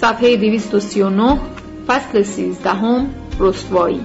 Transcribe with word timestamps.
صفحه 0.00 0.36
239 0.36 1.38
فصل 1.86 2.22
13 2.22 2.70
هم 2.70 3.10
رسوایی. 3.40 4.00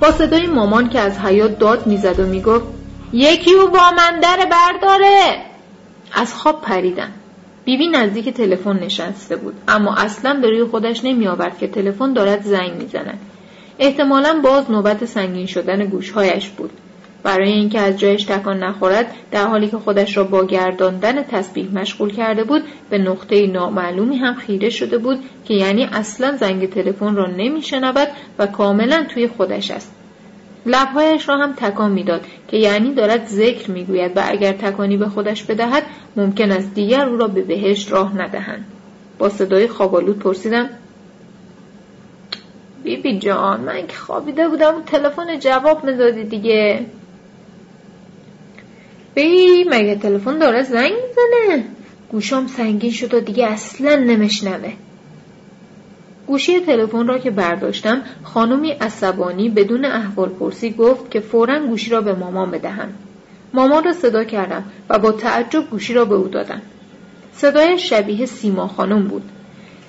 با 0.00 0.12
صدای 0.12 0.46
مامان 0.46 0.88
که 0.88 1.00
از 1.00 1.18
حیات 1.18 1.58
داد 1.58 1.86
می‌زد 1.86 2.20
و 2.20 2.26
می‌گفت 2.26 2.64
یکی 3.12 3.54
او 3.54 3.70
با 3.70 3.90
من 3.96 4.20
در 4.20 4.48
برداره 4.50 5.42
از 6.12 6.34
خواب 6.34 6.60
پریدم. 6.60 7.12
بیبی 7.64 7.88
نزدیک 7.88 8.28
تلفن 8.28 8.78
نشسته 8.78 9.36
بود 9.36 9.54
اما 9.68 9.94
اصلا 9.94 10.34
به 10.34 10.50
روی 10.50 10.64
خودش 10.64 11.04
نمی 11.04 11.28
آورد 11.28 11.58
که 11.58 11.68
تلفن 11.68 12.12
دارد 12.12 12.42
زنگ 12.42 12.72
می‌زند. 12.72 13.18
احتمالا 13.78 14.40
باز 14.44 14.70
نوبت 14.70 15.04
سنگین 15.04 15.46
شدن 15.46 15.86
گوشهایش 15.86 16.48
بود. 16.48 16.70
برای 17.22 17.52
اینکه 17.52 17.80
از 17.80 17.98
جایش 17.98 18.24
تکان 18.24 18.58
نخورد 18.62 19.14
در 19.30 19.46
حالی 19.46 19.68
که 19.68 19.78
خودش 19.78 20.16
را 20.16 20.24
با 20.24 20.44
گرداندن 20.44 21.22
تسبیح 21.22 21.68
مشغول 21.74 22.12
کرده 22.12 22.44
بود 22.44 22.62
به 22.90 22.98
نقطه 22.98 23.46
نامعلومی 23.46 24.16
هم 24.16 24.34
خیره 24.34 24.70
شده 24.70 24.98
بود 24.98 25.18
که 25.44 25.54
یعنی 25.54 25.84
اصلا 25.92 26.36
زنگ 26.36 26.70
تلفن 26.70 27.16
را 27.16 27.26
نمیشنود 27.26 28.08
و 28.38 28.46
کاملا 28.46 29.06
توی 29.14 29.28
خودش 29.28 29.70
است. 29.70 29.92
لبهایش 30.66 31.28
را 31.28 31.36
هم 31.36 31.52
تکان 31.52 31.92
می‌داد 31.92 32.20
که 32.48 32.56
یعنی 32.56 32.94
دارد 32.94 33.26
ذکر 33.26 33.70
می‌گوید 33.70 34.16
و 34.16 34.22
اگر 34.24 34.52
تکانی 34.52 34.96
به 34.96 35.08
خودش 35.08 35.42
بدهد 35.42 35.82
ممکن 36.16 36.52
است 36.52 36.74
دیگر 36.74 37.08
او 37.08 37.16
را 37.16 37.28
به 37.28 37.42
بهشت 37.42 37.92
راه 37.92 38.18
ندهند. 38.18 38.64
با 39.18 39.28
صدای 39.28 39.68
خوابالود 39.68 40.18
پرسیدم 40.18 40.68
بیبی 42.86 43.18
جان 43.18 43.60
من 43.60 43.86
که 43.86 43.96
خوابیده 43.96 44.48
بودم 44.48 44.82
تلفن 44.86 45.38
جواب 45.38 45.84
می‌دادی 45.84 46.24
دیگه. 46.24 46.86
بی 49.14 49.64
مگه 49.64 49.96
تلفن 49.96 50.38
داره 50.38 50.62
زنگ 50.62 50.92
می‌زنه؟ 50.92 51.64
گوشام 52.08 52.46
سنگین 52.46 52.90
شد 52.90 53.14
و 53.14 53.20
دیگه 53.20 53.46
اصلا 53.46 53.94
نمشنوه 53.94 54.72
گوشی 56.26 56.60
تلفن 56.60 57.06
را 57.06 57.18
که 57.18 57.30
برداشتم 57.30 58.02
خانمی 58.22 58.70
عصبانی 58.70 59.48
بدون 59.48 59.84
احوال 59.84 60.28
پرسی 60.28 60.70
گفت 60.70 61.10
که 61.10 61.20
فورا 61.20 61.66
گوشی 61.66 61.90
را 61.90 62.00
به 62.00 62.12
مامان 62.14 62.50
بدهم. 62.50 62.88
مامان 63.54 63.84
را 63.84 63.92
صدا 63.92 64.24
کردم 64.24 64.64
و 64.88 64.98
با 64.98 65.12
تعجب 65.12 65.70
گوشی 65.70 65.94
را 65.94 66.04
به 66.04 66.14
او 66.14 66.28
دادم. 66.28 66.62
صدای 67.32 67.78
شبیه 67.78 68.26
سیما 68.26 68.68
خانم 68.68 69.08
بود. 69.08 69.22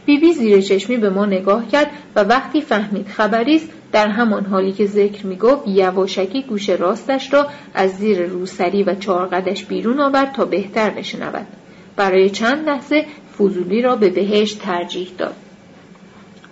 بیبی 0.07 0.27
بی 0.27 0.33
زیر 0.33 0.61
چشمی 0.61 0.97
به 0.97 1.09
ما 1.09 1.25
نگاه 1.25 1.67
کرد 1.67 1.91
و 2.15 2.23
وقتی 2.23 2.61
فهمید 2.61 3.07
خبری 3.07 3.55
است 3.55 3.69
در 3.91 4.07
همان 4.07 4.45
حالی 4.45 4.71
که 4.71 4.85
ذکر 4.85 5.25
می‌گفت 5.25 5.67
یواشکی 5.67 6.41
گوش 6.41 6.69
راستش 6.69 7.33
را 7.33 7.47
از 7.73 7.91
زیر 7.91 8.25
روسری 8.25 8.83
و 8.83 8.95
چارقدش 8.95 9.65
بیرون 9.65 9.99
آورد 9.99 10.31
تا 10.31 10.45
بهتر 10.45 10.89
بشنود. 10.89 11.47
برای 11.95 12.29
چند 12.29 12.69
لحظه 12.69 13.05
فضولی 13.37 13.81
را 13.81 13.95
به 13.95 14.09
بهشت 14.09 14.59
ترجیح 14.59 15.07
داد. 15.17 15.35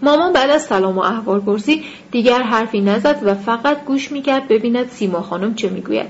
مامان 0.01 0.33
بعد 0.33 0.49
از 0.49 0.63
سلام 0.63 0.97
و 0.97 1.01
احوال 1.01 1.39
پرسی 1.39 1.83
دیگر 2.11 2.41
حرفی 2.41 2.81
نزد 2.81 3.19
و 3.23 3.35
فقط 3.35 3.85
گوش 3.85 4.11
می‌کرد 4.11 4.47
ببیند 4.47 4.89
سیما 4.89 5.21
خانم 5.21 5.55
چه 5.55 5.69
می‌گوید. 5.69 6.09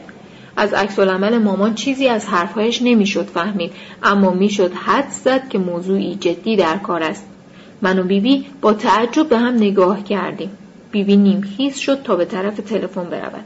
از 0.57 0.73
عکس 0.73 0.99
العمل 0.99 1.37
مامان 1.37 1.75
چیزی 1.75 2.07
از 2.07 2.25
حرفهایش 2.25 2.81
نمی‌شد 2.81 3.25
فهمید 3.25 3.71
اما 4.03 4.31
می‌شد 4.31 4.73
حد 4.73 5.09
زد 5.09 5.49
که 5.49 5.57
موضوعی 5.57 6.15
جدی 6.15 6.55
در 6.55 6.77
کار 6.77 7.03
است. 7.03 7.34
من 7.81 7.99
و 7.99 8.03
بیبی 8.03 8.45
با 8.61 8.73
تعجب 8.73 9.29
به 9.29 9.37
هم 9.37 9.55
نگاه 9.55 10.03
کردیم. 10.03 10.49
بیبی 10.91 11.17
نیمخیز 11.17 11.77
شد 11.77 12.03
تا 12.03 12.15
به 12.15 12.25
طرف 12.25 12.57
تلفن 12.57 13.03
برود. 13.03 13.43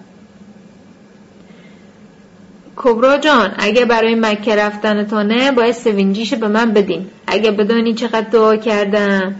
کبرا 2.75 3.17
جان 3.17 3.55
اگه 3.57 3.85
برای 3.85 4.15
مکه 4.15 4.55
رفتنتانه 4.55 5.51
باید 5.51 5.75
سوینجیش 5.75 6.33
به 6.33 6.47
من 6.47 6.71
بدین. 6.73 7.07
اگه 7.27 7.51
بدانی 7.51 7.93
چقدر 7.93 8.29
دعا 8.29 8.55
کردم. 8.55 9.35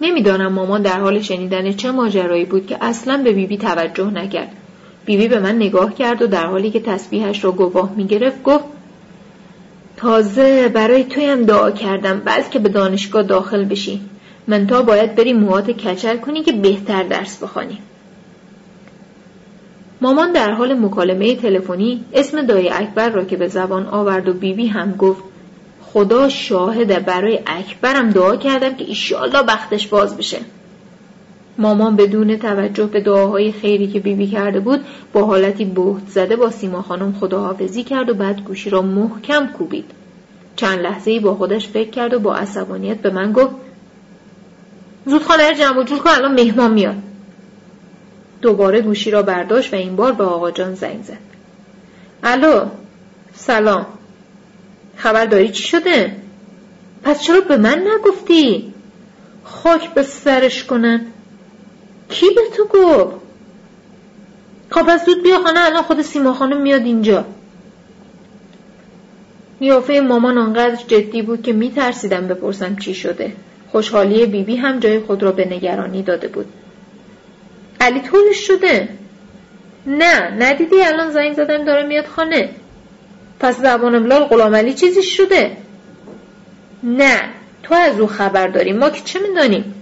نمی‌دانم 0.00 0.52
مامان 0.52 0.82
در 0.82 1.00
حال 1.00 1.20
شنیدن 1.20 1.72
چه 1.72 1.90
ماجرایی 1.90 2.44
بود 2.44 2.66
که 2.66 2.78
اصلا 2.80 3.16
به 3.16 3.32
بیبی 3.32 3.56
توجه 3.56 4.10
نکرد. 4.10 4.52
بیبی 5.04 5.28
به 5.28 5.40
من 5.40 5.56
نگاه 5.56 5.94
کرد 5.94 6.22
و 6.22 6.26
در 6.26 6.46
حالی 6.46 6.70
که 6.70 6.80
تسبیحش 6.80 7.44
را 7.44 7.52
گواه 7.52 7.92
می‌گرفت 7.96 8.42
گفت 8.42 8.64
تازه 9.98 10.68
برای 10.68 11.04
تویم 11.04 11.44
دعا 11.44 11.70
کردم 11.70 12.20
بعد 12.20 12.50
که 12.50 12.58
به 12.58 12.68
دانشگاه 12.68 13.22
داخل 13.22 13.64
بشی. 13.64 14.00
من 14.46 14.66
تا 14.66 14.82
باید 14.82 15.14
بری 15.14 15.32
موهات 15.32 15.70
کچل 15.70 16.16
کنی 16.16 16.42
که 16.42 16.52
بهتر 16.52 17.02
درس 17.02 17.42
بخوانی. 17.42 17.78
مامان 20.00 20.32
در 20.32 20.50
حال 20.50 20.74
مکالمه 20.74 21.36
تلفنی 21.36 22.04
اسم 22.12 22.42
دایی 22.42 22.68
اکبر 22.68 23.08
را 23.08 23.24
که 23.24 23.36
به 23.36 23.48
زبان 23.48 23.86
آورد 23.86 24.28
و 24.28 24.32
بیبی 24.32 24.66
هم 24.66 24.92
گفت 24.92 25.22
خدا 25.82 26.28
شاهده 26.28 26.98
برای 26.98 27.40
اکبرم 27.46 28.10
دعا 28.10 28.36
کردم 28.36 28.74
که 28.74 28.84
ایشالله 28.84 29.42
بختش 29.42 29.86
باز 29.86 30.16
بشه. 30.16 30.38
مامان 31.58 31.96
بدون 31.96 32.36
توجه 32.36 32.86
به 32.86 33.00
دعاهای 33.00 33.52
خیری 33.52 33.86
که 33.86 34.00
بیبی 34.00 34.26
کرده 34.26 34.60
بود 34.60 34.80
با 35.12 35.24
حالتی 35.24 35.64
بهت 35.64 36.08
زده 36.08 36.36
با 36.36 36.50
سیما 36.50 36.82
خانم 36.82 37.12
خداحافظی 37.12 37.84
کرد 37.84 38.10
و 38.10 38.14
بعد 38.14 38.40
گوشی 38.40 38.70
را 38.70 38.82
محکم 38.82 39.46
کوبید. 39.46 39.90
چند 40.56 40.78
لحظه 40.78 41.10
ای 41.10 41.20
با 41.20 41.34
خودش 41.34 41.68
فکر 41.68 41.90
کرد 41.90 42.14
و 42.14 42.18
با 42.18 42.34
عصبانیت 42.34 42.98
به 42.98 43.10
من 43.10 43.32
گفت 43.32 43.54
زود 45.06 45.22
خانه 45.22 45.54
جمع 45.54 45.78
و 45.78 45.82
جور 45.82 45.98
کن 45.98 46.10
الان 46.10 46.34
مهمان 46.34 46.72
میاد. 46.72 46.96
دوباره 48.42 48.80
گوشی 48.80 49.10
را 49.10 49.22
برداشت 49.22 49.74
و 49.74 49.76
این 49.76 49.96
بار 49.96 50.12
به 50.12 50.24
آقا 50.24 50.50
جان 50.50 50.74
زنگ 50.74 51.02
زد. 51.02 51.18
الو 52.22 52.66
سلام. 53.34 53.86
خبر 54.96 55.26
داری 55.26 55.48
چی 55.48 55.62
شده؟ 55.62 56.16
پس 57.02 57.22
چرا 57.22 57.40
به 57.40 57.56
من 57.56 57.84
نگفتی؟ 57.94 58.74
خاک 59.44 59.94
به 59.94 60.02
سرش 60.02 60.64
کنن. 60.64 61.06
کی 62.08 62.26
به 62.36 62.42
تو 62.56 62.64
گفت؟ 62.64 63.16
خب 64.70 64.82
پس 64.82 65.06
زود 65.06 65.22
بیا 65.22 65.42
خانه 65.42 65.64
الان 65.64 65.82
خود 65.82 66.02
سیما 66.02 66.32
خانم 66.32 66.60
میاد 66.60 66.82
اینجا. 66.82 67.24
نیافه 69.60 70.00
مامان 70.00 70.38
آنقدر 70.38 70.76
جدی 70.86 71.22
بود 71.22 71.42
که 71.42 71.52
میترسیدم 71.52 72.28
بپرسم 72.28 72.76
چی 72.76 72.94
شده. 72.94 73.32
خوشحالی 73.72 74.26
بیبی 74.26 74.42
بی 74.42 74.56
هم 74.56 74.78
جای 74.78 75.00
خود 75.00 75.22
را 75.22 75.32
به 75.32 75.44
نگرانی 75.44 76.02
داده 76.02 76.28
بود. 76.28 76.46
علی 77.80 78.00
طورش 78.00 78.46
شده؟ 78.46 78.88
نه 79.86 80.30
ندیدی 80.30 80.82
الان 80.82 81.10
زنگ 81.10 81.32
زدم 81.34 81.64
داره 81.64 81.86
میاد 81.86 82.06
خانه. 82.06 82.48
پس 83.40 83.60
زبان 83.60 84.02
بلال 84.02 84.24
غلام 84.24 84.72
چیزی 84.72 85.02
شده؟ 85.02 85.56
نه 86.82 87.20
تو 87.62 87.74
از 87.74 88.00
او 88.00 88.06
خبر 88.06 88.48
داری. 88.48 88.72
ما 88.72 88.90
که 88.90 89.00
چه 89.04 89.20
می‌دانیم؟ 89.28 89.74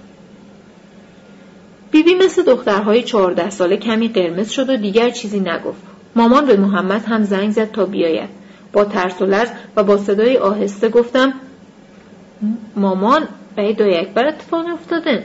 بیبی 1.91 2.15
مثل 2.15 2.43
دخترهای 2.43 3.03
چهارده 3.03 3.51
ساله 3.51 3.77
کمی 3.77 4.09
قرمز 4.09 4.51
شد 4.51 4.71
و 4.71 4.77
دیگر 4.77 5.11
چیزی 5.11 5.41
نگفت. 5.41 5.83
مامان 6.17 6.47
به 6.47 6.57
محمد 6.57 7.05
هم 7.05 7.23
زنگ 7.23 7.51
زد 7.51 7.71
تا 7.73 7.85
بیاید. 7.85 8.29
با 8.73 8.85
ترس 8.85 9.23
و 9.23 9.27
لرز 9.27 9.49
و 9.77 9.85
با 9.85 9.97
صدای 9.97 10.37
آهسته 10.37 10.89
گفتم 10.89 11.33
مامان 12.77 13.29
برای 13.57 13.73
دای 13.73 13.97
اکبر 13.97 14.27
اتفاق 14.27 14.67
افتاده. 14.73 15.25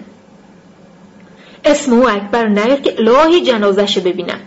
اسم 1.66 1.94
او 1.94 2.10
اکبر 2.10 2.48
نیار 2.48 2.80
که 2.80 2.96
الهی 3.00 3.42
جنازش 3.42 3.98
ببینم. 3.98 4.40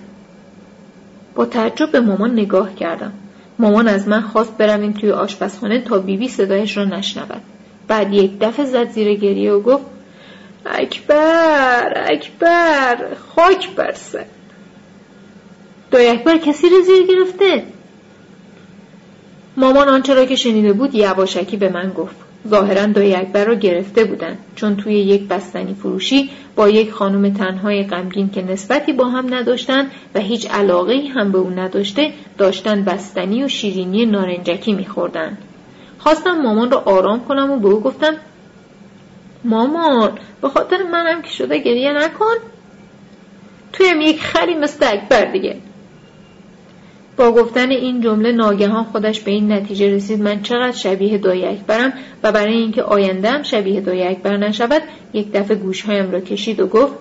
با 1.34 1.44
تعجب 1.46 1.90
به 1.90 2.00
مامان 2.00 2.32
نگاه 2.32 2.74
کردم. 2.74 3.12
مامان 3.58 3.88
از 3.88 4.08
من 4.08 4.20
خواست 4.20 4.56
برویم 4.56 4.92
توی 4.92 5.10
آشپزخانه 5.10 5.80
تا 5.80 5.98
بیبی 5.98 6.28
صدایش 6.28 6.76
را 6.76 6.84
نشنود. 6.84 7.42
بعد 7.88 8.12
یک 8.12 8.38
دفعه 8.40 8.66
زد 8.66 8.90
زیر 8.90 9.14
گریه 9.14 9.52
و 9.52 9.60
گفت 9.60 9.84
اکبر 10.66 12.04
اکبر 12.10 13.14
خاک 13.36 13.70
برسه 13.70 14.26
دای 15.90 16.08
اکبر 16.08 16.36
کسی 16.36 16.68
را 16.68 16.80
زیر 16.80 17.06
گرفته؟ 17.06 17.62
مامان 19.56 19.88
آنچه 19.88 20.14
را 20.14 20.24
که 20.24 20.36
شنیده 20.36 20.72
بود 20.72 20.94
یواشکی 20.94 21.56
به 21.56 21.68
من 21.68 21.90
گفت. 21.90 22.16
ظاهرا 22.48 22.86
دای 22.86 23.14
اکبر 23.14 23.44
را 23.44 23.54
گرفته 23.54 24.04
بودند 24.04 24.38
چون 24.56 24.76
توی 24.76 24.94
یک 24.94 25.28
بستنی 25.28 25.74
فروشی 25.74 26.30
با 26.56 26.68
یک 26.68 26.92
خانم 26.92 27.32
تنهای 27.32 27.84
غمگین 27.84 28.30
که 28.30 28.42
نسبتی 28.42 28.92
با 28.92 29.04
هم 29.04 29.34
نداشتند 29.34 29.90
و 30.14 30.20
هیچ 30.20 30.50
علاقه 30.50 31.00
هم 31.14 31.32
به 31.32 31.38
او 31.38 31.50
نداشته 31.50 32.12
داشتن 32.38 32.84
بستنی 32.84 33.44
و 33.44 33.48
شیرینی 33.48 34.06
نارنجکی 34.06 34.72
میخوردن. 34.72 35.38
خواستم 35.98 36.42
مامان 36.42 36.70
را 36.70 36.82
آرام 36.86 37.24
کنم 37.24 37.50
و 37.50 37.56
به 37.56 37.68
او 37.68 37.80
گفتم 37.80 38.14
مامان 39.44 40.18
به 40.42 40.48
خاطر 40.48 40.82
منم 40.82 41.22
که 41.22 41.30
شده 41.30 41.58
گریه 41.58 41.92
نکن. 41.92 42.34
تویم 43.72 44.00
یک 44.00 44.20
خری 44.20 44.54
مثل 44.54 44.86
اکبر 44.92 45.24
دیگه. 45.24 45.56
با 47.16 47.32
گفتن 47.32 47.70
این 47.70 48.00
جمله 48.00 48.32
ناگهان 48.32 48.84
خودش 48.84 49.20
به 49.20 49.30
این 49.30 49.52
نتیجه 49.52 49.94
رسید. 49.94 50.22
من 50.22 50.42
چقدر 50.42 50.72
شبیه 50.72 51.18
دایی 51.18 51.44
اکبرم 51.44 51.92
و 52.22 52.32
برای 52.32 52.54
اینکه 52.54 52.82
آیندهم 52.82 53.42
شبیه 53.42 53.80
دایی 53.80 54.02
اکبر 54.02 54.36
نشود 54.36 54.82
یک 55.12 55.32
دفعه 55.32 55.56
گوشهایم 55.56 56.10
را 56.10 56.20
کشید 56.20 56.60
و 56.60 56.66
گفت 56.66 56.94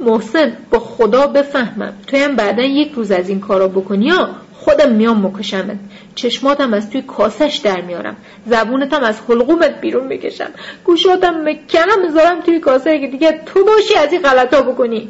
محسن 0.00 0.52
با 0.70 0.78
خدا 0.78 1.26
بفهمم 1.26 1.92
تویم 2.06 2.36
بعدا 2.36 2.62
یک 2.62 2.92
روز 2.92 3.10
از 3.10 3.28
این 3.28 3.40
کارا 3.40 3.68
بکنی 3.68 4.06
یا 4.06 4.30
خودم 4.68 4.92
میام 4.92 5.26
مکشمت. 5.26 5.76
چشماتم 6.14 6.74
از 6.74 6.90
توی 6.90 7.02
کاسش 7.02 7.60
در 7.64 7.80
میارم. 7.80 8.16
زبونتم 8.46 9.02
از 9.02 9.20
حلقومت 9.28 9.80
بیرون 9.80 10.08
بکشم 10.08 10.50
گوشاتم 10.84 11.34
مکنم 11.44 12.02
می‌ذارم 12.06 12.40
توی 12.40 12.60
کاسه 12.60 13.00
که 13.00 13.06
دیگه 13.06 13.40
تو 13.46 13.64
باشی 13.64 13.94
از 13.94 14.12
این 14.12 14.22
غلطا 14.22 14.62
بکنی. 14.62 15.08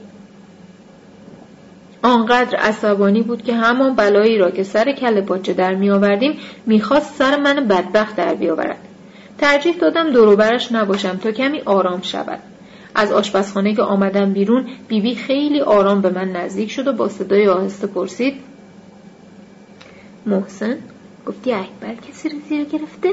آنقدر 2.03 2.59
عصبانی 2.59 3.23
بود 3.23 3.43
که 3.43 3.55
همان 3.55 3.95
بلایی 3.95 4.39
را 4.39 4.51
که 4.51 4.63
سر 4.63 4.93
کل 4.93 5.21
پاچه 5.21 5.53
در 5.53 5.75
می 5.75 5.91
آوردیم 5.91 6.39
می‌خواست 6.67 7.15
سر 7.15 7.37
من 7.37 7.55
بدبخت 7.55 8.17
در 8.17 8.35
بیاورد. 8.35 8.79
ترجیح 9.39 9.77
دادم 9.77 10.11
دوروبرش 10.11 10.73
نباشم 10.73 11.17
تا 11.17 11.33
کمی 11.33 11.61
آرام 11.61 12.03
شود. 12.03 12.39
از 12.95 13.13
آشپزخانه 13.13 13.75
که 13.75 13.83
آمدم 13.83 14.33
بیرون 14.33 14.67
بیبی 14.89 15.11
بی 15.11 15.17
خیلی 15.17 15.61
آرام 15.61 16.01
به 16.01 16.11
من 16.11 16.29
نزدیک 16.29 16.71
شد 16.71 16.87
و 16.87 16.93
با 16.93 17.09
صدای 17.09 17.49
آهسته 17.49 17.87
پرسید 17.87 18.35
محسن 20.29 20.77
گفتی 21.27 21.53
اکبر 21.53 21.95
کسی 21.95 22.29
رو 22.29 22.39
زیر 22.49 22.65
گرفته؟ 22.65 23.09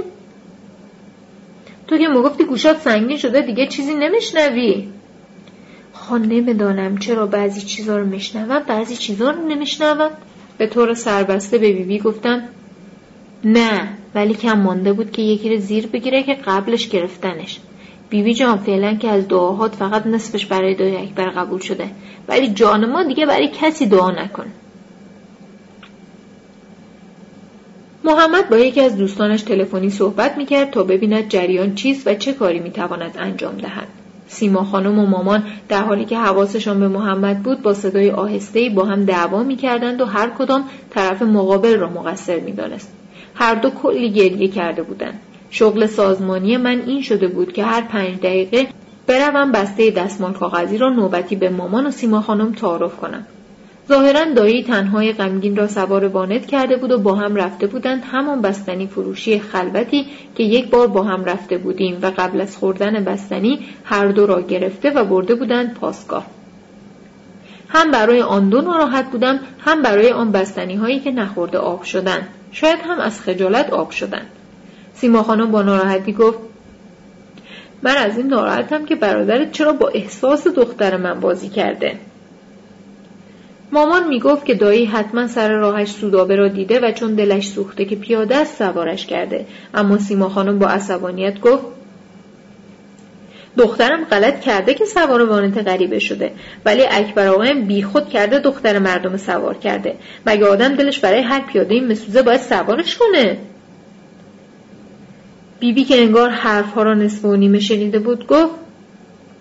تو 1.88 1.98
که 1.98 2.08
مگفتی 2.08 2.44
گوشات 2.44 2.82
سنگین 2.82 3.18
شده 3.18 3.42
دیگه 3.42 3.68
چیزی 3.68 3.94
نمیشنوی 3.94 4.88
خان 5.94 6.22
نمی‌دانم 6.22 6.98
چرا 6.98 7.28
بعضی 7.28 7.62
چیزا 7.62 7.98
رو 7.98 8.06
میشنوم 8.06 8.60
بعضی 8.68 8.96
چیزا 8.96 9.32
رو 9.32 9.48
نمیشنوم 9.48 10.10
به 10.58 10.68
طور 10.68 10.94
سربسته 10.94 11.58
به 11.58 11.68
بیبی 11.68 11.84
بی 11.84 12.00
گفتم 12.00 12.44
نه 13.44 13.90
ولی 14.16 14.34
کم 14.34 14.60
مانده 14.60 14.94
بود 14.94 15.12
که 15.12 15.22
یکی 15.22 15.50
رو 15.50 15.58
زیر 15.62 15.88
بگیره 15.88 16.24
که 16.24 16.34
قبلش 16.34 16.90
گرفتنش 16.90 17.60
بیبی 18.10 18.24
بی 18.24 18.34
جان 18.34 18.58
فعلا 18.58 18.96
که 18.96 19.10
از 19.10 19.28
دعاهات 19.28 19.76
فقط 19.76 20.08
نصفش 20.08 20.46
برای 20.46 20.76
دعای 20.76 20.98
اکبر 20.98 21.30
قبول 21.30 21.60
شده 21.60 21.90
ولی 22.28 22.48
جان 22.48 22.92
ما 22.92 23.04
دیگه 23.04 23.26
برای 23.26 23.50
کسی 23.54 23.86
دعا 23.86 24.12
نکن 24.12 24.46
محمد 28.06 28.50
با 28.50 28.58
یکی 28.58 28.82
از 28.82 28.98
دوستانش 28.98 29.42
تلفنی 29.42 29.90
صحبت 29.90 30.38
می‌کرد 30.38 30.72
تا 30.72 30.84
ببیند 30.84 31.30
جریان 31.30 31.76
چیست 31.76 32.08
و 32.08 32.14
چه 32.14 32.34
کاری 32.34 32.60
می‌تواند 32.60 33.16
انجام 33.20 33.58
دهد. 33.58 33.88
سیما 34.28 34.64
خانم 34.64 35.00
و 35.00 35.06
مامان 35.06 35.44
در 35.70 35.84
حالی 35.84 36.06
که 36.06 36.18
حواسشان 36.18 36.80
به 36.80 36.88
محمد 36.88 37.44
بود 37.44 37.62
با 37.62 37.74
صدای 37.74 38.12
آهسته‌ای 38.12 38.70
با 38.70 38.86
هم 38.86 39.06
دعوا 39.06 39.44
می‌کردند 39.44 40.02
و 40.02 40.06
هر 40.06 40.30
کدام 40.30 40.70
طرف 40.90 41.22
مقابل 41.22 41.78
را 41.80 41.90
مقصر 41.90 42.40
می‌دانست. 42.40 42.92
هر 43.36 43.56
دو 43.56 43.70
کلی 43.70 44.12
گریه 44.12 44.48
کرده 44.48 44.84
بودند. 44.84 45.20
شغل 45.50 45.86
سازمانی 45.86 46.58
من 46.58 46.82
این 46.86 47.02
شده 47.02 47.28
بود 47.28 47.54
که 47.54 47.64
هر 47.64 47.82
پنج 47.82 48.18
دقیقه 48.18 48.68
بروم 49.08 49.52
بسته 49.52 49.92
دستمال 49.92 50.34
کاغذی 50.34 50.78
را 50.78 50.90
نوبتی 50.90 51.36
به 51.36 51.50
مامان 51.50 51.88
و 51.88 51.92
سیما 51.92 52.22
خانم 52.22 52.52
تعارف 52.52 52.98
کنم. 52.98 53.26
ظاهرا 53.90 54.34
دایی 54.34 54.64
تنهای 54.64 55.14
غمگین 55.14 55.56
را 55.56 55.68
سوار 55.68 56.06
وانت 56.06 56.46
کرده 56.46 56.78
بود 56.78 56.92
و 56.92 56.98
با 56.98 57.16
هم 57.16 57.36
رفته 57.36 57.68
بودند 57.68 58.04
همان 58.12 58.42
بستنی 58.42 58.88
فروشی 58.88 59.40
خلوتی 59.40 60.06
که 60.36 60.44
یک 60.44 60.70
بار 60.70 60.88
با 60.88 61.04
هم 61.04 61.26
رفته 61.26 61.58
بودیم 61.58 62.00
و 62.02 62.12
قبل 62.18 62.42
از 62.42 62.58
خوردن 62.58 63.04
بستنی 63.04 63.60
هر 63.84 64.08
دو 64.08 64.26
را 64.26 64.42
گرفته 64.42 64.90
و 64.90 65.04
برده 65.04 65.36
بودند 65.36 65.74
پاسگاه. 65.74 66.26
هم 67.70 67.92
برای 67.92 68.22
آن 68.22 68.50
دو 68.50 68.62
ناراحت 68.62 69.12
بودم 69.12 69.40
هم 69.60 69.82
برای 69.82 70.12
آن 70.12 70.32
بستنی 70.32 70.76
هایی 70.76 71.00
که 71.00 71.12
نخورده 71.12 71.58
آب 71.58 71.84
شدند. 71.84 72.28
شاید 72.52 72.80
هم 72.84 73.00
از 73.00 73.22
خجالت 73.22 73.70
آب 73.70 73.92
شدند. 73.92 74.28
سیما 74.94 75.24
خانم 75.24 75.52
با 75.52 75.62
ناراحتی 75.62 76.14
گفت 76.14 76.40
من 77.84 77.98
از 77.98 78.18
این 78.18 78.28
ناراحتم 78.28 78.86
که 78.86 78.96
برادرت 78.96 79.52
چرا 79.52 79.74
با 79.74 79.88
احساس 79.88 80.48
دختر 80.48 80.98
من 80.98 81.20
بازی 81.20 81.50
کرده؟ 81.50 82.00
مامان 83.72 84.08
می‌گفت 84.08 84.46
که 84.46 84.54
دایی 84.54 84.86
حتما 84.86 85.28
سر 85.28 85.52
راهش 85.52 85.92
سودابه 85.92 86.36
را 86.36 86.48
دیده 86.48 86.80
و 86.80 86.92
چون 86.92 87.16
دلش 87.16 87.48
سوخته 87.48 87.86
که 87.86 87.96
پیاده 87.96 88.36
است 88.36 88.58
سوارش 88.58 89.06
کرده. 89.06 89.46
اما 89.74 89.98
سیما 89.98 90.30
خانم 90.30 90.60
با 90.60 90.68
عصبانیت 90.68 91.40
گفت 91.40 91.64
دخترم 93.58 94.04
غلط 94.04 94.42
کرده 94.42 94.74
که 94.74 94.86
سوار 94.86 95.22
وانت 95.22 95.68
غریبه 95.68 96.00
شده 96.00 96.32
ولی 96.66 96.84
اکبر 96.92 97.28
آقایم 97.28 97.66
بیخود 97.66 98.10
کرده 98.10 98.40
دختر 98.40 98.80
مردم 98.80 99.18
سوار 99.18 99.58
کرده. 99.58 99.96
مگه 100.26 100.46
آدم 100.46 100.76
دلش 100.76 101.00
برای 101.00 101.22
هر 101.22 101.42
پیاده 101.42 101.74
این 101.74 101.92
مسوزه 101.92 102.22
باید 102.22 102.42
سوارش 102.42 102.98
کنه؟ 102.98 103.38
بیبی 105.60 105.82
بی 105.82 105.84
که 105.84 106.02
انگار 106.02 106.30
حرفها 106.30 106.84
را 106.84 106.94
نصف 106.94 107.26
و 107.26 107.36
نیمه 107.36 107.60
شنیده 107.60 108.00
بود 108.00 108.28
گفت 108.28 108.54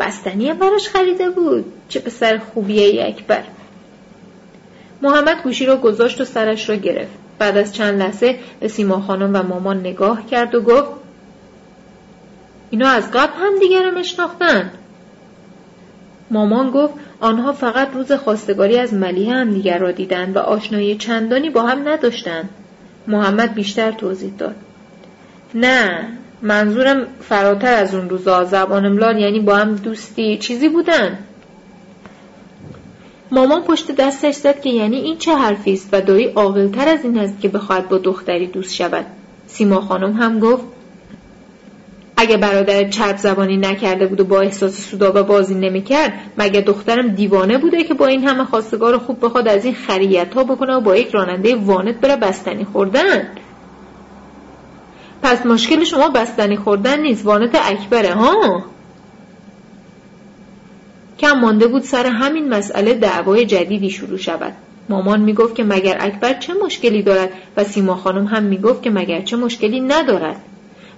بستنی 0.00 0.52
براش 0.52 0.88
خریده 0.88 1.30
بود. 1.30 1.64
چه 1.88 2.00
پسر 2.00 2.38
خوبیه 2.38 3.04
اکبر. 3.06 3.42
محمد 5.04 5.42
گوشی 5.42 5.66
را 5.66 5.76
گذاشت 5.76 6.20
و 6.20 6.24
سرش 6.24 6.68
را 6.68 6.74
گرفت. 6.74 7.12
بعد 7.38 7.56
از 7.56 7.74
چند 7.74 8.02
لحظه 8.02 8.38
به 8.60 8.68
سیما 8.68 9.00
خانم 9.00 9.30
و 9.34 9.42
مامان 9.42 9.80
نگاه 9.80 10.26
کرد 10.26 10.54
و 10.54 10.60
گفت 10.60 10.90
اینا 12.70 12.88
از 12.88 13.10
قبل 13.10 13.32
هم 13.36 13.58
دیگر 13.60 13.90
مشناختن 13.90 14.70
مامان 16.30 16.70
گفت 16.70 16.94
آنها 17.20 17.52
فقط 17.52 17.88
روز 17.94 18.12
خواستگاری 18.12 18.78
از 18.78 18.94
ملیه 18.94 19.34
هم 19.34 19.50
دیگر 19.50 19.78
را 19.78 19.90
دیدند 19.90 20.36
و 20.36 20.38
آشنایی 20.38 20.96
چندانی 20.96 21.50
با 21.50 21.62
هم 21.62 21.88
نداشتند 21.88 22.48
محمد 23.06 23.54
بیشتر 23.54 23.92
توضیح 23.92 24.32
داد. 24.38 24.56
نه 25.54 26.08
منظورم 26.42 27.06
فراتر 27.20 27.74
از 27.74 27.94
اون 27.94 28.08
روزا 28.08 28.44
زبان 28.44 28.86
املال 28.86 29.18
یعنی 29.18 29.40
با 29.40 29.56
هم 29.56 29.74
دوستی 29.74 30.38
چیزی 30.38 30.68
بودن. 30.68 31.18
مامان 33.34 33.62
پشت 33.62 33.90
دستش 33.92 34.34
زد 34.34 34.60
که 34.60 34.70
یعنی 34.70 34.96
این 34.96 35.18
چه 35.18 35.34
حرفی 35.34 35.72
است 35.72 35.88
و 35.92 36.00
دایی 36.00 36.24
عاقلتر 36.24 36.88
از 36.88 37.04
این 37.04 37.18
است 37.18 37.40
که 37.40 37.48
بخواهد 37.48 37.88
با 37.88 37.98
دختری 37.98 38.46
دوست 38.46 38.74
شود. 38.74 39.06
سیما 39.46 39.80
خانم 39.80 40.12
هم 40.12 40.40
گفت 40.40 40.64
اگه 42.16 42.36
برادر 42.36 42.88
چرب 42.88 43.16
زبانی 43.16 43.56
نکرده 43.56 44.06
بود 44.06 44.20
و 44.20 44.24
با 44.24 44.40
احساس 44.40 44.90
سودابه 44.90 45.22
بازی 45.22 45.54
نمی‌کرد 45.54 46.12
مگه 46.38 46.60
دخترم 46.60 47.08
دیوانه 47.08 47.58
بوده 47.58 47.84
که 47.84 47.94
با 47.94 48.06
این 48.06 48.28
همه 48.28 48.44
خواستگار 48.44 48.98
خوب 48.98 49.24
بخواد 49.24 49.48
از 49.48 49.64
این 49.64 49.74
خریت 49.74 50.34
ها 50.34 50.44
بکنه 50.44 50.74
و 50.74 50.80
با 50.80 50.96
یک 50.96 51.10
راننده 51.10 51.56
وانت 51.56 52.00
بره 52.00 52.16
بستنی 52.16 52.64
خوردن؟ 52.64 53.28
پس 55.22 55.46
مشکل 55.46 55.84
شما 55.84 56.08
بستنی 56.08 56.56
خوردن 56.56 57.00
نیست 57.00 57.26
وانت 57.26 57.58
اکبره 57.62 58.14
ها؟ 58.14 58.64
کم 61.24 61.38
مانده 61.38 61.66
بود 61.66 61.82
سر 61.82 62.06
همین 62.06 62.48
مسئله 62.48 62.94
دعوای 62.94 63.46
جدیدی 63.46 63.90
شروع 63.90 64.18
شود. 64.18 64.52
مامان 64.88 65.20
می‌گفت 65.20 65.54
که 65.54 65.64
مگر 65.64 65.96
اکبر 66.00 66.34
چه 66.34 66.54
مشکلی 66.64 67.02
دارد 67.02 67.28
و 67.56 67.64
سیما 67.64 67.94
خانم 67.96 68.24
هم 68.26 68.42
می‌گفت 68.42 68.82
که 68.82 68.90
مگر 68.90 69.20
چه 69.20 69.36
مشکلی 69.36 69.80
ندارد. 69.80 70.36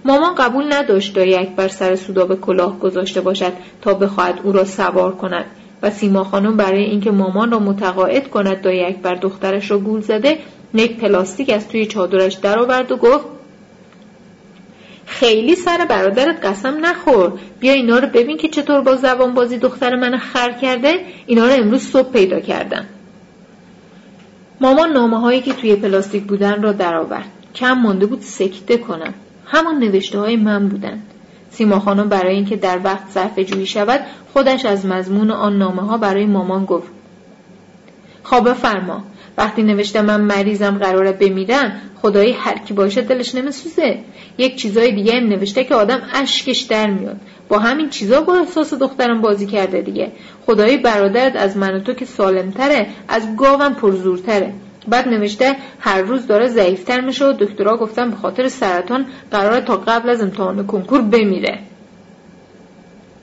مامان 0.05 0.35
قبول 0.35 0.73
نداشت 0.73 1.15
دایی 1.15 1.35
اکبر 1.35 1.69
سر 1.69 1.97
سودا 1.97 2.27
به 2.27 2.37
کلاه 2.37 2.79
گذاشته 2.79 3.21
باشد 3.21 3.53
تا 3.83 3.95
بخواهد 3.95 4.41
او 4.43 4.53
را 4.53 4.65
سوار 4.65 5.15
کند 5.15 5.45
و 5.83 5.91
سیما 5.91 6.25
خانم 6.25 6.57
برای 6.57 6.85
اینکه 6.85 7.11
مامان 7.11 7.51
را 7.51 7.59
متقاعد 7.59 8.31
کند 8.31 8.61
دایی 8.61 8.85
اکبر 8.85 9.15
دخترش 9.15 9.71
را 9.71 9.79
گول 9.79 10.01
زده 10.01 10.39
یک 10.75 10.97
پلاستیک 10.97 11.51
از 11.51 11.69
توی 11.69 11.87
چادرش 11.87 12.35
درآورد 12.35 12.93
و 12.93 12.97
گفت 12.97 13.36
خیلی 15.07 15.55
سر 15.55 15.87
برادرت 15.89 16.45
قسم 16.47 16.87
نخور. 16.87 17.33
بیا 17.61 17.73
اینا 17.73 17.99
رو 17.99 18.09
ببین 18.09 18.37
که 18.37 18.49
چطور 18.49 18.81
با 18.81 18.97
زبان 18.97 19.35
بازی 19.35 19.59
دختر 19.59 19.97
من 19.97 20.17
خر 20.17 20.53
کرده. 20.53 20.95
اینا 21.27 21.47
رو 21.47 21.53
امروز 21.53 21.83
صبح 21.83 22.13
پیدا 22.13 22.41
کردم. 22.41 22.85
مامان 24.61 24.93
نامه 24.93 25.21
هایی 25.21 25.41
که 25.41 25.53
توی 25.53 25.77
پلاستیک 25.77 26.23
بودن 26.23 26.63
را 26.63 26.73
درآورد. 26.73 27.31
کم 27.55 27.73
مانده 27.73 28.07
بود 28.07 28.21
سکته 28.21 28.77
کنم. 28.77 29.15
همان 29.47 29.79
نوشته 29.79 30.19
های 30.19 30.37
من 30.37 30.69
بودند 30.69 31.03
سیما 31.51 31.81
خانم 31.81 32.09
برای 32.09 32.35
اینکه 32.35 32.57
در 32.57 32.81
وقت 32.85 33.11
صرف 33.11 33.39
جویی 33.39 33.67
شود 33.67 34.01
خودش 34.33 34.65
از 34.65 34.87
مضمون 34.87 35.31
آن 35.31 35.59
نامه 35.59 35.83
ها 35.83 35.99
برای 35.99 36.27
مامان 36.27 36.65
گفت. 36.65 36.89
خواب 38.23 38.53
فرما 38.53 39.05
وقتی 39.39 39.63
نوشته 39.63 40.03
من 40.03 40.21
مریضم 40.21 40.79
قراره 40.79 41.13
بمیرم 41.13 41.73
خدایی 42.03 42.33
هر 42.33 42.59
کی 42.59 42.75
باشه 42.75 43.03
دلش 43.03 43.35
نمیسوزه. 43.35 43.99
یک 44.39 44.57
چیزای 44.57 44.93
دیگه 44.93 45.13
هم 45.13 45.29
نوشته 45.29 45.65
که 45.65 45.75
آدم 45.75 46.03
اشکش 46.15 46.61
در 46.61 46.91
میاد. 46.91 47.17
با 47.49 47.59
همین 47.59 47.91
چیزا 47.91 48.21
با 48.21 48.35
احساس 48.35 48.75
دخترم 48.75 49.21
بازی 49.21 49.47
کرده 49.47 49.81
دیگه. 49.81 50.13
خدایی 50.47 50.77
برادرت 50.77 51.37
از 51.37 51.57
من 51.57 51.75
و 51.75 51.81
تو 51.81 51.95
که 51.95 52.05
سالمتره 52.05 52.87
از 53.09 53.37
گاوم 53.37 53.75
پرزورتره. 53.75 54.53
بعد 54.89 55.09
نوشته 55.09 55.57
هر 55.81 56.03
روز 56.03 56.27
داره 56.27 56.49
ضعیفتر 56.49 57.01
میشه 57.01 57.25
و 57.25 57.33
دکترها 57.33 57.77
گفتن 57.77 58.11
به 58.11 58.17
خاطر 58.17 58.49
سرطان 58.49 59.07
قراره 59.31 59.61
تا 59.61 59.77
قبل 59.77 60.09
از 60.09 60.23
امتحان 60.23 60.67
کنکور 60.67 61.01
بمیره. 61.01 61.59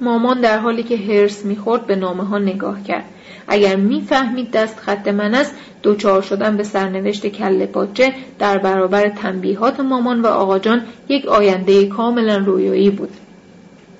مامان 0.01 0.41
در 0.41 0.59
حالی 0.59 0.83
که 0.83 0.97
هرس 0.97 1.45
می‌خورد 1.45 1.87
به 1.87 1.95
نامه 1.95 2.23
ها 2.23 2.37
نگاه 2.37 2.83
کرد. 2.83 3.05
اگر 3.47 3.75
می‌فهمید 3.75 4.51
دست 4.51 4.79
خط 4.79 5.07
من 5.07 5.35
است 5.35 5.55
دوچار 5.83 6.21
شدن 6.21 6.57
به 6.57 6.63
سرنوشت 6.63 7.27
کل 7.27 7.65
پاچه 7.65 8.13
در 8.39 8.57
برابر 8.57 9.09
تنبیهات 9.09 9.79
مامان 9.79 10.21
و 10.21 10.27
آقاجان 10.27 10.81
یک 11.09 11.25
آینده 11.25 11.87
کاملا 11.87 12.37
رویایی 12.37 12.89
بود. 12.89 13.11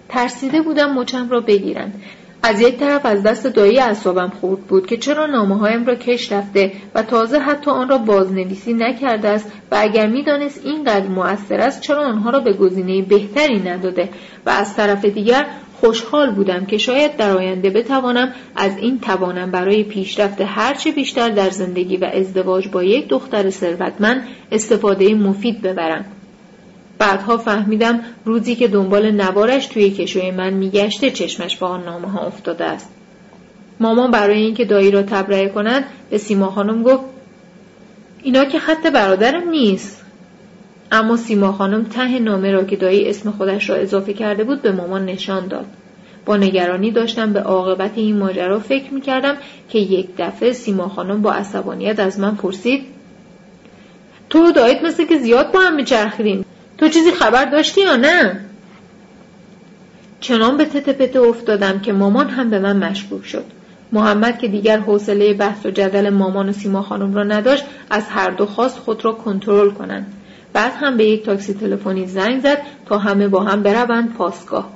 ترسیده 0.09 0.62
بودم 0.62 0.93
مچم 0.93 1.29
را 1.29 1.39
بگیرند. 1.39 2.01
از 2.45 2.62
یک 2.62 2.77
طرف 2.77 3.05
از 3.05 3.23
دست 3.23 3.47
دایی 3.47 3.79
اعصابم 3.79 4.29
خورد 4.41 4.62
بود 4.62 4.88
که 4.88 4.97
چرا 4.97 5.25
نامه 5.25 5.57
هایم 5.57 5.85
را 5.85 5.95
کش 5.95 6.31
رفته 6.31 6.71
و 6.95 7.03
تازه 7.03 7.39
حتی 7.39 7.71
آن 7.71 7.89
را 7.89 7.97
بازنویسی 7.97 8.73
نکرده 8.73 9.27
است 9.29 9.51
و 9.71 9.77
اگر 9.79 10.07
می‌دانست 10.07 10.65
اینقدر 10.65 11.07
مؤثر 11.07 11.59
است 11.59 11.81
چرا 11.81 12.05
آنها 12.05 12.29
را 12.29 12.39
به 12.39 12.53
گزینه 12.53 13.01
بهتری 13.01 13.59
نداده 13.59 14.09
و 14.45 14.50
از 14.50 14.75
طرف 14.75 15.05
دیگر 15.05 15.45
خوشحال 15.83 16.31
بودم 16.31 16.65
که 16.65 16.77
شاید 16.77 17.17
در 17.17 17.37
آینده 17.37 17.69
بتوانم 17.69 18.33
از 18.55 18.77
این 18.77 18.99
توانم 18.99 19.51
برای 19.51 19.83
پیشرفت 19.83 20.41
هرچه 20.41 20.91
بیشتر 20.91 21.29
در 21.29 21.49
زندگی 21.49 21.97
و 21.97 22.05
ازدواج 22.05 22.67
با 22.67 22.83
یک 22.83 23.07
دختر 23.07 23.49
ثروتمند 23.49 24.27
استفاده 24.51 25.13
مفید 25.13 25.61
ببرم. 25.61 26.05
بعدها 26.97 27.37
فهمیدم 27.37 27.99
روزی 28.25 28.55
که 28.55 28.67
دنبال 28.67 29.11
نوارش 29.11 29.65
توی 29.65 29.89
کشوی 29.91 30.31
من 30.31 30.53
میگشته 30.53 31.11
چشمش 31.11 31.57
به 31.57 31.65
آن 31.65 31.83
نامه 31.83 32.07
ها 32.07 32.25
افتاده 32.25 32.65
است. 32.65 32.89
مامان 33.79 34.11
برای 34.11 34.41
اینکه 34.41 34.65
دایی 34.65 34.91
را 34.91 35.01
تبرئه 35.01 35.49
کند 35.49 35.83
به 36.09 36.17
سیما 36.17 36.51
خانم 36.51 36.83
گفت 36.83 37.03
اینا 38.23 38.45
که 38.45 38.59
خط 38.59 38.87
برادرم 38.87 39.49
نیست. 39.49 40.02
اما 40.93 41.17
سیما 41.17 41.51
خانم 41.51 41.83
ته 41.83 42.19
نامه 42.19 42.51
را 42.51 42.63
که 42.63 42.75
دایی 42.75 43.09
اسم 43.09 43.31
خودش 43.31 43.69
را 43.69 43.75
اضافه 43.75 44.13
کرده 44.13 44.43
بود 44.43 44.62
به 44.62 44.71
مامان 44.71 45.05
نشان 45.05 45.47
داد 45.47 45.65
با 46.25 46.38
نگرانی 46.38 46.91
داشتم 46.91 47.33
به 47.33 47.39
عاقبت 47.39 47.91
این 47.95 48.17
ماجرا 48.17 48.59
فکر 48.59 48.93
می 48.93 49.01
کردم 49.01 49.38
که 49.69 49.79
یک 49.79 50.07
دفعه 50.17 50.53
سیما 50.53 50.89
خانم 50.89 51.21
با 51.21 51.33
عصبانیت 51.33 52.00
از 52.00 52.19
من 52.19 52.35
پرسید 52.35 52.85
تو 54.29 54.51
دایت 54.51 54.83
مثل 54.83 55.05
که 55.05 55.17
زیاد 55.17 55.51
با 55.51 55.59
هم 55.59 55.75
میچرخیدین 55.75 56.45
تو 56.77 56.88
چیزی 56.88 57.12
خبر 57.12 57.45
داشتی 57.45 57.81
یا 57.81 57.95
نه؟ 57.95 58.39
چنان 60.19 60.57
به 60.57 60.65
تته 60.65 60.93
پته 60.93 61.19
افتادم 61.19 61.79
که 61.79 61.93
مامان 61.93 62.29
هم 62.29 62.50
به 62.50 62.59
من 62.59 62.77
مشکوک 62.77 63.25
شد. 63.25 63.45
محمد 63.91 64.39
که 64.39 64.47
دیگر 64.47 64.79
حوصله 64.79 65.33
بحث 65.33 65.65
و 65.65 65.71
جدل 65.71 66.09
مامان 66.09 66.50
و 66.50 66.53
سیما 66.53 66.81
خانم 66.81 67.13
را 67.13 67.23
نداشت 67.23 67.65
از 67.89 68.03
هر 68.09 68.29
دو 68.29 68.45
خواست 68.45 68.77
خود 68.77 69.05
را 69.05 69.12
کنترل 69.12 69.69
کنند. 69.69 70.13
بعد 70.53 70.74
هم 70.75 70.98
به 70.98 71.05
یک 71.05 71.25
تاکسی 71.25 71.53
تلفنی 71.53 72.07
زنگ 72.07 72.41
زد 72.41 72.57
تا 72.86 72.98
همه 72.98 73.27
با 73.27 73.43
هم 73.43 73.63
بروند 73.63 74.13
پاسگاه. 74.13 74.69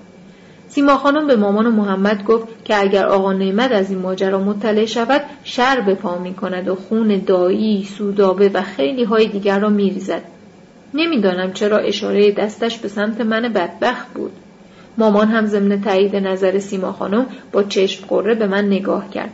سیما 0.70 0.98
خانم 0.98 1.28
به 1.28 1.36
مامان 1.36 1.68
و 1.68 1.72
محمد 1.72 2.24
گفت 2.24 2.48
که 2.66 2.82
اگر 2.82 3.06
آقا 3.06 3.34
نعمت 3.34 3.72
از 3.72 3.90
این 3.90 4.00
ماجرا 4.00 4.40
مطلع 4.40 4.86
شود 4.86 5.22
شر 5.44 5.82
به 5.82 5.96
پا 5.96 6.18
می 6.18 6.34
کند 6.34 6.68
و 6.68 6.76
خون 6.76 7.22
دایی، 7.26 7.84
سودابه 7.98 8.50
و 8.50 8.62
خیلی 8.62 9.04
های 9.04 9.28
دیگر 9.28 9.60
را 9.60 9.70
می 9.70 9.90
ریزد. 9.90 10.22
نمی‌دانم 10.94 11.54
چرا 11.54 11.78
اشاره 11.78 12.32
دستش 12.32 12.78
به 12.78 12.88
سمت 12.88 13.22
من 13.22 13.42
بدبخت 13.42 14.14
بود. 14.14 14.32
مامان 14.98 15.28
هم 15.28 15.46
ضمن 15.46 15.82
تایید 15.82 16.16
نظر 16.16 16.60
سیما 16.60 16.92
خانم 16.92 17.26
با 17.52 17.64
چشم 17.64 18.06
قره 18.08 18.36
به 18.36 18.48
من 18.48 18.66
نگاه 18.66 19.10
کرد. 19.10 19.30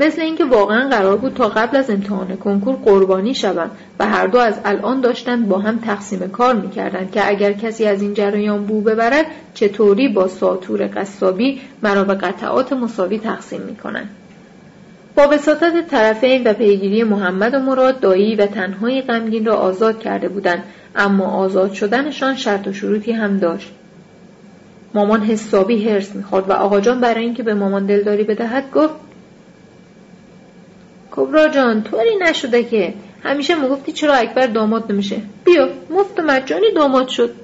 مثل 0.00 0.20
اینکه 0.20 0.44
واقعا 0.44 0.88
قرار 0.88 1.16
بود 1.16 1.34
تا 1.34 1.48
قبل 1.48 1.76
از 1.76 1.90
امتحان 1.90 2.36
کنکور 2.36 2.76
قربانی 2.76 3.34
شوم 3.34 3.70
و 3.98 4.06
هر 4.06 4.26
دو 4.26 4.38
از 4.38 4.60
الان 4.64 5.00
داشتند 5.00 5.48
با 5.48 5.58
هم 5.58 5.78
تقسیم 5.78 6.28
کار 6.28 6.54
می‌کردند 6.54 7.10
که 7.10 7.28
اگر 7.28 7.52
کسی 7.52 7.84
از 7.84 8.02
این 8.02 8.14
جریان 8.14 8.64
بو 8.64 8.80
ببرد 8.80 9.26
چطوری 9.54 10.08
با 10.08 10.28
ساتور 10.28 10.90
قصابی 10.94 11.60
مرا 11.82 12.04
به 12.04 12.14
قطعات 12.14 12.72
مساوی 12.72 13.18
تقسیم 13.18 13.60
می‌کنند؟ 13.60 14.08
با 15.16 15.28
وساطت 15.28 15.88
طرفین 15.90 16.42
و 16.44 16.52
پیگیری 16.52 17.04
محمد 17.04 17.54
و 17.54 17.58
مراد 17.58 18.00
دایی 18.00 18.36
و 18.36 18.46
تنهای 18.46 19.02
غمگین 19.02 19.46
را 19.46 19.56
آزاد 19.56 19.98
کرده 19.98 20.28
بودند 20.28 20.62
اما 20.96 21.30
آزاد 21.30 21.72
شدنشان 21.72 22.36
شرط 22.36 22.66
و 22.66 22.72
شروطی 22.72 23.12
هم 23.12 23.38
داشت. 23.38 23.72
مامان 24.94 25.22
حسابی 25.22 25.88
هرس 25.88 26.14
می‌خورد 26.14 26.50
و 26.50 26.52
آقا 26.52 26.80
جان 26.80 27.00
برای 27.00 27.24
اینکه 27.24 27.42
به 27.42 27.54
مامان 27.54 27.86
دلداری 27.86 28.22
بدهد 28.22 28.70
گفت 28.70 28.94
کبرا 31.18 31.48
جان 31.48 31.82
طوری 31.82 32.16
نشده 32.16 32.64
که 32.64 32.94
همیشه 33.22 33.54
می‌گفتی 33.54 33.92
چرا 33.92 34.14
اکبر 34.14 34.46
داماد 34.46 34.92
نمیشه؟ 34.92 35.16
بیا 35.44 35.68
مفت 35.90 36.20
و 36.20 36.22
مجانی 36.22 36.72
داماد 36.76 37.08
شد. 37.08 37.34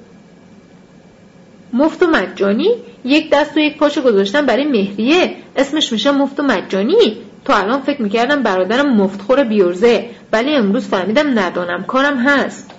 مفت 1.73 2.03
و 2.03 2.07
مجانی 2.07 2.69
یک 3.05 3.29
دست 3.31 3.57
و 3.57 3.59
یک 3.59 3.77
پاچه 3.77 4.01
گذاشتن 4.01 4.45
برای 4.45 4.65
مهریه. 4.65 5.35
اسمش 5.55 5.91
میشه 5.91 6.11
مفت 6.11 6.39
و 6.39 6.43
مجانی. 6.43 7.17
تو 7.45 7.53
الان 7.53 7.81
فکر 7.81 8.01
می‌کردم 8.01 8.43
برادرم 8.43 8.95
مفتخور 8.95 9.43
بیورزه 9.43 10.05
ولی 10.31 10.55
امروز 10.55 10.87
فهمیدم 10.87 11.39
ندانم 11.39 11.83
کارم 11.83 12.17
هست. 12.17 12.71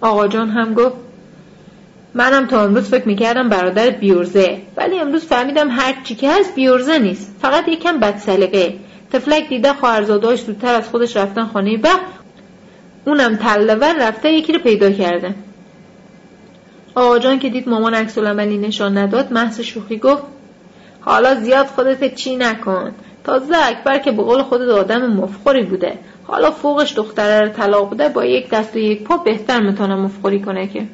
آقا 0.00 0.28
جان 0.28 0.50
هم 0.50 0.74
گفت 0.74 0.96
منم 2.14 2.46
تا 2.46 2.64
امروز 2.64 2.88
فکر 2.88 3.08
می‌کردم 3.08 3.48
برادر 3.48 3.90
بیورزه 3.90 4.58
ولی 4.76 4.98
امروز 4.98 5.24
فهمیدم 5.24 5.68
هر 5.70 5.94
چی 6.04 6.14
که 6.14 6.30
هست 6.30 6.54
بیورزه 6.54 6.98
نیست 6.98 7.36
فقط 7.42 7.68
یکم 7.68 8.00
بد 8.00 8.18
سلیقه 8.18 8.74
تفلک 9.12 9.48
دیده 9.48 9.72
خواهرزادهاش 9.72 10.44
زودتر 10.44 10.74
از 10.74 10.88
خودش 10.88 11.16
رفتن 11.16 11.46
خانه 11.46 11.76
به 11.76 11.88
اونم 13.06 13.36
تلور 13.36 14.08
رفته 14.08 14.32
یکی 14.32 14.52
رو 14.52 14.58
پیدا 14.58 14.90
کرده. 14.90 15.34
آقا 16.94 17.18
جان 17.18 17.38
که 17.38 17.48
دید 17.48 17.68
مامان 17.68 17.94
عکس 17.94 18.18
نشان 18.18 18.98
نداد 18.98 19.32
محض 19.32 19.60
شوخی 19.60 19.96
گفت 19.96 20.22
حالا 21.00 21.34
زیاد 21.34 21.66
خودت 21.66 22.14
چی 22.14 22.36
نکن. 22.36 22.92
تازه 23.24 23.56
اکبر 23.56 23.98
که 23.98 24.12
به 24.12 24.22
قول 24.22 24.42
خود 24.42 24.62
آدم 24.62 25.06
مفخوری 25.06 25.62
بوده. 25.62 25.98
حالا 26.24 26.50
فوقش 26.50 26.92
دختره 26.92 27.40
رو 27.40 27.48
طلاق 27.48 27.88
بوده 27.88 28.08
با 28.08 28.24
یک 28.24 28.50
دست 28.50 28.76
و 28.76 28.78
یک 28.78 29.02
پا 29.02 29.16
بهتر 29.16 29.60
می‌تونه 29.60 29.94
مفخوری 29.94 30.40
کنه 30.40 30.66
که. 30.66 30.86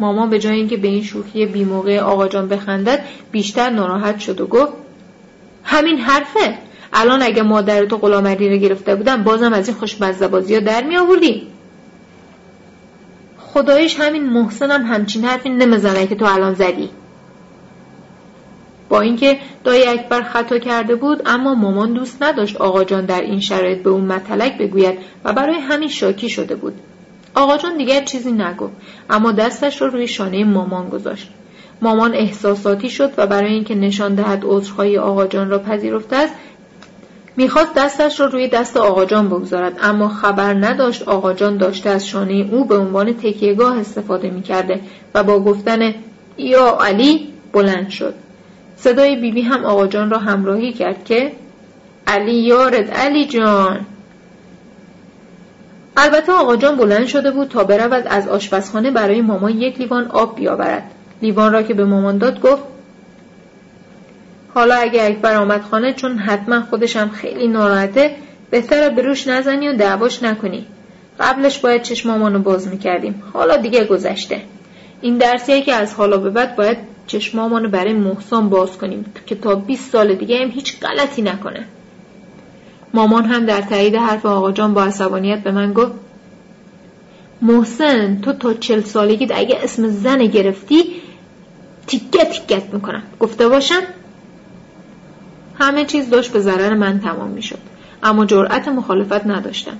ماما 0.00 0.26
به 0.26 0.38
جای 0.38 0.56
اینکه 0.56 0.76
به 0.76 0.88
این 0.88 1.02
شوخی 1.02 1.46
بیموقع 1.46 2.00
آقا 2.00 2.28
جان 2.28 2.48
بخندد 2.48 3.04
بیشتر 3.32 3.70
ناراحت 3.70 4.18
شد 4.18 4.40
و 4.40 4.46
گفت 4.46 4.72
همین 5.64 5.98
حرفه. 5.98 6.58
الان 6.92 7.22
اگه 7.22 7.42
مادر 7.42 7.84
تو 7.84 7.96
غلامری 7.96 8.50
رو 8.50 8.56
گرفته 8.56 8.94
بودم 8.94 9.24
بازم 9.24 9.52
از 9.52 9.68
این 9.68 9.76
خوشمزه 9.76 10.28
بازی 10.28 10.54
ها 10.54 10.60
در 10.60 10.84
می 10.84 10.96
آوردی 10.96 11.46
خدایش 13.38 14.00
همین 14.00 14.30
محسنم 14.30 14.86
همچین 14.86 15.24
حرفی 15.24 15.48
نمی‌زنه 15.48 16.06
که 16.06 16.14
تو 16.14 16.24
الان 16.24 16.54
زدی. 16.54 16.90
با 18.88 19.00
اینکه 19.00 19.38
دایی 19.64 19.86
اکبر 19.86 20.22
خطا 20.22 20.58
کرده 20.58 20.94
بود 20.94 21.22
اما 21.26 21.54
مامان 21.54 21.92
دوست 21.92 22.22
نداشت 22.22 22.56
آقا 22.56 22.84
جان 22.84 23.04
در 23.04 23.20
این 23.20 23.40
شرایط 23.40 23.82
به 23.82 23.90
اون 23.90 24.04
مطلق 24.04 24.58
بگوید 24.58 24.98
و 25.24 25.32
برای 25.32 25.58
همین 25.58 25.88
شاکی 25.88 26.28
شده 26.28 26.54
بود. 26.54 26.74
آقا 27.34 27.56
جان 27.56 27.76
دیگر 27.76 28.04
چیزی 28.04 28.32
نگفت 28.32 28.72
اما 29.10 29.32
دستش 29.32 29.82
رو 29.82 29.88
روی 29.88 30.08
شانه 30.08 30.44
مامان 30.44 30.88
گذاشت. 30.88 31.28
مامان 31.82 32.14
احساساتی 32.14 32.90
شد 32.90 33.12
و 33.16 33.26
برای 33.26 33.52
اینکه 33.52 33.74
نشان 33.74 34.14
دهد 34.14 34.42
عذرهای 34.44 34.98
آقا 34.98 35.26
جان 35.26 35.50
را 35.50 35.58
پذیرفته 35.58 36.16
است 36.16 36.34
می‌خواست 37.38 37.74
دستش 37.74 38.20
را 38.20 38.26
روی 38.26 38.48
دست 38.48 38.76
آقا 38.76 39.04
جان 39.04 39.28
بگذارد. 39.28 39.78
اما 39.82 40.08
خبر 40.08 40.54
نداشت 40.54 41.02
آقا 41.02 41.32
جان 41.32 41.56
داشته 41.56 41.90
از 41.90 42.06
شانه 42.06 42.48
او 42.52 42.64
به 42.64 42.76
عنوان 42.76 43.12
تکیهگاه 43.12 43.78
استفاده 43.78 44.30
می‌کرده 44.30 44.80
و 45.14 45.24
با 45.24 45.40
گفتن 45.40 45.94
یا 46.38 46.78
علی 46.80 47.28
بلند 47.52 47.88
شد. 47.88 48.14
صدای 48.76 49.16
بیبی 49.16 49.42
هم 49.42 49.64
آقا 49.64 49.86
جان 49.86 50.10
را 50.10 50.18
همراهی 50.18 50.72
کرد 50.72 51.04
که 51.04 51.32
علی 52.06 52.34
یارد 52.34 52.90
علی 52.90 53.26
جان. 53.26 53.86
البته 55.96 56.32
آقا 56.32 56.56
جان 56.56 56.76
بلند 56.76 57.06
شده 57.06 57.30
بود 57.30 57.48
تا 57.48 57.64
برود 57.64 58.06
از 58.06 58.28
آشپزخانه 58.28 58.90
برای 58.90 59.20
مامان 59.20 59.60
یک 59.60 59.78
لیوان 59.78 60.06
آب 60.06 60.36
بیاورد. 60.36 60.90
لیوان 61.22 61.52
را 61.52 61.62
که 61.62 61.74
به 61.74 61.84
مامان 61.84 62.18
داد 62.18 62.40
گفت 62.40 62.62
حالا 64.54 64.74
اگه 64.74 65.04
اکبر 65.04 65.36
آمد 65.36 65.62
خانه 65.62 65.92
چون 65.92 66.18
حتما 66.18 66.60
خودش 66.60 66.96
هم 66.96 67.10
خیلی 67.10 67.48
ناراحته 67.48 68.16
بهتره 68.50 68.90
به 68.90 69.02
روش 69.02 69.26
نزنی 69.26 69.68
و 69.68 69.76
دعواش 69.76 70.22
نکنی. 70.22 70.66
قبلش 71.20 71.58
باید 71.58 71.82
چشم 71.82 72.10
مامانو 72.10 72.38
باز 72.38 72.68
می‌کردیم. 72.68 73.22
حالا 73.32 73.56
دیگه 73.56 73.84
گذشته. 73.84 74.42
این 75.00 75.18
درسیه 75.18 75.62
که 75.62 75.74
از 75.74 75.94
حالا 75.94 76.16
به 76.16 76.30
بعد 76.30 76.56
باید 76.56 76.78
چشمامانو 77.06 77.68
برای 77.68 77.92
محسن 77.92 78.48
باز 78.48 78.78
کنیم 78.78 79.04
که 79.26 79.34
تا 79.34 79.54
20 79.54 79.92
سال 79.92 80.14
دیگه 80.14 80.42
هم 80.42 80.50
هیچ 80.50 80.80
غلطی 80.80 81.22
نکنه. 81.22 81.64
مامان 82.94 83.24
هم 83.24 83.46
در 83.46 83.60
تایید 83.60 83.94
حرف 83.94 84.26
آقا 84.26 84.52
جان 84.52 84.74
با 84.74 84.84
عصبانیت 84.84 85.42
به 85.42 85.50
من 85.50 85.72
گفت 85.72 85.92
محسن 87.42 88.20
تو 88.20 88.32
تا 88.32 88.54
چل 88.54 88.80
سالگی 88.80 89.28
اگه 89.34 89.58
اسم 89.62 89.88
زن 89.88 90.26
گرفتی 90.26 90.84
تیکه 91.86 92.24
تیکت 92.24 92.62
می‌کنم. 92.72 93.02
گفته 93.20 93.48
باشم 93.48 93.82
همه 95.58 95.84
چیز 95.84 96.10
داشت 96.10 96.32
به 96.32 96.40
ضرر 96.40 96.74
من 96.74 97.00
تمام 97.00 97.30
می‌شد. 97.30 97.58
اما 98.02 98.24
جرأت 98.24 98.68
مخالفت 98.68 99.26
نداشتم. 99.26 99.78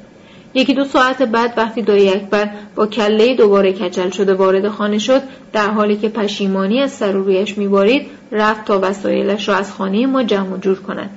یکی 0.54 0.74
دو 0.74 0.84
ساعت 0.84 1.22
بعد 1.22 1.54
وقتی 1.56 1.82
دایی 1.82 2.08
اکبر 2.08 2.50
با 2.74 2.86
کله 2.86 3.34
دوباره 3.34 3.72
کچل 3.72 4.10
شده 4.10 4.34
وارد 4.34 4.68
خانه 4.68 4.98
شد 4.98 5.22
در 5.52 5.70
حالی 5.70 5.96
که 5.96 6.08
پشیمانی 6.08 6.80
از 6.80 6.90
سر 6.90 7.16
و 7.16 7.24
رویش 7.24 7.58
میبارید 7.58 8.06
رفت 8.32 8.64
تا 8.64 8.78
وسایلش 8.82 9.48
را 9.48 9.56
از 9.56 9.72
خانه 9.72 10.06
ما 10.06 10.22
جمع 10.22 10.58
جور 10.58 10.78
کند. 10.82 11.10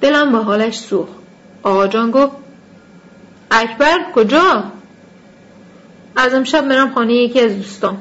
دلم 0.00 0.32
به 0.32 0.38
حالش 0.38 0.78
سوخت. 0.78 1.12
آقا 1.62 1.86
جان 1.86 2.10
گفت 2.10 2.32
اکبر 3.50 3.98
کجا؟ 4.14 4.64
از 6.16 6.34
امشب 6.34 6.64
میرم 6.64 6.94
خانه 6.94 7.14
یکی 7.14 7.40
از 7.40 7.56
دوستان. 7.56 7.96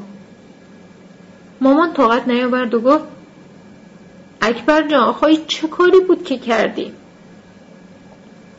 مامان 1.62 1.94
طاقت 1.94 2.27
نیاورد 2.27 2.74
و 2.74 2.82
گفت 2.82 3.03
اکبر 4.41 4.88
جان 4.88 5.03
آخوایی 5.03 5.44
چه 5.48 5.67
کاری 5.67 6.00
بود 6.00 6.24
که 6.24 6.38
کردی؟ 6.38 6.91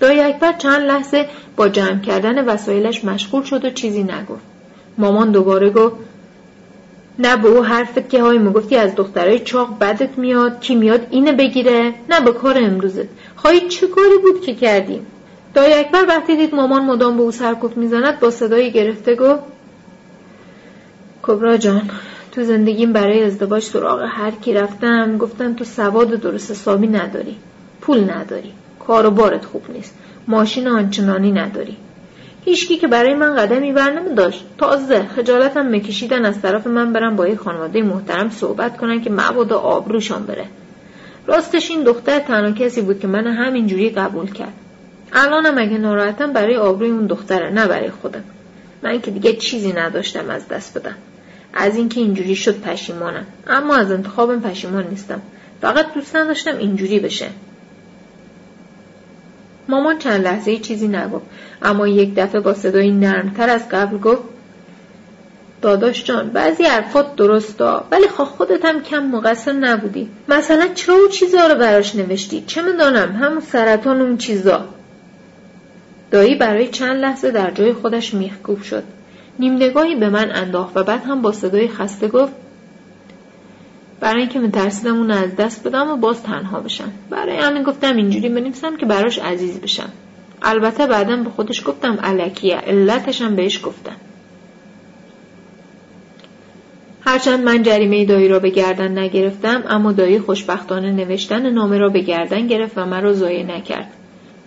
دایی 0.00 0.20
اکبر 0.20 0.52
چند 0.52 0.82
لحظه 0.82 1.28
با 1.56 1.68
جمع 1.68 2.00
کردن 2.00 2.44
وسایلش 2.44 3.04
مشغول 3.04 3.42
شد 3.42 3.64
و 3.64 3.70
چیزی 3.70 4.02
نگفت. 4.02 4.42
مامان 4.99 5.32
دوباره 5.32 5.70
گفت 5.70 5.97
نه 7.18 7.37
به 7.37 7.49
او 7.49 7.64
حرفت 7.64 8.11
که 8.11 8.23
های 8.23 8.38
می‌گفتی 8.38 8.76
از 8.76 8.94
دخترای 8.94 9.38
چاق 9.38 9.78
بدت 9.78 10.18
میاد 10.18 10.61
کی 10.61 10.75
میاد 10.75 11.06
اینه 11.11 11.32
بگیره 11.32 11.94
نه 12.11 12.20
به 12.20 12.32
کار 12.32 12.58
امروزت. 12.58 13.08
خواهی 13.37 13.68
چه 13.68 13.87
کاری 13.87 14.18
بود 14.23 14.40
که 14.40 14.54
کردیم 14.54 15.06
دایی 15.54 15.75
اکبر 15.75 16.04
وقتی 16.08 16.37
دید 16.37 16.54
مامان 16.54 16.85
مدام 16.85 17.16
به 17.16 17.23
او 17.23 17.30
سرکوف 17.30 17.76
می‌زند 17.76 18.20
با 18.20 18.30
صدای 18.30 18.73
گرفته 18.73 19.14
گفت 19.14 19.42
کبرا 21.23 21.56
جان 21.56 21.90
تو 22.38 22.45
زندگیم 22.45 22.92
برای 22.92 23.25
ازدواج 23.25 23.62
سراغ 23.62 24.02
هر 24.09 24.30
کی 24.30 24.54
رفتم 24.54 25.18
گفتم 25.18 25.54
تو 25.54 25.64
سواد 25.64 26.09
درست 26.11 26.50
حسابی 26.50 26.87
نداری 26.87 27.37
پول 27.80 28.11
نداری 28.11 28.52
کار 28.87 29.07
و 29.07 29.11
بارت 29.11 29.45
خوب 29.45 29.62
نیست 29.73 29.95
ماشین 30.28 30.68
آنچنانی 30.68 31.33
نداری. 31.33 31.76
هیچکی 32.45 32.76
که 32.76 32.88
برای 32.88 33.14
من 33.14 33.37
قدمی 33.37 33.73
بر 33.73 33.90
داشت. 33.90 34.45
تازه 34.59 35.02
خجالتم 35.16 35.75
مکشیدن 35.75 36.25
از 36.25 36.42
طرف 36.42 36.66
من 36.66 36.92
برم 36.92 37.16
با 37.16 37.28
یه 37.28 37.37
خانواده 37.37 37.83
محترم 37.83 38.30
صحبت 38.30 38.76
کنن 38.76 39.00
که 39.00 39.11
مبادا 39.11 39.59
آبروشان 39.59 40.26
بره. 40.26 40.45
راستش 41.26 41.71
این 41.71 41.83
دختر 41.83 42.18
تنها 42.18 42.52
کسی 42.52 42.80
بود 42.80 43.00
که 43.00 43.07
من 43.07 43.26
همینجوری 43.26 43.90
قبول 43.90 44.30
کرد. 44.30 44.54
الانم 45.12 45.59
اگه 45.59 45.78
ناراحتم 45.78 46.33
برای 46.33 46.57
آبروی 46.57 46.90
اون 46.90 47.07
دختره 47.07 47.50
نه 47.50 47.66
برای 47.66 47.90
خودم. 47.90 48.25
من 48.83 49.00
که 49.00 49.11
دیگه 49.11 49.33
چیزی 49.33 49.73
نداشتم 49.73 50.30
از 50.30 50.49
دست 50.49 50.78
بدم. 50.78 50.95
از 51.54 51.76
اینکه 51.76 52.00
اینجوری 52.00 52.36
شد 52.36 52.60
پشیمانم. 52.60 53.26
اما 53.46 53.76
از 53.76 53.90
انتخابم 53.92 54.40
پشیمان 54.40 54.86
نیستم. 54.88 55.22
فقط 55.60 55.94
دوست 55.94 56.16
نداشتم 56.16 56.58
اینجوری 56.58 57.00
بشه. 57.00 57.28
مامان 59.68 59.98
چند 59.98 60.24
لحظه 60.24 60.58
چیزی 60.58 60.88
نگفت. 60.88 61.24
اما 61.62 61.88
یک 61.88 62.14
دفعه 62.14 62.40
با 62.40 62.54
صدایی 62.54 62.90
نرمتر 62.90 63.50
از 63.50 63.68
قبل 63.68 63.98
گفت 63.98 64.22
داداش 65.62 66.04
جان 66.04 66.28
بعضی 66.28 66.62
حرفات 66.64 67.16
درستا 67.16 67.84
ولی 67.90 68.08
خواه 68.08 68.28
خودت 68.28 68.64
هم 68.64 68.82
کم 68.82 69.06
مقصر 69.06 69.52
نبودی. 69.52 70.08
مثلا 70.28 70.68
چرا 70.74 70.94
اون 70.94 71.08
چیزا 71.08 71.46
رو 71.46 71.54
براش 71.54 71.96
نوشتی؟ 71.96 72.44
چه 72.46 72.62
می‌دانم؟ 72.62 73.16
همون 73.16 73.40
سرطان 73.40 74.00
اون 74.00 74.16
چیزا. 74.16 74.64
دایی 76.10 76.34
برای 76.34 76.68
چند 76.68 77.00
لحظه 77.00 77.30
در 77.30 77.50
جای 77.50 77.72
خودش 77.72 78.14
میخکوب 78.14 78.62
شد. 78.62 78.82
نیم 79.38 79.54
نگاهی 79.54 79.95
به 79.95 80.09
من 80.09 80.30
انداخت 80.33 80.76
و 80.76 80.83
بعد 80.83 81.04
هم 81.04 81.23
با 81.23 81.33
صدای 81.33 81.68
خسته 81.68 82.09
گفت 82.09 82.33
برای 84.00 84.21
اینکه 84.21 84.38
میترسیدم 84.38 84.97
اون 84.97 85.11
از 85.11 85.37
دست 85.37 85.66
بدم 85.66 85.90
و 85.90 85.97
باز 85.97 86.23
تنها 86.23 86.61
بشم. 86.61 86.92
برای 87.11 87.37
همین 87.37 87.62
گفتم 87.62 87.97
اینجوری 87.97 88.28
بنویسم 88.28 88.76
که 88.76 88.87
براش 88.87 89.18
عزیز 89.18 89.61
بشم. 89.61 89.88
البته 90.42 90.87
بعدا 90.87 91.16
به 91.16 91.30
خودش 91.30 91.66
گفتم 91.66 91.99
علکیه 92.02 92.57
علتشم 92.57 93.37
بهش 93.37 93.66
گفتم. 93.66 93.97
هرچند 97.00 97.45
من 97.45 97.62
جریمه 97.62 98.04
دایی 98.04 98.28
را 98.28 98.38
به 98.38 98.50
گردن 98.50 98.99
نگرفتم 98.99 99.64
اما 99.68 99.92
دایی 99.92 100.18
خوشبختانه 100.18 100.92
نوشتن 100.92 101.50
نامه 101.50 101.78
را 101.78 101.88
به 101.88 102.00
گردن 102.00 102.47
گرفت 102.47 102.78
و 102.78 102.87
مرا 102.87 103.12
ضایع 103.12 103.47
نکرد. 103.47 103.92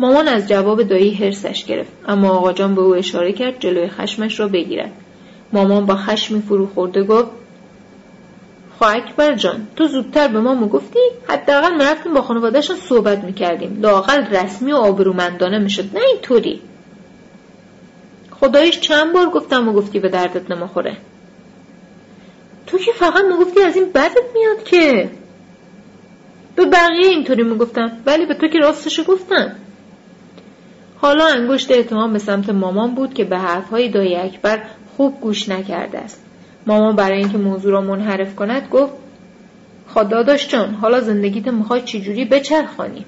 مامان 0.02 0.28
از 0.28 0.48
جواب 0.48 0.84
دایی 0.84 1.14
هرسش 1.14 1.66
گرفت 1.66 1.92
اما 2.08 2.30
آقا 2.30 2.54
جان 2.54 2.76
به 2.76 2.82
او 2.82 2.96
اشاره 2.96 3.34
کرد 3.34 3.60
جلوی 3.60 3.88
خشمش 3.88 4.40
را 4.40 4.48
بگیرد. 4.48 4.92
مامان 5.54 5.86
با 5.86 5.96
خشمی 5.96 6.42
فرو 6.42 6.68
خورده 6.68 7.04
گفت 7.04 7.30
خواهک 8.78 9.04
اکبر 9.08 9.36
جان 9.36 9.68
تو 9.76 9.88
زودتر 9.88 10.28
به 10.28 10.40
ما 10.40 10.54
می‌گفتی؟ 10.56 11.00
حداقل 11.28 11.74
می‌رفتیم 11.74 12.14
با 12.14 12.22
خانوادهشان 12.22 12.78
صحبت 12.78 13.24
می‌کردیم. 13.24 13.80
لاقل 13.82 14.26
رسمی 14.26 14.72
و 14.72 14.76
آبرومندانه 14.76 15.60
می‌شد 15.60 15.90
نه 15.94 16.02
اینطوری. 16.14 16.62
خدایش 18.32 18.80
چند 18.80 19.14
بار 19.14 19.30
گفتم 19.30 19.70
و 19.70 19.74
گفتی 19.74 20.00
به 20.00 20.10
دردت 20.10 20.52
نمی‌خوره. 20.52 20.98
تو 22.68 22.78
که 22.78 22.92
فقط 22.92 23.24
می‌گفتی 23.24 23.62
از 23.62 23.76
این 23.76 23.92
بدت 23.92 24.26
میاد 24.34 24.64
که. 24.64 25.10
به 26.56 26.66
بقیه 26.66 27.08
اینطوری 27.10 27.44
می‌گفتم 27.44 27.92
ولی 28.06 28.26
به 28.26 28.34
تو 28.34 28.48
که 28.48 28.60
راستشو 28.60 29.04
گفتم. 29.04 29.56
حالا 31.02 31.26
انگشت 31.26 31.72
اتهام 31.72 32.14
به 32.14 32.20
سمت 32.20 32.50
مامان 32.50 32.96
بود 32.96 33.14
که 33.14 33.24
به 33.24 33.38
حرفهای 33.38 33.90
دایی 33.90 34.16
اکبر 34.16 34.62
خوب 34.98 35.22
گوش 35.22 35.50
نکرده 35.50 36.00
است. 36.00 36.24
مامان 36.66 36.96
برای 36.96 37.18
اینکه 37.18 37.38
موضوع 37.38 37.72
را 37.72 37.82
منحرف 37.82 38.36
کند 38.36 38.68
گفت 38.72 38.94
خدا 39.94 40.24
داشت 40.24 40.50
جان 40.50 40.74
حالا 40.74 41.02
زندگیت 41.02 41.48
می‌خوای 41.48 41.82
چجوری 41.82 42.26
بچرخانی؟ 42.26 43.06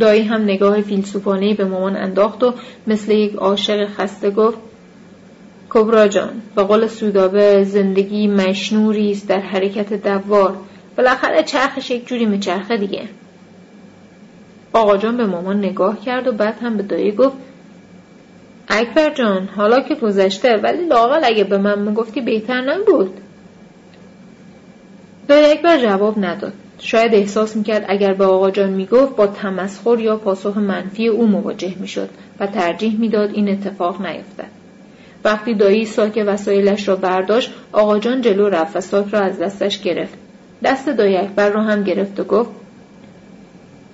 دایی 0.00 0.22
هم 0.22 0.42
نگاه 0.42 0.80
فیلسوفانه 0.80 1.54
به 1.54 1.64
مامان 1.64 1.96
انداخت 1.96 2.42
و 2.42 2.54
مثل 2.86 3.12
یک 3.12 3.34
عاشق 3.34 3.88
خسته 3.88 4.30
گفت 4.30 4.58
کبرا 5.70 6.08
جان 6.08 6.42
به 6.54 6.62
قول 6.62 6.86
سودابه 6.86 7.64
زندگی 7.64 8.26
مشنوری 8.26 9.10
است 9.10 9.28
در 9.28 9.40
حرکت 9.40 9.92
دوار. 9.92 10.56
بالاخره 10.96 11.42
چرخش 11.42 11.90
یک 11.90 12.06
جوری 12.06 12.26
میچرخه 12.26 12.76
دیگه. 12.76 13.08
آقا 14.74 14.96
جان 14.96 15.16
به 15.16 15.26
مامان 15.26 15.58
نگاه 15.58 16.00
کرد 16.00 16.26
و 16.26 16.32
بعد 16.32 16.58
هم 16.62 16.76
به 16.76 16.82
دایی 16.82 17.12
گفت 17.12 17.36
اکبر 18.68 19.14
جان 19.14 19.48
حالا 19.56 19.80
که 19.80 19.94
گذشته 19.94 20.56
ولی 20.56 20.86
لاقل 20.86 21.20
اگه 21.24 21.44
به 21.44 21.58
من 21.58 21.78
می‌گفتی 21.78 22.20
بهتر 22.20 22.60
نبود. 22.60 23.10
دایی 25.28 25.52
اکبر 25.52 25.78
جواب 25.78 26.24
نداد. 26.24 26.52
شاید 26.78 27.14
احساس 27.14 27.56
می‌کرد 27.56 27.84
اگر 27.88 28.14
به 28.14 28.24
آقا 28.24 28.50
جان 28.50 28.70
می‌گفت 28.70 29.16
با 29.16 29.26
تمسخر 29.26 30.00
یا 30.00 30.16
پاسخ 30.16 30.56
منفی 30.56 31.08
او 31.08 31.26
مواجه 31.26 31.74
می‌شد 31.80 32.08
و 32.40 32.46
ترجیح 32.46 33.00
می‌داد 33.00 33.30
این 33.30 33.48
اتفاق 33.48 34.06
نیفتد. 34.06 34.50
وقتی 35.24 35.54
دایی 35.54 35.84
ساک 35.84 36.24
وسایلش 36.26 36.88
را 36.88 36.96
برداشت 36.96 37.52
آقا 37.72 37.98
جان 37.98 38.20
جلو 38.20 38.48
رفت 38.48 38.76
و 38.76 38.80
ساک 38.80 39.06
را 39.14 39.20
از 39.20 39.38
دستش 39.38 39.80
گرفت. 39.80 40.14
دست 40.64 40.88
دایی 40.88 41.16
اکبر 41.16 41.50
را 41.50 41.62
هم 41.62 41.84
گرفت 41.84 42.20
و 42.20 42.24
گفت 42.24 42.63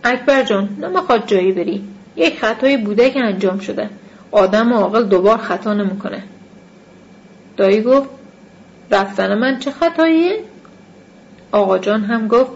اکبر 0.04 0.42
جان 0.42 0.68
نمی‌خواد 0.80 1.26
جایی 1.26 1.52
بری. 1.52 1.84
یک 2.16 2.38
خطایی 2.38 2.76
بوده 2.76 3.10
که 3.10 3.20
انجام 3.20 3.58
شده. 3.58 3.90
آدم 4.30 4.72
عاقل 4.72 5.04
دوبار 5.04 5.36
خطا 5.36 5.74
نمی‌کنه. 5.74 6.22
دایی 7.56 7.82
گفت 7.82 8.08
رفتن 8.90 9.38
من 9.38 9.58
چه 9.58 9.70
خطاییه؟ 9.70 10.40
آقا 11.52 11.78
جان 11.78 12.04
هم 12.04 12.28
گفت 12.28 12.50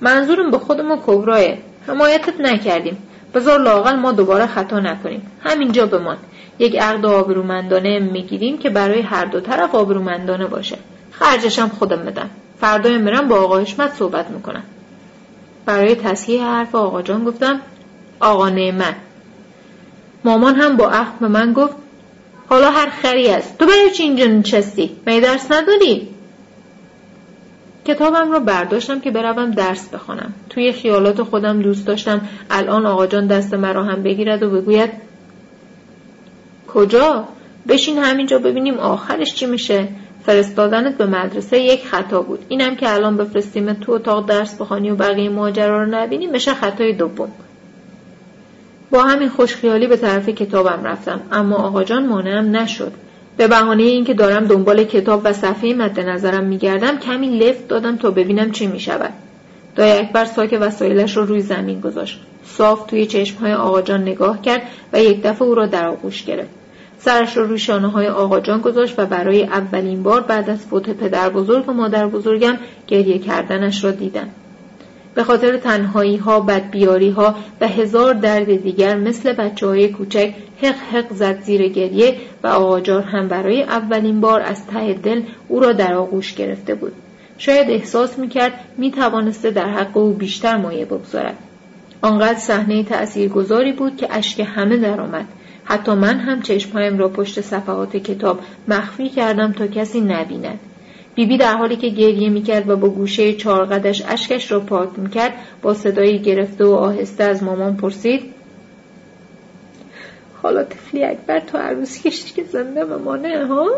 منظورم 0.00 0.50
به 0.50 0.58
خودمون 0.58 0.98
کبرایه. 1.06 1.58
حمایتت 1.86 2.40
نکردیم. 2.40 2.98
بذار 3.34 3.60
لاقل 3.60 3.96
ما 3.96 4.12
دوباره 4.12 4.46
خطا 4.46 4.80
نکنیم. 4.80 5.30
همینجا 5.44 5.86
بمان. 5.86 6.16
یک 6.58 6.76
عقد 6.76 7.06
آبرومندانه 7.06 7.98
می‌گیریم 7.98 8.58
که 8.58 8.70
برای 8.70 9.00
هر 9.00 9.24
دو 9.24 9.40
طرف 9.40 9.74
آبرومندانه 9.74 10.46
باشه. 10.46 10.78
خرجشم 11.10 11.68
خودم 11.68 12.04
بدم. 12.04 12.30
فردا 12.60 12.98
میرم 12.98 13.28
با 13.28 13.36
آقا 13.36 13.58
حشمت 13.58 13.94
صحبت 13.94 14.30
می‌کنم. 14.30 14.62
برای 15.68 15.94
تصحیح 15.94 16.42
حرف 16.42 16.74
آقا 16.74 17.02
جان 17.02 17.24
گفتم 17.24 17.60
آقا 18.20 18.48
نعمت. 18.48 18.94
مامان 20.24 20.54
هم 20.54 20.76
با 20.76 20.90
عقل 20.90 21.18
به 21.20 21.28
من 21.28 21.52
گفت 21.52 21.76
حالا 22.48 22.70
هر 22.70 22.90
خری 22.90 23.28
است. 23.28 23.58
تو 23.58 23.66
برای 23.66 23.90
چی 23.90 24.02
اینجا 24.02 24.26
نشستی؟ 24.26 24.90
می 25.06 25.20
درس 25.20 25.52
نداری؟ 25.52 26.08
کتابم 27.84 28.32
رو 28.32 28.40
برداشتم 28.40 29.00
که 29.00 29.10
بروم 29.10 29.50
درس 29.50 29.88
بخوانم 29.88 30.34
توی 30.50 30.72
خیالات 30.72 31.22
خودم 31.22 31.62
دوست 31.62 31.86
داشتم 31.86 32.20
الان 32.50 32.86
آقا 32.86 33.06
جان 33.06 33.26
دست 33.26 33.54
مرا 33.54 33.84
هم 33.84 34.02
بگیرد 34.02 34.42
و 34.42 34.50
بگوید 34.50 34.90
کجا؟ 36.74 37.28
بشین 37.68 37.98
همینجا 37.98 38.38
ببینیم 38.38 38.78
آخرش 38.78 39.34
چی 39.34 39.46
میشه. 39.46 39.88
فرستادنت 40.28 40.96
به 40.96 41.06
مدرسه 41.06 41.58
یک 41.58 41.86
خطا 41.86 42.22
بود. 42.22 42.44
اینم 42.48 42.76
که 42.76 42.94
الان 42.94 43.16
بفرستیم 43.16 43.72
تو 43.72 43.92
اتاق 43.92 44.26
درس 44.26 44.60
بخوانی 44.60 44.90
و 44.90 44.96
بقیه 44.96 45.28
ماجرا 45.28 45.82
رو 45.82 45.90
نبینی 45.90 46.26
میشه 46.26 46.54
خطای 46.54 46.92
دوم. 46.92 47.28
با 48.90 49.02
همین 49.02 49.28
خوشخیالی 49.28 49.86
به 49.86 49.96
طرف 49.96 50.28
کتابم 50.28 50.84
رفتم 50.84 51.20
اما 51.32 51.56
آقا 51.56 51.84
جان 51.84 52.06
مانعم 52.06 52.56
نشد. 52.56 52.92
به 53.36 53.48
بهانه 53.48 53.82
اینکه 53.82 54.14
دارم 54.14 54.46
دنبال 54.46 54.84
کتاب 54.84 55.20
و 55.24 55.32
صفحه 55.32 55.74
مد 55.74 56.00
نظرم 56.00 56.44
میگردم 56.44 56.98
کمی 56.98 57.38
لفت 57.38 57.68
دادم 57.68 57.96
تا 57.96 58.10
ببینم 58.10 58.50
چه 58.50 58.66
می‌شود. 58.66 59.12
دای 59.76 59.98
اکبر 59.98 60.24
ساک 60.24 60.58
وسایلش 60.60 61.16
رو 61.16 61.24
روی 61.24 61.40
زمین 61.40 61.80
گذاشت. 61.80 62.20
صاف 62.44 62.86
توی 62.86 63.06
چشمهای 63.06 63.52
آقا 63.52 63.82
جان 63.82 64.02
نگاه 64.02 64.42
کرد 64.42 64.62
و 64.92 65.02
یک 65.02 65.22
دفعه 65.22 65.42
او 65.42 65.54
را 65.54 65.66
در 65.66 65.88
آغوش 65.88 66.24
گرفت. 66.24 66.57
سرش 66.98 67.36
را 67.36 67.44
روی 67.44 67.58
شانه 67.58 67.90
های 67.90 68.08
آقا 68.08 68.40
جان 68.40 68.60
گذاشت 68.60 68.98
و 68.98 69.06
برای 69.06 69.44
اولین 69.44 70.02
بار 70.02 70.20
بعد 70.20 70.50
از 70.50 70.66
فوت 70.66 70.90
پدر 70.90 71.28
بزرگ 71.28 71.68
و 71.68 71.72
مادر 71.72 72.06
بزرگم 72.06 72.58
گریه 72.86 73.18
کردنش 73.18 73.84
را 73.84 73.90
دیدم. 73.90 74.28
به 75.14 75.24
خاطر 75.24 75.56
تنهایی 75.56 76.16
ها، 76.16 76.40
بدبیاری 76.40 77.10
ها 77.10 77.34
و 77.60 77.68
هزار 77.68 78.14
درد 78.14 78.62
دیگر 78.62 78.96
مثل 78.96 79.32
بچه 79.32 79.66
های 79.66 79.88
کوچک 79.88 80.34
حق 80.62 80.74
حق 80.92 81.12
زد 81.12 81.40
زیر 81.40 81.68
گریه 81.68 82.16
و 82.42 82.46
آقاجار 82.46 83.02
هم 83.02 83.28
برای 83.28 83.62
اولین 83.62 84.20
بار 84.20 84.40
از 84.40 84.66
ته 84.66 84.92
دل 84.92 85.22
او 85.48 85.60
را 85.60 85.72
در 85.72 85.94
آغوش 85.94 86.34
گرفته 86.34 86.74
بود. 86.74 86.92
شاید 87.38 87.70
احساس 87.70 88.18
می‌کرد 88.18 88.52
می‌توانسته 88.76 89.50
در 89.50 89.68
حق 89.68 89.96
او 89.96 90.12
بیشتر 90.12 90.56
مایه 90.56 90.84
بگذارد 90.84 91.38
آنقدر 92.02 92.38
صحنه 92.38 92.84
تأثیرگذاری 92.84 93.72
بود 93.72 93.96
که 93.96 94.08
اشک 94.10 94.46
همه 94.56 94.76
درآمد 94.76 95.26
حتی 95.68 95.94
من 95.94 96.18
هم 96.18 96.42
چشمهایم 96.42 96.98
را 96.98 97.08
پشت 97.08 97.40
صفحات 97.40 97.96
کتاب 97.96 98.40
مخفی 98.68 99.08
کردم 99.08 99.52
تا 99.52 99.66
کسی 99.66 100.00
نبیند 100.00 100.60
بیبی 101.14 101.38
در 101.38 101.56
حالی 101.56 101.76
که 101.76 101.88
گریه 101.88 102.28
می‌کرد 102.28 102.68
و 102.68 102.76
با 102.76 102.88
گوشه 102.88 103.32
چارقدش 103.32 104.02
اشکش 104.08 104.52
را 104.52 104.60
پاک 104.60 104.88
می‌کرد 104.96 105.32
با 105.62 105.74
صدایی 105.74 106.18
گرفته 106.18 106.64
و 106.64 106.70
آهسته 106.70 107.24
از 107.24 107.42
مامان 107.42 107.76
پرسید 107.76 108.22
حالا 110.42 110.64
تفلی 110.64 111.04
اکبر 111.04 111.40
تو 111.40 111.58
عروسی 111.58 112.10
که 112.10 112.44
زنده 112.44 112.84
بمانه 112.84 113.46
ها؟ 113.46 113.68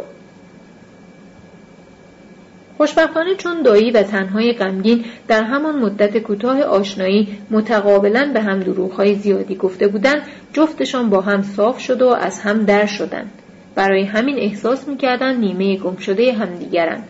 خوشبختانه 2.80 3.34
چون 3.34 3.62
دایی 3.62 3.90
و 3.90 4.02
تنهای 4.02 4.52
غمگین 4.52 5.04
در 5.28 5.44
همان 5.44 5.78
مدت 5.78 6.18
کوتاه 6.18 6.62
آشنایی 6.62 7.28
متقابلا 7.50 8.30
به 8.34 8.40
هم 8.40 8.60
دروغهای 8.60 9.14
زیادی 9.14 9.54
گفته 9.54 9.88
بودند 9.88 10.22
جفتشان 10.52 11.10
با 11.10 11.20
هم 11.20 11.42
صاف 11.42 11.80
شد 11.80 12.02
و 12.02 12.08
از 12.08 12.40
هم 12.40 12.64
در 12.64 12.86
شدند. 12.86 13.30
برای 13.74 14.04
همین 14.04 14.38
احساس 14.38 14.88
می‌کردند 14.88 15.40
نیمه 15.40 15.76
گم 15.76 15.96
شده 15.96 16.32
همدیگرند. 16.32 17.08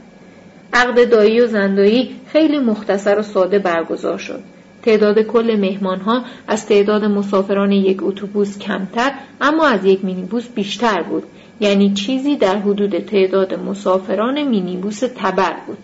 عقد 0.73 1.11
دایی 1.11 1.41
و 1.41 1.47
زندایی 1.47 2.17
خیلی 2.33 2.59
مختصر 2.59 3.19
و 3.19 3.23
ساده 3.23 3.59
برگزار 3.59 4.19
شد. 4.19 4.41
تعداد 4.83 5.23
کل 5.23 5.57
مهمانها 5.61 6.25
از 6.49 6.67
تعداد 6.67 7.05
مسافران 7.05 7.73
یک 7.73 8.03
اتوبوس 8.03 8.59
کمتر 8.59 9.13
اما 9.41 9.67
از 9.67 9.85
یک 9.85 10.05
مینیبوس 10.05 10.49
بیشتر 10.49 11.03
بود. 11.03 11.23
یعنی 11.61 11.95
چیزی 11.95 12.37
در 12.37 12.59
حدود 12.59 12.99
تعداد 12.99 13.55
مسافران 13.55 14.43
مینیبوس 14.43 15.01
تبر 15.01 15.57
بود. 15.67 15.79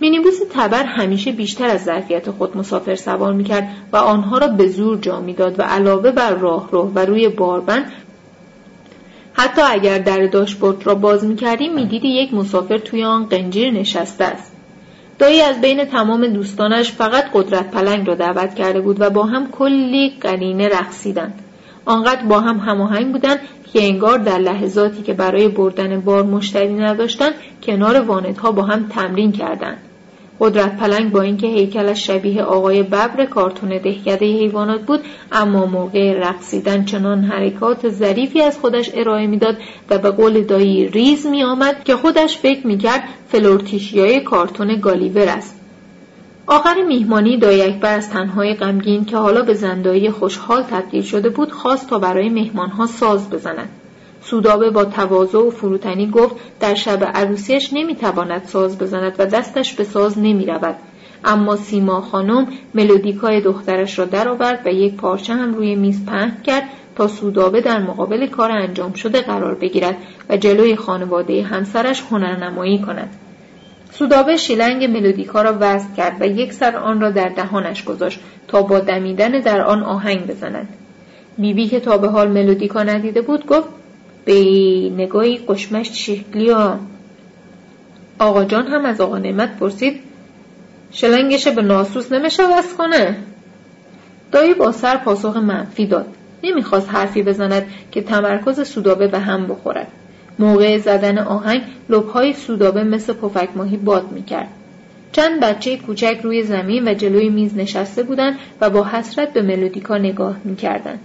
مینیبوس 0.00 0.38
تبر 0.52 0.84
همیشه 0.84 1.32
بیشتر 1.32 1.66
از 1.66 1.84
ظرفیت 1.84 2.30
خود 2.30 2.56
مسافر 2.56 2.94
سوار 2.94 3.32
می‌کرد 3.32 3.68
و 3.92 3.96
آنها 3.96 4.38
را 4.38 4.48
به 4.48 4.66
زور 4.66 4.98
جا 4.98 5.20
می‌داد 5.20 5.58
و 5.58 5.62
علاوه 5.62 6.10
بر 6.10 6.34
راهرو 6.34 6.92
و 6.94 6.98
روی 6.98 7.28
باربند 7.28 7.92
حتی 9.32 9.62
اگر 9.62 9.98
در 9.98 10.26
داشبورد 10.26 10.86
را 10.86 10.94
باز 10.94 11.24
می‌کردیم 11.24 11.74
می‌دیدی 11.74 12.08
یک 12.08 12.34
مسافر 12.34 12.78
توی 12.78 13.04
آن 13.04 13.26
قنجیر 13.26 13.70
نشسته 13.70 14.24
است. 14.24 14.52
دایی 15.18 15.40
از 15.40 15.60
بین 15.60 15.84
تمام 15.84 16.26
دوستانش 16.26 16.92
فقط 16.92 17.24
قدرت 17.34 17.70
پلنگ 17.70 18.06
را 18.06 18.14
دعوت 18.14 18.54
کرده 18.54 18.80
بود 18.80 18.96
و 19.00 19.10
با 19.10 19.24
هم 19.24 19.50
کلی 19.50 20.12
قرینه 20.20 20.68
رقصیدند. 20.68 21.42
آنقدر 21.86 22.22
با 22.22 22.40
هم 22.40 22.58
هماهنگ 22.58 23.12
بودند 23.12 23.40
که 23.72 23.84
انگار 23.84 24.18
در 24.18 24.38
لحظاتی 24.38 25.02
که 25.02 25.12
برای 25.12 25.48
بردن 25.48 26.00
بار 26.00 26.22
مشتری 26.22 26.74
نداشتند 26.74 27.34
کنار 27.62 28.00
وانتها 28.00 28.52
با 28.52 28.62
هم 28.62 28.88
تمرین 28.88 29.32
کردند. 29.32 29.78
قدرت 30.40 30.76
پلنگ 30.76 31.12
با 31.12 31.20
اینکه 31.20 31.46
هیکلش 31.46 32.06
شبیه 32.06 32.42
آقای 32.42 32.82
ببر 32.82 33.24
کارتون 33.24 33.68
دهکده 33.68 34.26
حیوانات 34.26 34.80
بود 34.80 35.00
اما 35.32 35.66
موقع 35.66 36.12
رقصیدن 36.12 36.84
چنان 36.84 37.24
حرکات 37.24 37.88
ظریفی 37.88 38.42
از 38.42 38.58
خودش 38.58 38.90
ارائه 38.94 39.26
می‌داد 39.26 39.56
و 39.90 39.98
به 39.98 40.10
قول 40.10 40.42
دایی 40.42 40.88
ریز 40.88 41.26
می 41.26 41.44
که 41.84 41.96
خودش 41.96 42.38
فکر 42.38 42.66
می‌کرد 42.66 43.02
فلورتیشیای 43.28 44.20
کارتون 44.20 44.80
گالیور 44.80 45.28
است. 45.28 45.65
آخر 46.48 46.82
میهمانی 46.82 47.38
دایی 47.38 47.62
اکبر 47.62 47.96
از 47.96 48.10
تنهای 48.10 48.54
غمگین 48.54 49.04
که 49.04 49.16
حالا 49.16 49.42
به 49.42 49.54
زندایی 49.54 50.10
خوشحال 50.10 50.62
تبدیل 50.62 51.02
شده 51.02 51.28
بود 51.28 51.52
خواست 51.52 51.90
تا 51.90 51.98
برای 51.98 52.28
مهمانها 52.28 52.86
ساز 52.86 53.30
بزند. 53.30 53.68
سودابه 54.22 54.70
با 54.70 54.84
تواضع 54.84 55.38
و 55.38 55.50
فروتنی 55.50 56.10
گفت 56.10 56.36
در 56.60 56.74
شب 56.74 57.04
عروسیش 57.14 57.72
نمی‌تواند 57.72 58.44
ساز 58.44 58.78
بزند 58.78 59.14
و 59.18 59.26
دستش 59.26 59.74
به 59.74 59.84
ساز 59.84 60.18
نمی‌رود. 60.18 60.74
اما 61.24 61.56
سیما 61.56 62.00
خانم 62.00 62.46
ملودیکای 62.74 63.40
دخترش 63.40 63.98
را 63.98 64.04
درآورد 64.04 64.62
و 64.66 64.68
یک 64.68 64.96
پارچه 64.96 65.34
هم 65.34 65.54
روی 65.54 65.74
میز 65.74 66.06
پهن 66.06 66.36
کرد 66.46 66.64
تا 66.96 67.08
سودابه 67.08 67.60
در 67.60 67.78
مقابل 67.78 68.26
کار 68.26 68.50
انجام 68.50 68.92
شده 68.92 69.20
قرار 69.20 69.54
بگیرد 69.54 69.96
و 70.30 70.36
جلوی 70.36 70.76
خانواده 70.76 71.42
همسرش 71.42 72.02
هنرنمایی 72.10 72.78
کند. 72.78 73.25
سودابه 73.98 74.36
شیلنگ 74.36 74.84
ملودیکا 74.84 75.42
را 75.42 75.56
وزن 75.60 75.94
کرد 75.96 76.22
و 76.22 76.26
یک 76.26 76.52
سر 76.52 76.76
آن 76.76 77.00
را 77.00 77.10
در 77.10 77.28
دهانش 77.28 77.84
گذاشت 77.84 78.20
تا 78.48 78.62
با 78.62 78.78
دمیدن 78.78 79.40
در 79.40 79.60
آن 79.60 79.82
آهنگ 79.82 80.26
بزند. 80.26 80.68
بیبی 81.38 81.68
که 81.68 81.80
تا 81.80 81.98
به 81.98 82.08
حال 82.08 82.28
ملودیکا 82.28 82.82
ندیده 82.82 83.20
بود 83.20 83.46
گفت 83.46 83.68
به 84.24 84.34
نگاهی 84.96 85.40
قشمش 85.48 86.06
شکلی 86.06 86.50
ها 86.50 86.78
آقا 88.18 88.44
جان 88.44 88.66
هم 88.66 88.84
از 88.84 89.00
آقا 89.00 89.18
نعمت 89.18 89.58
پرسید 89.58 90.00
شلنگش 90.92 91.48
به 91.48 91.62
ناسوس 91.62 92.12
نمیشه 92.12 92.42
وست 92.58 92.76
کنه؟ 92.76 93.16
دایی 94.32 94.54
با 94.54 94.72
سر 94.72 94.96
پاسخ 94.96 95.36
منفی 95.36 95.86
داد 95.86 96.06
نمی‌خواست 96.44 96.88
حرفی 96.90 97.22
بزند 97.22 97.66
که 97.92 98.02
تمرکز 98.02 98.68
سودابه 98.68 99.08
به 99.08 99.18
هم 99.18 99.46
بخورد. 99.46 99.86
موقع 100.38 100.78
زدن 100.78 101.18
آهنگ 101.18 101.62
لبهای 101.88 102.32
سودابه 102.32 102.84
مثل 102.84 103.12
پفک 103.12 103.48
ماهی 103.56 103.76
باد 103.76 104.12
می‌کرد. 104.12 104.48
چند 105.12 105.40
بچه 105.40 105.76
کوچک 105.76 106.18
روی 106.22 106.42
زمین 106.42 106.88
و 106.88 106.94
جلوی 106.94 107.28
میز 107.28 107.56
نشسته 107.56 108.02
بودند 108.02 108.38
و 108.60 108.70
با 108.70 108.84
حسرت 108.84 109.32
به 109.32 109.42
ملودیکا 109.42 109.98
نگاه 109.98 110.36
می‌کردند. 110.44 111.00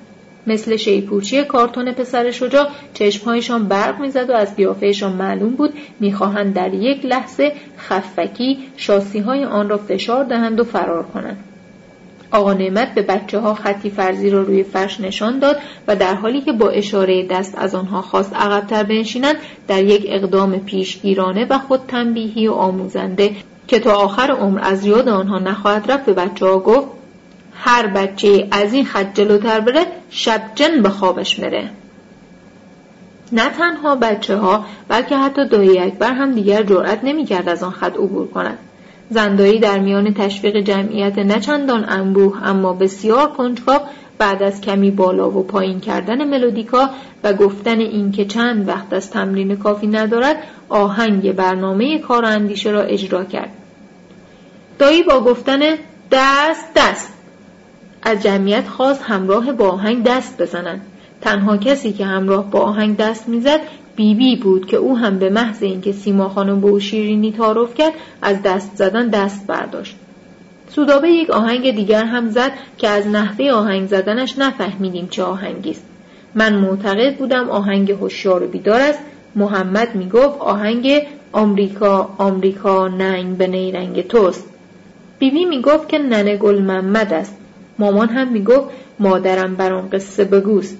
مثل 0.47 0.75
شیپورچی 0.75 1.43
کارتون 1.43 1.91
پسر 1.91 2.31
شجاع 2.31 2.67
چشمهایشان 2.93 3.67
برق 3.67 3.99
می‌زد 3.99 4.29
و 4.29 4.33
از 4.33 4.55
قیافهشان 4.55 5.11
معلوم 5.11 5.49
بود 5.49 5.73
می‌خواهند 5.99 6.53
در 6.53 6.73
یک 6.73 7.05
لحظه 7.05 7.51
خفکی 7.77 8.57
شاسی 8.77 9.19
های 9.19 9.45
آن 9.45 9.69
را 9.69 9.77
فشار 9.77 10.23
دهند 10.23 10.59
و 10.59 10.63
فرار 10.63 11.03
کنند. 11.03 11.37
آقا 12.31 12.53
نعمت 12.53 12.93
به 12.93 13.01
بچه 13.01 13.39
ها 13.39 13.53
خطی 13.53 13.89
فرزی 13.89 14.29
را 14.29 14.41
روی 14.41 14.63
فرش 14.63 14.99
نشان 14.99 15.39
داد 15.39 15.57
و 15.87 15.95
در 15.95 16.15
حالی 16.15 16.41
که 16.41 16.51
با 16.51 16.69
اشاره 16.69 17.27
دست 17.27 17.57
از 17.57 17.75
آنها 17.75 18.01
خواست 18.01 18.33
عقبتر 18.33 18.83
بنشینند 18.83 19.35
در 19.67 19.83
یک 19.83 20.05
اقدام 20.07 20.59
پیشگیرانه 20.59 21.45
و 21.49 21.59
خود 21.59 21.79
تنبیهی 21.87 22.47
و 22.47 22.53
آموزنده 22.53 23.31
که 23.67 23.79
تا 23.79 23.93
آخر 23.93 24.31
عمر 24.31 24.59
از 24.63 24.85
یاد 24.85 25.09
آنها 25.09 25.39
نخواهد 25.39 25.91
رفت 25.91 26.05
به 26.05 26.13
بچه 26.13 26.45
ها 26.45 26.59
گفت 26.59 26.87
هر 27.53 27.87
بچه 27.87 28.47
از 28.51 28.73
این 28.73 28.85
خط 28.85 29.13
جلوتر 29.13 29.59
بره 29.59 29.85
شب 30.09 30.41
جن 30.55 30.81
به 30.81 30.89
خوابش 30.89 31.39
میره 31.39 31.69
نه 33.31 33.49
تنها 33.49 33.95
بچه 33.95 34.37
ها 34.37 34.65
بلکه 34.87 35.17
حتی 35.17 35.47
دایی 35.47 35.79
اکبر 35.79 36.13
هم 36.13 36.31
دیگر 36.31 36.63
جرأت 36.63 36.99
نمی‌کرد 37.03 37.49
از 37.49 37.63
آن 37.63 37.71
خط 37.71 37.95
عبور 37.95 38.27
کند. 38.27 38.57
زندایی 39.11 39.59
در 39.59 39.79
میان 39.79 40.13
تشویق 40.13 40.57
جمعیت 40.57 41.17
نچندان 41.17 41.85
انبوه 41.89 42.43
اما 42.43 42.73
بسیار 42.73 43.27
کنجکاو 43.27 43.81
بعد 44.17 44.43
از 44.43 44.61
کمی 44.61 44.91
بالا 44.91 45.31
و 45.31 45.43
پایین 45.43 45.79
کردن 45.79 46.23
ملودیکا 46.23 46.89
و 47.23 47.33
گفتن 47.33 47.79
اینکه 47.79 48.25
چند 48.25 48.67
وقت 48.67 48.93
از 48.93 49.09
تمرین 49.09 49.55
کافی 49.55 49.87
ندارد 49.87 50.35
آهنگ 50.69 51.31
برنامه 51.31 51.99
کار 51.99 52.25
اندیشه 52.25 52.71
را 52.71 52.81
اجرا 52.81 53.23
کرد. 53.23 53.49
دایی 54.79 55.03
با 55.03 55.19
گفتن 55.19 55.59
دست 56.11 56.65
دست. 56.75 57.13
از 58.03 58.23
جمعیت 58.23 58.67
خواست 58.67 59.03
همراه 59.03 59.51
با 59.51 59.69
آهنگ 59.71 60.03
دست 60.03 60.41
بزنند. 60.41 60.81
تنها 61.21 61.57
کسی 61.57 61.93
که 61.93 62.05
همراه 62.05 62.51
با 62.51 62.59
آهنگ 62.59 62.97
دست 62.97 63.29
می‌زد 63.29 63.59
بیبی 63.95 64.35
بی 64.35 64.41
بود 64.41 64.65
که 64.65 64.77
او 64.77 64.97
هم 64.97 65.19
به 65.19 65.29
محض 65.29 65.63
اینکه 65.63 65.91
سیما 65.91 66.29
خانم 66.29 66.61
به 66.61 66.67
او 66.67 66.79
شیرینی 66.79 67.31
تعارف 67.31 67.73
کرد 67.73 67.93
از 68.21 68.41
دست 68.43 68.75
زدن 68.75 69.07
دست 69.07 69.47
برداشت. 69.47 69.95
سودابه 70.69 71.09
یک 71.09 71.29
آهنگ 71.29 71.75
دیگر 71.75 72.05
هم 72.05 72.29
زد 72.29 72.51
که 72.77 72.87
از 72.87 73.07
نحوه 73.07 73.51
آهنگ 73.51 73.87
زدنش 73.87 74.37
نفهمیدیم 74.37 75.07
چه 75.07 75.23
آهنگی 75.23 75.71
است. 75.71 75.85
من 76.35 76.55
معتقد 76.55 77.17
بودم 77.17 77.49
آهنگ 77.49 77.91
هوشیار 77.91 78.43
و 78.43 78.47
بیدار 78.47 78.81
است. 78.81 78.99
محمد 79.35 79.95
می‌گفت 79.95 80.39
آهنگ 80.39 81.07
آمریکا 81.31 82.09
آمریکا 82.17 82.87
ننگ 82.87 83.37
به 83.37 83.47
نیرنگ 83.47 84.07
توست. 84.07 84.49
بیبی 85.19 85.45
می‌گفت 85.45 85.89
که 85.89 85.97
ننه 85.97 86.37
گل 86.37 86.61
محمد 86.61 87.13
است. 87.13 87.37
مامان 87.79 88.09
هم 88.09 88.27
می‌گفت 88.27 88.69
مادرم 88.99 89.55
بر 89.55 89.73
آن 89.73 89.89
قصه 89.89 90.23
بگوست. 90.23 90.77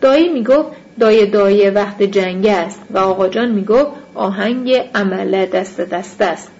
دایی 0.00 0.28
می‌گفت 0.28 0.68
دای 1.00 1.26
دایی 1.26 1.70
وقت 1.70 2.02
جنگ 2.02 2.46
است. 2.46 2.82
و 2.90 2.98
آقا 2.98 3.28
جان 3.28 3.50
می‌گفت 3.50 3.90
آهنگ 4.14 4.72
عمله 4.94 5.46
دست 5.46 5.80
دست 5.80 6.22
است. 6.22 6.50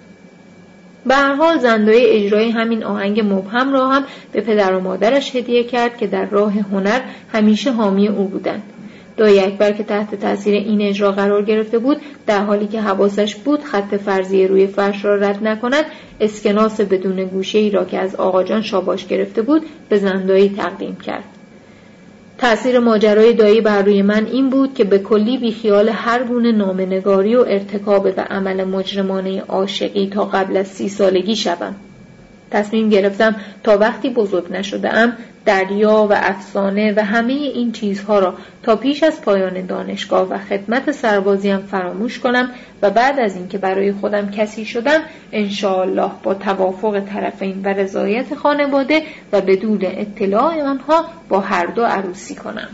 به 1.05 1.15
هر 1.15 1.33
حال 1.33 1.59
زندای 1.59 2.05
اجرای 2.05 2.49
همین 2.49 2.83
آهنگ 2.83 3.19
مبهم 3.19 3.73
را 3.73 3.87
هم 3.87 4.03
به 4.31 4.41
پدر 4.41 4.73
و 4.73 4.79
مادرش 4.79 5.35
هدیه 5.35 5.63
کرد 5.63 5.97
که 5.97 6.07
در 6.07 6.25
راه 6.25 6.53
هنر 6.53 7.01
همیشه 7.33 7.71
حامی 7.71 8.07
او 8.07 8.23
بودند. 8.23 8.63
دایی 9.17 9.39
اکبر 9.39 9.71
که 9.71 9.83
تحت 9.83 10.15
تاثیر 10.15 10.53
این 10.53 10.81
اجرا 10.81 11.11
قرار 11.11 11.41
گرفته 11.41 11.79
بود 11.79 11.97
در 12.27 12.39
حالی 12.39 12.67
که 12.67 12.81
حواسش 12.81 13.35
بود 13.35 13.63
خط 13.63 13.95
فرضی 13.95 14.47
روی 14.47 14.67
فرش 14.67 15.05
را 15.05 15.15
رد 15.15 15.47
نکند 15.47 15.85
اسکناس 16.19 16.81
بدون 16.81 17.23
گوشه 17.25 17.59
ای 17.59 17.69
را 17.69 17.85
که 17.85 17.99
از 17.99 18.15
آقاجان 18.15 18.61
شاباش 18.61 19.07
گرفته 19.07 19.41
بود 19.41 19.65
به 19.89 19.97
زندایی 19.97 20.49
تقدیم 20.49 20.95
کرد. 20.95 21.23
تأثیر 22.41 22.79
ماجرای 22.79 23.33
دایی 23.33 23.61
بر 23.61 23.81
روی 23.81 24.01
من 24.01 24.25
این 24.25 24.49
بود 24.49 24.73
که 24.73 24.83
به 24.83 24.99
کلی 24.99 25.37
بیخیال 25.37 25.89
هر 25.89 26.23
گونه 26.23 26.51
نامنگاری 26.51 27.35
و 27.35 27.45
ارتکاب 27.47 28.15
به 28.15 28.21
عمل 28.21 28.63
مجرمانه 28.63 29.41
عاشقی 29.41 30.09
تا 30.09 30.25
قبل 30.25 30.57
از 30.57 30.67
سی 30.67 30.89
سالگی 30.89 31.35
شوم. 31.35 31.75
تصمیم 32.51 32.89
گرفتم 32.89 33.35
تا 33.63 33.77
وقتی 33.77 34.09
بزرگ 34.09 34.51
نشده 34.51 34.93
ام 34.93 35.17
دریا 35.45 36.07
و 36.09 36.13
افسانه 36.13 36.93
و 36.97 37.05
همه 37.05 37.33
این 37.33 37.71
چیزها 37.71 38.19
را 38.19 38.33
تا 38.63 38.75
پیش 38.75 39.03
از 39.03 39.21
پایان 39.21 39.65
دانشگاه 39.65 40.29
و 40.29 40.37
خدمت 40.37 40.91
سربازیم 40.91 41.57
فراموش 41.57 42.19
کنم 42.19 42.49
و 42.81 42.89
بعد 42.89 43.19
از 43.19 43.35
اینکه 43.35 43.57
برای 43.57 43.91
خودم 43.91 44.31
کسی 44.31 44.65
شدم 44.65 45.01
انشاالله 45.31 46.11
با 46.23 46.33
توافق 46.33 46.99
طرفین 46.99 47.61
و 47.63 47.67
رضایت 47.67 48.35
خانواده 48.35 49.03
و 49.31 49.41
بدون 49.41 49.79
اطلاع 49.83 50.61
آنها 50.61 51.05
با 51.29 51.39
هر 51.39 51.65
دو 51.65 51.83
عروسی 51.83 52.35
کنم. 52.35 52.67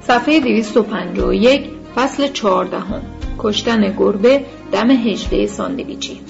صفحه 0.00 0.40
251 0.40 1.81
فصل 1.94 2.28
چهاردهم 2.28 3.02
کشتن 3.38 3.94
گربه 3.98 4.44
دم 4.72 4.90
هجده 4.90 5.46
ساندویچی. 5.46 6.20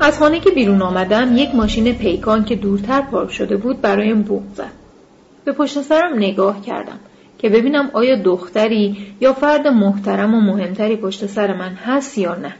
از 0.00 0.18
خانه 0.18 0.40
که 0.40 0.50
بیرون 0.50 0.82
آمدم 0.82 1.36
یک 1.36 1.54
ماشین 1.54 1.92
پیکان 1.92 2.44
که 2.44 2.56
دورتر 2.56 3.00
پارک 3.00 3.32
شده 3.32 3.56
بود 3.56 3.80
برایم 3.80 4.22
بوق 4.22 4.42
زد. 4.54 4.70
به 5.44 5.52
پشت 5.52 5.82
سرم 5.82 6.16
نگاه 6.16 6.62
کردم 6.62 6.98
که 7.38 7.48
ببینم 7.48 7.90
آیا 7.92 8.22
دختری 8.22 8.96
یا 9.20 9.32
فرد 9.32 9.66
محترم 9.66 10.34
و 10.34 10.40
مهمتری 10.40 10.96
پشت 10.96 11.26
سر 11.26 11.56
من 11.56 11.74
هست 11.74 12.18
یا 12.18 12.34
نه. 12.34 12.54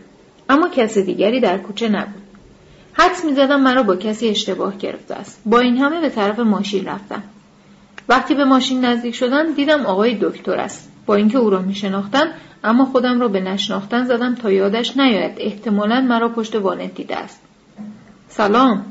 اما 0.48 0.68
کس 0.68 0.98
دیگری 0.98 1.40
در 1.40 1.58
کوچه 1.58 1.88
نبود. 1.88 2.27
حدس 2.98 3.24
می‌زدم 3.24 3.60
مرا 3.60 3.82
با 3.82 3.96
کسی 3.96 4.28
اشتباه 4.28 4.76
گرفته 4.78 5.14
است. 5.14 5.42
با 5.46 5.60
این 5.60 5.78
همه 5.78 6.00
به 6.00 6.08
طرف 6.08 6.38
ماشین 6.38 6.84
رفتم. 6.84 7.22
وقتی 8.08 8.34
به 8.34 8.44
ماشین 8.44 8.84
نزدیک 8.84 9.14
شدم 9.14 9.52
دیدم 9.52 9.86
آقای 9.86 10.18
دکتر 10.20 10.56
است. 10.56 10.90
با 11.06 11.14
اینکه 11.14 11.38
او 11.38 11.50
را 11.50 11.62
میشناختم 11.62 12.26
اما 12.64 12.84
خودم 12.84 13.20
را 13.20 13.28
به 13.28 13.40
نشناختن 13.40 14.04
زدم 14.04 14.34
تا 14.34 14.50
یادش 14.50 14.96
نیاید. 14.96 15.32
احتمالا 15.36 16.00
مرا 16.00 16.28
پشت 16.28 16.54
وانت 16.56 16.94
دیده 16.94 17.16
است. 17.16 17.40
سلام. 18.28 18.84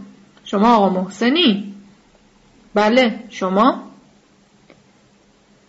شما 0.45 0.75
آقا 0.75 0.89
محسنی؟ 0.89 1.73
بله. 2.73 3.19
شما؟ 3.29 3.86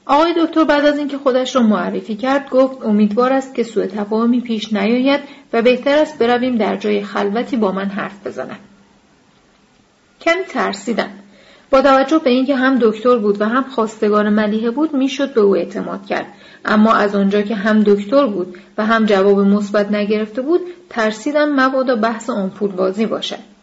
آقای 0.08 0.34
دکتر 0.38 0.64
بعد 0.64 0.86
از 0.86 0.98
اینکه 0.98 1.18
خودش 1.18 1.56
را 1.56 1.62
معرفی 1.62 2.16
کرد 2.16 2.50
گفت 2.50 2.84
امیدوار 2.84 3.32
است 3.32 3.54
که 3.54 3.62
سوء 3.62 3.86
تفاهمی 3.86 4.40
پیش 4.40 4.72
نیاید 4.72 5.20
و 5.52 5.62
بهتر 5.62 5.98
است 5.98 6.18
برویم 6.18 6.56
در 6.56 6.76
جای 6.76 7.02
خلوتی 7.02 7.56
با 7.56 7.72
من 7.72 7.84
حرف 7.84 8.26
بزند 8.26 8.58
کمی 10.20 10.44
ترسیدم. 10.48 11.10
با 11.70 11.82
توجه 11.82 12.18
به 12.18 12.30
اینکه 12.30 12.56
هم 12.56 12.78
دکتر 12.78 13.18
بود 13.18 13.40
و 13.40 13.44
هم 13.44 13.62
خواستگار 13.62 14.28
ملیحه 14.28 14.70
بود 14.70 14.94
می‌شد 14.94 15.34
به 15.34 15.40
او 15.40 15.56
اعتماد 15.56 16.06
کرد. 16.06 16.26
اما 16.64 16.94
از 16.94 17.14
آنجا 17.14 17.42
که 17.42 17.54
هم 17.54 17.82
دکتر 17.82 18.26
بود 18.26 18.58
و 18.78 18.86
هم 18.86 19.06
جواب 19.06 19.40
مثبت 19.40 19.92
نگرفته 19.92 20.42
بود 20.42 20.60
ترسیدم 20.90 21.60
مبادا 21.60 21.96
بحث 21.96 22.30
آمپول 22.30 22.70
بازی 22.70 23.06
باشد. 23.06 23.57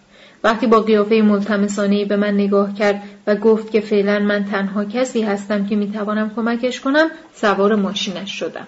وقتی 0.45 0.67
با 0.67 0.79
قیافه 0.79 1.15
ملتمسانهای 1.15 2.05
به 2.05 2.15
من 2.15 2.33
نگاه 2.33 2.73
کرد 2.73 3.03
و 3.27 3.35
گفت 3.35 3.71
که 3.71 3.79
فعلا 3.79 4.19
من 4.19 4.45
تنها 4.45 4.85
کسی 4.85 5.21
هستم 5.21 5.65
که 5.65 5.75
می‌توانم 5.75 6.31
کمکش 6.35 6.79
کنم 6.79 7.07
سوار 7.33 7.75
ماشینش 7.75 8.31
شدم. 8.31 8.67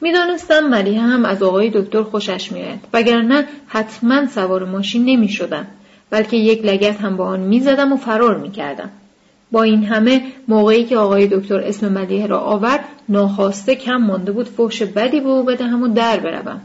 می‌دانستم 0.00 0.60
ملیحه 0.60 1.02
هم 1.02 1.24
از 1.24 1.42
آقای 1.42 1.70
دکتر 1.70 2.02
خوشش 2.02 2.52
میآید 2.52 2.80
وگرنه 2.92 3.44
حتما 3.66 4.26
سوار 4.26 4.64
ماشین 4.64 5.04
نمی‌شدم 5.04 5.66
بلکه 6.10 6.36
یک 6.36 6.64
لگت 6.64 7.00
هم 7.00 7.16
با 7.16 7.26
آن 7.26 7.40
می‌زدم 7.40 7.92
و 7.92 7.96
فرار 7.96 8.36
می‌کردم. 8.38 8.90
با 9.52 9.62
این 9.62 9.84
همه 9.84 10.22
موقعی 10.48 10.84
که 10.84 10.96
آقای 10.96 11.26
دکتر 11.26 11.60
اسم 11.60 11.88
ملیحه 11.88 12.26
را 12.26 12.40
آورد 12.40 12.84
ناخواسته 13.08 13.74
کم 13.74 13.96
مانده 13.96 14.32
بود 14.32 14.48
فحش 14.48 14.82
بدی 14.82 15.20
به 15.20 15.28
او 15.28 15.42
بدهم 15.42 15.82
و 15.82 15.88
در 15.88 16.20
بروم. 16.20 16.60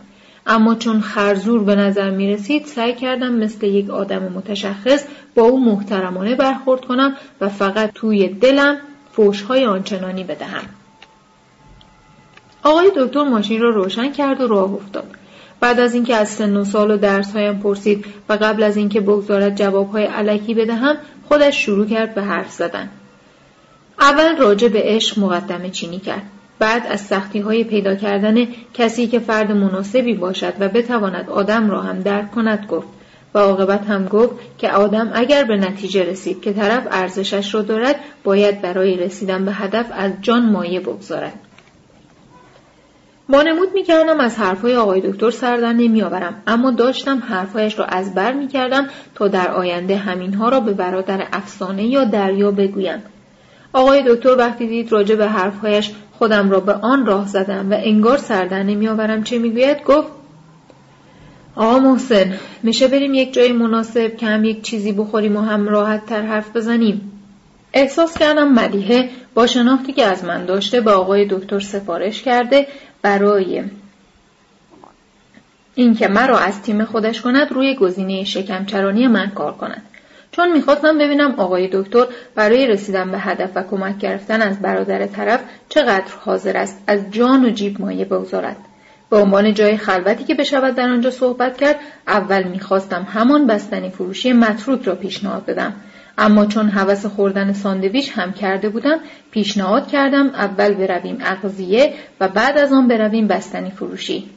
اما 0.47 0.75
چون 0.75 1.01
خرزور 1.01 1.63
به 1.63 1.75
نظر 1.75 2.09
می 2.09 2.33
رسید 2.33 2.65
سعی 2.65 2.93
کردم 2.93 3.33
مثل 3.33 3.67
یک 3.67 3.89
آدم 3.89 4.23
متشخص 4.23 5.05
با 5.35 5.43
او 5.43 5.65
محترمانه 5.65 6.35
برخورد 6.35 6.85
کنم 6.85 7.15
و 7.41 7.49
فقط 7.49 7.91
توی 7.95 8.27
دلم 8.27 8.77
فوشهای 9.11 9.65
آنچنانی 9.65 10.23
بدهم. 10.23 10.63
آقای 12.63 12.91
دکتر 12.97 13.23
ماشین 13.23 13.61
را 13.61 13.69
روشن 13.69 14.11
کرد 14.11 14.41
و 14.41 14.47
راه 14.47 14.73
افتاد. 14.73 15.07
بعد 15.59 15.79
از 15.79 15.93
اینکه 15.93 16.15
از 16.15 16.29
سن 16.29 16.57
و 16.57 16.65
سال 16.65 16.91
و 16.91 16.97
درسهایم 16.97 17.59
پرسید 17.59 18.05
و 18.29 18.33
قبل 18.33 18.63
از 18.63 18.77
اینکه 18.77 19.01
بگذارد 19.01 19.55
جوابهای 19.55 20.03
علکی 20.03 20.53
بدهم 20.53 20.97
خودش 21.27 21.65
شروع 21.65 21.85
کرد 21.85 22.15
به 22.15 22.21
حرف 22.21 22.51
زدن. 22.51 22.89
اول 23.99 24.37
راجع 24.37 24.67
به 24.67 24.81
عشق 24.83 25.19
مقدمه 25.19 25.69
چینی 25.69 25.99
کرد. 25.99 26.23
بعد 26.59 26.87
از 26.89 27.01
سختی 27.01 27.39
های 27.39 27.63
پیدا 27.63 27.95
کردن 27.95 28.47
کسی 28.73 29.07
که 29.07 29.19
فرد 29.19 29.51
مناسبی 29.51 30.13
باشد 30.13 30.53
و 30.59 30.69
بتواند 30.69 31.29
آدم 31.29 31.69
را 31.69 31.81
هم 31.81 31.99
درک 31.99 32.31
کند 32.31 32.65
گفت. 32.69 32.87
و 33.33 33.39
عاقبت 33.39 33.87
هم 33.87 34.05
گفت 34.05 34.35
که 34.57 34.71
آدم 34.71 35.11
اگر 35.13 35.43
به 35.43 35.57
نتیجه 35.57 36.03
رسید 36.03 36.41
که 36.41 36.53
طرف 36.53 36.87
ارزشش 36.91 37.55
را 37.55 37.61
دارد 37.61 37.95
باید 38.23 38.61
برای 38.61 38.97
رسیدن 38.97 39.45
به 39.45 39.51
هدف 39.51 39.85
از 39.91 40.11
جان 40.21 40.51
مایه 40.51 40.79
بگذارد. 40.79 41.33
وانمود 43.29 43.69
می‌کردم 43.73 44.19
از 44.19 44.37
حرفهای 44.37 44.75
آقای 44.75 45.01
دکتر 45.01 45.31
سردر 45.31 45.73
نمیآورم 45.73 46.43
اما 46.47 46.71
داشتم 46.71 47.19
حرفهایش 47.19 47.79
را 47.79 47.85
از 47.85 48.13
بر 48.13 48.33
می‌کردم 48.33 48.87
تا 49.15 49.27
در 49.27 49.51
آینده 49.51 49.97
همینها 49.97 50.49
را 50.49 50.59
به 50.59 50.73
برادر 50.73 51.27
افسانه 51.33 51.85
یا 51.85 52.03
دریا 52.03 52.51
بگویم. 52.51 53.03
آقای 53.75 54.03
دکتر 54.07 54.35
وقتی 54.37 54.67
دید 54.67 54.91
راجع 54.91 55.15
به 55.15 55.27
حرفهایش 55.27 55.91
خودم 56.17 56.49
را 56.49 56.59
به 56.59 56.73
آن 56.73 57.05
راه 57.05 57.27
زدم 57.27 57.71
و 57.71 57.75
انگار 57.77 58.17
سردر 58.17 58.63
نمیآورم 58.63 59.23
چه 59.23 59.37
می‌گوید 59.37 59.83
گفت 59.83 60.07
آقا 61.55 61.79
محسن 61.79 62.33
میشه 62.63 62.87
بریم 62.87 63.13
یک 63.13 63.33
جای 63.33 63.51
مناسب 63.51 64.17
که 64.17 64.39
یک 64.43 64.61
چیزی 64.61 64.91
بخوریم 64.91 65.37
و 65.37 65.41
هم 65.41 65.69
راحت 65.69 66.05
تر 66.05 66.21
حرف 66.21 66.55
بزنیم. 66.55 67.11
احساس 67.73 68.17
کردم 68.17 68.47
ملیحه 68.47 69.09
با 69.33 69.47
شناختی 69.47 69.93
که 69.93 70.05
از 70.05 70.23
من 70.23 70.45
داشته 70.45 70.81
به 70.81 70.91
آقای 70.91 71.25
دکتر 71.25 71.59
سفارش 71.59 72.21
کرده 72.21 72.67
برای 73.01 73.63
اینکه 75.75 76.07
مرا 76.07 76.37
از 76.37 76.61
تیم 76.61 76.85
خودش 76.85 77.21
کند 77.21 77.51
روی 77.51 77.75
گزینه 77.75 78.23
شکمچرانی 78.23 79.07
من 79.07 79.29
کار 79.29 79.53
کند. 79.53 79.81
چون 80.35 80.51
می‌خواستم 80.51 80.97
ببینم 80.97 81.33
آقای 81.37 81.69
دکتر 81.73 82.05
برای 82.35 82.67
رسیدن 82.67 83.11
به 83.11 83.19
هدف 83.19 83.49
و 83.55 83.63
کمک 83.63 83.97
گرفتن 83.97 84.41
از 84.41 84.59
برادر 84.59 85.05
طرف 85.05 85.39
چقدر 85.69 86.11
حاضر 86.19 86.57
است 86.57 86.83
از 86.87 86.99
جان 87.11 87.45
و 87.45 87.49
جیب 87.49 87.81
مایه 87.81 88.05
بگذارد. 88.05 88.57
به 89.09 89.17
عنوان 89.17 89.53
جای 89.53 89.77
خلوتی 89.77 90.23
که 90.23 90.35
بشود 90.35 90.75
در 90.75 90.89
آنجا 90.89 91.11
صحبت 91.11 91.57
کرد 91.57 91.75
اول 92.07 92.43
می‌خواستم 92.43 93.07
همان 93.13 93.47
بستنی 93.47 93.89
فروشی 93.89 94.33
متروک 94.33 94.83
را 94.83 94.95
پیشنهاد 94.95 95.45
بدم. 95.45 95.73
اما 96.17 96.45
چون 96.45 96.69
هوس 96.69 97.05
خوردن 97.05 97.53
ساندویچ 97.53 98.11
هم 98.15 98.33
کرده 98.33 98.69
بودم 98.69 98.99
پیشنهاد 99.31 99.87
کردم 99.87 100.27
اول 100.27 100.73
برویم 100.73 101.17
اغذیه 101.21 101.93
و 102.19 102.27
بعد 102.27 102.57
از 102.57 102.73
آن 102.73 102.87
برویم 102.87 103.27
بستنی 103.27 103.71
فروشی. 103.71 104.29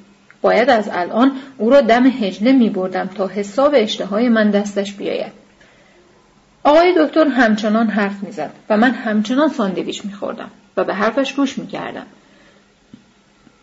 باید 0.43 0.71
از 0.71 0.89
الان 0.93 1.33
او 1.59 1.71
را 1.71 1.81
دم 1.81 2.07
هجله 2.07 2.53
می 2.53 2.71
بردم 2.71 3.07
تا 3.07 3.27
حساب 3.27 3.73
اشتهای 3.77 4.29
من 4.29 4.51
دستش 4.51 4.93
بیاید. 4.93 5.38
آقای 6.69 6.95
دکتر 6.99 7.29
همچنان 7.29 7.87
حرف 7.87 8.23
می‌زد 8.23 8.51
و 8.71 8.77
من 8.77 8.91
همچنان 8.91 9.49
ساندویچ 9.49 10.05
میخوردم 10.05 10.51
و 10.77 10.85
به 10.85 10.95
حرفش 10.95 11.35
گوش 11.35 11.59
می‌کردم. 11.59 12.07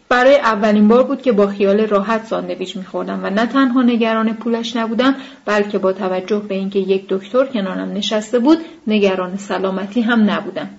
برای 0.10 0.36
اولین 0.36 0.88
بار 0.88 1.04
بود 1.04 1.22
که 1.22 1.32
با 1.32 1.48
خیال 1.48 1.80
راحت 1.80 2.26
ساندویچ 2.26 2.78
میخوردم 2.78 3.20
و 3.24 3.30
نه 3.30 3.46
تنها 3.46 3.82
نگران 3.82 4.34
پولش 4.34 4.76
نبودم 4.76 5.15
بلکه 5.46 5.78
با 5.78 5.94
توجه 5.94 6.39
به 6.39 6.56
اینکه 6.56 6.80
یک 6.80 7.06
دکتر 7.10 7.46
کنارم 7.46 7.91
نشسته 7.94 8.39
بود 8.39 8.58
نگران 8.88 9.38
سلامتی 9.38 10.02
هم 10.02 10.30
نبودم. 10.30 10.70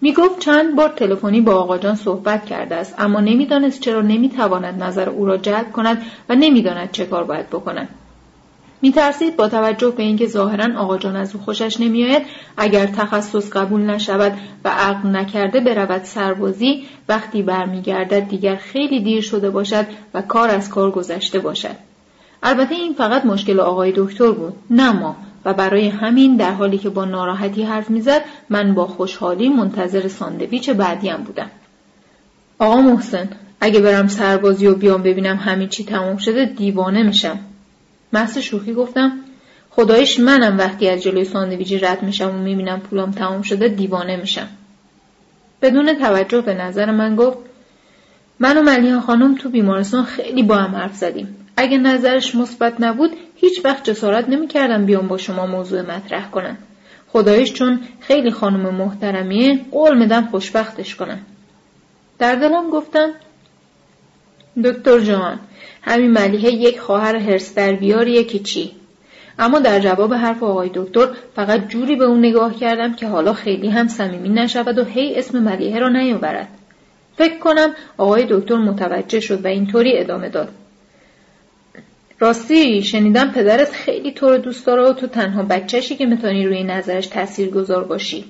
می‌گفت 0.00 0.38
چند 0.38 0.76
بار 0.76 0.88
تلفنی 0.88 1.40
با 1.40 1.54
آقاجان 1.54 1.94
صحبت 1.94 2.46
کرده 2.46 2.74
است 2.74 2.94
اما 2.98 3.20
نمی‌دانست 3.20 3.80
چرا 3.80 4.00
نمی‌تواند 4.00 4.82
نظر 4.82 5.08
او 5.08 5.26
را 5.26 5.36
جلب 5.36 5.72
کند 5.72 6.02
و 6.28 6.34
نمی‌داند 6.34 6.90
چه 6.90 7.06
کار 7.06 7.24
باید 7.24 7.50
بکند. 7.50 7.88
میترسید 8.84 9.36
با 9.36 9.48
توجه 9.48 9.90
به 9.90 10.02
اینکه 10.02 10.26
ظاهرا 10.26 10.80
آقا 10.80 10.98
جان 10.98 11.16
از 11.16 11.34
او 11.34 11.40
خوشش 11.40 11.80
نمیآید 11.80 12.22
اگر 12.56 12.86
تخصص 12.86 13.50
قبول 13.50 13.80
نشود 13.80 14.32
و 14.64 14.68
عقل 14.68 15.08
نکرده 15.08 15.60
برود 15.60 16.04
سربازی 16.04 16.84
وقتی 17.08 17.42
برمیگردد 17.42 18.28
دیگر 18.28 18.56
خیلی 18.56 19.00
دیر 19.00 19.20
شده 19.22 19.50
باشد 19.50 19.86
و 20.14 20.22
کار 20.22 20.50
از 20.50 20.68
کار 20.68 20.90
گذشته 20.90 21.38
باشد. 21.38 21.76
البته 22.42 22.74
این 22.74 22.94
فقط 22.94 23.24
مشکل 23.24 23.60
آقای 23.60 23.92
دکتر 23.96 24.30
بود 24.30 24.54
نه 24.70 24.92
ما. 24.92 25.16
و 25.44 25.54
برای 25.54 25.88
همین 25.88 26.36
در 26.36 26.52
حالی 26.52 26.78
که 26.78 26.90
با 26.90 27.04
ناراحتی 27.04 27.62
حرف 27.62 27.90
می‌زد 27.90 28.24
من 28.50 28.74
با 28.74 28.86
خوشحالی 28.86 29.48
منتظر 29.48 30.08
ساندویچ 30.08 30.70
بعدیم 30.70 31.16
بودم. 31.16 31.50
آقا 32.58 32.80
محسن 32.80 33.28
اگه 33.60 33.80
برم 33.80 34.08
سربازی 34.08 34.66
و 34.66 34.74
بیام 34.74 35.02
ببینم 35.02 35.36
همین 35.36 35.68
چی 35.68 35.84
تمام 35.84 36.16
شده 36.16 36.44
دیوانه 36.44 37.02
میشم. 37.02 37.38
محض 38.14 38.38
شوخی 38.38 38.74
گفتم 38.74 39.12
خدایش 39.70 40.20
منم 40.20 40.58
وقتی 40.58 40.88
از 40.88 41.02
جلوی 41.02 41.24
ساندویچی 41.24 41.78
رد 41.78 42.02
میشم 42.02 42.30
و 42.30 42.38
می‌بینم 42.38 42.80
پولام 42.80 43.10
تمام 43.10 43.42
شده 43.42 43.68
دیوانه 43.68 44.16
میشم. 44.16 44.48
بدون 45.62 45.94
توجه 45.94 46.40
به 46.40 46.54
نظر 46.54 46.90
من 46.90 47.16
گفت 47.16 47.38
من 48.38 48.58
و 48.58 48.62
ملیحه 48.62 49.00
خانم 49.00 49.34
تو 49.34 49.48
بیمارستان 49.48 50.04
خیلی 50.04 50.42
با 50.42 50.56
هم 50.56 50.76
حرف 50.76 50.94
زدیم. 50.94 51.36
اگه 51.56 51.78
نظرش 51.78 52.34
مثبت 52.34 52.74
نبود 52.80 53.10
هیچ 53.36 53.64
وقت 53.64 53.84
جسارت 53.84 54.28
نمی‌کردم 54.28 54.86
بیام 54.86 55.08
با 55.08 55.16
شما 55.16 55.46
موضوع 55.46 55.82
مطرح 55.82 56.30
کنم. 56.30 56.56
خدایش 57.08 57.52
چون 57.52 57.80
خیلی 58.00 58.30
خانم 58.30 58.74
محترمیه 58.74 59.60
قول 59.70 59.98
میدم 59.98 60.28
خوشبختش 60.30 60.94
کنم. 60.94 61.20
در 62.18 62.34
دلم 62.34 62.70
گفتم 62.70 63.10
دکتر 64.64 65.00
جان 65.00 65.40
همین 65.84 66.10
ملیحه 66.10 66.50
یک 66.50 66.80
خواهر 66.80 67.16
هرس 67.16 67.54
در 67.54 67.72
بیاریه 67.72 68.24
که 68.24 68.38
چی؟ 68.38 68.72
اما 69.38 69.58
در 69.58 69.80
جواب 69.80 70.14
حرف 70.14 70.42
آقای 70.42 70.70
دکتر 70.74 71.08
فقط 71.36 71.68
جوری 71.68 71.96
به 71.96 72.04
اون 72.04 72.18
نگاه 72.18 72.56
کردم 72.56 72.94
که 72.94 73.08
حالا 73.08 73.32
خیلی 73.32 73.68
هم 73.68 73.88
صمیمی 73.88 74.28
نشود 74.28 74.78
و 74.78 74.84
هی 74.84 75.14
اسم 75.14 75.38
ملیحه 75.38 75.78
را 75.78 75.88
نیاورد. 75.88 76.48
فکر 77.16 77.38
کنم 77.38 77.70
آقای 77.96 78.26
دکتر 78.30 78.56
متوجه 78.56 79.20
شد 79.20 79.44
و 79.44 79.48
اینطوری 79.48 79.98
ادامه 79.98 80.28
داد. 80.28 80.48
راستی 82.20 82.82
شنیدم 82.82 83.30
پدرت 83.30 83.72
خیلی 83.72 84.12
تو 84.12 84.30
رو 84.30 84.38
دوست 84.38 84.66
داره 84.66 84.82
و 84.82 84.92
تو 84.92 85.06
تنها 85.06 85.42
بچهشی 85.42 85.96
که 85.96 86.06
می‌تونی 86.06 86.46
روی 86.46 86.62
نظرش 86.62 87.06
تأثیر 87.06 87.50
گذار 87.50 87.84
باشی. 87.84 88.24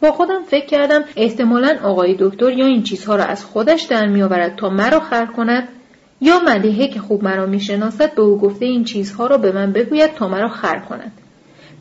با 0.00 0.12
خودم 0.12 0.42
فکر 0.42 0.66
کردم 0.66 1.04
احتمالا 1.16 1.78
آقای 1.82 2.16
دکتر 2.18 2.52
یا 2.52 2.66
این 2.66 2.82
چیزها 2.82 3.16
را 3.16 3.24
از 3.24 3.44
خودش 3.44 3.82
در 3.82 4.06
میآورد 4.06 4.56
تا 4.56 4.68
مرا 4.68 5.00
خر 5.00 5.26
کند. 5.26 5.68
یا 6.20 6.40
ملیحه 6.40 6.88
که 6.88 7.00
خوب 7.00 7.24
مرا 7.24 7.46
می‌شناسد 7.46 8.14
به 8.14 8.22
او 8.22 8.38
گفته 8.38 8.64
این 8.64 8.84
چیزها 8.84 9.26
را 9.26 9.38
به 9.38 9.52
من 9.52 9.72
بگوید 9.72 10.14
تا 10.14 10.28
مرا 10.28 10.48
خر 10.48 10.78
کند. 10.78 11.12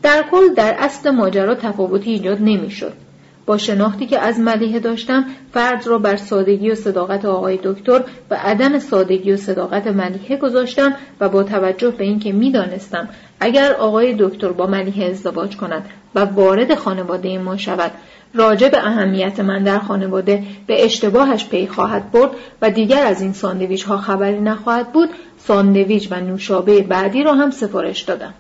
در 0.01 0.25
کل 0.31 0.53
در 0.53 0.75
اصل 0.79 1.09
ماجرا 1.11 1.55
تفاوتی 1.55 2.11
ایجاد 2.11 2.41
نمی‌شد. 2.41 2.93
با 3.45 3.58
شناختی 3.58 4.06
که 4.06 4.19
از 4.19 4.39
ملیحه 4.39 4.79
داشتم 4.79 5.25
فرد 5.53 5.88
را 5.88 5.97
بر 5.97 6.15
سادگی 6.15 6.71
و 6.71 6.75
صداقت 6.75 7.25
آقای 7.25 7.60
دکتر 7.63 8.03
و 8.29 8.36
عدم 8.36 8.79
سادگی 8.79 9.32
و 9.32 9.38
صداقت 9.38 9.88
ملیحه 9.88 10.38
گذاشتم 10.38 10.93
و 11.19 11.29
با 11.29 11.43
توجه 11.43 11.91
به 11.91 12.03
اینکه 12.03 12.32
می‌دانستم 12.32 13.10
اگر 13.39 13.73
آقای 13.73 14.15
دکتر 14.19 14.51
با 14.51 14.67
ملیحه 14.67 15.06
ازدواج 15.06 15.58
کند 15.58 15.89
و 16.15 16.25
وارد 16.25 16.75
خانواده 16.75 17.38
ما 17.38 17.58
شود 17.58 17.91
راجع 18.34 18.69
به 18.69 18.77
اهمیت 18.77 19.39
من 19.39 19.63
در 19.63 19.79
خانواده 19.79 20.43
به 20.67 20.86
اشتباهش 20.86 21.47
پی 21.47 21.67
خواهد 21.67 22.12
برد 22.12 22.32
و 22.62 22.69
دیگر 22.69 23.06
از 23.06 23.21
این 23.21 23.34
ساندویچ 23.34 23.84
ها 23.84 23.97
خبری 23.97 24.41
نخواهد 24.41 24.91
بود 24.91 25.10
ساندویچ 25.38 26.08
و 26.12 26.15
نوشابه 26.15 26.82
بعدی 26.82 27.23
را 27.23 27.34
هم 27.34 27.51
سفارش 27.51 28.01
دادم. 28.01 28.34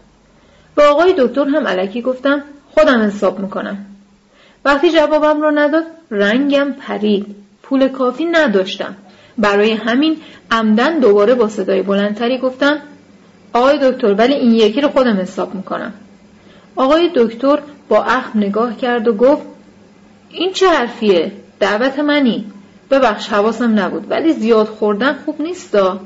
به 0.75 0.83
آقای 0.83 1.15
دکتر 1.17 1.45
هم 1.47 1.67
علکی 1.67 2.01
گفتم 2.01 2.43
خودم 2.73 3.01
حساب 3.01 3.39
می‌کنم. 3.39 3.92
وقتی 4.65 4.91
جوابم 4.91 5.41
رو 5.41 5.51
نداد 5.51 5.83
رنگم 6.11 6.73
پرید. 6.79 7.25
پول 7.63 7.87
کافی 7.87 8.25
نداشتم. 8.25 8.95
برای 9.37 9.71
همین 9.71 10.17
عمدن 10.51 10.99
دوباره 10.99 11.33
با 11.35 11.47
صدای 11.47 11.81
بلندتری 11.81 12.37
گفتم 12.37 12.79
آقای 13.53 13.91
دکتر 13.91 14.13
ولی 14.13 14.33
این 14.33 14.51
یکی 14.51 14.81
رو 14.81 14.89
خودم 14.89 15.17
حساب 15.17 15.55
می‌کنم. 15.55 15.93
آقای 16.75 17.11
دکتر 17.15 17.59
با 17.89 18.03
اخم 18.03 18.39
نگاه 18.39 18.77
کرد 18.77 19.07
و 19.07 19.13
گفت 19.13 19.43
این 20.29 20.53
چه 20.53 20.69
حرفیه؟ 20.69 21.31
دعوت 21.59 21.99
منی. 21.99 22.45
ببخش 22.91 23.27
حواسم 23.27 23.79
نبود 23.79 24.11
ولی 24.11 24.33
زیاد 24.33 24.67
خوردن 24.67 25.13
خوب 25.25 25.41
نیستا 25.41 25.99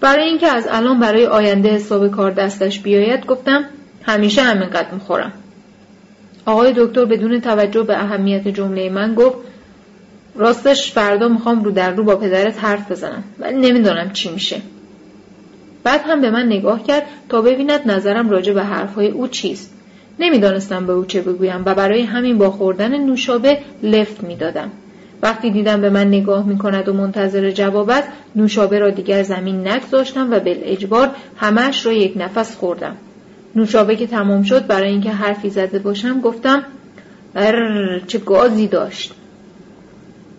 برای 0.00 0.24
اینکه 0.24 0.46
از 0.46 0.68
الان 0.70 1.00
برای 1.00 1.26
آینده 1.26 1.68
حساب 1.68 2.10
کار 2.10 2.30
دستش 2.30 2.80
بیاید 2.80 3.26
گفتم 3.26 3.64
همیشه 4.02 4.42
همینقدر 4.42 4.90
می‌خورم. 4.90 5.32
آقای 6.48 6.72
دکتر 6.76 7.04
بدون 7.04 7.40
توجه 7.40 7.82
به 7.82 7.96
اهمیت 7.96 8.48
جمله 8.48 8.90
من 8.90 9.14
گفت 9.14 9.36
راستش 10.34 10.92
فردا 10.92 11.28
می‌خوام 11.28 11.64
رو 11.64 11.70
در 11.70 11.90
رو 11.90 12.04
با 12.04 12.16
پدرت 12.16 12.64
حرف 12.64 12.92
بزنم 12.92 13.24
ولی 13.38 13.56
نمی‌دانم 13.56 14.10
چی 14.12 14.30
میشه. 14.30 14.60
بعد 15.84 16.00
هم 16.06 16.20
به 16.20 16.30
من 16.30 16.46
نگاه 16.46 16.82
کرد 16.82 17.02
تا 17.28 17.42
ببیند 17.42 17.90
نظرم 17.90 18.30
راجع 18.30 18.52
به 18.52 18.62
حرفهای 18.62 19.08
او 19.08 19.28
چیست. 19.28 19.74
نمی‌دانستم 20.18 20.86
به 20.86 20.92
او 20.92 21.04
چه 21.04 21.20
بگویم 21.20 21.62
و 21.66 21.74
برای 21.74 22.02
همین 22.02 22.38
با 22.38 22.50
خوردن 22.50 23.04
نوشابه 23.04 23.58
لفت 23.82 24.24
می‌دادم. 24.24 24.70
وقتی 25.22 25.50
دیدم 25.50 25.80
به 25.80 25.90
من 25.90 26.08
نگاه 26.08 26.46
می 26.46 26.58
کند 26.58 26.88
و 26.88 26.92
منتظر 26.92 27.50
جوابت 27.50 28.04
نوشابه 28.36 28.78
را 28.78 28.90
دیگر 28.90 29.22
زمین 29.22 29.68
نگذاشتم 29.68 30.32
و 30.32 30.40
اجبار 30.44 31.10
همش 31.36 31.86
را 31.86 31.92
یک 31.92 32.12
نفس 32.16 32.56
خوردم. 32.56 32.96
نوشابه 33.58 33.96
که 33.96 34.06
تمام 34.06 34.42
شد 34.42 34.66
برای 34.66 34.90
اینکه 34.90 35.10
حرفی 35.10 35.50
زده 35.50 35.78
باشم 35.78 36.20
گفتم 36.20 36.64
چه 38.06 38.18
گازی 38.18 38.66
داشت. 38.66 39.12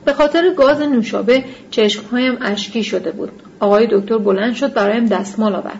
به 0.05 0.13
خاطر 0.13 0.53
گاز 0.57 0.81
نوشابه 0.81 1.43
چشمهایم 1.71 2.37
اشکی 2.41 2.83
شده 2.83 3.11
بود. 3.11 3.31
آقای 3.59 3.87
دکتر 3.91 4.17
بلند 4.17 4.53
شد 4.53 4.73
برایم 4.73 5.05
دستمال 5.05 5.55
آورد. 5.55 5.79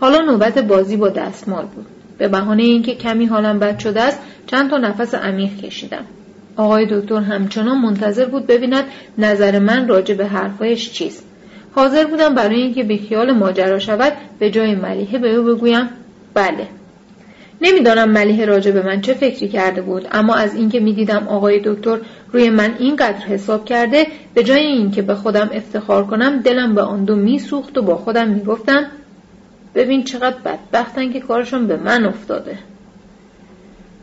حالا 0.00 0.20
نوبت 0.20 0.58
بازی 0.58 0.96
با 0.96 1.08
دستمال 1.08 1.64
بود. 1.64 1.86
به 2.18 2.28
بهانه 2.28 2.62
اینکه 2.62 2.94
کمی 2.94 3.26
حالم 3.26 3.58
بد 3.58 3.78
شده 3.78 4.02
است 4.02 4.20
چند 4.46 4.70
تا 4.70 4.76
نفس 4.76 5.14
عمیق 5.14 5.56
کشیدم. 5.56 6.04
آقای 6.56 6.86
دکتر 6.90 7.20
همچنان 7.20 7.78
منتظر 7.78 8.24
بود 8.26 8.46
ببیند 8.46 8.84
نظر 9.18 9.58
من 9.58 9.88
راجع 9.88 10.14
به 10.14 10.26
حرفایش 10.26 10.92
چیست. 10.92 11.24
حاضر 11.74 12.04
بودم 12.04 12.34
برای 12.34 12.62
اینکه 12.62 12.82
به 12.82 12.96
خیال 12.96 13.32
ماجرا 13.32 13.78
شود 13.78 14.12
به 14.38 14.50
جای 14.50 14.74
ملیحه 14.74 15.18
به 15.18 15.34
او 15.34 15.44
بگویم 15.44 15.88
بله. 16.34 16.66
نمی‌دانم 17.60 18.10
ملیحه 18.10 18.44
راجع 18.44 18.70
به 18.70 18.82
من 18.82 19.00
چه 19.00 19.14
فکری 19.14 19.48
کرده 19.48 19.82
بود 19.82 20.08
اما 20.12 20.34
از 20.34 20.54
اینکه 20.54 20.80
می‌دیدم 20.80 21.28
آقای 21.28 21.60
دکتر 21.64 21.98
روی 22.32 22.50
من 22.50 22.74
اینقدر 22.78 23.26
حساب 23.26 23.64
کرده 23.64 24.06
به 24.34 24.44
جای 24.44 24.66
اینکه 24.66 25.02
به 25.02 25.14
خودم 25.14 25.50
افتخار 25.52 26.06
کنم 26.06 26.40
دلم 26.40 26.74
به 26.74 26.82
آن 26.82 27.04
دو 27.04 27.16
میسوخت 27.16 27.78
و 27.78 27.82
با 27.82 27.96
خودم 27.96 28.28
می‌گفتم 28.28 28.86
ببین 29.74 30.04
چقدر 30.04 30.36
بدبختن 30.44 31.12
که 31.12 31.20
کارشون 31.20 31.66
به 31.66 31.76
من 31.76 32.04
افتاده. 32.04 32.58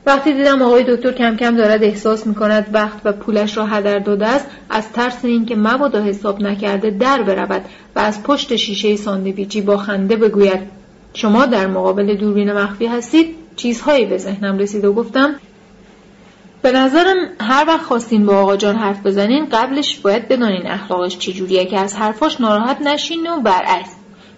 وقتی 0.06 0.34
دیدم 0.34 0.62
آقای 0.62 0.84
دکتر 0.88 1.12
کم 1.12 1.36
کم 1.36 1.56
دارد 1.56 1.84
احساس 1.84 2.28
می 2.28 2.36
کند 2.36 2.68
وقت 2.74 3.00
و 3.06 3.12
پولش 3.12 3.58
را 3.58 3.66
هدر 3.66 4.00
داده 4.00 4.28
است 4.28 4.48
از 4.70 4.92
ترس 4.92 5.26
اینکه 5.26 5.56
مبادا 5.56 6.04
حساب 6.04 6.42
نکرده 6.42 6.90
در 6.90 7.22
برود 7.22 7.62
و 7.96 8.00
از 8.00 8.24
پشت 8.24 8.56
شیشه 8.56 8.96
ساندویچی 8.96 9.62
با 9.62 9.78
خنده 9.78 10.16
بگوید 10.16 10.60
شما 11.14 11.46
در 11.46 11.68
مقابل 11.68 12.16
دوربین 12.16 12.52
مخفی 12.52 12.86
هستید؟ 12.86 13.45
چیزهایی 13.56 14.06
به 14.06 14.18
ذهنم 14.18 14.58
رسید 14.58 14.86
و 14.86 14.94
گفتم 14.94 15.36
به 16.62 16.72
نظرم 16.72 17.16
هر 17.42 17.66
وقت 17.68 17.82
خواستین 17.82 18.26
با 18.26 18.38
آقا 18.38 18.58
جان 18.58 18.76
حرف 18.76 19.06
بزنین 19.06 19.50
قبلش 19.52 19.98
باید 19.98 20.28
بدانین 20.28 20.68
اخلاقش 20.68 21.18
چجوریه 21.18 21.66
که 21.66 21.80
از 21.80 21.96
حرفاش 21.96 22.42
ناراحت 22.42 22.82
نشین 22.82 23.28
و 23.28 23.40
برعکس 23.40 23.90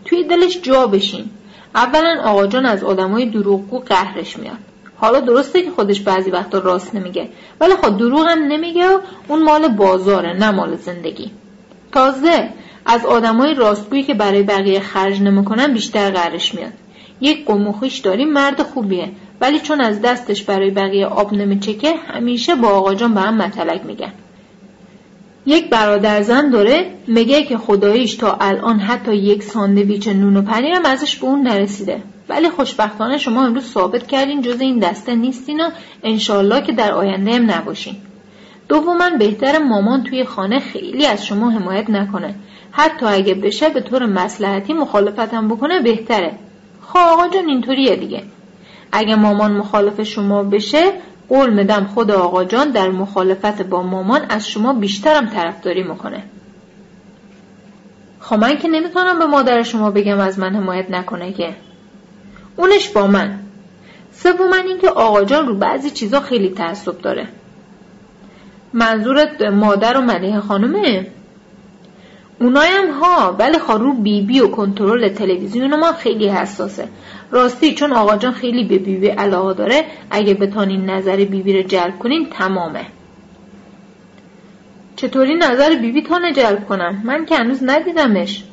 توی 0.05 0.23
دلش 0.23 0.61
جا 0.61 0.87
بشین. 0.87 1.29
اولا 1.75 2.21
آقا 2.23 2.47
جان 2.47 2.65
از 2.65 2.83
آدمای 2.83 3.25
دروغگو 3.25 3.79
قهرش 3.79 4.37
میاد. 4.37 4.57
حالا 4.95 5.19
درسته 5.19 5.61
که 5.61 5.71
خودش 5.71 6.01
بعضی 6.01 6.31
وقتا 6.31 6.59
راست 6.59 6.95
نمیگه 6.95 7.29
ولی 7.59 7.73
خب 7.73 7.97
دروغ 7.97 8.27
هم 8.27 8.39
نمیگه 8.39 8.87
و 8.87 8.99
اون 9.27 9.43
مال 9.43 9.67
بازاره 9.67 10.33
نه 10.33 10.51
مال 10.51 10.75
زندگی. 10.75 11.31
تازه 11.91 12.49
از 12.85 13.05
آدمای 13.05 13.53
راستگویی 13.53 14.03
که 14.03 14.13
برای 14.13 14.43
بقیه 14.43 14.79
خرج 14.79 15.21
نمی‌کنن 15.21 15.73
بیشتر 15.73 16.11
قهرش 16.11 16.55
میاد. 16.55 16.73
یک 17.21 17.45
قوم 17.45 17.75
داریم 18.03 18.33
مرد 18.33 18.63
خوبیه. 18.63 19.09
ولی 19.41 19.59
چون 19.59 19.81
از 19.81 20.01
دستش 20.01 20.43
برای 20.43 20.71
بقیه 20.71 21.05
آب 21.05 21.33
نمیچکه 21.33 21.93
همیشه 22.07 22.55
با 22.55 22.67
آقا 22.67 22.93
جان 22.93 23.13
به 23.13 23.21
هم 23.21 23.37
متلک 23.37 23.85
میگن. 23.85 24.11
یک 25.45 25.69
برادر 25.69 26.21
زن 26.21 26.49
داره 26.49 26.91
میگه 27.07 27.43
که 27.43 27.57
خداییش 27.57 28.15
تا 28.15 28.37
الان 28.41 28.79
حتی 28.79 29.15
یک 29.15 29.43
ساندویچ 29.43 30.07
نون 30.07 30.37
و 30.37 30.41
پنیرم 30.41 30.85
ازش 30.85 31.15
به 31.15 31.25
اون 31.25 31.41
نرسیده. 31.41 32.01
ولی 32.29 32.49
خوشبختانه 32.49 33.17
شما 33.17 33.45
امروز 33.45 33.63
ثابت 33.63 34.07
کردین 34.07 34.41
جز 34.41 34.61
این 34.61 34.79
دسته 34.79 35.15
نیستین 35.15 35.61
و 35.61 35.69
انشالله 36.03 36.61
که 36.61 36.71
در 36.71 36.91
آینده 36.91 37.35
هم 37.35 37.51
نباشین. 37.51 37.95
دوما 38.67 39.09
بهتر 39.19 39.57
مامان 39.57 40.03
توی 40.03 40.23
خانه 40.23 40.59
خیلی 40.59 41.05
از 41.05 41.25
شما 41.25 41.49
حمایت 41.49 41.89
نکنه. 41.89 42.35
حتی 42.71 43.05
اگه 43.05 43.33
بشه 43.33 43.69
به 43.69 43.81
طور 43.81 44.05
مسلحتی 44.05 44.73
مخالفتم 44.73 45.47
بکنه 45.47 45.79
بهتره. 45.79 46.31
خواه 46.87 47.13
آقا 47.13 47.27
جان 47.27 47.49
اینطوریه 47.49 47.95
دیگه. 47.95 48.23
اگه 48.91 49.15
مامان 49.15 49.51
مخالف 49.51 50.01
شما 50.01 50.43
بشه 50.43 50.91
قول 51.29 51.53
میدم 51.53 51.85
خود 51.85 52.11
آقا 52.11 52.43
جان 52.43 52.71
در 52.71 52.89
مخالفت 52.89 53.61
با 53.61 53.83
مامان 53.83 54.21
از 54.29 54.47
شما 54.47 54.73
بیشترم 54.73 55.29
طرفداری 55.29 55.83
می‌کنه. 55.83 56.23
خب 58.19 58.35
من 58.35 58.57
که 58.57 58.67
نمی‌تونم 58.67 59.19
به 59.19 59.25
مادر 59.25 59.63
شما 59.63 59.91
بگم 59.91 60.19
از 60.19 60.39
من 60.39 60.55
حمایت 60.55 60.91
نکنه 60.91 61.33
که. 61.33 61.55
اونش 62.55 62.89
با 62.89 63.07
من. 63.07 63.39
سوم 64.11 64.53
اینکه 64.67 64.89
آقا 64.89 65.23
جان 65.23 65.47
رو 65.47 65.55
بعضی 65.55 65.89
چیزا 65.89 66.19
خیلی 66.19 66.49
تعصب 66.49 67.01
داره. 67.01 67.27
منظورت 68.73 69.41
مادر 69.41 69.97
و 69.97 70.01
ملیه 70.01 70.39
خانومه؟ 70.39 71.07
اونایم 72.39 72.91
ها 72.91 73.35
ولی 73.39 73.59
خارو 73.59 73.93
بی 73.93 74.21
بی 74.21 74.39
و 74.39 74.47
کنترل 74.47 75.09
تلویزیون 75.09 75.79
ما 75.79 75.91
خیلی 75.91 76.27
حساسه. 76.27 76.87
راستی 77.31 77.73
چون 77.73 77.93
آقا 77.93 78.17
جان 78.17 78.31
خیلی 78.31 78.63
به 78.63 78.77
بیبی 78.77 78.99
بی 78.99 79.07
علاقه 79.07 79.53
داره 79.53 79.85
اگه 80.11 80.33
بتانین 80.33 80.89
نظر 80.89 81.15
بیبی 81.15 81.41
بی 81.41 81.53
رو 81.53 81.67
جلب 81.67 81.99
کنین 81.99 82.27
تمامه. 82.29 82.85
چطوری 84.95 85.35
نظر 85.35 85.69
بیبی 85.69 85.91
بی 85.91 86.01
تانه 86.01 86.33
جلب 86.33 86.67
کنم؟ 86.67 87.01
من 87.03 87.25
که 87.25 87.35
هنوز 87.35 87.63
ندیدمش. 87.63 88.43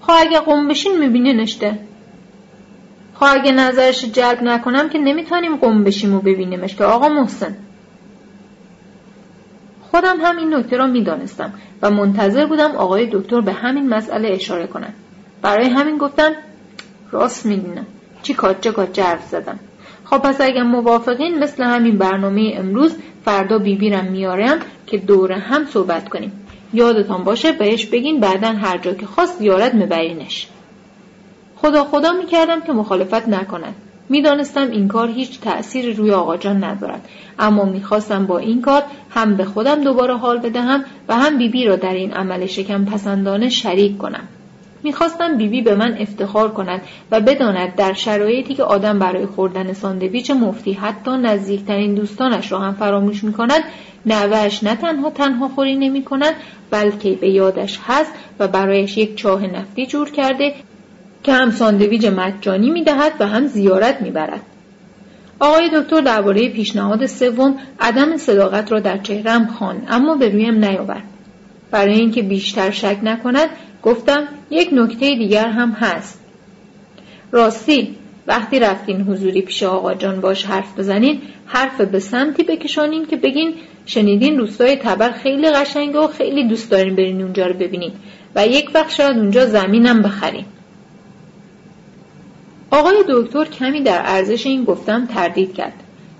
خواه 0.00 0.20
اگه 0.20 0.38
قوم 0.38 0.68
بشین 0.68 0.98
میبینینشته 0.98 1.78
خواه 3.14 3.32
اگه 3.32 3.52
نظرش 3.52 4.04
جلب 4.04 4.42
نکنم 4.42 4.88
که 4.88 4.98
نمی‌تونیم 4.98 5.56
قوم 5.56 5.84
بشیم 5.84 6.14
و 6.14 6.20
ببینیمش 6.20 6.76
که 6.76 6.84
آقا 6.84 7.08
محسن. 7.08 7.56
خودم 9.90 10.16
هم 10.20 10.36
این 10.36 10.54
نکته 10.54 10.76
را 10.76 10.86
می‌دانستم 10.86 11.52
و 11.82 11.90
منتظر 11.90 12.46
بودم 12.46 12.70
آقای 12.76 13.08
دکتر 13.12 13.40
به 13.40 13.52
همین 13.52 13.88
مسئله 13.88 14.28
اشاره 14.28 14.66
کنند 14.66 14.94
برای 15.42 15.68
همین 15.68 15.98
گفتم 15.98 16.32
راست 17.10 17.46
می‌دونم 17.46 17.86
چی 18.22 18.34
کاچه 18.34 18.72
کاچه 18.72 19.02
حرف 19.02 19.28
زدم. 19.28 19.58
خب 20.04 20.18
پس 20.18 20.40
اگر 20.40 20.62
موافقین 20.62 21.38
مثل 21.38 21.64
همین 21.64 21.98
برنامه 21.98 22.52
امروز 22.54 22.96
فردا 23.24 23.58
بیبیرم 23.58 24.04
میارم 24.04 24.58
که 24.86 24.98
دور 24.98 25.32
هم 25.32 25.64
صحبت 25.64 26.08
کنیم. 26.08 26.32
یادتان 26.72 27.24
باشه 27.24 27.52
بهش 27.52 27.86
بگین 27.86 28.20
بعدا 28.20 28.48
هر 28.48 28.78
جا 28.78 28.94
که 28.94 29.06
خواست 29.06 29.38
زیارت 29.38 29.74
میبرینش 29.74 30.48
خدا 31.56 31.84
خدا 31.84 32.12
می‌کردم 32.12 32.60
که 32.60 32.72
مخالفت 32.72 33.28
نکند. 33.28 33.74
می‌دانستم 34.08 34.70
این 34.70 34.88
کار 34.88 35.08
هیچ 35.08 35.40
تأثیری 35.40 35.92
روی 35.92 36.10
آقا 36.10 36.36
جان 36.36 36.64
ندارد. 36.64 37.08
اما 37.38 37.64
می‌خواستم 37.64 38.26
با 38.26 38.38
این 38.38 38.62
کار 38.62 38.82
هم 39.10 39.36
به 39.36 39.44
خودم 39.44 39.84
دوباره 39.84 40.16
حال 40.16 40.38
بدهم 40.38 40.84
و 41.08 41.16
هم 41.16 41.38
بیبی 41.38 41.64
را 41.64 41.76
در 41.76 41.94
این 41.94 42.12
عمل 42.12 42.46
شکم 42.46 42.84
پسندانه 42.84 43.48
شریک 43.48 43.98
کنم. 43.98 44.28
می‌خواستم 44.82 45.36
بیبی 45.36 45.62
به 45.62 45.74
من 45.74 45.96
افتخار 45.98 46.50
کند 46.50 46.80
و 47.10 47.20
بداند 47.20 47.74
در 47.74 47.92
شرایطی 47.92 48.54
که 48.54 48.62
آدم 48.62 48.98
برای 48.98 49.26
خوردن 49.26 49.72
ساندویچ 49.72 50.30
مفتی 50.30 50.72
حتی 50.72 51.10
نزدیکترین 51.10 51.94
دوستانش 51.94 52.52
را 52.52 52.58
هم 52.58 52.74
فراموش 52.74 53.24
می‌کند 53.24 53.64
نوهش 54.06 54.64
نه 54.64 54.76
تنها 54.76 55.10
تنها 55.10 55.48
خوری 55.48 55.76
نمی 55.76 56.04
کند 56.04 56.34
بلکه 56.70 57.10
به 57.10 57.28
یادش 57.28 57.78
هست 57.86 58.12
و 58.38 58.48
برایش 58.48 58.96
یک 58.98 59.16
چاه 59.16 59.46
نفتی 59.46 59.86
جور 59.86 60.10
کرده 60.10 60.54
که 61.26 61.32
هم 61.32 61.50
ساندویج 61.50 62.06
مجانی 62.06 62.70
می‌دهد 62.70 63.12
و 63.20 63.26
هم 63.26 63.46
زیارت 63.46 64.02
می‌برد. 64.02 64.40
آقای 65.40 65.70
دکتر 65.74 66.00
درباره 66.00 66.48
پیشنهاد 66.48 67.06
سوم 67.06 67.58
عدم 67.80 68.16
صداقت 68.16 68.72
را 68.72 68.80
در 68.80 68.98
چهرم 68.98 69.46
خواند 69.46 69.86
اما 69.88 70.14
به 70.14 70.28
رویم 70.28 70.64
نیاورد. 70.64 71.02
برای 71.70 71.94
اینکه 71.94 72.22
بیشتر 72.22 72.70
شک 72.70 72.98
نکند 73.02 73.48
گفتم 73.82 74.22
یک 74.50 74.68
نکته 74.72 75.14
دیگر 75.14 75.48
هم 75.48 75.70
هست. 75.70 76.20
راستی 77.32 77.96
وقتی 78.26 78.58
رفتین 78.58 79.00
حضوری 79.00 79.42
پیش 79.42 79.62
آقا 79.62 79.94
جان 79.94 80.20
باش 80.20 80.44
حرف 80.44 80.78
بزنین 80.78 81.20
حرف 81.46 81.80
به 81.80 81.98
سمتی 81.98 82.42
بکشانین 82.42 83.06
که 83.06 83.16
بگین 83.16 83.54
شنیدین 83.86 84.38
روستای 84.38 84.76
تبر 84.76 85.10
خیلی 85.10 85.50
قشنگه 85.50 85.98
و 85.98 86.06
خیلی 86.08 86.48
دوست 86.48 86.70
دارین 86.70 86.96
برین 86.96 87.22
اونجا 87.22 87.46
رو 87.46 87.54
ببینین 87.54 87.92
و 88.34 88.46
یک 88.46 88.70
وقت 88.74 88.90
شاید 88.90 89.16
اونجا 89.16 89.46
زمینم 89.46 90.02
بخرین. 90.02 90.44
آقای 92.70 93.04
دکتر 93.08 93.44
کمی 93.44 93.80
در 93.80 94.02
ارزش 94.04 94.46
این 94.46 94.64
گفتم 94.64 95.06
تردید 95.06 95.54
کرد. 95.54 95.72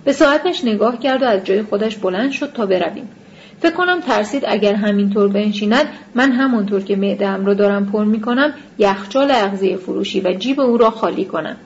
به 0.04 0.12
ساعتش 0.12 0.64
نگاه 0.64 0.98
کرد 0.98 1.22
و 1.22 1.24
از 1.24 1.44
جای 1.44 1.62
خودش 1.62 1.96
بلند 1.96 2.30
شد 2.30 2.52
تا 2.52 2.66
برویم. 2.66 3.08
فکر 3.60 3.74
کنم 3.74 4.00
ترسید 4.00 4.42
اگر 4.46 4.74
همینطور 4.74 5.28
بنشیند 5.28 5.86
من 6.14 6.32
همونطور 6.32 6.82
که 6.82 6.96
معدهام 6.96 7.46
را 7.46 7.54
دارم 7.54 7.86
پر 7.86 8.04
می‌کنم 8.04 8.52
یخچال 8.78 9.30
اغذیه 9.30 9.76
فروشی 9.76 10.20
و 10.20 10.32
جیب 10.32 10.60
او 10.60 10.76
را 10.76 10.90
خالی 10.90 11.24
کنم. 11.24 11.56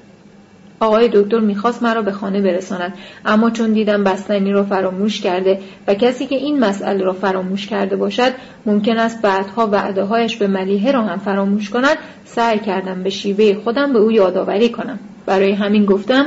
آقای 0.80 1.10
دکتر 1.12 1.38
می‌خواست 1.38 1.82
مرا 1.82 2.02
به 2.02 2.12
خانه 2.12 2.40
برساند 2.40 2.94
اما 3.24 3.50
چون 3.50 3.72
دیدم 3.72 4.04
بستنی 4.04 4.52
را 4.52 4.64
فراموش 4.64 5.20
کرده 5.20 5.58
و 5.86 5.94
کسی 5.94 6.26
که 6.26 6.34
این 6.34 6.60
مسئله 6.60 7.04
را 7.04 7.12
فراموش 7.12 7.66
کرده 7.66 7.96
باشد 7.96 8.32
ممکن 8.66 8.98
است 8.98 9.22
بعدها 9.22 9.66
وعده 9.66 10.04
هایش 10.04 10.36
به 10.36 10.46
ملیحه 10.46 10.92
را 10.92 11.02
هم 11.02 11.18
فراموش 11.18 11.70
کند 11.70 11.96
سعی 12.24 12.58
کردم 12.58 13.02
به 13.02 13.10
شیوه 13.10 13.54
خودم 13.54 13.92
به 13.92 13.98
او 13.98 14.12
یادآوری 14.12 14.68
کنم. 14.68 14.98
برای 15.26 15.52
همین 15.52 15.84
گفتم 15.84 16.26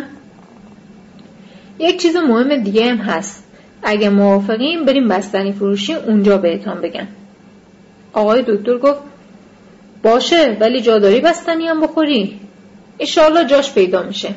یک 1.80 2.02
چیز 2.02 2.16
مهم 2.16 2.56
دیگه 2.64 2.86
هم 2.86 2.98
هست. 2.98 3.44
اگه 3.84 4.10
موافقیم 4.10 4.86
بریم 4.86 5.08
بستنی 5.08 5.52
فروشی 5.52 5.94
اونجا 5.94 6.38
بهتان 6.38 6.82
بگم. 6.82 7.08
آقای 8.14 8.44
دکتر 8.48 8.78
گفت 8.78 9.00
باشه 10.04 10.58
ولی 10.60 10.82
جاداری 10.82 11.20
بستنی 11.20 11.68
هم 11.68 11.82
بخوری. 11.82 12.40
ایشالله 12.98 13.46
جاش 13.46 13.74
پیدا 13.74 14.04
میشه. 14.04 14.36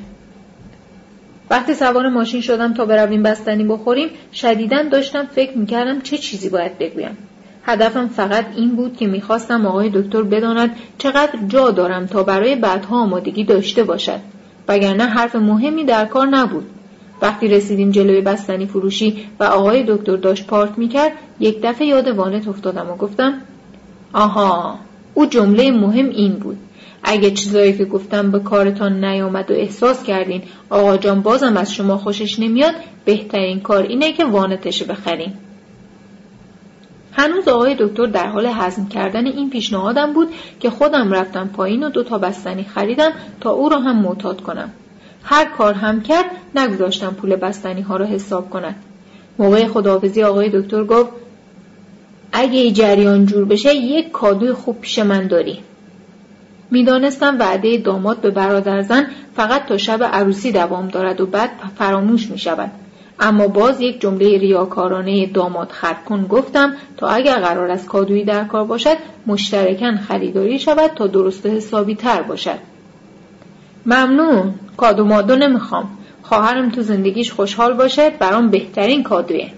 وقتی 1.50 1.74
سوار 1.74 2.08
ماشین 2.08 2.40
شدم 2.40 2.74
تا 2.74 2.84
برویم 2.84 3.22
بستنی 3.22 3.64
بخوریم 3.64 4.08
شدیدا 4.32 4.82
داشتم 4.82 5.26
فکر 5.26 5.58
می‌کردم 5.58 6.00
چه 6.00 6.18
چیزی 6.18 6.48
باید 6.48 6.78
بگویم. 6.78 7.16
هدفم 7.64 8.08
فقط 8.08 8.46
این 8.56 8.76
بود 8.76 8.96
که 8.96 9.06
می‌خواستم 9.06 9.66
آقای 9.66 9.90
دکتر 9.94 10.22
بداند 10.22 10.76
چقدر 10.98 11.38
جا 11.48 11.70
دارم 11.70 12.06
تا 12.06 12.22
برای 12.22 12.56
بعدها 12.56 13.00
آمادگی 13.02 13.44
داشته 13.44 13.84
باشد. 13.84 14.20
وگرنه 14.68 15.04
حرف 15.04 15.36
مهمی 15.36 15.84
در 15.84 16.04
کار 16.04 16.26
نبود. 16.26 16.66
وقتی 17.22 17.48
رسیدیم 17.48 17.90
جلوی 17.90 18.20
بستنی 18.20 18.66
فروشی 18.66 19.26
و 19.40 19.44
آقای 19.44 19.84
دکتر 19.88 20.16
داشت 20.16 20.46
پارک 20.46 20.70
می‌کرد 20.76 21.12
یک 21.40 21.58
دفعه 21.62 21.86
یاد 21.86 22.08
وانت 22.08 22.48
افتادم 22.48 22.90
و 22.90 22.96
گفتم 22.96 23.40
آها 24.12 24.78
او 25.14 25.26
جمله 25.26 25.70
مهم 25.70 26.08
این 26.08 26.32
بود. 26.32 26.58
اگه 27.08 27.30
چیزایی 27.30 27.72
که 27.78 27.84
گفتم 27.84 28.30
به 28.30 28.38
کارتان 28.38 29.04
نیامد 29.04 29.50
و 29.50 29.54
احساس 29.54 30.02
کردین 30.02 30.42
آقا 30.70 30.96
جان 30.96 31.22
بازم 31.22 31.56
از 31.56 31.74
شما 31.74 31.98
خوشش 31.98 32.38
نمیاد 32.38 32.74
بهترین 33.04 33.60
کار 33.60 33.82
اینه 33.82 34.12
که 34.12 34.24
وانتش 34.24 34.82
بخرین. 34.82 35.32
هنوز 37.12 37.48
آقای 37.48 37.76
دکتر 37.78 38.06
در 38.06 38.26
حال 38.26 38.46
هضم 38.46 38.88
کردن 38.88 39.26
این 39.26 39.50
پیشنهادم 39.50 40.12
بود 40.12 40.28
که 40.60 40.70
خودم 40.70 41.12
رفتم 41.12 41.48
پایین 41.48 41.82
و 41.82 41.90
دو 41.90 42.02
تا 42.02 42.18
بستنی 42.18 42.64
خریدم 42.64 43.12
تا 43.40 43.50
او 43.50 43.68
را 43.68 43.80
هم 43.80 44.02
معتاد 44.02 44.40
کنم. 44.40 44.70
هر 45.22 45.44
کار 45.44 45.74
هم 45.74 46.00
کرد 46.00 46.30
نگذاشتم 46.54 47.10
پول 47.10 47.36
بستنی 47.36 47.80
ها 47.80 47.96
را 47.96 48.06
حساب 48.06 48.50
کند. 48.50 48.74
موقع 49.38 49.66
خداحافظی 49.66 50.22
آقای 50.22 50.50
دکتر 50.60 50.84
گفت 50.84 51.10
اگه 52.32 52.70
جریان 52.70 53.26
جور 53.26 53.44
بشه 53.44 53.74
یک 53.74 54.10
کادوی 54.10 54.52
خوب 54.52 54.80
پیش 54.80 54.98
من 54.98 55.26
داری. 55.26 55.58
می‌دانستم 56.70 57.36
وعده 57.38 57.78
داماد 57.78 58.20
به 58.20 58.30
برادر 58.30 58.82
زن 58.82 59.06
فقط 59.36 59.66
تا 59.66 59.76
شب 59.76 60.02
عروسی 60.02 60.52
دوام 60.52 60.88
دارد 60.88 61.20
و 61.20 61.26
بعد 61.26 61.50
فراموش 61.78 62.30
می 62.30 62.38
شود. 62.38 62.70
اما 63.20 63.48
باز 63.48 63.80
یک 63.80 64.00
جمله 64.00 64.38
ریاکارانه 64.38 65.26
داماد 65.26 65.70
خرد 65.70 66.04
کن 66.04 66.26
گفتم 66.26 66.72
تا 66.96 67.08
اگر 67.08 67.36
قرار 67.36 67.70
است 67.70 67.86
کادویی 67.86 68.24
در 68.24 68.44
کار 68.44 68.64
باشد 68.64 68.96
مشترکن 69.26 69.96
خریداری 69.96 70.58
شود 70.58 70.90
تا 70.96 71.06
درست 71.06 71.46
حسابی 71.46 71.94
تر 71.94 72.22
باشد. 72.22 72.58
ممنون 73.86 74.54
کادو 74.76 75.04
مادو 75.04 75.36
نمی‌خوام 75.36 75.88
خواهرم 76.22 76.70
تو 76.70 76.82
زندگیش 76.82 77.32
خوشحال 77.32 77.72
باشه 77.72 78.10
برام 78.10 78.50
بهترین 78.50 79.02
کادویه 79.02 79.50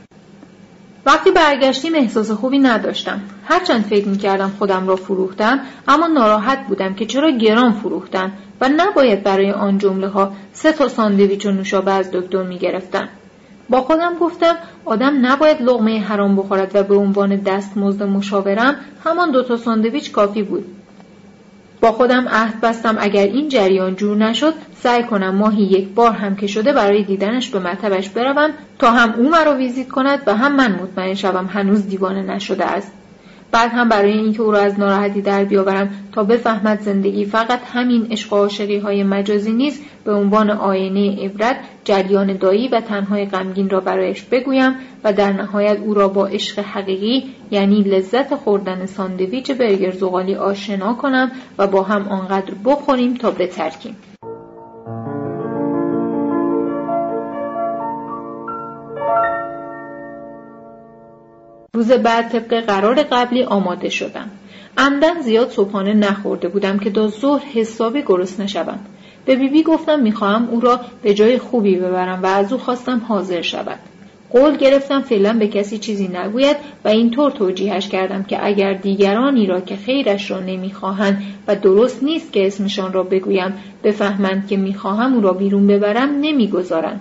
وقتی 1.08 1.30
برگشتیم 1.30 1.94
احساس 1.94 2.30
خوبی 2.30 2.58
نداشتم. 2.58 3.20
هرچند 3.44 3.84
فکر 3.84 4.08
می‌کردم 4.08 4.52
خودم 4.58 4.88
را 4.88 4.96
فروختم 4.96 5.60
اما 5.88 6.06
ناراحت 6.06 6.66
بودم 6.66 6.94
که 6.94 7.06
چرا 7.06 7.30
گران 7.30 7.72
فروختن 7.72 8.32
و 8.60 8.68
نباید 8.76 9.22
برای 9.22 9.50
آن 9.50 9.78
جمله 9.78 10.08
ها 10.08 10.32
سه 10.52 10.72
تا 10.72 10.88
ساندویچ 10.88 11.46
و 11.46 11.50
نوشابه 11.50 11.92
از 11.92 12.10
دکتر 12.10 12.42
می‌گرفتم. 12.42 13.08
با 13.70 13.80
خودم 13.80 14.14
گفتم 14.20 14.56
آدم 14.84 15.26
نباید 15.26 15.62
لغمه 15.62 16.00
حرام 16.00 16.36
بخورد 16.36 16.70
و 16.74 16.82
به 16.82 16.94
عنوان 16.94 17.36
دستمزد 17.36 18.02
مشاورم 18.02 18.76
همان 19.04 19.30
دوتا 19.30 19.56
ساندویچ 19.56 20.12
کافی 20.12 20.42
بود. 20.42 20.64
با 21.80 21.92
خودم 21.92 22.28
عهد 22.28 22.60
بستم. 22.60 22.96
اگر 23.00 23.24
این 23.24 23.48
جریان 23.48 23.96
جور 23.96 24.16
نشد 24.16 24.54
سعی 24.82 25.02
کنم 25.02 25.34
ماهی 25.34 25.62
یک 25.62 25.88
بار 25.88 26.12
هم 26.12 26.36
که 26.36 26.46
شده 26.46 26.72
برای 26.72 27.04
دیدنش 27.04 27.48
به 27.48 27.58
مطبش 27.58 28.08
بروم 28.08 28.50
تا 28.78 28.90
هم 28.90 29.12
او 29.12 29.30
مرا 29.30 29.54
ویزیت 29.54 29.88
کند 29.88 30.22
و 30.26 30.36
هم 30.36 30.56
من 30.56 30.72
مطمئن 30.72 31.14
شوم 31.14 31.46
هنوز 31.46 31.88
دیوانه 31.88 32.22
نشده 32.22 32.64
است. 32.64 32.92
بعد 33.52 33.70
هم 33.70 33.88
برای 33.88 34.12
اینکه 34.12 34.42
او 34.42 34.50
را 34.50 34.58
از 34.58 34.80
ناراحتی 34.80 35.22
در 35.22 35.44
بیاورم 35.44 35.90
تا 36.12 36.24
بفهمد 36.24 36.80
زندگی 36.80 37.24
فقط 37.24 37.60
همین 37.72 38.06
عشق 38.10 38.32
و 38.32 38.48
های 38.82 39.02
مجازی 39.02 39.52
نیست 39.52 39.82
به 40.04 40.14
عنوان 40.14 40.50
آینه 40.50 41.24
عبرت 41.24 41.56
جریان 41.84 42.36
دایی 42.36 42.68
و 42.68 42.80
تنهای 42.80 43.26
غمگین 43.26 43.70
را 43.70 43.80
برایش 43.80 44.22
بگویم 44.22 44.74
و 45.04 45.12
در 45.12 45.32
نهایت 45.32 45.78
او 45.78 45.94
را 45.94 46.08
با 46.08 46.26
عشق 46.26 46.58
حقیقی 46.58 47.24
یعنی 47.50 47.82
لذت 47.82 48.34
خوردن 48.34 48.86
ساندویچ 48.86 49.50
برگر 49.50 49.90
زغالی 49.90 50.34
آشنا 50.34 50.94
کنم 50.94 51.30
و 51.58 51.66
با 51.66 51.82
هم 51.82 52.08
آنقدر 52.08 52.54
بخوریم 52.64 53.14
تا 53.14 53.30
بترکیم. 53.30 53.96
روز 61.78 61.92
بعد 61.92 62.28
طبق 62.28 62.60
قرار 62.60 63.02
قبلی 63.02 63.42
آماده 63.42 63.88
شدم. 63.88 64.30
عمدن 64.78 65.20
زیاد 65.20 65.50
صبحانه 65.50 65.94
نخورده 65.94 66.48
بودم 66.48 66.78
که 66.78 66.90
تا 66.90 67.08
ظهر 67.08 67.44
حسابی 67.54 68.02
گرسنه 68.02 68.46
شوم 68.46 68.78
به 69.24 69.36
بیبی 69.36 69.48
بی 69.48 69.62
گفتم 69.62 70.00
می‌خواهم 70.00 70.48
او 70.50 70.60
را 70.60 70.80
به 71.02 71.14
جای 71.14 71.38
خوبی 71.38 71.76
ببرم 71.76 72.22
و 72.22 72.26
از 72.26 72.52
او 72.52 72.58
خواستم 72.58 73.02
حاضر 73.08 73.42
شود. 73.42 73.78
قول 74.30 74.56
گرفتم 74.56 75.02
فعلا 75.02 75.32
به 75.32 75.48
کسی 75.48 75.78
چیزی 75.78 76.08
نگوید 76.08 76.56
و 76.84 76.88
اینطور 76.88 77.30
توجیهش 77.30 77.88
کردم 77.88 78.22
که 78.22 78.46
اگر 78.46 78.72
دیگرانی 78.72 79.46
را 79.46 79.60
که 79.60 79.76
خیرش 79.76 80.30
را 80.30 80.40
نمی‌خواهند 80.40 81.22
و 81.48 81.56
درست 81.56 82.02
نیست 82.02 82.32
که 82.32 82.46
اسمشان 82.46 82.92
را 82.92 83.02
بگویم 83.02 83.54
بفهمند 83.84 84.46
که 84.48 84.56
می‌خواهم 84.56 85.14
او 85.14 85.20
را 85.20 85.32
بیرون 85.32 85.66
ببرم 85.66 86.10
نمی‌گذارند. 86.20 87.00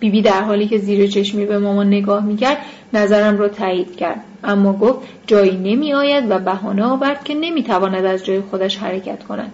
بیبی 0.00 0.22
در 0.22 0.42
حالی 0.42 0.68
که 0.68 0.78
زیر 0.78 1.06
چشمی 1.06 1.46
به 1.46 1.58
مامان 1.58 1.86
نگاه 1.86 2.24
می‌کرد 2.24 2.58
نظرم 2.92 3.38
را 3.38 3.48
تایید 3.48 3.96
کرد. 3.96 4.20
اما 4.44 4.72
گفت 4.72 4.98
جایی 5.26 5.56
نمی 5.56 5.94
آید 5.94 6.30
و 6.30 6.38
بهانه 6.38 6.84
آورد 6.84 7.24
که 7.24 7.34
نمی‌تواند 7.34 8.04
از 8.04 8.24
جای 8.24 8.40
خودش 8.40 8.76
حرکت 8.76 9.22
کند. 9.24 9.52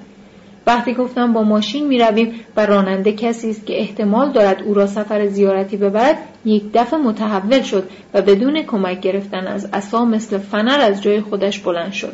وقتی 0.67 0.95
گفتم 0.95 1.33
با 1.33 1.43
ماشین 1.43 1.87
می 1.87 1.99
رویم 1.99 2.33
و 2.57 2.67
راننده 2.67 3.13
کسی 3.13 3.51
است 3.51 3.67
که 3.67 3.81
احتمال 3.81 4.33
دارد 4.33 4.63
او 4.63 4.75
را 4.75 4.87
سفر 4.87 5.27
زیارتی 5.27 5.77
ببرد 5.77 6.17
یک 6.45 6.63
دفعه 6.75 6.99
متحول 6.99 7.63
شد 7.63 7.89
و 8.15 8.23
بدون 8.23 8.63
کمک 8.63 9.01
گرفتن 9.01 9.47
از 9.47 9.69
عصا 9.73 10.05
مثل 10.05 10.39
فنر 10.39 10.81
از 10.81 11.03
جای 11.03 11.21
خودش 11.21 11.59
بلند 11.59 11.93
شد. 11.93 12.13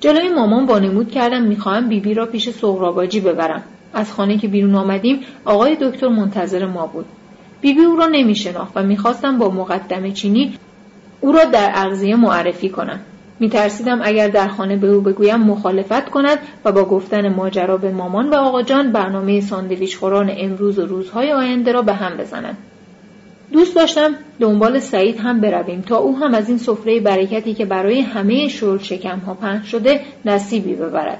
جلوی 0.00 0.28
مامان 0.28 0.66
بانمود 0.66 1.10
کردم 1.10 1.42
می‌خواهم 1.42 1.88
بیبی 1.88 2.14
را 2.14 2.26
پیش 2.26 2.50
سغراباجی 2.50 3.20
ببرم. 3.20 3.62
از 3.94 4.12
خانه 4.12 4.38
که 4.38 4.48
بیرون 4.48 4.74
آمدیم 4.74 5.20
آقای 5.44 5.76
دکتر 5.80 6.08
منتظر 6.08 6.66
ما 6.66 6.86
بود. 6.86 7.06
بیبی 7.60 7.84
او 7.84 7.96
را 7.96 8.06
نمی 8.06 8.34
شناخت 8.34 8.72
و 8.76 8.82
می‌خواستم 8.82 9.38
با 9.38 9.50
مقدم 9.50 10.12
چینی 10.12 10.54
او 11.20 11.32
را 11.32 11.44
در 11.44 11.72
اغذیه 11.74 12.16
معرفی 12.16 12.68
کنم. 12.68 13.00
میترسیدم 13.40 14.00
اگر 14.02 14.28
در 14.28 14.48
خانه 14.48 14.76
به 14.76 14.88
او 14.88 15.00
بگویم 15.00 15.40
مخالفت 15.40 16.10
کند 16.10 16.38
و 16.64 16.72
با 16.72 16.84
گفتن 16.84 17.28
ماجرا 17.34 17.76
به 17.76 17.90
مامان 17.90 18.30
و 18.30 18.34
آقا 18.34 18.62
جان 18.62 18.92
برنامه 18.92 19.40
ساندویچ 19.40 19.96
خوران 19.96 20.32
امروز 20.38 20.78
و 20.78 20.86
روزهای 20.86 21.32
آینده 21.32 21.72
را 21.72 21.82
به 21.82 21.92
هم 21.92 22.16
بزنند 22.16 22.56
دوست 23.52 23.76
داشتم 23.76 24.14
دنبال 24.40 24.78
سعید 24.78 25.20
هم 25.20 25.40
برویم 25.40 25.80
تا 25.80 25.96
او 25.96 26.18
هم 26.18 26.34
از 26.34 26.48
این 26.48 26.58
سفره 26.58 27.00
برکتی 27.00 27.54
که 27.54 27.64
برای 27.64 28.00
همه 28.00 28.48
شرل 28.48 28.78
شکم 28.78 29.18
ها 29.18 29.34
پهن 29.34 29.62
شده 29.62 30.00
نصیبی 30.24 30.74
ببرد. 30.74 31.18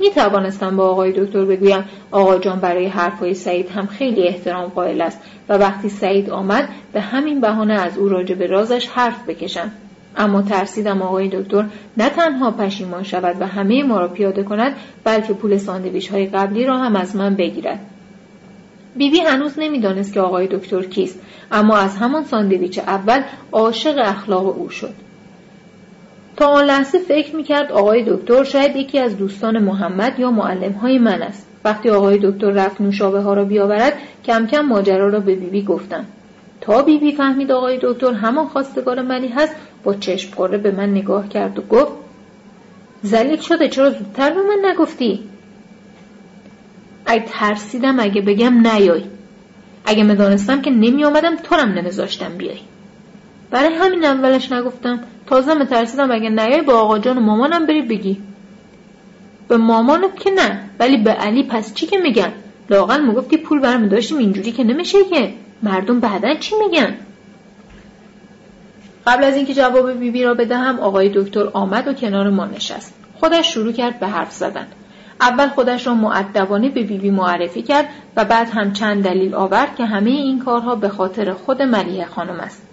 می 0.00 0.10
توانستم 0.10 0.76
با 0.76 0.88
آقای 0.88 1.12
دکتر 1.12 1.44
بگویم 1.44 1.84
آقا 2.10 2.38
جان 2.38 2.60
برای 2.60 2.86
حرفهای 2.86 3.34
سعید 3.34 3.70
هم 3.70 3.86
خیلی 3.86 4.28
احترام 4.28 4.68
قائل 4.68 5.00
است 5.00 5.20
و 5.48 5.58
وقتی 5.58 5.88
سعید 5.88 6.30
آمد 6.30 6.68
به 6.92 7.00
همین 7.00 7.40
بهانه 7.40 7.74
از 7.74 7.98
او 7.98 8.08
راجع 8.08 8.34
به 8.34 8.46
رازش 8.46 8.88
حرف 8.88 9.28
بکشم. 9.28 9.72
اما 10.16 10.42
ترسیدم 10.42 11.02
آقای 11.02 11.28
دکتر 11.28 11.64
نه 11.96 12.10
تنها 12.10 12.50
پشیمان 12.50 13.02
شود 13.02 13.36
و 13.40 13.46
همه 13.46 13.82
ما 13.82 14.00
را 14.00 14.08
پیاده 14.08 14.42
کند 14.42 14.76
بلکه 15.04 15.32
پول 15.32 15.56
ساندویچ 15.56 16.10
های 16.10 16.26
قبلی 16.26 16.64
را 16.64 16.78
هم 16.78 16.96
از 16.96 17.16
من 17.16 17.34
بگیرد. 17.34 17.80
بیبی 18.96 19.20
بی 19.20 19.26
هنوز 19.26 19.54
نمی‌دانست 19.58 20.12
که 20.12 20.20
آقای 20.20 20.46
دکتر 20.46 20.82
کیست 20.82 21.20
اما 21.52 21.76
از 21.76 21.96
همان 21.96 22.24
ساندویچ 22.24 22.78
اول 22.78 23.22
عاشق 23.52 23.94
اخلاق 23.98 24.58
او 24.58 24.70
شد. 24.70 25.07
تا 26.38 26.46
آن 26.46 26.64
لحظه 26.64 26.98
فکر 26.98 27.36
می‌کرد 27.36 27.72
آقای 27.72 28.04
دکتر 28.06 28.44
شاید 28.44 28.76
یکی 28.76 28.98
از 28.98 29.16
دوستان 29.16 29.58
محمد 29.58 30.18
یا 30.18 30.30
معلم 30.30 30.72
های 30.72 30.98
من 30.98 31.22
است. 31.22 31.46
وقتی 31.64 31.90
آقای 31.90 32.18
دکتر 32.22 32.50
رفت 32.50 32.80
نوشابه 32.80 33.20
ها 33.20 33.34
را 33.34 33.44
بیاورد 33.44 33.92
کم 34.24 34.46
کم 34.46 34.60
ماجرا 34.60 35.08
را 35.08 35.20
به 35.20 35.34
بیبی 35.34 35.46
بی 35.46 35.62
گفتم. 35.62 36.04
تا 36.60 36.82
بیبی 36.82 36.98
بی 36.98 37.12
فهمید 37.12 37.52
آقای 37.52 37.78
دکتر 37.82 38.12
همان 38.12 38.46
خواستگار 38.46 39.02
منی 39.02 39.28
هست 39.28 39.54
با 39.84 39.94
چشم 39.94 40.34
قره 40.36 40.58
به 40.58 40.70
من 40.70 40.90
نگاه 40.90 41.28
کرد 41.28 41.58
و 41.58 41.62
گفت 41.62 41.92
زلیل 43.02 43.40
شده 43.40 43.68
چرا 43.68 43.90
زودتر 43.90 44.30
به 44.30 44.40
من 44.42 44.70
نگفتی؟ 44.70 45.20
ای 47.08 47.22
ترسیدم 47.26 48.00
اگه 48.00 48.20
بگم 48.20 48.66
نیای. 48.66 49.02
اگه 49.84 50.04
می‌دانستم 50.04 50.62
که 50.62 50.70
نمی 50.70 51.04
آمدم 51.04 51.36
تو 51.36 51.56
نمیذاشتم 51.56 52.36
بیای. 52.36 52.58
برای 53.50 53.74
همین 53.74 54.04
اولش 54.04 54.52
نگفتم. 54.52 55.00
تازه 55.26 55.54
مترسیدم 55.54 56.10
اگه 56.10 56.30
نیای 56.30 56.62
با 56.62 56.72
آقا 56.72 56.98
جان 56.98 57.18
و 57.18 57.20
مامانم 57.20 57.66
بری 57.66 57.82
بگی. 57.82 58.22
به 59.48 59.56
مامانت 59.56 60.16
که 60.16 60.30
نه 60.30 60.60
ولی 60.78 60.96
به 60.96 61.10
علی 61.10 61.42
پس 61.42 61.74
چی 61.74 61.86
که 61.86 61.98
میگن؟ 61.98 62.32
لاقل 62.70 63.04
می‌گفتی 63.04 63.36
پول 63.36 63.60
برمی 63.60 63.88
داشتیم 63.88 64.18
اینجوری 64.18 64.52
که 64.52 64.64
نمیشه 64.64 65.04
که. 65.04 65.32
مردم 65.62 66.00
بعدا 66.00 66.34
چی 66.34 66.54
میگن؟ 66.56 66.94
قبل 69.06 69.24
از 69.24 69.36
اینکه 69.36 69.54
جواب 69.54 69.92
بیبی 69.92 70.10
بی 70.10 70.24
را 70.24 70.34
بدهم 70.34 70.80
آقای 70.80 71.10
دکتر 71.14 71.48
آمد 71.52 71.88
و 71.88 71.92
کنار 71.92 72.30
ما 72.30 72.46
نشست. 72.46 72.94
خودش 73.20 73.54
شروع 73.54 73.72
کرد 73.72 74.00
به 74.00 74.06
حرف 74.06 74.32
زدن. 74.32 74.66
اول 75.20 75.48
خودش 75.48 75.86
را 75.86 75.94
معدبانه 75.94 76.68
به 76.68 76.74
بیبی 76.74 76.98
بی 76.98 77.10
معرفی 77.10 77.62
کرد 77.62 77.88
و 78.16 78.24
بعد 78.24 78.50
هم 78.50 78.72
چند 78.72 79.04
دلیل 79.04 79.34
آورد 79.34 79.76
که 79.76 79.84
همه 79.84 80.10
این 80.10 80.38
کارها 80.38 80.74
به 80.74 80.88
خاطر 80.88 81.32
خود 81.32 81.62
ملیه 81.62 82.06
خانم 82.06 82.40
است. 82.40 82.67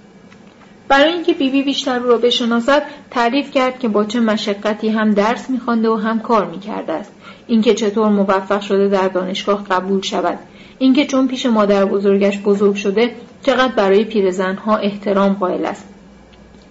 برای 0.87 1.13
اینکه 1.13 1.33
بیبی 1.33 1.63
بیشتر 1.63 1.99
او 1.99 2.07
را 2.07 2.17
بشناسد 2.17 2.83
تعریف 3.11 3.51
کرد 3.51 3.79
که 3.79 3.87
با 3.87 4.03
چه 4.03 4.19
مشقتی 4.19 4.89
هم 4.89 5.11
درس 5.11 5.49
میخوانده 5.49 5.89
و 5.89 5.95
هم 5.95 6.19
کار 6.19 6.45
می‌کرده 6.45 6.93
است. 6.93 7.11
اینکه 7.47 7.73
چطور 7.73 8.09
موفق 8.09 8.61
شده 8.61 8.87
در 8.87 9.07
دانشگاه 9.07 9.63
قبول 9.63 10.01
شود. 10.01 10.39
اینکه 10.79 11.05
چون 11.05 11.27
پیش 11.27 11.45
مادر 11.45 11.85
بزرگش 11.85 12.39
بزرگ 12.39 12.75
شده 12.75 13.15
چقدر 13.43 13.73
برای 13.75 14.03
پیرزنها 14.03 14.77
احترام 14.77 15.33
قائل 15.33 15.65
است. 15.65 15.94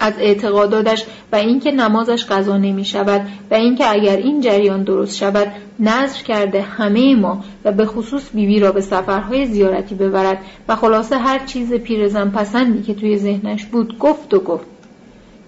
از 0.05 0.15
اعتقاداتش 0.19 1.05
و 1.33 1.37
اینکه 1.37 1.71
نمازش 1.71 2.25
قضا 2.25 2.57
نمی 2.57 2.85
شود 2.85 3.21
و 3.51 3.55
اینکه 3.55 3.91
اگر 3.91 4.17
این 4.17 4.41
جریان 4.41 4.83
درست 4.83 5.17
شود 5.17 5.53
نظر 5.81 6.23
کرده 6.23 6.63
همه 6.63 7.15
ما 7.15 7.45
و 7.65 7.73
به 7.73 7.87
خصوص 7.87 8.23
بیبی 8.35 8.61
را 8.61 8.73
به 8.73 8.81
سفرهای 8.81 9.47
زیارتی 9.47 9.95
ببرد. 9.95 10.39
و 10.69 10.77
خلاصه 10.77 11.19
هر 11.19 11.47
چیز 11.47 11.73
پیرزن 11.73 12.31
پسندی 12.31 12.83
که 12.83 12.95
توی 12.95 13.19
ذهنش 13.19 13.65
بود 13.65 13.99
گفت 13.99 14.35
و 14.35 14.41
گفت. 14.41 14.74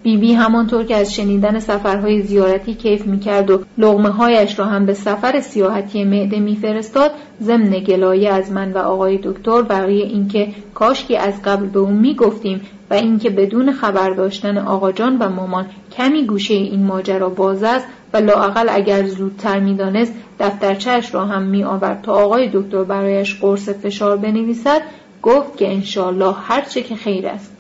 بیبی 0.07 0.27
بی 0.27 0.33
همانطور 0.33 0.85
که 0.85 0.97
از 0.97 1.15
شنیدن 1.15 1.59
سفرهای 1.59 2.23
زیارتی 2.23 2.75
کیف 2.75 3.07
می‌کرد 3.07 3.51
و 3.51 3.63
لغمه 3.79 4.09
هایش 4.09 4.59
را 4.59 4.65
هم 4.65 4.87
به 4.87 4.95
سفر 4.95 5.41
سیاحتی 5.41 6.05
معده 6.05 6.41
میفرستاد 6.41 7.11
ضمن 7.43 7.71
گلایه 7.71 8.31
از 8.33 8.53
من 8.53 8.73
و 8.73 8.79
آقای 8.79 9.19
دکتر 9.23 9.63
برای 9.63 10.03
اینکه 10.03 10.49
کاشکی 10.75 11.17
از 11.17 11.43
قبل 11.43 11.67
به 11.67 11.79
او 11.79 11.91
می‌گفتیم 11.91 12.61
و 12.91 12.95
اینکه 12.95 13.31
بدون 13.31 13.73
خبر 13.73 14.11
داشتن 14.11 14.59
آقا 14.59 14.93
جان 14.93 15.19
و 15.19 15.29
مامان 15.29 15.67
کمی 15.97 16.27
گوشه 16.27 16.55
این 16.55 16.83
ماجرا 16.83 17.29
باز 17.29 17.63
است 17.63 17.87
و 18.13 18.17
لااقل 18.17 18.67
اگر 18.71 19.07
زودتر 19.07 19.61
می‌دانست 19.61 20.13
دفترچهاش 20.41 21.15
را 21.15 21.25
هم 21.25 21.43
می 21.43 21.65
آورد 21.65 22.03
تا 22.03 22.13
آقای 22.13 22.51
دکتر 22.53 22.85
برایش 22.85 23.41
قرص 23.41 23.69
فشار 23.69 24.17
بنویسد 24.17 24.83
گفت 25.23 25.57
که 25.57 25.73
انشالله 25.73 26.35
هرچه 26.49 26.83
که 26.83 26.97
خیر 26.97 27.27
است. 27.27 27.56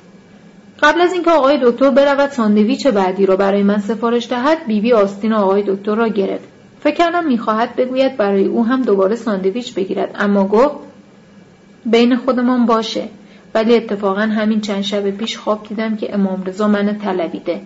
قبل 0.82 1.00
از 1.00 1.12
اینکه 1.12 1.30
آقای 1.30 1.58
دکتر 1.62 1.90
برود 1.90 2.30
ساندویچ 2.30 2.86
بعدی 2.86 3.26
را 3.26 3.36
برای 3.36 3.62
من 3.62 3.78
سفارش 3.78 4.28
دهد 4.28 4.66
بیبی 4.66 4.92
آستین 4.92 5.32
آقای 5.32 5.62
دکتر 5.66 5.94
را 5.94 6.08
گرفت. 6.08 6.48
فکر 6.80 6.94
کردم 6.94 7.26
می‌خواهد 7.26 7.76
بگوید 7.76 8.16
برای 8.16 8.44
او 8.44 8.66
هم 8.66 8.82
دوباره 8.82 9.16
ساندویچ 9.16 9.74
بگیرد. 9.74 10.16
اما 10.18 10.48
گفت 10.48 10.74
بین 11.86 12.16
خودمان 12.16 12.66
باشه. 12.66 13.08
ولی 13.54 13.76
اتفاقا 13.76 14.20
همین 14.20 14.60
چند 14.60 14.82
شب 14.82 15.10
پیش 15.10 15.38
خواب 15.38 15.68
دیدم 15.68 15.96
که 15.96 16.14
امام 16.14 16.44
رضا 16.44 16.68
منو 16.68 16.92
طلبیده. 16.92 17.60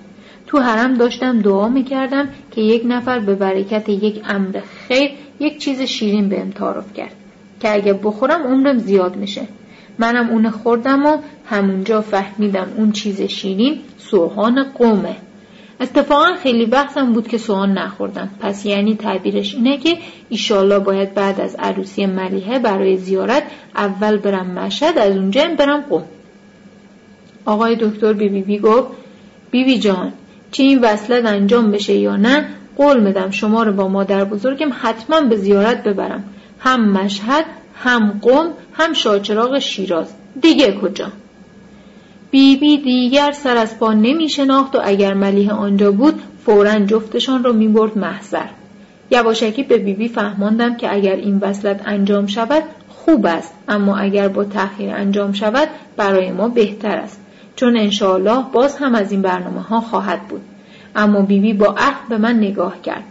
تو 0.46 0.58
حرم 0.58 0.94
داشتم 0.94 1.40
دعا 1.40 1.68
می‌کردم 1.68 2.28
که 2.50 2.60
یک 2.60 2.82
نفر 2.86 3.18
به 3.18 3.34
برکت 3.34 3.88
یک 3.88 4.22
امر 4.28 4.60
خیر 4.88 5.10
یک 5.40 5.58
چیز 5.58 5.82
شیرین 5.82 6.28
بهم 6.28 6.50
تعارف 6.50 6.92
کرد. 6.94 7.14
که 7.60 7.74
اگه 7.74 7.92
بخورم 7.92 8.42
عمرم 8.42 8.78
زیاد 8.78 9.16
میشه. 9.16 9.42
منم 10.00 10.30
اون 10.30 10.50
خوردم 10.50 11.06
و 11.06 11.18
همونجا 11.46 12.00
فهمیدم 12.00 12.68
اون 12.76 12.92
چیز 12.92 13.20
شیرین 13.22 13.78
سوهان 13.98 14.64
قومه. 14.64 15.16
اتفاقا 15.80 16.34
خیلی 16.42 16.64
وقتم 16.64 17.12
بود 17.12 17.28
که 17.28 17.38
سوهان 17.38 17.78
نخوردم 17.78 18.30
پس 18.40 18.66
یعنی 18.66 18.94
تعبیرش 18.94 19.54
اینه 19.54 19.78
که 19.78 19.96
ایشالله 20.28 20.78
باید 20.78 21.14
بعد 21.14 21.40
از 21.40 21.56
عروسی 21.58 22.06
ملیحه 22.06 22.58
برای 22.58 22.96
زیارت 22.96 23.42
اول 23.76 24.16
برم 24.16 24.50
مشهد 24.50 24.98
از 24.98 25.16
اونجا 25.16 25.42
برم 25.58 25.80
قوم 25.80 26.04
آقای 27.44 27.76
دکتر 27.80 28.12
بی 28.12 28.28
بی 28.28 28.42
بی 28.42 28.58
گفت 28.58 28.88
بی 29.50 29.78
جان 29.78 30.12
چه 30.52 30.62
این 30.62 30.78
وصلت 30.78 31.26
انجام 31.26 31.70
بشه 31.70 31.94
یا 31.94 32.16
نه 32.16 32.46
قول 32.76 33.00
میدم 33.00 33.30
شما 33.30 33.62
رو 33.62 33.72
با 33.72 33.88
مادر 33.88 34.24
بزرگم 34.24 34.70
حتما 34.82 35.20
به 35.20 35.36
زیارت 35.36 35.84
ببرم. 35.84 36.24
هم 36.60 36.90
مشهد 36.92 37.44
هم 37.82 38.20
قوم 38.22 38.46
هم 38.72 38.92
شاچراغ 38.92 39.58
شیراز. 39.58 40.14
دیگه 40.42 40.72
کجا؟ 40.82 41.12
بیبی 42.30 42.76
بی 42.76 42.82
دیگر 42.82 43.32
سر 43.32 43.56
از 43.56 43.78
پا 43.78 43.92
نمی 43.92 44.28
شناخت 44.28 44.76
و 44.76 44.80
اگر 44.84 45.14
ملیه 45.14 45.52
آنجا 45.52 45.92
بود 45.92 46.22
فورا 46.44 46.78
جفتشان 46.78 47.44
را 47.44 47.52
می 47.52 47.68
برد 47.68 47.98
محضر. 47.98 48.46
یواشکی 49.10 49.62
به 49.62 49.76
بیبی 49.78 49.94
بی 49.94 50.08
فهماندم 50.08 50.76
که 50.76 50.94
اگر 50.94 51.16
این 51.16 51.38
وصلت 51.38 51.82
انجام 51.86 52.26
شود 52.26 52.62
خوب 52.88 53.26
است. 53.26 53.54
اما 53.68 53.96
اگر 53.96 54.28
با 54.28 54.44
تأخیر 54.44 54.90
انجام 54.90 55.32
شود 55.32 55.68
برای 55.96 56.32
ما 56.32 56.48
بهتر 56.48 56.96
است. 56.96 57.20
چون 57.56 57.76
انشاالله 57.76 58.44
باز 58.52 58.76
هم 58.76 58.94
از 58.94 59.12
این 59.12 59.22
برنامه 59.22 59.60
ها 59.60 59.80
خواهد 59.80 60.28
بود. 60.28 60.40
اما 60.96 61.22
بیبی 61.22 61.52
با 61.52 61.66
عهد 61.66 62.08
به 62.08 62.18
من 62.18 62.36
نگاه 62.36 62.82
کرد. 62.82 63.04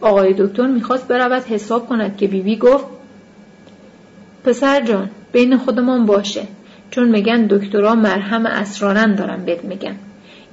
آقای 0.00 0.34
دکتر 0.38 0.66
می‌خواست 0.66 1.08
برود 1.08 1.42
حساب 1.42 1.88
کند 1.88 2.16
که 2.16 2.28
بیبی 2.28 2.56
گفت 2.56 2.84
پسر 4.44 4.80
جان 4.80 5.10
بین 5.32 5.56
خودمان 5.56 6.06
باشه. 6.06 6.42
چون 6.90 7.08
میگن 7.08 7.46
دکترها 7.46 7.94
مرهم 7.94 8.46
اسرارن 8.46 9.14
دارن 9.14 9.44
بهت 9.44 9.64
میگن. 9.64 9.96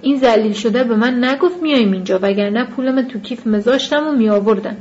این 0.02 0.18
زلیل 0.18 0.54
شده 0.54 0.84
به 0.84 0.96
من 0.96 1.24
نگفت 1.24 1.62
میایم 1.62 1.92
اینجا 1.92 2.20
وگرنه 2.22 2.66
پولم 2.66 3.08
تو 3.08 3.20
کیف 3.20 3.48
مزاشتم 3.48 4.08
و 4.08 4.12
میآوردم. 4.12 4.78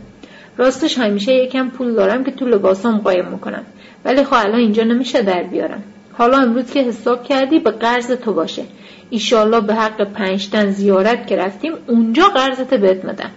راستش 0.57 0.99
همیشه 0.99 1.35
یکم 1.35 1.69
پول 1.69 1.95
دارم 1.95 2.25
که 2.25 2.31
تو 2.31 2.47
لباسام 2.47 2.99
قایم 2.99 3.29
می‌کنم. 3.29 3.63
ولی 4.05 4.25
خب 4.25 4.35
الان 4.35 4.61
اینجا 4.61 4.83
نمیشه 4.83 5.23
در 5.23 5.43
بیارم. 5.43 5.83
حالا 6.13 6.39
امروز 6.39 6.71
که 6.73 6.83
حساب 6.83 7.25
کردی 7.25 7.59
به 7.59 7.71
قرض 7.71 8.11
تو 8.11 8.33
باشه. 8.33 8.63
ایشالله 9.11 9.61
به 9.61 9.75
حق 9.75 10.05
پنجتن 10.05 10.71
زیارت 10.71 11.27
که 11.27 11.37
رفتیم 11.37 11.73
اونجا 11.87 12.29
قرضت 12.29 12.75
بهت 12.75 13.05
مدم 13.05 13.31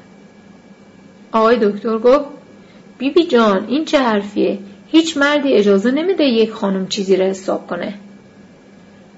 آقای 1.32 1.58
دکتر 1.62 1.98
گفت 1.98 2.26
بیبی 2.98 3.22
بی 3.22 3.28
جان 3.28 3.66
این 3.68 3.86
چه 3.86 4.00
حرفیه؟ 4.00 4.60
هیچ 4.94 5.18
مردی 5.18 5.54
اجازه 5.54 5.92
نمیده 5.92 6.24
یک 6.24 6.52
خانم 6.52 6.88
چیزی 6.88 7.16
را 7.16 7.26
حساب 7.26 7.68
کنه. 7.68 7.94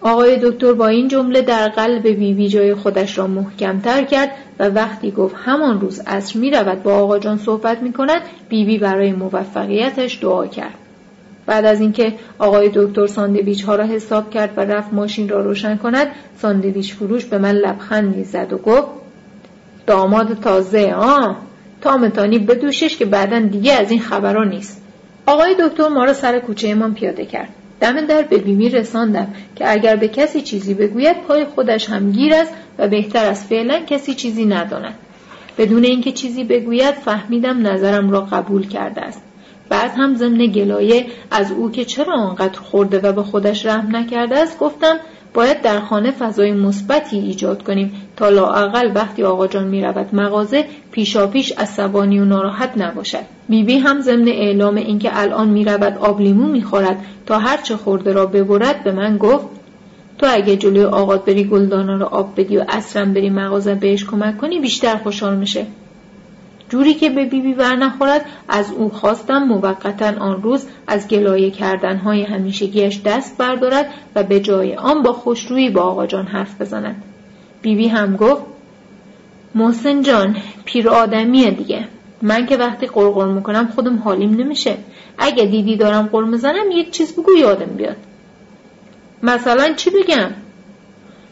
آقای 0.01 0.39
دکتر 0.41 0.73
با 0.73 0.87
این 0.87 1.07
جمله 1.07 1.41
در 1.41 1.69
قلب 1.69 2.03
بیبی 2.03 2.33
بی 2.33 2.49
جای 2.49 2.73
خودش 2.73 3.17
را 3.17 3.27
محکمتر 3.27 4.03
کرد 4.03 4.31
و 4.59 4.69
وقتی 4.69 5.11
گفت 5.11 5.35
همان 5.45 5.81
روز 5.81 5.99
عصر 5.99 6.39
می 6.39 6.51
رود 6.51 6.83
با 6.83 6.93
آقا 6.93 7.19
جان 7.19 7.37
صحبت 7.37 7.81
می 7.81 7.93
کند 7.93 8.21
بیبی 8.49 8.77
برای 8.77 9.11
موفقیتش 9.11 10.19
دعا 10.21 10.47
کرد. 10.47 10.73
بعد 11.45 11.65
از 11.65 11.81
اینکه 11.81 12.13
آقای 12.39 12.71
دکتر 12.73 13.07
ساندویچ 13.07 13.63
ها 13.63 13.75
را 13.75 13.85
حساب 13.85 14.29
کرد 14.29 14.53
و 14.57 14.61
رفت 14.61 14.93
ماشین 14.93 15.29
را 15.29 15.41
روشن 15.41 15.77
کند 15.77 16.07
ساندویچ 16.41 16.93
فروش 16.93 17.25
به 17.25 17.37
من 17.37 17.55
لبخند 17.55 18.23
زد 18.23 18.53
و 18.53 18.57
گفت 18.57 18.87
داماد 19.87 20.39
تازه 20.39 20.93
آه! 20.97 21.37
تامتانی 21.81 22.39
بدوشش 22.39 22.97
که 22.97 23.05
بعدا 23.05 23.39
دیگه 23.39 23.73
از 23.73 23.91
این 23.91 23.99
خبرها 23.99 24.43
نیست. 24.43 24.84
آقای 25.25 25.55
دکتر 25.59 25.87
ما 25.87 26.03
را 26.03 26.13
سر 26.13 26.39
کوچه 26.39 26.75
من 26.75 26.93
پیاده 26.93 27.25
کرد. 27.25 27.49
دم 27.79 28.01
در 28.01 28.21
به 28.21 28.37
بیمی 28.37 28.69
رساندم 28.69 29.27
که 29.55 29.71
اگر 29.71 29.95
به 29.95 30.07
کسی 30.07 30.41
چیزی 30.41 30.73
بگوید 30.73 31.21
پای 31.21 31.45
خودش 31.45 31.89
هم 31.89 32.11
گیر 32.11 32.33
است 32.33 32.53
و 32.77 32.87
بهتر 32.87 33.25
از 33.25 33.45
فعلا 33.45 33.79
کسی 33.79 34.13
چیزی 34.13 34.45
نداند. 34.45 34.95
بدون 35.57 35.83
اینکه 35.83 36.11
چیزی 36.11 36.43
بگوید 36.43 36.95
فهمیدم 36.95 37.67
نظرم 37.67 38.09
را 38.09 38.21
قبول 38.21 38.67
کرده 38.67 39.01
است. 39.01 39.21
بعد 39.69 39.91
هم 39.97 40.15
ضمن 40.15 40.45
گلایه 40.45 41.05
از 41.31 41.51
او 41.51 41.71
که 41.71 41.85
چرا 41.85 42.13
آنقدر 42.13 42.59
خورده 42.59 42.99
و 42.99 43.11
به 43.11 43.23
خودش 43.23 43.65
رحم 43.65 43.95
نکرده 43.95 44.39
است 44.39 44.59
گفتم 44.59 44.99
باید 45.35 45.61
در 45.61 45.79
خانه 45.79 46.11
فضای 46.11 46.51
مثبتی 46.51 47.17
ایجاد 47.17 47.63
کنیم 47.63 47.93
تا 48.15 48.29
لااقل 48.29 48.91
وقتی 48.95 49.23
آقا 49.23 49.47
جان 49.47 49.67
می 49.67 49.81
رود 49.81 50.15
مغازه 50.15 50.65
پیشاپیش 50.91 51.51
عصبانی 51.51 52.19
و 52.19 52.25
ناراحت 52.25 52.71
نباشد. 52.77 53.23
بیبی 53.49 53.77
هم 53.77 54.01
ضمن 54.01 54.27
اعلام 54.27 54.75
اینکه 54.75 55.09
الان 55.13 55.49
می 55.49 55.65
رود 55.65 55.97
آب 55.97 56.21
لیمو 56.21 56.47
می 56.47 56.61
خورد 56.61 56.97
تا 57.25 57.39
هرچه 57.39 57.77
خورده 57.77 58.13
را 58.13 58.25
ببرد 58.25 58.83
به 58.83 58.91
من 58.91 59.17
گفت 59.17 59.45
تو 60.17 60.27
اگه 60.29 60.55
جلوی 60.55 60.83
آقات 60.83 61.25
بری 61.25 61.43
گلدانا 61.43 61.97
رو 61.97 62.05
آب 62.05 62.33
بدی 62.37 62.57
و 62.57 62.65
اصرم 62.69 63.13
بری 63.13 63.29
مغازه 63.29 63.75
بهش 63.75 64.05
کمک 64.05 64.37
کنی 64.37 64.59
بیشتر 64.59 64.95
خوشحال 64.95 65.35
میشه. 65.35 65.65
جوری 66.69 66.93
که 66.93 67.09
به 67.09 67.25
بیبی 67.25 67.53
بر 67.53 67.75
نخورد 67.75 68.25
از 68.47 68.71
او 68.71 68.89
خواستم 68.89 69.37
موقتا 69.37 70.13
آن 70.19 70.41
روز 70.41 70.65
از 70.87 71.07
گلایه 71.07 71.51
کردنهای 71.51 72.23
همیشگیش 72.23 73.01
دست 73.05 73.37
بردارد 73.37 73.89
و 74.15 74.23
به 74.23 74.39
جای 74.39 74.75
آن 74.75 75.03
با 75.03 75.13
خوشرویی 75.13 75.69
با 75.69 75.81
آقا 75.81 76.05
جان 76.05 76.25
حرف 76.25 76.61
بزند. 76.61 77.03
بیبی 77.61 77.87
هم 77.87 78.15
گفت 78.15 78.41
محسن 79.55 80.01
جان 80.01 80.37
پیر 80.65 80.89
آدمیه 80.89 81.51
دیگه. 81.51 81.87
من 82.21 82.45
که 82.45 82.57
وقتی 82.57 82.87
قرقر 82.87 83.27
می‌کنم 83.27 83.67
خودم 83.75 83.97
حالیم 83.97 84.29
نمیشه. 84.29 84.77
اگه 85.17 85.45
دیدی 85.45 85.77
دارم 85.77 86.09
قرم 86.11 86.29
می‌زنم 86.29 86.71
یک 86.71 86.91
چیز 86.91 87.13
بگو 87.13 87.31
یادم 87.39 87.75
بیاد. 87.77 87.97
مثلا 89.23 89.73
چی 89.73 89.89
بگم؟ 89.89 90.31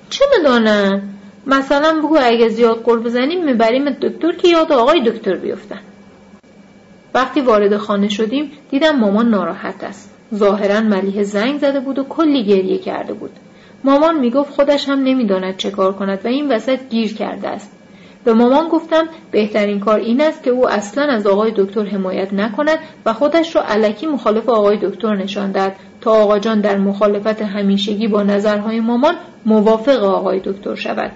چه 0.09 0.25
می‌دانم؟ 0.37 1.12
مثلا 1.47 1.99
بگو 1.99 2.17
اگه 2.21 2.49
زیاد 2.49 2.83
قرب 2.83 3.03
بزنیم 3.03 3.45
می‌بریم 3.45 3.89
دکتر 3.89 4.31
که 4.31 4.47
یاد 4.47 4.71
آقای 4.71 5.01
دکتر 5.05 5.35
بیفتن. 5.35 5.79
وقتی 7.13 7.41
وارد 7.41 7.77
خانه 7.77 8.09
شدیم 8.09 8.51
دیدم 8.71 8.99
مامان 8.99 9.29
ناراحت 9.29 9.83
است. 9.83 10.13
ظاهرا 10.35 10.81
ملیه 10.81 11.23
زنگ 11.23 11.59
زده 11.59 11.79
بود 11.79 11.99
و 11.99 12.03
کلی 12.03 12.43
گریه 12.43 12.77
کرده 12.77 13.13
بود. 13.13 13.31
مامان 13.83 14.19
می‌گفت 14.19 14.53
خودش 14.53 14.89
هم 14.89 14.99
نمی‌داند 14.99 15.57
چه 15.57 15.71
کار 15.71 15.93
کند 15.93 16.19
و 16.23 16.27
این 16.27 16.51
وسط 16.51 16.79
گیر 16.89 17.13
کرده 17.13 17.47
است. 17.47 17.71
به 18.23 18.33
مامان 18.33 18.67
گفتم 18.67 19.03
بهترین 19.31 19.79
کار 19.79 19.99
این 19.99 20.21
است 20.21 20.43
که 20.43 20.49
او 20.49 20.69
اصلا 20.69 21.03
از 21.03 21.27
آقای 21.27 21.53
دکتر 21.55 21.85
حمایت 21.85 22.33
نکند 22.33 22.79
و 23.05 23.13
خودش 23.13 23.55
را 23.55 23.63
علکی 23.63 24.07
مخالف 24.07 24.49
آقای 24.49 24.77
دکتر 24.81 25.15
نشان 25.15 25.51
دهد 25.51 25.75
تا 26.01 26.11
آقا 26.11 26.39
جان 26.39 26.61
در 26.61 26.77
مخالفت 26.77 27.41
همیشگی 27.41 28.07
با 28.07 28.23
نظرهای 28.23 28.79
مامان 28.79 29.15
موافق 29.45 30.03
آقای 30.03 30.41
دکتر 30.43 30.75
شود. 30.75 31.11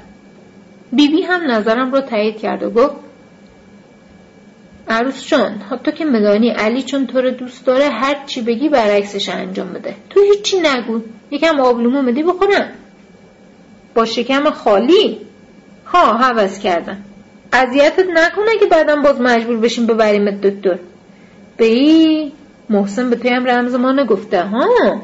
بیبی 0.91 1.17
بی 1.17 1.21
هم 1.21 1.51
نظرم 1.51 1.93
را 1.93 2.01
تایید 2.01 2.37
کرد 2.37 2.63
و 2.63 2.69
گفت 2.69 2.95
عروس 4.89 5.27
جان 5.27 5.61
تو 5.83 5.91
که 5.91 6.05
مدانی 6.05 6.49
علی 6.49 6.83
چون 6.83 7.07
تو 7.07 7.21
رو 7.21 7.31
دوست 7.31 7.65
داره 7.65 7.89
هر 7.89 8.15
چی 8.25 8.41
بگی 8.41 8.69
برعکسش 8.69 9.29
انجام 9.29 9.73
بده. 9.73 9.95
تو 10.09 10.19
هیچی 10.21 10.59
نگو 10.59 11.01
یکم 11.31 11.59
آبلومو 11.59 12.01
مدی 12.01 12.23
بخورم. 12.23 12.69
با 13.95 14.05
شکم 14.05 14.49
خالی؟ 14.49 15.17
ها 15.85 16.17
حوض 16.17 16.59
کردم. 16.59 16.97
اذیتت 17.53 18.05
نکنه 18.13 18.57
که 18.59 18.65
بعدم 18.65 19.01
باز 19.01 19.21
مجبور 19.21 19.57
بشیم 19.57 19.85
ببریمت 19.85 20.41
دکتر. 20.41 20.79
ای 21.59 22.31
محسن 22.69 23.09
به 23.09 23.15
تویم 23.15 23.45
رمز 23.45 23.75
ما 23.75 23.91
نگفته 23.91 24.43
ها. 24.43 25.01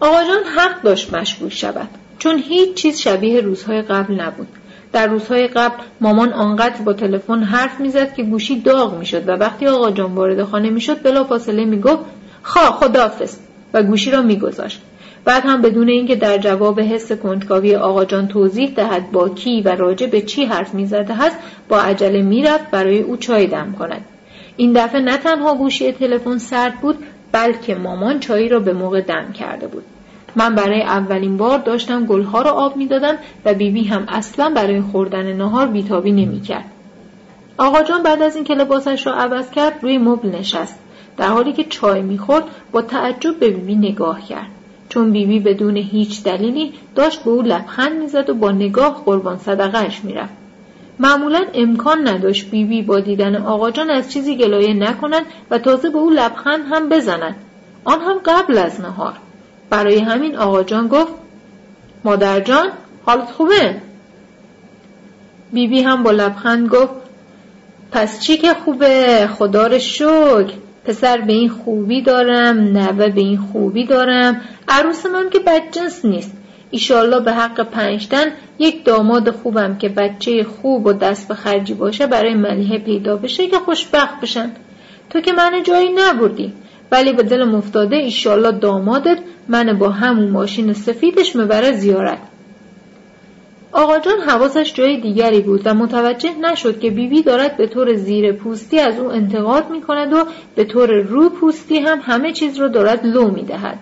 آقا 0.00 0.24
جان 0.24 0.44
حق 0.56 0.82
داشت 0.82 1.14
مشغول 1.14 1.48
شود. 1.48 1.88
چون 2.22 2.38
هیچ 2.38 2.74
چیز 2.74 3.00
شبیه 3.00 3.40
روزهای 3.40 3.82
قبل 3.82 4.14
نبود. 4.14 4.48
در 4.92 5.06
روزهای 5.06 5.48
قبل 5.48 5.74
مامان 6.00 6.32
آنقدر 6.32 6.82
با 6.82 6.92
تلفن 6.92 7.42
حرف 7.42 7.80
می‌زد 7.80 8.14
که 8.14 8.22
گوشی 8.22 8.60
داغ 8.60 8.98
می‌شد 8.98 9.28
و 9.28 9.32
وقتی 9.32 9.66
آقا 9.66 9.90
جان 9.90 10.14
وارد 10.14 10.44
خانه 10.44 10.70
می‌شد 10.70 11.02
بلا 11.02 11.24
فاصله 11.24 11.64
می‌گفت 11.64 11.98
خواه 12.42 12.70
خدافز 12.70 13.36
و 13.74 13.82
گوشی 13.82 14.10
را 14.10 14.22
میگذاشت. 14.22 14.80
بعد 15.24 15.42
هم 15.46 15.62
بدون 15.62 15.88
اینکه 15.88 16.16
در 16.16 16.38
جواب 16.38 16.80
حس 16.80 17.12
کنجکاوی 17.12 17.74
آقا 17.74 18.04
جان 18.04 18.28
توضیح 18.28 18.72
دهد 18.76 19.10
با 19.12 19.28
کی 19.28 19.60
و 19.60 19.68
راجع 19.68 20.06
به 20.06 20.20
چی 20.20 20.44
حرف 20.44 20.74
می‌زده 20.74 21.14
هست 21.14 21.36
با 21.68 21.80
عجله 21.80 22.22
می‌رفت 22.22 22.70
برای 22.70 23.00
او 23.00 23.16
چای 23.16 23.46
دم 23.46 23.74
کند. 23.78 24.04
این 24.56 24.72
دفعه 24.72 25.00
نه 25.00 25.16
تنها 25.16 25.54
گوشی 25.54 25.92
تلفن 25.92 26.38
سرد 26.38 26.80
بود 26.80 26.98
بلکه 27.32 27.74
مامان 27.74 28.20
چایی 28.20 28.48
را 28.48 28.60
به 28.60 28.72
موقع 28.72 29.00
دم 29.00 29.32
کرده 29.32 29.66
بود. 29.66 29.84
من 30.36 30.54
برای 30.54 30.82
اولین 30.82 31.36
بار 31.36 31.58
داشتم 31.58 32.06
گلها 32.06 32.42
را 32.42 32.50
آب 32.50 32.76
می‌دادم 32.76 33.14
و 33.44 33.54
بیبی 33.54 33.82
بی 33.82 33.88
هم 33.88 34.04
اصلا 34.08 34.50
برای 34.50 34.80
خوردن 34.80 35.32
نهار 35.32 35.66
بیتابی 35.66 36.12
نمی‌کرد. 36.12 36.64
آقا 37.58 37.82
جان 37.82 38.02
بعد 38.02 38.22
از 38.22 38.36
اینکه 38.36 38.54
لباسش 38.54 39.06
را 39.06 39.14
عوض 39.14 39.50
کرد 39.50 39.78
روی 39.82 39.98
مبل 39.98 40.28
نشست. 40.28 40.78
در 41.16 41.28
حالی 41.28 41.52
که 41.52 41.64
چای 41.64 42.02
می‌خورد 42.02 42.44
با 42.72 42.82
تعجب 42.82 43.38
به 43.38 43.50
بیبی 43.50 43.74
نگاه 43.74 44.20
کرد. 44.20 44.48
چون 44.88 45.12
بیبی 45.12 45.40
بدون 45.40 45.76
هیچ 45.76 46.22
دلیلی 46.22 46.72
داشت 46.94 47.24
به 47.24 47.30
او 47.30 47.42
لبخند 47.42 47.98
می‌زد 47.98 48.30
و 48.30 48.34
با 48.34 48.50
نگاه 48.50 49.02
قربان 49.04 49.38
صدقهش 49.38 50.00
می‌رفت. 50.04 50.32
معمولا 50.98 51.40
امکان 51.54 52.08
نداشت 52.08 52.50
بیبی 52.50 52.82
با 52.82 53.00
دیدن 53.00 53.36
آقا 53.36 53.70
جان 53.70 53.90
از 53.90 54.12
چیزی 54.12 54.36
گلایه 54.36 54.74
نکند 54.74 55.26
و 55.50 55.58
تازه 55.58 55.90
به 55.90 55.98
او 55.98 56.10
لبخند 56.10 56.64
هم 56.70 56.88
بزند 56.88 57.36
آن 57.84 58.00
هم 58.00 58.18
قبل 58.24 58.58
از 58.58 58.80
نهار. 58.80 59.12
برای 59.72 59.98
همین 59.98 60.36
آقا 60.36 60.62
جان 60.62 60.88
گفت 60.88 61.12
مادر 62.04 62.40
جان 62.40 62.66
حالت 63.06 63.30
خوبه؟ 63.30 63.76
بیبی 65.52 65.76
بی 65.76 65.82
هم 65.82 66.02
با 66.02 66.10
لبخند 66.10 66.68
گفت 66.68 66.92
پس 67.92 68.20
چی 68.20 68.36
که 68.36 68.54
خوبه؟ 68.54 69.26
خدا 69.26 69.66
رو 69.66 69.78
شکر. 69.78 70.52
پسر 70.84 71.20
به 71.20 71.32
این 71.32 71.48
خوبی 71.48 72.02
دارم 72.02 72.58
نوه 72.58 73.08
به 73.08 73.20
این 73.20 73.38
خوبی 73.38 73.86
دارم. 73.86 74.40
عروس 74.68 75.06
من 75.06 75.30
که 75.30 75.38
بدجنس 75.38 76.04
نیست. 76.04 76.32
ایشالله 76.70 77.20
به 77.20 77.32
حق 77.32 77.60
پنجتن 77.60 78.26
یک 78.58 78.84
داماد 78.84 79.30
خوبم 79.30 79.78
که 79.78 79.88
بچه 79.88 80.44
خوب 80.44 80.86
و 80.86 80.92
دست 80.92 81.28
به 81.28 81.34
خرجی 81.34 81.74
باشه 81.74 82.06
برای 82.06 82.34
ملیحه 82.34 82.78
پیدا 82.78 83.16
بشه 83.16 83.46
که 83.46 83.56
خوشبخت 83.56 84.20
بشن. 84.20 84.50
تو 85.10 85.20
که 85.20 85.32
من 85.32 85.62
جایی 85.62 85.92
نبردی 85.92 86.52
ولی 86.92 87.12
به 87.12 87.22
دلم 87.22 87.54
افتاده 87.54 87.96
ایشالله 87.96 88.52
دامادت 88.52 89.18
من 89.48 89.78
با 89.78 89.88
همون 89.88 90.30
ماشین 90.30 90.72
سفیدش 90.72 91.36
مبره 91.36 91.72
زیارت 91.72 92.18
آقا 93.72 93.98
جان 93.98 94.20
حواسش 94.20 94.74
جای 94.74 95.00
دیگری 95.00 95.40
بود 95.40 95.62
و 95.64 95.74
متوجه 95.74 96.30
نشد 96.40 96.80
که 96.80 96.90
بیبی 96.90 97.08
بی 97.08 97.22
دارد 97.22 97.56
به 97.56 97.66
طور 97.66 97.94
زیر 97.94 98.32
پوستی 98.32 98.78
از 98.78 98.98
او 98.98 99.12
انتقاد 99.12 99.70
می 99.70 99.80
کند 99.80 100.12
و 100.12 100.24
به 100.54 100.64
طور 100.64 100.92
رو 100.92 101.28
پوستی 101.28 101.78
هم 101.78 101.98
همه 102.02 102.32
چیز 102.32 102.56
را 102.56 102.68
دارد 102.68 103.06
لو 103.06 103.30
می 103.30 103.42
دهد. 103.42 103.78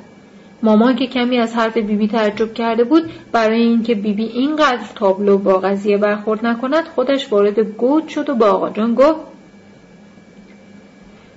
مامان 0.63 0.97
که 0.97 1.07
کمی 1.07 1.39
از 1.39 1.55
حرف 1.55 1.77
بیبی 1.77 2.09
تعجب 2.09 2.55
کرده 2.55 2.85
بود 2.85 3.03
برای 3.33 3.63
اینکه 3.63 3.95
بیبی 3.95 4.25
اینقدر 4.25 4.85
تابلو 4.95 5.39
با 5.39 5.59
قضیه 5.59 5.99
برخورد 5.99 6.47
نکند 6.47 6.85
خودش 6.85 7.33
وارد 7.33 7.59
گود 7.59 8.09
شد 8.09 8.31
و 8.31 8.35
با 8.35 8.47
آقا 8.47 8.71
جان 8.71 8.95
گفت 8.95 9.30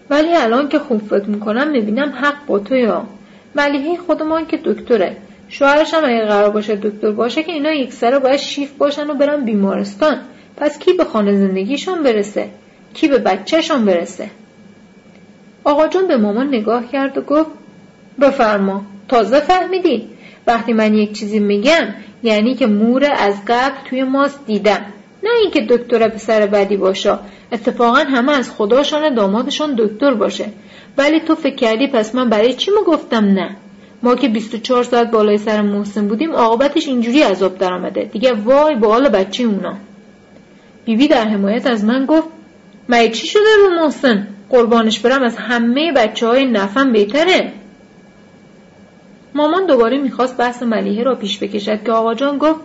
ولی 0.09 0.35
الان 0.35 0.69
که 0.69 0.79
خوب 0.79 1.01
فکر 1.01 1.25
می‌کنم 1.25 1.67
می‌بینم 1.67 2.13
حق 2.21 2.45
با 2.47 2.59
تو 2.59 2.75
یا 2.75 3.05
ملیحه 3.55 3.97
خودمان 3.97 4.45
که 4.45 4.59
دکتره. 4.63 5.17
شوهرش 5.49 5.93
هم 5.93 6.05
اگه 6.05 6.25
قرار 6.25 6.49
باشه 6.49 6.75
دکتر 6.75 7.11
باشه 7.11 7.43
که 7.43 7.51
اینا 7.51 7.71
یک 7.71 7.93
سره 7.93 8.19
باید 8.19 8.39
شیف 8.39 8.71
باشن 8.71 9.09
و 9.09 9.13
برن 9.13 9.45
بیمارستان. 9.45 10.17
پس 10.57 10.79
کی 10.79 10.93
به 10.93 11.05
خانه 11.05 11.37
زندگیشان 11.37 12.03
برسه؟ 12.03 12.49
کی 12.93 13.07
به 13.07 13.17
بچهشان 13.17 13.85
برسه؟ 13.85 14.29
آقا 15.63 15.87
جان 15.87 16.07
به 16.07 16.17
مامان 16.17 16.47
نگاه 16.47 16.91
کرد 16.91 17.17
و 17.17 17.21
گفت 17.21 17.51
بفرما. 18.21 18.85
تازه 19.07 19.39
فهمیدی. 19.39 20.09
وقتی 20.47 20.73
من 20.73 20.93
یک 20.93 21.13
چیزی 21.13 21.39
میگم 21.39 21.87
یعنی 22.23 22.55
که 22.55 22.67
مور 22.67 23.09
از 23.17 23.35
قبل 23.47 23.75
توی 23.89 24.03
ماست 24.03 24.45
دیدم. 24.45 24.85
نه 25.23 25.29
اینکه 25.41 25.61
دکتر 25.69 26.07
پسر 26.07 26.45
بدی 26.45 26.77
باشه. 26.77 27.17
اتفاقا 27.51 27.97
همه 27.97 28.31
از 28.31 28.51
خداشان 28.51 29.13
دامادشان 29.13 29.75
دکتر 29.77 30.13
باشه. 30.13 30.45
ولی 30.97 31.19
تو 31.19 31.35
فکر 31.35 31.55
کردی 31.55 31.87
پس 31.87 32.15
من 32.15 32.29
برای 32.29 32.53
چی 32.53 32.71
گفتم 32.87 33.25
نه؟ 33.25 33.55
ما 34.03 34.15
که 34.15 34.27
24 34.27 34.83
ساعت 34.83 35.11
بالای 35.11 35.37
سر 35.37 35.61
محسن 35.61 36.07
بودیم 36.07 36.31
عاقبتش 36.31 36.87
اینجوری 36.87 37.21
عذاب 37.21 37.57
درآمده. 37.57 38.03
دیگه 38.03 38.33
وای 38.33 38.75
به 38.75 38.87
حال 38.87 39.09
بچه 39.09 39.43
اونا. 39.43 39.73
بیبی 40.85 41.07
در 41.07 41.27
حمایت 41.27 41.67
از 41.67 41.85
من 41.85 42.05
گفت 42.05 42.27
مگه 42.89 43.09
چی 43.09 43.27
شده 43.27 43.55
رو 43.57 43.83
محسن؟ 43.83 44.27
قربانش 44.49 44.99
برم 44.99 45.23
از 45.23 45.37
همه 45.37 45.91
بچه 45.91 46.27
های 46.27 46.45
نفم 46.45 46.91
بهتره. 46.91 47.51
مامان 49.35 49.65
دوباره 49.65 49.97
می‌خواست 49.97 50.37
بحث 50.37 50.63
ملیحه 50.63 51.03
را 51.03 51.15
پیش 51.15 51.39
بکشد 51.39 51.83
که 51.83 51.91
آقا 51.91 52.13
جان 52.13 52.37
گفت 52.37 52.61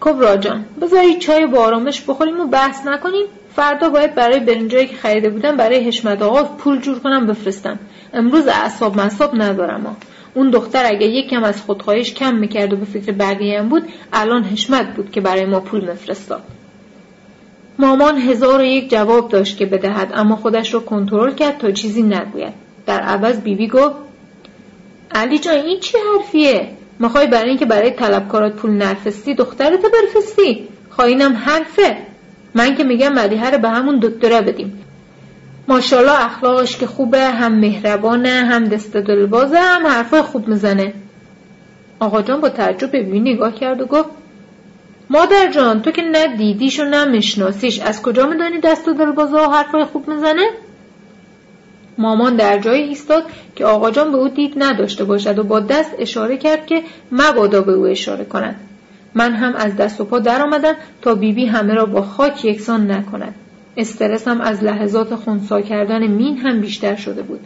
کبرا 0.00 0.36
جان 0.36 0.64
بذاری 0.82 1.18
چای 1.18 1.46
با 1.46 1.58
آرامش 1.64 2.02
بخوریم 2.08 2.40
و 2.40 2.46
بحث 2.46 2.86
نکنیم. 2.86 3.26
فردا 3.56 3.88
باید 3.88 4.14
برای 4.14 4.40
برنجایی 4.40 4.86
که 4.86 4.96
خریده 4.96 5.30
بودم 5.30 5.56
برای 5.56 5.86
حشمت 5.86 6.22
آقا 6.22 6.42
پول 6.42 6.80
جور 6.80 6.98
کنم 6.98 7.26
بفرستم. 7.26 7.78
امروز 8.12 8.46
اعصاب 8.46 9.00
مصاب 9.00 9.42
ندارم 9.42 9.96
اون 10.34 10.50
دختر 10.50 10.86
اگه 10.86 11.06
یک 11.06 11.30
کم 11.30 11.44
از 11.44 11.62
خودخواهیش 11.62 12.14
کم 12.14 12.34
می‌کرد 12.34 12.72
و 12.72 12.76
به 12.76 12.84
فکر 12.84 13.12
بقیه 13.12 13.62
بود 13.62 13.82
الان 14.12 14.44
حشمت 14.44 14.94
بود 14.94 15.10
که 15.10 15.20
برای 15.20 15.44
ما 15.44 15.60
پول 15.60 15.90
مفرستاد 15.90 16.42
مامان 17.78 18.18
هزار 18.18 18.60
و 18.60 18.64
یک 18.64 18.90
جواب 18.90 19.28
داشت 19.28 19.56
که 19.56 19.66
بدهد 19.66 20.12
اما 20.14 20.36
خودش 20.36 20.74
رو 20.74 20.80
کنترل 20.80 21.34
کرد 21.34 21.58
تا 21.58 21.70
چیزی 21.70 22.02
نگوید. 22.02 22.52
در 22.86 23.00
عوض 23.00 23.40
بیبی 23.40 23.68
گفت 23.68 23.94
علی 25.10 25.38
جان 25.38 25.54
این 25.54 25.80
چی 25.80 25.98
حرفیه؟ 25.98 26.68
می‌خوای 27.00 27.26
برای 27.26 27.48
اینکه 27.48 27.66
برای 27.66 27.90
طلبکارات 27.90 28.52
پول 28.52 28.70
نرفستی 28.70 29.34
دخترتو 29.34 29.88
برفستی 29.88 30.68
خواهینم 30.90 31.36
حرفه. 31.36 31.96
من 32.54 32.74
که 32.74 32.84
میگم 32.84 33.12
مدیحه 33.12 33.58
به 33.58 33.68
همون 33.68 33.98
دکتره 34.02 34.40
بدیم. 34.40 34.84
ماشاءالله 35.68 36.24
اخلاقش 36.24 36.76
که 36.76 36.86
خوبه 36.86 37.20
هم 37.20 37.52
مهربانه 37.52 38.28
هم 38.28 38.64
دست 38.64 38.96
دلبازه 38.96 39.58
هم 39.58 39.86
حرفای 39.86 40.22
خوب 40.22 40.48
می‌زنه. 40.48 40.94
آقا 42.00 42.22
جان 42.22 42.40
با 42.40 42.48
تعجب 42.48 42.90
به 42.90 43.02
نگاه 43.02 43.54
کرد 43.54 43.80
و 43.80 43.86
گفت 43.86 44.08
مادر 45.10 45.50
جان 45.50 45.82
تو 45.82 45.90
که 45.90 46.02
نه 46.02 46.36
دیدیش 46.36 46.80
و 46.80 46.84
نه 46.84 47.04
مشناسیش 47.04 47.80
از 47.80 48.02
کجا 48.02 48.26
میدانی 48.26 48.60
دست 48.60 48.88
و 48.88 48.92
دلبازه 48.92 49.36
و 49.36 49.50
حرفای 49.50 49.84
خوب 49.84 50.08
می‌زنه؟ 50.08 50.50
مامان 51.98 52.36
در 52.36 52.58
جایی 52.58 52.82
ایستاد 52.82 53.22
که 53.56 53.64
آقا 53.64 53.90
جان 53.90 54.12
به 54.12 54.18
او 54.18 54.28
دید 54.28 54.54
نداشته 54.56 55.04
باشد 55.04 55.38
و 55.38 55.44
با 55.44 55.60
دست 55.60 55.90
اشاره 55.98 56.36
کرد 56.36 56.66
که 56.66 56.82
مبادا 57.12 57.60
به 57.60 57.72
او 57.72 57.86
اشاره 57.86 58.24
کند 58.24 58.56
من 59.14 59.32
هم 59.32 59.54
از 59.54 59.76
دست 59.76 60.00
و 60.00 60.04
پا 60.04 60.18
در 60.18 60.42
آمدم 60.42 60.74
تا 61.02 61.14
بیبی 61.14 61.32
بی 61.32 61.46
همه 61.46 61.74
را 61.74 61.86
با 61.86 62.02
خاک 62.02 62.44
یکسان 62.44 62.90
نکند. 62.90 63.34
استرسم 63.76 64.40
از 64.40 64.64
لحظات 64.64 65.14
خونسا 65.14 65.60
کردن 65.60 66.06
مین 66.06 66.36
هم 66.36 66.60
بیشتر 66.60 66.96
شده 66.96 67.22
بود. 67.22 67.40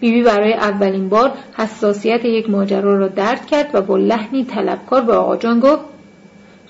بیبی 0.00 0.16
بی 0.16 0.22
برای 0.22 0.52
اولین 0.52 1.08
بار 1.08 1.32
حساسیت 1.56 2.24
یک 2.24 2.50
ماجرا 2.50 2.98
را 2.98 3.08
درد 3.08 3.46
کرد 3.46 3.70
و 3.74 3.82
با 3.82 3.96
لحنی 3.96 4.44
طلبکار 4.44 5.00
به 5.00 5.12
آقا 5.12 5.36
جان 5.36 5.60
گفت 5.60 5.82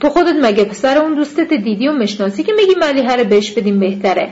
تو 0.00 0.08
خودت 0.08 0.34
مگه 0.42 0.64
پسر 0.64 0.98
اون 0.98 1.14
دوستت 1.14 1.54
دیدی 1.54 1.88
و 1.88 1.92
مشناسی 1.92 2.42
که 2.42 2.52
میگی 2.52 2.74
ملیحه 2.80 3.16
رو 3.16 3.24
بهش 3.24 3.50
بدیم 3.50 3.80
بهتره؟ 3.80 4.28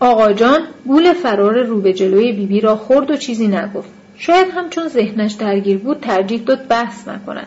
آقا 0.00 0.32
جان 0.32 0.60
گول 0.86 1.12
فرار 1.12 1.62
رو 1.62 1.80
به 1.80 1.92
جلوی 1.92 2.32
بیبی 2.32 2.60
را 2.60 2.76
خورد 2.76 3.10
و 3.10 3.16
چیزی 3.16 3.48
نگفت. 3.48 3.88
شاید 4.18 4.46
هم 4.54 4.70
چون 4.70 4.88
ذهنش 4.88 5.32
درگیر 5.32 5.78
بود 5.78 6.00
ترجیح 6.00 6.42
داد 6.46 6.66
بحث 6.68 7.08
نکند. 7.08 7.46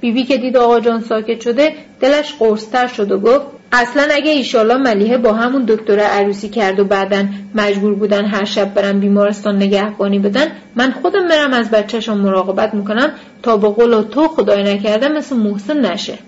بیبی 0.00 0.24
که 0.24 0.36
دید 0.36 0.56
آقا 0.56 0.80
جان 0.80 1.00
ساکت 1.00 1.40
شده 1.40 1.74
دلش 2.00 2.34
قرصتر 2.38 2.86
شد 2.86 3.12
و 3.12 3.18
گفت 3.18 3.46
اصلا 3.72 4.02
اگه 4.10 4.30
ایشالله 4.30 4.76
ملیحه 4.76 5.18
با 5.18 5.32
همون 5.32 5.64
دکتر 5.64 5.98
عروسی 5.98 6.48
کرد 6.48 6.80
و 6.80 6.84
بعدا 6.84 7.24
مجبور 7.54 7.94
بودن 7.94 8.24
هر 8.24 8.44
شب 8.44 8.74
برن 8.74 9.00
بیمارستان 9.00 9.56
نگهبانی 9.56 10.18
بدن 10.18 10.46
من 10.76 10.90
خودم 10.90 11.28
برم 11.28 11.52
از 11.52 11.70
بچهشون 11.70 12.18
مراقبت 12.18 12.74
می‌کنم 12.74 13.12
تا 13.42 13.56
به 13.56 13.68
قول 13.68 14.02
تو 14.02 14.28
خدای 14.28 14.62
نکرده 14.62 15.08
مثل 15.08 15.36
محسن 15.36 15.92
نشه. 15.92 16.18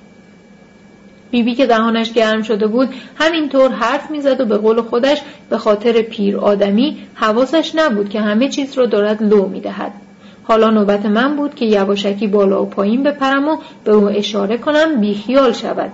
بیبی 1.32 1.54
که 1.54 1.66
دهانش 1.66 2.12
گرم 2.12 2.42
شده 2.42 2.66
بود 2.66 2.88
همینطور 3.16 3.70
حرف 3.70 4.10
می‌زد 4.10 4.40
و 4.40 4.44
به 4.44 4.56
قول 4.56 4.82
خودش 4.82 5.18
به 5.50 5.58
خاطر 5.58 6.02
پیر 6.02 6.36
آدمی 6.38 6.96
حواسش 7.14 7.72
نبود 7.74 8.08
که 8.08 8.20
همه 8.20 8.48
چیز 8.48 8.78
را 8.78 8.86
دارد 8.86 9.22
لو 9.22 9.48
می‌دهد. 9.48 9.92
حالا 10.44 10.70
نوبت 10.70 11.06
من 11.06 11.36
بود 11.36 11.54
که 11.54 11.64
یواشکی 11.64 12.26
بالا 12.26 12.62
و 12.62 12.66
پایین 12.66 13.02
بپرم 13.02 13.48
و 13.48 13.56
به 13.84 13.92
او 13.92 14.04
اشاره 14.04 14.58
کنم 14.58 15.00
بیخیال 15.00 15.52
شود. 15.52 15.90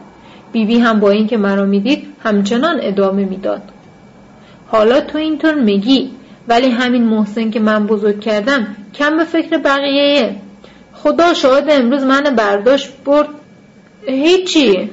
بیبی 0.53 0.78
هم 0.78 1.01
با 1.01 1.11
اینکه 1.11 1.36
مرا 1.36 1.64
می‌دید 1.64 2.07
همچنان 2.24 2.78
ادامه 2.80 3.24
می‌داد. 3.24 3.62
حالا 4.66 5.01
تو 5.01 5.18
اینطور 5.18 5.55
میگی 5.55 6.11
ولی 6.49 6.68
همین 6.70 7.05
محسن 7.05 7.51
که 7.51 7.61
من 7.61 7.86
بزرگ 7.86 8.20
کردم 8.20 8.66
کم 8.95 9.16
به 9.16 9.24
فکر 9.24 9.59
بقیه. 9.59 10.36
خدا 10.93 11.34
شاهد 11.34 11.64
امروز 11.70 12.03
من 12.03 12.22
برداشت 12.22 12.89
برد. 13.05 13.28
هیچی. 14.07 14.91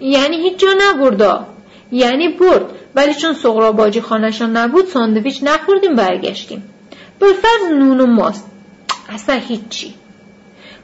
یعنی 0.00 0.36
هیچ 0.36 0.58
جا 0.58 0.68
نبردا 0.80 1.46
یعنی 1.92 2.28
برد. 2.28 2.72
ولی 2.94 3.14
چون 3.14 3.32
سغرا 3.32 3.72
باجی 3.72 4.00
خانشان 4.00 4.56
نبود 4.56 4.86
ساندویچ 4.86 5.42
نخوردیم 5.42 5.94
برگشتیم. 5.94 6.62
فرض 7.20 7.72
نون 7.72 8.00
و 8.00 8.06
ماست. 8.06 8.50
اصلا 9.08 9.34
هیچی. 9.34 9.94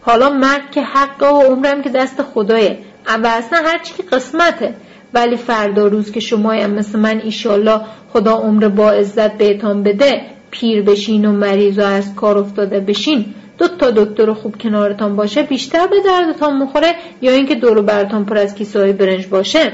حالا 0.00 0.30
مرگ 0.30 0.70
که 0.70 0.82
حقه 0.82 1.26
و 1.26 1.42
عمرم 1.42 1.82
که 1.82 1.90
دست 1.90 2.22
خدایه. 2.22 2.78
و 3.06 3.26
اصلا 3.26 3.58
هرچی 3.64 3.94
که 3.94 4.02
قسمته. 4.02 4.74
ولی 5.14 5.36
فردا 5.36 5.86
روز 5.86 6.12
که 6.12 6.20
شما 6.20 6.52
مثل 6.52 6.98
من 6.98 7.20
ایشالله 7.20 7.80
خدا 8.12 8.32
عمر 8.32 8.68
با 8.68 8.90
عزت 8.90 9.38
بهتان 9.38 9.82
بده 9.82 10.22
پیر 10.50 10.82
بشین 10.82 11.24
و 11.24 11.32
مریض 11.32 11.78
و 11.78 11.82
از 11.82 12.14
کار 12.14 12.38
افتاده 12.38 12.80
بشین. 12.80 13.34
دو 13.59 13.68
تا 13.68 13.90
دکتر 13.90 14.32
خوب 14.32 14.57
کنارتان 14.57 15.16
باشه 15.16 15.42
بیشتر 15.42 15.86
به 15.86 15.96
دردتان 16.07 16.57
مخوره 16.57 16.94
یا 17.22 17.32
اینکه 17.32 17.55
دور 17.55 17.82
برتان 17.82 18.24
پر 18.24 18.38
از 18.38 18.55
کیسه 18.55 18.80
های 18.80 18.92
برنج 18.92 19.26
باشه؟ 19.26 19.72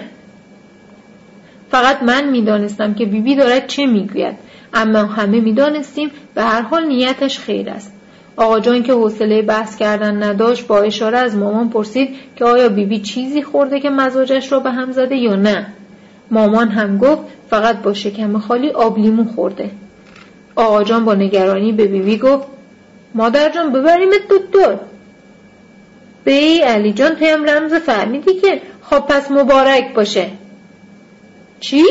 فقط 1.70 2.03
من 2.03 2.28
می‌دانستم 2.28 2.95
که 2.95 3.05
بیبی 3.05 3.35
دارد 3.35 3.66
چه 3.66 3.87
می‌گوید 3.87 4.35
اما 4.74 4.99
همه 4.99 5.41
می‌دانستیم 5.41 6.11
به 6.35 6.43
هر 6.43 6.62
حال 6.62 6.87
نیتش 6.87 7.39
خیر 7.39 7.70
است. 7.70 7.93
آقا 8.37 8.61
جان 8.61 8.83
که 8.83 8.93
حوصله 8.93 9.43
بحث 9.43 9.76
کردن 9.76 10.22
نداشت 10.22 10.66
با 10.66 10.81
اشاره 10.81 11.18
از 11.18 11.37
مامان 11.37 11.70
پرسید 11.70 12.09
که 12.37 12.45
آیا 12.45 12.68
بیبی 12.68 13.01
چیزی 13.01 13.43
خورده 13.43 13.81
که 13.81 13.91
مزاجش 13.91 14.53
را 14.53 14.61
به 14.61 14.70
هم 14.70 14.93
زده 14.93 15.16
یا 15.16 15.37
نه؟ 15.37 15.66
مامان 16.31 16.68
هم 16.68 16.99
گفت 16.99 17.22
فقط 17.51 17.83
با 17.83 17.95
شکم 17.95 18.39
خالی 18.39 18.70
آب 18.70 18.99
لیمو 18.99 19.24
خورده. 19.24 19.70
آقا 20.57 20.85
جان 20.85 21.05
با 21.05 21.14
نگرانی 21.14 21.72
به 21.72 21.87
بیبی 21.87 22.18
گفت 22.18 22.47
مادر 23.15 23.49
جان 23.49 23.73
ببریمت 23.73 24.29
دکتر. 24.31 24.79
بی 26.25 26.59
علی 26.59 26.93
جان 26.93 27.15
پیم 27.15 27.45
رمز 27.45 27.75
فهمیدی 27.75 28.35
که 28.35 28.63
خب 28.83 29.01
پس 29.01 29.31
مبارک 29.31 29.95
باشه. 29.95 30.31
چی؟ 31.61 31.85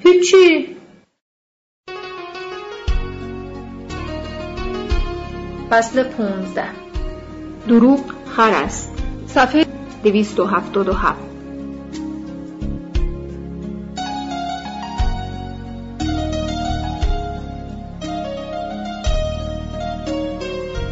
هیچی. 0.00 0.76
فصل 5.70 6.02
15 6.02 6.64
دروغ 7.68 8.00
خر 8.36 8.50
است. 8.64 8.92
صفحه 9.26 9.66
277 10.04 11.35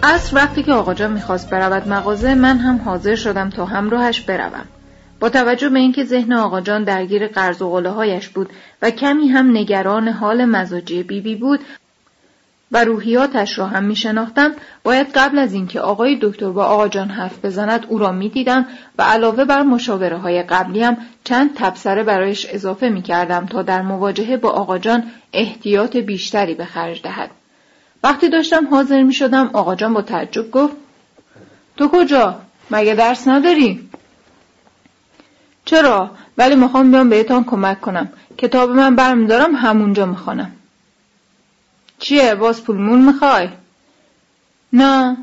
عصر 0.07 0.37
وقتی 0.37 0.63
که 0.63 0.73
آقا 0.73 0.95
جان 0.95 1.13
می‌خواست 1.13 1.51
برود 1.51 1.89
مغازه 1.89 2.35
من 2.35 2.59
هم 2.59 2.77
حاضر 2.77 3.15
شدم 3.15 3.51
تا 3.51 3.65
همراهش 3.65 4.21
بروم 4.21 4.65
با 5.21 5.29
توجه 5.29 5.69
به 5.69 5.79
اینکه 5.79 6.05
ذهن 6.05 6.33
آقا 6.33 6.61
جان 6.61 6.85
درگیر 6.85 7.29
قرض 7.29 7.63
و 7.63 7.91
هایش 7.91 8.29
بود 8.29 8.51
و 8.83 8.91
کمی 8.91 9.29
هم 9.29 9.51
نگران 9.57 10.09
حال 10.09 10.45
مزاجی 10.45 11.03
بیبی 11.03 11.21
بی 11.21 11.41
بود 11.41 11.61
و 12.73 12.85
روحیاتش 12.85 13.59
را 13.59 13.67
هم 13.67 13.85
می 13.85 13.97
شناختم 13.97 14.53
باید 14.83 15.07
قبل 15.15 15.39
از 15.39 15.53
اینکه 15.53 15.81
آقای 15.81 16.19
دکتر 16.23 16.51
با 16.51 16.65
آقا 16.65 16.89
جان 16.89 17.09
حرف 17.09 17.45
بزند 17.45 17.87
او 17.89 17.99
را 17.99 18.13
می 18.13 18.29
دیدم 18.29 18.67
و 18.99 19.03
علاوه 19.03 19.45
بر 19.45 19.63
مشاوره 19.63 20.17
های 20.17 20.43
قبلیم 20.43 20.97
چند 21.25 21.55
تبصره 21.55 22.03
برایش 22.03 22.47
اضافه 22.51 22.89
می 22.89 23.03
کردم 23.03 23.47
تا 23.47 23.63
در 23.63 23.83
مواجهه 23.83 24.37
با 24.37 24.51
آقا 24.51 24.79
جان 24.79 25.03
احتیاط 25.33 25.97
بیشتری 25.97 26.55
به 26.55 26.65
خرج 26.65 27.03
دهد. 27.03 27.31
وقتی 28.05 28.29
داشتم 28.29 28.67
حاضر 28.67 29.03
می 29.03 29.13
شدم 29.13 29.51
آقا 29.53 29.75
جان 29.75 29.95
با 29.95 30.03
تعجب 30.03 30.51
گفت 30.51 30.77
تو 31.77 31.89
کجا؟ 31.89 32.41
مگه 32.71 32.95
درس 32.95 33.29
نداری؟ 33.29 33.89
چرا؟ 35.65 36.11
ولی 36.39 36.55
می‌خوام 36.55 36.91
بیام 36.91 37.09
بهتان 37.09 37.45
کمک 37.45 37.81
کنم. 37.81 38.13
کتاب 38.39 38.71
من 38.71 38.97
برمیدارم 38.97 39.55
همونجا 39.55 40.07
می‌خوانم. 40.07 40.53
چیه؟ 41.99 42.35
باز 42.35 42.65
پولمون 42.65 43.03
می‌خوای؟ 43.03 43.49
نه. 44.73 45.17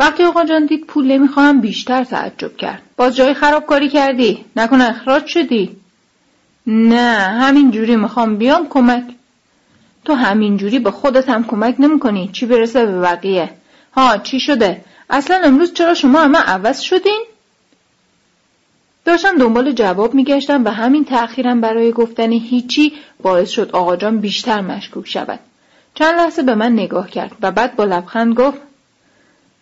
وقتی 0.00 0.24
آقا 0.24 0.44
جان 0.44 0.66
دید 0.66 0.86
پول 0.86 1.06
نمی‌خواهم 1.06 1.60
بیشتر 1.60 2.04
تعجب 2.04 2.56
کرد. 2.56 2.82
باز 2.96 3.16
جای 3.16 3.34
خرابکاری 3.34 3.88
کردی؟ 3.88 4.44
نکنه 4.56 4.84
اخراج 4.84 5.26
شدی؟ 5.26 5.76
نه 6.66 7.12
همینجوری 7.40 7.96
می‌خوام 7.96 8.36
بیام 8.36 8.68
کمک. 8.68 9.04
تو 10.04 10.14
همینجوری 10.14 10.78
به 10.78 10.90
خودت 10.90 11.28
هم 11.28 11.44
کمک 11.44 11.76
نمی‌کنی. 11.78 12.30
چی 12.32 12.46
برسه 12.46 12.86
به 12.86 13.00
بقیه؟ 13.00 13.50
ها 13.92 14.18
چی 14.18 14.40
شده؟ 14.40 14.84
اصلا 15.10 15.40
امروز 15.44 15.72
چرا 15.72 15.94
شما 15.94 16.20
همه 16.20 16.38
عوض 16.38 16.80
شدین؟ 16.80 17.24
داشتم 19.04 19.38
دنبال 19.38 19.72
جواب 19.72 20.14
میگشتم 20.14 20.64
و 20.64 20.68
همین 20.68 21.04
تأخیرم 21.04 21.60
برای 21.60 21.92
گفتن 21.92 22.32
هیچی 22.32 22.92
باعث 23.22 23.50
شد 23.50 23.70
آقا 23.70 23.96
جان 23.96 24.20
بیشتر 24.20 24.60
مشکوک 24.60 25.08
شود. 25.08 25.38
چند 25.94 26.14
لحظه 26.14 26.42
به 26.42 26.54
من 26.54 26.72
نگاه 26.72 27.10
کرد 27.10 27.32
و 27.42 27.50
بعد 27.50 27.76
با 27.76 27.84
لبخند 27.84 28.34
گفت 28.34 28.58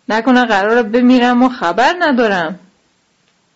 نکنه 0.09 0.45
قرار 0.45 0.83
بمیرم 0.83 1.43
و 1.43 1.49
خبر 1.49 1.97
ندارم. 1.99 2.59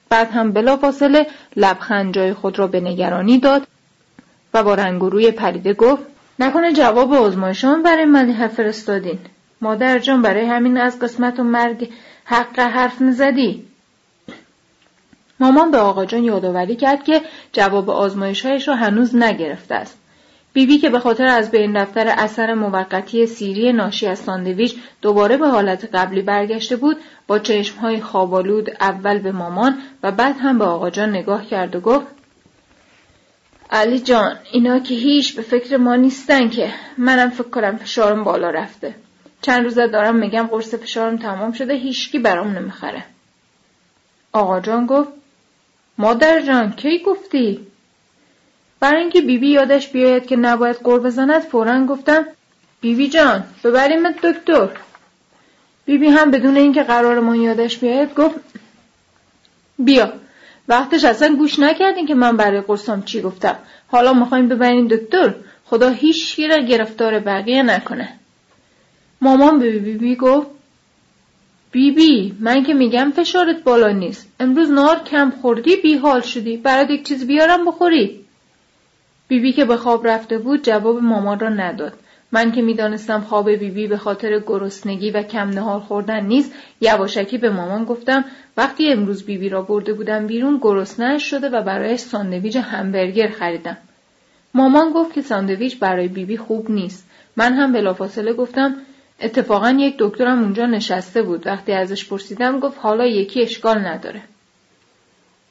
بعد 0.08 0.30
هم 0.30 0.52
بلافاصله 0.52 1.26
لبخند 1.56 2.14
جای 2.14 2.34
خود 2.34 2.58
را 2.58 2.66
به 2.66 2.80
نگرانی 2.80 3.38
داد 3.38 3.66
و 4.54 4.62
با 4.62 4.74
رنگ 4.74 5.02
روی 5.02 5.30
پریده 5.30 5.74
گفت 5.74 6.02
نکنه 6.38 6.72
جواب 6.72 7.12
آزمایشان 7.12 7.82
برای 7.82 8.04
ملیحه 8.04 8.48
فرستادین. 8.48 9.18
مادر 9.60 9.98
جان 9.98 10.22
برای 10.22 10.46
همین 10.46 10.78
از 10.78 10.98
قسمت 10.98 11.40
و 11.40 11.42
مرگ 11.42 11.90
حق 12.24 12.58
حرف 12.58 13.02
نزدی 13.02 13.64
مامان 15.40 15.70
به 15.70 15.78
آقا 15.78 16.04
جان 16.04 16.24
یادآوری 16.24 16.76
کرد 16.76 17.04
که 17.04 17.22
جواب 17.52 17.90
آزمایشهایش 17.90 18.68
را 18.68 18.76
هنوز 18.76 19.16
نگرفته 19.16 19.74
است. 19.74 19.98
بیبی 20.52 20.74
بی 20.74 20.78
که 20.78 20.90
به 20.90 20.98
خاطر 20.98 21.26
از 21.26 21.50
بین 21.50 21.76
رفتن 21.76 22.08
اثر 22.08 22.54
موقتی 22.54 23.26
سیری 23.26 23.72
ناشی 23.72 24.06
از 24.06 24.18
ساندویچ 24.18 24.76
دوباره 25.02 25.36
به 25.36 25.48
حالت 25.48 25.88
قبلی 25.94 26.22
برگشته 26.22 26.76
بود 26.76 26.96
با 27.26 27.38
چشمهای 27.38 28.00
خوابالود 28.00 28.70
اول 28.80 29.18
به 29.18 29.32
مامان 29.32 29.78
و 30.02 30.12
بعد 30.12 30.36
هم 30.40 30.58
به 30.58 30.64
آقا 30.64 30.90
جان 30.90 31.10
نگاه 31.10 31.46
کرد 31.46 31.76
و 31.76 31.80
گفت 31.80 32.06
علی 33.70 33.98
جان 33.98 34.38
اینا 34.52 34.78
که 34.78 34.94
هیچ 34.94 35.36
به 35.36 35.42
فکر 35.42 35.76
ما 35.76 35.96
نیستن 35.96 36.48
که. 36.48 36.74
منم 36.98 37.30
فکر 37.30 37.48
کنم 37.48 37.76
فشارم 37.76 38.24
بالا 38.24 38.50
رفته. 38.50 38.94
چند 39.42 39.64
روزه 39.64 39.86
دارم 39.86 40.16
میگم 40.16 40.46
قرص 40.46 40.74
فشارم 40.74 41.16
تمام 41.16 41.52
شده 41.52 41.74
هیچکی 41.74 42.18
برام 42.18 42.58
نمی‌خره. 42.58 43.04
آقا 44.32 44.60
جان 44.60 44.86
گفت 44.86 45.08
مادر 45.98 46.40
جان 46.40 46.72
کی 46.72 46.98
گفتی؟ 47.06 47.66
برای 48.80 49.00
اینکه 49.00 49.20
بیبی 49.20 49.48
یادش 49.48 49.88
بیاید 49.88 50.26
که 50.26 50.36
نباید 50.36 50.76
قور 50.76 51.00
بزند 51.00 51.38
فورا 51.38 51.86
گفتم 51.86 52.26
بیبی 52.80 53.08
جان 53.08 53.44
ببریمت 53.64 54.26
دکتر. 54.26 54.68
بیبی 55.84 56.08
هم 56.08 56.30
بدون 56.30 56.56
اینکه 56.56 56.82
قرارمون 56.82 57.40
یادش 57.40 57.78
بیاید 57.78 58.14
گفت 58.14 58.40
بیا. 59.78 60.12
وقتش 60.68 61.04
اصلا 61.04 61.36
گوش 61.36 61.58
نکردین 61.58 62.06
که 62.06 62.14
من 62.14 62.36
برای 62.36 62.60
قرصام 62.60 63.02
چی 63.02 63.22
گفتم. 63.22 63.56
حالا 63.88 64.12
می‌خوایم 64.12 64.48
ببرین 64.48 64.86
دکتر. 64.86 65.34
خدا 65.64 65.90
هیچ 65.90 66.40
را 66.40 66.56
گرفتار 66.56 67.18
بقیه 67.18 67.62
نکنه. 67.62 68.08
مامان 69.20 69.58
به 69.58 69.70
بیبی 69.70 69.94
بی 69.94 70.16
گفت 70.16 70.46
بیبی 71.70 72.30
بی 72.30 72.34
من 72.40 72.62
که 72.62 72.74
میگم 72.74 73.12
فشارت 73.16 73.62
بالا 73.62 73.88
نیست. 73.88 74.28
امروز 74.40 74.70
نار 74.70 74.98
کم 74.98 75.30
خوردی 75.30 75.76
بی 75.76 75.96
حال 75.96 76.20
شدی. 76.20 76.56
برات 76.56 76.90
یک 76.90 77.06
چیز 77.06 77.26
بیارم 77.26 77.64
بخوری. 77.64 78.24
بیبی 79.28 79.42
بی 79.42 79.52
که 79.52 79.64
به 79.64 79.76
خواب 79.76 80.06
رفته 80.06 80.38
بود 80.38 80.62
جواب 80.62 81.02
مامان 81.02 81.40
را 81.40 81.48
نداد. 81.48 81.92
من 82.34 82.52
که 82.52 82.62
می‌دانستم 82.62 83.20
خواب 83.20 83.50
بیبی 83.50 83.70
بی 83.70 83.86
به 83.86 83.96
خاطر 83.96 84.38
گرسنگی 84.38 85.10
و 85.10 85.22
کم 85.22 85.48
نهار 85.48 85.80
خوردن 85.80 86.26
نیست 86.26 86.52
یواشکی 86.80 87.38
به 87.38 87.50
مامان 87.50 87.84
گفتم 87.84 88.24
وقتی 88.56 88.92
امروز 88.92 89.24
بیبی 89.24 89.48
را 89.48 89.62
برده 89.62 89.92
بودم 89.92 90.26
بیرون 90.26 90.58
گرسنه 90.62 91.18
شده 91.18 91.48
و 91.48 91.62
برایش 91.62 92.00
ساندویچ 92.00 92.56
همبرگر 92.56 93.28
خریدم. 93.28 93.76
مامان 94.54 94.90
گفت 94.90 95.14
که 95.14 95.22
ساندویچ 95.22 95.78
برای 95.78 96.08
بیبی 96.08 96.36
خوب 96.36 96.70
نیست. 96.70 97.08
من 97.36 97.52
هم 97.52 97.72
بلافاصله 97.72 98.32
گفتم 98.32 98.76
اتفاقا 99.20 99.70
یک 99.70 99.94
دکترم 99.98 100.42
اونجا 100.42 100.66
نشسته 100.66 101.22
بود. 101.22 101.46
وقتی 101.46 101.72
ازش 101.72 102.08
پرسیدم 102.08 102.60
گفت 102.60 102.78
حالا 102.80 103.06
یکی 103.06 103.42
اشکال 103.42 103.78
نداره. 103.78 104.22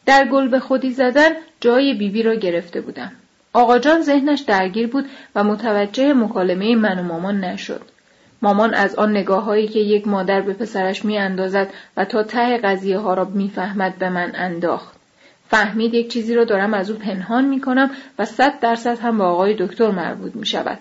در 0.05 0.27
گل 0.27 0.47
به 0.47 0.59
خودی 0.59 0.91
زدن 0.91 1.29
جای 1.59 1.93
بیبی 1.93 2.23
را 2.23 2.35
گرفته 2.35 2.81
بودم. 2.81 3.11
آقا 3.53 3.79
جان 3.79 4.01
ذهنش 4.01 4.39
درگیر 4.39 4.87
بود 4.87 5.09
و 5.35 5.43
متوجه 5.43 6.13
مکالمه 6.13 6.75
من 6.75 6.99
و 6.99 7.03
مامان 7.03 7.39
نشد. 7.39 7.81
مامان 8.41 8.73
از 8.73 8.95
آن 8.95 9.11
نگاه 9.11 9.43
هایی 9.43 9.67
که 9.67 9.79
یک 9.79 10.07
مادر 10.07 10.41
به 10.41 10.53
پسرش 10.53 11.05
می 11.05 11.17
اندازد 11.17 11.73
و 11.97 12.05
تا 12.05 12.23
ته 12.23 12.57
قضیه 12.57 12.97
ها 12.97 13.13
را 13.13 13.25
می‌فهمد 13.25 13.97
به 13.97 14.09
من 14.09 14.31
انداخت. 14.35 14.95
فهمید 15.49 15.93
یک 15.93 16.13
چیزی 16.13 16.35
را 16.35 16.43
دارم 16.43 16.73
از 16.73 16.91
او 16.91 16.97
پنهان 16.97 17.45
می 17.45 17.61
کنم 17.61 17.91
و 18.19 18.25
صد 18.25 18.59
درصد 18.59 18.99
هم 18.99 19.17
به 19.17 19.23
آقای 19.23 19.55
دکتر 19.59 19.91
مربوط 19.91 20.35
می 20.35 20.45
شود. 20.45 20.79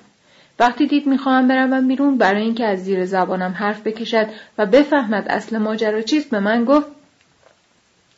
وقتی 0.59 0.87
دید 0.87 1.07
می‌خواهم 1.07 1.49
بروم 1.49 1.89
بیرون 1.89 2.19
برای 2.19 2.43
اینکه 2.43 2.67
از 2.67 2.85
زیر 2.85 3.05
زبانم 3.05 3.53
حرف 3.53 3.83
بکشد 3.83 4.27
و 4.59 4.67
بفهمد 4.67 5.29
اصل 5.29 5.59
ماجرا 5.59 6.03
چیست 6.03 6.31
به 6.31 6.41
من 6.41 6.65
گفت 6.65 6.87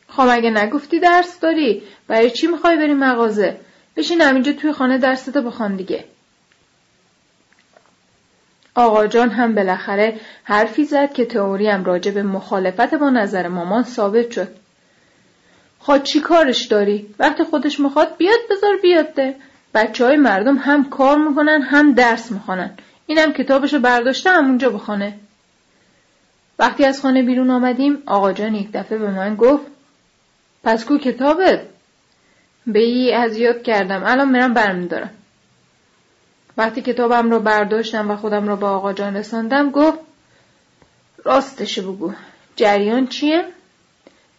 خب 0.09 0.27
اگه 0.31 0.49
نگفتی 0.49 0.99
درس 0.99 1.39
داری 1.39 1.81
برای 2.07 2.31
چی 2.31 2.47
می‌خوای 2.47 2.77
بری 2.77 2.93
مغازه 2.93 3.57
بشین 3.95 4.21
همینجا 4.21 4.53
توی 4.53 4.71
خانه 4.71 4.97
درستو 4.97 5.41
بخوان 5.41 5.75
دیگه 5.75 6.05
آقا 8.75 9.07
جان 9.07 9.29
هم 9.29 9.55
بالاخره 9.55 10.19
حرفی 10.43 10.85
زد 10.85 11.13
که 11.13 11.25
تئوریم 11.25 11.83
راجع 11.83 12.11
به 12.11 12.23
مخالفت 12.23 12.93
با 12.93 13.09
نظر 13.09 13.47
مامان 13.47 13.83
ثابت 13.83 14.31
شد. 14.31 14.47
خود 15.79 16.03
چی 16.03 16.19
کارش 16.19 16.65
داری؟ 16.65 17.15
وقتی 17.19 17.43
خودش 17.43 17.79
می‌خواد 17.79 18.17
بیاد 18.17 18.39
بذار 18.51 18.77
بیاد 18.81 19.13
ده. 19.13 19.35
بچه 19.73 20.05
های 20.05 20.17
مردم 20.17 20.57
هم 20.57 20.89
کار 20.89 21.17
می‌کنن 21.17 21.61
هم 21.61 21.93
درس 21.93 22.31
می‌خوانن. 22.31 22.77
اینم 23.07 23.33
کتابشو 23.33 23.79
برداشته 23.79 24.29
همونجا 24.29 24.69
بخونه. 24.69 25.13
وقتی 26.59 26.85
از 26.85 27.01
خانه 27.01 27.23
بیرون 27.23 27.49
آمدیم 27.49 28.03
آقا 28.05 28.33
جان 28.33 28.55
یک 28.55 28.71
دفعه 28.71 28.97
به 28.97 29.11
من 29.11 29.35
گفت 29.35 29.65
پس 30.63 30.85
کو 30.85 30.97
کتابت؟ 30.97 31.61
به 32.67 32.79
ای 32.79 33.13
از 33.13 33.37
یاد 33.37 33.61
کردم. 33.61 34.03
الان 34.05 34.31
میرم 34.31 34.53
برمیدارم. 34.53 35.09
وقتی 36.57 36.81
کتابم 36.81 37.31
رو 37.31 37.39
برداشتم 37.39 38.11
و 38.11 38.15
خودم 38.15 38.47
رو 38.47 38.55
با 38.55 38.69
آقا 38.69 38.93
جان 38.93 39.15
رساندم 39.15 39.71
گفت 39.71 39.99
راستش 41.23 41.79
بگو. 41.79 42.13
جریان 42.55 43.07
چیه؟ 43.07 43.45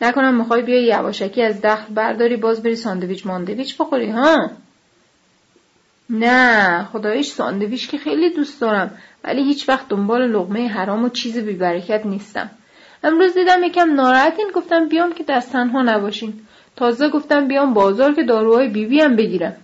نکنم 0.01 0.35
می‌خوای 0.35 0.63
بیای 0.63 0.85
یواشکی 0.85 1.43
از 1.43 1.61
دخل 1.61 1.95
برداری 1.95 2.37
باز 2.37 2.63
بری 2.63 2.77
ساندویچ 2.77 3.27
ماندویچ 3.27 3.77
بخوری 3.79 4.11
ها؟ 4.11 4.51
نه 6.11 6.85
خدایش 6.85 7.27
ساندویچ 7.27 7.91
که 7.91 7.99
خیلی 7.99 8.31
دوست 8.31 8.61
دارم 8.61 8.99
ولی 9.25 9.45
هیچ 9.45 9.69
وقت 9.69 9.89
دنبال 9.89 10.27
لغمه 10.31 10.69
حرام 10.69 11.05
و 11.05 11.09
چیز 11.09 11.39
بیبرکت 11.39 12.07
نیستم. 12.07 12.51
امروز 13.05 13.35
دیدم 13.35 13.65
یکم 13.65 13.95
ناراحتین 13.95 14.51
گفتم 14.55 14.89
بیام 14.89 15.13
که 15.13 15.25
دست 15.25 15.53
تنها 15.53 15.83
نباشین. 15.83 16.46
تازه 16.77 17.09
گفتم 17.09 17.49
بیام 17.49 17.75
بازار 17.75 18.15
که 18.15 18.23
داروهای 18.23 18.69
بیبی 18.69 19.01
هم 19.01 19.17
بگیرم. 19.17 19.57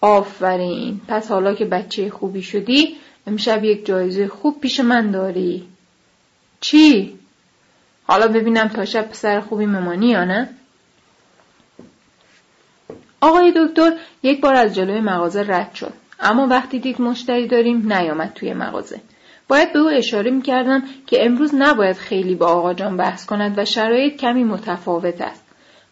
آفرین. 0.00 1.00
پس 1.08 1.30
حالا 1.30 1.54
که 1.54 1.64
بچه 1.64 2.10
خوبی 2.10 2.42
شدی 2.42 2.96
امشب 3.26 3.64
یک 3.64 3.86
جایزه 3.86 4.28
خوب 4.28 4.60
پیش 4.60 4.80
من 4.80 5.10
داری. 5.10 5.68
چی؟ 6.60 7.18
حالا 8.06 8.28
ببینم 8.28 8.68
تا 8.68 8.84
شب 8.84 9.08
پسر 9.08 9.40
خوبی 9.40 9.66
ممانی 9.66 10.08
یا 10.08 10.24
نه؟ 10.24 10.48
آقای 13.20 13.52
دکتر 13.56 13.92
یک 14.22 14.40
بار 14.40 14.54
از 14.54 14.74
جلوی 14.74 15.00
مغازه 15.00 15.44
رد 15.48 15.74
شد. 15.74 15.92
اما 16.20 16.46
وقتی 16.46 16.78
دید 16.78 17.00
مشتری 17.00 17.46
داریم 17.46 17.92
نیامد 17.92 18.32
توی 18.34 18.54
مغازه. 18.54 19.00
باید 19.48 19.72
به 19.72 19.78
او 19.78 19.88
اشاره 19.88 20.30
می 20.30 20.42
کردم 20.42 20.82
که 21.06 21.26
امروز 21.26 21.54
نباید 21.54 21.96
خیلی 21.96 22.34
با 22.34 22.46
آقا 22.46 22.74
جان 22.74 22.96
بحث 22.96 23.26
کند 23.26 23.58
و 23.58 23.64
شرایط 23.64 24.16
کمی 24.16 24.44
متفاوت 24.44 25.20
است. 25.20 25.47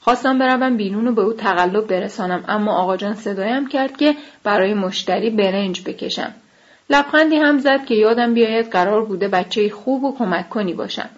خواستم 0.07 0.39
بروم 0.39 0.77
بیرون 0.77 1.09
و 1.09 1.13
به 1.13 1.23
او 1.23 1.33
تقلب 1.33 1.87
برسانم 1.87 2.45
اما 2.49 2.77
آقا 2.77 2.97
جان 2.97 3.15
صدایم 3.15 3.69
کرد 3.69 3.97
که 3.97 4.17
برای 4.45 4.75
مشتری 4.75 5.31
برنج 5.31 5.83
بکشم 5.87 6.35
لبخندی 6.91 7.37
هم 7.37 7.59
زد 7.59 7.85
که 7.85 7.95
یادم 7.95 8.35
بیاید 8.35 8.71
قرار 8.71 9.05
بوده 9.05 9.29
بچه 9.29 9.69
خوب 9.69 10.05
و 10.05 10.17
کمک 10.17 10.49
کنی 10.49 10.75
باشم. 10.75 11.09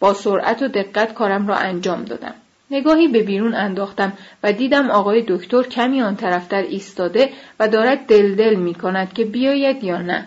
با 0.00 0.14
سرعت 0.14 0.62
و 0.62 0.68
دقت 0.68 1.14
کارم 1.14 1.48
را 1.48 1.56
انجام 1.56 2.04
دادم. 2.04 2.34
نگاهی 2.70 3.08
به 3.08 3.22
بیرون 3.22 3.54
انداختم 3.54 4.12
و 4.42 4.52
دیدم 4.52 4.90
آقای 4.90 5.24
دکتر 5.28 5.62
کمی 5.62 6.02
آن 6.02 6.16
طرفتر 6.16 6.62
ایستاده 6.62 7.30
و 7.60 7.68
دارد 7.68 8.06
دل 8.06 8.34
دل 8.34 8.54
می 8.54 8.74
کند 8.74 9.12
که 9.12 9.24
بیاید 9.24 9.84
یا 9.84 9.98
نه. 9.98 10.26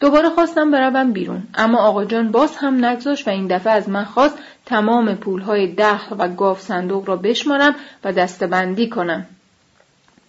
دوباره 0.00 0.28
خواستم 0.28 0.70
بروم 0.70 1.12
بیرون 1.12 1.42
اما 1.54 1.78
آقا 1.78 2.04
جان 2.04 2.32
باز 2.32 2.56
هم 2.56 2.84
نگذاشت 2.84 3.28
و 3.28 3.30
این 3.30 3.46
دفعه 3.46 3.72
از 3.72 3.88
من 3.88 4.04
خواست 4.04 4.38
تمام 4.72 5.14
پولهای 5.14 5.74
دخل 5.74 6.16
و 6.18 6.28
گاف 6.28 6.60
صندوق 6.60 7.08
را 7.08 7.16
بشمارم 7.16 7.74
و 8.04 8.12
دستبندی 8.12 8.88
کنم. 8.88 9.26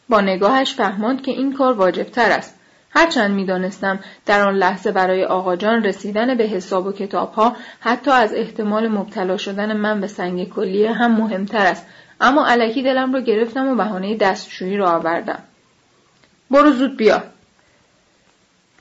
با 0.10 0.22
نگاهش 0.22 0.74
فهماند 0.74 1.22
که 1.22 1.32
این 1.32 1.54
کار 1.54 1.74
واجبتر 1.74 2.32
است. 2.32 2.60
هرچند 2.90 3.32
می‌دانستم 3.32 4.00
در 4.26 4.48
آن 4.48 4.56
لحظه 4.56 4.92
برای 4.92 5.26
آقاجان 5.26 5.84
رسیدن 5.84 6.38
به 6.38 6.44
حساب 6.44 6.86
و 6.86 6.92
کتابها 6.92 7.56
حتی 7.80 8.12
از 8.12 8.34
احتمال 8.34 8.88
مبتلا 8.88 9.38
شدن 9.38 9.78
من 9.78 10.02
به 10.02 10.08
سنگ 10.08 10.50
کلیه 10.50 10.94
هم 10.94 11.12
مهمتر 11.12 11.66
است 11.66 11.86
اما 12.22 12.48
علکی 12.48 12.84
دلم 12.84 13.14
را 13.14 13.20
گرفتم 13.20 13.68
و 13.68 13.76
بهانه 13.76 14.18
دستشویی 14.18 14.78
را 14.78 14.92
آوردم 14.92 15.40
برو 16.52 16.72
زود 16.72 16.98
بیا 16.98 17.24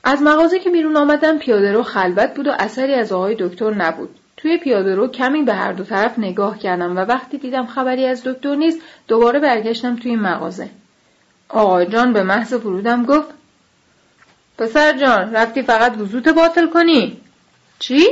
از 0.03 0.21
مغازه 0.21 0.59
که 0.59 0.69
بیرون 0.69 0.97
آمدم 0.97 1.37
پیاده 1.37 1.71
رو 1.71 1.83
خلوت 1.83 2.33
بود 2.35 2.47
و 2.47 2.51
اثری 2.59 2.93
از 2.93 3.11
آقای 3.11 3.35
دکتر 3.39 3.73
نبود 3.73 4.19
توی 4.43 4.57
پیاده 4.57 4.95
رو 4.95 5.07
کمی 5.07 5.43
به 5.43 5.53
هر 5.53 5.73
دو 5.73 5.83
طرف 5.83 6.19
نگاه 6.19 6.59
کردم 6.59 6.97
و 6.97 6.99
وقتی 6.99 7.37
دیدم 7.37 7.65
خبری 7.65 8.05
از 8.05 8.23
دکتر 8.23 8.55
نیست 8.55 8.79
دوباره 9.07 9.39
برگشتم 9.39 9.95
توی 9.95 10.15
مغازه. 10.15 10.69
آقای 11.49 11.85
جان 11.85 12.13
به 12.13 12.23
محض 12.23 12.53
فرودم 12.53 13.05
گفت 13.05 13.29
پسر 14.57 14.97
جان 14.97 15.35
رفتی 15.35 15.61
فقط 15.61 15.97
وضوط 15.97 16.27
باطل 16.27 16.67
کنی. 16.67 17.17
چی؟ 17.79 18.07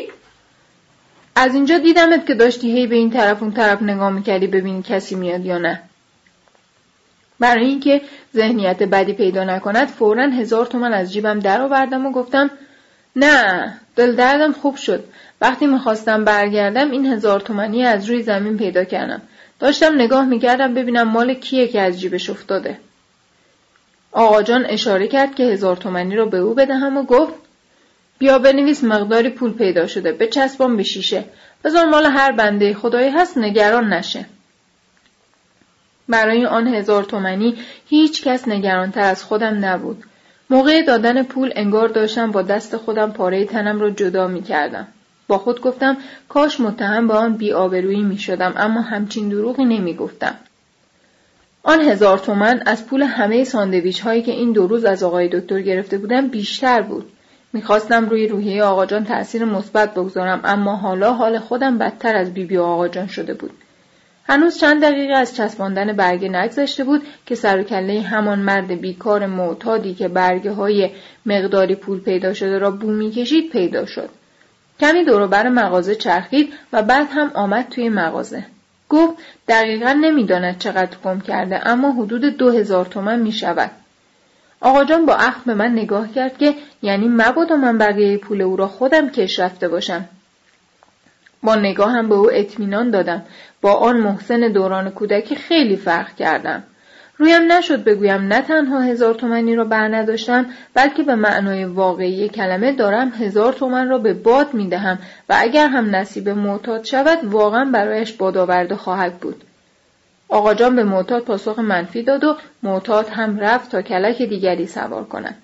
از 1.35 1.55
اینجا 1.55 1.77
دیدمت 1.77 2.25
که 2.25 2.33
داشتی 2.33 2.71
هی 2.71 2.87
به 2.87 2.95
این 2.95 3.09
طرف 3.09 3.43
اون 3.43 3.51
طرف 3.51 3.81
نگاه 3.81 4.09
می‌کردی 4.09 4.47
ببینی 4.47 4.83
کسی 4.83 5.15
میاد 5.15 5.45
یا 5.45 5.57
نه. 5.57 5.81
برای 7.39 7.65
اینکه 7.65 8.01
ذهنیت 8.35 8.83
بدی 8.83 9.13
پیدا 9.13 9.43
نکند 9.43 9.87
فورا 9.87 10.23
هزار 10.23 10.65
تومن 10.65 10.93
از 10.93 11.13
جیبم 11.13 11.39
درآوردم 11.39 12.05
و 12.05 12.11
گفتم 12.11 12.49
نه 13.15 13.73
دل 13.95 14.15
دردم 14.15 14.51
خوب 14.51 14.75
شد. 14.75 15.03
وقتی 15.41 15.67
می‌خواستم 15.67 16.23
برگردم 16.25 16.91
این 16.91 17.05
هزار 17.05 17.39
تومنی 17.39 17.85
از 17.85 18.09
روی 18.09 18.23
زمین 18.23 18.57
پیدا 18.57 18.83
کردم. 18.83 19.21
داشتم 19.59 19.95
نگاه 19.95 20.25
می‌کردم 20.25 20.73
ببینم 20.73 21.07
مال 21.07 21.33
کیه 21.33 21.67
که 21.67 21.81
از 21.81 21.99
جیبش 21.99 22.29
افتاده. 22.29 22.77
آقا 24.11 24.41
جان 24.43 24.65
اشاره 24.65 25.07
کرد 25.07 25.35
که 25.35 25.43
هزار 25.43 25.77
تومنی 25.77 26.15
را 26.15 26.25
به 26.25 26.37
او 26.37 26.53
بدهم 26.53 26.97
و 26.97 27.03
گفت 27.03 27.33
بیا 28.19 28.39
بنویس 28.39 28.83
مقداری 28.83 29.29
پول 29.29 29.53
پیدا 29.53 29.87
شده 29.87 30.11
به 30.11 30.27
چسبان 30.27 30.77
به 30.77 30.83
شیشه. 30.83 31.23
بذار 31.63 31.85
مال 31.85 32.05
هر 32.05 32.31
بنده 32.31 32.73
خدایی 32.73 33.09
هست 33.09 33.37
نگران 33.37 33.93
نشه. 33.93 34.25
برای 36.09 36.45
آن 36.45 36.67
هزار 36.67 37.03
تومنی 37.03 37.57
هیچ 37.87 38.23
کس 38.23 38.47
نگرانتر 38.47 39.01
از 39.01 39.23
خودم 39.23 39.65
نبود. 39.65 40.03
موقع 40.51 40.81
دادن 40.81 41.23
پول 41.23 41.51
انگار 41.55 41.87
داشتم 41.87 42.31
با 42.31 42.41
دست 42.41 42.77
خودم 42.77 43.11
پاره 43.11 43.45
تنم 43.45 43.79
را 43.79 43.89
جدا 43.89 44.27
می 44.27 44.41
کردم. 44.41 44.87
با 45.27 45.37
خود 45.37 45.61
گفتم 45.61 45.97
کاش 46.29 46.59
متهم 46.59 47.07
به 47.07 47.13
آن 47.13 47.37
بیآبرویی 47.37 48.01
می 48.01 48.17
شدم 48.17 48.53
اما 48.57 48.81
همچین 48.81 49.29
دروغی 49.29 49.65
نمی 49.65 49.93
گفتم. 49.93 50.35
آن 51.63 51.81
هزار 51.81 52.17
تومن 52.17 52.63
از 52.65 52.85
پول 52.85 53.03
همه 53.03 53.43
ساندویچ 53.43 54.01
هایی 54.01 54.21
که 54.21 54.31
این 54.31 54.51
دو 54.51 54.67
روز 54.67 54.85
از 54.85 55.03
آقای 55.03 55.27
دکتر 55.27 55.61
گرفته 55.61 55.97
بودم 55.97 56.27
بیشتر 56.27 56.81
بود. 56.81 57.11
می‌خواستم 57.53 58.09
روی 58.09 58.27
روحیه 58.27 58.63
آقاجان 58.63 59.03
تأثیر 59.03 59.45
مثبت 59.45 59.93
بگذارم 59.93 60.41
اما 60.43 60.75
حالا 60.75 61.13
حال 61.13 61.39
خودم 61.39 61.77
بدتر 61.77 62.15
از 62.15 62.33
بیبی 62.33 62.57
و 62.57 62.63
آقاجان 62.63 63.07
شده 63.07 63.33
بود. 63.33 63.51
هنوز 64.27 64.57
چند 64.57 64.81
دقیقه 64.81 65.13
از 65.13 65.35
چسباندن 65.35 65.93
برگه 65.93 66.29
نگذشته 66.29 66.83
بود 66.83 67.01
که 67.25 67.35
سر 67.35 67.59
و 67.59 67.63
کله 67.63 68.01
همان 68.01 68.39
مرد 68.39 68.81
بیکار 68.81 69.25
معتادی 69.25 69.93
که 69.93 70.07
برگه 70.07 70.51
های 70.51 70.89
مقداری 71.25 71.75
پول 71.75 71.99
پیدا 71.99 72.33
شده 72.33 72.57
را 72.57 72.71
بو 72.71 72.91
می‌کشید 72.91 73.51
پیدا 73.51 73.85
شد. 73.85 74.09
کمی 74.79 75.03
دوروبر 75.03 75.49
مغازه 75.49 75.95
چرخید 75.95 76.53
و 76.73 76.83
بعد 76.83 77.07
هم 77.11 77.31
آمد 77.33 77.69
توی 77.69 77.89
مغازه. 77.89 78.45
گفت 78.89 79.13
دقیقا 79.47 79.91
نمی‌داند 79.91 80.57
چقدر 80.57 80.97
گم 81.03 81.21
کرده 81.21 81.67
اما 81.67 81.91
حدود 81.91 82.25
دو 82.25 82.51
هزار 82.51 82.85
تومن 82.85 83.19
می 83.19 83.31
شود. 83.31 83.71
آقا 84.61 84.83
جان 84.83 85.05
با 85.05 85.15
اخم 85.15 85.41
به 85.45 85.53
من 85.53 85.71
نگاه 85.71 86.11
کرد 86.11 86.37
که 86.37 86.53
یعنی 86.81 87.07
مبادا 87.07 87.55
من 87.55 87.77
بقیه 87.77 88.17
پول 88.17 88.41
او 88.41 88.55
را 88.55 88.67
خودم 88.67 89.09
کش 89.09 89.39
رفته 89.39 89.67
باشم. 89.67 90.05
با 91.43 91.55
نگاه 91.55 91.91
هم 91.91 92.09
به 92.09 92.15
او 92.15 92.31
اطمینان 92.31 92.89
دادم. 92.89 93.21
با 93.61 93.73
آن 93.73 93.97
محسن 93.97 94.39
دوران 94.39 94.89
کودکی 94.89 95.35
خیلی 95.35 95.75
فرق 95.75 96.15
کردم. 96.15 96.63
رویم 97.21 97.51
نشد 97.51 97.83
بگویم 97.83 98.21
نه 98.21 98.41
تنها 98.41 98.79
هزار 98.79 99.13
تومنی 99.13 99.55
را 99.55 99.63
بر 99.63 99.87
نداشتم 99.95 100.45
بلکه 100.73 101.03
به 101.03 101.15
معنای 101.15 101.65
واقعی 101.65 102.29
کلمه 102.29 102.71
دارم 102.71 103.09
هزار 103.09 103.53
تومن 103.53 103.89
را 103.89 103.97
به 103.97 104.13
باد 104.13 104.53
می 104.53 104.69
دهم 104.69 104.99
و 105.29 105.35
اگر 105.37 105.67
هم 105.67 105.95
نصیب 105.95 106.29
معتاد 106.29 106.83
شود 106.83 107.19
واقعا 107.23 107.65
برایش 107.65 108.13
بادآورده 108.13 108.75
خواهد 108.75 109.17
بود. 109.17 109.43
آقا 110.29 110.53
جان 110.53 110.75
به 110.75 110.83
معتاد 110.83 111.23
پاسخ 111.23 111.59
منفی 111.59 112.03
داد 112.03 112.23
و 112.23 112.37
معتاد 112.63 113.07
هم 113.09 113.39
رفت 113.39 113.71
تا 113.71 113.81
کلک 113.81 114.21
دیگری 114.21 114.67
سوار 114.67 115.03
کند. 115.03 115.35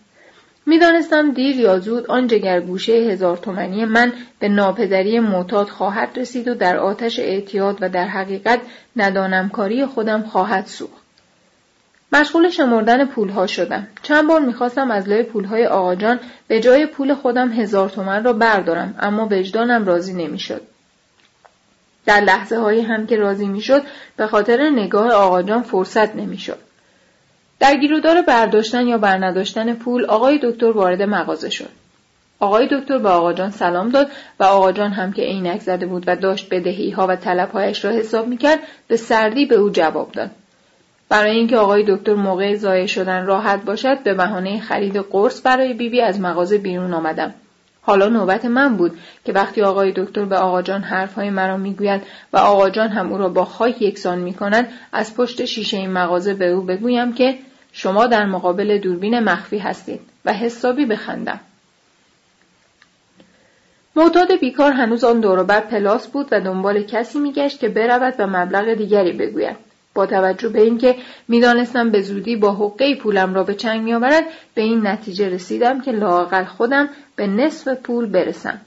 می‌دانستم 0.70 1.32
دیر 1.32 1.59
یا 1.59 1.80
زود 1.80 2.07
آن 2.07 2.28
جگرگوشه 2.28 2.93
هزار 2.93 3.38
تومنی 3.38 3.86
من 3.86 4.13
به 4.39 4.49
ناپدری 4.49 5.20
معتاد 5.20 5.70
خواهد 5.70 6.09
رسید 6.15 6.47
و 6.47 6.55
در 6.55 6.78
آتش 6.78 7.20
اعتیاد 7.20 7.78
و 7.82 7.89
در 7.89 8.07
حقیقت 8.07 8.59
ندانمکاری 8.95 9.86
خودم 9.86 10.22
خواهد 10.22 10.65
سوخت. 10.65 11.01
مشغول 12.11 12.49
شمردن 12.49 13.05
پولها 13.05 13.47
شدم. 13.47 13.88
چند 14.03 14.28
بار 14.28 14.41
می‌خواستم 14.41 14.91
از 14.91 15.09
لای 15.09 15.24
پولهای 15.24 15.65
آقاجان 15.65 16.20
به 16.47 16.59
جای 16.59 16.86
پول 16.86 17.13
خودم 17.13 17.51
هزار 17.51 17.89
تومن 17.89 18.24
را 18.24 18.34
بردارم 18.34 18.95
اما 18.99 19.28
وجدانم 19.32 19.86
راضی 19.86 20.13
نمی‌شد. 20.13 20.61
در 22.05 22.22
لحظه 22.22 22.57
هایی 22.57 22.82
هم 22.82 23.07
که 23.07 23.15
راضی 23.15 23.47
می‌شد 23.47 23.84
به 24.18 24.28
خاطر 24.28 24.70
نگاه 24.70 25.11
آقاجان 25.11 25.61
فرصت 25.61 26.15
نمی‌شد. 26.15 26.66
در 27.60 27.76
گیرودار 27.76 28.22
برداشتن 28.22 28.88
یا 28.88 28.97
برنداشتن 28.97 29.74
پول 29.74 30.05
آقای 30.05 30.39
دکتر 30.43 30.72
وارد 30.72 31.01
مغازه 31.01 31.49
شد. 31.49 31.70
آقای 32.39 32.68
دکتر 32.72 32.97
به 32.97 33.10
آقاجان 33.10 33.51
سلام 33.51 33.89
داد 33.89 34.12
و 34.39 34.43
آقاجان 34.43 34.91
هم 34.91 35.14
که 35.14 35.22
عینک 35.22 35.62
زده 35.62 35.86
بود 35.86 36.03
و 36.08 36.16
داشت 36.16 36.49
بدهی 36.49 36.89
ها 36.89 37.08
و 37.08 37.16
طلبهایش 37.16 37.86
را 37.86 37.91
حساب 37.91 38.28
می‌کرد 38.28 38.60
به 38.88 38.97
سردی 38.97 39.45
به 39.45 39.55
او 39.55 39.70
جواب 39.70 40.12
داد. 40.12 40.32
برای 41.10 41.36
اینکه 41.36 41.58
آقای 41.58 41.86
دکتر 41.88 42.14
موقع 42.14 42.55
ضایع 42.55 42.86
شدن 42.86 43.26
راحت 43.26 43.64
باشد 43.64 44.03
به 44.03 44.14
بهانه 44.14 44.60
خرید 44.60 44.97
قرص 44.97 45.41
برای 45.45 45.68
بیبی 45.68 45.89
بی 45.89 46.01
از 46.01 46.22
مغازه 46.22 46.58
بیرون 46.58 46.93
آمدم 46.93 47.34
حالا 47.82 48.10
نوبت 48.10 48.45
من 48.45 48.78
بود 48.78 48.97
که 49.26 49.34
وقتی 49.34 49.62
آقای 49.62 49.93
دکتر 49.95 50.26
به 50.26 50.38
آقاجان 50.38 50.82
حرفهای 50.82 51.30
مرا 51.30 51.58
می‌گوید 51.58 52.01
و 52.34 52.38
آقاجان 52.38 52.89
هم 52.89 53.12
او 53.12 53.18
را 53.18 53.30
با 53.30 53.45
خاک 53.45 53.82
یکسان 53.82 54.20
می‌کند 54.20 54.68
از 54.91 55.16
پشت 55.16 55.45
شیشه 55.45 55.78
این 55.78 55.91
مغازه 55.91 56.34
به 56.34 56.47
او 56.47 56.62
بگویم 56.62 57.14
که 57.14 57.38
شما 57.80 58.07
در 58.07 58.25
مقابل 58.25 58.78
دوربین 58.78 59.19
مخفی 59.19 59.57
هستید 59.57 60.01
و 60.25 60.34
حسابی 60.34 60.86
بخندم. 60.86 61.39
معتاد 63.95 64.39
بیکار 64.39 64.71
هنوز 64.71 65.03
آن 65.03 65.19
دوروبر 65.19 65.59
پلاس 65.59 66.07
بود 66.07 66.28
و 66.32 66.41
دنبال 66.41 66.84
کسی 66.84 67.19
میگشت 67.19 67.59
که 67.59 67.69
برود 67.69 68.13
و 68.19 68.28
مبلغ 68.28 68.73
دیگری 68.73 69.11
بگوید. 69.11 69.55
با 69.93 70.05
توجه 70.05 70.49
به 70.49 70.61
اینکه 70.61 70.95
می‌دانستم 71.28 71.89
به 71.89 72.01
زودی 72.01 72.36
با 72.36 72.53
حقه 72.53 72.95
پولم 72.95 73.34
را 73.34 73.43
به 73.43 73.55
چنگ 73.55 73.82
میآورد 73.82 74.23
به 74.55 74.61
این 74.61 74.88
نتیجه 74.88 75.30
رسیدم 75.30 75.82
که 75.82 75.91
لاقل 75.91 76.43
خودم 76.43 76.89
به 77.15 77.28
نصف 77.28 77.78
پول 77.78 78.05
برسم. 78.05 78.61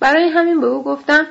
برای 0.00 0.28
همین 0.28 0.60
به 0.60 0.66
او 0.66 0.84
گفتم 0.84 1.26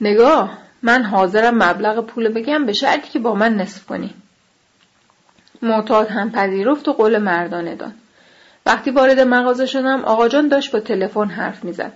نگاه 0.00 0.58
من 0.82 1.02
حاضرم 1.02 1.62
مبلغ 1.62 2.06
پول 2.06 2.28
بگم 2.28 2.66
به 2.66 2.72
شرطی 2.72 3.08
که 3.10 3.18
با 3.18 3.34
من 3.34 3.54
نصف 3.54 3.86
کنی. 3.86 4.14
معتاد 5.62 6.08
هم 6.08 6.32
پذیرفت 6.32 6.88
و 6.88 6.92
قول 6.92 7.18
مردانه 7.18 7.74
داد. 7.74 7.92
وقتی 8.66 8.90
وارد 8.90 9.20
مغازه 9.20 9.66
شدم 9.66 10.04
آقاجان 10.04 10.48
داشت 10.48 10.72
با 10.72 10.80
تلفن 10.80 11.28
حرف 11.28 11.64
می‌زد. 11.64 11.92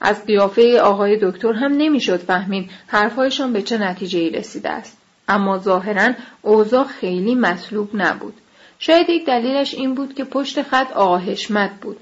از 0.00 0.26
قیافه 0.26 0.80
آقای 0.80 1.18
دکتر 1.22 1.52
هم 1.52 1.72
نمی‌شد 1.72 2.16
فهمید 2.16 2.70
حرفهایشان 2.86 3.52
به 3.52 3.62
چه 3.62 3.78
نتیجه 3.78 4.18
ای 4.18 4.30
رسیده 4.30 4.70
است. 4.70 4.96
اما 5.28 5.58
ظاهرا 5.58 6.12
اوضاع 6.42 6.84
خیلی 6.84 7.34
مطلوب 7.34 7.90
نبود. 7.94 8.34
شاید 8.78 9.10
یک 9.10 9.26
دلیلش 9.26 9.74
این 9.74 9.94
بود 9.94 10.14
که 10.14 10.24
پشت 10.24 10.62
خط 10.62 10.92
آقا 10.92 11.18
حشمت 11.18 11.70
بود. 11.80 11.96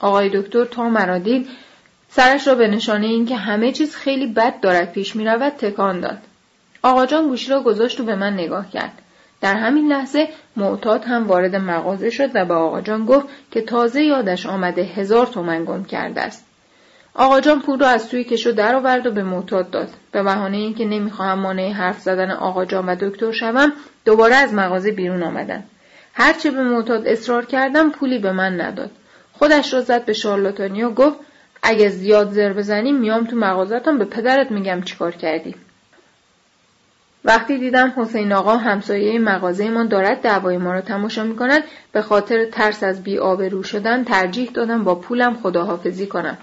آقای 0.00 0.30
دکتر 0.34 0.64
تا 0.64 0.88
مرا 0.88 1.18
دید 1.18 1.48
سرش 2.08 2.48
را 2.48 2.54
به 2.54 2.68
نشانه 2.68 3.06
اینکه 3.06 3.36
همه 3.36 3.72
چیز 3.72 3.96
خیلی 3.96 4.26
بد 4.26 4.60
دارد 4.60 4.92
پیش 4.92 5.16
می 5.16 5.24
رود 5.24 5.52
تکان 5.52 6.00
داد. 6.00 6.18
آقا 6.82 7.06
جان 7.06 7.28
گوشی 7.28 7.50
را 7.50 7.60
گذاشت 7.60 8.00
و 8.00 8.04
به 8.04 8.14
من 8.14 8.32
نگاه 8.32 8.70
کرد. 8.70 9.02
در 9.40 9.54
همین 9.54 9.92
لحظه 9.92 10.28
معتاد 10.56 11.04
هم 11.04 11.26
وارد 11.26 11.56
مغازه 11.56 12.10
شد 12.10 12.30
و 12.34 12.44
به 12.44 12.54
آقا 12.54 12.80
جان 12.80 13.06
گفت 13.06 13.26
که 13.50 13.60
تازه 13.60 14.02
یادش 14.02 14.46
آمده 14.46 14.82
هزار 14.82 15.26
تومن 15.26 15.64
گم 15.64 15.84
کرده 15.84 16.20
است. 16.20 16.46
آقا 17.14 17.40
جان 17.40 17.60
پول 17.60 17.80
را 17.80 17.88
از 17.88 18.08
توی 18.08 18.24
کشو 18.24 18.50
درآورد 18.50 19.06
و 19.06 19.10
به 19.10 19.22
معتاد 19.22 19.70
داد. 19.70 19.88
به 20.12 20.22
بهانه 20.22 20.56
اینکه 20.56 20.84
نمی‌خواهم 20.84 21.38
مانع 21.38 21.72
حرف 21.72 22.00
زدن 22.00 22.30
آقا 22.30 22.64
جان 22.64 22.86
و 22.86 22.96
دکتر 23.00 23.32
شوم 23.32 23.72
دوباره 24.04 24.34
از 24.34 24.54
مغازه 24.54 24.92
بیرون 24.92 25.22
آمدن. 25.22 25.64
هرچه 26.14 26.50
به 26.50 26.62
معتاد 26.62 27.06
اصرار 27.06 27.44
کردم 27.44 27.90
پولی 27.90 28.18
به 28.18 28.32
من 28.32 28.60
نداد. 28.60 28.90
خودش 29.32 29.74
را 29.74 29.80
زد 29.80 30.04
به 30.04 30.12
شارلاتانی 30.12 30.82
و 30.82 30.90
گفت 30.90 31.16
اگه 31.62 31.88
زیاد 31.88 32.30
زر 32.30 32.52
بزنی 32.52 32.92
میام 32.92 33.24
تو 33.24 33.36
مغازتان 33.36 33.98
به 33.98 34.04
پدرت 34.04 34.50
میگم 34.50 34.82
چیکار 34.82 35.12
کردی. 35.12 35.54
وقتی 37.24 37.58
دیدم 37.58 37.92
حسین 37.96 38.32
آقا 38.32 38.56
همسایه 38.56 39.18
مغازه 39.18 39.70
ما 39.70 39.84
دارد 39.84 40.20
دعوای 40.20 40.56
ما 40.58 40.72
را 40.72 40.80
تماشا 40.80 41.24
می 41.24 41.36
کند 41.36 41.62
به 41.92 42.02
خاطر 42.02 42.44
ترس 42.44 42.82
از 42.82 43.02
بی 43.02 43.16
رو 43.16 43.62
شدن 43.62 44.04
ترجیح 44.04 44.50
دادم 44.50 44.84
با 44.84 44.94
پولم 44.94 45.34
خداحافظی 45.42 46.06
کنم. 46.06 46.38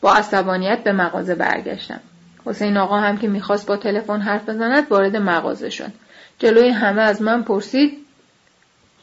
با 0.00 0.14
عصبانیت 0.14 0.84
به 0.84 0.92
مغازه 0.92 1.34
برگشتم. 1.34 2.00
حسین 2.44 2.76
آقا 2.76 2.96
هم 2.96 3.18
که 3.18 3.28
می‌خواست 3.28 3.66
با 3.66 3.76
تلفن 3.76 4.20
حرف 4.20 4.48
بزند 4.48 4.92
وارد 4.92 5.16
مغازه 5.16 5.70
شد. 5.70 5.92
جلوی 6.38 6.68
همه 6.68 7.02
از 7.02 7.22
من 7.22 7.42
پرسید 7.42 8.06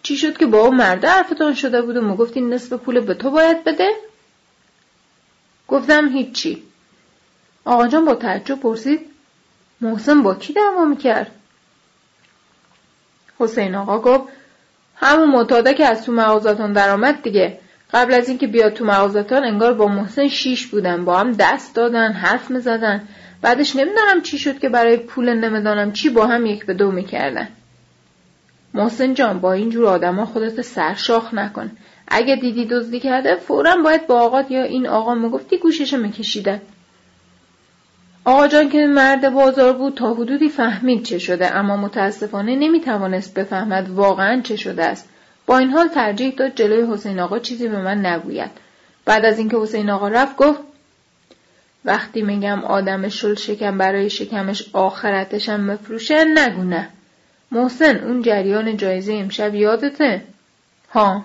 چی 0.04 0.18
شد 0.18 0.38
که 0.38 0.46
با 0.46 0.60
اون 0.60 0.76
مرده 0.76 1.10
حرفتان 1.10 1.54
شده 1.54 1.82
بود 1.82 1.98
و 1.98 2.02
ما 2.02 2.16
گفتین 2.16 2.54
نصف 2.54 2.74
پول 2.74 3.00
به 3.00 3.14
تو 3.14 3.32
باید 3.32 3.64
بده؟ 3.64 3.90
گفتم 5.68 6.10
هیچی. 6.10 6.64
آقا 7.66 7.88
جان 7.88 8.06
با 8.06 8.16
تعجب 8.16 8.60
پرسید 8.60 9.17
محسن 9.82 10.24
با 10.24 10.36
کی 10.36 10.54
دعوا 10.54 10.86
می‌کرد؟ 10.86 11.32
حسین 13.40 13.76
آقا 13.76 14.00
گفت 14.00 14.34
همون 14.96 15.30
معتاده 15.30 15.74
که 15.74 15.86
از 15.86 16.06
تو 16.06 16.12
مغازتان 16.12 16.74
درآمد 16.74 17.22
دیگه. 17.22 17.60
قبل 17.94 18.14
از 18.14 18.30
اینکه 18.30 18.48
بیاد 18.48 18.74
تو 18.74 18.86
مغازتان 18.86 19.44
انگار 19.44 19.74
با 19.74 19.88
محسن 19.88 20.28
شیش 20.28 20.68
بودن 20.68 21.06
با 21.06 21.20
هم 21.20 21.32
دست 21.32 21.76
دادن 21.76 22.12
حرف 22.12 22.52
می‌زدن. 22.52 23.08
بعدش 23.42 23.76
نمی‌دونم 23.76 24.22
چی 24.22 24.38
شد 24.38 24.60
که 24.60 24.70
برای 24.70 24.98
پول 24.98 25.34
نمی‌دانم 25.34 25.92
چی 25.92 26.10
با 26.10 26.28
هم 26.28 26.46
یک 26.46 26.66
به 26.66 26.74
دو 26.74 26.92
می‌کردن. 26.92 27.48
محسن 28.74 29.14
جان 29.14 29.40
با 29.40 29.54
اینجور 29.54 29.86
آدما 29.86 30.26
خودت 30.26 30.62
سرشاخ 30.62 31.34
نکن. 31.34 31.72
اگه 32.08 32.36
دیدی 32.36 32.66
دزدی 32.66 33.00
کرده 33.00 33.36
فورا 33.36 33.76
باید 33.76 34.08
با 34.08 34.22
آقات 34.22 34.52
یا 34.52 34.64
این 34.64 34.88
آقا 34.88 35.16
مگفتی 35.16 35.58
گوشش 35.58 35.94
میکشیدن. 35.94 36.62
آقا 38.28 38.48
جان 38.48 38.70
که 38.70 38.88
مرد 38.88 39.30
بازار 39.30 39.74
بود 39.74 39.96
تا 39.96 40.14
حدودی 40.14 40.50
فهمید 40.50 41.04
چه 41.04 41.20
شده 41.20 41.56
اما 41.56 41.78
متاسفانه 41.78 42.56
نمی‌توانست 42.56 43.34
بفهمد 43.34 43.90
واقعا 43.90 44.42
چه 44.42 44.56
شده 44.56 44.84
است. 44.86 45.10
با 45.46 45.58
این 45.58 45.70
حال 45.70 45.88
ترجیح 45.88 46.34
داد 46.36 46.56
جلوی 46.56 46.94
حسین 46.94 47.20
آقا 47.20 47.40
چیزی 47.40 47.68
به 47.68 47.82
من 47.82 48.06
نگوید. 48.06 48.52
بعد 49.06 49.26
از 49.26 49.40
اینکه 49.40 49.58
حسین 49.58 49.90
آقا 49.90 50.08
رفت 50.08 50.36
گفت 50.36 50.60
وقتی 51.86 52.22
میگم 52.22 52.64
آدم 52.64 53.10
شل 53.10 53.36
شکم 53.36 53.78
برای 53.78 54.10
شکمش 54.10 54.70
آخرتشم 54.74 55.60
مفروشه 55.60 56.26
نگو 56.26 56.64
نه. 56.64 56.90
محسن 57.52 57.98
اون 57.98 58.22
جریان 58.22 58.78
جایزه 58.78 59.14
امشب 59.14 59.56
یادته؟ 59.56 60.22
ها. 60.92 61.24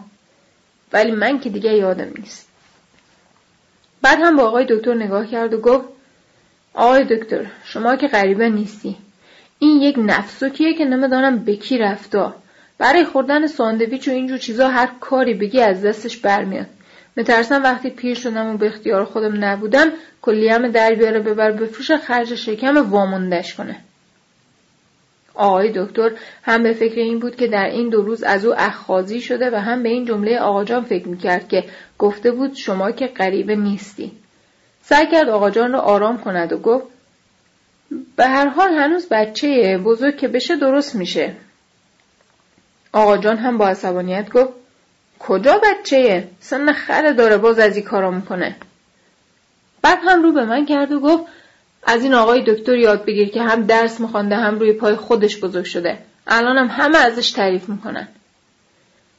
ولی 0.92 1.10
من 1.10 1.40
که 1.40 1.50
دیگه 1.50 1.72
یادم 1.72 2.10
نیست. 2.18 2.48
بعد 4.02 4.18
هم 4.20 4.36
با 4.36 4.42
آقای 4.42 4.66
دکتر 4.68 4.94
نگاه 4.94 5.26
کرد 5.26 5.54
و 5.54 5.60
گفت 5.60 6.01
آقای 6.74 7.04
دکتر 7.04 7.46
شما 7.64 7.96
که 7.96 8.08
غریبه 8.08 8.48
نیستی. 8.48 8.96
این 9.58 9.82
یک 9.82 9.96
نفسوکیه 9.98 10.74
که 10.74 10.84
نمی‌دانم 10.84 11.38
به 11.38 11.56
کی 11.56 11.78
رفتا 11.78 12.34
برای 12.78 13.04
خوردن 13.04 13.46
ساندویچ 13.46 14.08
و 14.08 14.10
اینجور 14.10 14.38
چیزا 14.38 14.68
هر 14.68 14.88
کاری 15.00 15.34
بگی 15.34 15.60
از 15.60 15.82
دستش 15.82 16.16
برمیاد. 16.16 16.66
مترسم 17.16 17.62
وقتی 17.62 17.90
پیر 17.90 18.14
شدم 18.14 18.46
و 18.46 18.56
به 18.56 18.66
اختیار 18.66 19.04
خودم 19.04 19.44
نبودم 19.44 19.92
کلیم 20.22 20.68
در 20.68 20.94
بیاره 20.94 21.20
ببر 21.20 21.52
بفروش 21.52 21.90
خرج 21.90 22.34
شکم 22.34 22.90
واموندش 22.90 23.54
کنه. 23.54 23.76
آقای 25.34 25.72
دکتر 25.74 26.10
هم 26.42 26.62
به 26.62 26.72
فکر 26.72 27.00
این 27.00 27.18
بود 27.18 27.36
که 27.36 27.46
در 27.46 27.66
این 27.66 27.88
دو 27.88 28.02
روز 28.02 28.22
از 28.22 28.46
او 28.46 28.54
اخخازی 28.56 29.20
شده 29.20 29.50
و 29.50 29.54
هم 29.54 29.82
به 29.82 29.88
این 29.88 30.04
جمله 30.04 30.38
آقا 30.38 30.64
جان 30.64 30.84
فکر 30.84 31.08
می‌کرد 31.08 31.48
که 31.48 31.64
گفته 31.98 32.30
بود 32.30 32.54
شما 32.54 32.90
که 32.90 33.06
غریبه 33.06 33.56
نیستی. 33.56 34.12
سعی 34.84 35.06
کرد 35.06 35.28
آقا 35.28 35.50
جان 35.50 35.72
را 35.72 35.80
آرام 35.80 36.18
کند 36.18 36.52
و 36.52 36.58
گفت 36.58 36.84
به 38.16 38.26
هر 38.26 38.48
حال 38.48 38.74
هنوز 38.74 39.08
بچه 39.08 39.78
بزرگ 39.78 40.16
که 40.16 40.28
بشه 40.28 40.56
درست 40.56 40.94
میشه. 40.94 41.34
آقا 42.92 43.16
جان 43.16 43.36
هم 43.36 43.58
با 43.58 43.68
عصبانیت 43.68 44.30
گفت 44.30 44.52
کجا 45.18 45.60
بچه؟ 45.64 46.28
سن 46.40 46.72
خره 46.72 47.12
داره 47.12 47.36
باز 47.36 47.58
از 47.58 47.76
این 47.76 47.84
کارا 47.84 48.10
می‌کنه. 48.10 48.56
بعد 49.82 49.98
هم 50.02 50.22
رو 50.22 50.32
به 50.32 50.44
من 50.44 50.66
کرد 50.66 50.92
و 50.92 51.00
گفت 51.00 51.24
از 51.82 52.02
این 52.02 52.14
آقای 52.14 52.44
دکتر 52.46 52.76
یاد 52.76 53.04
بگیر 53.04 53.28
که 53.28 53.42
هم 53.42 53.66
درس 53.66 54.00
میخوانده 54.00 54.36
هم 54.36 54.58
روی 54.58 54.72
پای 54.72 54.96
خودش 54.96 55.40
بزرگ 55.40 55.64
شده. 55.64 55.98
الانم 56.26 56.68
همه 56.68 56.98
ازش 56.98 57.30
تعریف 57.30 57.68
می‌کنن. 57.68 58.08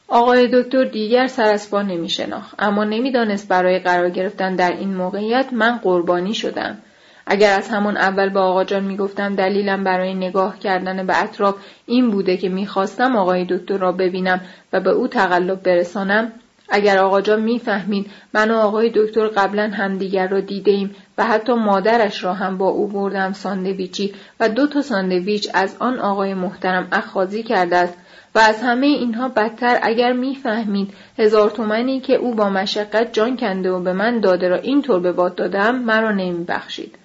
آقای 0.07 0.49
دکتر 0.53 0.83
دیگر 0.83 1.27
سر 1.27 1.53
از 1.53 1.71
پا 1.71 1.81
نمیشناخت. 1.81 2.55
اما 2.59 2.83
نمی‌دانست 2.83 3.47
برای 3.47 3.79
قرار 3.79 4.09
گرفتن 4.09 4.55
در 4.55 4.71
این 4.71 4.95
موقعیت 4.95 5.47
من 5.51 5.77
قربانی 5.77 6.33
شدم. 6.33 6.77
اگر 7.25 7.57
از 7.57 7.69
همون 7.69 7.97
اول 7.97 8.29
به 8.29 8.39
آقا 8.39 8.63
جان 8.63 8.83
می‌گفتم 8.83 9.35
دلیلم 9.35 9.83
برای 9.83 10.13
نگاه 10.13 10.59
کردن 10.59 11.05
به 11.05 11.23
اطراف 11.23 11.55
این 11.85 12.11
بوده 12.11 12.37
که 12.37 12.49
می‌خواستم 12.49 13.15
آقای 13.15 13.45
دکتر 13.49 13.77
را 13.77 13.91
ببینم 13.91 14.41
و 14.73 14.79
به 14.79 14.89
او 14.89 15.07
تقلب 15.07 15.63
برسانم 15.63 16.31
اگر 16.69 16.97
آقا 16.97 17.21
جان 17.21 17.41
می‌فهمید 17.41 18.11
من 18.33 18.51
و 18.51 18.57
آقای 18.57 18.91
دکتر 18.95 19.27
قبلا 19.27 19.71
همدیگر 19.73 20.27
را 20.27 20.39
دیده 20.39 20.71
ایم 20.71 20.95
و 21.17 21.23
حتی 21.23 21.53
مادرش 21.53 22.23
را 22.23 22.33
هم 22.33 22.57
با 22.57 22.67
او 22.67 22.87
بردم 22.87 23.33
ساندویچی 23.33 24.13
و 24.39 24.49
دو 24.49 24.67
تا 24.67 24.81
ساندویچ 24.81 25.49
از 25.53 25.75
آن 25.79 25.99
آقای 25.99 26.33
محترم 26.33 26.87
اخخازی 26.91 27.43
کرده 27.43 27.75
است 27.75 27.97
و 28.35 28.39
از 28.39 28.61
همه 28.61 28.87
اینها 28.87 29.27
بدتر 29.27 29.79
اگر 29.81 30.13
می‌فهمید 30.13 30.93
هزار 31.17 31.49
تومنی 31.49 31.99
که 31.99 32.15
او 32.15 32.35
با 32.35 32.49
مشقت 32.49 33.13
جان 33.13 33.37
کنده 33.37 33.71
و 33.71 33.79
به 33.79 33.93
من 33.93 34.19
داده 34.19 34.47
را 34.47 34.57
اینطور 34.57 34.99
به 34.99 35.11
باد 35.11 35.35
دادم 35.35 35.75
مرا 35.75 36.11
نمیبخشید. 36.11 36.95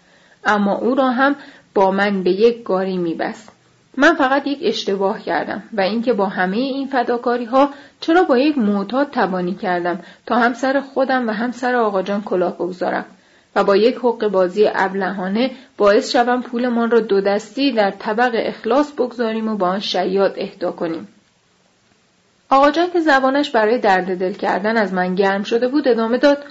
اما 0.45 0.75
او 0.75 0.95
را 0.95 1.11
هم 1.11 1.37
با 1.75 1.91
من 1.91 2.23
به 2.23 2.31
یک 2.31 2.63
گاری 2.63 2.97
میبست. 2.97 3.53
من 3.97 4.15
فقط 4.15 4.47
یک 4.47 4.59
اشتباه 4.63 5.23
کردم 5.23 5.63
و 5.73 5.81
اینکه 5.81 6.13
با 6.13 6.27
همه 6.27 6.57
این 6.57 6.87
فداکاری 6.87 7.45
ها 7.45 7.71
چرا 8.01 8.23
با 8.23 8.39
یک 8.39 8.59
معتاد 8.59 9.11
توانی 9.11 9.55
کردم 9.55 10.01
تا 10.27 10.37
هم 10.37 10.55
سر 10.55 10.81
خودم 10.81 11.29
و 11.29 11.31
هم 11.33 11.53
سر 11.53 11.75
آقا 11.75 12.03
جان 12.03 12.23
کلاه 12.23 12.55
بگذارم 12.55 13.05
و 13.57 13.65
با 13.65 13.77
یک 13.77 13.97
حق 13.97 14.29
بازی 14.29 14.71
ابلهانه 14.75 15.51
باعث 15.77 16.13
شوم 16.13 16.43
پولمان 16.43 16.91
را 16.91 17.01
دو 17.01 17.21
دستی 17.21 17.73
در 17.73 17.91
طبق 17.91 18.31
اخلاص 18.35 18.93
بگذاریم 18.93 19.49
و 19.49 19.57
با 19.57 19.69
آن 19.69 19.81
شیاد 19.81 20.35
اهدا 20.37 20.73
کنیم. 20.73 21.09
آقا 22.51 22.71
جان 22.71 22.91
که 22.91 23.01
زبانش 23.01 23.51
برای 23.51 23.79
درد 23.79 24.19
دل 24.19 24.33
کردن 24.33 24.77
از 24.77 24.93
من 24.93 25.15
گرم 25.15 25.43
شده 25.43 25.69
بود 25.69 25.89
ادامه 25.89 26.19
داد. 26.19 26.45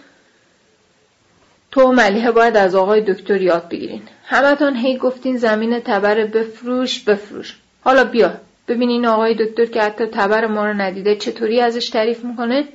تو 1.71 1.81
و 1.81 2.31
باید 2.31 2.57
از 2.57 2.75
آقای 2.75 3.01
دکتر 3.01 3.41
یاد 3.41 3.69
بگیرین. 3.69 4.01
همتان 4.25 4.75
هی 4.75 4.97
گفتین 4.97 5.37
زمین 5.37 5.79
تبر 5.79 6.25
بفروش 6.25 7.03
بفروش. 7.03 7.57
حالا 7.83 8.03
بیا 8.03 8.33
ببین 8.67 8.89
این 8.89 9.05
آقای 9.05 9.33
دکتر 9.33 9.65
که 9.65 9.81
حتی 9.81 10.05
تبر 10.05 10.47
ما 10.47 10.65
رو 10.65 10.73
ندیده 10.73 11.15
چطوری 11.15 11.61
ازش 11.61 11.89
تعریف 11.89 12.23
می‌کنه؟ 12.23 12.67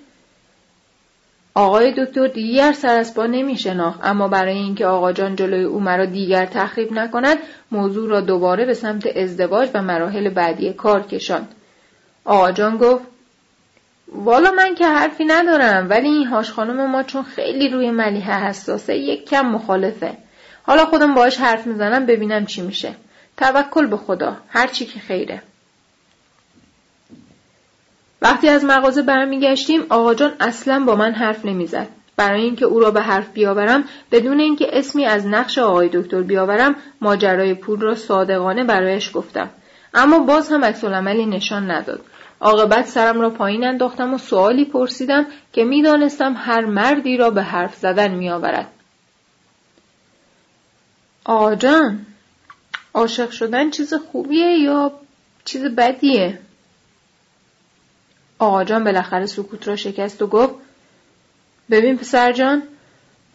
آقای 1.55 1.95
دکتر 1.99 2.27
دیگر 2.27 2.73
سر 2.73 2.99
از 2.99 3.15
پا 3.15 3.27
نمی 3.27 3.59
اما 4.03 4.29
برای 4.29 4.55
اینکه 4.55 4.87
آقا 4.87 5.13
جان 5.13 5.37
جلوی 5.37 5.65
او 5.65 5.81
مرا 5.81 6.07
دیگر 6.07 6.47
تخریب 6.47 6.93
نکند 6.93 7.39
موضوع 7.73 8.11
را 8.11 8.21
دوباره 8.21 8.65
به 8.65 8.75
سمت 8.75 9.17
ازدواج 9.17 9.69
و 9.75 9.83
مراحل 9.83 10.29
بعدی 10.29 10.73
کار 10.73 11.03
کشاند. 11.03 11.55
آقا 12.25 12.53
جان 12.53 12.77
گفت 12.77 13.05
والا 14.15 14.51
من 14.51 14.75
که 14.75 14.87
حرفی 14.87 15.25
ندارم 15.25 15.91
ولی 15.91 16.09
این 16.09 16.27
هاش 16.27 16.53
خانم 16.53 16.91
ما 16.91 17.03
چون 17.03 17.23
خیلی 17.23 17.69
روی 17.69 17.91
ملیحه 17.91 18.45
حساسه 18.45 18.97
یک 18.97 19.29
کم 19.29 19.47
مخالفه. 19.47 20.17
حالا 20.63 20.85
خودم 20.85 21.15
باش 21.15 21.37
حرف 21.37 21.67
می‌زنم 21.67 22.07
ببینم 22.07 22.47
چی 22.47 22.63
میشه. 22.63 22.95
توکل 23.37 23.87
به 23.87 23.97
خدا 23.97 24.37
هر 24.49 24.67
چی 24.67 24.87
که 24.87 25.01
خیره. 25.01 25.43
وقتی 28.23 28.49
از 28.49 28.65
مغازه 28.65 29.03
برمیگشتیم 29.03 29.83
آقا 29.89 30.15
جان 30.15 30.33
اصلا 30.41 30.85
با 30.85 30.97
من 30.97 31.13
حرف 31.13 31.45
نمی‌زد. 31.45 31.89
برای 32.17 32.43
اینکه 32.43 32.65
او 32.65 32.81
را 32.81 32.91
به 32.91 33.01
حرف 33.01 33.33
بیاورم 33.33 33.85
بدون 34.13 34.41
اینکه 34.41 34.79
اسمی 34.79 35.07
از 35.07 35.27
نقش 35.27 35.59
آقای 35.59 35.91
دکتر 35.93 36.23
بیاورم 36.23 36.75
ماجرای 37.01 37.55
پول 37.55 37.81
را 37.81 37.95
صادقانه 37.95 38.65
برایش 38.65 39.11
گفتم. 39.15 39.51
اما 39.95 40.19
باز 40.19 40.53
هم 40.53 40.65
عکس 40.65 40.85
نشان 40.85 41.71
نداد. 41.71 42.05
عاقبت 42.43 42.87
سرم 42.87 43.21
را 43.21 43.31
پایین 43.31 43.65
انداختم 43.65 44.15
و 44.15 44.19
سوالی 44.19 44.65
پرسیدم 44.65 45.27
که 45.53 45.65
می‌دانستم 45.65 46.35
هر 46.37 46.65
مردی 46.65 47.17
را 47.17 47.31
به 47.31 47.43
حرف 47.43 47.75
زدن 47.75 48.11
میآورد. 48.11 48.69
آجان 51.25 52.07
عاشق 52.95 53.31
شدن 53.31 53.71
چیز 53.71 53.95
خوبیه 53.95 54.59
یا 54.59 54.93
چیز 55.45 55.65
بدیه؟ 55.65 56.39
آقا 58.39 58.65
جان 58.65 58.85
بالاخره 58.85 59.27
سکوت 59.27 59.69
را 59.69 59.77
شکست 59.77 60.23
و 60.23 60.27
گفت 60.27 60.55
ببین 61.71 61.99
پسر 61.99 62.33
جان 62.33 62.63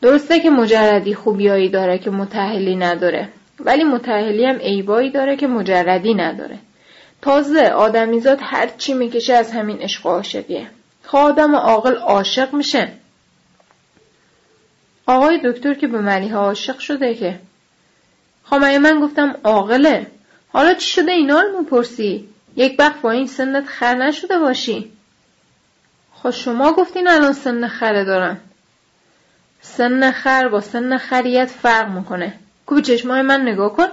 درسته 0.02 0.40
که 0.40 0.50
مجردی 0.50 1.14
خوبیایی 1.16 1.70
داره 1.70 1.98
که 1.98 2.10
متحلی 2.10 2.76
نداره 2.76 3.30
ولی 3.60 3.84
متحلی 3.84 4.46
هم 4.46 4.56
عیبایی 4.56 5.12
داره 5.12 5.36
که 5.38 5.48
مجردی 5.48 6.14
نداره. 6.14 6.60
تازه 7.22 7.68
آدمیزاد 7.68 8.40
هر 8.42 8.68
چی 8.68 8.94
می‌کشه 8.94 9.34
از 9.34 9.52
همین 9.52 9.82
عشق 9.82 10.06
و 10.06 10.10
عاشقیه. 10.10 10.70
خواه 11.04 11.24
آدم 11.24 11.56
عاقل 11.56 11.96
عاشق 11.96 12.54
میشه. 12.54 12.92
آقای 15.06 15.42
دکتر 15.44 15.74
که 15.74 15.88
به 15.88 16.02
ملیحه 16.02 16.36
عاشق 16.36 16.80
شده 16.80 17.16
که. 17.16 17.40
خب 18.44 18.56
من 18.56 19.00
گفتم 19.02 19.36
عاقله. 19.44 20.08
حالا 20.54 20.74
چی 20.74 20.90
شده 20.90 21.12
اینا 21.12 21.42
رو 21.42 21.60
می‌پرسی؟ 21.60 22.30
یک 22.56 22.76
وقت 22.80 23.02
با 23.02 23.12
این 23.12 23.28
سنت 23.28 23.66
خر 23.66 23.96
نشده 23.96 24.40
باشی. 24.40 24.92
خب 26.14 26.30
شما 26.32 26.72
گفتین 26.72 27.08
الان 27.08 27.34
سن 27.34 27.68
خره 27.68 28.06
دارم 28.06 28.40
سن 29.62 30.12
خر 30.12 30.48
با 30.48 30.62
سن 30.62 30.98
خریت 30.98 31.50
فرق 31.50 31.90
می‌کنه. 31.90 32.34
کو 32.66 32.76
به 32.76 32.82
چشمای 32.82 33.22
من 33.22 33.42
نگاه 33.42 33.74
کن. 33.74 33.88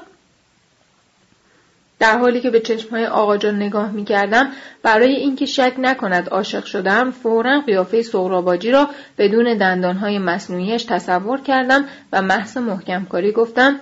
در 1.98 2.18
حالی 2.18 2.40
که 2.40 2.50
به 2.50 2.60
چشمهای 2.60 3.06
آقا 3.06 3.36
جان 3.36 3.56
نگاه 3.56 3.90
می‌کردم 3.90 4.50
برای 4.82 5.14
اینکه 5.14 5.46
شک 5.46 5.74
نکند 5.78 6.28
عاشق 6.28 6.64
شدم 6.64 7.10
فورا 7.10 7.60
قیافه 7.60 8.02
سغراباجی 8.02 8.70
را 8.70 8.88
بدون 9.18 9.58
دندانهای 9.58 10.18
مصنوعیش 10.18 10.84
تصور 10.84 11.40
کردم 11.40 11.84
و 12.12 12.22
محض 12.22 12.56
محکم 12.56 13.04
کاری 13.04 13.32
گفتم 13.32 13.80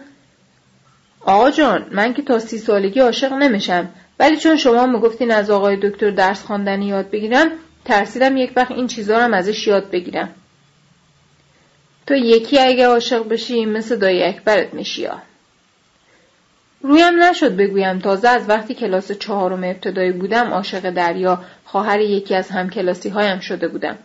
آقا 1.21 1.51
جان 1.51 1.87
من 1.91 2.15
که 2.15 2.23
تا 2.23 2.39
سی 2.39 2.59
سالگی 2.59 3.01
عاشق 3.01 3.33
نمیشم 3.33 3.89
ولی 4.19 4.37
چون 4.37 4.57
شما 4.57 4.87
می‌گفتین 4.87 5.31
از 5.31 5.51
آقای 5.51 5.77
دکتر 5.77 6.11
درس 6.11 6.43
خواندنی 6.43 6.87
یاد 6.87 7.11
بگیرم 7.11 7.51
ترسیدم 7.85 8.37
یک 8.37 8.53
وقت 8.57 8.71
این 8.71 8.87
چیزا 8.87 9.27
رو 9.27 9.35
ازش 9.35 9.67
یاد 9.67 9.91
بگیرم. 9.91 10.29
تو 12.07 12.15
یکی 12.15 12.59
اگه 12.59 12.87
عاشق 12.87 13.29
بشی 13.29 13.67
مثل 13.67 13.97
دایی 13.97 14.23
اکبرت 14.23 14.75
میشی 14.75 15.07
رویم 16.83 17.23
نشد 17.23 17.57
بگویم. 17.57 17.99
تازه 17.99 18.29
از 18.29 18.49
وقتی 18.49 18.75
کلاس 18.75 19.13
چهارم 19.13 19.65
ابتدایی 19.65 20.13
بودم 20.13 20.53
عاشق 20.53 20.91
دریا 20.91 21.39
خواهر 21.65 22.01
یکی 22.01 22.35
از 22.35 22.51
همکلاسی 22.51 23.09
هایم 23.09 23.41
شده 23.41 23.69
بودم. 23.69 23.99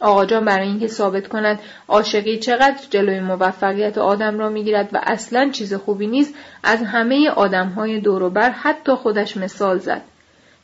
آقا 0.00 0.24
جان 0.24 0.44
برای 0.44 0.68
اینکه 0.68 0.88
ثابت 0.88 1.28
کند 1.28 1.60
عاشقی 1.88 2.38
چقدر 2.38 2.76
جلوی 2.90 3.20
موفقیت 3.20 3.98
آدم 3.98 4.38
را 4.38 4.48
می‌گیرد 4.48 4.88
و 4.92 5.00
اصلا 5.02 5.50
چیز 5.52 5.74
خوبی 5.74 6.06
نیست 6.06 6.34
از 6.62 6.82
همه 6.82 7.30
آدم 7.30 7.68
های 7.68 8.00
دوروبر 8.00 8.50
حتی 8.50 8.92
خودش 8.92 9.36
مثال 9.36 9.78
زد. 9.78 10.02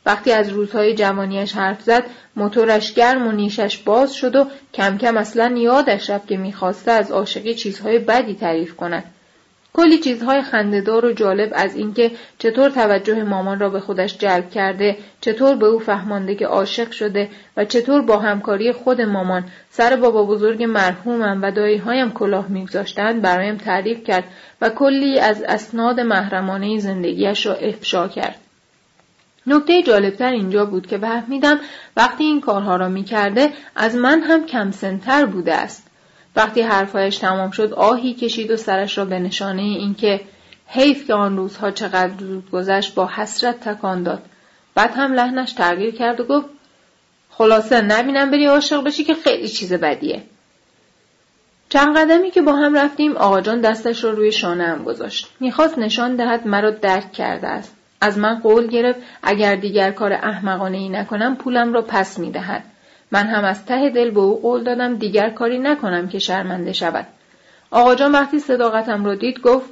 وقتی 0.05 0.31
از 0.31 0.49
روزهای 0.49 0.95
جوانیش 0.95 1.53
حرف 1.53 1.81
زد 1.81 2.03
موتورش 2.35 2.93
گرم 2.93 3.27
و 3.27 3.31
نیشش 3.31 3.77
باز 3.77 4.13
شد 4.13 4.35
و 4.35 4.45
کم 4.73 4.97
کم 4.97 5.17
اصلا 5.17 5.53
یادش 5.57 6.09
رفت 6.09 6.27
که 6.27 6.37
می‌خواسته 6.37 6.91
از 6.91 7.11
عاشقی 7.11 7.55
چیزهای 7.55 7.99
بدی 7.99 8.35
تعریف 8.35 8.75
کند. 8.75 9.03
کلی 9.73 9.97
چیزهای 9.97 10.41
خندهدار 10.41 11.05
و 11.05 11.13
جالب 11.13 11.51
از 11.55 11.75
اینکه 11.75 12.11
چطور 12.37 12.69
توجه 12.69 13.23
مامان 13.23 13.59
را 13.59 13.69
به 13.69 13.79
خودش 13.79 14.17
جلب 14.17 14.49
کرده 14.49 14.97
چطور 15.21 15.55
به 15.55 15.65
او 15.65 15.79
فهمانده 15.79 16.35
که 16.35 16.47
عاشق 16.47 16.91
شده 16.91 17.29
و 17.57 17.65
چطور 17.65 18.01
با 18.01 18.19
همکاری 18.19 18.71
خود 18.71 19.01
مامان 19.01 19.43
سر 19.69 19.95
بابا 19.95 20.23
بزرگ 20.23 20.63
مرحومم 20.63 21.39
و 21.41 21.51
داییهایم 21.51 22.11
کلاه 22.11 22.47
میگذاشتند 22.47 23.21
برایم 23.21 23.57
تعریف 23.57 24.03
کرد 24.03 24.23
و 24.61 24.69
کلی 24.69 25.19
از 25.19 25.41
اسناد 25.41 25.99
محرمانه 25.99 26.79
زندگیش 26.79 27.45
را 27.45 27.53
افشا 27.53 28.07
کرد. 28.07 28.35
نکته 29.47 29.83
جالبتر 29.83 30.31
اینجا 30.31 30.65
بود 30.65 30.87
که 30.87 30.97
فهمیدم 30.97 31.59
وقتی 31.97 32.23
این 32.23 32.41
کارها 32.41 32.75
را 32.75 32.89
می‌کرده 32.89 33.49
از 33.75 33.95
من 33.95 34.21
هم 34.21 34.45
کم 34.45 34.71
سنتر 34.71 35.25
بوده 35.25 35.53
است. 35.53 35.90
وقتی 36.35 36.61
حرفهایش 36.61 37.17
تمام 37.17 37.51
شد 37.51 37.73
آهی 37.73 38.13
کشید 38.13 38.51
و 38.51 38.57
سرش 38.57 38.97
را 38.97 39.05
به 39.05 39.19
نشانه 39.19 39.61
اینکه 39.61 40.21
حیف 40.67 41.07
که 41.07 41.13
آن 41.13 41.37
روزها 41.37 41.71
چقدر 41.71 42.13
زود 42.19 42.51
گذشت 42.51 42.95
با 42.95 43.09
حسرت 43.15 43.59
تکان 43.59 44.03
داد. 44.03 44.21
بعد 44.75 44.93
هم 44.95 45.13
لحنش 45.13 45.53
تغییر 45.53 45.95
کرد 45.95 46.19
و 46.19 46.23
گفت 46.23 46.47
خلاصه 47.29 47.81
نبینم 47.81 48.31
بری 48.31 48.45
عاشق 48.45 48.83
بشی 48.83 49.03
که 49.03 49.13
خیلی 49.13 49.47
چیز 49.47 49.73
بدیه. 49.73 50.23
چند 51.69 51.97
قدمی 51.97 52.31
که 52.31 52.41
با 52.41 52.53
هم 52.53 52.77
رفتیم 52.77 53.17
آقاجان 53.17 53.61
دستش 53.61 54.03
را 54.03 54.11
روی 54.11 54.31
شانه 54.31 54.63
هم 54.63 54.83
گذاشت. 54.83 55.27
می‌خواست 55.39 55.77
نشان 55.77 56.15
دهد 56.15 56.47
مرا 56.47 56.71
درک 56.71 57.11
کرده 57.11 57.47
است. 57.47 57.75
از 58.01 58.17
من 58.17 58.39
قول 58.39 58.67
گرفت 58.67 58.99
اگر 59.23 59.55
دیگر 59.55 59.91
کار 59.91 60.13
احمقانه 60.13 60.77
ای 60.77 60.89
نکنم 60.89 61.35
پولم 61.35 61.73
را 61.73 61.81
پس 61.81 62.19
می‌دهد. 62.19 62.63
من 63.11 63.27
هم 63.27 63.43
از 63.43 63.65
ته 63.65 63.89
دل 63.89 64.11
به 64.11 64.19
او 64.19 64.41
قول 64.41 64.63
دادم 64.63 64.95
دیگر 64.95 65.29
کاری 65.29 65.59
نکنم 65.59 66.07
که 66.07 66.19
شرمنده 66.19 66.73
شود. 66.73 67.07
آقا 67.71 67.95
جان 67.95 68.11
وقتی 68.11 68.39
صداقتم 68.39 69.05
رو 69.05 69.15
دید 69.15 69.41
گفت 69.41 69.69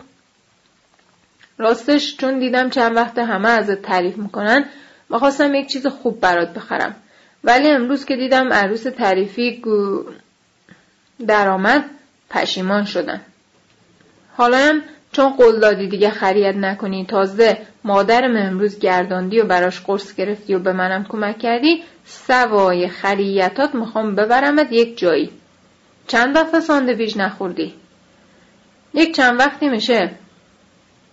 راستش 1.57 2.17
چون 2.17 2.39
دیدم 2.39 2.69
چند 2.69 2.95
وقت 2.95 3.17
همه 3.17 3.49
ازت 3.49 3.81
تعریف 3.81 4.17
می‌کنن 4.17 4.65
می‌خواستم 5.09 5.55
یک 5.55 5.67
چیز 5.67 5.87
خوب 5.87 6.19
برات 6.19 6.53
بخرم. 6.53 6.95
ولی 7.43 7.69
امروز 7.69 8.05
که 8.05 8.15
دیدم 8.15 8.53
عروس 8.53 8.83
تعریفی 8.83 9.63
درآمد 11.27 11.85
پشیمان 12.29 12.85
شدم 12.85 13.21
حالا 14.37 14.81
چون 15.11 15.29
قول 15.29 15.59
دادی 15.59 15.87
دیگه 15.87 16.09
خرید 16.09 16.57
نکنی 16.57 17.05
تازه 17.05 17.57
مادرم 17.83 18.35
امروز 18.37 18.79
گرداندی 18.79 19.39
و 19.39 19.45
براش 19.45 19.81
قرص 19.81 20.15
گرفتی 20.15 20.53
و 20.53 20.59
به 20.59 20.73
منم 20.73 21.05
کمک 21.09 21.37
کردی 21.37 21.83
سوای 22.05 22.87
خریتات 22.87 23.75
می‌خوام 23.75 24.15
ببرمت 24.15 24.71
یک 24.71 24.97
جایی. 24.97 25.29
چند 26.07 26.35
وقت 26.35 26.59
ساندویج 26.59 27.17
نخوردی؟ 27.17 27.73
یک 28.93 29.15
چند 29.15 29.39
وقتی 29.39 29.69
میشه. 29.69 30.11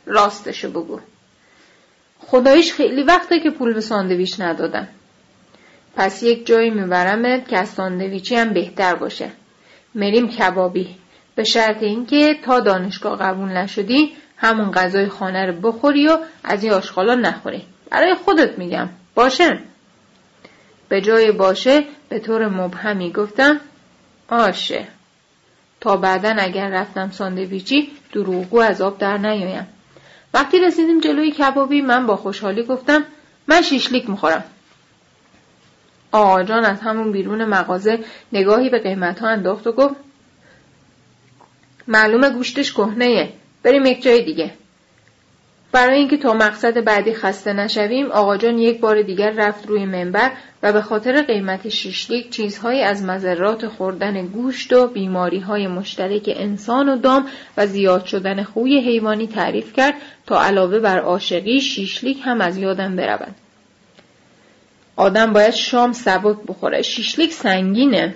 راستشو 0.07 0.71
بگو. 0.71 1.01
خدایش 2.19 2.73
خیلی 2.73 3.03
وقته 3.03 3.41
که 3.41 3.51
پول 3.51 3.73
به 3.73 3.81
ساندویچ 3.81 4.41
ندادم 4.41 4.89
پس 5.97 6.23
یک 6.23 6.47
جایی 6.47 6.71
میبرمت 6.71 7.49
که 7.49 7.59
از 7.59 7.69
ساندویچی 7.69 8.37
هم 8.37 8.53
بهتر 8.53 8.95
باشه. 8.95 9.31
مریم 9.95 10.29
کبابی. 10.29 10.97
به 11.37 11.45
شرط 11.45 11.83
اینکه 11.83 12.35
تا 12.45 12.61
دانشگاه 12.61 13.19
قبول 13.19 13.49
نشدی 13.49 14.13
همون 14.37 14.71
غذای 14.71 15.09
خانه 15.09 15.47
رو 15.47 15.61
بخوری 15.61 16.09
و 16.09 16.19
از 16.45 16.65
این 16.65 16.73
آشغالا 16.73 17.15
نخوری. 17.15 17.63
برای 17.91 18.15
خودت 18.15 18.59
میگم. 18.59 18.89
باشه؟ 19.15 19.59
به 20.89 21.01
جای 21.01 21.33
باشه 21.33 21.85
به 22.09 22.19
طور 22.19 22.49
مبهمی 22.49 23.13
گفتم 23.13 23.61
آشه. 24.29 24.87
تا 25.81 25.97
بعدا 25.97 26.37
اگر 26.39 26.69
رفتم 26.69 27.11
ساندویچی 27.11 27.91
دروغگو 28.13 28.61
از 28.61 28.81
آب 28.81 28.99
در 28.99 29.17
نیایم. 29.17 29.67
وقتی 30.35 30.59
رسیدیم 30.59 31.01
جلوی 31.01 31.31
کبابی 31.31 31.83
من 31.83 32.07
با 32.07 32.17
خوشحالی 32.17 32.63
گفتم 32.63 33.05
من 33.47 33.63
شیشلیک 33.63 34.11
می‌خورم. 34.11 34.45
آقا 36.13 36.43
جان 36.43 36.65
از 36.65 36.81
همون 36.81 37.13
بیرون 37.13 37.45
مغازه 37.45 38.05
نگاهی 38.33 38.71
به 38.71 38.79
قیمت 38.79 39.19
ها 39.19 39.29
انداخت 39.29 39.67
و 39.67 39.73
گفت 39.73 40.06
معلومه 41.89 42.31
گوشتش 42.31 42.73
کهنهه 42.73 43.33
بریم 43.63 43.87
یک 43.87 44.03
جای 44.03 44.23
دیگه 44.25 44.51
برای 45.73 45.99
اینکه 45.99 46.17
تا 46.17 46.33
مقصد 46.33 46.85
بعدی 46.85 47.15
خسته 47.15 47.53
نشویم 47.53 48.11
آقا 48.11 48.37
جان 48.37 48.59
یک 48.59 48.81
بار 48.81 49.03
دیگر 49.03 49.31
رفت 49.31 49.67
روی 49.67 49.85
منبر 49.85 50.31
و 50.63 50.73
به 50.73 50.83
خاطر 50.83 51.23
قیمت 51.23 51.69
شیشلیک 51.69 52.31
چیزهایی 52.31 52.83
از 52.83 53.03
مذرات 53.03 53.67
خوردن 53.67 54.27
گوشت 54.27 54.73
و 54.73 54.87
بیماری 54.87 55.39
های 55.39 55.67
مشترک 55.67 56.23
انسان 56.37 56.89
و 56.89 56.97
دام 56.97 57.27
و 57.57 57.67
زیاد 57.67 58.05
شدن 58.05 58.43
خوی 58.43 58.81
حیوانی 58.81 59.27
تعریف 59.27 59.73
کرد 59.73 59.95
تا 60.27 60.43
علاوه 60.43 60.79
بر 60.79 60.99
عاشقی 60.99 61.61
شیشلیک 61.61 62.19
هم 62.25 62.41
از 62.41 62.57
یادم 62.57 62.97
برود. 62.97 63.35
آدم 64.97 65.33
باید 65.33 65.55
شام 65.55 65.93
سبک 65.93 66.37
بخوره. 66.49 66.83
شیشلیک 66.83 67.33
سنگینه. 67.33 68.15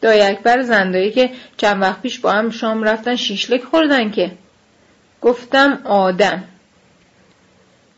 دای 0.00 0.22
اکبر 0.22 0.62
زندایی 0.62 1.10
که 1.10 1.30
چند 1.56 1.82
وقت 1.82 2.02
پیش 2.02 2.18
با 2.18 2.32
هم 2.32 2.50
شام 2.50 2.82
رفتن 2.82 3.16
شیشلیک 3.16 3.64
خوردن 3.64 4.10
که. 4.10 4.30
گفتم 5.20 5.80
آدم. 5.84 6.44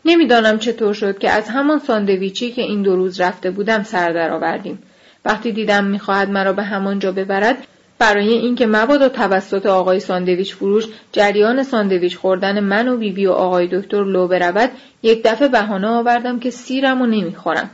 نمی‌دانم 0.04 0.58
چطور 0.58 0.94
شد 0.94 1.18
که 1.18 1.30
از 1.30 1.48
همان 1.48 1.78
ساندویچی 1.78 2.52
که 2.52 2.62
این 2.62 2.82
دو 2.82 2.96
روز 2.96 3.20
رفته 3.20 3.50
بودم 3.50 3.82
سر 3.82 4.12
درآوردیم. 4.12 4.82
وقتی 5.24 5.52
دیدم 5.52 5.84
می‌خواهد 5.84 6.30
مرا 6.30 6.52
به 6.52 6.62
همان 6.62 6.98
جا 6.98 7.12
ببرد 7.12 7.66
برای 7.98 8.28
اینکه 8.28 8.66
مبادا 8.66 9.08
توسط 9.08 9.66
آقای 9.66 10.00
ساندویچ 10.00 10.54
فروش 10.54 10.84
جریان 11.12 11.62
ساندویچ 11.62 12.16
خوردن 12.16 12.60
من 12.60 12.88
و 12.88 12.96
بیبی 12.96 13.26
و 13.26 13.32
آقای 13.32 13.68
دکتر 13.72 14.04
لو 14.04 14.28
برود 14.28 14.70
یک 15.02 15.22
دفعه 15.24 15.48
بهانه 15.48 15.86
آوردم 15.86 16.40
که 16.40 16.50
سیرم 16.50 17.02
و 17.02 17.06
نمی‌خورم. 17.06 17.70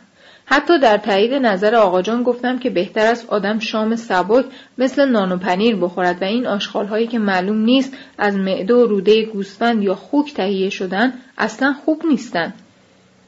حتی 0.49 0.79
در 0.79 0.97
تایید 0.97 1.35
نظر 1.35 1.75
آقاجان 1.75 2.23
گفتم 2.23 2.59
که 2.59 2.71
بهتر 2.71 3.07
است 3.07 3.27
آدم 3.29 3.59
شام 3.59 3.97
سبک 3.97 4.45
مثل 4.79 5.09
نان 5.09 5.33
و 5.33 5.37
پنیر 5.37 5.77
بخورد 5.77 6.23
و 6.23 6.25
این 6.25 6.47
هایی 6.89 7.07
که 7.07 7.19
معلوم 7.19 7.59
نیست 7.59 7.93
از 8.19 8.37
معده 8.37 8.75
و 8.75 8.87
روده 8.87 9.25
گوسفند 9.25 9.83
یا 9.83 9.95
خوک 9.95 10.35
تهیه 10.35 10.71
شدن 10.71 11.13
اصلا 11.39 11.75
خوب 11.85 12.03
نیستند 12.09 12.55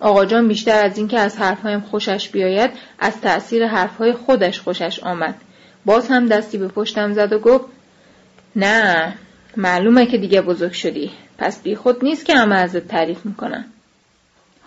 آقا 0.00 0.24
جان 0.24 0.48
بیشتر 0.48 0.84
از 0.84 0.98
اینکه 0.98 1.18
از 1.18 1.38
حرفهایم 1.38 1.80
خوشش 1.80 2.28
بیاید 2.28 2.70
از 2.98 3.20
تأثیر 3.20 3.66
حرفهای 3.66 4.12
خودش 4.12 4.60
خوشش 4.60 5.00
آمد. 5.02 5.34
باز 5.84 6.08
هم 6.08 6.26
دستی 6.26 6.58
به 6.58 6.68
پشتم 6.68 7.12
زد 7.12 7.32
و 7.32 7.38
گفت 7.38 7.64
نه 8.56 9.14
معلومه 9.56 10.06
که 10.06 10.18
دیگه 10.18 10.42
بزرگ 10.42 10.72
شدی. 10.72 11.10
پس 11.38 11.62
بی 11.62 11.74
خود 11.74 12.04
نیست 12.04 12.24
که 12.24 12.34
همه 12.34 12.54
ازت 12.54 12.88
تعریف 12.88 13.26
می‌کنن. 13.26 13.64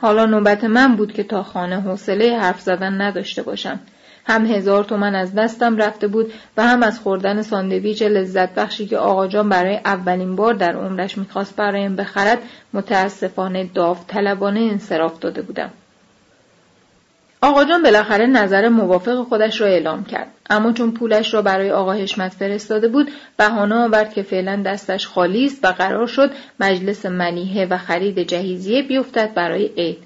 حالا 0.01 0.25
نوبت 0.25 0.63
من 0.63 0.95
بود 0.95 1.13
که 1.13 1.23
تا 1.23 1.43
خانه 1.43 1.81
حوصله 1.81 2.37
حرف 2.39 2.61
زدن 2.61 3.01
نداشته 3.01 3.43
باشم. 3.43 3.79
هم 4.25 4.45
هزار 4.45 4.83
تومن 4.83 5.15
از 5.15 5.35
دستم 5.35 5.77
رفته 5.77 6.07
بود 6.07 6.33
و 6.57 6.63
هم 6.63 6.83
از 6.83 6.99
خوردن 6.99 7.41
ساندویچ 7.41 8.01
لذت 8.01 8.55
بخشی 8.55 8.87
که 8.87 8.97
آقا 8.97 9.27
جان 9.27 9.49
برای 9.49 9.79
اولین 9.85 10.35
بار 10.35 10.53
در 10.53 10.75
عمرش 10.75 11.17
می‌خواست 11.17 11.55
برایم 11.55 11.95
بخرد 11.95 12.39
متاسفانه 12.73 13.69
داوطلبانه 13.73 14.59
انصراف 14.59 15.19
داده 15.19 15.41
بودم. 15.41 15.69
آقا 17.43 17.65
جان 17.65 17.83
بالاخره 17.83 18.25
نظر 18.25 18.69
موافق 18.69 19.23
خودش 19.23 19.61
را 19.61 19.67
اعلام 19.67 20.03
کرد. 20.03 20.27
اما 20.49 20.73
چون 20.73 20.91
پولش 20.91 21.33
را 21.33 21.41
برای 21.41 21.71
آقا 21.71 21.93
حشمت 21.93 22.33
فرستاده 22.33 22.87
بود 22.87 23.11
بهانه 23.37 23.75
آورد 23.75 24.13
که 24.13 24.23
فعلا 24.23 24.63
دستش 24.65 25.07
خالی 25.07 25.45
است 25.45 25.59
و 25.63 25.67
قرار 25.67 26.07
شد 26.07 26.31
مجلس 26.59 27.05
منیحه 27.05 27.65
و 27.65 27.77
خرید 27.77 28.19
جهیزیه 28.19 28.81
بیفتد 28.81 29.33
برای 29.33 29.69
عید. 29.77 29.97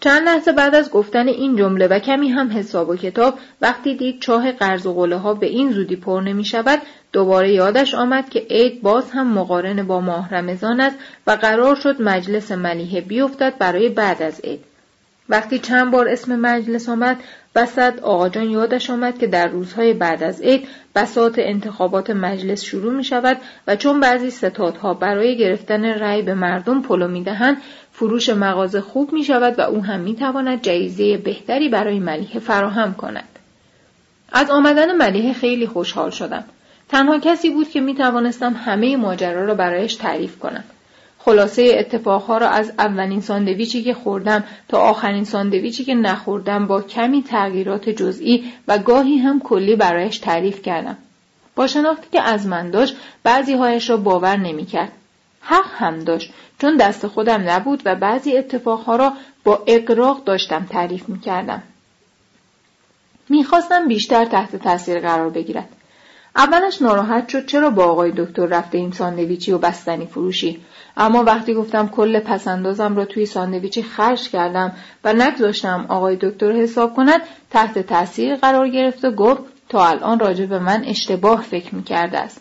چند 0.00 0.22
لحظه 0.22 0.52
بعد 0.52 0.74
از 0.74 0.90
گفتن 0.90 1.28
این 1.28 1.56
جمله 1.56 1.86
و 1.86 1.98
کمی 1.98 2.28
هم 2.28 2.58
حساب 2.58 2.88
و 2.88 2.96
کتاب 2.96 3.38
وقتی 3.60 3.96
دید 3.96 4.20
چاه 4.20 4.52
قرض 4.52 4.86
و 4.86 4.94
قله 4.94 5.16
ها 5.16 5.34
به 5.34 5.46
این 5.46 5.72
زودی 5.72 5.96
پر 5.96 6.20
نمی 6.20 6.44
شود 6.44 6.82
دوباره 7.12 7.52
یادش 7.52 7.94
آمد 7.94 8.28
که 8.28 8.46
عید 8.50 8.82
باز 8.82 9.10
هم 9.10 9.32
مقارن 9.32 9.82
با 9.82 10.00
ماه 10.00 10.34
رمضان 10.34 10.80
است 10.80 10.96
و 11.26 11.30
قرار 11.30 11.74
شد 11.74 12.02
مجلس 12.02 12.52
ملیحه 12.52 13.00
بیفتد 13.00 13.58
برای 13.58 13.88
بعد 13.88 14.22
از 14.22 14.40
عید. 14.40 14.73
وقتی 15.28 15.58
چند 15.58 15.90
بار 15.90 16.08
اسم 16.08 16.36
مجلس 16.36 16.88
آمد 16.88 17.16
وسط 17.56 18.02
آقاجان 18.02 18.50
یادش 18.50 18.90
آمد 18.90 19.18
که 19.18 19.26
در 19.26 19.48
روزهای 19.48 19.92
بعد 19.92 20.22
از 20.22 20.40
عید 20.40 20.68
بساط 20.94 21.38
انتخابات 21.38 22.10
مجلس 22.10 22.62
شروع 22.62 22.92
می 22.92 23.04
شود 23.04 23.36
و 23.66 23.76
چون 23.76 24.00
بعضی 24.00 24.30
ستادها 24.30 24.94
برای 24.94 25.36
گرفتن 25.36 25.84
رأی 25.84 26.22
به 26.22 26.34
مردم 26.34 26.82
پلو 26.82 27.08
می 27.08 27.22
دهند 27.22 27.56
فروش 27.92 28.28
مغازه 28.28 28.80
خوب 28.80 29.12
می 29.12 29.24
شود 29.24 29.58
و 29.58 29.62
او 29.62 29.84
هم 29.84 30.00
می 30.00 30.16
تواند 30.16 30.62
جایزه 30.62 31.16
بهتری 31.16 31.68
برای 31.68 31.98
ملیحه 31.98 32.40
فراهم 32.40 32.94
کند. 32.94 33.28
از 34.32 34.50
آمدن 34.50 34.96
ملیحه 34.96 35.32
خیلی 35.32 35.66
خوشحال 35.66 36.10
شدم. 36.10 36.44
تنها 36.88 37.18
کسی 37.18 37.50
بود 37.50 37.68
که 37.68 37.80
می 37.80 37.94
توانستم 37.94 38.54
همه 38.54 38.96
ماجرا 38.96 39.44
را 39.44 39.54
برایش 39.54 39.94
تعریف 39.94 40.38
کنم. 40.38 40.64
خلاصه 41.24 41.76
اتفاقها 41.78 42.38
را 42.38 42.48
از 42.48 42.72
اولین 42.78 43.20
ساندویچی 43.20 43.82
که 43.82 43.94
خوردم 43.94 44.44
تا 44.68 44.78
آخرین 44.78 45.24
ساندویچی 45.24 45.84
که 45.84 45.94
نخوردم 45.94 46.66
با 46.66 46.82
کمی 46.82 47.22
تغییرات 47.22 47.88
جزئی 47.88 48.52
و 48.68 48.78
گاهی 48.78 49.18
هم 49.18 49.40
کلی 49.40 49.76
برایش 49.76 50.18
تعریف 50.18 50.62
کردم. 50.62 50.96
با 51.54 51.66
شناختی 51.66 52.06
که 52.12 52.20
از 52.20 52.46
من 52.46 52.70
داشت 52.70 52.96
بعضی 53.22 53.54
هایش 53.54 53.90
را 53.90 53.96
باور 53.96 54.36
نمی‌کرد. 54.36 54.92
حق 55.40 55.66
هم 55.76 56.04
داشت 56.04 56.32
چون 56.58 56.76
دست 56.76 57.06
خودم 57.06 57.50
نبود 57.50 57.82
و 57.84 57.94
بعضی 57.94 58.36
اتفاقها 58.36 58.96
را 58.96 59.12
با 59.44 59.62
اقراق 59.66 60.24
داشتم 60.24 60.66
تعریف 60.70 61.08
می 61.08 61.20
کردم. 61.20 61.62
می‌خواستم 63.28 63.88
بیشتر 63.88 64.24
تحت 64.24 64.56
تاثیر 64.56 65.00
قرار 65.00 65.30
بگیرد. 65.30 65.68
اولش 66.36 66.82
ناراحت 66.82 67.28
شد 67.28 67.46
چرا 67.46 67.70
با 67.70 67.84
آقای 67.84 68.12
دکتر 68.16 68.46
رفته 68.46 68.78
این 68.78 68.92
ساندویچی 68.92 69.52
و 69.52 69.58
بستنی 69.58 70.06
فروشی 70.06 70.60
اما 70.96 71.24
وقتی 71.24 71.54
گفتم 71.54 71.88
کل 71.88 72.20
پسندازم 72.20 72.96
را 72.96 73.04
توی 73.04 73.26
ساندویچی 73.26 73.82
خرج 73.82 74.28
کردم 74.28 74.72
و 75.04 75.12
نگذاشتم 75.12 75.86
آقای 75.88 76.16
دکتر 76.20 76.52
حساب 76.52 76.94
کند 76.94 77.20
تحت 77.50 77.78
تاثیر 77.78 78.34
قرار 78.34 78.68
گرفت 78.68 79.04
و 79.04 79.10
گفت 79.10 79.42
تا 79.68 79.86
الان 79.86 80.18
راجع 80.18 80.46
به 80.46 80.58
من 80.58 80.84
اشتباه 80.84 81.42
فکر 81.42 81.74
می‌کرده 81.74 82.18
است. 82.18 82.40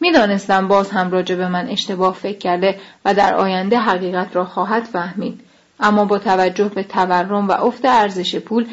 می‌دانستم 0.00 0.68
باز 0.68 0.90
هم 0.90 1.10
راجع 1.10 1.34
به 1.34 1.48
من 1.48 1.68
اشتباه 1.68 2.14
فکر 2.14 2.38
کرده 2.38 2.80
و 3.04 3.14
در 3.14 3.34
آینده 3.34 3.78
حقیقت 3.78 4.36
را 4.36 4.44
خواهد 4.44 4.82
فهمید. 4.82 5.40
اما 5.80 6.04
با 6.04 6.18
توجه 6.18 6.68
به 6.68 6.82
تورم 6.82 7.48
و 7.48 7.52
افت 7.52 7.84
ارزش 7.84 8.36
پول 8.36 8.66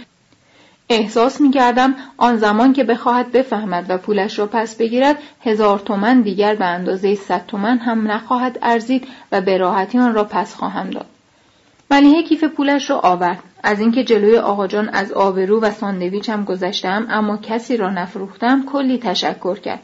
احساس 0.90 1.42
می 1.42 1.52
کردم 1.52 1.96
آن 2.18 2.38
زمان 2.38 2.74
که 2.74 2.84
بخواهد 2.84 3.32
بفهمد 3.32 3.86
و 3.90 3.98
پولش 3.98 4.40
را 4.40 4.46
پس 4.48 4.76
بگیرد 4.76 5.18
هزار 5.44 5.80
تومن 5.80 6.22
دیگر 6.22 6.56
به 6.56 6.66
اندازه 6.66 7.16
صد 7.16 7.46
تومن 7.48 7.78
هم 7.78 8.12
نخواهد 8.12 8.60
ارزید 8.62 9.08
و 9.32 9.42
به 9.42 9.58
راحتی 9.58 9.98
آن 9.98 10.14
را 10.14 10.24
پس 10.24 10.56
خواهم 10.56 10.90
داد. 10.90 11.06
ملیحه 11.92 12.24
کیف 12.24 12.44
پولش 12.44 12.90
را 12.90 13.00
آورد. 13.00 13.44
از 13.64 13.80
اینکه 13.80 14.04
جلوی 14.04 14.38
آقاجان 14.38 14.90
از 14.90 15.12
آبرو 15.12 15.62
و 15.62 15.72
ساندویچم 15.72 16.44
گذشتم 16.44 17.08
اما 17.10 17.38
کسی 17.38 17.78
را 17.78 17.90
نفروختم 17.90 18.66
کلی 18.66 18.98
تشکر 18.98 19.60
کرد. 19.60 19.80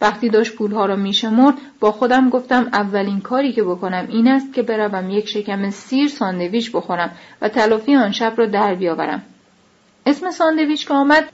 وقتی 0.00 0.28
داشت 0.28 0.54
پولها 0.54 0.86
را 0.86 0.96
میشمرد 0.96 1.54
با 1.80 1.92
خودم 1.92 2.30
گفتم 2.30 2.68
اولین 2.72 3.20
کاری 3.20 3.52
که 3.52 3.62
بکنم 3.62 4.06
این 4.10 4.28
است 4.28 4.52
که 4.52 4.62
بروم 4.62 5.10
یک 5.10 5.28
شکم 5.28 5.70
سیر 5.70 6.08
ساندویچ 6.08 6.72
بخورم 6.72 7.10
و 7.42 7.48
تلافی 7.48 7.96
آن 7.96 8.12
شب 8.12 8.32
را 8.36 8.46
در 8.46 8.74
بیاورم. 8.74 9.22
اسم 10.06 10.30
ساندویچ 10.30 10.88
که 10.88 10.94
آمد 10.94 11.24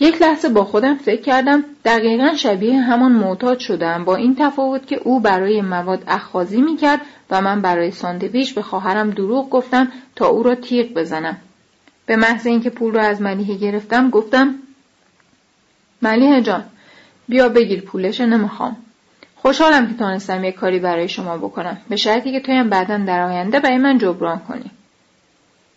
یک 0.00 0.22
لحظه 0.22 0.48
با 0.48 0.64
خودم 0.64 0.94
فکر 0.94 1.22
کردم 1.22 1.64
دقیقا 1.84 2.36
شبیه 2.36 2.80
همان 2.80 3.12
معتاد 3.12 3.58
شدم 3.58 4.04
با 4.04 4.16
این 4.16 4.36
تفاوت 4.38 4.86
که 4.86 4.96
او 4.96 5.20
برای 5.20 5.62
مواد 5.62 6.04
اخخازی 6.06 6.60
می‌کرد 6.60 7.00
و 7.30 7.40
من 7.40 7.60
برای 7.60 7.90
ساندویچ 7.90 8.54
به 8.54 8.62
خواهرم 8.62 9.10
دروغ 9.10 9.50
گفتم 9.50 9.88
تا 10.16 10.26
او 10.26 10.42
را 10.42 10.54
تیغ 10.54 10.94
بزنم. 10.94 11.36
به 12.06 12.16
محض 12.16 12.46
اینکه 12.46 12.70
پول 12.70 12.94
را 12.94 13.02
از 13.02 13.20
ملیحه 13.20 13.54
گرفتم 13.54 14.10
گفتم 14.10 14.54
ملیحه 16.02 16.42
جان 16.42 16.64
بیا 17.28 17.48
بگیر 17.48 17.80
پولش 17.80 18.20
نمی‌خوام. 18.20 18.76
خوشحالم 19.36 19.88
که 19.88 19.94
تانستم 19.94 20.44
یک 20.44 20.54
کاری 20.54 20.78
برای 20.78 21.08
شما 21.08 21.38
بکنم. 21.38 21.76
به 21.88 21.96
شرطی 21.96 22.32
که 22.32 22.40
تویم 22.40 22.68
بعدا 22.68 22.96
در 22.98 23.20
آینده 23.20 23.60
برای 23.60 23.78
من 23.78 23.98
جبران 23.98 24.38
کنی. 24.38 24.70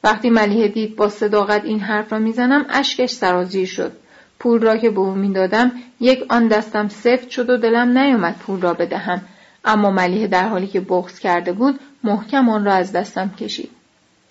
وقتی 0.06 0.30
ملیحه 0.30 0.68
دید 0.68 0.96
با 0.96 1.10
صداقت 1.10 1.66
این 1.66 1.80
حرف 1.80 2.14
را 2.14 2.20
می‌زنم 2.20 2.66
اشکش 2.70 3.10
سرازیر 3.10 3.68
شد. 3.68 3.92
پول 4.40 4.62
را 4.62 4.78
که 4.78 4.90
به 4.90 5.00
او 5.00 5.12
می‌دادم 5.12 5.72
یک 6.00 6.26
آن 6.30 6.48
دستم 6.48 6.88
سفت 6.88 7.30
شد 7.30 7.50
و 7.50 7.58
دلم 7.58 7.98
نیامد 7.98 8.36
پول 8.36 8.62
را 8.62 8.74
بدهم. 8.74 9.22
اما 9.66 9.92
ملیحه 9.92 10.28
در 10.28 10.48
حالی 10.48 10.68
که 10.68 10.80
بغض 10.80 11.20
کرده 11.20 11.52
بود 11.52 11.80
محکم 12.04 12.50
آن 12.50 12.66
را 12.66 12.74
از 12.74 12.92
دستم 12.92 13.32
کشید. 13.40 13.70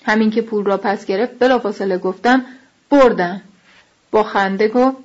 همین 0.04 0.30
که 0.30 0.42
پول 0.42 0.64
را 0.64 0.76
پس 0.76 1.06
گرفت 1.06 1.38
بلافاصله 1.38 1.98
گفتم 1.98 2.44
بردم 2.90 3.40
با 4.10 4.22
خنده 4.22 4.68
گفت 4.68 4.96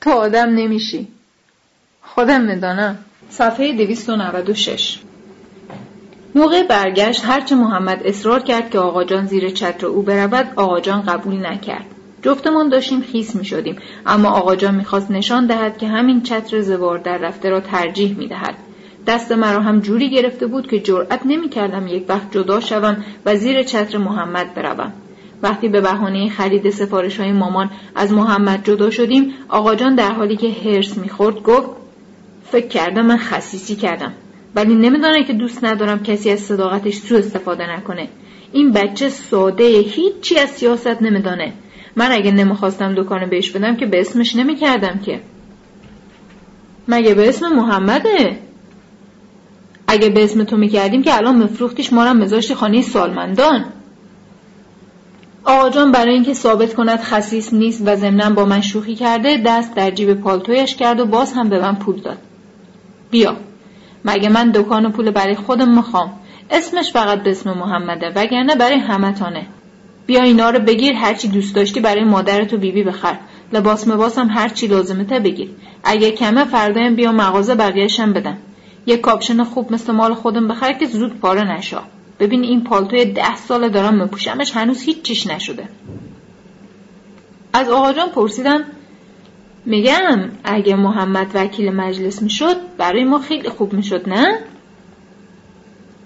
تو 0.00 0.10
آدم 0.10 0.48
نمیشی. 0.48 1.08
خودم 2.02 2.40
می‌دانم. 2.40 2.98
صفحه 3.30 3.72
296 3.72 4.98
موقع 6.36 6.62
برگشت 6.62 7.24
هرچه 7.24 7.54
محمد 7.54 8.02
اصرار 8.04 8.40
کرد 8.40 8.70
که 8.70 8.78
آقاجان 8.78 9.26
زیر 9.26 9.50
چتر 9.50 9.86
او 9.86 10.02
برود 10.02 10.52
آقاجان 10.56 11.02
قبول 11.02 11.46
نکرد 11.46 11.86
جفتمان 12.22 12.68
داشتیم 12.68 13.00
خیس 13.00 13.36
می 13.36 13.44
شدیم 13.44 13.76
اما 14.06 14.28
آقاجان 14.28 14.74
می‌خواست 14.74 15.10
نشان 15.10 15.46
دهد 15.46 15.78
که 15.78 15.88
همین 15.88 16.22
چتر 16.22 16.60
زوار 16.60 16.98
در 16.98 17.18
رفته 17.18 17.50
را 17.50 17.60
ترجیح 17.60 18.16
می 18.18 18.28
دهد. 18.28 18.54
دست 19.06 19.32
مرا 19.32 19.60
هم 19.60 19.80
جوری 19.80 20.10
گرفته 20.10 20.46
بود 20.46 20.66
که 20.66 20.80
جرأت 20.80 21.20
نمی 21.24 21.48
کردم 21.48 21.86
یک 21.86 22.04
وقت 22.08 22.32
جدا 22.32 22.60
شوم 22.60 23.04
و 23.26 23.36
زیر 23.36 23.62
چتر 23.62 23.98
محمد 23.98 24.54
بروم. 24.54 24.92
وقتی 25.42 25.68
به 25.68 25.80
بهانه 25.80 26.28
خرید 26.28 26.70
سفارش 26.70 27.20
های 27.20 27.32
مامان 27.32 27.70
از 27.94 28.12
محمد 28.12 28.64
جدا 28.64 28.90
شدیم 28.90 29.34
آقاجان 29.48 29.94
در 29.94 30.12
حالی 30.12 30.36
که 30.36 30.50
هرس 30.64 30.98
می‌خورد 30.98 31.42
گفت 31.42 31.70
فکر 32.44 32.68
کردم 32.68 33.06
من 33.06 33.16
خصیصی 33.16 33.76
کردم 33.76 34.12
ولی 34.54 34.74
نمیدانه 34.74 35.24
که 35.24 35.32
دوست 35.32 35.64
ندارم 35.64 36.02
کسی 36.02 36.30
از 36.30 36.40
صداقتش 36.40 36.94
سو 36.94 37.14
استفاده 37.14 37.76
نکنه. 37.76 38.08
این 38.52 38.72
بچه 38.72 39.08
ساده 39.08 39.64
هیچی 39.64 40.38
از 40.38 40.50
سیاست 40.50 41.02
نمیدانه. 41.02 41.52
من 41.96 42.12
اگه 42.12 42.32
نمی‌خواستم 42.32 42.94
دکان 42.94 43.30
بهش 43.30 43.50
بدم 43.50 43.76
که 43.76 43.86
به 43.86 44.00
اسمش 44.00 44.36
نمی‌کردم 44.36 44.98
که. 44.98 45.20
مگه 46.88 47.14
به 47.14 47.28
اسم 47.28 47.48
محمده؟ 47.48 48.38
اگه 49.86 50.08
به 50.08 50.24
اسم 50.24 50.44
تو 50.44 50.56
می‌کردیم 50.56 51.02
که 51.02 51.16
الان 51.16 51.36
مفروختیش 51.36 51.92
ما 51.92 52.04
را 52.04 52.12
مزاشت 52.12 52.54
خانه 52.54 52.82
سالمندان. 52.82 53.64
آقا 55.44 55.86
برای 55.86 56.14
اینکه 56.14 56.34
ثابت 56.34 56.74
کند 56.74 57.00
خصیص 57.00 57.52
نیست 57.52 57.82
و 57.86 57.96
ضمنا 57.96 58.30
با 58.30 58.44
من 58.44 58.60
شوخی 58.60 58.94
کرده 58.94 59.42
دست 59.46 59.74
در 59.74 59.90
جیب 59.90 60.14
پالتویش 60.14 60.76
کرد 60.76 61.00
و 61.00 61.06
باز 61.06 61.32
هم 61.32 61.48
به 61.48 61.60
من 61.60 61.74
پول 61.74 62.00
داد. 62.00 62.18
بیا. 63.10 63.36
مگه 64.04 64.28
من 64.28 64.50
دکان 64.50 64.86
و 64.86 64.90
پول 64.90 65.10
برای 65.10 65.34
خودم 65.34 65.74
می‌خوام؟ 65.74 66.12
اسمش 66.50 66.92
فقط 66.92 67.22
به 67.22 67.30
اسم 67.30 67.52
محمده 67.52 68.12
وگرنه 68.14 68.54
برای 68.54 68.78
همتانه. 68.78 69.46
بیا 70.06 70.22
اینا 70.22 70.50
رو 70.50 70.58
بگیر 70.58 70.92
هرچی 70.92 71.28
دوست 71.28 71.54
داشتی 71.54 71.80
برای 71.80 72.04
مادرت 72.04 72.52
و 72.52 72.56
بیبی 72.56 72.82
بخر. 72.82 73.16
لباس 73.52 73.88
مباسم 73.88 74.28
هرچی 74.28 74.66
لازمته 74.66 75.18
بگیر. 75.18 75.50
اگه 75.84 76.10
کمه 76.10 76.44
فردایم 76.44 76.94
بیا 76.94 77.12
مغازه 77.12 77.54
بقیهشم 77.54 78.12
بدم. 78.12 78.36
یه 78.86 78.96
کاپشن 78.96 79.44
خوب 79.44 79.72
مثل 79.72 79.92
مال 79.92 80.14
خودم 80.14 80.48
بخر 80.48 80.72
که 80.72 80.86
زود 80.86 81.20
پاره 81.20 81.56
نشا. 81.56 81.82
ببین 82.20 82.42
این 82.42 82.64
پالتوی 82.64 83.04
ده 83.04 83.36
ساله 83.36 83.68
دارم 83.68 84.02
مپوشمش 84.02 84.56
هنوز 84.56 84.82
هیچ 84.82 85.02
چیش 85.02 85.26
نشده. 85.26 85.68
از 87.52 87.68
آقا 87.68 87.92
جان 87.92 88.08
پرسیدم 88.08 88.64
میگم 89.66 90.30
اگه 90.44 90.76
محمد 90.76 91.30
وکیل 91.34 91.70
مجلس 91.70 92.22
می‌شد 92.22 92.56
برای 92.78 93.04
ما 93.04 93.18
خیلی 93.18 93.48
خوب 93.48 93.72
می‌شد 93.72 94.08
نه؟ 94.08 94.38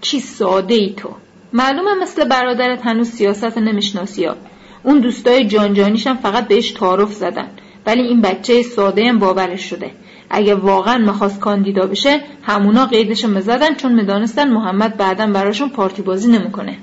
چی 0.00 0.20
ساده 0.20 0.74
ای 0.74 0.94
تو. 0.96 1.10
معلومه 1.52 1.94
مثل 2.02 2.28
برادرت 2.28 2.86
هنوز 2.86 3.08
سیاست 3.08 3.58
نمی‌شناسی 3.58 4.24
ها. 4.24 4.36
اون 4.82 5.00
دوستای 5.00 5.46
جانجانیشم 5.46 6.14
فقط 6.14 6.48
بهش 6.48 6.70
تعارف 6.70 7.12
زدن. 7.12 7.48
ولی 7.86 8.02
این 8.02 8.20
بچه 8.20 8.62
ساده 8.62 9.08
هم 9.08 9.18
باورش 9.18 9.70
شده. 9.70 9.90
اگه 10.30 10.54
واقعا 10.54 10.98
می‌خواست 10.98 11.40
کاندیدا 11.40 11.86
بشه 11.86 12.20
همونا 12.42 12.86
قیدش 12.86 13.24
مزدن 13.24 13.74
چون 13.74 13.94
می‌دانستن 13.94 14.50
محمد 14.50 14.96
بعدا 14.96 15.26
براشون 15.26 15.68
پارتی 15.68 16.02
بازی 16.02 16.32
نمی‌کنه. 16.32 16.76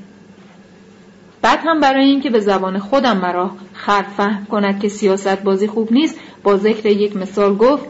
بعد 1.46 1.60
هم 1.66 1.80
برای 1.80 2.06
اینکه 2.06 2.30
به 2.30 2.40
زبان 2.40 2.80
خودم 2.80 3.18
مرا 3.18 3.52
خرد 3.74 4.06
فهم 4.18 4.46
کند 4.46 4.80
که 4.80 4.90
سیاست 4.90 5.44
بازی 5.44 5.68
خوب 5.68 5.94
نیست 5.94 6.20
با 6.44 6.58
ذکر 6.58 6.86
یک 6.86 7.18
مثال 7.18 7.56
گفت 7.56 7.86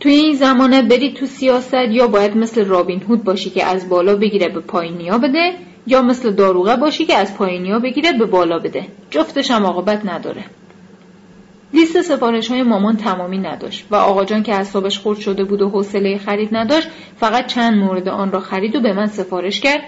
توی 0.00 0.12
این 0.12 0.34
زمانه 0.34 0.82
بری 0.82 1.12
تو 1.12 1.26
سیاست 1.26 1.74
یا 1.90 2.06
باید 2.06 2.36
مثل 2.36 2.64
رابین 2.64 3.02
هود 3.02 3.24
باشی 3.24 3.50
که 3.50 3.64
از 3.64 3.88
بالا 3.88 4.16
بگیره 4.16 4.48
به 4.48 4.60
پایینیا 4.60 5.18
بده 5.18 5.52
یا 5.86 6.02
مثل 6.02 6.30
داروغه 6.30 6.76
باشی 6.76 7.04
که 7.04 7.16
از 7.16 7.36
پایینیا 7.36 7.78
بگیره 7.78 8.12
به 8.12 8.26
بالا 8.26 8.58
بده. 8.58 8.86
جفتش 9.10 9.50
هم 9.50 9.66
عاقبت 9.66 10.06
نداره. 10.06 10.44
لیست 11.74 12.02
سفارش 12.02 12.50
های 12.50 12.62
مامان 12.62 12.96
تمامی 12.96 13.38
نداشت 13.38 13.86
و 13.90 13.96
آقا 13.96 14.24
جان 14.24 14.42
که 14.42 14.54
اعصابش 14.54 14.98
خورد 14.98 15.18
شده 15.18 15.44
بود 15.44 15.62
و 15.62 15.68
حوصله 15.68 16.18
خرید 16.18 16.48
نداشت 16.52 16.88
فقط 17.16 17.46
چند 17.46 17.78
مورد 17.78 18.08
آن 18.08 18.32
را 18.32 18.40
خرید 18.40 18.76
و 18.76 18.80
به 18.80 18.92
من 18.92 19.06
سفارش 19.06 19.60
کرد. 19.60 19.82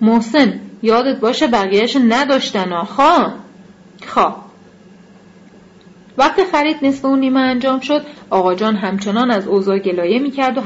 محسن 0.00 0.60
یادت 0.82 1.20
باشه 1.20 1.46
بقیهش 1.46 1.96
نداشتن 2.08 2.72
آخا 2.72 3.32
خواه 4.06 4.44
وقتی 6.18 6.44
خرید 6.44 6.76
نصف 6.82 7.04
اون 7.04 7.20
نیمه 7.20 7.40
انجام 7.40 7.80
شد. 7.80 8.06
آقا 8.30 8.54
جان 8.54 8.76
همچنان 8.76 9.30
از 9.30 9.46
اوضاع 9.46 9.78
گلایه 9.78 10.18
می‌کرد 10.18 10.58
و 10.58 10.62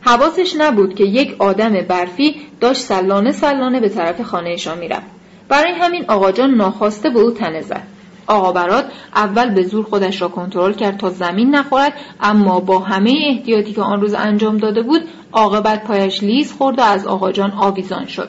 حواسش 0.00 0.56
نبود 0.58 0.94
که 0.94 1.04
یک 1.04 1.36
آدم 1.38 1.72
برفی 1.72 2.36
داشت 2.60 2.80
سلانه 2.80 3.32
سلانه 3.32 3.80
به 3.80 3.88
طرف 3.88 4.20
خانهشان 4.20 4.78
می‌رفت. 4.78 5.06
برای 5.48 5.72
همین 5.72 6.04
آقا 6.08 6.32
جان 6.32 6.50
ناخواسته 6.50 7.10
به 7.10 7.20
او 7.20 7.30
تنه 7.30 7.60
زد. 7.60 7.95
آقا 8.26 8.52
برات 8.52 8.84
اول 9.14 9.50
به 9.50 9.62
زور 9.62 9.84
خودش 9.84 10.22
را 10.22 10.28
کنترل 10.28 10.72
کرد 10.72 10.96
تا 10.96 11.10
زمین 11.10 11.54
نخورد 11.54 11.92
اما 12.20 12.60
با 12.60 12.78
همه 12.78 13.14
احتیاطی 13.26 13.72
که 13.72 13.82
آن 13.82 14.00
روز 14.00 14.14
انجام 14.14 14.56
داده 14.56 14.82
بود 14.82 15.02
عاقبت 15.32 15.84
پایش 15.84 16.22
لیز 16.22 16.52
خورد 16.52 16.78
و 16.78 16.82
از 16.82 17.06
آقا 17.06 17.32
جان 17.32 17.50
آویزان 17.50 18.06
شد. 18.06 18.28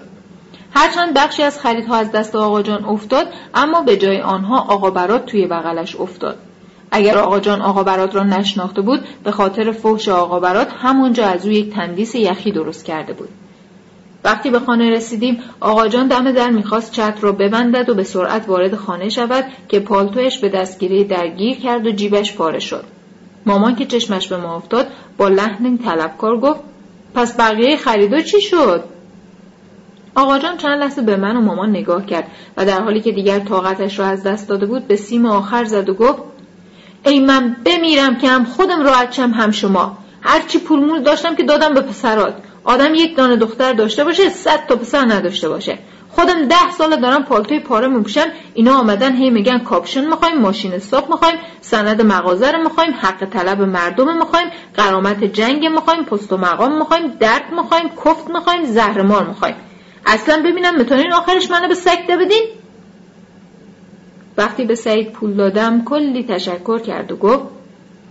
هرچند 0.73 1.13
بخشی 1.13 1.43
از 1.43 1.59
خریدها 1.59 1.95
از 1.95 2.11
دست 2.11 2.35
آقا 2.35 2.61
جان 2.61 2.85
افتاد 2.85 3.27
اما 3.55 3.81
به 3.81 3.97
جای 3.97 4.21
آنها 4.21 4.59
آقا 4.59 4.89
برات 4.89 5.25
توی 5.25 5.47
بغلش 5.47 5.95
افتاد. 5.95 6.37
اگر 6.91 7.17
آقا 7.17 7.39
جان 7.39 7.61
آقا 7.61 7.83
برات 7.83 8.15
را 8.15 8.23
نشناخته 8.23 8.81
بود 8.81 8.99
به 9.23 9.31
خاطر 9.31 9.71
فحش 9.71 10.09
آقا 10.09 10.39
برات 10.39 10.67
همونجا 10.81 11.27
از 11.27 11.45
او 11.45 11.51
یک 11.51 11.73
تندیس 11.73 12.15
یخی 12.15 12.51
درست 12.51 12.85
کرده 12.85 13.13
بود. 13.13 13.29
وقتی 14.27 14.49
به 14.49 14.59
خانه 14.59 14.89
رسیدیم 14.89 15.39
آقا 15.59 15.87
جان 15.87 16.07
دم 16.07 16.31
در 16.31 16.49
می‌خواست 16.49 16.91
چتر 16.91 17.21
را 17.21 17.31
ببندد 17.31 17.89
و 17.89 17.93
به 17.93 18.03
سرعت 18.03 18.49
وارد 18.49 18.75
خانه 18.75 19.09
شود 19.09 19.45
که 19.69 19.79
پالتویش 19.79 20.39
به 20.39 20.49
دستگیره 20.49 21.03
درگیر 21.03 21.57
کرد 21.57 21.85
و 21.85 21.91
جیبش 21.91 22.35
پاره 22.35 22.59
شد. 22.59 22.83
مامان 23.45 23.75
که 23.75 23.85
چشمش 23.85 24.27
به 24.27 24.37
ما 24.37 24.55
افتاد 24.55 24.87
با 25.17 25.27
لحن 25.27 25.77
طلبکار 25.77 26.39
گفت 26.39 26.59
پس 27.15 27.39
بقیه 27.39 27.77
خریدا 27.77 28.21
چی 28.21 28.41
شد؟ 28.41 28.83
آقا 30.15 30.39
جان 30.39 30.57
چند 30.57 30.79
لحظه 30.79 31.01
به 31.01 31.15
من 31.15 31.37
و 31.37 31.41
مامان 31.41 31.69
نگاه 31.69 32.05
کرد 32.05 32.27
و 32.57 32.65
در 32.65 32.81
حالی 32.81 33.01
که 33.01 33.11
دیگر 33.11 33.39
طاقتش 33.39 33.99
را 33.99 34.05
از 34.05 34.23
دست 34.23 34.49
داده 34.49 34.65
بود 34.65 34.87
به 34.87 34.95
سیم 34.95 35.25
آخر 35.25 35.63
زد 35.63 35.89
و 35.89 35.93
گفت 35.93 36.21
ای 37.05 37.19
من 37.19 37.55
بمیرم 37.65 38.17
که 38.17 38.27
هم 38.27 38.45
خودم 38.45 38.83
راحت 38.83 39.19
هم 39.19 39.51
شما. 39.51 39.97
هرچی 40.21 40.59
پول 40.59 40.79
مول 40.79 41.03
داشتم 41.03 41.35
که 41.35 41.43
دادم 41.43 41.73
به 41.73 41.81
پسرات. 41.81 42.33
آدم 42.67 42.95
یک 42.95 43.15
دانه 43.15 43.35
دختر 43.35 43.73
داشته 43.73 44.03
باشه 44.03 44.29
صد 44.29 44.67
تا 44.67 44.75
پسر 44.75 45.05
نداشته 45.05 45.49
باشه. 45.49 45.77
خودم 46.09 46.47
ده 46.47 46.71
سال 46.77 47.01
دارم 47.01 47.23
پالتوی 47.23 47.59
پاره 47.59 47.87
میپوشم 47.87 48.25
اینا 48.53 48.79
آمدن 48.79 49.15
هی 49.15 49.29
میگن 49.29 49.59
کاپشن 49.59 50.05
می‌خوایم 50.05 50.37
ماشین 50.37 50.73
استاپ 50.73 51.09
می‌خوایم 51.09 51.35
سند 51.61 52.01
مغازه 52.01 52.51
رو 52.51 52.63
می‌خوایم 52.63 52.93
حق 53.01 53.25
طلب 53.25 53.61
مردم 53.61 54.17
می‌خوایم 54.17 54.47
قرامت 54.75 55.23
جنگ 55.23 55.65
می‌خوایم 55.65 56.03
پست 56.03 56.33
و 56.33 56.37
مقام 56.37 56.77
می‌خوایم 56.77 57.07
درد 57.07 57.51
می‌خوایم 57.51 57.89
کفت 58.05 58.29
می‌خوایم 58.29 58.63
زهرمار 58.63 59.27
می‌خوایم. 59.27 59.55
اصلا 60.05 60.41
ببینم 60.45 60.77
می‌تونین 60.77 61.13
آخرش 61.13 61.51
منو 61.51 61.67
به 61.67 61.75
سکته 61.75 62.17
بدین؟ 62.17 62.43
وقتی 64.37 64.65
به 64.65 64.75
سعید 64.75 65.11
پول 65.11 65.33
دادم 65.33 65.83
کلی 65.83 66.23
تشکر 66.23 66.79
کرد 66.79 67.11
و 67.11 67.15
گفت 67.15 67.43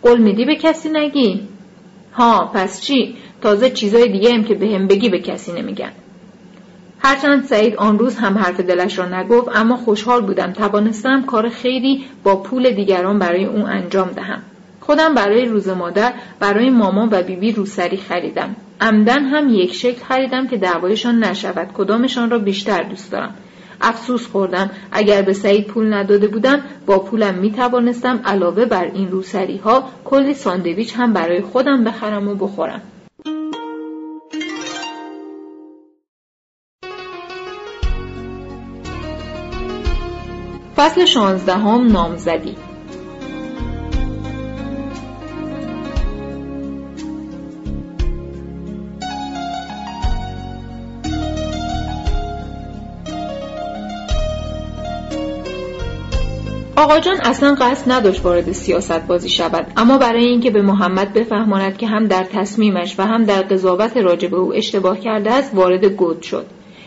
قول 0.03 0.19
میدی 0.20 0.45
به 0.45 0.57
کسی 0.57 0.89
نگی؟ 0.89 1.41
ها 2.15 2.51
پس 2.55 2.81
چی؟ 2.81 3.16
تازه 3.42 3.70
چیزای 3.70 4.08
دیگه 4.08 4.34
هم 4.34 4.44
که 4.44 4.54
به 4.54 4.66
هم 4.66 4.86
بگی 4.86 5.08
به 5.08 5.18
کسی 5.18 5.52
نمیگن. 5.52 5.92
هرچند 6.98 7.44
سعید 7.44 7.76
آن 7.76 7.98
روز 7.98 8.16
هم 8.16 8.38
حرف 8.38 8.60
دلش 8.60 8.98
را 8.98 9.20
نگفت 9.20 9.48
اما 9.54 9.76
خوشحال 9.76 10.22
بودم. 10.22 10.52
توانستم 10.52 11.22
کار 11.22 11.48
خیری 11.48 12.04
با 12.24 12.36
پول 12.36 12.70
دیگران 12.70 13.18
برای 13.18 13.44
او 13.44 13.66
انجام 13.66 14.08
دهم. 14.08 14.42
خودم 14.80 15.14
برای 15.14 15.44
روز 15.44 15.68
مادر 15.68 16.12
برای 16.40 16.70
مامان 16.70 17.08
و 17.12 17.22
بیبی 17.22 17.52
روسری 17.52 17.96
خریدم. 17.96 18.56
عمدن 18.80 19.24
هم 19.24 19.54
یک 19.54 19.74
شکل 19.74 20.04
خریدم 20.04 20.46
که 20.46 20.56
دعوایشان 20.56 21.24
نشود. 21.24 21.68
کدامشان 21.74 22.30
را 22.30 22.38
بیشتر 22.38 22.82
دوست 22.82 23.12
دارم. 23.12 23.34
افسوس 23.80 24.26
خوردم. 24.26 24.70
اگر 24.92 25.22
به 25.22 25.32
سعید 25.32 25.66
پول 25.66 25.92
نداده 25.92 26.28
بودم 26.28 26.60
با 26.86 26.98
پولم 26.98 27.34
می 27.34 27.52
توانستم 27.52 28.20
علاوه 28.24 28.64
بر 28.64 28.84
این 28.94 29.10
روسری 29.10 29.56
ها 29.56 29.88
کلی 30.04 30.34
ساندویچ 30.34 30.96
هم 30.96 31.12
برای 31.12 31.40
خودم 31.40 31.84
بخرم 31.84 32.28
و 32.28 32.34
بخورم. 32.34 32.80
فصل 40.77 41.05
شانزدهم 41.05 41.86
نامزدی. 41.86 42.57
آقا 56.77 56.98
جان 56.98 57.20
اصلا 57.20 57.55
قصد 57.55 57.93
نداشت 57.93 58.24
وارد 58.24 58.53
سیاست 58.53 59.07
بازی 59.07 59.28
شود 59.28 59.66
اما 59.77 59.98
برای 59.98 60.24
اینکه 60.24 60.51
به 60.51 60.62
محمد 60.62 61.12
بفهماند 61.12 61.77
که 61.77 61.86
هم 61.86 62.07
در 62.07 62.24
تصمیمش 62.24 62.94
و 62.98 63.03
هم 63.03 63.24
در 63.24 63.43
قضاوت 63.43 63.97
راجع 63.97 64.28
به 64.28 64.36
او 64.36 64.55
اشتباه 64.55 65.01
کرده 65.01 65.32
است 65.32 65.55
وارد 65.55 65.85
گود 65.85 66.23
شد. 66.23 66.47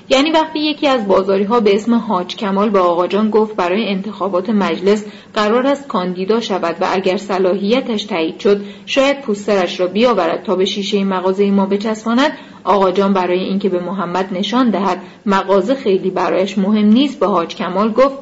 یعنی 0.09 0.31
وقتی 0.31 0.59
یکی 0.59 0.87
از 0.87 1.07
بازاری 1.07 1.43
ها 1.43 1.59
به 1.59 1.75
اسم 1.75 1.93
حاج 1.93 2.35
کمال 2.35 2.69
به 2.69 2.79
آقا 2.79 3.07
جان 3.07 3.29
گفت 3.29 3.55
برای 3.55 3.89
انتخابات 3.89 4.49
مجلس 4.49 5.05
قرار 5.33 5.67
است 5.67 5.87
کاندیدا 5.87 6.39
شود 6.39 6.75
و 6.81 6.87
اگر 6.91 7.17
صلاحیتش 7.17 8.03
تایید 8.03 8.39
شد 8.39 8.61
شاید 8.85 9.21
پوسترش 9.21 9.79
را 9.79 9.87
بیاورد 9.87 10.43
تا 10.43 10.55
به 10.55 10.65
شیشه 10.65 11.03
مغازه 11.03 11.51
ما 11.51 11.65
بچسباند 11.65 12.31
آقا 12.63 12.91
جان 12.91 13.13
برای 13.13 13.39
اینکه 13.39 13.69
به 13.69 13.79
محمد 13.79 14.33
نشان 14.33 14.69
دهد 14.69 15.01
مغازه 15.25 15.75
خیلی 15.75 16.09
برایش 16.09 16.57
مهم 16.57 16.85
نیست 16.85 17.19
به 17.19 17.27
حاج 17.27 17.55
کمال 17.55 17.91
گفت 17.91 18.17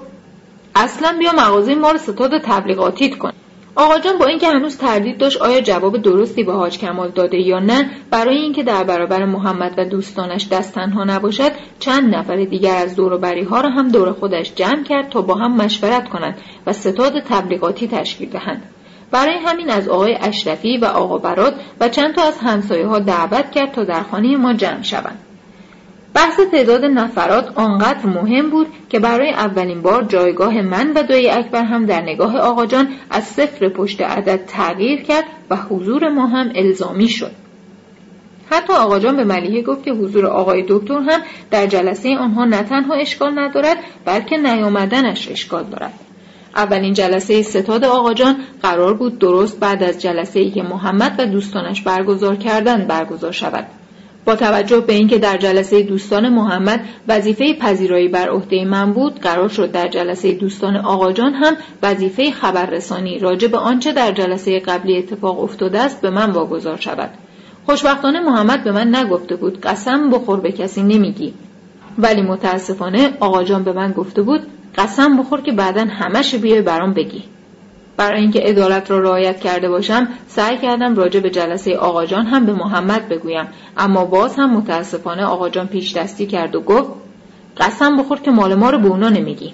اصلا 0.76 1.15
بیا 1.19 1.31
مغازه 1.31 1.76
ما 1.76 1.91
رو 1.91 1.97
ستاد 1.97 2.31
تبلیغاتیت 2.43 3.18
کن. 3.18 3.31
آقا 3.79 3.99
جان 3.99 4.17
با 4.17 4.25
اینکه 4.25 4.47
هنوز 4.47 4.77
تردید 4.77 5.17
داشت 5.17 5.41
آیا 5.41 5.61
جواب 5.61 5.97
درستی 5.97 6.43
به 6.43 6.53
حاج 6.53 6.77
کمال 6.77 7.09
داده 7.09 7.37
یا 7.37 7.59
نه؟ 7.59 7.89
برای 8.11 8.37
اینکه 8.37 8.63
در 8.63 8.83
برابر 8.83 9.25
محمد 9.25 9.73
و 9.77 9.85
دوستانش 9.85 10.47
دست 10.47 10.73
تنها 10.73 11.03
نباشد 11.03 11.51
چند 11.79 12.15
نفر 12.15 12.35
دیگر 12.35 12.75
از 12.75 12.95
دور 12.95 13.17
بری 13.17 13.43
ها 13.43 13.61
را 13.61 13.69
هم 13.69 13.87
دور 13.87 14.11
خودش 14.11 14.55
جمع 14.55 14.83
کرد 14.83 15.09
تا 15.09 15.21
با 15.21 15.35
هم 15.35 15.55
مشورت 15.55 16.09
کنند 16.09 16.37
و 16.67 16.73
ستاد 16.73 17.19
تبلیغاتی 17.19 17.87
تشکیل 17.87 18.29
دهند. 18.29 18.63
برای 19.11 19.35
همین 19.45 19.69
از 19.69 19.87
آقای 19.87 20.17
اشرفی 20.21 20.77
و 20.77 20.85
آقا 20.85 21.17
براد 21.17 21.53
و 21.79 21.89
چند 21.89 22.15
تا 22.15 22.23
از 22.23 22.37
همسایه 22.37 22.87
ها 22.87 22.99
دعوت 22.99 23.51
کرد 23.51 23.71
تا 23.71 23.83
در 23.83 24.03
خانه 24.03 24.37
ما 24.37 24.53
جمع 24.53 24.81
شوند. 24.81 25.19
بحث 26.18 26.39
تعداد 26.52 26.85
نفرات 26.85 27.52
آنقدر 27.56 28.06
مهم 28.06 28.49
بود 28.49 28.68
که 28.89 28.99
برای 28.99 29.30
اولین 29.30 29.81
بار 29.81 30.03
جایگاه 30.03 30.61
من 30.61 30.94
و 30.94 31.03
دوی 31.03 31.30
اکبر 31.30 31.64
هم 31.64 31.85
در 31.85 32.02
نگاه 32.02 32.38
آقا 32.38 32.65
جان 32.65 32.88
از 33.10 33.23
صفر 33.23 33.69
پشت 33.69 34.02
عدد 34.02 34.45
تغییر 34.45 35.02
کرد 35.02 35.23
و 35.49 35.56
حضور 35.56 36.10
ما 36.10 36.27
هم 36.27 36.52
الزامی 36.56 37.07
شد. 37.07 37.31
حتی 38.49 38.73
آقا 38.73 38.99
جان 38.99 39.15
به 39.15 39.23
ملیحه 39.23 39.61
گفت 39.61 39.84
که 39.84 39.91
حضور 39.91 40.26
آقای 40.26 40.65
دکتر 40.69 40.99
هم 40.99 41.19
در 41.52 41.68
جلسه 41.68 42.18
آنها 42.18 42.45
نه 42.45 42.64
تنها 42.64 42.94
اشکال 42.94 43.39
ندارد 43.39 43.77
بلکه 44.06 44.38
نیامدنش 44.38 45.27
اشکال 45.31 45.64
دارد. 45.64 45.94
اولین 46.56 46.94
جلسه 46.94 47.41
ستاد 47.41 47.85
آقا 47.85 48.14
جان 48.14 48.35
قرار 48.64 48.94
بود 48.94 49.19
درست 49.19 49.60
بعد 49.60 49.84
از 49.84 50.02
جلسه 50.02 50.39
ای 50.39 50.52
که 50.52 50.64
محمد 50.64 51.15
و 51.19 51.26
دوستانش 51.26 51.81
برگزار 51.81 52.35
کردند 52.35 52.88
برگزار 52.88 53.31
شود. 53.31 53.68
با 54.27 54.35
توجه 54.35 54.79
به 54.79 54.93
اینکه 54.93 55.17
در 55.19 55.37
جلسه 55.37 55.83
دوستان 55.83 56.29
محمد 56.29 56.79
وظیفه 57.07 57.53
پذیرایی 57.53 58.07
بر 58.07 58.29
عهده 58.29 58.65
من 58.65 58.93
بود 58.93 59.19
قرار 59.19 59.49
شد 59.49 59.71
در 59.71 59.87
جلسه 59.87 60.31
دوستان 60.31 60.77
آقاجان 60.77 61.33
هم 61.33 61.53
وظیفه 61.83 62.31
خبررسانی 62.31 63.19
راجع 63.19 63.47
به 63.47 63.57
آنچه 63.57 63.91
در 63.91 64.11
جلسه 64.11 64.59
قبلی 64.59 64.97
اتفاق 64.97 65.39
افتاده 65.39 65.79
است 65.79 66.01
به 66.01 66.09
من 66.09 66.31
واگذار 66.31 66.77
شود. 66.77 67.09
خوشبختانه 67.65 68.19
محمد 68.19 68.63
به 68.63 68.71
من 68.71 68.95
نگفته 68.95 69.35
بود 69.35 69.61
قسم 69.61 70.09
بخور 70.09 70.39
به 70.39 70.51
کسی 70.51 70.83
نمیگی. 70.83 71.33
ولی 71.97 72.21
متاسفانه 72.21 73.13
آقاجان 73.19 73.63
به 73.63 73.73
من 73.73 73.91
گفته 73.91 74.21
بود 74.21 74.41
قسم 74.77 75.17
بخور 75.17 75.41
که 75.41 75.51
بعدا 75.51 75.85
همش 75.89 76.35
بیای 76.35 76.61
برام 76.61 76.93
بگی. 76.93 77.23
برای 77.98 78.22
اینکه 78.22 78.40
عدالت 78.40 78.91
را 78.91 78.99
رعایت 78.99 79.40
کرده 79.40 79.69
باشم 79.69 80.07
سعی 80.28 80.57
کردم 80.57 80.95
راجع 80.95 81.19
به 81.19 81.30
جلسه 81.30 81.78
آقاجان 81.78 82.26
هم 82.26 82.45
به 82.45 82.53
محمد 82.53 83.10
بگویم. 83.10 83.48
اما 83.78 84.06
باز 84.06 84.36
هم 84.36 84.57
متاسفانه 84.57 85.24
آقاجان 85.24 85.68
پیش 85.68 85.94
دستی 85.94 86.26
کرد 86.26 86.56
و 86.56 86.61
گفت 86.61 86.91
قسم 87.57 87.98
بخور 87.98 88.19
که 88.19 88.32
مال 88.32 88.56
ما 88.56 88.69
رو 88.69 88.80
به 88.80 88.88
اونا 88.88 89.10
نمیگی. 89.10 89.53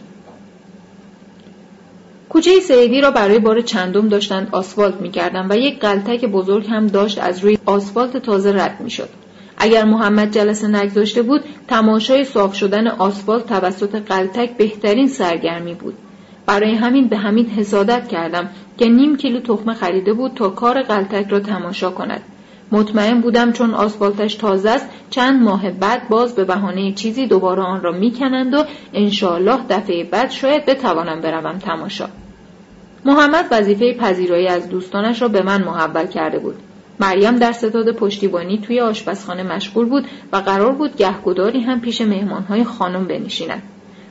کوچه 2.29 2.59
سیدی 2.59 3.01
را 3.01 3.11
برای 3.11 3.39
بار 3.39 3.61
چندم 3.61 4.09
داشتند 4.09 4.49
آسفالت 4.51 5.01
می‌کردند 5.01 5.51
و 5.51 5.55
یک 5.55 5.79
قلتک 5.79 6.25
بزرگ 6.25 6.67
هم 6.69 6.87
داشت 6.87 7.19
از 7.19 7.39
روی 7.39 7.57
آسفالت 7.65 8.17
تازه 8.17 8.51
رد 8.51 8.77
می‌شد. 8.79 9.09
اگر 9.57 9.85
محمد 9.85 10.31
جلسه 10.31 10.67
نگذاشته 10.67 11.21
بود 11.21 11.43
تماشای 11.67 12.23
صاف 12.23 12.55
شدن 12.55 12.87
آسفالت 12.87 13.45
توسط 13.45 13.95
قلتک 13.95 14.57
بهترین 14.57 15.07
سرگرمی 15.07 15.73
بود. 15.73 15.97
برای 16.45 16.75
همین 16.75 17.07
به 17.07 17.17
همین 17.17 17.45
حسادت 17.45 18.07
کردم 18.07 18.49
که 18.77 18.89
نیم 18.89 19.17
کیلو 19.17 19.39
تخمه 19.39 19.73
خریده 19.73 20.13
بود 20.13 20.31
تا 20.35 20.49
کار 20.49 20.81
قلتک 20.81 21.29
را 21.29 21.39
تماشا 21.39 21.91
کند. 21.91 22.21
مطمئن 22.71 23.21
بودم 23.21 23.51
چون 23.51 23.73
آسفالتش 23.73 24.35
تازه 24.35 24.69
است 24.69 24.89
چند 25.09 25.43
ماه 25.43 25.71
بعد 25.71 26.09
باز 26.09 26.35
به 26.35 26.43
بهانه 26.43 26.91
چیزی 26.91 27.27
دوباره 27.27 27.61
آن 27.61 27.81
را 27.81 27.91
می‌کنند 27.91 28.53
و 28.53 28.63
انشاالله 28.93 29.59
دفعه 29.69 30.03
بعد 30.03 30.31
شاید 30.31 30.65
بتوانم 30.65 31.21
بروم 31.21 31.57
تماشا. 31.57 32.07
محمد 33.05 33.45
وظیفه 33.51 33.93
پذیرایی 33.93 34.47
از 34.47 34.69
دوستانش 34.69 35.21
را 35.21 35.27
به 35.27 35.41
من 35.41 35.63
محول 35.63 36.07
کرده 36.07 36.39
بود. 36.39 36.55
مریم 36.99 37.37
در 37.37 37.51
ستاد 37.51 37.91
پشتیبانی 37.91 38.57
توی 38.57 38.79
آشپزخانه 38.79 39.43
مشغول 39.43 39.85
بود 39.85 40.05
و 40.31 40.37
قرار 40.37 40.71
بود 40.71 40.95
گهگداری 40.95 41.59
هم 41.59 41.81
پیش 41.81 42.01
مهمانهای 42.01 42.63
خانم 42.63 43.07
بنشیند. 43.07 43.63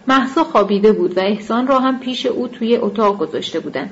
محسا 0.08 0.44
خوابیده 0.44 0.92
بود 0.92 1.18
و 1.18 1.20
احسان 1.20 1.66
را 1.66 1.78
هم 1.78 2.00
پیش 2.00 2.26
او 2.26 2.48
توی 2.48 2.76
اتاق 2.76 3.18
گذاشته 3.18 3.60
بودند. 3.60 3.90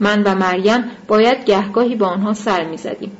من 0.00 0.22
و 0.22 0.34
مریم 0.34 0.84
باید 1.08 1.44
گهگاهی 1.44 1.96
با 1.96 2.06
آنها 2.06 2.32
سر 2.32 2.64
می‌زدیم. 2.64 3.12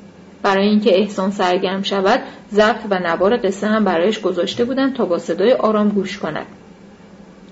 برای 0.43 0.69
اینکه 0.69 0.99
احسان 0.99 1.31
سرگرم 1.31 1.83
شود 1.83 2.21
ضبط 2.53 2.81
و 2.91 2.99
نوار 2.99 3.37
قصه 3.37 3.67
هم 3.67 3.85
برایش 3.85 4.21
گذاشته 4.21 4.65
بودند 4.65 4.95
تا 4.95 5.05
با 5.05 5.19
صدای 5.19 5.53
آرام 5.53 5.89
گوش 5.89 6.19
کند. 6.19 6.47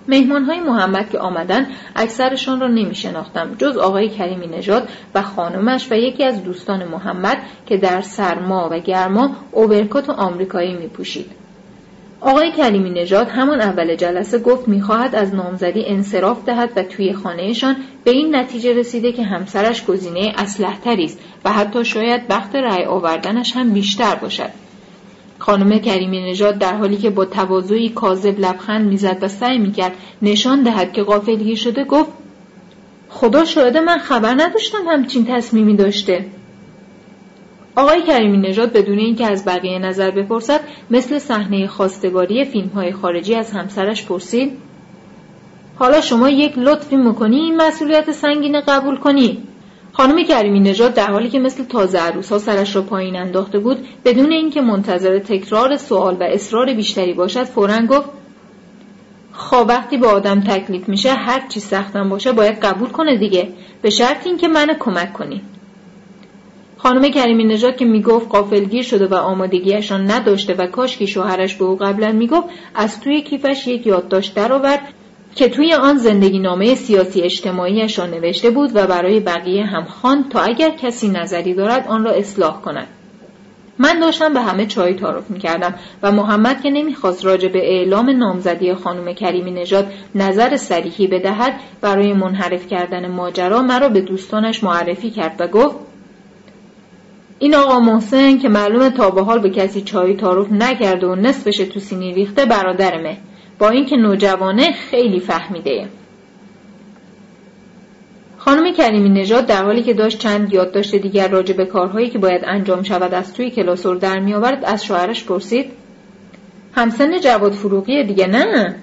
مهمان 0.09 0.45
های 0.45 0.61
محمد 0.61 1.11
که 1.11 1.19
آمدن 1.19 1.67
اکثرشان 1.97 2.61
را 2.61 2.69
نمی 2.69 2.95
شناختم 2.95 3.55
جز 3.59 3.77
آقای 3.77 4.09
کریمی 4.09 4.47
نژاد 4.47 4.89
و 5.15 5.23
خانمش 5.23 5.93
و 5.93 5.95
یکی 5.95 6.25
از 6.25 6.45
دوستان 6.45 6.85
محمد 6.85 7.39
که 7.67 7.77
در 7.77 8.01
سرما 8.01 8.69
و 8.73 8.79
گرما 8.79 9.37
اوورکوت 9.53 10.11
آمریکایی 10.11 10.75
می 10.75 10.89
پوشید. 10.89 11.31
آقای 12.21 12.53
کریمی 12.53 12.91
نژاد 12.91 13.29
همان 13.29 13.61
اول 13.61 13.95
جلسه 13.95 14.39
گفت 14.39 14.69
می‌خواهد 14.69 15.15
از 15.15 15.35
نامزدی 15.35 15.85
انصراف 15.87 16.45
دهد 16.45 16.71
و 16.77 16.83
توی 16.83 17.13
خانهشان 17.13 17.77
به 18.05 18.11
این 18.11 18.37
نتیجه 18.37 18.73
رسیده 18.73 19.13
که 19.13 19.23
همسرش 19.23 19.85
گزینه 19.85 20.33
اسلحتری 20.37 21.05
است 21.05 21.19
و 21.45 21.53
حتی 21.53 21.85
شاید 21.85 22.23
وقت 22.29 22.55
رأی 22.55 22.85
آوردنش 22.85 23.57
هم 23.57 23.73
بیشتر 23.73 24.15
باشد. 24.15 24.51
خانم 25.39 25.79
کریمی 25.79 26.31
نژاد 26.31 26.59
در 26.59 26.77
حالی 26.77 26.97
که 26.97 27.11
با 27.11 27.25
تواضعی 27.25 27.89
کاذب 27.89 28.39
لبخند 28.39 28.89
می‌زد 28.89 29.19
و 29.23 29.29
سعی 29.29 29.59
می‌کرد 29.59 29.93
نشان 30.23 30.63
دهد 30.63 30.93
که 30.93 31.03
غافلگیر 31.03 31.57
شده 31.57 31.85
گفت 31.85 32.11
خدا 33.09 33.45
شاهده 33.45 33.81
من 33.81 33.99
خبر 33.99 34.35
نداشتم 34.35 34.89
همچین 34.89 35.27
تصمیمی 35.27 35.77
داشته. 35.77 36.25
آقای 37.77 38.03
کریمی 38.03 38.37
نژاد 38.37 38.73
بدون 38.73 38.99
اینکه 38.99 39.27
از 39.27 39.45
بقیه 39.45 39.79
نظر 39.79 40.11
بپرسد 40.11 40.61
مثل 40.91 41.19
صحنه 41.19 41.67
خواستگاری 41.67 42.45
فیلم 42.45 42.69
های 42.69 42.93
خارجی 42.93 43.35
از 43.35 43.53
همسرش 43.53 44.07
پرسید 44.07 44.53
حالا 45.79 46.01
شما 46.01 46.29
یک 46.29 46.59
لطفی 46.59 46.97
می‌کنی 46.97 47.37
این 47.37 47.57
مسئولیت 47.57 48.13
سنگین 48.13 48.61
قبول 48.61 48.97
کنی؟ 48.97 49.39
خانم 49.93 50.25
کریمی 50.25 50.61
نژاد 50.61 50.95
در 50.95 51.07
حالی 51.07 51.29
که 51.29 51.39
مثل 51.39 51.65
تازه 51.65 51.99
عروس 51.99 52.33
ها 52.33 52.39
سرش 52.39 52.77
را 52.77 52.83
پایین 52.83 53.17
انداخته 53.17 53.59
بود 53.59 53.79
بدون 54.05 54.33
اینکه 54.33 54.61
منتظر 54.61 55.19
تکرار 55.19 55.77
سوال 55.77 56.15
و 56.15 56.23
اصرار 56.23 56.75
بیشتری 56.75 57.15
باشد 57.15 57.45
فورا 57.45 57.87
گفت 57.87 58.11
خواه 59.33 59.67
وقتی 59.67 59.97
به 59.97 60.09
آدم 60.09 60.41
تکلیف 60.41 60.89
میشه 60.89 61.13
هر 61.13 61.49
چی 61.49 61.61
سختم 61.61 62.09
باشه 62.09 62.33
باید 62.33 62.59
قبول 62.59 62.89
کنه 62.89 63.19
دیگه 63.19 63.49
به 63.83 63.91
شرط 63.91 64.27
اینکه 64.27 64.49
منو 64.49 64.75
کمک 64.81 65.13
کنی. 65.13 65.43
خانم 66.87 67.09
کریمی 67.09 67.45
نژاد 67.45 67.77
که 67.77 67.85
می‌گفت 67.85 68.29
قافلگیر 68.29 68.83
شده 68.83 69.07
و 69.07 69.15
آمادگیش 69.15 69.91
را 69.91 69.99
نداشته 69.99 70.55
و 70.55 70.67
کاشکی 70.67 71.07
شوهرش 71.07 71.55
به 71.55 71.65
او 71.65 71.77
قبلا 71.77 72.13
می‌گفت 72.13 72.49
از 72.75 73.01
توی 73.01 73.23
کیفش 73.23 73.67
یک 73.67 73.87
یادداشت 73.87 74.35
درآورد 74.35 74.81
که 75.35 75.49
توی 75.49 75.75
آن 75.75 75.97
زندگی 75.97 76.39
نامه 76.39 76.75
سیاسی 76.75 77.21
اجتماعیش 77.21 77.99
را 77.99 78.07
نوشته 78.07 78.51
بود 78.51 78.71
و 78.75 78.87
برای 78.87 79.21
بقیه 79.21 79.65
هم 79.65 79.85
خواند 79.85 80.29
تا 80.29 80.41
اگر 80.41 80.71
کسی 80.71 81.09
نظری 81.09 81.55
دارد 81.55 81.89
آن 81.89 82.05
را 82.05 82.11
اصلاح 82.11 82.61
کند. 82.61 82.87
من 83.79 84.01
داشتم 84.01 84.35
به 84.35 84.41
همه 84.41 84.67
چای 84.67 84.95
تعارف 84.95 85.31
می‌کردم 85.31 85.75
و 86.03 86.13
محمد 86.13 86.63
که 86.63 86.71
نمی‌خواست 86.71 87.25
راجع 87.25 87.49
به 87.49 87.59
اعلام 87.59 88.11
نامزدی 88.11 88.75
خانم 88.75 89.13
کریمی 89.13 89.51
نژاد 89.51 89.93
نظر 90.15 90.57
سریحی 90.57 91.07
بدهد 91.07 91.61
برای 91.81 92.13
منحرف 92.13 92.67
کردن 92.67 93.11
ماجرا 93.11 93.63
مرا 93.63 93.89
به 93.89 94.01
دوستانش 94.01 94.65
معرفی 94.65 95.11
کرد 95.11 95.37
و 95.39 95.47
گفت 95.47 95.86
این 97.39 97.55
آقا 97.55 97.81
محسن 97.81 98.39
که 98.39 98.49
معلومه 98.49 98.91
تا 98.91 99.11
به 99.11 99.23
حال 99.23 99.39
به 99.39 99.51
کسی 99.51 99.83
چای 99.83 100.17
تعارف 100.17 100.53
نکرده 100.53 101.07
و 101.07 101.15
نصفش 101.15 101.57
تو 101.57 101.81
سینی 101.81 102.13
ریخته 102.15 102.45
برادرمه. 102.45 103.17
با 103.59 103.69
اینکه 103.69 103.97
نوجوانه 103.97 104.73
خیلی 104.73 105.21
فهمیده. 105.21 105.89
خانم 108.39 108.73
کریمی 108.73 109.09
نژاد 109.09 109.47
در 109.47 109.65
حالی 109.65 109.83
که 109.83 109.95
داشت 109.95 110.19
چند 110.19 110.55
یادداشت 110.55 110.95
دیگر 110.95 111.29
راجع 111.29 111.57
به 111.57 111.65
کارهایی 111.67 112.11
که 112.11 112.19
باید 112.19 112.43
انجام 112.45 112.83
شود 112.83 113.15
از 113.15 113.35
توی 113.35 113.51
کلاسور 113.51 113.97
در 113.97 114.19
میآورد 114.19 114.65
از 114.65 114.85
شوهرش 114.85 115.25
پرسید 115.25 115.67
همسن 116.75 117.21
جواد 117.21 117.53
فروغی 117.53 118.05
دیگه 118.05 118.27
نه؟ 118.27 118.77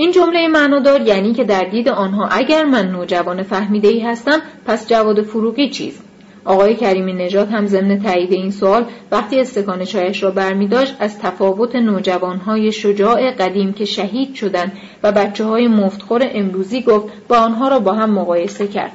این 0.00 0.12
جمله 0.12 0.48
معنادار 0.48 1.00
یعنی 1.00 1.32
که 1.32 1.44
در 1.44 1.64
دید 1.64 1.88
آنها 1.88 2.28
اگر 2.28 2.64
من 2.64 2.90
نوجوان 2.90 3.42
فهمیده 3.42 3.88
ای 3.88 4.00
هستم 4.00 4.40
پس 4.66 4.88
جواد 4.88 5.22
فروغی 5.22 5.70
چیست؟ 5.70 6.02
آقای 6.44 6.76
کریمی 6.76 7.12
نژاد 7.12 7.48
هم 7.48 7.66
ضمن 7.66 8.02
تایید 8.02 8.32
این 8.32 8.50
سوال 8.50 8.84
وقتی 9.10 9.40
استکان 9.40 9.84
چایش 9.84 10.22
را 10.22 10.30
برمیداشت 10.30 10.96
از 11.00 11.18
تفاوت 11.18 11.76
نوجوانهای 11.76 12.72
شجاع 12.72 13.30
قدیم 13.30 13.72
که 13.72 13.84
شهید 13.84 14.34
شدند 14.34 14.72
و 15.02 15.12
بچه 15.12 15.44
های 15.44 15.68
مفتخور 15.68 16.30
امروزی 16.34 16.82
گفت 16.82 17.08
و 17.28 17.34
آنها 17.34 17.68
را 17.68 17.78
با 17.78 17.92
هم 17.92 18.10
مقایسه 18.10 18.66
کرد. 18.66 18.92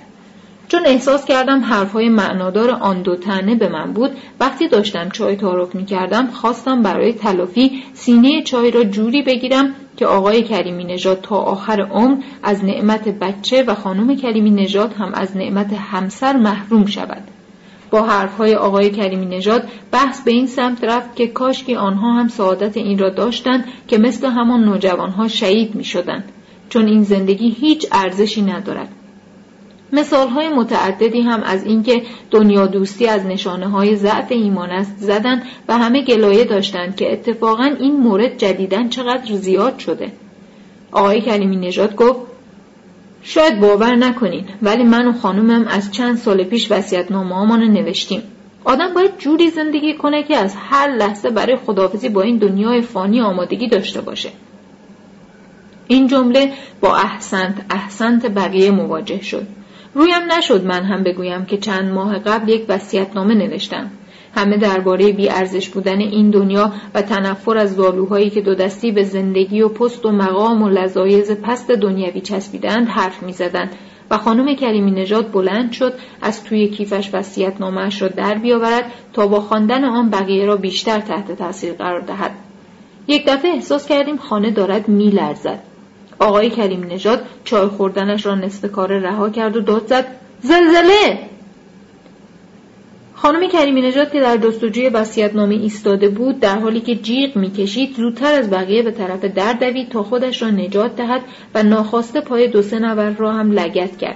چون 0.67 0.81
احساس 0.85 1.25
کردم 1.25 1.63
حرفهای 1.63 2.09
معنادار 2.09 2.69
آن 2.69 3.01
دو 3.01 3.15
تنه 3.15 3.55
به 3.55 3.69
من 3.69 3.93
بود 3.93 4.11
وقتی 4.39 4.67
داشتم 4.67 5.09
چای 5.09 5.35
تعارف 5.35 5.75
می 5.75 5.85
کردم 5.85 6.27
خواستم 6.27 6.81
برای 6.81 7.13
تلافی 7.13 7.83
سینه 7.93 8.41
چای 8.41 8.71
را 8.71 8.83
جوری 8.83 9.21
بگیرم 9.21 9.75
که 9.97 10.05
آقای 10.05 10.43
کریمی 10.43 10.83
نژاد 10.83 11.21
تا 11.21 11.35
آخر 11.35 11.81
عمر 11.81 12.17
از 12.43 12.65
نعمت 12.65 13.07
بچه 13.07 13.63
و 13.63 13.75
خانم 13.75 14.15
کریمی 14.15 14.51
نژاد 14.51 14.93
هم 14.93 15.13
از 15.13 15.37
نعمت 15.37 15.73
همسر 15.73 16.37
محروم 16.37 16.85
شود. 16.85 17.23
با 17.91 18.03
حرفهای 18.03 18.55
آقای 18.55 18.89
کریمی 18.89 19.25
نژاد 19.25 19.63
بحث 19.91 20.21
به 20.21 20.31
این 20.31 20.47
سمت 20.47 20.83
رفت 20.83 21.15
که 21.15 21.27
کاشکی 21.27 21.75
آنها 21.75 22.13
هم 22.13 22.27
سعادت 22.27 22.77
این 22.77 22.99
را 22.99 23.09
داشتند 23.09 23.65
که 23.87 23.97
مثل 23.97 24.27
همان 24.27 24.63
نوجوانها 24.63 25.27
شهید 25.27 25.75
می 25.75 25.83
شدند 25.83 26.31
چون 26.69 26.87
این 26.87 27.03
زندگی 27.03 27.49
هیچ 27.49 27.87
ارزشی 27.91 28.41
ندارد. 28.41 28.89
مثال 29.93 30.27
های 30.27 30.49
متعددی 30.49 31.21
هم 31.21 31.43
از 31.43 31.63
اینکه 31.63 32.01
دنیا 32.31 32.67
دوستی 32.67 33.07
از 33.07 33.25
نشانه 33.25 33.67
های 33.67 33.95
ضعف 33.95 34.31
ایمان 34.31 34.69
است 34.69 34.97
زدن 34.97 35.43
و 35.67 35.77
همه 35.77 36.01
گلایه 36.01 36.43
داشتند 36.43 36.95
که 36.95 37.13
اتفاقا 37.13 37.75
این 37.79 37.99
مورد 37.99 38.37
جدیدن 38.37 38.89
چقدر 38.89 39.35
زیاد 39.35 39.79
شده. 39.79 40.11
آقای 40.91 41.21
کریمی 41.21 41.55
نژاد 41.55 41.95
گفت 41.95 42.19
شاید 43.23 43.59
باور 43.59 43.95
نکنین 43.95 44.45
ولی 44.61 44.83
من 44.83 45.07
و 45.07 45.13
خانومم 45.13 45.67
از 45.67 45.91
چند 45.91 46.17
سال 46.17 46.43
پیش 46.43 46.71
نامه 47.09 47.57
نوشتیم. 47.57 48.23
آدم 48.63 48.93
باید 48.93 49.17
جوری 49.17 49.49
زندگی 49.49 49.93
کنه 49.93 50.23
که 50.23 50.37
از 50.37 50.55
هر 50.57 50.95
لحظه 50.95 51.29
برای 51.29 51.55
خداحافظی 51.55 52.09
با 52.09 52.21
این 52.21 52.37
دنیای 52.37 52.81
فانی 52.81 53.21
آمادگی 53.21 53.67
داشته 53.67 54.01
باشه. 54.01 54.29
این 55.87 56.07
جمله 56.07 56.53
با 56.81 56.95
احسنت 56.97 57.65
احسنت 57.69 58.25
بقیه 58.25 58.71
مواجه 58.71 59.21
شد. 59.21 59.47
رویم 59.95 60.31
نشد 60.37 60.65
من 60.65 60.83
هم 60.83 61.03
بگویم 61.03 61.45
که 61.45 61.57
چند 61.57 61.93
ماه 61.93 62.19
قبل 62.19 62.49
یک 62.49 62.67
نامه 63.15 63.33
نوشتم. 63.33 63.91
همه 64.35 64.57
درباره 64.57 65.11
بیارزش 65.11 65.69
بودن 65.69 65.99
این 65.99 66.29
دنیا 66.29 66.73
و 66.93 67.01
تنفر 67.01 67.57
از 67.57 67.75
زالوهایی 67.75 68.29
که 68.29 68.41
دو 68.41 68.55
دستی 68.55 68.91
به 68.91 69.03
زندگی 69.03 69.61
و 69.61 69.69
پست 69.69 70.05
و 70.05 70.11
مقام 70.11 70.61
و 70.61 70.69
لذایز 70.69 71.31
پست 71.31 71.71
دنیوی 71.71 72.21
چسبیدند 72.21 72.87
حرف 72.87 73.23
می‌زدند 73.23 73.69
و 74.11 74.17
خانم 74.17 74.55
کریمی 74.55 74.91
نژاد 74.91 75.31
بلند 75.31 75.71
شد 75.71 75.93
از 76.21 76.43
توی 76.43 76.67
کیفش 76.67 77.09
وصیت 77.13 77.61
نامش 77.61 78.01
را 78.01 78.07
در 78.07 78.33
بیاورد 78.33 78.91
تا 79.13 79.27
با 79.27 79.39
خواندن 79.39 79.83
آن 79.83 80.09
بقیه 80.09 80.45
را 80.45 80.55
بیشتر 80.55 80.99
تحت 80.99 81.31
تاثیر 81.31 81.73
قرار 81.73 82.01
دهد. 82.01 82.31
یک 83.07 83.25
دفعه 83.27 83.51
احساس 83.51 83.87
کردیم 83.87 84.17
خانه 84.17 84.51
دارد 84.51 84.87
میلرزد. 84.87 85.59
آقای 86.19 86.49
کریم 86.49 86.83
نژاد 86.83 87.25
چای 87.43 87.67
خوردنش 87.67 88.25
را 88.25 88.35
نصف 88.35 88.71
کار 88.71 88.99
رها 88.99 89.29
کرد 89.29 89.57
و 89.57 89.61
داد 89.61 89.87
زد 89.87 90.05
زلزله! 90.41 91.19
خانم 93.23 93.47
کریمی 93.47 93.81
نژاد 93.81 94.11
که 94.11 94.21
در 94.21 94.37
جستجوی 94.37 94.91
نامه 95.33 95.55
ایستاده 95.55 96.09
بود 96.09 96.39
در 96.39 96.59
حالی 96.59 96.79
که 96.79 96.95
جیغ 96.95 97.35
می‌کشید 97.35 97.95
زودتر 97.95 98.33
از 98.33 98.49
بقیه 98.49 98.83
به 98.83 98.91
طرف 98.91 99.25
در 99.25 99.53
دوید 99.53 99.89
تا 99.89 100.03
خودش 100.03 100.41
را 100.41 100.49
نجات 100.49 100.95
دهد 100.95 101.21
و 101.55 101.63
ناخواسته 101.63 102.21
پای 102.21 102.47
دو 102.47 102.61
سه 102.61 102.79
نفر 102.79 103.09
را 103.09 103.33
هم 103.33 103.51
لگت 103.51 103.97
کرد. 103.97 104.15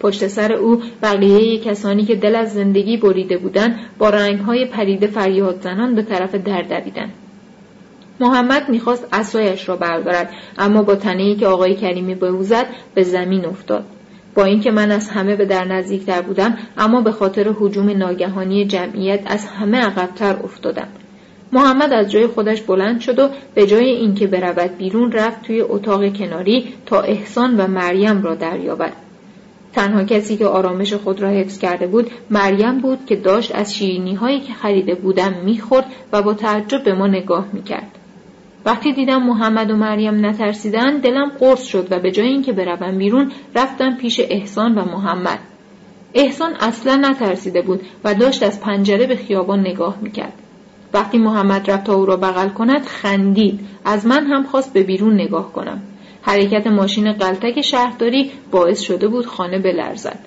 پشت 0.00 0.26
سر 0.26 0.52
او 0.52 0.82
بقیه 1.02 1.58
کسانی 1.58 2.04
که 2.04 2.14
دل 2.14 2.36
از 2.36 2.52
زندگی 2.52 2.96
بریده 2.96 3.38
بودند 3.38 3.78
با 3.98 4.10
رنگهای 4.10 4.64
پریده 4.64 5.06
فریاد 5.06 5.60
زنان 5.62 5.94
به 5.94 6.02
طرف 6.02 6.34
در 6.34 6.62
دویدند. 6.62 7.12
محمد 8.20 8.68
می‌خواست 8.68 9.08
اسایش 9.12 9.68
را 9.68 9.76
بردارد 9.76 10.30
اما 10.58 10.82
با 10.82 10.94
تنهی 10.94 11.36
که 11.36 11.46
آقای 11.46 11.74
کریمی 11.74 12.14
به 12.14 12.26
او 12.26 12.42
زد 12.42 12.66
به 12.94 13.02
زمین 13.02 13.44
افتاد. 13.46 13.84
با 14.34 14.44
اینکه 14.44 14.70
من 14.70 14.90
از 14.90 15.10
همه 15.10 15.36
به 15.36 15.44
در 15.44 15.64
نزدیکتر 15.64 16.22
بودم 16.22 16.58
اما 16.78 17.00
به 17.00 17.12
خاطر 17.12 17.54
حجوم 17.60 17.90
ناگهانی 17.90 18.64
جمعیت 18.64 19.20
از 19.26 19.46
همه 19.46 19.78
عقبتر 19.78 20.36
افتادم. 20.44 20.88
محمد 21.52 21.92
از 21.92 22.10
جای 22.10 22.26
خودش 22.26 22.62
بلند 22.62 23.00
شد 23.00 23.18
و 23.18 23.28
به 23.54 23.66
جای 23.66 23.84
اینکه 23.84 24.26
برود 24.26 24.76
بیرون 24.78 25.12
رفت 25.12 25.42
توی 25.42 25.60
اتاق 25.60 26.16
کناری 26.16 26.74
تا 26.86 27.00
احسان 27.00 27.60
و 27.60 27.66
مریم 27.66 28.22
را 28.22 28.34
دریابد. 28.34 28.92
تنها 29.72 30.04
کسی 30.04 30.36
که 30.36 30.46
آرامش 30.46 30.92
خود 30.92 31.20
را 31.20 31.28
حفظ 31.28 31.58
کرده 31.58 31.86
بود 31.86 32.10
مریم 32.30 32.78
بود 32.78 32.98
که 33.06 33.16
داشت 33.16 33.54
از 33.54 33.74
شیرینی 33.74 34.14
هایی 34.14 34.40
که 34.40 34.52
خریده 34.52 34.94
بودم 34.94 35.34
می‌خورد 35.44 35.86
و 36.12 36.22
با 36.22 36.34
تعجب 36.34 36.84
به 36.84 36.94
ما 36.94 37.06
نگاه 37.06 37.46
می‌کرد. 37.52 37.97
وقتی 38.68 38.92
دیدم 38.92 39.22
محمد 39.22 39.70
و 39.70 39.76
مریم 39.76 40.26
نترسیدن 40.26 40.98
دلم 40.98 41.32
قرص 41.40 41.64
شد 41.64 41.88
و 41.90 41.98
به 41.98 42.10
جای 42.10 42.26
اینکه 42.26 42.52
بروم 42.52 42.98
بیرون 42.98 43.32
رفتم 43.54 43.96
پیش 43.96 44.20
احسان 44.20 44.78
و 44.78 44.84
محمد. 44.84 45.38
احسان 46.14 46.54
اصلا 46.60 46.96
نترسیده 46.96 47.62
بود 47.62 47.80
و 48.04 48.14
داشت 48.14 48.42
از 48.42 48.60
پنجره 48.60 49.06
به 49.06 49.16
خیابان 49.16 49.60
نگاه 49.60 49.98
می‌کرد. 50.02 50.32
وقتی 50.94 51.18
محمد 51.18 51.70
رفت 51.70 51.84
تا 51.84 51.94
او 51.94 52.06
را 52.06 52.16
بغل 52.16 52.48
کند 52.48 52.84
خندید. 52.84 53.60
از 53.84 54.06
من 54.06 54.26
هم 54.26 54.44
خواست 54.44 54.72
به 54.72 54.82
بیرون 54.82 55.14
نگاه 55.14 55.52
کنم. 55.52 55.82
حرکت 56.22 56.66
ماشین 56.66 57.12
قلتک 57.12 57.60
شهرداری 57.60 58.30
باعث 58.50 58.80
شده 58.80 59.08
بود 59.08 59.26
خانه 59.26 59.58
بلرزد. 59.58 60.18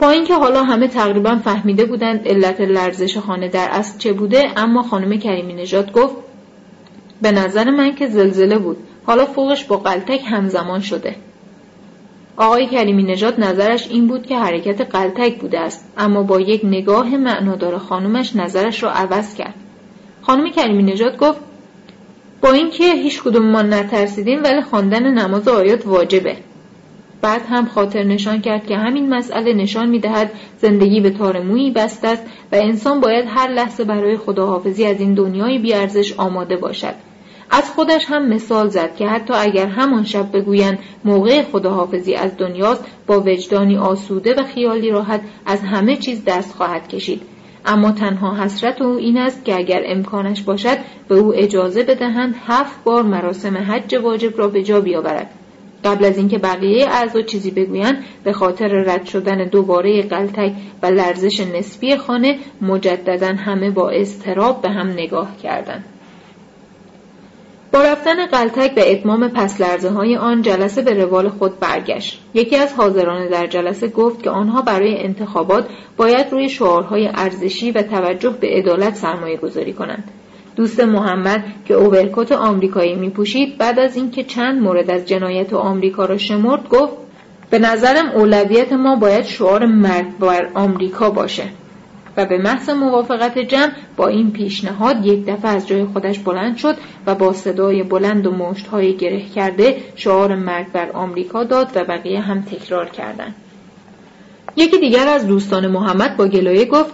با 0.00 0.10
اینکه 0.10 0.34
حالا 0.34 0.62
همه 0.62 0.88
تقریبا 0.88 1.36
فهمیده 1.44 1.84
بودند 1.84 2.28
علت 2.28 2.60
لرزش 2.60 3.18
خانه 3.18 3.48
در 3.48 3.68
اصل 3.70 3.98
چه 3.98 4.12
بوده 4.12 4.44
اما 4.56 4.82
خانم 4.82 5.18
کریمی 5.18 5.54
نژاد 5.54 5.92
گفت 5.92 6.27
به 7.22 7.32
نظر 7.32 7.70
من 7.70 7.94
که 7.94 8.08
زلزله 8.08 8.58
بود. 8.58 8.76
حالا 9.06 9.26
فوقش 9.26 9.64
با 9.64 9.76
قلتک 9.76 10.20
همزمان 10.26 10.80
شده. 10.80 11.14
آقای 12.36 12.66
کریمی 12.66 13.02
نژاد 13.02 13.40
نظرش 13.40 13.88
این 13.90 14.06
بود 14.06 14.26
که 14.26 14.38
حرکت 14.38 14.80
قلتک 14.80 15.38
بوده 15.38 15.60
است 15.60 15.84
اما 15.96 16.22
با 16.22 16.40
یک 16.40 16.64
نگاه 16.64 17.16
معنادار 17.16 17.78
خانومش 17.78 18.36
نظرش 18.36 18.82
را 18.82 18.90
عوض 18.90 19.34
کرد. 19.34 19.54
خانم 20.22 20.50
کریمی 20.50 20.82
نژاد 20.82 21.18
گفت 21.18 21.40
با 22.40 22.52
اینکه 22.52 22.84
هیچ 22.84 23.22
کدوم 23.22 23.50
ما 23.50 23.62
نترسیدیم 23.62 24.42
ولی 24.44 24.60
خواندن 24.60 25.02
نماز 25.02 25.48
آیات 25.48 25.86
واجبه. 25.86 26.36
بعد 27.22 27.42
هم 27.50 27.66
خاطر 27.66 28.02
نشان 28.02 28.40
کرد 28.40 28.66
که 28.66 28.76
همین 28.76 29.14
مسئله 29.14 29.52
نشان 29.52 29.88
می 29.88 29.98
دهد 29.98 30.30
زندگی 30.58 31.00
به 31.00 31.10
تار 31.10 31.42
مویی 31.42 31.70
بسته 31.70 32.08
است 32.08 32.22
و 32.52 32.56
انسان 32.56 33.00
باید 33.00 33.24
هر 33.28 33.48
لحظه 33.48 33.84
برای 33.84 34.16
خداحافظی 34.16 34.84
از 34.84 35.00
این 35.00 35.14
دنیای 35.14 35.58
بیارزش 35.58 36.14
آماده 36.16 36.56
باشد. 36.56 36.94
از 37.50 37.70
خودش 37.70 38.04
هم 38.08 38.28
مثال 38.28 38.68
زد 38.68 38.96
که 38.96 39.06
حتی 39.06 39.34
اگر 39.34 39.66
همان 39.66 40.04
شب 40.04 40.32
بگویند 40.32 40.78
موقع 41.04 41.42
خداحافظی 41.42 42.14
از 42.14 42.36
دنیاست 42.36 42.84
با 43.06 43.20
وجدانی 43.20 43.76
آسوده 43.76 44.34
و 44.34 44.42
خیالی 44.42 44.90
راحت 44.90 45.20
از 45.46 45.60
همه 45.60 45.96
چیز 45.96 46.24
دست 46.24 46.54
خواهد 46.54 46.88
کشید. 46.88 47.22
اما 47.66 47.92
تنها 47.92 48.44
حسرت 48.44 48.82
او 48.82 48.96
این 48.96 49.18
است 49.18 49.44
که 49.44 49.56
اگر 49.56 49.82
امکانش 49.86 50.42
باشد 50.42 50.78
به 51.08 51.14
او 51.14 51.34
اجازه 51.34 51.82
بدهند 51.82 52.34
هفت 52.46 52.84
بار 52.84 53.02
مراسم 53.02 53.56
حج 53.56 53.94
واجب 53.94 54.38
را 54.38 54.48
به 54.48 54.62
جا 54.62 54.80
بیاورد. 54.80 55.30
قبل 55.84 56.04
از 56.04 56.18
اینکه 56.18 56.38
بقیه 56.38 56.88
اعضا 56.88 57.22
چیزی 57.22 57.50
بگویند 57.50 58.04
به 58.24 58.32
خاطر 58.32 58.68
رد 58.68 59.04
شدن 59.04 59.44
دوباره 59.44 60.02
قلتک 60.02 60.52
و 60.82 60.86
لرزش 60.86 61.40
نسبی 61.40 61.96
خانه 61.96 62.38
مجددا 62.60 63.34
همه 63.34 63.70
با 63.70 63.90
اضطراب 63.90 64.62
به 64.62 64.68
هم 64.70 64.88
نگاه 64.88 65.36
کردند. 65.42 65.84
با 67.72 67.82
رفتن 67.82 68.26
قلتک 68.26 68.74
به 68.74 68.92
اتمام 68.92 69.28
پس 69.28 69.60
لرزه 69.60 69.90
های 69.90 70.16
آن 70.16 70.42
جلسه 70.42 70.82
به 70.82 70.94
روال 70.94 71.28
خود 71.28 71.60
برگشت. 71.60 72.20
یکی 72.34 72.56
از 72.56 72.74
حاضران 72.74 73.28
در 73.28 73.46
جلسه 73.46 73.88
گفت 73.88 74.22
که 74.22 74.30
آنها 74.30 74.62
برای 74.62 75.02
انتخابات 75.02 75.66
باید 75.96 76.26
روی 76.30 76.48
شعارهای 76.48 77.10
ارزشی 77.14 77.70
و 77.70 77.82
توجه 77.82 78.30
به 78.30 78.48
عدالت 78.48 78.94
سرمایه 78.94 79.36
گذاری 79.36 79.72
کنند. 79.72 80.10
دوست 80.56 80.80
محمد 80.80 81.44
که 81.64 81.74
اوورکوت 81.74 82.32
آمریکایی 82.32 82.94
می 82.94 83.10
پوشید 83.10 83.58
بعد 83.58 83.78
از 83.78 83.96
اینکه 83.96 84.24
چند 84.24 84.62
مورد 84.62 84.90
از 84.90 85.04
جنایت 85.04 85.52
آمریکا 85.52 86.04
را 86.04 86.18
شمرد 86.18 86.68
گفت 86.68 86.92
به 87.50 87.58
نظرم 87.58 88.10
اولویت 88.10 88.72
ما 88.72 88.96
باید 88.96 89.24
شعار 89.24 89.66
مرگ 89.66 90.18
بر 90.20 90.48
آمریکا 90.54 91.10
باشه. 91.10 91.44
و 92.18 92.26
به 92.26 92.38
محض 92.38 92.70
موافقت 92.70 93.38
جمع 93.38 93.72
با 93.96 94.08
این 94.08 94.30
پیشنهاد 94.30 95.06
یک 95.06 95.26
دفعه 95.26 95.50
از 95.50 95.68
جای 95.68 95.84
خودش 95.84 96.18
بلند 96.18 96.56
شد 96.56 96.76
و 97.06 97.14
با 97.14 97.32
صدای 97.32 97.82
بلند 97.82 98.26
و 98.26 98.30
مشتهای 98.30 98.96
گره 98.96 99.20
کرده 99.20 99.76
شعار 99.96 100.34
مرگ 100.34 100.72
بر 100.72 100.90
آمریکا 100.90 101.44
داد 101.44 101.70
و 101.74 101.84
بقیه 101.84 102.20
هم 102.20 102.42
تکرار 102.42 102.88
کردند. 102.88 103.34
یکی 104.56 104.78
دیگر 104.78 105.08
از 105.08 105.26
دوستان 105.26 105.66
محمد 105.66 106.16
با 106.16 106.26
گلایه 106.26 106.64
گفت 106.64 106.92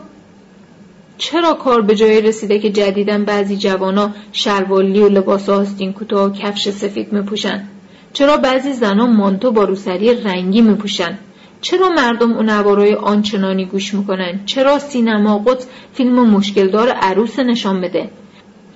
چرا 1.18 1.52
کار 1.52 1.80
به 1.80 1.94
جای 1.94 2.20
رسیده 2.20 2.58
که 2.58 2.70
جدیدن 2.70 3.24
بعضی 3.24 3.56
جوانا 3.56 4.10
شلوالی 4.32 5.00
و 5.00 5.08
لباس 5.08 5.48
آستین 5.48 5.92
کوتاه 5.92 6.30
و 6.30 6.32
کفش 6.32 6.68
سفید 6.68 7.12
میپوشن 7.12 7.68
چرا 8.12 8.36
بعضی 8.36 8.72
زنان 8.72 9.16
مانتو 9.16 9.50
با 9.50 9.64
روسری 9.64 10.22
رنگی 10.22 10.60
میپوشن 10.60 11.18
چرا 11.64 11.88
مردم 11.88 12.32
اون 12.32 12.50
نوارای 12.50 12.94
آنچنانی 12.94 13.64
گوش 13.64 13.94
می‌کنن؟ 13.94 14.40
چرا 14.46 14.78
سینما 14.78 15.38
قدس 15.38 15.66
فیلم 15.92 16.30
مشکلدار 16.30 16.88
عروس 16.88 17.38
نشان 17.38 17.80
بده؟ 17.80 18.10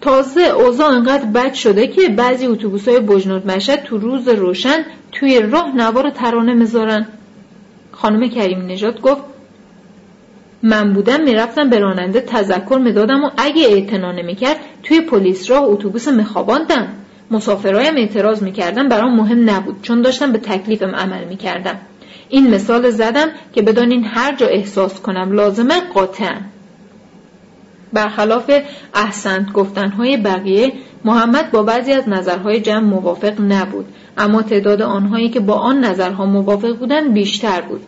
تازه 0.01 0.40
اوضاع 0.40 0.89
انقدر 0.89 1.24
بد 1.24 1.55
شده 1.55 1.86
که 1.86 2.09
بعضی 2.09 2.47
اتوبوس 2.47 2.89
های 2.89 3.01
بجنود 3.01 3.47
مشد 3.47 3.74
تو 3.74 3.98
روز 3.98 4.28
روشن 4.28 4.85
توی 5.12 5.40
راه 5.40 5.77
نوار 5.77 6.10
ترانه 6.10 6.55
می‌ذارن. 6.55 7.06
خانم 7.93 8.28
کریم 8.28 8.70
نجات 8.70 9.01
گفت 9.01 9.23
من 10.62 10.93
بودم 10.93 11.20
می‌رفتم 11.20 11.70
به 11.70 11.78
راننده 11.78 12.20
تذکر 12.20 12.81
می‌دادم 12.85 13.24
و 13.24 13.31
اگه 13.36 13.62
اعتنا 13.69 14.12
نمی‌کرد 14.12 14.56
توی 14.82 15.01
پلیس 15.01 15.51
راه 15.51 15.62
اتوبوس 15.62 16.09
میخواباندم. 16.09 16.89
مسافرایم 17.31 17.97
اعتراض 17.97 18.43
می‌کردم 18.43 18.89
برام 18.89 19.16
مهم 19.16 19.51
نبود. 19.51 19.82
چون 19.82 20.02
داشتم 20.02 20.32
به 20.32 20.39
تکلیفم 20.39 20.94
عمل 20.94 21.24
می‌کردم. 21.24 21.78
این 22.29 22.55
مثال 22.55 22.91
زدم 22.91 23.29
که 23.53 23.63
بدانین 23.63 24.05
هر 24.05 24.37
جا 24.37 24.47
احساس 24.47 25.01
کنم 25.01 25.33
لازمه 25.33 25.81
قاطعا 25.95 26.37
برخلاف 27.93 28.51
احسنت 28.95 29.53
گفتنهای 29.53 30.17
بقیه 30.17 30.73
محمد 31.05 31.51
با 31.51 31.63
بعضی 31.63 31.93
از 31.93 32.09
نظرهای 32.09 32.61
جمع 32.61 32.85
موافق 32.85 33.41
نبود 33.41 33.87
اما 34.19 34.43
تعداد 34.43 34.83
آنهایی 34.83 35.29
که 35.29 35.41
با 35.41 35.55
آن 35.55 35.85
نظرها 35.85 36.27
موافق 36.27 36.77
بودند 36.77 37.13
بیشتر 37.13 37.61
بود. 37.61 37.81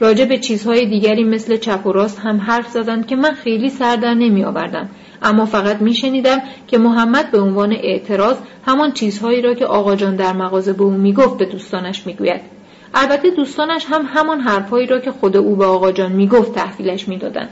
راجع 0.00 0.24
به 0.24 0.38
چیزهای 0.38 0.86
دیگری 0.86 1.24
مثل 1.24 1.56
چپ 1.56 1.86
و 1.86 1.92
راست 1.92 2.18
هم 2.18 2.40
حرف 2.40 2.68
زدند 2.68 3.06
که 3.06 3.16
من 3.16 3.32
خیلی 3.32 3.70
سر 3.70 3.96
در 3.96 4.14
نمی 4.14 4.44
آوردم 4.44 4.88
اما 5.22 5.46
فقط 5.46 5.82
می 5.82 5.94
شنیدم 5.94 6.38
که 6.66 6.78
محمد 6.78 7.30
به 7.30 7.40
عنوان 7.40 7.72
اعتراض 7.72 8.36
همان 8.66 8.92
چیزهایی 8.92 9.42
را 9.42 9.54
که 9.54 9.66
آقا 9.66 9.96
جان 9.96 10.16
در 10.16 10.32
مغازه 10.32 10.72
به 10.72 10.82
او 10.82 10.90
می‌گفت 10.90 11.38
به 11.38 11.44
دوستانش 11.44 12.06
می‌گوید. 12.06 12.55
البته 12.98 13.30
دوستانش 13.30 13.86
هم 13.88 14.08
همان 14.14 14.40
حرفهایی 14.40 14.86
را 14.86 15.00
که 15.00 15.12
خود 15.12 15.36
او 15.36 15.56
به 15.56 15.64
آقا 15.64 15.92
جان 15.92 16.12
می‌گفت 16.12 16.54
تحویلش 16.54 17.08
می‌دادند 17.08 17.48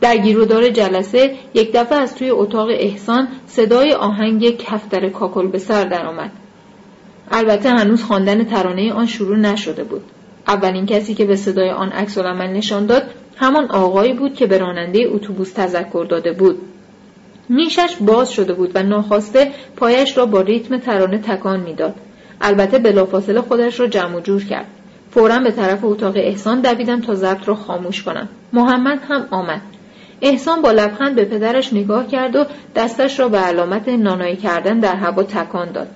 در 0.00 0.16
گیرودار 0.16 0.68
جلسه 0.68 1.34
یک 1.54 1.72
دفعه 1.74 1.98
از 1.98 2.14
توی 2.14 2.30
اتاق 2.30 2.68
احسان 2.70 3.28
صدای 3.46 3.92
آهنگ 3.92 4.56
کفتر 4.56 5.08
کاکل 5.08 5.48
به 5.48 5.58
سر 5.58 5.84
درآمد. 5.84 6.30
البته 7.30 7.70
هنوز 7.70 8.02
خواندن 8.02 8.44
ترانه 8.44 8.92
آن 8.92 9.06
شروع 9.06 9.36
نشده 9.36 9.84
بود. 9.84 10.02
اولین 10.48 10.86
کسی 10.86 11.14
که 11.14 11.24
به 11.24 11.36
صدای 11.36 11.70
آن 11.70 11.88
عکس 11.88 12.18
نشان 12.18 12.86
داد 12.86 13.02
همان 13.36 13.70
آقایی 13.70 14.12
بود 14.12 14.34
که 14.34 14.46
به 14.46 14.58
راننده 14.58 15.08
اتوبوس 15.12 15.52
تذکر 15.52 16.06
داده 16.08 16.32
بود. 16.32 16.58
نیشش 17.50 17.96
باز 18.00 18.32
شده 18.32 18.52
بود 18.52 18.72
و 18.74 18.82
ناخواسته 18.82 19.52
پایش 19.76 20.18
را 20.18 20.26
با 20.26 20.40
ریتم 20.40 20.78
ترانه 20.78 21.18
تکان 21.18 21.60
می‌داد. 21.60 21.94
البته 22.40 22.78
بلافاصله 22.78 23.40
خودش 23.40 23.80
را 23.80 23.86
جمع 23.86 24.16
و 24.16 24.20
جور 24.20 24.44
کرد. 24.44 24.66
فورا 25.10 25.38
به 25.38 25.50
طرف 25.50 25.84
اتاق 25.84 26.16
احسان 26.16 26.60
دویدم 26.60 27.00
تا 27.00 27.14
ضبط 27.14 27.48
را 27.48 27.54
خاموش 27.54 28.02
کنم. 28.02 28.28
محمد 28.52 29.00
هم 29.08 29.26
آمد. 29.30 29.60
احسان 30.22 30.62
با 30.62 30.70
لبخند 30.70 31.14
به 31.14 31.24
پدرش 31.24 31.72
نگاه 31.72 32.06
کرد 32.06 32.36
و 32.36 32.44
دستش 32.76 33.20
را 33.20 33.28
به 33.28 33.38
علامت 33.38 33.88
نانایی 33.88 34.36
کردن 34.36 34.80
در 34.80 34.96
هوا 34.96 35.22
تکان 35.22 35.72
داد. 35.72 35.88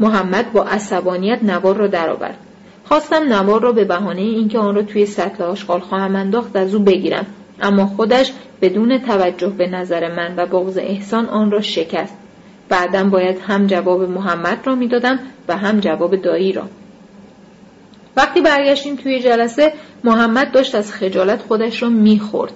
محمد 0.00 0.52
با 0.52 0.64
عصبانیت 0.64 1.42
نوار 1.42 1.76
را 1.76 1.86
درآورد. 1.86 2.38
خواستم 2.84 3.22
نوار 3.32 3.60
را 3.60 3.72
به 3.72 3.84
بهانه 3.84 4.20
اینکه 4.20 4.58
آن 4.58 4.74
را 4.74 4.82
توی 4.82 5.06
سطل 5.06 5.44
آشغال 5.44 5.80
خواهم 5.80 6.16
انداخت 6.16 6.56
از 6.56 6.74
او 6.74 6.82
بگیرم. 6.82 7.26
اما 7.62 7.86
خودش 7.86 8.32
بدون 8.62 8.98
توجه 8.98 9.48
به 9.48 9.66
نظر 9.66 10.14
من 10.14 10.34
و 10.36 10.46
بغض 10.46 10.78
احسان 10.78 11.26
آن 11.26 11.50
را 11.50 11.60
شکست. 11.60 12.14
بعدا 12.68 13.04
باید 13.04 13.38
هم 13.46 13.66
جواب 13.66 14.02
محمد 14.02 14.58
را 14.64 14.74
می‌دادم 14.74 15.18
و 15.48 15.56
هم 15.56 15.80
جواب 15.80 16.16
دایی 16.16 16.52
را. 16.52 16.64
وقتی 18.16 18.40
برگشتیم 18.40 18.96
توی 18.96 19.20
جلسه 19.20 19.72
محمد 20.04 20.52
داشت 20.52 20.74
از 20.74 20.92
خجالت 20.92 21.42
خودش 21.42 21.82
را 21.82 21.88
می‌خورد. 21.88 22.52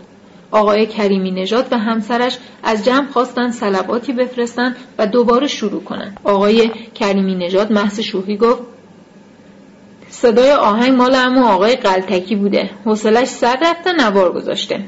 آقای 0.50 0.86
کریمی 0.86 1.30
نژاد 1.30 1.68
و 1.72 1.78
همسرش 1.78 2.38
از 2.62 2.84
جمع 2.84 3.06
خواستن 3.06 3.50
سلباتی 3.50 4.12
بفرستن 4.12 4.76
و 4.98 5.06
دوباره 5.06 5.46
شروع 5.46 5.84
کنند. 5.84 6.20
آقای 6.24 6.70
کریمی 6.94 7.34
نژاد 7.34 7.72
محض 7.72 8.00
شوخی 8.00 8.36
گفت 8.36 8.62
صدای 10.08 10.50
آهنگ 10.52 10.92
مال 10.92 11.14
امو 11.14 11.46
آقای 11.46 11.76
قلتکی 11.76 12.36
بوده. 12.36 12.70
حوصلش 12.84 13.28
سر 13.28 13.58
رفته 13.62 13.92
نوار 13.92 14.32
گذاشته. 14.32 14.84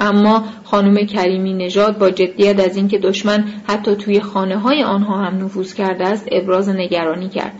اما 0.00 0.44
خانم 0.64 1.06
کریمی 1.06 1.52
نژاد 1.54 1.98
با 1.98 2.10
جدیت 2.10 2.60
از 2.60 2.76
اینکه 2.76 2.98
دشمن 2.98 3.44
حتی 3.66 3.96
توی 3.96 4.20
خانه 4.20 4.58
های 4.58 4.82
آنها 4.82 5.16
هم 5.16 5.44
نفوذ 5.44 5.74
کرده 5.74 6.06
است 6.06 6.28
ابراز 6.32 6.68
نگرانی 6.68 7.28
کرد. 7.28 7.52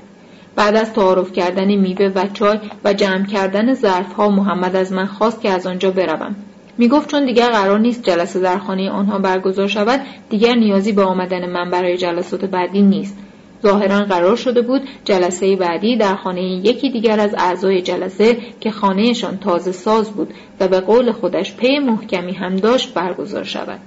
بعد 0.57 0.77
از 0.77 0.93
تعارف 0.93 1.33
کردن 1.33 1.75
میوه 1.75 2.13
و 2.15 2.27
چای 2.33 2.59
و 2.85 2.93
جمع 2.93 3.27
کردن 3.27 3.75
ظرف 3.75 4.13
ها 4.13 4.29
محمد 4.29 4.77
از 4.77 4.93
من 4.93 5.07
خواست 5.07 5.41
که 5.41 5.51
از 5.51 5.67
آنجا 5.67 5.91
بروم. 5.91 6.37
می 6.79 6.89
گفت 6.89 7.11
چون 7.11 7.25
دیگر 7.25 7.51
قرار 7.51 7.79
نیست 7.79 8.03
جلسه 8.03 8.41
در 8.41 8.59
خانه 8.59 8.91
آنها 8.91 9.19
برگزار 9.19 9.67
شود 9.67 10.01
دیگر 10.31 10.55
نیازی 10.55 10.93
به 10.93 11.03
آمدن 11.03 11.51
من 11.51 11.71
برای 11.71 11.97
جلسات 11.97 12.45
بعدی 12.45 12.83
نیست. 12.83 13.17
ظاهرا 13.63 14.01
قرار 14.01 14.37
شده 14.37 14.63
بود 14.63 14.83
جلسه 15.05 15.57
بعدی 15.57 15.97
در 15.97 16.17
خانه 16.17 16.43
یکی 16.43 16.91
دیگر 16.91 17.21
از 17.21 17.35
اعضای 17.39 17.83
جلسه 17.83 18.37
که 18.61 18.71
خانهشان 18.71 19.39
تازه 19.39 19.73
ساز 19.73 20.11
بود 20.11 20.35
و 20.61 20.69
به 20.69 20.81
قول 20.81 21.13
خودش 21.13 21.55
پی 21.55 21.79
محکمی 21.79 22.33
هم 22.33 22.57
داشت 22.57 22.95
برگزار 22.95 23.45
شود. 23.45 23.81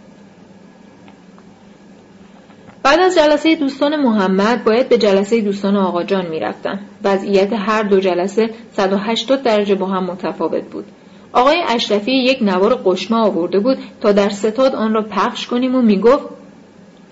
بعد 2.84 3.00
از 3.00 3.16
جلسه 3.16 3.56
دوستان 3.56 3.96
محمد 3.96 4.64
باید 4.64 4.90
به 4.90 4.98
جلسه 4.98 5.42
دوستان 5.42 5.76
آقا 5.76 6.04
جان 6.04 6.28
می 6.28 6.40
رفتم. 6.40 6.80
وضعیت 7.04 7.54
هر 7.54 7.84
دو 7.84 8.00
جلسه 8.00 8.50
180 8.72 9.44
درجه 9.44 9.76
با 9.76 9.86
هم 9.86 10.04
متفاوت 10.04 10.64
بود. 10.64 10.86
آقای 11.34 11.64
اشرفی 11.68 12.12
یک 12.12 12.38
نوار 12.42 12.76
قشمه 12.86 13.18
آورده 13.18 13.60
بود 13.60 13.78
تا 14.02 14.12
در 14.12 14.30
ستاد 14.30 14.76
آن 14.76 14.94
را 14.94 15.02
پخش 15.02 15.48
کنیم 15.48 15.76
و 15.76 15.82
می 15.82 16.00
گفت 16.00 16.26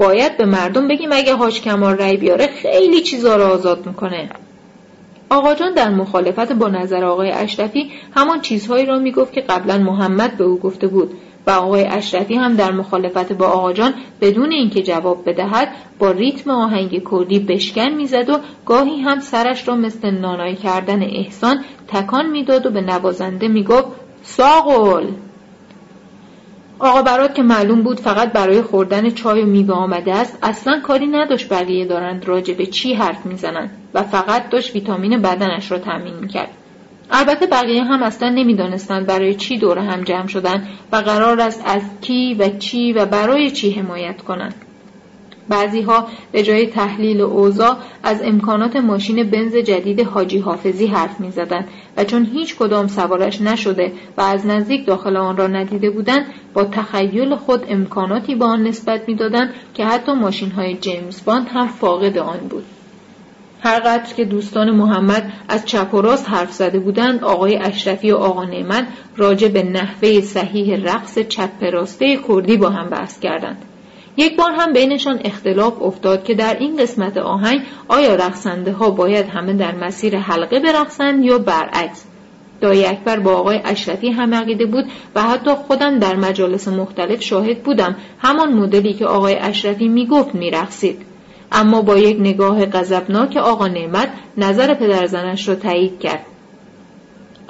باید 0.02 0.38
به 0.38 0.45
مردم 0.45 0.88
بگیم 0.88 1.10
اگه 1.11 1.36
حاج 1.36 1.61
کمال 1.61 1.98
رأی 1.98 2.18
بیاره 2.18 2.48
خیلی 2.48 3.02
چیزا 3.02 3.36
رو 3.36 3.44
آزاد 3.44 3.86
می‌کنه. 3.86 4.30
آقا 5.30 5.53
جان 5.53 5.73
در 5.73 5.90
مخالفت 5.90 6.53
با 6.53 6.68
نظر 6.68 7.06
آقای 7.06 7.32
اشرفی 7.32 7.91
همان 8.15 8.41
چیزهایی 8.41 8.86
را 8.86 8.99
می‌گفت 8.99 9.34
که 9.34 9.41
قبلا 9.41 9.78
محمد 9.78 10.38
به 10.38 10.44
او 10.44 10.60
گفته 10.60 10.88
بود 10.88 11.14
و 11.48 11.52
آقای 11.52 11.86
اشرفی 11.86 12.36
هم 12.36 12.56
در 12.56 12.72
مخالفت 12.72 13.34
با 13.34 13.48
آقا 13.48 13.73
جان 13.73 13.94
بدون 14.22 14.52
اینکه 14.52 14.84
جواب 14.84 15.30
بدهد 15.30 15.68
با 15.99 16.11
ریتم 16.11 16.52
آهنگ 16.52 17.10
کردی 17.11 17.40
بشکن 17.40 17.90
می‌زد 17.90 18.30
و 18.30 18.38
گاهی 18.65 19.02
هم 19.02 19.19
سرش 19.19 19.68
را 19.68 19.76
مثل 19.76 20.11
نانایی 20.11 20.56
کردن 20.56 21.03
احسان 21.03 21.64
تکان 21.88 22.30
می‌داد 22.30 22.65
و 22.65 22.69
به 22.69 22.82
نوازنده 22.82 23.48
می‌گفت 23.48 23.88
ساقل 24.23 25.06
آقا 26.84 27.02
برات 27.02 27.36
که 27.36 27.44
معلوم 27.44 27.82
بود 27.82 27.99
فقط 27.99 28.32
برای 28.32 28.62
خوردن 28.62 29.10
چای 29.10 29.41
و 29.41 29.45
میوه 29.45 29.74
آمده 29.74 30.16
است 30.16 30.38
اصلا 30.44 30.80
کاری 30.80 31.08
نداشت 31.08 31.53
بقیه 31.53 31.86
دارند 31.86 32.26
راجع 32.26 32.53
به 32.53 32.66
چی 32.66 32.94
حرف 32.94 33.26
می‌زنند 33.26 33.70
و 33.94 34.03
فقط 34.03 34.49
داشت 34.49 34.76
ویتامین 34.76 35.22
بدنش 35.22 35.72
را 35.72 35.80
تامین 35.80 36.14
می‌کرد. 36.22 36.49
البته 37.12 37.48
بقیه 37.48 37.84
هم 37.84 38.03
اصلا 38.03 38.30
نمی‌دانستند 38.30 39.08
برای 39.08 39.36
چی 39.36 39.58
دور 39.58 39.80
هم 39.80 40.03
جمع 40.03 40.28
شدن 40.28 40.68
و 40.91 40.95
قرار 40.95 41.41
است 41.41 41.64
از 41.66 41.82
کی 42.02 42.34
و 42.34 42.49
چی 42.49 42.94
و 42.94 43.06
برای 43.06 43.52
چی 43.52 43.72
حمایت 43.72 44.22
کنند 44.22 44.56
ها 45.88 46.07
به 46.32 46.44
جای 46.44 46.68
تحلیل 46.68 47.22
اوضاع 47.22 47.76
از 48.03 48.22
امکانات 48.23 48.76
ماشین 48.76 49.30
بنز 49.30 49.56
جدید 49.56 50.02
حاجی 50.02 50.40
حافظی 50.40 50.88
حرف 50.88 51.19
می 51.19 51.32
زدن 51.32 51.65
و 51.98 52.03
چون 52.03 52.26
هیچ 52.26 52.56
کدام 52.56 52.88
سوارش 52.88 53.41
نشده 53.41 53.91
و 54.18 54.22
از 54.22 54.45
نزدیک 54.45 54.86
داخل 54.86 55.18
آن 55.18 55.38
را 55.38 55.48
ندیده 55.48 55.90
بودند 55.90 56.26
با 56.53 56.64
تخیل 56.64 57.36
خود 57.36 57.65
امکاناتی 57.69 58.36
به 58.36 58.45
آن 58.45 58.64
نسبت 58.64 59.02
می‌دادند 59.07 59.53
که 59.73 59.86
حتی 59.86 60.14
ماشین 60.14 60.52
های 60.52 60.73
جیمز 60.73 61.26
باند 61.26 61.48
هم 61.48 61.68
فاقد 61.68 62.18
آن 62.18 62.40
بود. 62.49 62.65
هر 63.64 63.80
قدر 63.80 64.14
که 64.14 64.26
دوستان 64.26 64.72
محمد 64.72 65.34
از 65.49 65.65
چپ 65.65 65.94
و 65.94 66.02
راست 66.02 66.30
حرف 66.30 66.52
زده 66.52 66.80
بودند 66.80 67.23
آقای 67.23 67.57
اشرفی 67.57 68.11
و 68.11 68.18
آقا 68.18 68.45
نعمت 68.45 68.88
راجع 69.18 69.48
به 69.48 69.64
نحوه 69.64 70.22
صحیح 70.22 70.76
رقص 70.84 71.19
چپ 71.19 71.64
راسته 71.64 72.19
کردی 72.28 72.57
با 72.57 72.69
هم 72.69 72.90
بحث 72.90 73.19
کردند. 73.19 73.65
یک 74.17 74.38
بار 74.38 74.51
هم 74.51 74.73
بینشان 74.73 75.19
اختلاف 75.25 75.81
افتاد 75.81 76.23
که 76.23 76.33
در 76.33 76.57
این 76.59 76.77
قسمت 76.77 77.17
آهنگ 77.17 77.61
آیا 77.88 78.15
رقصنده 78.15 78.71
ها 78.71 78.89
باید 78.89 79.29
همه 79.29 79.53
در 79.53 79.75
مسیر 79.75 80.17
حلقه 80.17 80.59
برقصند 80.59 81.25
یا 81.25 81.38
برعکس؟ 81.38 82.03
دایی 82.61 82.85
اکبر 82.85 83.19
با 83.19 83.33
آقای 83.33 83.61
اشرفی 83.65 84.09
هم 84.09 84.33
عقیده 84.33 84.65
بود 84.65 84.85
و 85.15 85.21
حتی 85.21 85.51
خودم 85.51 85.99
در 85.99 86.15
مجالس 86.15 86.67
مختلف 86.67 87.21
شاهد 87.21 87.63
بودم. 87.63 87.95
همان 88.19 88.53
مدلی 88.53 88.93
که 88.93 89.05
آقای 89.05 89.35
اشرفی 89.35 89.88
می‌گفت 89.88 90.35
میرقصید. 90.35 91.01
اما 91.51 91.81
با 91.81 91.97
یک 91.97 92.17
نگاه 92.19 92.65
غضبناک 92.65 93.38
آقا 93.38 93.67
نعمت 93.67 94.09
نظر 94.38 94.73
پدرزنش 94.73 95.47
را 95.47 95.55
تایید 95.55 95.99
کرد. 95.99 96.25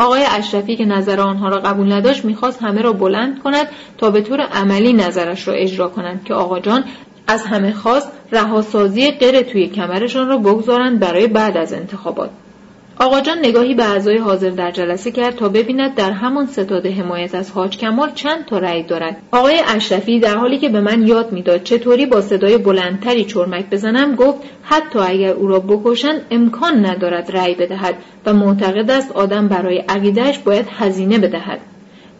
آقای 0.01 0.25
اشرفی 0.29 0.75
که 0.75 0.85
نظر 0.85 1.19
آنها 1.19 1.49
را 1.49 1.59
قبول 1.59 1.91
نداشت 1.91 2.25
می‌خواست 2.25 2.63
همه 2.63 2.81
را 2.81 2.93
بلند 2.93 3.43
کند 3.43 3.67
تا 3.97 4.11
به 4.11 4.21
طور 4.21 4.41
عملی 4.41 4.93
نظرش 4.93 5.47
را 5.47 5.53
اجرا 5.53 5.87
کنند 5.87 6.23
که 6.23 6.33
آقا 6.33 6.59
جان 6.59 6.83
از 7.27 7.45
همه 7.45 7.73
خواست 7.73 8.11
رهاسازی 8.31 9.11
غیر 9.11 9.41
توی 9.41 9.67
کمرشان 9.67 10.27
را 10.27 10.37
بگذارند 10.37 10.99
برای 10.99 11.27
بعد 11.27 11.57
از 11.57 11.73
انتخابات. 11.73 12.29
آقا 12.99 13.21
جان 13.21 13.39
نگاهی 13.39 13.73
به 13.73 13.91
اعضای 13.91 14.17
حاضر 14.17 14.49
در 14.49 14.71
جلسه 14.71 15.11
کرد 15.11 15.35
تا 15.35 15.49
ببیند 15.49 15.95
در 15.95 16.11
همان 16.11 16.45
ستاد 16.45 16.85
حمایت 16.85 17.35
از 17.35 17.51
حاج 17.51 17.77
کمال 17.77 18.11
چند 18.15 18.45
تا 18.45 18.57
رأی 18.57 18.83
دارد. 18.83 19.17
آقای 19.31 19.61
اشرفی 19.67 20.19
در 20.19 20.37
حالی 20.37 20.57
که 20.57 20.69
به 20.69 20.81
من 20.81 21.07
یاد 21.07 21.31
می‌داد 21.31 21.63
چطوری 21.63 22.05
با 22.05 22.21
صدای 22.21 22.57
بلندتری 22.57 23.25
چرمک 23.25 23.69
بزنم 23.69 24.15
گفت 24.15 24.39
حتی 24.63 24.99
اگر 24.99 25.29
او 25.29 25.47
را 25.47 25.59
بکشند 25.59 26.21
امکان 26.31 26.85
ندارد 26.85 27.37
رأی 27.37 27.55
بدهد 27.55 27.95
و 28.25 28.33
معتقد 28.33 28.91
است 28.91 29.11
آدم 29.11 29.47
برای 29.47 29.77
عقیدهش 29.77 30.37
باید 30.37 30.65
هزینه 30.77 31.19
بدهد. 31.19 31.59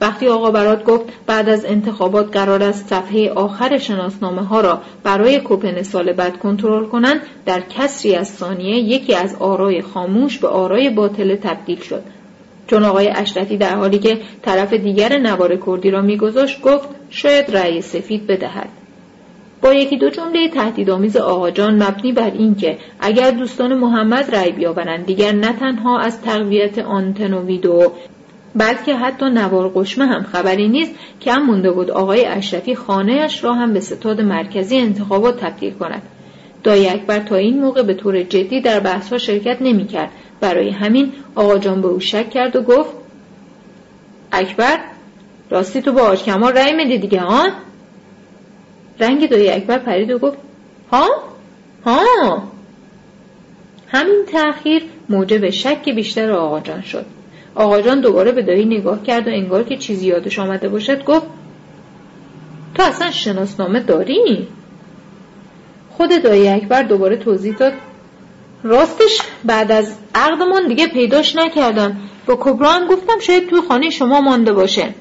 وقتی 0.01 0.27
آقا 0.27 0.51
برات 0.51 0.83
گفت 0.83 1.05
بعد 1.25 1.49
از 1.49 1.65
انتخابات 1.65 2.37
قرار 2.37 2.63
است 2.63 2.87
صفحه 2.87 3.29
آخر 3.29 3.77
شناسنامه 3.77 4.41
ها 4.41 4.61
را 4.61 4.81
برای 5.03 5.39
کوپن 5.39 5.81
سال 5.81 6.13
بعد 6.13 6.39
کنترل 6.39 6.85
کنند 6.85 7.21
در 7.45 7.61
کسری 7.69 8.15
از 8.15 8.29
ثانیه 8.29 8.75
یکی 8.75 9.15
از 9.15 9.35
آرای 9.39 9.81
خاموش 9.81 10.37
به 10.37 10.47
آرای 10.47 10.89
باطل 10.89 11.35
تبدیل 11.35 11.79
شد. 11.79 12.03
چون 12.67 12.83
آقای 12.83 13.09
اشرفی 13.15 13.57
در 13.57 13.75
حالی 13.75 13.99
که 13.99 14.17
طرف 14.41 14.73
دیگر 14.73 15.17
نوار 15.17 15.55
کردی 15.65 15.91
را 15.91 16.01
میگذاشت 16.01 16.61
گفت 16.61 16.89
شاید 17.09 17.57
رأی 17.57 17.81
سفید 17.81 18.27
بدهد. 18.27 18.69
با 19.61 19.73
یکی 19.73 19.97
دو 19.97 20.09
جمله 20.09 20.49
تهدیدآمیز 20.49 21.17
آقاجان 21.17 21.83
مبنی 21.83 22.11
بر 22.11 22.31
اینکه 22.31 22.77
اگر 22.99 23.31
دوستان 23.31 23.73
محمد 23.75 24.35
رأی 24.35 24.51
بیاورند 24.51 25.05
دیگر 25.05 25.31
نه 25.31 25.53
تنها 25.53 25.99
از 25.99 26.21
تقویت 26.21 26.79
آنتن 26.79 27.33
و 27.33 27.45
ویدئو 27.45 27.89
بلکه 28.55 28.95
حتی 28.95 29.25
نوار 29.25 29.71
قشمه 29.75 30.05
هم 30.05 30.23
خبری 30.23 30.67
نیست 30.67 30.91
که 31.19 31.33
هم 31.33 31.45
مونده 31.45 31.71
بود 31.71 31.91
آقای 31.91 32.25
اشرفی 32.25 32.75
خانهاش 32.75 33.43
را 33.43 33.53
هم 33.53 33.73
به 33.73 33.79
ستاد 33.79 34.21
مرکزی 34.21 34.77
انتخابات 34.77 35.39
تبدیل 35.39 35.73
کند. 35.73 36.01
دایی 36.63 36.89
اکبر 36.89 37.19
تا 37.19 37.35
این 37.35 37.61
موقع 37.61 37.83
به 37.83 37.93
طور 37.93 38.23
جدی 38.23 38.61
در 38.61 38.79
بحثها 38.79 39.17
شرکت 39.17 39.57
نمی 39.61 39.87
کرد. 39.87 40.09
برای 40.39 40.69
همین 40.69 41.11
آقا 41.35 41.57
جان 41.57 41.81
به 41.81 41.87
او 41.87 41.99
شک 41.99 42.29
کرد 42.29 42.55
و 42.55 42.61
گفت 42.61 42.89
اکبر 44.31 44.79
راستی 45.49 45.81
تو 45.81 45.91
با 45.91 46.01
آج 46.01 46.23
کمال 46.23 46.53
رأی 46.53 46.73
میدی 46.73 46.97
دیگه 46.97 47.21
ها؟ 47.21 47.49
رنگ 48.99 49.29
دایی 49.29 49.49
اکبر 49.49 49.77
پرید 49.77 50.11
و 50.11 50.19
گفت 50.19 50.37
ها؟ 50.91 51.07
ها؟ 51.85 52.43
همین 53.87 54.25
تأخیر 54.31 54.83
موجب 55.09 55.49
شک 55.49 55.89
بیشتر 55.89 56.31
آقا 56.31 56.59
جان 56.59 56.81
شد. 56.81 57.05
آقا 57.55 57.81
جان 57.81 58.01
دوباره 58.01 58.31
به 58.31 58.41
دایی 58.41 58.65
نگاه 58.65 59.03
کرد 59.03 59.27
و 59.27 59.31
انگار 59.31 59.63
که 59.63 59.77
چیزی 59.77 60.07
یادش 60.07 60.39
آمده 60.39 60.69
باشد 60.69 61.03
گفت 61.05 61.27
تو 62.75 62.83
اصلا 62.83 63.11
شناسنامه 63.11 63.79
داری؟ 63.79 64.47
خود 65.89 66.23
دایی 66.23 66.47
اکبر 66.47 66.83
دوباره 66.83 67.15
توضیح 67.15 67.55
داد 67.55 67.73
راستش 68.63 69.21
بعد 69.45 69.71
از 69.71 69.95
عقدمان 70.15 70.67
دیگه 70.67 70.87
پیداش 70.87 71.35
نکردم. 71.35 71.97
با 72.25 72.37
کبرا 72.39 72.71
هم 72.71 72.87
گفتم 72.87 73.19
شاید 73.19 73.49
توی 73.49 73.61
خانه 73.67 73.89
شما 73.89 74.21
مانده 74.21 74.53
باشه. 74.53 74.93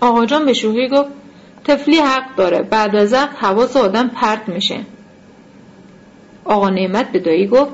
آقا 0.00 0.26
جان 0.26 0.46
به 0.46 0.52
شوخی 0.52 0.88
گفت 0.88 1.10
تفلی 1.64 1.96
حق 1.96 2.36
داره 2.36 2.62
بعد 2.62 2.96
از 2.96 3.12
عقد 3.12 3.36
حواس 3.36 3.76
آدم 3.76 4.08
پرت 4.08 4.48
میشه. 4.48 4.80
آقا 6.44 6.70
نعمت 6.70 7.12
به 7.12 7.18
دایی 7.18 7.46
گفت 7.46 7.72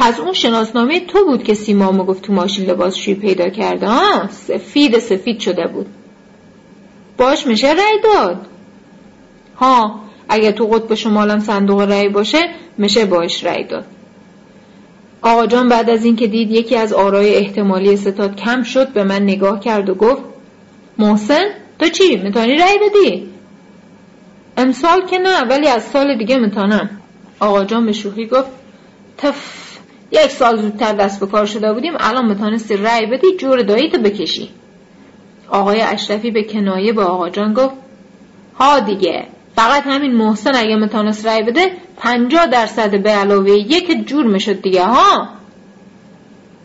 پس 0.00 0.20
اون 0.20 0.32
شناسنامه 0.32 1.00
تو 1.00 1.24
بود 1.24 1.42
که 1.42 1.54
سیمامو 1.54 2.04
گفت 2.04 2.22
تو 2.22 2.32
ماشین 2.32 2.66
لباسشویی 2.70 3.16
پیدا 3.16 3.48
کرده 3.48 3.88
ها 3.88 4.28
سفید 4.28 4.98
سفید 4.98 5.40
شده 5.40 5.66
بود. 5.66 5.86
باش 7.16 7.46
میشه 7.46 7.68
رأی 7.68 8.00
داد. 8.04 8.46
ها 9.56 10.00
اگه 10.28 10.52
تو 10.52 10.66
قطب 10.66 10.94
شمالم 10.94 11.40
صندوق 11.40 11.80
رأی 11.80 12.08
باشه 12.08 12.38
میشه 12.78 13.04
باش 13.04 13.44
رأی 13.44 13.64
داد. 13.64 13.84
آقا 15.22 15.46
جان 15.46 15.68
بعد 15.68 15.90
از 15.90 16.04
اینکه 16.04 16.26
دید 16.26 16.50
یکی 16.50 16.76
از 16.76 16.92
آرای 16.92 17.34
احتمالی 17.34 17.96
ستاد 17.96 18.36
کم 18.36 18.62
شد 18.62 18.88
به 18.88 19.04
من 19.04 19.22
نگاه 19.22 19.60
کرد 19.60 19.88
و 19.88 19.94
گفت 19.94 20.22
محسن 20.98 21.44
تو 21.78 21.88
چی؟ 21.88 22.16
می‌تونی 22.16 22.56
رأی 22.56 22.78
بدی؟ 22.78 23.28
امسال 24.56 25.06
که 25.06 25.18
نه 25.18 25.40
ولی 25.40 25.68
از 25.68 25.82
سال 25.82 26.18
دیگه 26.18 26.36
می‌تونم. 26.36 26.90
آقا 27.40 27.64
جان 27.64 27.86
به 27.86 27.92
شوخی 27.92 28.26
گفت 28.26 28.50
تف. 29.18 29.69
یک 30.12 30.30
سال 30.30 30.56
زودتر 30.56 30.92
دست 30.92 31.20
به 31.20 31.26
کار 31.26 31.46
شده 31.46 31.72
بودیم 31.72 31.92
الان 32.00 32.26
می‌تونستی 32.26 32.76
رأی 32.76 33.06
بدی 33.06 33.36
جور 33.36 33.62
داییتو 33.62 33.98
بکشی. 33.98 34.50
آقای 35.48 35.80
اشرفی 35.80 36.30
به 36.30 36.44
کنایه 36.44 36.92
با 36.92 37.04
آقا 37.04 37.30
جان 37.30 37.54
گفت 37.54 37.74
ها 38.58 38.80
دیگه 38.80 39.26
فقط 39.56 39.82
همین 39.86 40.14
محسن 40.14 40.54
اگه 40.54 40.76
می‌تونست 40.76 41.26
رأی 41.26 41.42
بده 41.42 41.72
پنجاه 41.96 42.46
درصد 42.46 43.02
به 43.02 43.10
علاوه 43.10 43.50
یک 43.50 44.06
جور 44.06 44.26
می‌شد 44.26 44.62
دیگه 44.62 44.84
ها؟ 44.84 45.28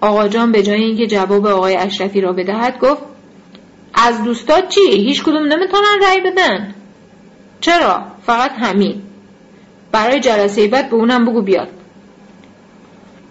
آقا 0.01 0.27
جان 0.27 0.51
به 0.51 0.63
جای 0.63 0.83
اینکه 0.83 1.07
جواب 1.07 1.47
آقای 1.47 1.75
اشرفی 1.75 2.21
را 2.21 2.33
بدهد 2.33 2.79
گفت 2.79 3.01
از 3.93 4.23
دوستات 4.23 4.69
چی؟ 4.69 4.81
هیچ 4.91 5.23
کدوم 5.23 5.43
نمی‌تونن 5.45 5.99
رأی 6.07 6.21
بدن. 6.21 6.75
چرا؟ 7.61 8.03
فقط 8.25 8.51
همین. 8.51 9.01
برای 9.91 10.19
جلسه 10.19 10.67
بعد 10.67 10.89
به 10.89 10.95
اونم 10.95 11.25
بگو 11.25 11.41
بیاد. 11.41 11.67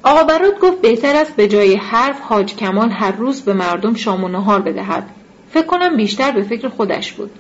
آقا 0.05 0.25
برات 0.25 0.59
گفت 0.61 0.81
بهتر 0.81 1.17
است 1.17 1.37
به 1.37 1.49
جای 1.49 1.77
حرف 1.77 2.21
حاج 2.21 2.57
کمال 2.57 2.91
هر 2.91 3.13
روز 3.13 3.43
به 3.43 3.53
مردم 3.53 3.95
شام 3.95 4.25
و 4.25 4.29
نهار 4.29 4.61
بدهد. 4.61 5.07
فکر 5.51 5.67
کنم 5.67 5.97
بیشتر 5.97 6.31
به 6.31 6.43
فکر 6.43 6.69
خودش 6.69 7.13
بود. 7.13 7.31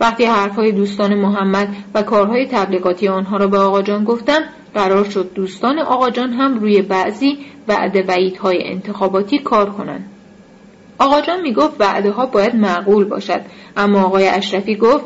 وقتی 0.00 0.24
حرفهای 0.24 0.72
دوستان 0.72 1.14
محمد 1.14 1.68
و 1.94 2.02
کارهای 2.02 2.46
تبلیغاتی 2.46 3.08
آنها 3.08 3.36
را 3.36 3.46
به 3.46 3.58
آقا 3.58 3.82
جان 3.82 4.04
گفتم 4.04 4.40
قرار 4.74 5.04
شد 5.04 5.32
دوستان 5.34 5.78
آقا 5.78 6.10
جان 6.10 6.32
هم 6.32 6.60
روی 6.60 6.82
بعضی 6.82 7.38
وعده 7.68 8.04
وعیدهای 8.08 8.58
انتخاباتی 8.64 9.38
کار 9.38 9.70
کنند. 9.70 10.04
آقا 10.98 11.20
جان 11.20 11.40
می 11.40 11.52
گفت 11.52 11.80
وعده 11.80 12.10
ها 12.10 12.26
باید 12.26 12.54
معقول 12.54 13.04
باشد 13.04 13.40
اما 13.76 14.02
آقای 14.02 14.28
اشرفی 14.28 14.76
گفت 14.76 15.04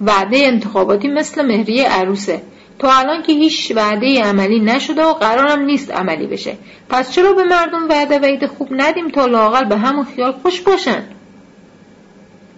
وعده 0.00 0.38
انتخاباتی 0.38 1.08
مثل 1.08 1.46
مهریه 1.46 1.88
عروسه. 1.88 2.42
تا 2.80 2.92
الان 2.92 3.22
که 3.22 3.32
هیچ 3.32 3.72
وعده 3.76 4.22
عملی 4.22 4.60
نشده 4.60 5.04
و 5.04 5.12
قرارم 5.12 5.62
نیست 5.62 5.90
عملی 5.90 6.26
بشه. 6.26 6.56
پس 6.88 7.12
چرا 7.12 7.32
به 7.32 7.44
مردم 7.44 7.88
وعده 7.88 8.18
وعید 8.18 8.46
خوب 8.46 8.68
ندیم 8.70 9.08
تا 9.08 9.26
لاقل 9.26 9.64
به 9.64 9.76
همون 9.76 10.04
خیال 10.04 10.32
خوش 10.32 10.60
باشن؟ 10.60 11.02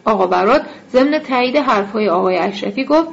آقا 0.05 0.27
برات 0.27 0.63
ضمن 0.93 1.19
تایید 1.19 1.57
حرفهای 1.57 2.09
آقای 2.09 2.37
اشرفی 2.37 2.85
گفت 2.85 3.09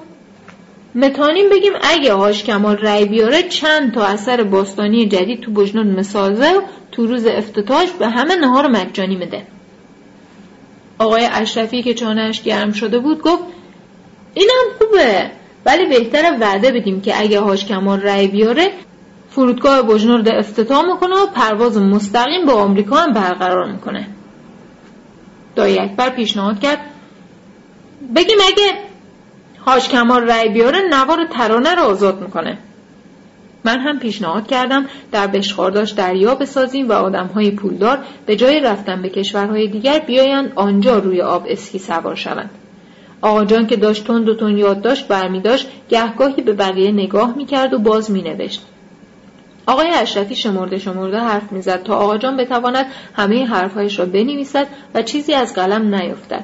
متانیم 0.95 1.49
بگیم 1.49 1.73
اگه 1.81 2.14
هاش 2.14 2.44
کمال 2.44 2.77
رأی 2.77 3.06
بیاره 3.06 3.44
چند 3.44 3.94
تا 3.94 4.06
اثر 4.06 4.44
باستانی 4.44 5.07
جدید 5.07 5.41
تو 5.41 5.52
بجنون 5.52 5.99
مسازه 5.99 6.52
و 6.52 6.61
تو 6.91 7.07
روز 7.07 7.26
افتتاش 7.26 7.91
به 7.91 8.07
همه 8.07 8.36
نهار 8.36 8.68
مجانی 8.68 9.15
میده. 9.15 9.44
آقای 10.99 11.27
اشرفی 11.31 11.84
که 11.84 11.94
چانهش 11.94 12.41
گرم 12.41 12.72
شده 12.72 12.99
بود 12.99 13.22
گفت 13.22 13.44
اینم 14.34 14.65
خوبه. 14.77 15.38
ولی 15.65 15.86
بهتر 15.86 16.38
وعده 16.41 16.72
بدیم 16.72 17.02
که 17.02 17.22
اگه 17.22 17.40
هاش 17.40 17.65
کمال 17.65 18.02
رأی 18.02 18.27
بیاره 18.27 18.72
فرودگاه 19.30 19.81
بجنورد 19.81 20.27
افتتاح 20.27 20.86
می‌کنه 20.86 21.15
و 21.15 21.26
پرواز 21.26 21.77
مستقیم 21.77 22.45
به 22.45 22.52
آمریکا 22.52 22.95
هم 22.95 23.14
برقرار 23.14 23.72
می‌کنه. 23.72 24.07
دایی 25.56 25.80
اکبر 25.80 26.10
پیشنهاد 26.10 26.60
کرد. 26.60 26.80
بگیم 28.15 28.38
اگه 28.48 28.73
هاش 29.65 29.90
کمال 29.90 30.23
رأی 30.23 30.49
بیاره 30.49 30.80
نوار 30.90 31.26
ترانه 31.31 31.76
رو 31.76 31.81
آزاد 31.81 32.22
می‌کنه. 32.22 32.57
من 33.64 33.80
هم 33.80 33.99
پیشنهاد 33.99 34.48
کردم 34.48 34.86
در 35.11 35.27
بشخارداش 35.27 35.91
دریا 35.91 36.36
بسازیم 36.36 36.90
و 36.90 36.94
آدمهای 36.94 37.52
پولدار 37.52 37.99
به 38.26 38.36
جای 38.36 38.60
رفتن 38.60 39.02
به 39.02 39.10
کشورهای 39.10 39.68
دیگر 39.68 39.99
بیایند 39.99 40.52
آنجا 40.56 40.98
روی 40.98 41.22
آب 41.22 41.45
اسکی 41.49 41.80
سوار 41.80 42.15
شوند. 42.15 42.49
آقا 43.21 43.45
جان 43.45 43.67
که 43.67 43.75
داشت 43.75 44.07
تند 44.07 44.29
و 44.29 44.73
داشت 44.73 45.07
برمی 45.07 45.41
داشت 45.41 45.67
گهگاهی 45.89 46.41
به 46.41 46.53
بقیه 46.53 46.91
نگاه 46.91 47.33
می‌کرد 47.37 47.73
و 47.73 47.79
باز 47.79 48.11
می 48.11 48.21
نوشت. 48.21 48.61
آقای 49.67 49.89
اشرفی 49.89 50.35
شمرده 50.35 50.77
شمرده 50.77 51.19
حرف 51.19 51.51
می‌زد 51.51 51.83
تا 51.83 51.95
آقا 51.95 52.17
جان 52.17 52.37
بتواند 52.37 52.85
همه 53.15 53.45
حرفهایش 53.45 53.99
را 53.99 54.05
بنویسد 54.05 54.67
و 54.95 55.01
چیزی 55.01 55.33
از 55.33 55.53
قلم 55.53 55.95
نیفتد. 55.95 56.43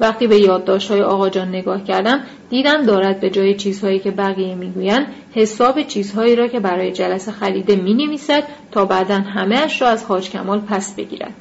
وقتی 0.00 0.26
به 0.26 0.36
یادداشت‌های 0.36 1.02
آقا 1.02 1.28
جان 1.28 1.48
نگاه 1.48 1.84
کردم 1.84 2.20
دیدم 2.50 2.82
دارد 2.82 3.20
به 3.20 3.30
جای 3.30 3.54
چیزهایی 3.54 3.98
که 3.98 4.10
بقیه 4.10 4.54
می‌گویند 4.54 5.06
حساب 5.34 5.82
چیزهایی 5.82 6.36
را 6.36 6.48
که 6.48 6.60
برای 6.60 6.92
جلسه 6.92 7.32
خریده 7.32 7.76
می 7.76 7.94
نویسد 7.94 8.42
تا 8.72 8.84
بعدا 8.84 9.14
همهاش 9.14 9.82
را 9.82 9.88
از 9.88 10.04
حاج 10.04 10.30
کمال 10.30 10.60
پس 10.60 10.94
بگیرد. 10.94 11.32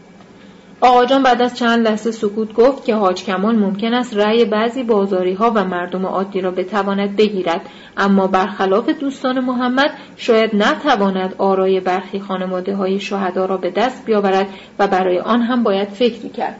آقا 0.81 1.05
جان 1.05 1.23
بعد 1.23 1.41
از 1.41 1.57
چند 1.57 1.87
لحظه 1.87 2.11
سکوت 2.11 2.53
گفت 2.53 2.85
که 2.85 2.95
حاج 2.95 3.23
کمال 3.23 3.55
ممکن 3.55 3.93
است 3.93 4.17
رأی 4.17 4.45
بعضی 4.45 4.83
بازاری 4.83 5.33
ها 5.33 5.51
و 5.55 5.65
مردم 5.65 6.05
عادی 6.05 6.41
را 6.41 6.51
بتواند 6.51 7.15
بگیرد. 7.15 7.61
اما 7.97 8.27
برخلاف 8.27 8.89
دوستان 8.89 9.39
محمد 9.39 9.91
شاید 10.17 10.55
نتواند 10.55 11.35
آرای 11.37 11.79
برخی 11.79 12.19
خانواده 12.19 12.75
های 12.75 12.99
شهدا 12.99 13.45
را 13.45 13.57
به 13.57 13.69
دست 13.69 14.05
بیاورد 14.05 14.47
و 14.79 14.87
برای 14.87 15.19
آن 15.19 15.41
هم 15.41 15.63
باید 15.63 15.89
فکری 15.89 16.29
کرد. 16.29 16.55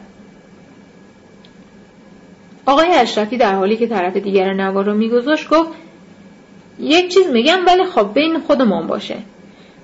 آقای 2.66 2.88
اشرفی 2.88 3.36
در 3.36 3.54
حالی 3.54 3.76
که 3.76 3.86
طرف 3.86 4.16
دیگر 4.16 4.52
نوار 4.52 4.84
را 4.84 4.94
میگذاشت 4.94 5.48
گفت 5.48 5.70
یک 6.78 7.08
چیز 7.08 7.26
میگم 7.26 7.58
ولی 7.66 7.84
خب 7.84 8.14
بین 8.14 8.38
خودمان 8.38 8.86
باشه. 8.86 9.16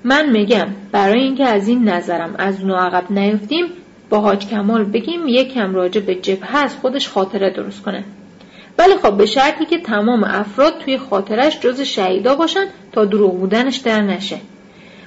من 0.04 0.30
میگم 0.30 0.66
برای 0.92 1.20
اینکه 1.20 1.44
از 1.44 1.68
این 1.68 1.88
نظرم 1.88 2.34
از 2.38 2.60
اون 2.60 2.70
عقب 2.70 3.12
نیفتیم 3.12 3.66
با 4.10 4.20
حاج 4.20 4.46
کمال 4.46 4.84
بگیم 4.84 5.28
یکم 5.28 5.74
راجع 5.74 6.00
به 6.00 6.14
جبهه 6.14 6.56
از 6.56 6.76
خودش 6.76 7.08
خاطره 7.08 7.50
درست 7.50 7.82
کنه. 7.82 8.04
ولی 8.78 8.96
خب 8.96 9.16
به 9.16 9.26
شرطی 9.26 9.64
که 9.64 9.78
تمام 9.78 10.24
افراد 10.24 10.78
توی 10.78 10.98
خاطرش 10.98 11.60
جز 11.60 11.80
شهیدا 11.80 12.34
باشن 12.34 12.66
تا 12.92 13.04
دروغ 13.04 13.38
بودنش 13.38 13.76
در 13.76 14.02
نشه. 14.02 14.38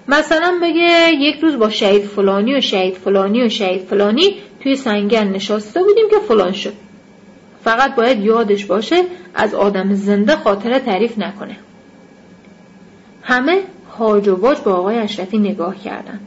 مثلا 0.08 0.60
بگه 0.62 1.12
یک 1.14 1.40
روز 1.40 1.56
با 1.56 1.70
شهید 1.70 2.04
فلانی 2.04 2.56
و 2.56 2.62
شهید 2.62 2.94
فلانی 2.94 3.44
و 3.44 3.50
شهید 3.50 3.82
فلانی 3.82 4.36
توی 4.64 4.76
سنگن 4.76 5.28
نشسته 5.28 5.84
بودیم 5.84 6.10
که 6.10 6.20
فلان 6.28 6.52
شد. 6.52 6.74
فقط 7.64 7.96
باید 7.96 8.24
یادش 8.24 8.66
باشه 8.66 9.04
از 9.36 9.54
آدم 9.54 9.96
زنده 9.96 10.36
خاطره 10.36 10.80
تعریف 10.80 11.18
نکنه. 11.18 11.56
همه 13.24 13.60
هاج 13.98 14.28
و 14.28 14.36
واج 14.36 14.58
با 14.58 14.74
آقای 14.74 14.98
اشرفی 14.98 15.38
نگاه 15.38 15.76
کردند 15.84 16.20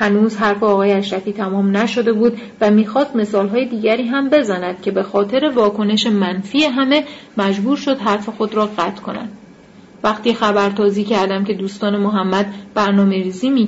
هنوز 0.00 0.36
حرف 0.36 0.62
آقای 0.62 0.92
اشرفی 0.92 1.32
تمام 1.32 1.76
نشده 1.76 2.12
بود 2.12 2.38
و 2.60 2.70
می‌خواست 2.70 3.16
مثالهای 3.16 3.66
دیگری 3.66 4.06
هم 4.06 4.28
بزند 4.28 4.82
که 4.82 4.90
به 4.90 5.02
خاطر 5.02 5.52
واکنش 5.54 6.06
منفی 6.06 6.64
همه 6.64 7.04
مجبور 7.36 7.76
شد 7.76 7.98
حرف 7.98 8.28
خود 8.28 8.54
را 8.54 8.66
قطع 8.66 9.02
کنند. 9.02 9.32
وقتی 10.02 10.34
خبر 10.34 10.70
تازی 10.70 11.04
کردم 11.04 11.44
که 11.44 11.54
دوستان 11.54 11.96
محمد 11.96 12.54
برنامه 12.74 13.22
ریزی 13.22 13.50
می 13.50 13.66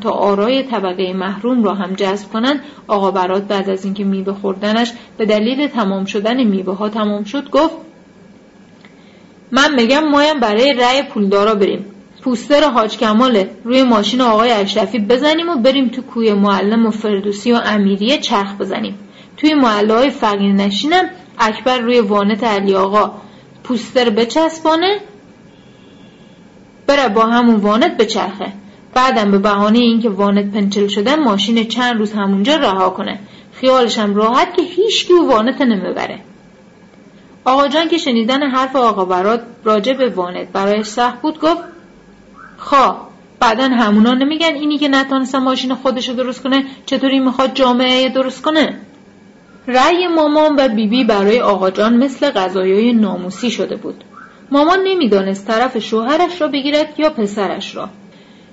تا 0.00 0.10
آرای 0.10 0.62
طبقه 0.62 1.12
محروم 1.12 1.64
را 1.64 1.74
هم 1.74 1.94
جذب 1.94 2.28
کنند 2.28 2.60
آقا 2.86 3.10
برات 3.10 3.42
بعد 3.42 3.70
از 3.70 3.84
اینکه 3.84 4.04
میوه 4.04 4.32
خوردنش 4.32 4.92
به 5.18 5.26
دلیل 5.26 5.66
تمام 5.66 6.04
شدن 6.04 6.44
میوه 6.44 6.76
ها 6.76 6.88
تمام 6.88 7.24
شد 7.24 7.50
گفت 7.50 7.74
من 9.52 9.74
میگم 9.74 10.08
مایم 10.08 10.40
برای 10.40 10.72
رأی 10.72 11.02
پولدارا 11.02 11.54
بریم 11.54 11.93
پوستر 12.24 12.70
حاج 12.70 12.98
کماله 12.98 13.50
روی 13.64 13.82
ماشین 13.82 14.20
آقای 14.20 14.50
اشرفی 14.50 14.98
بزنیم 14.98 15.48
و 15.48 15.56
بریم 15.56 15.88
تو 15.88 16.02
کوی 16.02 16.32
معلم 16.32 16.86
و 16.86 16.90
فردوسی 16.90 17.52
و 17.52 17.60
امیریه 17.64 18.18
چرخ 18.18 18.56
بزنیم. 18.56 18.98
توی 19.36 19.54
محله 19.54 19.94
های 19.94 20.10
فقیر 20.10 20.52
نشینم 20.52 21.04
اکبر 21.38 21.78
روی 21.78 22.00
وانت 22.00 22.44
علی 22.44 22.74
آقا. 22.74 23.12
پوستر 23.64 24.10
بچسبانه 24.10 25.00
بره 26.86 27.08
با 27.08 27.26
همون 27.26 27.56
وانت 27.56 27.96
بچرخه. 27.96 28.52
بعدم 28.94 29.30
به 29.30 29.38
بهانه 29.38 29.78
اینکه 29.78 30.08
وانت 30.08 30.52
پنچل 30.52 30.86
شده 30.86 31.16
ماشین 31.16 31.64
چند 31.64 31.98
روز 31.98 32.12
همونجا 32.12 32.56
رها 32.56 32.90
کنه. 32.90 33.18
خیالشم 33.52 34.14
راحت 34.14 34.56
که 34.56 34.62
هیچ 34.62 35.10
او 35.10 35.28
وانت 35.28 35.60
نمی‌بره. 35.60 36.20
آقا 37.44 37.68
جان 37.68 37.88
که 37.88 37.98
شنیدن 37.98 38.42
حرف 38.42 38.76
آقا 38.76 39.04
برات 39.04 39.42
راجع 39.64 39.92
به 39.92 40.08
وانت 40.08 40.48
برایش 40.48 40.86
سخت 40.86 41.20
بود 41.20 41.40
گفت 41.40 41.73
خواه 42.56 43.08
بعدا 43.40 43.64
همونا 43.64 44.14
نمیگن 44.14 44.54
اینی 44.54 44.78
که 44.78 44.88
نتانسته 44.88 45.38
ماشین 45.38 45.74
خودشو 45.74 46.12
درست 46.12 46.42
کنه 46.42 46.64
چطوری 46.86 47.18
می‌خواد 47.18 47.54
جامعه 47.54 48.08
درست 48.08 48.42
کنه؟ 48.42 48.78
رأی 49.66 50.06
مامان 50.06 50.56
و 50.58 50.68
بیبی 50.68 50.86
بی 50.86 51.04
برای 51.04 51.40
آقا 51.40 51.70
جان 51.70 51.96
مثل 51.96 52.30
غذایای 52.30 52.92
ناموسی 52.92 53.50
شده 53.50 53.76
بود. 53.76 54.04
مامان 54.50 54.78
نمی‌دانست 54.84 55.46
طرف 55.46 55.78
شوهرش 55.78 56.40
را 56.40 56.48
بگیرد 56.48 56.94
یا 56.98 57.10
پسرش 57.10 57.76
را. 57.76 57.88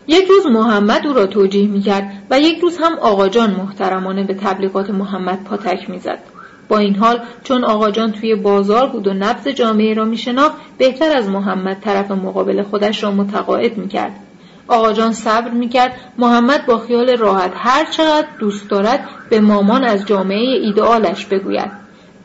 یک 0.08 0.26
روز 0.28 0.46
محمد 0.46 1.08
او 1.08 1.14
را 1.14 1.28
توجیه 1.28 1.68
می‌کرد 1.68 2.12
و 2.30 2.40
یک 2.40 2.60
روز 2.60 2.78
هم 2.78 2.94
آقا 3.00 3.30
جان 3.30 3.52
محترمانه 3.52 4.24
به 4.24 4.34
تبلیغات 4.34 4.90
محمد 4.90 5.44
پاتک 5.44 5.90
می‌زد. 5.90 6.20
با 6.72 6.78
این 6.78 6.96
حال 6.96 7.20
چون 7.44 7.64
آقا 7.64 7.92
جان 7.92 8.12
توی 8.12 8.36
بازار 8.36 8.88
بود 8.88 9.08
و 9.08 9.14
نبض 9.14 9.48
جامعه 9.48 9.94
را 9.94 10.06
میشناخت 10.06 10.56
بهتر 10.78 11.18
از 11.18 11.30
محمد 11.30 11.80
طرف 11.80 12.12
مقابل 12.12 12.64
خودش 12.64 13.04
را 13.04 13.12
متقاعد 13.12 13.78
می‌کرد 13.78 14.12
آقا 14.68 14.94
جان 14.94 15.14
صبر 15.14 15.50
می‌کرد 15.50 15.96
محمد 16.18 16.66
با 16.66 16.78
خیال 16.78 17.18
راحت 17.18 17.52
هر 17.56 17.86
چقدر 17.86 18.28
دوست 18.40 18.70
دارد 18.70 19.08
به 19.30 19.40
مامان 19.40 19.84
از 19.84 20.06
جامعه 20.06 20.60
ایدئالش 20.64 21.26
بگوید 21.26 21.72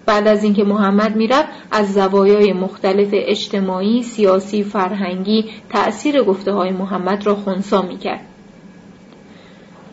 بعد 0.07 0.29
از 0.29 0.45
اینکه 0.45 0.65
محمد 0.65 1.17
می‌رفت 1.17 1.49
از 1.71 1.95
زوایای 1.95 2.53
مختلف 2.53 3.09
اجتماعی، 3.13 4.03
سیاسی، 4.03 4.63
فرهنگی 4.63 5.45
تأثیر 5.71 6.23
گفته 6.23 6.53
های 6.53 6.71
محمد 6.71 7.27
را 7.27 7.35
خونسا 7.35 7.83
می‌کرد. 7.83 8.21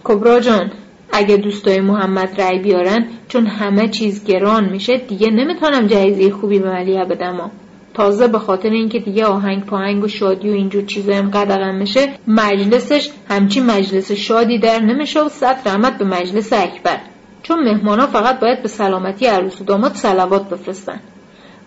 کبرا 0.03 0.39
جان 0.39 0.71
اگه 1.13 1.37
دوستای 1.37 1.79
محمد 1.79 2.41
رأی 2.41 2.59
بیارن 2.59 3.05
چون 3.27 3.45
همه 3.45 3.87
چیز 3.87 4.25
گران 4.25 4.69
میشه 4.69 4.97
دیگه 4.97 5.29
نمی‌تونم 5.29 5.87
جایزه 5.87 6.31
خوبی 6.31 6.59
به 6.59 6.69
ملیه 6.69 7.05
بدم. 7.05 7.51
تازه 7.93 8.27
به 8.27 8.39
خاطر 8.39 8.69
اینکه 8.69 8.99
دیگه 8.99 9.25
آهنگ 9.25 9.65
پاهنگ 9.65 10.03
و 10.03 10.07
شادی 10.07 10.49
و 10.49 10.53
اینجور 10.53 10.85
چیزا 10.85 11.13
هم 11.15 11.29
قدغن 11.29 11.75
میشه 11.75 12.09
مجلسش 12.27 13.09
همچی 13.29 13.61
مجلس 13.61 14.11
شادی 14.11 14.59
در 14.59 14.79
نمیشه 14.79 15.21
و 15.21 15.29
صد 15.29 15.57
رحمت 15.65 15.97
به 15.97 16.05
مجلس 16.05 16.53
اکبر. 16.53 16.97
چون 17.43 17.63
مهمانا 17.63 18.07
فقط 18.07 18.39
باید 18.39 18.61
به 18.61 18.67
سلامتی 18.67 19.25
عروس 19.25 19.61
و 19.61 19.63
داماد 19.63 19.95
سلوات 19.95 20.49
بفرستن. 20.49 20.99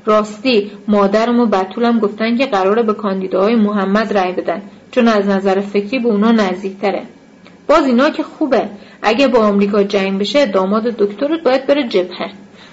راستی 0.05 0.71
مادرم 0.89 1.41
و 1.41 1.47
بطولم 1.47 1.99
گفتن 1.99 2.37
که 2.37 2.47
قراره 2.47 2.83
به 2.83 2.95
کاندیداهای 2.95 3.55
محمد 3.57 4.19
رأی 4.19 4.33
بدن 4.33 4.63
چون 4.91 5.09
از 5.09 5.27
نظر 5.27 5.61
فکری 5.61 5.99
به 5.99 6.09
اونا 6.09 6.33
نزدیکتره. 6.33 7.03
باز 7.69 7.87
اینا 7.87 8.11
که 8.11 8.23
خوبه. 8.23 8.69
اگه 9.09 9.29
با 9.29 9.39
آمریکا 9.39 9.83
جنگ 9.83 10.19
بشه 10.19 10.47
داماد 10.47 10.83
دکترت 10.83 11.43
باید 11.43 11.67
بره 11.67 11.89
جبهه 11.89 12.31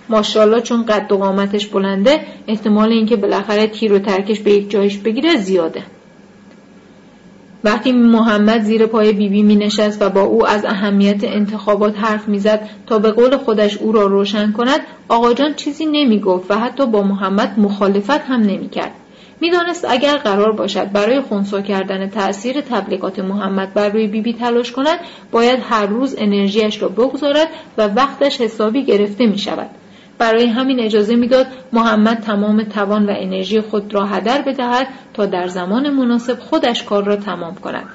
ماشاءالله 0.09 0.61
چون 0.61 0.85
قد 0.85 1.11
و 1.11 1.17
قامتش 1.17 1.67
بلنده 1.67 2.19
احتمال 2.47 2.91
اینکه 2.91 3.15
بالاخره 3.15 3.67
تیر 3.67 3.93
و 3.93 3.99
ترکش 3.99 4.39
به 4.39 4.51
یک 4.51 4.69
جایش 4.69 4.97
بگیره 4.97 5.37
زیاده 5.37 5.83
وقتی 7.63 7.91
محمد 7.91 8.61
زیر 8.61 8.85
پای 8.85 9.13
بیبی 9.13 9.43
می 9.43 9.55
نشست 9.55 10.01
و 10.01 10.09
با 10.09 10.21
او 10.21 10.47
از 10.47 10.65
اهمیت 10.65 11.23
انتخابات 11.23 11.99
حرف 11.99 12.27
می‌زد 12.27 12.69
تا 12.87 12.99
به 12.99 13.11
قول 13.11 13.37
خودش 13.37 13.77
او 13.77 13.91
را 13.91 14.07
روشن 14.07 14.51
کند 14.51 14.79
آقا 15.09 15.33
جان 15.33 15.53
چیزی 15.53 15.85
نمی 15.85 16.19
گفت 16.19 16.51
و 16.51 16.55
حتی 16.59 16.85
با 16.85 17.03
محمد 17.03 17.59
مخالفت 17.59 18.21
هم 18.21 18.41
نمی 18.41 18.69
کرد. 18.69 18.91
می‌دانست 19.43 19.85
اگر 19.89 20.17
قرار 20.17 20.51
باشد 20.51 20.91
برای 20.91 21.21
خونسا 21.21 21.61
کردن 21.61 22.09
تأثیر 22.09 22.61
تبلیغات 22.61 23.19
محمد 23.19 23.73
بر 23.73 23.89
روی 23.89 24.07
بیبی 24.07 24.33
تلاش 24.33 24.71
کند 24.71 24.99
باید 25.31 25.59
هر 25.69 25.85
روز 25.85 26.15
انرژیش 26.17 26.81
را 26.81 26.89
بگذارد 26.89 27.47
و 27.77 27.87
وقتش 27.87 28.41
حسابی 28.41 28.85
گرفته 28.85 29.25
می 29.25 29.37
شود. 29.37 29.69
برای 30.17 30.47
همین 30.47 30.79
اجازه 30.79 31.15
می‌داد 31.15 31.47
محمد 31.73 32.17
تمام 32.17 32.63
توان 32.63 33.05
و 33.05 33.13
انرژی 33.17 33.61
خود 33.61 33.93
را 33.93 34.05
هدر 34.05 34.41
بدهد 34.41 34.87
تا 35.13 35.25
در 35.25 35.47
زمان 35.47 35.89
مناسب 35.89 36.39
خودش 36.39 36.83
کار 36.83 37.03
را 37.03 37.15
تمام 37.15 37.55
کند 37.55 37.85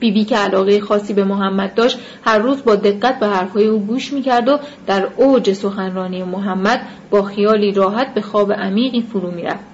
بیبی 0.00 0.20
بی 0.20 0.24
که 0.24 0.36
علاقه 0.36 0.80
خاصی 0.80 1.14
به 1.14 1.24
محمد 1.24 1.74
داشت 1.74 1.98
هر 2.24 2.38
روز 2.38 2.64
با 2.64 2.74
دقت 2.74 3.18
به 3.18 3.26
حرفهای 3.26 3.66
او 3.66 3.78
گوش 3.86 4.12
می‌کرد 4.12 4.48
و 4.48 4.58
در 4.86 5.08
اوج 5.16 5.52
سخنرانی 5.52 6.22
محمد 6.22 6.86
با 7.10 7.22
خیالی 7.22 7.72
راحت 7.72 8.14
به 8.14 8.20
خواب 8.20 8.52
عمیقی 8.52 9.02
فرو 9.02 9.30
می‌رفت 9.30 9.71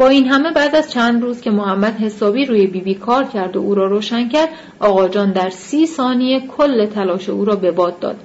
با 0.00 0.08
این 0.08 0.26
همه 0.26 0.52
بعد 0.52 0.76
از 0.76 0.90
چند 0.90 1.22
روز 1.22 1.40
که 1.40 1.50
محمد 1.50 1.96
حسابی 1.96 2.46
روی 2.46 2.66
بیبی 2.66 2.80
بی 2.80 2.94
کار 2.94 3.24
کرد 3.24 3.56
و 3.56 3.60
او 3.60 3.74
را 3.74 3.86
روشن 3.86 4.28
کرد 4.28 4.48
آقا 4.78 5.08
جان 5.08 5.32
در 5.32 5.50
سی 5.50 5.86
ثانیه 5.86 6.40
کل 6.40 6.86
تلاش 6.86 7.28
او 7.28 7.44
را 7.44 7.56
به 7.56 7.70
باد 7.70 7.98
داد. 7.98 8.16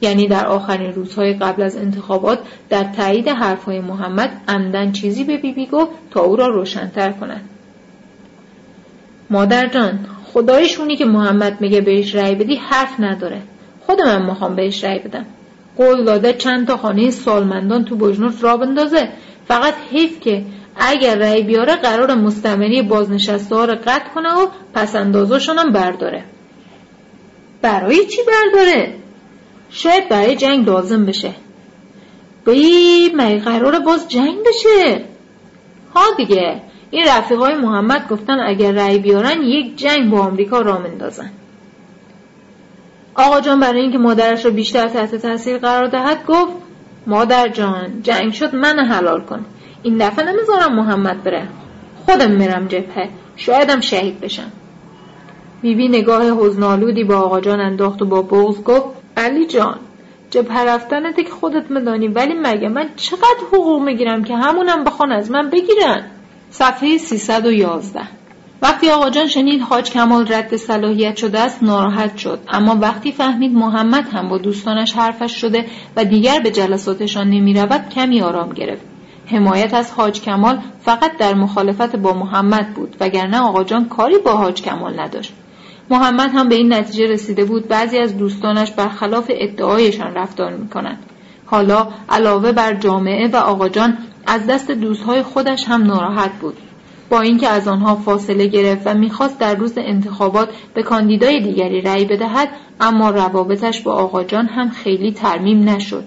یعنی 0.00 0.28
در 0.28 0.46
آخرین 0.46 0.92
روزهای 0.92 1.34
قبل 1.34 1.62
از 1.62 1.76
انتخابات 1.76 2.38
در 2.68 2.84
تایید 2.84 3.28
حرفهای 3.28 3.80
محمد 3.80 4.40
عمدن 4.48 4.92
چیزی 4.92 5.24
به 5.24 5.36
بیبی 5.36 5.66
گفت 5.66 5.90
تا 6.10 6.20
او 6.20 6.36
را 6.36 6.46
روشنتر 6.46 7.10
کند. 7.10 7.40
مادر 9.30 9.66
جان 9.66 9.98
خدایشونی 10.32 10.96
که 10.96 11.04
محمد 11.04 11.60
میگه 11.60 11.80
بهش 11.80 12.14
رأی 12.14 12.34
بدی 12.34 12.56
حرف 12.56 13.00
نداره. 13.00 13.40
خودم 13.86 14.08
هم 14.08 14.26
می‌خوام 14.26 14.56
بهش 14.56 14.84
رأی 14.84 14.98
بدم. 14.98 15.26
قول 15.76 16.04
داده 16.04 16.32
چند 16.32 16.66
تا 16.66 16.76
خانه 16.76 17.10
سالمندان 17.10 17.84
تو 17.84 17.96
بجنورد 17.96 18.42
را 18.42 18.56
بندازه. 18.56 19.08
فقط 19.48 19.74
حیف 19.92 20.20
که 20.20 20.42
اگر 20.76 21.16
رأی 21.16 21.42
بیاره 21.42 21.76
قرار 21.76 22.14
مستمری 22.14 22.82
بازنشسته 22.82 23.54
ها 23.54 23.64
رو 23.64 23.74
قطع 23.74 24.08
کنه 24.14 24.34
و 24.34 24.46
پس 24.74 24.96
هم 24.96 25.72
برداره. 25.72 26.24
برای 27.62 28.06
چی 28.06 28.20
برداره؟ 28.22 28.94
شاید 29.70 30.08
برای 30.08 30.36
جنگ 30.36 30.66
لازم 30.66 31.06
بشه. 31.06 31.30
بایی 32.46 33.12
مگه 33.14 33.38
قرار 33.38 33.78
باز 33.78 34.08
جنگ 34.08 34.38
بشه. 34.46 35.04
ها 35.94 36.04
دیگه 36.16 36.60
این 36.90 37.04
رفیقای 37.08 37.54
محمد 37.54 38.08
گفتن 38.08 38.40
اگر 38.40 38.72
رأی 38.72 38.98
بیارن 38.98 39.42
یک 39.42 39.76
جنگ 39.76 40.10
با 40.10 40.20
آمریکا 40.20 40.60
را 40.60 40.78
مندازن 40.78 41.30
آقا 43.14 43.40
جان 43.40 43.60
برای 43.60 43.80
اینکه 43.80 43.98
مادرش 43.98 44.44
رو 44.44 44.50
بیشتر 44.50 44.88
تحت 44.88 45.14
تاثیر 45.14 45.58
قرار 45.58 45.86
دهد 45.86 46.26
گفت 46.26 46.52
مادر 47.06 47.48
جان 47.48 48.02
جنگ 48.02 48.32
شد 48.32 48.54
من 48.54 48.78
حلال 48.78 49.20
کن 49.20 49.44
این 49.84 49.96
دفعه 49.98 50.24
نمی‌ذارم 50.32 50.74
محمد 50.74 51.22
بره. 51.22 51.48
خودم 52.06 52.30
میرم 52.30 52.66
جبهه. 52.66 53.08
شایدم 53.36 53.80
شهید 53.80 54.20
بشم. 54.20 54.52
بیبی 55.62 55.88
نگاه 55.88 56.46
حزنالودی 56.46 57.04
با 57.04 57.16
آقا 57.16 57.40
جان 57.40 57.60
انداخت 57.60 58.02
و 58.02 58.04
با 58.04 58.22
بغض 58.22 58.62
گفت 58.62 58.86
علی 59.16 59.46
جان 59.46 59.78
جبهه 60.30 60.64
رفتنته 60.64 61.24
که 61.24 61.30
خودت 61.30 61.70
میدانی 61.70 62.08
ولی 62.08 62.34
مگه 62.42 62.68
من 62.68 62.88
چقدر 62.96 63.44
حقوق 63.52 63.82
می‌گیرم 63.82 64.24
که 64.24 64.36
همونم 64.36 64.84
بخوان 64.84 65.12
از 65.12 65.30
من 65.30 65.50
بگیرن؟ 65.50 66.04
صفحه 66.50 66.98
311 66.98 68.00
وقتی 68.62 68.90
آقا 68.90 69.10
جان 69.10 69.26
شنید 69.26 69.60
حاج 69.60 69.90
کمال 69.90 70.32
رد 70.32 70.56
صلاحیت 70.56 71.16
شده 71.16 71.40
است 71.40 71.62
ناراحت 71.62 72.16
شد. 72.16 72.38
اما 72.48 72.78
وقتی 72.80 73.12
فهمید 73.12 73.52
محمد 73.52 74.08
هم 74.12 74.28
با 74.28 74.38
دوستانش 74.38 74.92
حرفش 74.92 75.40
شده 75.40 75.66
و 75.96 76.04
دیگر 76.04 76.40
به 76.40 76.50
جلساتشان 76.50 77.30
نمی 77.30 77.54
رود 77.54 77.88
کمی 77.88 78.20
آرام 78.20 78.52
گرفت. 78.52 78.93
حمایت 79.26 79.74
از 79.74 79.92
حاج 79.92 80.20
کمال 80.20 80.58
فقط 80.82 81.16
در 81.16 81.34
مخالفت 81.34 81.96
با 81.96 82.12
محمد 82.12 82.74
بود 82.74 82.96
وگرنه 83.00 83.40
آقا 83.40 83.64
جان 83.64 83.88
کاری 83.88 84.18
با 84.18 84.36
حاج 84.36 84.62
کمال 84.62 85.00
نداشت. 85.00 85.32
محمد 85.90 86.30
هم 86.34 86.48
به 86.48 86.54
این 86.54 86.72
نتیجه 86.72 87.06
رسیده 87.06 87.44
بود 87.44 87.68
بعضی 87.68 87.98
از 87.98 88.18
دوستانش 88.18 88.70
برخلاف 88.70 89.26
ادعایشان 89.28 90.14
رفتار 90.14 90.52
می‌کنند. 90.52 90.98
حالا 91.46 91.88
علاوه 92.08 92.52
بر 92.52 92.74
جامعه 92.74 93.28
و 93.28 93.36
آقاجان 93.36 93.98
از 94.26 94.46
دست 94.46 94.70
دوستهای 94.70 95.22
خودش 95.22 95.64
هم 95.68 95.82
ناراحت 95.82 96.32
بود. 96.32 96.56
با 97.10 97.20
اینکه 97.20 97.48
از 97.48 97.68
آنها 97.68 97.94
فاصله 97.94 98.46
گرفت 98.46 98.86
و 98.86 98.94
می‌خواست 98.94 99.38
در 99.38 99.54
روز 99.54 99.72
انتخابات 99.76 100.48
به 100.74 100.82
کاندیدای 100.82 101.40
دیگری 101.40 101.80
رأی 101.80 102.04
بدهد 102.04 102.48
اما 102.80 103.10
روابطش 103.10 103.80
با 103.80 103.92
آقاجان 103.92 104.46
هم 104.46 104.70
خیلی 104.70 105.12
ترمیم 105.12 105.68
نشد. 105.68 106.04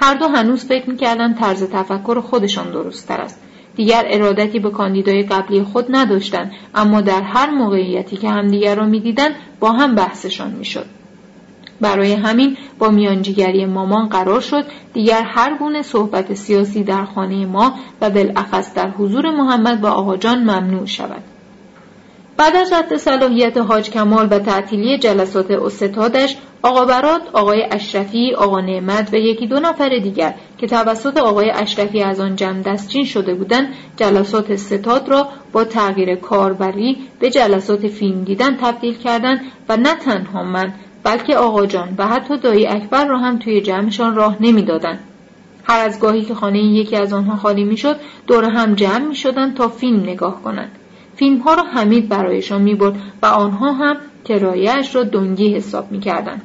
هر 0.00 0.14
دو 0.14 0.28
هنوز 0.28 0.64
فکر 0.64 0.90
می‌کردند 0.90 1.38
طرز 1.38 1.64
تفکر 1.64 2.20
خودشان 2.20 2.70
درستتر 2.70 3.20
است. 3.20 3.40
دیگر 3.76 4.04
ارادتی 4.06 4.58
به 4.58 4.70
کاندیدای 4.70 5.22
قبلی 5.22 5.62
خود 5.62 5.86
نداشتند 5.88 6.52
اما 6.74 7.00
در 7.00 7.22
هر 7.22 7.50
موقعیتی 7.50 8.16
که 8.16 8.30
همدیگر 8.30 8.74
را 8.74 8.86
می‌دیدند 8.86 9.34
با 9.60 9.72
هم 9.72 9.94
بحثشان 9.94 10.50
می‌شد. 10.50 10.86
برای 11.80 12.12
همین 12.12 12.56
با 12.78 12.88
میانجیگری 12.88 13.66
مامان 13.66 14.08
قرار 14.08 14.40
شد 14.40 14.64
دیگر 14.92 15.22
هر 15.22 15.56
گونه 15.58 15.82
صحبت 15.82 16.34
سیاسی 16.34 16.84
در 16.84 17.04
خانه 17.04 17.46
ما 17.46 17.74
و 18.00 18.10
بالاخص 18.10 18.74
در 18.74 18.90
حضور 18.90 19.30
محمد 19.30 19.84
و 19.84 19.86
آقاجان 19.86 20.38
ممنوع 20.38 20.86
شود. 20.86 21.22
بعد 22.40 22.56
از 22.56 22.72
رد 22.72 22.96
صلاحیت 22.96 23.56
حاج 23.56 23.90
کمال 23.90 24.28
و 24.30 24.38
تعطیلی 24.38 24.98
جلسات 24.98 25.50
استادش 25.50 26.36
آقا 26.62 26.84
برات، 26.84 27.20
آقای 27.32 27.66
اشرفی، 27.70 28.34
آقا 28.34 28.60
نعمت 28.60 29.08
و 29.12 29.16
یکی 29.16 29.46
دو 29.46 29.60
نفر 29.60 29.88
دیگر 29.88 30.34
که 30.58 30.66
توسط 30.66 31.16
آقای 31.16 31.50
اشرفی 31.50 32.02
از 32.02 32.20
آن 32.20 32.36
جمع 32.36 32.62
دستچین 32.62 33.04
شده 33.04 33.34
بودند 33.34 33.68
جلسات 33.96 34.56
ستاد 34.56 35.08
را 35.08 35.28
با 35.52 35.64
تغییر 35.64 36.14
کاربری 36.14 36.96
به 37.18 37.30
جلسات 37.30 37.88
فیلم 37.88 38.24
دیدن 38.24 38.56
تبدیل 38.56 38.94
کردند 38.94 39.40
و 39.68 39.76
نه 39.76 39.94
تنها 39.94 40.42
من 40.42 40.72
بلکه 41.04 41.36
آقا 41.36 41.66
جان 41.66 41.94
و 41.98 42.06
حتی 42.06 42.38
دایی 42.38 42.66
اکبر 42.66 43.06
را 43.06 43.18
هم 43.18 43.38
توی 43.38 43.60
جمعشان 43.60 44.14
راه 44.14 44.36
نمی‌دادند. 44.40 45.00
هر 45.64 45.86
از 45.86 46.00
گاهی 46.00 46.22
که 46.22 46.34
خانه 46.34 46.58
یکی 46.58 46.96
از 46.96 47.12
آنها 47.12 47.36
خالی 47.36 47.64
می‌شد 47.64 47.96
دور 48.26 48.44
هم 48.44 48.74
جمع 48.74 49.08
می 49.08 49.14
شدن 49.14 49.54
تا 49.54 49.68
فیلم 49.68 50.02
نگاه 50.02 50.42
کنند. 50.42 50.79
فیلم 51.20 51.38
ها 51.38 51.54
را 51.54 51.62
حمید 51.62 52.08
برایشان 52.08 52.62
می 52.62 52.74
برد 52.74 52.94
و 53.22 53.26
آنها 53.26 53.72
هم 53.72 53.96
کرایهاش 54.24 54.94
را 54.94 55.02
دنگی 55.02 55.54
حساب 55.54 55.92
می 55.92 56.00
کردن. 56.00 56.40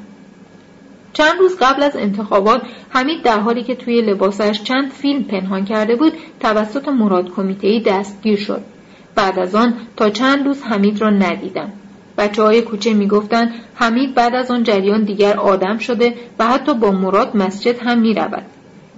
چند 1.14 1.40
روز 1.40 1.58
قبل 1.62 1.84
از 1.84 1.96
انتخابات 1.96 2.62
حمید 2.90 3.22
در 3.24 3.40
حالی 3.40 3.64
که 3.64 3.76
توی 3.76 4.02
لباسش 4.02 4.64
چند 4.64 4.92
فیلم 4.92 5.24
پنهان 5.24 5.66
کرده 5.66 5.96
بود 5.96 6.14
توسط 6.40 6.88
مراد 6.88 7.32
کمیته 7.32 7.80
دستگیر 7.80 8.40
شد 8.40 8.62
بعد 9.16 9.40
از 9.40 9.56
آن 9.56 9.74
تا 9.98 10.10
چند 10.10 10.46
روز 10.46 10.64
حمید 10.64 11.02
را 11.02 11.10
ندیدم 11.10 11.74
بچه 12.18 12.44
های 12.44 12.62
کوچه 12.62 12.94
می‌گفتند 12.94 13.54
حمید 13.76 14.16
بعد 14.16 14.36
از 14.36 14.52
آن 14.52 14.64
جریان 14.64 15.04
دیگر 15.04 15.38
آدم 15.38 15.78
شده 15.78 16.14
و 16.40 16.48
حتی 16.48 16.74
با 16.74 16.92
مراد 16.92 17.38
مسجد 17.38 17.80
هم 17.80 18.00
می 18.00 18.14
رود. 18.14 18.46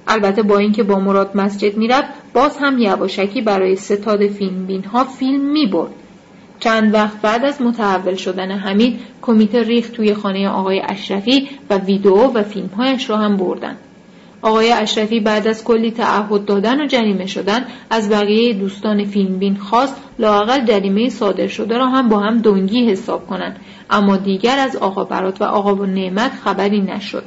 البته 0.07 0.43
با 0.43 0.57
اینکه 0.57 0.83
با 0.83 0.99
مراد 0.99 1.31
مسجد 1.35 1.77
می‌رفت 1.77 2.09
باز 2.33 2.57
هم 2.57 2.79
یواشکی 2.79 3.41
برای 3.41 3.75
ستاد 3.75 4.27
فیلم 4.27 4.65
بین 4.65 4.83
ها 4.83 5.03
فیلم 5.03 5.41
می 5.41 5.65
برد. 5.65 5.91
چند 6.59 6.93
وقت 6.93 7.21
بعد 7.21 7.45
از 7.45 7.61
متحول 7.61 8.15
شدن 8.15 8.51
حمید 8.51 8.99
کمیته 9.21 9.63
ریخت 9.63 9.93
توی 9.93 10.13
خانه 10.13 10.49
آقای 10.49 10.81
اشرفی 10.85 11.49
و 11.69 11.77
ویدئو 11.77 12.33
و 12.33 12.43
فیلمهایش 12.43 13.09
را 13.09 13.17
هم 13.17 13.37
بردن. 13.37 13.77
آقای 14.41 14.71
اشرفی 14.71 15.19
بعد 15.19 15.47
از 15.47 15.63
کلی 15.63 15.91
تعهد 15.91 16.45
دادن 16.45 16.81
و 16.81 16.87
جریمه 16.87 17.25
شدن 17.25 17.65
از 17.89 18.09
بقیه 18.09 18.53
دوستان 18.53 19.03
فیلم 19.03 19.39
بین 19.39 19.55
خواست 19.55 19.95
لاقل 20.19 20.65
جریمه 20.65 21.09
صادر 21.09 21.47
شده 21.47 21.77
را 21.77 21.87
هم 21.87 22.09
با 22.09 22.19
هم 22.19 22.39
دنگی 22.41 22.91
حساب 22.91 23.27
کنند 23.27 23.59
اما 23.89 24.17
دیگر 24.17 24.59
از 24.59 24.75
آقا 24.75 25.03
برات 25.03 25.41
و 25.41 25.43
آقا 25.43 25.85
نعمت 25.85 26.31
خبری 26.31 26.81
نشد 26.81 27.23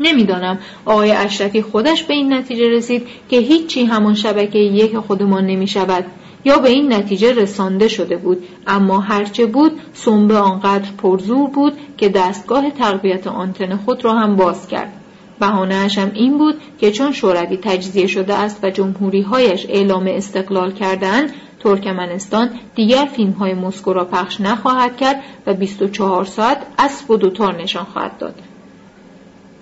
نمی‌دانم. 0.00 0.58
آقای 0.84 1.12
اشرفی 1.12 1.62
خودش 1.62 2.02
به 2.02 2.14
این 2.14 2.32
نتیجه 2.32 2.68
رسید 2.68 3.06
که 3.28 3.36
هیچی 3.36 3.84
همان 3.84 4.14
شبکه 4.14 4.58
یک 4.58 4.96
خودمان 4.96 5.46
نمی 5.46 5.66
شود 5.66 6.04
یا 6.44 6.58
به 6.58 6.68
این 6.68 6.92
نتیجه 6.92 7.32
رسانده 7.32 7.88
شده 7.88 8.16
بود. 8.16 8.44
اما 8.66 9.00
هرچه 9.00 9.46
بود 9.46 9.72
سنبه 9.94 10.38
آنقدر 10.38 10.90
پرزور 10.98 11.50
بود 11.50 11.72
که 11.96 12.08
دستگاه 12.08 12.70
تقویت 12.70 13.26
آنتن 13.26 13.76
خود 13.76 14.04
را 14.04 14.14
هم 14.14 14.36
باز 14.36 14.68
کرد. 14.68 14.92
بهانهاش 15.40 15.98
هم 15.98 16.10
این 16.14 16.38
بود 16.38 16.54
که 16.80 16.90
چون 16.90 17.12
شوروی 17.12 17.56
تجزیه 17.56 18.06
شده 18.06 18.34
است 18.34 18.58
و 18.62 18.70
جمهوری 18.70 19.20
هایش 19.20 19.66
اعلام 19.68 20.06
استقلال 20.06 20.72
کردند 20.72 21.32
ترکمنستان 21.60 22.50
دیگر 22.74 23.08
فیلم 23.16 23.30
های 23.30 23.54
مسکو 23.54 23.92
را 23.92 24.04
پخش 24.04 24.40
نخواهد 24.40 24.96
کرد 24.96 25.22
و 25.46 25.54
24 25.54 26.24
ساعت 26.24 26.58
اسب 26.78 27.10
و 27.10 27.16
دوتار 27.16 27.62
نشان 27.62 27.84
خواهد 27.84 28.18
داد. 28.18 28.34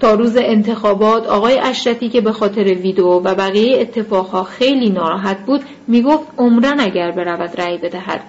تا 0.01 0.15
روز 0.15 0.37
انتخابات 0.37 1.27
آقای 1.27 1.59
اشرفی 1.59 2.09
که 2.09 2.21
به 2.21 2.33
خاطر 2.33 2.65
ویدئو 2.65 3.07
و 3.07 3.35
بقیه 3.35 3.81
اتفاقها 3.81 4.45
خیلی 4.45 4.91
ناراحت 4.91 5.39
بود 5.47 5.61
می‌گفت 5.89 6.27
عمرن 6.39 6.81
اگر 6.81 7.11
برود 7.11 7.61
رأی 7.61 7.79
بدهد. 7.79 8.21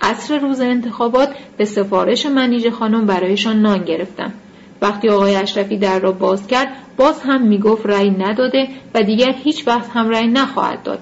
عصر 0.00 0.38
روز 0.38 0.60
انتخابات 0.60 1.28
به 1.56 1.64
سفارش 1.64 2.26
منیژه 2.26 2.70
خانم 2.70 3.06
برایشان 3.06 3.60
نان 3.62 3.84
گرفتم. 3.84 4.32
وقتی 4.82 5.08
آقای 5.08 5.36
اشرفی 5.36 5.76
در 5.78 5.98
را 5.98 6.12
باز 6.12 6.46
کرد 6.46 6.68
باز 6.96 7.20
هم 7.20 7.42
می‌گفت 7.42 7.86
رأی 7.86 8.10
نداده 8.10 8.68
و 8.94 9.02
دیگر 9.02 9.32
هیچ 9.32 9.68
وقت 9.68 9.90
هم 9.94 10.10
رأی 10.10 10.26
نخواهد 10.26 10.82
داد. 10.82 10.98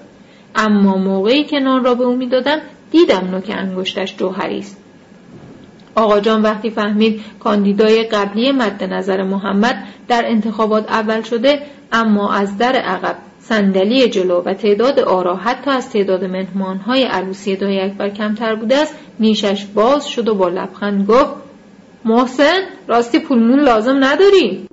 اما 0.57 0.97
موقعی 0.97 1.45
که 1.45 1.59
نان 1.59 1.85
را 1.85 1.95
به 1.95 2.05
او 2.05 2.17
می‌دادم 2.17 2.59
دیدم 2.91 3.29
نوک 3.31 3.55
انگشتش 3.57 4.17
جوهری 4.17 4.59
است. 4.59 4.77
آقا 6.01 6.21
جان 6.21 6.43
وقتی 6.43 6.71
فهمید 6.71 7.21
کاندیدای 7.41 8.03
قبلی 8.03 8.53
مد 8.53 8.85
نظر 8.85 9.23
محمد 9.23 9.85
در 10.09 10.23
انتخابات 10.27 10.91
اول 10.91 11.23
شده 11.23 11.63
اما 11.93 12.33
از 12.33 12.59
در 12.59 12.73
عقب 12.77 13.17
صندلی 13.41 14.09
جلو 14.09 14.43
و 14.43 14.55
تعداد 14.55 15.01
آرا 15.01 15.37
حتی 15.37 15.71
از 15.71 15.91
تعداد 15.91 16.25
مهمانهای 16.25 17.05
عروسی 17.05 17.57
دای 17.57 17.81
اکبر 17.81 18.09
کمتر 18.09 18.55
بوده 18.55 18.77
است 18.77 18.95
نیشش 19.21 19.65
باز 19.65 20.09
شد 20.09 20.29
و 20.29 20.35
با 20.35 20.49
لبخند 20.49 21.07
گفت 21.07 21.35
محسن 22.05 22.59
راستی 22.89 23.19
پولمون 23.19 23.61
لازم 23.61 24.05
نداری؟ 24.05 24.67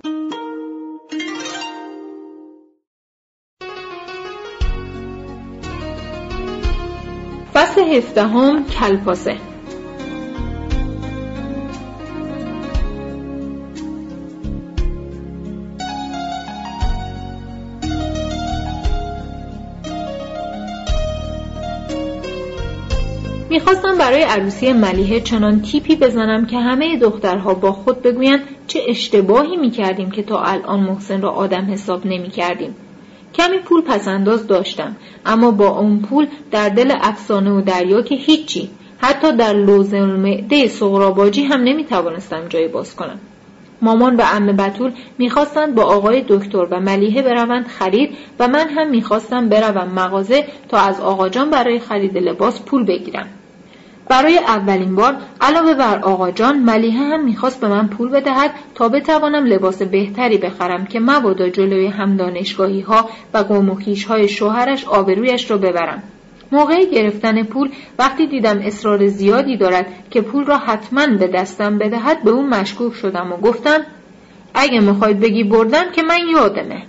فصل 7.54 7.82
هفدهم 7.82 8.66
کلپاسه 8.66 9.57
می‌خواستم 23.68 23.98
برای 23.98 24.24
عروسی 24.24 24.74
ملیحه 24.74 25.20
چنان 25.20 25.62
تیپی 25.62 25.96
بزنم 25.96 26.46
که 26.46 26.58
همه 26.58 26.98
دخترها 26.98 27.54
با 27.54 27.72
خود 27.72 28.02
بگویند 28.02 28.40
چه 28.68 28.80
اشتباهی 28.88 29.58
می‌کردیم 29.58 30.12
که 30.12 30.24
تا 30.24 30.42
الان 30.42 30.80
محسن 30.80 31.22
را 31.22 31.32
آدم 31.32 31.72
حساب 31.72 32.06
نمی‌کردیم. 32.06 32.76
کمی 33.34 33.58
پول 33.58 33.82
پسنداز 33.82 34.48
داشتم 34.48 34.96
اما 35.26 35.52
با 35.52 35.68
اون 35.68 36.00
پول 36.00 36.28
در 36.52 36.70
دل 36.70 36.94
افسانه 37.02 37.52
و 37.52 37.62
دریا 37.62 38.02
که 38.02 38.16
هیچی 38.16 38.70
حتی 38.98 39.32
در 39.32 39.54
لوز 39.54 39.94
المعده 39.94 40.68
سغراباجی 40.68 41.44
هم 41.44 41.62
نمی‌توانستم 41.64 42.48
جای 42.50 42.68
باز 42.68 42.96
کنم. 42.96 43.20
مامان 43.82 44.16
و 44.16 44.22
عمه 44.22 44.54
بتول 44.54 44.92
می‌خواستند 45.18 45.76
با 45.76 45.84
آقای 45.84 46.26
دکتر 46.28 46.68
و 46.72 46.80
ملیحه 46.80 47.22
بروند 47.22 47.68
خرید 47.68 48.18
و 48.40 48.48
من 48.48 48.70
هم 48.70 48.90
می‌خواستم 48.90 49.50
بروم 49.50 49.88
مغازه 49.96 50.46
تا 50.70 50.78
از 50.78 51.00
آقاجان 51.00 51.50
برای 51.50 51.80
خرید 51.80 52.18
لباس 52.18 52.62
پول 52.62 52.86
بگیرم. 52.86 53.28
برای 54.10 54.38
اولین 54.38 54.96
بار 54.96 55.16
علاوه 55.42 55.74
بر 55.74 56.00
آقا 56.00 56.32
جان 56.32 56.60
ملیحه 56.60 57.04
هم 57.04 57.26
می‌خواست 57.26 57.62
به 57.62 57.68
من 57.68 57.88
پول 57.88 58.10
بدهد 58.10 58.52
تا 58.76 58.90
بتوانم 58.90 59.46
لباس 59.46 59.82
بهتری 59.82 60.38
بخرم 60.38 60.86
که 60.86 61.00
مبادا 61.00 61.50
جلوی 61.50 61.88
هم 61.88 62.18
دانشگاهی 62.18 62.82
ها 62.82 63.10
و 63.34 63.38
قوموکیش 63.38 64.06
های 64.06 64.30
شوهرش 64.30 64.86
آبرویش 64.86 65.52
را 65.52 65.58
ببرم. 65.58 66.04
موقع 66.52 66.86
گرفتن 66.86 67.44
پول 67.44 67.70
وقتی 68.00 68.28
دیدم 68.28 68.60
اصرار 68.64 69.08
زیادی 69.08 69.58
دارد 69.58 69.86
که 70.12 70.22
پول 70.22 70.46
را 70.46 70.58
حتما 70.58 71.08
به 71.08 71.28
دستم 71.28 71.78
بدهد 71.78 72.24
به 72.24 72.32
اون 72.32 72.50
مشکوک 72.50 72.94
شدم 72.94 73.34
و 73.34 73.38
گفتم 73.38 73.80
اگه 74.54 74.80
می‌خواید 74.80 75.20
بگی 75.20 75.44
بردم 75.44 75.92
که 75.92 76.04
من 76.04 76.20
یادمه. 76.34 76.84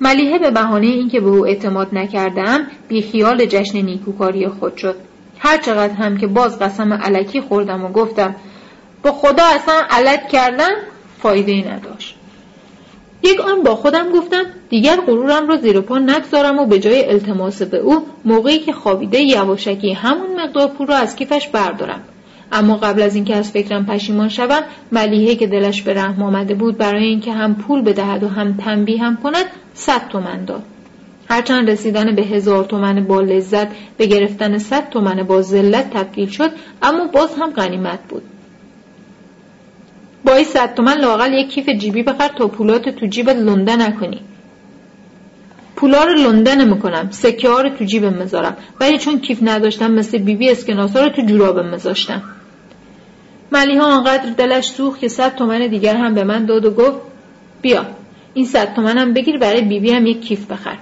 ملیحه 0.00 0.38
به 0.38 0.50
بهانه 0.50 0.86
اینکه 0.86 1.20
به 1.20 1.28
او 1.28 1.46
اعتماد 1.46 1.88
نکردم 1.92 2.66
بیخیال 2.88 3.44
جشن 3.44 3.80
نیکوکاری 3.80 4.48
خود 4.48 4.76
شد. 4.76 4.96
هر 5.44 5.58
چقدر 5.58 5.94
هم 5.94 6.16
که 6.16 6.26
باز 6.26 6.58
قسم 6.58 6.92
علکی 6.92 7.40
خوردم 7.40 7.84
و 7.84 7.88
گفتم 7.88 8.34
با 9.02 9.12
خدا 9.12 9.44
اصلا 9.54 9.74
علت 9.90 10.28
کردم 10.28 10.70
فایده 11.18 11.72
نداشت. 11.72 12.14
یک 13.22 13.40
آن 13.40 13.62
با 13.62 13.76
خودم 13.76 14.10
گفتم 14.10 14.42
دیگر 14.68 14.96
غرورم 14.96 15.48
را 15.48 15.56
زیر 15.56 15.80
پا 15.80 15.98
نگذارم 15.98 16.58
و 16.58 16.66
به 16.66 16.78
جای 16.78 17.10
التماس 17.10 17.62
به 17.62 17.78
او 17.78 18.06
موقعی 18.24 18.58
که 18.58 18.72
خوابیده 18.72 19.20
یواشکی 19.20 19.92
همون 19.92 20.40
مقدار 20.40 20.68
پول 20.68 20.86
را 20.86 20.96
از 20.96 21.16
کیفش 21.16 21.48
بردارم. 21.48 22.00
اما 22.52 22.76
قبل 22.76 23.02
از 23.02 23.14
اینکه 23.14 23.36
از 23.36 23.50
فکرم 23.50 23.86
پشیمان 23.86 24.28
شوم 24.28 24.62
ملیحه 24.92 25.34
که 25.34 25.46
دلش 25.46 25.82
به 25.82 25.94
رحم 25.94 26.22
آمده 26.22 26.54
بود 26.54 26.78
برای 26.78 27.04
اینکه 27.04 27.32
هم 27.32 27.54
پول 27.54 27.82
بدهد 27.82 28.22
و 28.22 28.28
هم 28.28 28.56
تنبیه 28.56 29.02
هم 29.02 29.16
کند 29.16 29.46
صد 29.74 30.08
تومن 30.08 30.44
داد. 30.44 30.62
هرچند 31.32 31.70
رسیدن 31.70 32.14
به 32.14 32.22
هزار 32.22 32.64
تومن 32.64 33.04
با 33.04 33.20
لذت 33.20 33.68
به 33.96 34.06
گرفتن 34.06 34.58
صد 34.58 34.90
تومن 34.90 35.22
با 35.22 35.42
ذلت 35.42 35.90
تبدیل 35.90 36.28
شد 36.28 36.50
اما 36.82 37.06
باز 37.06 37.34
هم 37.34 37.50
غنیمت 37.50 37.98
بود. 38.08 38.22
با 40.24 40.34
این 40.34 40.44
صد 40.44 40.74
تومن 40.74 40.98
لاقل 40.98 41.32
یک 41.32 41.48
کیف 41.48 41.68
جیبی 41.68 42.02
بخر 42.02 42.28
تا 42.28 42.48
پولات 42.48 42.88
تو 42.88 43.06
جیبت 43.06 43.36
لنده 43.36 43.76
نکنی. 43.76 44.20
پولا 45.76 46.04
رو 46.04 46.14
لنده 46.14 46.54
نمی‌کنم 46.54 47.08
سکه 47.10 47.48
ها 47.48 47.60
رو 47.60 47.68
تو 47.68 47.84
جیبم 47.84 48.14
مذارم 48.14 48.56
ولی 48.80 48.98
چون 48.98 49.20
کیف 49.20 49.38
نداشتم 49.42 49.90
مثل 49.92 50.18
بیبی 50.18 50.36
بی 50.36 50.50
اسکناسا 50.50 51.04
رو 51.04 51.08
تو 51.08 51.22
جورابم 51.22 51.68
مذاشتم 51.68 52.22
ملیها 53.52 53.84
آنقدر 53.84 54.30
دلش 54.30 54.64
سوخت 54.64 55.00
که 55.00 55.08
صد 55.08 55.34
تومن 55.34 55.66
دیگر 55.66 55.96
هم 55.96 56.14
به 56.14 56.24
من 56.24 56.46
داد 56.46 56.64
و 56.64 56.70
گفت 56.70 57.00
بیا 57.62 57.86
این 58.34 58.46
صد 58.46 58.74
تومنم 58.74 59.14
بگیر 59.14 59.38
برای 59.38 59.60
بیبی 59.60 59.80
بی 59.80 59.90
هم 59.90 60.06
یک 60.06 60.20
کیف 60.20 60.46
بخر. 60.46 60.76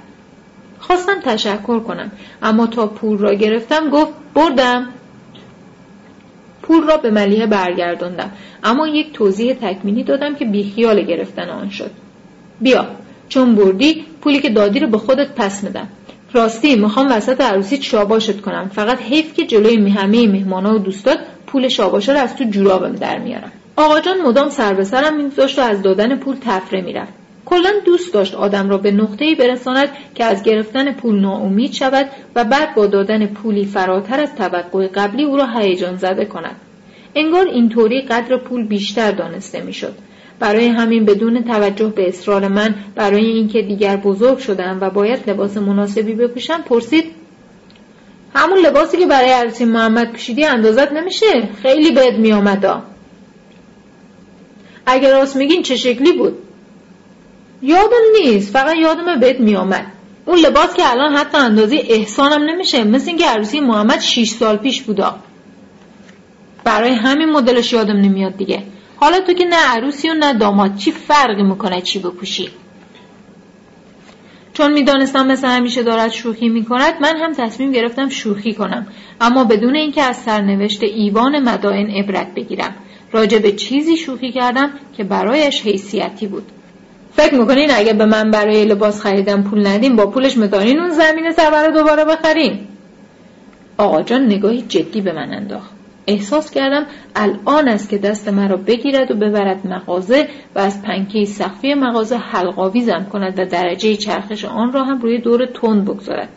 خواستم 0.81 1.21
تشکر 1.25 1.81
کنم. 1.81 2.11
اما 2.43 2.67
تا 2.67 2.87
پول 2.87 3.19
را 3.19 3.35
گرفتم 3.35 3.91
گفت 3.91 4.13
بردم. 4.35 4.87
پول 6.63 6.87
را 6.87 6.97
به 6.97 7.11
ملیه 7.11 7.47
برگرداندم. 7.47 8.31
اما 8.65 8.89
یک 8.89 9.13
توضیح 9.13 9.55
تکمیلی 9.55 10.03
دادم 10.03 10.35
که 10.35 10.45
بیخیال 10.45 11.03
گرفتن 11.03 11.49
آن 11.49 11.71
شد. 11.71 11.91
بیا 12.61 12.87
چون 13.29 13.55
بردی 13.55 14.05
پولی 14.21 14.41
که 14.41 14.51
دادی 14.51 14.81
رو 14.81 14.87
به 14.87 14.99
خودت 14.99 15.29
پس 15.37 15.65
میدم. 15.65 15.89
راستی 16.33 16.77
می‌خوام 16.77 17.07
وسط 17.11 17.41
عروسی 17.41 17.83
شاباشت 17.83 18.41
کنم. 18.41 18.71
فقط 18.75 18.99
حیف 19.03 19.35
که 19.35 19.47
جلوی 19.47 19.91
همه 19.91 20.27
مهمانا 20.27 20.75
و 20.75 20.79
دوستات 20.79 21.19
پول 21.47 21.69
شاباشا 21.69 22.13
رو 22.13 22.19
از 22.19 22.37
تو 22.37 22.45
جورابم 22.45 22.93
در 22.93 23.19
میارم. 23.19 23.53
آقا 23.77 24.01
جان 24.01 24.21
مدام 24.21 24.49
سر 24.49 24.75
به 24.75 24.85
سرم 24.85 25.17
میگذاشت 25.17 25.59
و 25.59 25.63
از 25.63 25.83
دادن 25.83 26.17
پول 26.17 26.37
تفره 26.41 26.81
می‌رفت. 26.81 27.20
کلا 27.51 27.73
دوست 27.85 28.15
داشت 28.15 28.35
آدم 28.35 28.69
را 28.69 28.79
به 28.79 28.91
نقطه‌ای 28.91 29.35
برساند 29.35 29.89
که 30.15 30.25
از 30.25 30.43
گرفتن 30.43 30.93
پول 30.93 31.21
ناامید 31.21 31.73
شود 31.73 32.11
و 32.35 32.45
بعد 32.45 32.75
با 32.75 32.87
دادن 32.87 33.27
پولی 33.27 33.65
فراتر 33.65 34.21
از 34.21 34.35
توقع 34.35 34.87
قبلی 34.87 35.25
او 35.25 35.37
را 35.37 35.47
هیجان 35.47 35.97
زده 35.97 36.25
کند. 36.25 36.57
انگار 37.15 37.47
اینطوری 37.47 38.03
قدر 38.03 38.37
پول 38.37 38.67
بیشتر 38.67 39.11
دانسته 39.11 39.61
می‌شد. 39.61 39.95
برای 40.39 40.69
همین 40.69 41.05
بدون 41.05 41.45
توجه 41.45 41.87
به 41.87 42.09
اصرار 42.09 42.49
من 42.49 42.75
برای 42.95 43.27
اینکه 43.27 43.63
دیگر 43.63 43.97
بزرگ 43.97 44.39
شدم 44.39 44.79
و 44.81 44.91
باید 44.91 45.31
لباس 45.31 45.57
مناسبی 45.57 46.15
بپوشم 46.15 46.63
پرسید 46.63 47.05
همون 48.35 48.59
لباسی 48.59 48.97
که 48.97 49.07
برای 49.07 49.31
عروسی 49.31 49.65
محمد 49.65 50.11
پوشیدی 50.13 50.45
اندازت 50.45 50.93
نمیشه؟ 50.93 51.49
خیلی 51.63 51.91
بهت 51.91 52.15
میآمدا 52.15 52.83
اگر 54.87 55.13
راست 55.13 55.37
میگین 55.37 55.63
چه 55.63 55.77
شکلی 55.77 56.13
بود؟ 56.13 56.39
یادم 57.63 58.05
نیست. 58.23 58.53
فقط 58.53 58.77
یادم 58.77 59.21
بهت 59.21 59.41
میآمد. 59.41 59.87
اون 60.27 60.39
لباس 60.39 60.75
که 60.75 60.91
الان 60.91 61.17
حتی 61.17 61.39
اندازه 61.39 61.83
احسانم 61.89 62.51
نمیشه. 62.51 62.85
مثل 62.85 63.09
اینکه 63.09 63.27
عروسی 63.27 63.61
محمد 63.61 64.01
6 64.01 64.29
سال 64.29 64.57
پیش 64.57 64.83
بودا. 64.83 65.19
برای 66.65 66.93
همین 66.93 67.31
مدلش 67.31 67.73
یادم 67.73 67.97
نمیاد 67.97 68.37
دیگه. 68.37 68.63
حالا 68.97 69.21
تو 69.21 69.33
که 69.33 69.45
نه 69.45 69.57
عروسی 69.57 70.11
و 70.11 70.15
نه 70.15 70.33
داماد 70.33 70.77
چی 70.77 70.93
فرقی 70.93 71.43
می‌کنه 71.43 71.81
چی 71.81 71.99
بپوشی؟ 71.99 72.49
چون 74.53 74.73
می‌دانستم 74.73 75.27
مثل 75.27 75.47
همیشه 75.47 75.83
دارد 75.83 76.11
شوخی 76.11 76.49
می‌کند 76.49 76.95
من 77.01 77.17
هم 77.17 77.33
تصمیم 77.33 77.73
گرفتم 77.73 78.09
شوخی 78.09 78.55
کنم. 78.55 78.87
اما 79.21 79.45
بدون 79.45 79.77
اینکه 79.77 80.03
از 80.03 80.17
سرنوشت 80.17 80.83
ایوان 80.83 81.39
مدائن 81.39 81.91
عبرت 81.91 82.35
بگیرم. 82.35 82.75
راجع 83.13 83.39
به 83.39 83.53
چیزی 83.53 83.97
شوخی 83.97 84.33
کردم 84.33 84.71
که 84.97 85.05
برایش 85.05 85.63
حیثیتی 85.63 86.27
بود. 86.27 86.47
فکر 87.17 87.35
می‌کنین 87.35 87.71
اگه 87.75 87.93
به 87.93 88.05
من 88.05 88.31
برای 88.31 88.65
لباس 88.65 89.01
خریدم 89.01 89.43
پول 89.43 89.67
ندیم 89.67 89.97
با 89.97 90.07
پولش 90.07 90.37
می‌تونین 90.37 90.81
اون 90.81 90.91
زمین 90.91 91.33
سفر 91.33 91.67
رو 91.67 91.73
دوباره 91.73 92.05
بخریم 92.05 92.69
آقا 93.79 94.03
جان 94.03 94.25
نگاهی 94.25 94.63
جدی 94.63 95.01
به 95.01 95.13
من 95.13 95.35
انداخت. 95.35 95.71
احساس 96.07 96.51
کردم 96.51 96.87
الان 97.17 97.69
است 97.69 97.89
که 97.89 97.99
دست 97.99 98.29
مرا 98.29 98.57
بگیرد 98.57 99.11
و 99.11 99.15
ببرد 99.15 99.67
مغازه 99.67 100.29
و 100.55 100.59
از 100.59 100.83
پنکه 100.83 101.25
سخفی 101.25 101.75
مغازه 101.75 102.17
حلقاویزم 102.17 103.07
کند 103.13 103.39
و 103.39 103.45
درجه 103.45 103.97
چرخش 103.97 104.45
آن 104.45 104.73
را 104.73 104.85
هم 104.85 105.01
روی 105.01 105.19
دور 105.19 105.47
تند 105.47 105.85
بگذارد. 105.85 106.29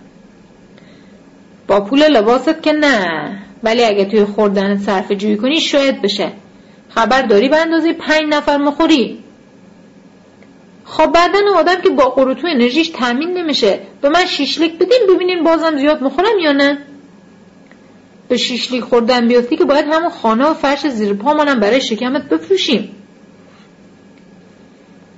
با 1.68 1.82
پول 1.82 2.08
لباست 2.08 2.64
که 2.64 2.72
نه 2.72 3.30
ولی 3.64 3.84
اگه 3.84 4.06
توی 4.06 4.26
خوردن 4.26 4.78
صرف 4.78 5.12
جویی 5.12 5.38
کنی 5.38 5.60
شاید 5.60 6.02
بشه. 6.02 6.32
خبر 6.90 7.22
داری 7.22 7.50
به 7.50 7.58
اندازه 7.58 7.94
پنج 7.94 8.24
نفر 8.30 8.58
مخوری. 8.58 9.23
خب 10.98 11.10
بدن 11.10 11.48
آدم 11.56 11.82
که 11.82 11.90
با 11.90 12.10
قروتو 12.10 12.48
انرژیش 12.48 12.90
تامین 12.90 13.38
نمیشه. 13.38 13.80
به 14.02 14.10
من 14.10 14.26
شیشلیک 14.26 14.76
بدین 14.76 15.02
ببینین 15.10 15.44
بازم 15.44 15.78
زیاد 15.78 16.04
مخورم 16.04 16.40
یا 16.40 16.52
نه؟ 16.52 16.78
به 18.28 18.38
شیشلیک 18.38 18.84
خوردن 18.84 19.28
بیافتی 19.28 19.58
که 19.58 19.66
باید 19.66 19.86
همون 19.92 20.10
خانه 20.10 20.46
و 20.46 20.54
فرش 20.54 20.88
زیر 20.88 21.14
پامانم 21.14 21.60
برای 21.60 21.82
شکمت 21.82 22.30
بفروشیم. 22.30 22.96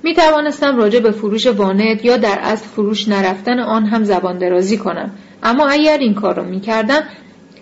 می 0.02 0.14
توانستم 0.14 0.76
راجع 0.76 1.00
به 1.00 1.10
فروش 1.10 1.46
وانت 1.46 2.04
یا 2.04 2.16
در 2.16 2.38
اصل 2.42 2.66
فروش 2.66 3.08
نرفتن 3.08 3.58
آن 3.58 3.84
هم 3.86 4.04
زبان 4.04 4.38
درازی 4.38 4.78
کنم. 4.78 5.10
اما 5.42 5.68
اگر 5.68 5.98
این 5.98 6.14
کار 6.14 6.34
را 6.34 6.44
می 6.44 6.60
کردم 6.60 7.02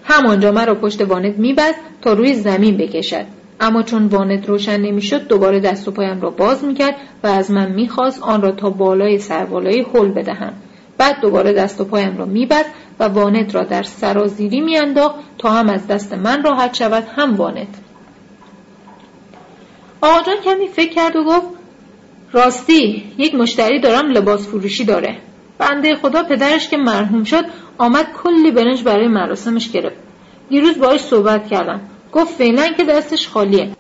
همانجا 0.05 0.53
مرا 0.53 0.75
پشت 0.75 1.01
وانت 1.01 1.39
می 1.39 1.57
تا 2.03 2.13
روی 2.13 2.35
زمین 2.35 2.77
بکشد. 2.77 3.27
اما 3.61 3.83
چون 3.83 4.07
وانت 4.07 4.49
روشن 4.49 4.81
نمی‌شد 4.81 5.27
دوباره 5.27 5.61
دست 5.61 5.89
و 5.89 5.91
پایم 5.91 6.21
را 6.21 6.31
باز 6.31 6.65
می‌کرد 6.65 6.97
و 7.23 7.27
از 7.27 7.51
من 7.51 7.73
می‌خواست 7.73 8.23
آن 8.23 8.43
را 8.43 8.53
تا 8.53 8.71
بالای 8.71 9.19
سربالایی 9.19 9.87
حل 9.95 10.09
بدهم. 10.09 10.53
بعد 10.99 11.21
دوباره 11.21 11.53
دست 11.53 11.81
و 11.81 11.85
پایم 11.85 12.19
را 12.19 12.25
میبست 12.25 12.71
و 12.99 13.05
وانت 13.05 13.55
را 13.55 13.63
در 13.63 13.83
سرازیری 13.83 14.61
میانداخت 14.61 15.15
تا 15.39 15.51
هم 15.51 15.69
از 15.69 15.87
دست 15.87 16.13
من 16.13 16.43
راحت 16.43 16.75
شود 16.75 17.05
هم 17.17 17.37
وانت. 17.37 17.69
آقا 20.01 20.33
کمی 20.45 20.69
فکر 20.69 20.93
کرد 20.93 21.17
و 21.17 21.25
گفت 21.25 21.47
راستی 22.33 23.05
یک 23.19 23.35
مشتری 23.35 23.81
دارم 23.81 24.11
لباس 24.11 24.49
فروشی 24.49 24.85
داره. 24.85 25.17
بنده 25.59 25.95
خدا 25.95 26.23
پدرش 26.23 26.69
که 26.69 26.77
مرحوم 26.77 27.25
شد 27.25 27.45
آمد 27.79 28.07
کلی 28.23 28.51
برنج 28.51 28.83
برای 28.83 29.09
مراسمش 29.09 29.71
گرفت. 29.71 29.97
دیروز 30.49 30.79
باهاش 30.79 31.01
صحبت 31.01 31.49
کردم. 31.49 31.81
گفت 32.15 32.35
فعلا 32.35 32.69
که 32.69 32.85
دستش 32.85 33.29
خالیه. 33.29 33.71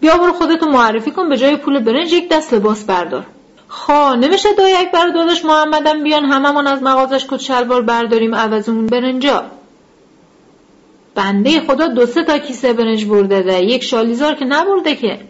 بیا 0.00 0.16
برو 0.16 0.32
خودتو 0.32 0.66
معرفی 0.66 1.10
کن 1.10 1.28
به 1.28 1.36
جای 1.36 1.56
پول 1.56 1.78
برنج 1.78 2.12
یک 2.12 2.28
دست 2.28 2.54
لباس 2.54 2.84
بردار. 2.84 3.26
خا 3.68 4.14
نمیشه 4.14 4.48
دای 4.58 4.72
اکبر 4.72 5.08
داداش 5.08 5.44
محمدم 5.44 6.02
بیان 6.02 6.24
هممون 6.24 6.66
از 6.66 6.82
مغازش 6.82 7.26
کت 7.30 7.40
شلوار 7.40 7.82
برداریم 7.82 8.34
عوض 8.34 8.68
اون 8.68 8.86
برنجا. 8.86 9.44
بنده 11.14 11.60
خدا 11.60 11.88
دو 11.88 12.06
سه 12.06 12.24
تا 12.24 12.38
کیسه 12.38 12.72
برنج 12.72 13.04
برده 13.04 13.42
ده 13.42 13.64
یک 13.64 13.82
شالیزار 13.82 14.34
که 14.34 14.44
نبرده 14.44 14.96
که. 14.96 15.20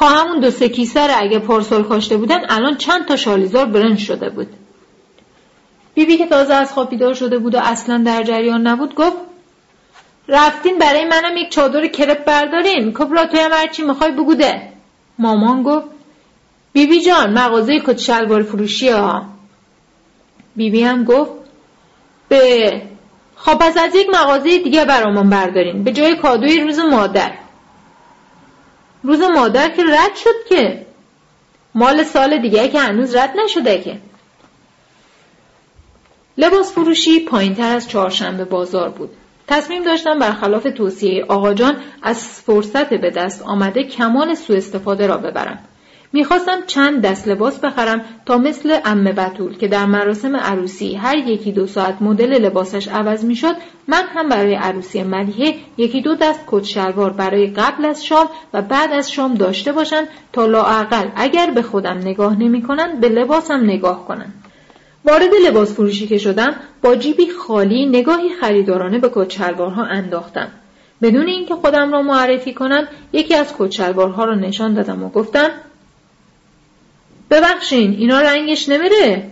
همون 0.00 0.40
دو 0.40 0.50
سه 0.50 0.68
کیسه 0.68 1.06
رو 1.06 1.12
اگه 1.16 1.38
پارسال 1.38 1.82
کاشته 1.82 2.16
بودن 2.16 2.40
الان 2.48 2.76
چند 2.76 3.06
تا 3.06 3.16
شالیزار 3.16 3.66
برنج 3.66 3.98
شده 3.98 4.30
بود. 4.30 4.48
بیبی 5.94 6.12
بی 6.12 6.18
که 6.18 6.26
تازه 6.26 6.54
از 6.54 6.72
خواب 6.72 6.90
بیدار 6.90 7.14
شده 7.14 7.38
بود 7.38 7.54
و 7.54 7.58
اصلا 7.58 8.02
در 8.06 8.22
جریان 8.22 8.66
نبود 8.66 8.94
گفت 8.94 9.16
رفتین 10.28 10.78
برای 10.78 11.04
منم 11.04 11.36
یک 11.36 11.50
چادر 11.50 11.86
کرپ 11.86 12.24
بردارین. 12.24 12.92
کبرا 12.92 13.26
توی 13.26 13.40
هم 13.40 13.52
هرچی 13.52 13.82
می‌خوای 13.82 14.12
بگوده. 14.12 14.72
مامان 15.18 15.62
گفت 15.62 15.86
بیبی 16.72 16.96
بی 16.96 17.04
جان 17.04 17.38
مغازه 17.38 17.80
کت 17.80 17.98
شلوار 17.98 18.42
فروشی 18.42 18.88
ها. 18.88 19.26
بیبی 20.56 20.78
بی 20.78 20.84
هم 20.84 21.04
گفت 21.04 21.32
به 22.28 22.82
خب 23.36 23.54
پس 23.54 23.76
از 23.76 23.94
یک 23.94 24.08
مغازه 24.10 24.58
دیگه 24.58 24.84
برامون 24.84 25.30
بردارین. 25.30 25.84
به 25.84 25.92
جای 25.92 26.16
کادوی 26.16 26.60
روز 26.60 26.78
مادر. 26.78 27.32
روز 29.02 29.20
مادر 29.20 29.68
که 29.68 29.82
رد 29.82 30.16
شد 30.16 30.48
که. 30.48 30.86
مال 31.74 32.02
سال 32.02 32.38
دیگه 32.38 32.68
که 32.68 32.80
هنوز 32.80 33.14
رد 33.14 33.34
نشده 33.44 33.78
که. 33.82 33.98
لباس 36.38 36.72
فروشی 36.72 37.20
پایین 37.20 37.54
تر 37.54 37.76
از 37.76 37.88
چهارشنبه 37.88 38.44
بازار 38.44 38.88
بود. 38.88 39.10
تصمیم 39.48 39.82
داشتم 39.82 40.18
برخلاف 40.18 40.66
توصیه 40.76 41.24
آقاجان 41.28 41.76
از 42.02 42.22
فرصت 42.22 42.94
به 42.94 43.10
دست 43.10 43.42
آمده 43.42 43.84
کمال 43.84 44.34
سوء 44.34 44.56
استفاده 44.56 45.06
را 45.06 45.16
ببرم. 45.16 45.58
می‌خواستم 46.12 46.58
چند 46.66 47.02
دست 47.02 47.28
لباس 47.28 47.58
بخرم 47.58 48.04
تا 48.26 48.38
مثل 48.38 48.78
امه 48.84 49.12
بطول 49.12 49.56
که 49.56 49.68
در 49.68 49.86
مراسم 49.86 50.36
عروسی 50.36 50.94
هر 50.94 51.16
یکی 51.16 51.52
دو 51.52 51.66
ساعت 51.66 52.02
مدل 52.02 52.44
لباسش 52.44 52.88
عوض 52.88 53.24
می‌شد 53.24 53.56
من 53.88 54.02
هم 54.14 54.28
برای 54.28 54.54
عروسی 54.54 55.02
ملیحه 55.02 55.54
یکی 55.76 56.02
دو 56.02 56.14
دست 56.14 56.40
کت 56.46 56.64
شلوار 56.64 57.10
برای 57.10 57.46
قبل 57.46 57.84
از 57.84 58.04
شام 58.04 58.28
و 58.52 58.62
بعد 58.62 58.92
از 58.92 59.12
شام 59.12 59.34
داشته 59.34 59.72
باشم 59.72 60.04
تا 60.32 60.46
لااقل 60.46 61.08
اگر 61.16 61.50
به 61.50 61.62
خودم 61.62 61.98
نگاه 61.98 62.38
نمی‌کنند 62.38 63.00
به 63.00 63.08
لباسم 63.08 63.64
نگاه 63.64 64.06
کنند 64.08 64.45
وارد 65.06 65.30
لباس 65.46 65.72
فروشی 65.72 66.06
که 66.06 66.18
شدم 66.18 66.54
با 66.82 66.96
جیبی 66.96 67.30
خالی 67.30 67.86
نگاهی 67.86 68.28
خریدارانه 68.40 68.98
به 68.98 69.10
کچلوارها 69.14 69.84
انداختم. 69.84 70.48
بدون 71.02 71.26
اینکه 71.26 71.54
خودم 71.54 71.92
را 71.92 72.02
معرفی 72.02 72.54
کنم 72.54 72.88
یکی 73.12 73.34
از 73.34 73.54
کچلوارها 73.58 74.24
را 74.24 74.34
نشان 74.34 74.74
دادم 74.74 75.02
و 75.02 75.08
گفتم 75.08 75.50
ببخشین 77.30 77.92
اینا 77.92 78.20
رنگش 78.20 78.68
نمیره؟ 78.68 79.30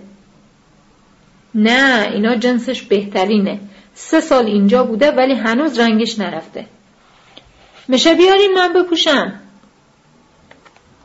نه 1.55 2.11
اینا 2.13 2.35
جنسش 2.35 2.83
بهترینه. 2.83 3.61
سه 3.95 4.21
سال 4.21 4.47
اینجا 4.47 4.85
بوده 4.85 5.11
ولی 5.11 5.35
هنوز 5.35 5.79
رنگش 5.79 6.19
نرفته. 6.19 6.67
میشه 7.89 8.15
بیارین 8.15 8.53
من 8.55 8.73
بپوشم. 8.73 9.33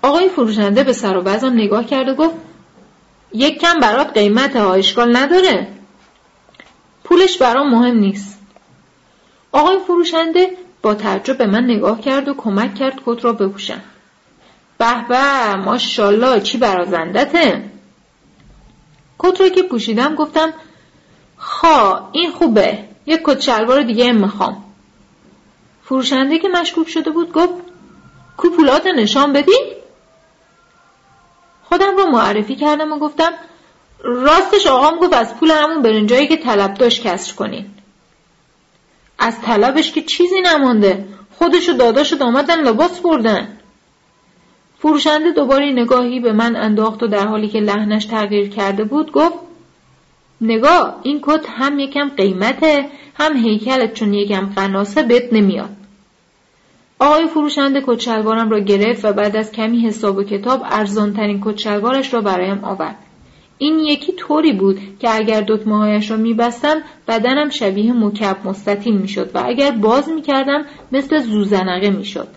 آقای 0.02 0.30
فروشنده 0.30 0.84
به 0.84 0.94
سر 0.94 1.18
و 1.18 1.50
نگاه 1.50 1.86
کرد 1.86 2.10
و 2.10 2.16
گفت 2.16 2.36
یک 3.34 3.62
کم 3.62 3.80
برات 3.80 4.14
قیمت 4.14 4.56
ها 4.56 4.74
اشکال 4.74 5.18
نداره. 5.18 5.68
پولش 7.04 7.38
برام 7.38 7.70
مهم 7.70 7.98
نیست. 7.98 8.40
آقای 9.52 9.80
فروشنده 9.80 10.50
با 10.82 10.96
تعجب 10.96 11.38
به 11.38 11.46
من 11.46 11.64
نگاه 11.64 12.02
کرد 12.02 12.28
و 12.28 12.34
کمک 12.34 12.76
کرد 12.76 13.02
کت 13.06 13.26
را 13.26 13.34
بپوشم. 13.34 13.82
به 14.78 15.06
به 15.10 15.56
ماشاءالله 15.56 16.42
چی 16.42 16.58
برازندته. 16.58 17.64
کت 19.20 19.42
را 19.42 19.50
که 19.50 19.64
پوشیدم 19.64 20.16
گفتم 20.16 20.54
خا 21.38 22.10
این 22.12 22.32
خوبه. 22.32 22.80
یک 23.06 23.22
کت 23.24 23.40
شلوار 23.42 23.82
دیگه 23.82 24.12
می‌خوام. 24.12 24.64
فروشنده 25.84 26.40
که 26.40 26.48
مشکوک 26.48 26.90
شده 26.90 27.12
بود 27.12 27.32
گفت 27.32 27.54
کو 28.38 28.50
پولات 28.50 28.88
نشان 28.88 29.34
بدی؟ 29.34 29.79
خودم 31.70 31.98
رو 31.98 32.06
معرفی 32.06 32.56
کردم 32.56 32.92
و 32.92 33.00
گفتم 33.00 33.32
راستش 34.04 34.68
آقام 34.68 35.00
گفت 35.00 35.14
از 35.14 35.36
پول 35.36 35.52
همون 35.52 35.82
برنجایی 35.82 36.28
که 36.28 36.38
طلب 36.38 36.74
داشت 36.74 37.08
کسر 37.08 37.36
کنین. 37.36 37.66
از 39.20 39.42
طلبش 39.42 39.92
که 39.92 40.02
چیزی 40.02 40.42
نمانده 40.42 41.06
خودشو 41.38 41.72
داداشو 41.72 42.16
دامدن 42.16 42.62
لباس 42.62 43.00
بردن. 43.00 43.48
فروشنده 44.80 45.32
دوباره 45.32 45.72
نگاهی 45.72 46.20
به 46.20 46.34
من 46.34 46.56
انداخت 46.56 47.04
و 47.04 47.08
در 47.08 47.28
حالی 47.28 47.48
که 47.48 47.60
لحنش 47.60 48.06
تغییر 48.06 48.50
کرده 48.50 48.84
بود 48.84 49.12
گفت 49.12 49.36
نگاه 50.42 51.00
این 51.04 51.20
کت 51.24 51.46
هم 51.50 51.80
یکم 51.80 52.10
قیمته 52.10 52.90
هم 53.16 53.38
هیکلت 53.38 53.94
چون 53.94 54.14
یکم 54.14 54.50
قناسه 54.56 55.04
بهت 55.04 55.34
نمیاد. 55.34 55.79
آقای 57.00 57.28
فروشنده 57.28 57.84
کت 57.88 58.00
شلوارم 58.00 58.50
را 58.50 58.60
گرفت 58.60 59.06
و 59.06 59.14
بعد 59.14 59.36
از 59.36 59.52
کمی 59.52 59.80
حساب 59.80 60.18
و 60.18 60.24
کتاب 60.24 60.62
ارزانترین 60.66 61.42
کت 61.46 61.58
شلوارش 61.58 62.14
را 62.14 62.22
برایم 62.22 62.64
آورد. 62.64 62.96
این 63.58 63.80
یکی 63.80 64.12
طوری 64.12 64.54
بود 64.54 64.80
که 65.00 65.16
اگر 65.16 65.44
دکمههایش 65.48 66.12
را 66.12 66.18
میبستم 66.18 66.82
بدنم 67.08 67.50
شبیه 67.50 67.94
مکب 67.94 68.38
مستطیل 68.46 68.98
می‌شد 68.98 69.32
و 69.34 69.44
اگر 69.46 69.72
باز 69.72 70.10
می‌کردم 70.10 70.66
مثل 70.92 71.18
زوزنقه 71.18 71.90
می‌شد. 71.90 72.28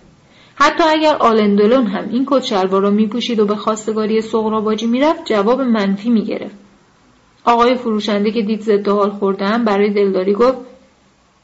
حتی 0.55 0.83
اگر 0.83 1.15
آلندلون 1.15 1.87
هم 1.87 2.09
این 2.11 2.23
کت 2.27 2.43
شلوار 2.43 2.81
را 2.81 2.89
میپوشید 2.89 3.39
و 3.39 3.45
به 3.45 3.55
خواستگاری 3.55 4.21
سغراباجی 4.21 4.85
می‌رفت 4.85 5.25
جواب 5.25 5.61
منفی 5.61 6.09
می‌گرفت. 6.09 6.55
آقای 7.45 7.75
فروشنده 7.75 8.31
که 8.31 8.41
دید 8.41 8.61
ضد 8.61 8.87
حال 8.87 9.09
خوردم 9.09 9.65
برای 9.65 9.89
دلداری 9.89 10.33
گفت 10.33 10.57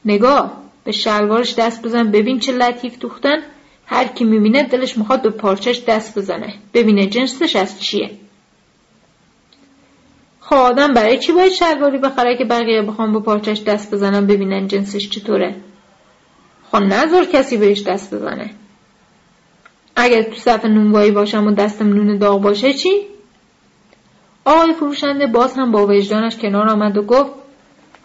نگاه! 0.06 0.69
به 0.84 0.92
شلوارش 0.92 1.56
دست 1.56 1.82
بزن 1.82 2.12
ببین 2.12 2.40
چه 2.40 2.52
لطیف 2.52 3.00
دوختن. 3.00 3.38
هر 3.86 4.06
کی 4.08 4.24
می‌بینه 4.24 4.64
دلش 4.64 4.98
می‌خواد 4.98 5.22
به 5.22 5.30
پارچش 5.30 5.84
دست 5.88 6.18
بزنه. 6.18 6.54
ببینه 6.74 7.06
جنسش 7.06 7.56
از 7.56 7.82
چیه. 7.82 8.12
خب 10.40 10.56
آدم 10.56 10.94
برای 10.94 11.18
چی 11.18 11.32
باید 11.32 11.52
شلواری 11.52 11.98
بخره 11.98 12.38
که 12.38 12.46
بقیه 12.46 12.82
بخوام 12.82 13.14
به 13.14 13.20
پارچش 13.20 13.64
دست 13.64 13.94
بزنم 13.94 14.28
ببینن 14.28 14.68
جنسش 14.68 15.10
چطوره؟ 15.10 15.56
خب 16.72 16.78
نظر 16.78 17.26
کسی 17.26 17.58
بهش 17.58 17.82
دست 17.82 18.14
بزنه. 18.14 18.50
اگر 19.96 20.22
تو 20.22 20.36
صف 20.36 20.66
نونوایی 20.66 21.12
باشم 21.12 21.48
و 21.48 21.52
دستم 21.52 21.88
نون 21.94 22.18
داغ 22.18 22.42
باشه 22.42 22.74
چی؟ 22.74 22.90
آقای 24.46 24.74
فروشنده 24.74 25.28
باز 25.28 25.54
هم 25.54 25.72
با 25.72 25.88
وجدانش 25.88 26.38
کنار 26.38 26.70
آمد 26.70 26.98
و 26.98 27.02
گفت 27.02 27.32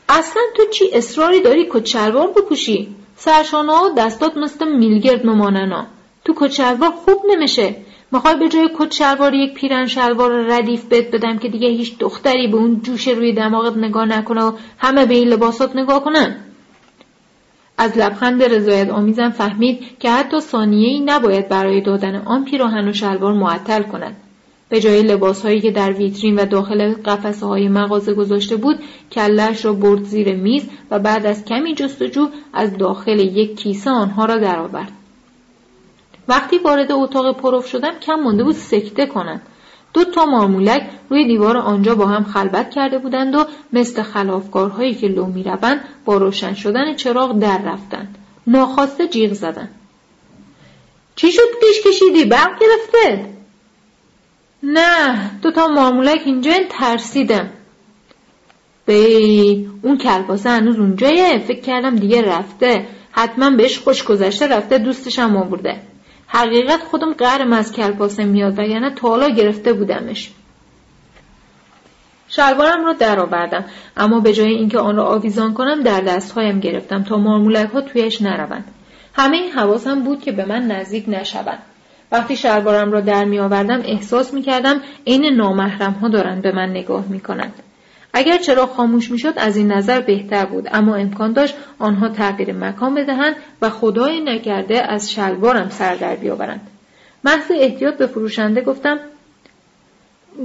اصلا 0.09 0.43
تو 0.57 0.63
چی 0.67 0.85
اصراری 0.93 1.41
داری 1.41 1.69
کچلوار 1.71 2.27
بپوشی 2.27 2.97
سرشانه 3.17 3.73
ها 3.73 3.91
دستات 3.97 4.37
مثل 4.37 4.69
میلگرد 4.69 5.27
مماننا 5.27 5.87
تو 6.25 6.35
کچلوار 6.37 6.91
خوب 6.91 7.23
نمیشه. 7.31 7.77
می‌خوای 8.13 8.37
به 8.37 8.49
جای 8.49 8.69
کت 8.79 9.01
یک 9.33 9.55
پیرن 9.55 9.87
شلوار 9.87 10.33
ردیف 10.33 10.85
بد 10.85 11.11
بدم 11.11 11.39
که 11.39 11.49
دیگه 11.49 11.69
هیچ 11.69 11.99
دختری 11.99 12.49
به 12.49 12.57
اون 12.57 12.81
جوش 12.83 13.09
روی 13.09 13.33
دماغت 13.33 13.77
نگاه 13.77 14.05
نکنه 14.05 14.45
و 14.45 14.53
همه 14.79 15.07
به 15.07 15.15
این 15.15 15.29
لباسات 15.29 15.77
نگاه 15.77 16.05
کنن. 16.05 16.37
از 17.79 17.99
لبخند 17.99 18.43
رضایت 18.43 18.91
آمیزم 18.91 19.31
فهمید 19.31 19.99
که 19.99 20.11
حتی 20.11 20.41
ثانیه 20.41 20.89
ای 20.89 21.01
نباید 21.01 21.49
برای 21.49 21.81
دادن 21.81 22.17
آن 22.17 22.45
پیراهن 22.45 22.89
و 22.89 22.93
شلوار 22.93 23.33
معطل 23.33 23.83
کند 23.83 24.17
به 24.75 24.81
جای 24.81 25.03
لباس 25.03 25.43
هایی 25.43 25.61
که 25.61 25.71
در 25.71 25.93
ویترین 25.93 26.37
و 26.37 26.47
داخل 26.47 26.95
قفسه 26.95 27.47
های 27.47 27.69
مغازه 27.69 28.15
گذاشته 28.15 28.57
بود 28.57 28.79
کلش 29.13 29.65
را 29.65 29.73
برد 29.73 30.03
زیر 30.03 30.35
میز 30.35 30.69
و 30.91 30.99
بعد 30.99 31.27
از 31.27 31.45
کمی 31.45 31.75
جستجو 31.75 32.29
از 32.53 32.79
داخل 32.79 33.19
یک 33.19 33.57
کیسه 33.57 33.91
آنها 33.91 34.25
را 34.25 34.37
درآورد. 34.37 34.93
وقتی 36.29 36.59
وارد 36.59 36.93
اتاق 36.93 37.37
پروف 37.37 37.67
شدم 37.67 37.99
کم 38.01 38.15
مونده 38.15 38.45
بود 38.45 38.55
سکته 38.55 39.07
کنند 39.07 39.43
دو 39.93 40.05
تا 40.05 40.27
مارمولک 40.27 40.91
روی 41.11 41.27
دیوار 41.27 41.57
آنجا 41.57 41.95
با 41.95 42.07
هم 42.07 42.25
خلبت 42.25 42.71
کرده 42.71 42.99
بودند 42.99 43.35
و 43.35 43.45
مثل 43.73 44.03
خلافکارهایی 44.03 44.95
که 44.95 45.09
لو 45.09 45.27
می‌روند 45.27 45.81
با 46.05 46.17
روشن 46.17 46.55
شدن 46.55 46.95
چراغ 46.95 47.39
در 47.39 47.63
رفتند. 47.63 48.19
ناخواسته 48.47 49.09
جیغ 49.09 49.33
زدند 49.33 49.75
چی 51.17 51.33
شد 51.33 51.49
پیش 51.61 51.83
کشیدی؟ 51.87 52.25
برق 52.25 52.61
گرفته؟ 52.61 53.35
نه 54.65 55.31
دو 55.43 55.51
تا 55.51 55.69
مارمولک 55.69 56.21
اینجا 56.25 56.53
ترسیدم. 56.71 57.51
بی 58.87 59.71
اون 59.83 59.99
کلباسه 59.99 60.51
هنوز 60.51 60.79
اونجایه 60.79 61.39
فکر 61.39 61.61
کردم 61.61 61.97
دیگه 61.97 62.23
رفته. 62.23 62.87
حتما 63.13 63.51
بهش 63.51 63.79
خوش 63.79 64.05
گذشته 64.05 64.47
رفته 64.47 64.79
دوستشم 64.79 65.37
آورده. 65.37 65.81
حقیقت 66.27 66.81
خودم 66.81 67.13
قرم 67.13 67.53
از 67.53 67.73
کلپاسه 67.73 68.25
میاد 68.25 68.59
وگرنه 68.59 68.91
تالا 68.91 69.29
گرفته 69.29 69.73
بودمش. 69.73 70.31
شلوارم 72.29 72.85
را 72.85 72.93
درآوردم 72.93 73.65
اما 73.97 74.21
به 74.21 74.33
جای 74.33 74.53
اینکه 74.53 74.79
آن 74.79 74.97
را 74.97 75.05
آویزان 75.05 75.55
کنم 75.55 75.83
در 75.83 76.01
دستهایم 76.01 76.61
گرفتم 76.61 77.03
تا 77.03 77.17
مارمولک 77.17 77.71
ها 77.71 77.81
تویش 77.81 78.23
نروند. 78.23 78.65
همه 79.15 79.37
این 79.37 79.53
حواسم 79.53 80.03
بود 80.03 80.21
که 80.21 80.33
به 80.33 80.45
من 80.45 80.67
نزدیک 80.67 81.05
نشوند. 81.09 81.63
وقتی 82.15 82.37
شلوارم 82.37 82.93
را 82.93 83.01
در 83.01 83.25
می 83.25 83.39
آوردم 83.39 83.81
احساس 83.85 84.35
می 84.35 84.43
کردم 84.43 84.81
عین 85.07 85.25
نامحرم 85.25 85.93
ها 85.93 86.09
دارند 86.09 86.43
به 86.43 86.53
من 86.53 86.71
نگاه 86.71 87.05
می 87.09 87.21
کنند. 87.21 87.53
اگر 88.13 88.39
چرا 88.39 88.67
خاموش 88.67 89.11
می‌شد 89.11 89.35
از 89.37 89.57
این 89.57 89.73
نظر 89.73 90.01
بهتر 90.01 90.45
بود. 90.45 90.69
اما 90.73 90.95
امکان 90.95 91.33
داشت 91.33 91.55
آنها 91.79 92.09
تغییر 92.09 92.53
مکان 92.53 92.95
بدهند 92.95 93.37
و 93.63 93.71
خدای 93.71 94.21
نکرده 94.21 94.93
از 94.93 95.13
شلوارم 95.13 95.69
سر 95.69 95.95
در 95.95 96.17
بیاورند. 96.17 96.61
محض 97.25 97.51
احتیاط 97.51 97.95
به 97.95 98.07
فروشنده 98.07 98.61
گفتم 98.61 98.99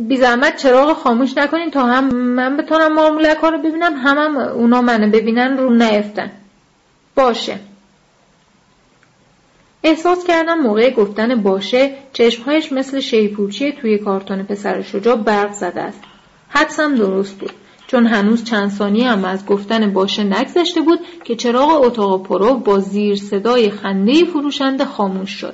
بی 0.08 0.18
زحمت 0.18 0.56
چراغ 0.56 0.94
خاموش 0.94 1.38
نکنین 1.38 1.72
تا 1.72 1.86
هم 1.86 2.16
من 2.16 2.58
بتونم 2.58 2.94
مارمولک 2.94 3.38
ها 3.38 3.50
رو 3.50 3.58
ببینم 3.58 3.94
هم, 3.94 4.18
هم 4.18 4.38
اونا 4.38 4.82
منو 4.82 5.12
ببینن 5.12 5.58
رو 5.58 5.74
نیفتن. 5.74 6.32
باشه. 7.16 7.60
احساس 9.84 10.24
کردم 10.24 10.60
موقع 10.60 10.90
گفتن 10.90 11.42
باشه 11.42 11.92
چشمهایش 12.14 12.72
مثل 12.72 13.00
شیپورچی 13.00 13.72
توی 13.72 13.98
کارتون 13.98 14.44
پسر 14.44 14.82
شجاع 14.82 15.16
برق 15.16 15.52
زده 15.52 15.82
است. 15.82 16.02
حدسم 16.50 16.96
درست 16.96 17.36
بود. 17.36 17.52
چون 17.88 18.06
هنوز 18.08 18.44
چند 18.44 18.70
ثانیه 18.70 19.10
هم 19.10 19.26
از 19.26 19.46
گفتن 19.46 19.94
باشه 19.94 20.24
نگذشته 20.24 20.82
بود 20.82 21.00
که 21.24 21.36
چراغ 21.36 21.82
اتاق 21.82 22.24
پرو 22.24 22.54
با 22.54 22.80
زیر 22.80 23.16
صدای 23.16 23.70
خنده 23.70 24.26
فروشنده 24.26 24.86
خاموش 24.86 25.30
شد. 25.30 25.54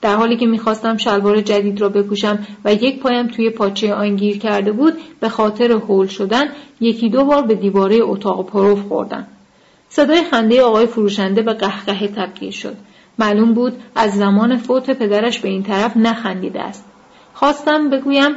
در 0.00 0.16
حالی 0.16 0.36
که 0.36 0.46
می‌خواستم 0.46 0.96
شلوار 0.96 1.40
جدید 1.40 1.80
را 1.80 1.88
بپوشم 1.88 2.46
و 2.64 2.74
یک 2.74 3.00
پایم 3.00 3.28
توی 3.28 3.50
پاچه 3.50 3.94
آن 3.94 4.16
گیر 4.16 4.38
کرده 4.38 4.72
بود 4.72 4.94
به 5.20 5.28
خاطر 5.28 5.72
هول 5.72 6.06
شدن 6.06 6.44
یکی 6.80 7.08
دو 7.08 7.24
بار 7.24 7.42
به 7.42 7.54
دیواره 7.54 7.98
اتاق 8.02 8.46
پرو 8.46 8.76
خوردم. 8.76 9.26
صدای 9.88 10.22
خنده 10.24 10.62
آقای 10.62 10.86
فروشنده 10.86 11.42
به 11.42 11.52
قهقه 11.52 12.08
تبدیل 12.08 12.50
شد. 12.50 12.76
معلوم 13.22 13.54
بود 13.54 13.82
از 13.94 14.16
زمان 14.16 14.56
فوت 14.56 14.90
پدرش 14.90 15.38
به 15.38 15.48
این 15.48 15.62
طرف 15.62 15.96
نخندیده 15.96 16.60
است. 16.60 16.84
خواستم 17.34 17.90
بگویم 17.90 18.30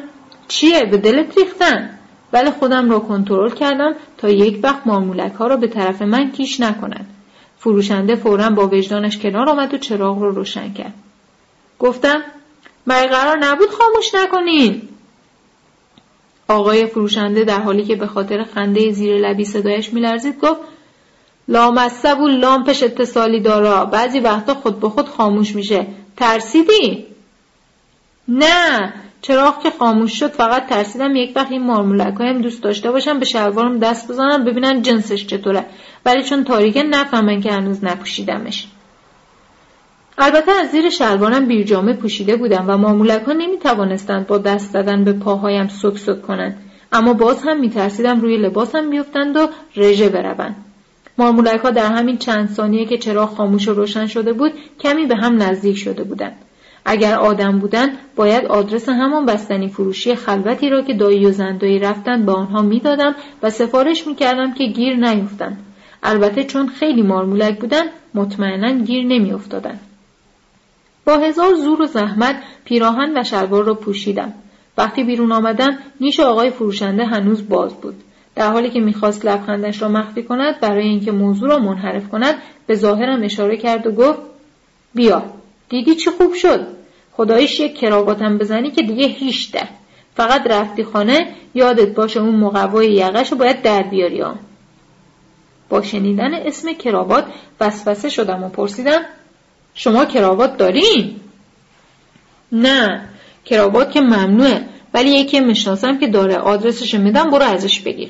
چیه؟ 0.48 0.86
به 0.92 0.98
دلت 0.98 1.38
ریختن؟ 1.38 2.00
ولی 2.34 2.50
خودم 2.52 2.92
را 2.92 3.00
کنترل 3.00 3.50
کردم 3.50 3.96
تا 4.18 4.30
یک 4.30 4.60
وقت 4.64 4.88
مارمولک 4.88 5.34
ها 5.34 5.48
را 5.48 5.58
به 5.58 5.68
طرف 5.68 6.02
من 6.02 6.32
کیش 6.32 6.60
نکنند. 6.60 7.10
فروشنده 7.60 8.16
فورا 8.16 8.50
با 8.50 8.68
وجدانش 8.68 9.18
کنار 9.18 9.50
آمد 9.50 9.74
و 9.74 9.78
چراغ 9.78 10.22
را 10.22 10.30
رو 10.30 10.36
روشن 10.36 10.74
کرد. 10.74 10.94
گفتم 11.80 12.22
برای 12.88 13.08
قرار 13.08 13.38
نبود 13.38 13.70
خاموش 13.70 14.16
نکنین. 14.16 14.82
آقای 16.48 16.86
فروشنده 16.86 17.44
در 17.44 17.60
حالی 17.60 17.84
که 17.84 17.96
به 17.96 18.08
خاطر 18.08 18.44
خنده 18.44 18.92
زیر 18.92 19.16
لبی 19.18 19.46
صدایش 19.46 19.94
میلرزید 19.94 20.40
گفت 20.40 20.62
لامصب 21.48 22.20
و 22.20 22.28
لامپش 22.28 22.84
اتصالی 22.84 23.40
دارا. 23.40 23.86
بعضی 23.86 24.20
وقتا 24.20 24.54
خود 24.54 24.80
به 24.80 24.90
خود 24.90 25.10
خاموش 25.10 25.56
میشه. 25.56 25.88
ترسیدی؟ 26.18 27.06
نه. 28.28 28.94
چراغ 29.22 29.64
که 29.64 29.72
خاموش 29.80 30.20
شد؟ 30.20 30.32
فقط 30.32 30.68
ترسیدم 30.68 31.16
یک 31.16 31.32
وقت 31.36 31.52
این 31.52 31.64
مارمولک 31.64 32.14
هایم 32.14 32.42
دوست 32.42 32.64
داشته 32.64 32.92
باشم 32.92 33.20
به 33.20 33.26
شلوارم 33.26 33.80
دست 33.80 34.12
بزنم 34.12 34.46
ببینن 34.46 34.82
جنسش 34.82 35.28
چطوره. 35.28 35.66
ولی 36.06 36.24
چون 36.24 36.44
تاریکه 36.44 36.84
نفهمن 36.84 37.42
که 37.42 37.52
هنوز 37.52 37.84
نپوشیدمش. 37.84 38.68
البته 40.18 40.52
از 40.52 40.70
زیر 40.70 40.90
شلوارم 40.90 41.48
بیرجامه 41.48 41.94
پوشیده 41.94 42.36
بودم 42.36 42.66
و 42.68 42.78
مارمولک 42.78 43.22
ها 43.22 43.34
نمی 43.34 43.58
توانستند 43.58 44.28
با 44.28 44.38
دست 44.38 44.72
زدن 44.72 45.04
به 45.04 45.14
پاهایم 45.14 45.68
سک 45.68 45.98
سک 45.98 46.22
کنند. 46.22 46.58
اما 46.92 47.14
باز 47.14 47.44
هم 47.44 47.60
می 47.60 47.70
ترسیدم 47.70 48.22
روی 48.22 48.38
لباسم 48.38 48.90
بیفتند 48.90 49.38
و 49.38 49.48
رژه 49.76 50.10
بروند. 50.10 50.65
مارمولک 51.18 51.60
ها 51.60 51.72
در 51.72 51.92
همین 51.92 52.18
چند 52.18 52.50
ثانیه 52.50 52.86
که 52.86 52.98
چراغ 52.98 53.30
خاموش 53.30 53.68
و 53.68 53.74
روشن 53.74 54.08
شده 54.08 54.34
بود 54.34 54.54
کمی 54.80 55.06
به 55.06 55.16
هم 55.16 55.44
نزدیک 55.44 55.78
شده 55.78 56.04
بودند. 56.04 56.36
اگر 56.86 57.16
آدم 57.16 57.60
بودند 57.60 57.98
باید 58.16 58.46
آدرس 58.46 58.90
همان 58.90 59.26
بستنی 59.26 59.70
فروشی 59.70 60.16
خلوتی 60.16 60.70
را 60.70 60.82
که 60.82 60.94
دایی 60.94 61.26
و 61.26 61.32
زندایی 61.32 61.80
رفتند 61.80 62.26
به 62.26 62.32
آنها 62.32 62.62
می‌دادم 62.62 63.16
و 63.44 63.50
سفارش 63.50 64.08
می‌کردم 64.08 64.54
که 64.54 64.66
گیر 64.66 64.96
نیفتند. 64.96 65.58
البته 66.04 66.44
چون 66.44 66.68
خیلی 66.68 67.02
مارمولک 67.02 67.60
بودن 67.60 67.84
مطمئنا 68.14 68.72
گیر 68.72 69.06
نمیافتادند. 69.06 69.80
با 71.06 71.18
هزار 71.18 71.54
زور 71.56 71.82
و 71.82 71.86
زحمت 71.86 72.36
پیراهن 72.66 73.18
و 73.18 73.24
شلوار 73.24 73.64
را 73.64 73.74
پوشیدم. 73.74 74.34
وقتی 74.78 75.04
بیرون 75.04 75.32
آمدم 75.32 75.78
نیش 76.02 76.20
آقای 76.20 76.50
فروشنده 76.50 77.06
هنوز 77.06 77.50
باز 77.50 77.74
بود. 77.74 77.96
در 78.36 78.52
حالی 78.52 78.70
که 78.70 78.80
می‌خواست 78.80 79.26
لبخندش 79.26 79.82
را 79.82 79.88
مخفی 79.88 80.24
کند 80.24 80.60
برای 80.60 80.88
اینکه 80.88 81.12
موضوع 81.12 81.50
را 81.50 81.60
منحرف 81.60 82.10
کند 82.10 82.36
به 82.68 82.76
ظاهرم 82.76 83.24
اشاره 83.24 83.58
کرد 83.58 83.88
و 83.88 83.92
گفت 83.92 84.20
بیا 84.96 85.24
دیدی 85.70 85.96
چی 85.96 86.10
خوب 86.10 86.34
شد 86.34 86.68
خدایش 87.12 87.60
یک 87.60 87.80
کراواتم 87.80 88.38
بزنی 88.38 88.72
که 88.72 88.82
دیگه 88.82 89.08
هیچ 89.08 89.52
در 89.52 89.68
فقط 90.16 90.48
رفتی 90.48 90.84
خانه 90.84 91.28
یادت 91.54 91.96
باشه 91.96 92.20
اون 92.20 92.36
مقوای 92.36 92.92
یقش 92.92 93.32
رو 93.32 93.38
باید 93.38 93.62
در 93.62 93.84
بیاری 93.84 94.22
آن. 94.22 94.40
با 95.70 95.82
شنیدن 95.82 96.34
اسم 96.34 96.74
کراوات 96.74 97.26
وسوسه 97.60 98.10
شدم 98.10 98.44
و 98.44 98.50
پرسیدم 98.50 99.02
شما 99.74 100.06
کراوات 100.06 100.58
دارین؟ 100.58 101.16
نه 102.52 103.10
کراوات 103.46 103.92
که 103.92 104.02
ممنوعه 104.02 104.62
ولی 104.94 105.10
یکی 105.10 105.40
می‌شناسم 105.40 106.00
که 106.00 106.08
داره 106.08 106.36
آدرسش 106.36 106.96
میدم 106.96 107.30
برو 107.30 107.44
ازش 107.44 107.80
بگیر 107.80 108.10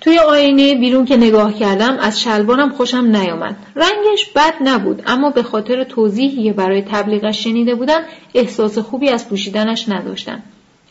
توی 0.00 0.18
آینه 0.18 0.74
بیرون 0.74 1.04
که 1.04 1.16
نگاه 1.16 1.54
کردم 1.54 1.96
از 2.00 2.22
شلوارم 2.22 2.70
خوشم 2.70 3.04
نیامد 3.04 3.56
رنگش 3.76 4.30
بد 4.36 4.54
نبود 4.60 5.02
اما 5.06 5.30
به 5.30 5.42
خاطر 5.42 5.84
توضیحی 5.84 6.52
برای 6.52 6.82
تبلیغش 6.82 7.44
شنیده 7.44 7.74
بودم 7.74 8.00
احساس 8.34 8.78
خوبی 8.78 9.08
از 9.08 9.28
پوشیدنش 9.28 9.88
نداشتم 9.88 10.42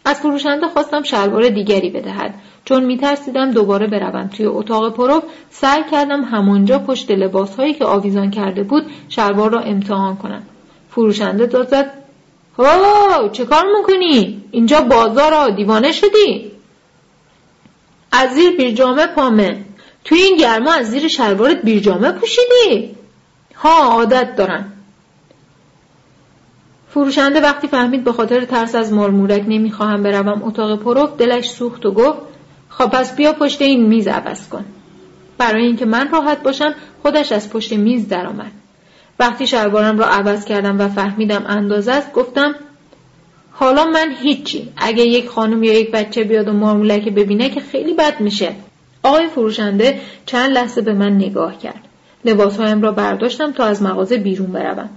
از 0.05 0.19
فروشنده 0.19 0.67
خواستم 0.67 1.03
شلوار 1.03 1.49
دیگری 1.49 1.89
بدهد 1.89 2.33
چون 2.65 2.85
میترسیدم 2.85 3.51
دوباره 3.51 3.87
بروم 3.87 4.29
توی 4.37 4.45
اتاق 4.45 4.93
پروف 4.93 5.23
سعی 5.49 5.83
کردم 5.91 6.23
همانجا 6.23 6.79
پشت 6.79 7.11
لباسهایی 7.11 7.73
که 7.73 7.85
آویزان 7.85 8.31
کرده 8.31 8.63
بود 8.63 8.83
شلوار 9.09 9.51
را 9.51 9.59
امتحان 9.59 10.15
کنم 10.15 10.43
فروشنده 10.89 11.45
داد 11.45 11.67
زد 11.67 11.93
هو 12.59 13.29
چه 13.29 13.45
کار 13.45 13.63
می‌کنی؟ 13.77 14.43
اینجا 14.51 14.81
بازار 14.81 15.49
دیوانه 15.49 15.91
شدی؟ 15.91 16.56
از 18.11 18.33
زیر 18.33 18.57
بیرجامه 18.57 19.07
پامه. 19.07 19.65
توی 20.03 20.19
این 20.21 20.37
گرما 20.37 20.73
از 20.73 20.89
زیر 20.89 21.07
شلوارت 21.07 21.61
بیرجامه 21.61 22.11
پوشیدی؟ 22.11 22.95
ها 23.55 23.83
عادت 23.83 24.35
دارم 24.35 24.73
فروشنده 26.89 27.41
وقتی 27.41 27.67
فهمید 27.67 28.03
به 28.03 28.11
خاطر 28.11 28.45
ترس 28.45 28.75
از 28.75 28.93
مارمورک 28.93 29.43
نمی‌خواهم 29.47 30.03
بروم 30.03 30.43
اتاق 30.43 30.79
پروف 30.79 31.17
دلش 31.17 31.49
سوخت 31.49 31.85
و 31.85 31.91
گفت 31.91 32.19
خب 32.69 32.85
پس 32.85 33.15
بیا 33.15 33.33
پشت 33.33 33.61
این 33.61 33.87
میز 33.87 34.07
عوض 34.07 34.47
کن. 34.47 34.65
برای 35.37 35.65
اینکه 35.65 35.85
من 35.85 36.11
راحت 36.11 36.43
باشم 36.43 36.75
خودش 37.01 37.31
از 37.31 37.49
پشت 37.49 37.73
میز 37.73 38.07
درآمد. 38.07 38.51
وقتی 39.19 39.47
شلوارم 39.47 39.99
را 39.99 40.05
عوض 40.05 40.45
کردم 40.45 40.79
و 40.79 40.87
فهمیدم 40.87 41.45
اندازه 41.47 41.91
است 41.91 42.13
گفتم 42.13 42.55
حالا 43.59 43.85
من 43.85 44.11
هیچی. 44.21 44.69
اگه 44.77 45.03
یک 45.03 45.29
خانم 45.29 45.63
یا 45.63 45.79
یک 45.79 45.91
بچه 45.91 46.23
بیاد 46.23 46.47
و 46.47 46.53
مارمولک 46.53 47.09
ببینه 47.09 47.49
که 47.49 47.59
خیلی 47.59 47.93
بد 47.93 48.19
میشه. 48.19 48.51
آقای 49.03 49.27
فروشنده 49.27 49.99
چند 50.25 50.51
لحظه 50.51 50.81
به 50.81 50.93
من 50.93 51.15
نگاه 51.15 51.57
کرد. 51.57 51.81
لباسهایم 52.25 52.81
را 52.81 52.91
برداشتم 52.91 53.51
تا 53.51 53.65
از 53.65 53.83
مغازه 53.83 54.17
بیرون 54.17 54.51
بروم. 54.51 54.89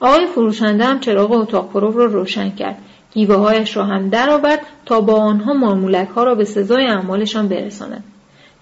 آقای 0.00 0.26
فروشنده 0.26 0.84
هم 0.84 1.00
چراغ 1.00 1.32
اتاق 1.32 1.72
پرو 1.72 1.98
را 1.98 2.04
روشن 2.04 2.50
کرد. 2.50 2.78
گیوه 3.12 3.36
هایش 3.36 3.76
را 3.76 3.84
هم 3.84 4.08
درآورد 4.08 4.60
تا 4.86 5.00
با 5.00 5.14
آنها 5.14 5.52
مارمولک 5.52 6.08
ها 6.08 6.24
را 6.24 6.34
به 6.34 6.44
سزای 6.44 6.86
اعمالشان 6.86 7.48
برساند 7.48 8.04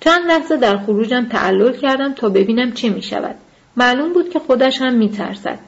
چند 0.01 0.27
لحظه 0.27 0.57
در 0.57 0.79
خروجم 0.79 1.27
تعلل 1.31 1.73
کردم 1.73 2.13
تا 2.13 2.29
ببینم 2.29 2.73
چه 2.73 2.89
می 2.89 3.03
شود. 3.03 3.35
معلوم 3.77 4.13
بود 4.13 4.31
که 4.31 4.39
خودش 4.39 4.81
هم 4.81 4.95
می 4.95 5.09
ترسد. 5.09 5.59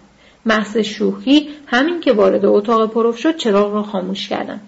محض 0.47 0.79
شوخی 0.79 1.49
همین 1.67 2.01
که 2.01 2.13
وارد 2.13 2.47
اتاق 2.47 2.91
پروف 2.91 3.19
شد 3.19 3.37
چراغ 3.37 3.75
را 3.75 3.83
خاموش 3.83 4.29
کردم. 4.29 4.61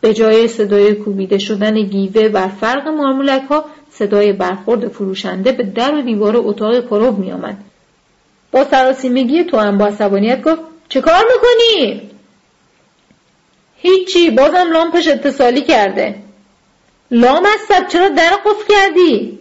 به 0.00 0.14
جای 0.14 0.48
صدای 0.48 0.94
کوبیده 0.94 1.38
شدن 1.38 1.82
گیوه 1.82 2.28
بر 2.28 2.48
فرق 2.48 2.88
مارمولک 2.88 3.42
ها 3.50 3.64
صدای 3.90 4.32
برخورد 4.32 4.88
فروشنده 4.88 5.52
به 5.52 5.62
در 5.62 5.94
و 5.94 6.02
دیوار 6.02 6.36
اتاق 6.36 6.80
پروف 6.80 7.18
می 7.18 7.32
آمد. 7.32 7.56
با 8.52 8.64
سراسیمگی 8.64 9.44
تو 9.44 9.56
هم 9.56 9.78
با 9.78 9.86
عصبانیت 9.86 10.42
گفت 10.42 10.60
چه 10.88 11.00
کار 11.00 11.24
می‌کنی؟ 11.34 12.10
هیچی 13.76 14.30
بازم 14.30 14.72
لامپش 14.72 15.08
اتصالی 15.08 15.62
کرده 15.62 16.14
لام 17.10 17.44
از 17.44 17.88
چرا 17.88 18.08
در 18.08 18.32
قفل 18.46 18.74
کردی؟ 18.74 19.35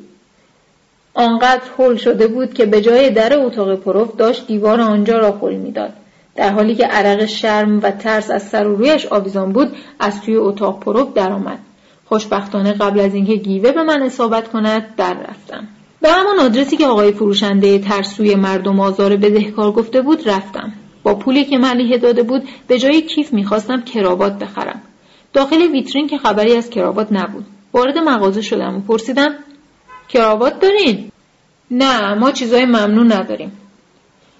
آنقدر 1.15 1.61
حل 1.77 1.95
شده 1.95 2.27
بود 2.27 2.53
که 2.53 2.65
به 2.65 2.81
جای 2.81 3.09
در 3.09 3.39
اتاق 3.39 3.75
پروف 3.75 4.15
داشت 4.15 4.47
دیوار 4.47 4.81
آنجا 4.81 5.19
را 5.19 5.31
خل 5.31 5.55
می‌داد. 5.55 5.93
در 6.35 6.51
حالی 6.51 6.75
که 6.75 6.85
عرق 6.85 7.25
شرم 7.25 7.79
و 7.83 7.91
ترس 7.91 8.31
از 8.31 8.43
سر 8.43 8.67
و 8.67 8.75
رویش 8.75 9.05
آویزان 9.05 9.51
بود 9.51 9.75
از 9.99 10.21
توی 10.21 10.35
اتاق 10.35 10.79
پروف 10.79 11.13
درآمد. 11.13 11.59
خوشبختانه 12.05 12.73
قبل 12.73 12.99
از 12.99 13.13
اینکه 13.13 13.35
گیوه 13.35 13.71
به 13.71 13.83
من 13.83 14.01
اصابت 14.01 14.47
کند 14.47 14.95
در 14.97 15.13
رفتم. 15.13 15.67
به 16.01 16.09
همان 16.09 16.39
آدرسی 16.39 16.77
که 16.77 16.87
آقای 16.87 17.11
فروشنده 17.11 17.79
ترسوی 17.79 18.35
مردم 18.35 18.79
آزار 18.79 19.15
بدهکار 19.15 19.71
گفته 19.71 20.01
بود 20.01 20.29
رفتم. 20.29 20.73
با 21.03 21.15
پولی 21.15 21.45
که 21.45 21.57
ملیحه 21.57 21.97
داده 21.97 22.23
بود 22.23 22.43
به 22.67 22.79
جای 22.79 23.01
کیف 23.01 23.33
می‌خواستم 23.33 23.81
کراوات 23.81 24.39
بخرم. 24.39 24.81
داخل 25.33 25.71
ویترین 25.71 26.07
که 26.07 26.17
خبری 26.17 26.55
از 26.55 26.69
کراوات 26.69 27.07
نبود. 27.11 27.45
وارد 27.73 27.97
مغازه 27.97 28.41
شدم 28.41 28.77
و 28.77 28.79
پرسیدم 28.79 29.35
کراوات 30.09 30.59
دارین؟ 30.59 31.11
نه 31.71 32.13
ما 32.13 32.31
چیزای 32.31 32.65
ممنون 32.65 33.11
نداریم. 33.11 33.51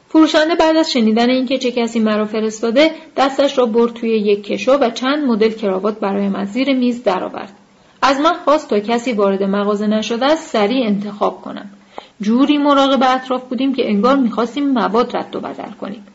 فروشنده 0.10 0.56
بعد 0.56 0.78
از 0.78 0.92
شنیدن 0.92 1.30
اینکه 1.30 1.58
چه 1.58 1.72
کسی 1.72 2.00
مرا 2.00 2.26
فرستاده 2.26 2.92
دستش 3.18 3.58
را 3.58 3.66
برد 3.66 3.94
توی 3.94 4.10
یک 4.10 4.44
کشو 4.44 4.72
و 4.72 4.90
چند 4.90 5.24
مدل 5.24 5.50
کراوات 5.50 6.00
برایم 6.00 6.36
از 6.36 6.48
زیر 6.52 6.74
میز 6.74 7.04
درآورد. 7.04 7.54
از 8.02 8.20
من 8.20 8.34
خواست 8.34 8.70
تا 8.70 8.80
کسی 8.80 9.12
وارد 9.12 9.44
مغازه 9.44 9.88
نشده 9.88 10.26
است 10.26 10.50
سریع 10.50 10.86
انتخاب 10.86 11.42
کنم. 11.42 11.70
جوری 12.22 12.58
مراقب 12.58 13.04
اطراف 13.04 13.44
بودیم 13.44 13.76
که 13.76 13.90
انگار 13.90 14.16
می‌خواستیم 14.16 14.70
مواد 14.70 15.18
رد 15.18 15.36
و 15.36 15.40
بدل 15.40 15.72
کنیم. 15.82 16.08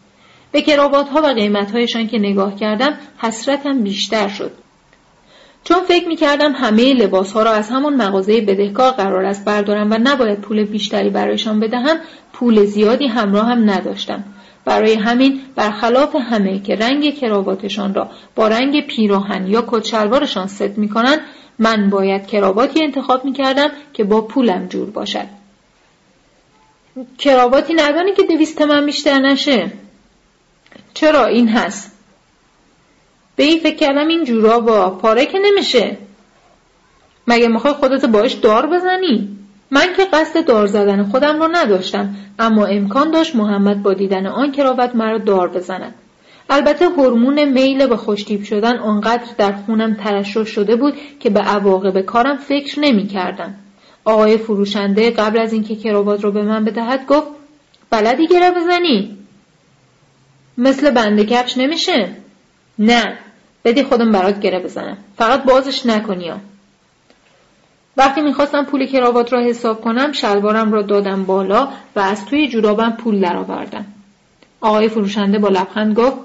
به 0.53 0.63
کراوات 0.63 1.09
ها 1.09 1.23
و 1.23 1.27
قیمت 1.27 1.71
هایشان 1.71 2.07
که 2.07 2.19
نگاه 2.19 2.57
کردم 2.57 2.99
حسرتم 3.19 3.83
بیشتر 3.83 4.29
شد. 4.29 4.53
چون 5.65 5.81
فکر 5.81 6.09
می 6.09 6.17
کردم 6.17 6.53
همه 6.53 6.95
لباس 6.95 7.33
ها 7.33 7.43
را 7.43 7.51
از 7.53 7.71
همون 7.71 7.95
مغازه 7.95 8.41
بدهکار 8.41 8.91
قرار 8.91 9.25
است 9.25 9.45
بردارم 9.45 9.91
و 9.91 9.99
نباید 10.03 10.41
پول 10.41 10.65
بیشتری 10.65 11.11
برایشان 11.11 11.61
بدهم 11.61 11.97
پول 12.33 12.65
زیادی 12.65 13.07
همراه 13.07 13.47
هم 13.47 13.71
نداشتم. 13.71 14.25
برای 14.65 14.95
همین 14.95 15.41
برخلاف 15.55 16.17
همه 16.17 16.59
که 16.59 16.75
رنگ 16.75 17.15
کراواتشان 17.15 17.95
را 17.95 18.11
با 18.35 18.49
رنگ 18.49 18.87
پیراهن 18.87 19.47
یا 19.47 19.65
کچلوارشان 19.67 20.47
ست 20.47 20.79
می 20.79 20.89
کنند 20.89 21.21
من 21.59 21.91
باید 21.91 22.27
کراواتی 22.27 22.85
انتخاب 22.85 23.25
می 23.25 23.33
کردم 23.33 23.71
که 23.93 24.05
با 24.05 24.21
پولم 24.21 24.67
جور 24.67 24.91
باشد. 24.91 25.27
کراواتی 27.19 27.75
ندانی 27.75 28.13
که 28.13 28.23
دویست 28.23 28.63
من 28.63 28.87
بیشتر 28.87 29.19
نشه. 29.19 29.73
چرا؟ 30.95 31.27
این 31.27 31.49
هست. 31.49 32.00
به 33.41 33.47
این 33.47 33.61
فکر 33.61 33.77
کردم 33.77 34.09
این 34.09 34.25
جورا 34.25 34.61
با 34.61 34.91
پاره 34.91 35.27
که 35.27 35.39
نمیشه 35.39 35.97
مگه 37.27 37.49
می‌خوای 37.49 37.73
خودت 37.75 38.05
باش 38.05 38.33
دار 38.33 38.67
بزنی 38.67 39.29
من 39.71 39.87
که 39.97 40.05
قصد 40.05 40.47
دار 40.47 40.67
زدن 40.67 41.03
خودم 41.03 41.41
را 41.41 41.47
نداشتم 41.47 42.15
اما 42.39 42.67
امکان 42.67 43.11
داشت 43.11 43.37
محمد 43.37 43.83
با 43.83 43.95
دیدن 43.95 44.27
آن 44.27 44.53
کراوت 44.53 44.95
مرا 44.95 45.19
دار 45.19 45.49
بزند 45.49 45.95
البته 46.51 46.89
هورمون 46.89 47.45
میل 47.45 47.87
به 47.87 47.97
خوشتیب 47.97 48.43
شدن 48.43 48.79
آنقدر 48.79 49.25
در 49.39 49.53
خونم 49.53 49.95
ترشح 49.95 50.45
شده 50.45 50.77
بود 50.77 50.95
که 51.21 51.31
به 51.31 51.41
عواقب 51.41 52.01
کارم 52.01 52.37
فکر 52.37 52.81
نمی 52.81 53.07
کردم. 53.07 53.55
آقای 54.05 54.37
فروشنده 54.37 55.11
قبل 55.11 55.41
از 55.41 55.53
اینکه 55.53 55.77
کراوات 55.77 56.25
رو 56.25 56.33
به 56.33 56.43
من 56.43 56.65
بدهد 56.65 57.07
گفت 57.07 57.29
بلدی 57.91 58.27
گره 58.27 58.51
بزنی؟ 58.51 59.17
مثل 60.59 60.91
بنده 60.91 61.25
کفش 61.25 61.59
نمیشه؟ 61.59 62.09
نه 62.79 63.19
بدی 63.65 63.83
خودم 63.83 64.13
برات 64.13 64.41
گره 64.41 64.59
بزنم. 64.59 64.97
فقط 65.17 65.45
بازش 65.45 65.87
نکنی. 65.87 66.33
وقتی 67.97 68.21
می‌خواستم 68.21 68.65
پول 68.65 68.87
کراوات 68.87 69.33
را 69.33 69.41
حساب 69.41 69.81
کنم 69.81 70.13
شلوارم 70.13 70.73
را 70.73 70.83
دادم 70.83 71.25
بالا 71.25 71.69
و 71.97 72.01
از 72.01 72.27
توی 72.27 72.49
جورابم 72.49 72.91
پول 72.91 73.21
درآوردم. 73.21 73.87
آقای 74.61 74.89
فروشنده 74.89 75.39
با 75.39 75.49
لبخند 75.49 75.97
گفت 75.97 76.17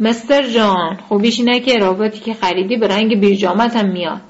مستر 0.00 0.42
جان 0.42 0.98
خوبیش 1.08 1.38
اینه 1.38 1.60
که 1.60 1.72
کراواتی 1.72 2.20
که 2.20 2.34
خریدی 2.34 2.76
به 2.76 2.88
رنگ 2.88 3.20
بیرجامت 3.20 3.76
هم 3.76 3.86
میاد. 3.86 4.20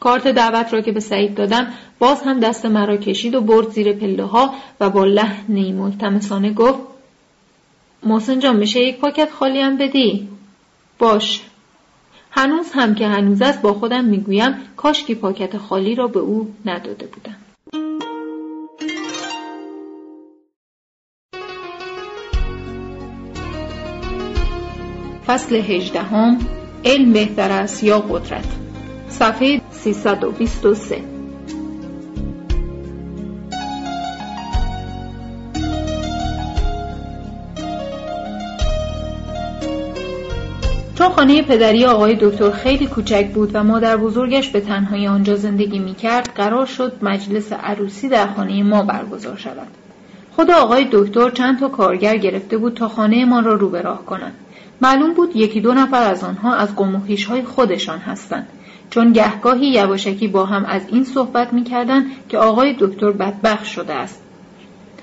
کارت 0.00 0.28
دعوت 0.28 0.72
را 0.72 0.80
که 0.80 0.92
به 0.92 1.00
سعید 1.00 1.34
دادم 1.34 1.72
باز 1.98 2.22
هم 2.22 2.40
دست 2.40 2.66
مرا 2.66 2.96
کشید 2.96 3.34
و 3.34 3.40
برد 3.40 3.70
زیر 3.70 3.92
پله 3.92 4.24
ها 4.24 4.54
و 4.80 4.90
با 4.90 5.04
لحنی 5.04 5.72
ملتمسانه 5.72 6.52
گفت 6.52 6.91
محسن 8.04 8.38
جان 8.38 8.56
میشه 8.56 8.80
یک 8.80 8.98
پاکت 8.98 9.30
خالی 9.30 9.60
هم 9.60 9.76
بدی؟ 9.76 10.28
باش. 10.98 11.42
هنوز 12.30 12.72
هم 12.72 12.94
که 12.94 13.06
هنوز 13.06 13.42
است 13.42 13.62
با 13.62 13.72
خودم 13.74 14.04
می‌گویم 14.04 14.54
کاش 14.76 15.04
که 15.04 15.14
پاکت 15.14 15.58
خالی 15.58 15.94
را 15.94 16.08
به 16.08 16.20
او 16.20 16.54
نداده 16.64 17.06
بودم. 17.06 17.36
فصل 25.26 25.56
هجدهم 25.56 26.38
علم 26.84 27.12
بهتر 27.12 27.50
است 27.50 27.84
یا 27.84 27.98
قدرت؟ 27.98 28.48
صفحه 29.08 29.60
323 29.70 31.11
چون 41.02 41.10
خانه 41.10 41.42
پدری 41.42 41.84
آقای 41.84 42.18
دکتر 42.20 42.50
خیلی 42.50 42.86
کوچک 42.86 43.28
بود 43.34 43.50
و 43.54 43.64
مادر 43.64 43.96
بزرگش 43.96 44.48
به 44.48 44.60
تنهایی 44.60 45.06
آنجا 45.06 45.36
زندگی 45.36 45.78
می 45.78 45.94
کرد 45.94 46.32
قرار 46.34 46.66
شد 46.66 46.92
مجلس 47.02 47.52
عروسی 47.52 48.08
در 48.08 48.26
خانه 48.26 48.62
ما 48.62 48.82
برگزار 48.82 49.36
شود. 49.36 49.66
خود 50.36 50.50
آقای 50.50 50.86
دکتر 50.92 51.30
چند 51.30 51.60
تا 51.60 51.68
کارگر 51.68 52.16
گرفته 52.16 52.56
بود 52.56 52.74
تا 52.74 52.88
خانه 52.88 53.24
ما 53.24 53.40
را 53.40 53.54
رو 53.54 53.68
به 53.68 53.82
راه 53.82 54.04
کنند. 54.04 54.34
معلوم 54.80 55.14
بود 55.14 55.36
یکی 55.36 55.60
دو 55.60 55.74
نفر 55.74 56.02
از 56.10 56.24
آنها 56.24 56.54
از 56.54 56.76
قوم 56.76 57.02
های 57.28 57.42
خودشان 57.42 57.98
هستند. 57.98 58.48
چون 58.90 59.12
گهگاهی 59.12 59.66
یواشکی 59.66 60.28
با 60.28 60.46
هم 60.46 60.64
از 60.64 60.82
این 60.88 61.04
صحبت 61.04 61.52
می‌کردند 61.52 62.06
که 62.28 62.38
آقای 62.38 62.76
دکتر 62.80 63.10
بدبخت 63.10 63.64
شده 63.64 63.94
است. 63.94 64.22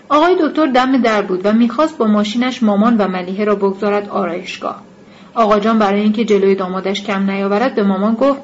آقای 0.09 0.35
دکتر 0.41 0.65
دم 0.65 1.01
در 1.01 1.21
بود 1.21 1.41
و 1.43 1.53
می‌خواست 1.53 1.97
با 1.97 2.05
ماشینش 2.05 2.63
مامان 2.63 2.97
و 2.97 3.07
ملیحه 3.07 3.45
را 3.45 3.55
بگذارد 3.55 4.09
آرایشگاه. 4.09 4.88
آقا 5.33 5.59
جان 5.59 5.79
برای 5.79 6.01
اینکه 6.01 6.25
جلوی 6.25 6.55
دامادش 6.55 7.03
کم 7.03 7.31
نیاورد 7.31 7.75
به 7.75 7.83
مامان 7.83 8.15
گفت 8.15 8.39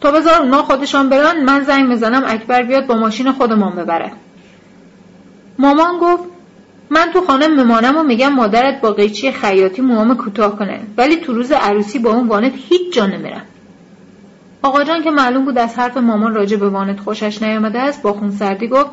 تو 0.00 0.12
بذار 0.12 0.42
اونا 0.42 0.62
خودشان 0.62 1.08
برن 1.08 1.44
من 1.44 1.62
زنگ 1.62 1.88
می‌زنم 1.88 2.22
اکبر 2.26 2.62
بیاد 2.62 2.86
با 2.86 2.94
ماشین 2.94 3.32
خودمان 3.32 3.76
ببره. 3.76 4.12
مامان 5.58 5.98
گفت 5.98 6.24
من 6.90 7.10
تو 7.12 7.20
خانه 7.20 7.46
میمانم 7.46 7.96
و 7.96 8.02
میگم 8.02 8.32
مادرت 8.32 8.80
با 8.80 8.92
قیچی 8.92 9.32
خیاطی 9.32 9.82
موام 9.82 10.16
کوتاه 10.16 10.56
کنه 10.58 10.80
ولی 10.96 11.16
تو 11.16 11.32
روز 11.32 11.52
عروسی 11.52 11.98
با 11.98 12.10
اون 12.10 12.28
وانت 12.28 12.52
هیچ 12.68 12.92
جا 12.92 13.06
نمیرم. 13.06 13.42
آقا 14.62 14.84
جان 14.84 15.02
که 15.02 15.10
معلوم 15.10 15.44
بود 15.44 15.58
از 15.58 15.78
حرف 15.78 15.96
مامان 15.96 16.34
راجع 16.34 16.56
به 16.56 16.68
وانت 16.68 17.00
خوشش 17.00 17.42
نیامده 17.42 17.78
است 17.78 18.02
با 18.02 18.12
خونسردی 18.12 18.68
گفت 18.68 18.90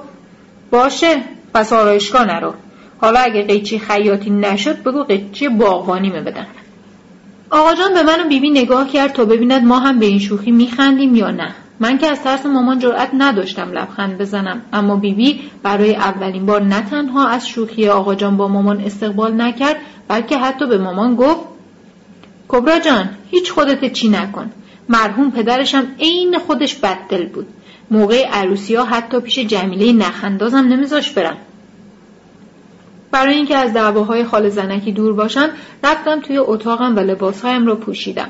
باشه 0.72 1.22
پس 1.54 1.74
آرایشگاه 1.74 2.26
نرو. 2.26 2.54
حالا 3.02 3.20
اگه 3.20 3.44
قیچی 3.44 3.80
خیاطی 3.80 4.30
نشد 4.30 4.84
بگو 4.84 5.04
قیچی 5.04 5.50
باغبانی 5.50 6.10
بدن. 6.10 6.48
آقا 7.50 7.74
جان 7.76 7.94
به 7.94 8.04
من 8.04 8.26
و 8.26 8.28
بیبی 8.30 8.50
نگاه 8.50 8.90
کرد 8.90 9.14
تا 9.14 9.26
ببیند 9.26 9.64
ما 9.64 9.80
هم 9.80 10.00
به 10.00 10.06
این 10.06 10.20
شوخی 10.20 10.52
میخندیم 10.52 11.16
یا 11.16 11.32
نه. 11.32 11.56
من 11.80 11.98
که 11.98 12.08
از 12.08 12.22
ترس 12.22 12.46
مامان 12.46 12.80
جرأت 12.80 13.10
نداشتم 13.14 13.72
لبخند 13.72 14.18
بزنم 14.18 14.62
اما 14.74 14.96
بیبی 14.96 15.40
برای 15.64 15.96
اولین 15.96 16.46
بار 16.46 16.62
نه 16.62 16.82
تنها 16.82 17.28
از 17.28 17.48
شوخی 17.48 17.88
آقا 17.88 18.16
جان 18.16 18.38
با 18.38 18.48
مامان 18.48 18.82
استقبال 18.82 19.42
نکرد 19.42 19.76
بلکه 20.08 20.38
حتی 20.38 20.68
به 20.68 20.78
مامان 20.78 21.16
گفت 21.16 21.42
کبرا 22.48 22.80
جان 22.80 23.10
هیچ 23.32 23.52
خودت 23.52 23.94
چی 23.94 24.10
نکن. 24.10 24.52
مرحوم 24.90 25.32
پدرشم 25.32 25.88
عین 26.00 26.40
خودش 26.40 26.76
بددل 26.76 27.26
بود. 27.26 27.48
موقع 27.92 28.28
عروسی 28.28 28.76
ها 28.76 28.86
حتی 28.86 29.20
پیش 29.20 29.40
جمیله 29.40 29.94
نخندازم 29.94 30.58
نمیذاش 30.58 31.12
برم. 31.12 31.38
برای 33.16 33.36
اینکه 33.36 33.56
از 33.56 33.74
دعواهای 33.74 34.24
خال 34.24 34.50
زنکی 34.50 34.92
دور 34.92 35.14
باشم 35.14 35.50
رفتم 35.84 36.20
توی 36.20 36.38
اتاقم 36.38 36.96
و 36.96 37.00
لباسهایم 37.00 37.68
را 37.68 37.76
پوشیدم. 37.76 38.28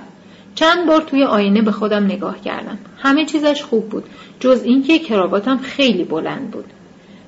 چند 0.55 0.85
بار 0.87 1.01
توی 1.01 1.23
آینه 1.23 1.61
به 1.61 1.71
خودم 1.71 2.03
نگاه 2.03 2.41
کردم. 2.41 2.77
همه 2.97 3.25
چیزش 3.25 3.63
خوب 3.63 3.89
بود 3.89 4.03
جز 4.39 4.61
اینکه 4.63 4.99
کراواتم 4.99 5.57
خیلی 5.57 6.03
بلند 6.03 6.51
بود. 6.51 6.65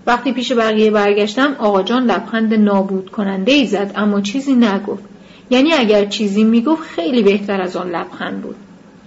وقتی 0.07 0.31
پیش 0.31 0.51
بقیه 0.51 0.91
برگشتم 0.91 1.55
آقا 1.59 1.84
جان 1.84 2.03
لبخند 2.03 2.53
نابود 2.53 3.09
کننده 3.09 3.51
ای 3.51 3.65
زد 3.65 3.91
اما 3.95 4.21
چیزی 4.21 4.53
نگفت. 4.53 5.03
یعنی 5.49 5.73
اگر 5.73 6.05
چیزی 6.05 6.43
می‌گفت 6.43 6.84
خیلی 6.84 7.23
بهتر 7.23 7.61
از 7.61 7.75
آن 7.75 7.89
لبخند 7.89 8.41
بود. 8.41 8.55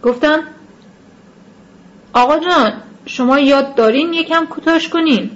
گفتم 0.03 0.39
آقا 2.13 2.39
جان 2.39 2.73
شما 3.07 3.39
یاد 3.39 3.75
دارین 3.75 4.15
یکم 4.15 4.47
کوتاش 4.47 4.89
کنین؟ 4.89 5.31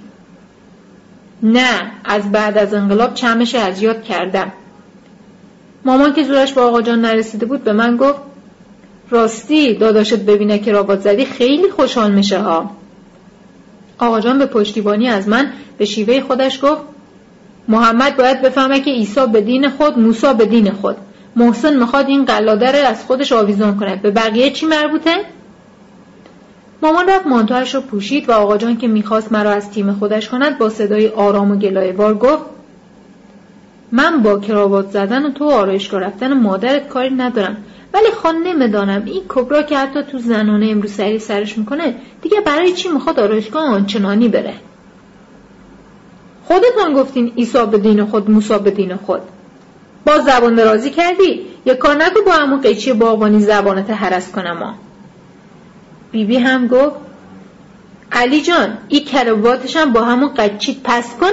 نه 1.43 1.91
از 2.05 2.31
بعد 2.31 2.57
از 2.57 2.73
انقلاب 2.73 3.13
چمش 3.13 3.55
از 3.55 3.81
یاد 3.81 4.03
کردم. 4.03 4.51
مامان 5.85 6.13
که 6.13 6.23
زورش 6.23 6.53
با 6.53 6.61
آقا 6.61 6.81
جان 6.81 7.01
نرسیده 7.01 7.45
بود 7.45 7.63
به 7.63 7.73
من 7.73 7.97
گفت 7.97 8.19
راستی 9.09 9.73
داداشت 9.73 10.15
ببینه 10.15 10.59
که 10.59 10.71
رابط 10.71 10.99
زدی 10.99 11.25
خیلی 11.25 11.69
خوشحال 11.69 12.11
میشه 12.11 12.39
ها. 12.39 12.71
آقا 13.97 14.19
جان 14.19 14.39
به 14.39 14.45
پشتیبانی 14.45 15.07
از 15.07 15.27
من 15.27 15.51
به 15.77 15.85
شیوه 15.85 16.21
خودش 16.21 16.59
گفت 16.63 16.81
محمد 17.67 18.17
باید 18.17 18.41
بفهمه 18.41 18.79
که 18.79 18.91
عیسی 18.91 19.27
به 19.33 19.41
دین 19.41 19.69
خود 19.69 19.99
موسی 19.99 20.33
به 20.37 20.45
دین 20.45 20.71
خود. 20.71 20.95
محسن 21.35 21.79
می‌خواد 21.79 22.07
این 22.07 22.25
قلاده 22.25 22.67
از 22.67 23.03
خودش 23.03 23.31
آویزان 23.31 23.77
کنه. 23.77 23.95
به 23.95 24.11
بقیه 24.11 24.51
چی 24.51 24.65
مربوطه؟ 24.65 25.15
مامان 26.81 27.09
رفت 27.09 27.27
مانتوهش 27.27 27.75
رو 27.75 27.81
پوشید 27.81 28.29
و 28.29 28.31
آقا 28.31 28.57
جان 28.57 28.77
که 28.77 28.87
می‌خواست 28.87 29.31
مرا 29.31 29.51
از 29.51 29.71
تیم 29.71 29.93
خودش 29.93 30.29
کند 30.29 30.57
با 30.57 30.69
صدای 30.69 31.07
آرام 31.07 31.51
و 31.51 31.55
گلایوار 31.55 32.13
گفت 32.13 32.43
من 33.91 34.21
با 34.21 34.39
کراوات 34.39 34.89
زدن 34.89 35.25
و 35.25 35.31
تو 35.31 35.49
آرایشگاه 35.49 36.01
رفتن 36.01 36.33
مادرت 36.33 36.87
کاری 36.87 37.15
ندارم. 37.15 37.57
ولی 37.93 38.11
خان 38.11 38.35
نمی‌دانم 38.43 39.03
این 39.05 39.23
کبرا 39.29 39.61
که 39.61 39.77
حتی 39.77 40.03
تو 40.03 40.17
زنانه 40.17 40.67
امروز 40.69 40.91
سری 40.91 41.19
سرش 41.19 41.57
می‌کنه 41.57 41.95
دیگه 42.21 42.41
برای 42.41 42.73
چی 42.73 42.89
می‌خواد 42.89 43.19
آرایشگاه 43.19 43.63
آنچنانی 43.63 44.29
بره؟ 44.29 44.53
خودتان 46.43 46.93
گفتین 46.93 47.31
ایسا 47.35 47.65
به 47.65 47.77
دین 47.77 48.05
خود 48.05 48.31
موسا 48.31 48.57
به 48.57 48.71
دین 48.71 48.95
خود. 48.95 49.21
با 50.05 50.19
زبان 50.19 50.55
درازی 50.55 50.89
کردی؟ 50.89 51.41
یه 51.65 51.75
کار 51.75 51.95
نکو 51.95 52.21
با 52.25 52.31
همون 52.31 52.61
قیچی 52.61 52.93
باغبانی 52.93 53.39
زبانت 53.39 53.89
هرس 53.89 54.31
کنم 54.31 54.57
ها. 54.57 54.84
بیبی 56.15 56.37
هم 56.37 56.67
گفت 56.67 56.95
علی 58.11 58.41
جان 58.41 58.77
این 58.87 59.05
کرواتش 59.05 59.75
هم 59.75 59.93
با 59.93 60.01
همون 60.01 60.33
قچیت 60.33 60.77
پس 60.83 61.17
کن. 61.17 61.31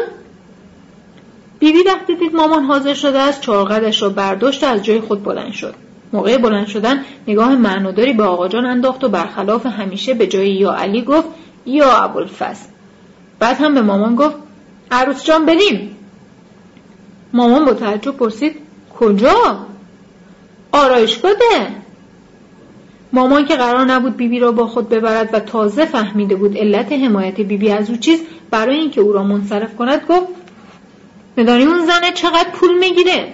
بیبی 1.58 1.82
وقتی 1.86 2.14
دید 2.16 2.34
مامان 2.34 2.64
حاضر 2.64 2.94
شده 2.94 3.18
است 3.18 3.40
چارقدش 3.40 4.02
را 4.02 4.08
برداشت 4.08 4.64
و 4.64 4.66
از 4.66 4.82
جای 4.82 5.00
خود 5.00 5.22
بلند 5.22 5.52
شد. 5.52 5.74
موقع 6.12 6.38
بلند 6.38 6.66
شدن 6.66 7.04
نگاه 7.28 7.54
معناداری 7.54 8.12
به 8.12 8.22
آقا 8.22 8.48
جان 8.48 8.66
انداخت 8.66 9.04
و 9.04 9.08
برخلاف 9.08 9.66
همیشه 9.66 10.14
به 10.14 10.26
جای 10.26 10.50
یا 10.50 10.72
علی 10.72 11.02
گفت 11.02 11.28
یا 11.66 11.96
ابوالفضل. 11.96 12.66
بعد 13.38 13.56
هم 13.60 13.74
به 13.74 13.82
مامان 13.82 14.16
گفت 14.16 14.36
عروس 14.90 15.24
جان 15.24 15.46
بریم. 15.46 15.96
مامان 17.32 17.64
با 17.64 17.74
تعجب 17.74 18.16
پرسید 18.16 18.56
کجا؟ 18.98 19.66
آرایشگاه 20.72 21.32
ده 21.32 21.81
مامان 23.12 23.44
که 23.44 23.56
قرار 23.56 23.84
نبود 23.84 24.16
بیبی 24.16 24.38
را 24.38 24.52
با 24.52 24.66
خود 24.66 24.88
ببرد 24.88 25.30
و 25.32 25.40
تازه 25.40 25.84
فهمیده 25.84 26.34
بود 26.34 26.58
علت 26.58 26.92
حمایت 26.92 27.40
بیبی 27.40 27.70
از 27.70 27.90
او 27.90 27.96
چیز 27.96 28.20
برای 28.50 28.76
اینکه 28.76 29.00
او 29.00 29.12
را 29.12 29.22
منصرف 29.22 29.76
کند 29.76 30.02
گفت 30.08 30.26
ندانی 31.38 31.64
اون 31.64 31.86
زنه 31.86 32.12
چقدر 32.14 32.48
پول 32.52 32.78
می‌گیره؟ 32.78 33.28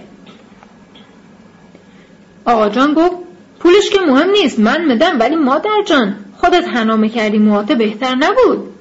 آقا 2.44 2.68
جان 2.68 2.94
گفت 2.94 3.16
پولش 3.60 3.90
که 3.90 3.98
مهم 4.00 4.30
نیست 4.30 4.58
من 4.58 4.84
مدم 4.84 5.20
ولی 5.20 5.36
مادر 5.36 5.82
جان 5.86 6.16
خودت 6.36 6.68
حنامه 6.68 7.08
کردی 7.08 7.38
موات 7.38 7.72
بهتر 7.72 8.14
نبود. 8.14 8.74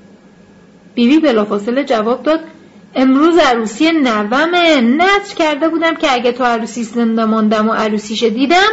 بیبی 0.95 1.19
بلافاصله 1.19 1.83
جواب 1.83 2.23
داد 2.23 2.39
امروز 2.95 3.37
عروسی 3.37 3.91
نومه 3.91 4.81
نظر 4.81 5.35
کرده 5.37 5.69
بودم 5.69 5.95
که 5.95 6.13
اگه 6.13 6.31
تو 6.31 6.43
عروسی 6.43 6.83
زنده 6.83 7.25
ماندم 7.25 7.69
و 7.69 7.73
عروسیش 7.73 8.23
دیدم 8.23 8.69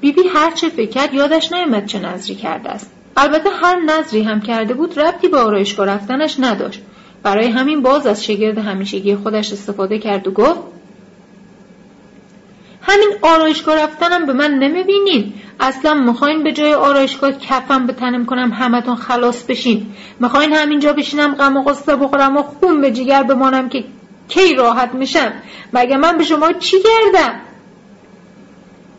بیبی 0.00 0.22
بی 0.22 0.28
هر 0.28 0.50
چه 0.50 0.68
فکر 0.68 0.90
کرد 0.90 1.14
یادش 1.14 1.52
نیامد 1.52 1.86
چه 1.86 1.98
نظری 1.98 2.34
کرده 2.34 2.70
است. 2.70 2.90
البته 3.16 3.50
هر 3.50 3.80
نظری 3.80 4.22
هم 4.22 4.40
کرده 4.40 4.74
بود 4.74 5.00
ربطی 5.00 5.28
به 5.28 5.38
آرایشگاه 5.38 5.86
رفتنش 5.86 6.36
نداشت. 6.38 6.80
برای 7.22 7.46
همین 7.46 7.82
باز 7.82 8.06
از 8.06 8.24
شگرد 8.24 8.58
همیشگی 8.58 9.16
خودش 9.16 9.52
استفاده 9.52 9.98
کرد 9.98 10.28
و 10.28 10.30
گفت 10.30 10.60
همین 12.82 13.10
آرایشگاه 13.22 13.82
رفتنم 13.82 14.26
به 14.26 14.32
من 14.32 14.50
نمی‌بینین 14.50 15.32
اصلا 15.60 15.94
می‌خواین 15.94 16.42
به 16.42 16.52
جای 16.52 16.74
آرایشگاه 16.74 17.32
کفم 17.32 17.86
به 17.86 17.92
تنم 17.92 18.24
کنم 18.24 18.52
همتون 18.52 18.96
خلاص 18.96 19.44
بشین. 19.44 19.86
می‌خواین 20.20 20.52
همینجا 20.52 20.92
بشینم 20.92 21.34
غم 21.34 21.56
و 21.56 21.62
قصه 21.62 21.96
بخورم 21.96 22.36
و 22.36 22.42
خون 22.42 22.80
به 22.80 22.90
جگر 22.90 23.22
بمانم 23.22 23.68
که 23.68 23.84
کی 24.28 24.54
راحت 24.54 24.94
میشم. 24.94 25.32
مگه 25.72 25.96
من 25.96 26.18
به 26.18 26.24
شما 26.24 26.52
چی 26.52 26.76
کردم؟ 26.82 27.40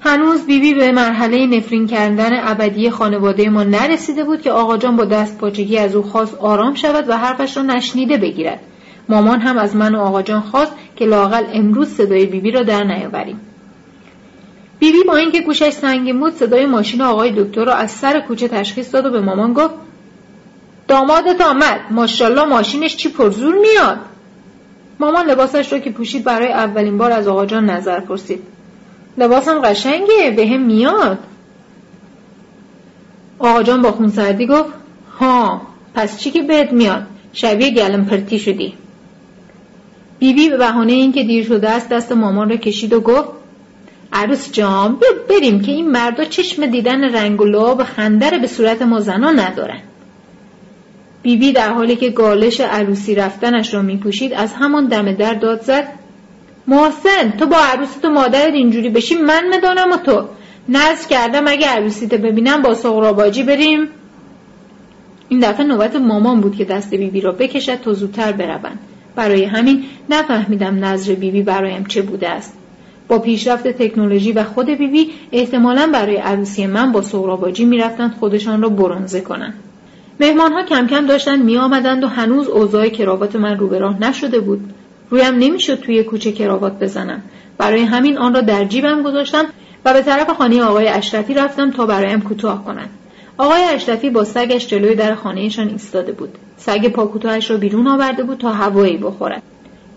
هنوز 0.01 0.45
بیبی 0.45 0.73
بی 0.73 0.79
به 0.79 0.91
مرحله 0.91 1.45
نفرین 1.45 1.87
کردن 1.87 2.29
ابدی 2.33 2.89
خانواده 2.89 3.49
ما 3.49 3.63
نرسیده 3.63 4.23
بود 4.23 4.41
که 4.41 4.51
آقا 4.51 4.77
جان 4.77 4.95
با 4.95 5.05
دست 5.05 5.37
پاچگی 5.37 5.77
از 5.77 5.95
او 5.95 6.03
خواست 6.03 6.35
آرام 6.35 6.75
شود 6.75 7.09
و 7.09 7.17
حرفش 7.17 7.57
را 7.57 7.63
نشنیده 7.63 8.17
بگیرد. 8.17 8.59
مامان 9.09 9.39
هم 9.39 9.57
از 9.57 9.75
من 9.75 9.95
و 9.95 9.99
آقا 9.99 10.21
جان 10.21 10.41
خواست 10.41 10.71
که 10.95 11.05
لاقل 11.05 11.43
امروز 11.53 11.87
صدای 11.87 12.25
بیبی 12.25 12.51
را 12.51 12.63
در 12.63 12.83
نیاوریم. 12.83 13.39
بیبی 14.79 14.97
بی 14.97 15.03
با 15.07 15.15
اینکه 15.15 15.41
گوشش 15.41 15.69
سنگین 15.69 16.19
بود 16.19 16.33
صدای 16.33 16.65
ماشین 16.65 17.01
آقای 17.01 17.31
دکتر 17.31 17.65
رو 17.65 17.71
از 17.71 17.91
سر 17.91 18.19
کوچه 18.19 18.47
تشخیص 18.47 18.93
داد 18.95 19.05
و 19.05 19.09
به 19.09 19.21
مامان 19.21 19.53
گفت 19.53 19.73
دامادت 20.87 21.41
آمد. 21.41 21.79
ماشاءالله 21.91 22.45
ماشینش 22.45 22.95
چی 22.95 23.09
پرزور 23.09 23.55
میاد. 23.55 23.97
مامان 24.99 25.25
لباسش 25.25 25.73
رو 25.73 25.79
که 25.79 25.91
پوشید 25.91 26.23
برای 26.23 26.51
اولین 26.51 26.97
بار 26.97 27.11
از 27.11 27.27
آقا 27.27 27.45
جان 27.45 27.69
نظر 27.69 27.99
پرسید. 27.99 28.43
لباسم 29.19 29.61
قشنگه 29.61 30.33
به 30.35 30.47
هم 30.47 30.61
میاد. 30.61 31.17
آقا 33.39 33.63
جان 33.63 33.81
با 33.81 33.91
خونسردی 33.91 34.47
گفت 34.47 34.73
ها 35.19 35.61
پس 35.93 36.19
چی 36.19 36.31
که 36.31 36.41
بهت 36.41 36.71
میاد؟ 36.71 37.03
شبیه 37.33 37.71
گلم 37.71 38.05
پرتی 38.05 38.39
شدی. 38.39 38.73
بیبی 40.19 40.49
به 40.49 40.57
بهانه 40.57 40.93
اینکه 40.93 41.23
دیر 41.23 41.45
شده 41.45 41.69
است 41.69 41.89
دست 41.89 42.11
مامان 42.11 42.49
را 42.49 42.55
کشید 42.55 42.93
و 42.93 43.01
گفت 43.01 43.29
عروس 44.13 44.51
جان 44.51 44.95
بیا 44.95 45.09
بریم 45.29 45.61
که 45.61 45.71
این 45.71 45.91
مردا 45.91 46.23
چشم 46.23 46.65
دیدن 46.65 47.03
رنگ 47.03 47.41
و 47.41 47.45
لعاب 47.45 47.83
خندر 47.83 48.37
به 48.37 48.47
صورت 48.47 48.81
ما 48.81 48.99
زنا 48.99 49.31
ندارن. 49.31 49.81
بیبی 51.21 51.51
در 51.51 51.73
حالی 51.73 51.95
که 51.95 52.09
گالش 52.09 52.61
عروسی 52.61 53.15
رفتنش 53.15 53.73
را 53.73 53.81
میپوشید 53.81 54.33
از 54.33 54.53
همان 54.53 54.85
دم 54.85 55.11
در 55.11 55.33
داد 55.33 55.61
زد 55.61 55.98
محسن 56.69 57.31
تو 57.39 57.45
با 57.45 57.57
عروست 57.57 58.05
و 58.05 58.09
مادرت 58.09 58.53
اینجوری 58.53 58.89
بشی 58.89 59.15
من 59.15 59.43
مدانم 59.53 59.91
و 59.91 59.97
تو. 59.97 60.23
نزد 60.69 61.07
کردم 61.07 61.47
اگه 61.47 61.67
عروسیت 61.67 62.13
ببینم 62.13 62.61
با 62.61 62.73
سغراباجی 62.73 63.43
بریم. 63.43 63.87
این 65.29 65.39
دفعه 65.39 65.65
نوبت 65.65 65.95
مامان 65.95 66.41
بود 66.41 66.55
که 66.55 66.65
دست 66.65 66.93
بیبی 66.93 67.21
را 67.21 67.31
بکشد 67.31 67.75
تا 67.75 67.93
زودتر 67.93 68.31
بروند. 68.31 68.79
برای 69.15 69.43
همین 69.43 69.83
نفهمیدم 70.09 70.85
نظر 70.85 71.13
بیبی 71.13 71.41
برایم 71.43 71.85
چه 71.85 72.01
بوده 72.01 72.29
است. 72.29 72.53
با 73.07 73.19
پیشرفت 73.19 73.67
تکنولوژی 73.67 74.31
و 74.31 74.43
خود 74.43 74.69
بیبی 74.69 75.09
احتمالا 75.31 75.89
برای 75.93 76.17
عروسی 76.17 76.67
من 76.67 76.91
با 76.91 77.01
سغراباجی 77.01 77.65
می‌رفتند 77.65 78.15
خودشان 78.19 78.61
را 78.61 78.69
برونزه 78.69 79.21
کنند. 79.21 79.53
مهمان 80.19 80.53
ها 80.53 80.63
کم 80.63 80.87
کم 80.87 81.05
داشتند 81.05 81.43
می 81.43 81.57
آمدند 81.57 82.03
و 82.03 82.07
هنوز 82.07 82.47
اوضاع 82.47 82.89
کراوات 82.89 83.35
من 83.35 83.57
رو 83.57 83.67
به 83.67 83.79
راه 83.79 84.01
نشده 84.01 84.39
بود. 84.39 84.73
رویم 85.09 85.35
نمی‌شد 85.35 85.79
توی 85.79 86.03
کوچه 86.03 86.31
کراوات 86.31 86.79
بزنم. 86.79 87.21
برای 87.57 87.81
همین 87.81 88.17
آن 88.17 88.33
را 88.33 88.41
در 88.41 88.65
جیبم 88.65 89.03
گذاشتم 89.03 89.45
و 89.85 89.93
به 89.93 90.01
طرف 90.01 90.29
خانه 90.29 90.63
آقای 90.63 90.87
اشرفی 90.87 91.33
رفتم 91.33 91.71
تا 91.71 91.85
برایم 91.85 92.21
کوتاه 92.21 92.65
کنند. 92.65 92.89
آقای 93.37 93.63
اشرفی 93.63 94.09
با 94.09 94.23
سگش 94.23 94.67
جلوی 94.67 94.95
در 94.95 95.15
خانهشان 95.15 95.69
ایستاده 95.69 96.11
بود. 96.11 96.37
سگ 96.57 96.87
پاکوتاهش 96.87 97.51
را 97.51 97.57
بیرون 97.57 97.87
آورده 97.87 98.23
بود 98.23 98.37
تا 98.37 98.51
هوایی 98.51 98.97
بخورد. 98.97 99.43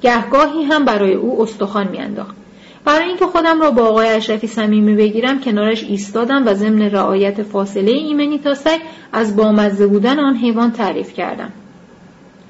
گهگاهی 0.03 0.63
هم 0.63 0.85
برای 0.85 1.15
او 1.15 1.43
استخوان 1.43 1.89
میانداخت. 1.89 2.37
برای 2.85 3.09
اینکه 3.09 3.27
خودم 3.27 3.61
را 3.61 3.71
با 3.71 3.83
آقای 3.83 4.09
اشرفی 4.09 4.47
صمیمی 4.47 4.95
بگیرم 4.95 5.41
کنارش 5.41 5.85
ایستادم 5.85 6.47
و 6.47 6.55
ضمن 6.55 6.83
رعایت 6.83 7.43
فاصله 7.43 7.91
ایمنی 7.91 8.39
تا 8.39 8.55
سگ 8.55 8.79
از 9.13 9.37
بامزه 9.37 9.87
بودن 9.87 10.19
آن 10.19 10.37
حیوان 10.37 10.73
تعریف 10.73 11.13
کردم. 11.13 11.53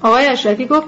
آقای 0.01 0.25
اشرفی 0.25 0.65
گفت 0.65 0.87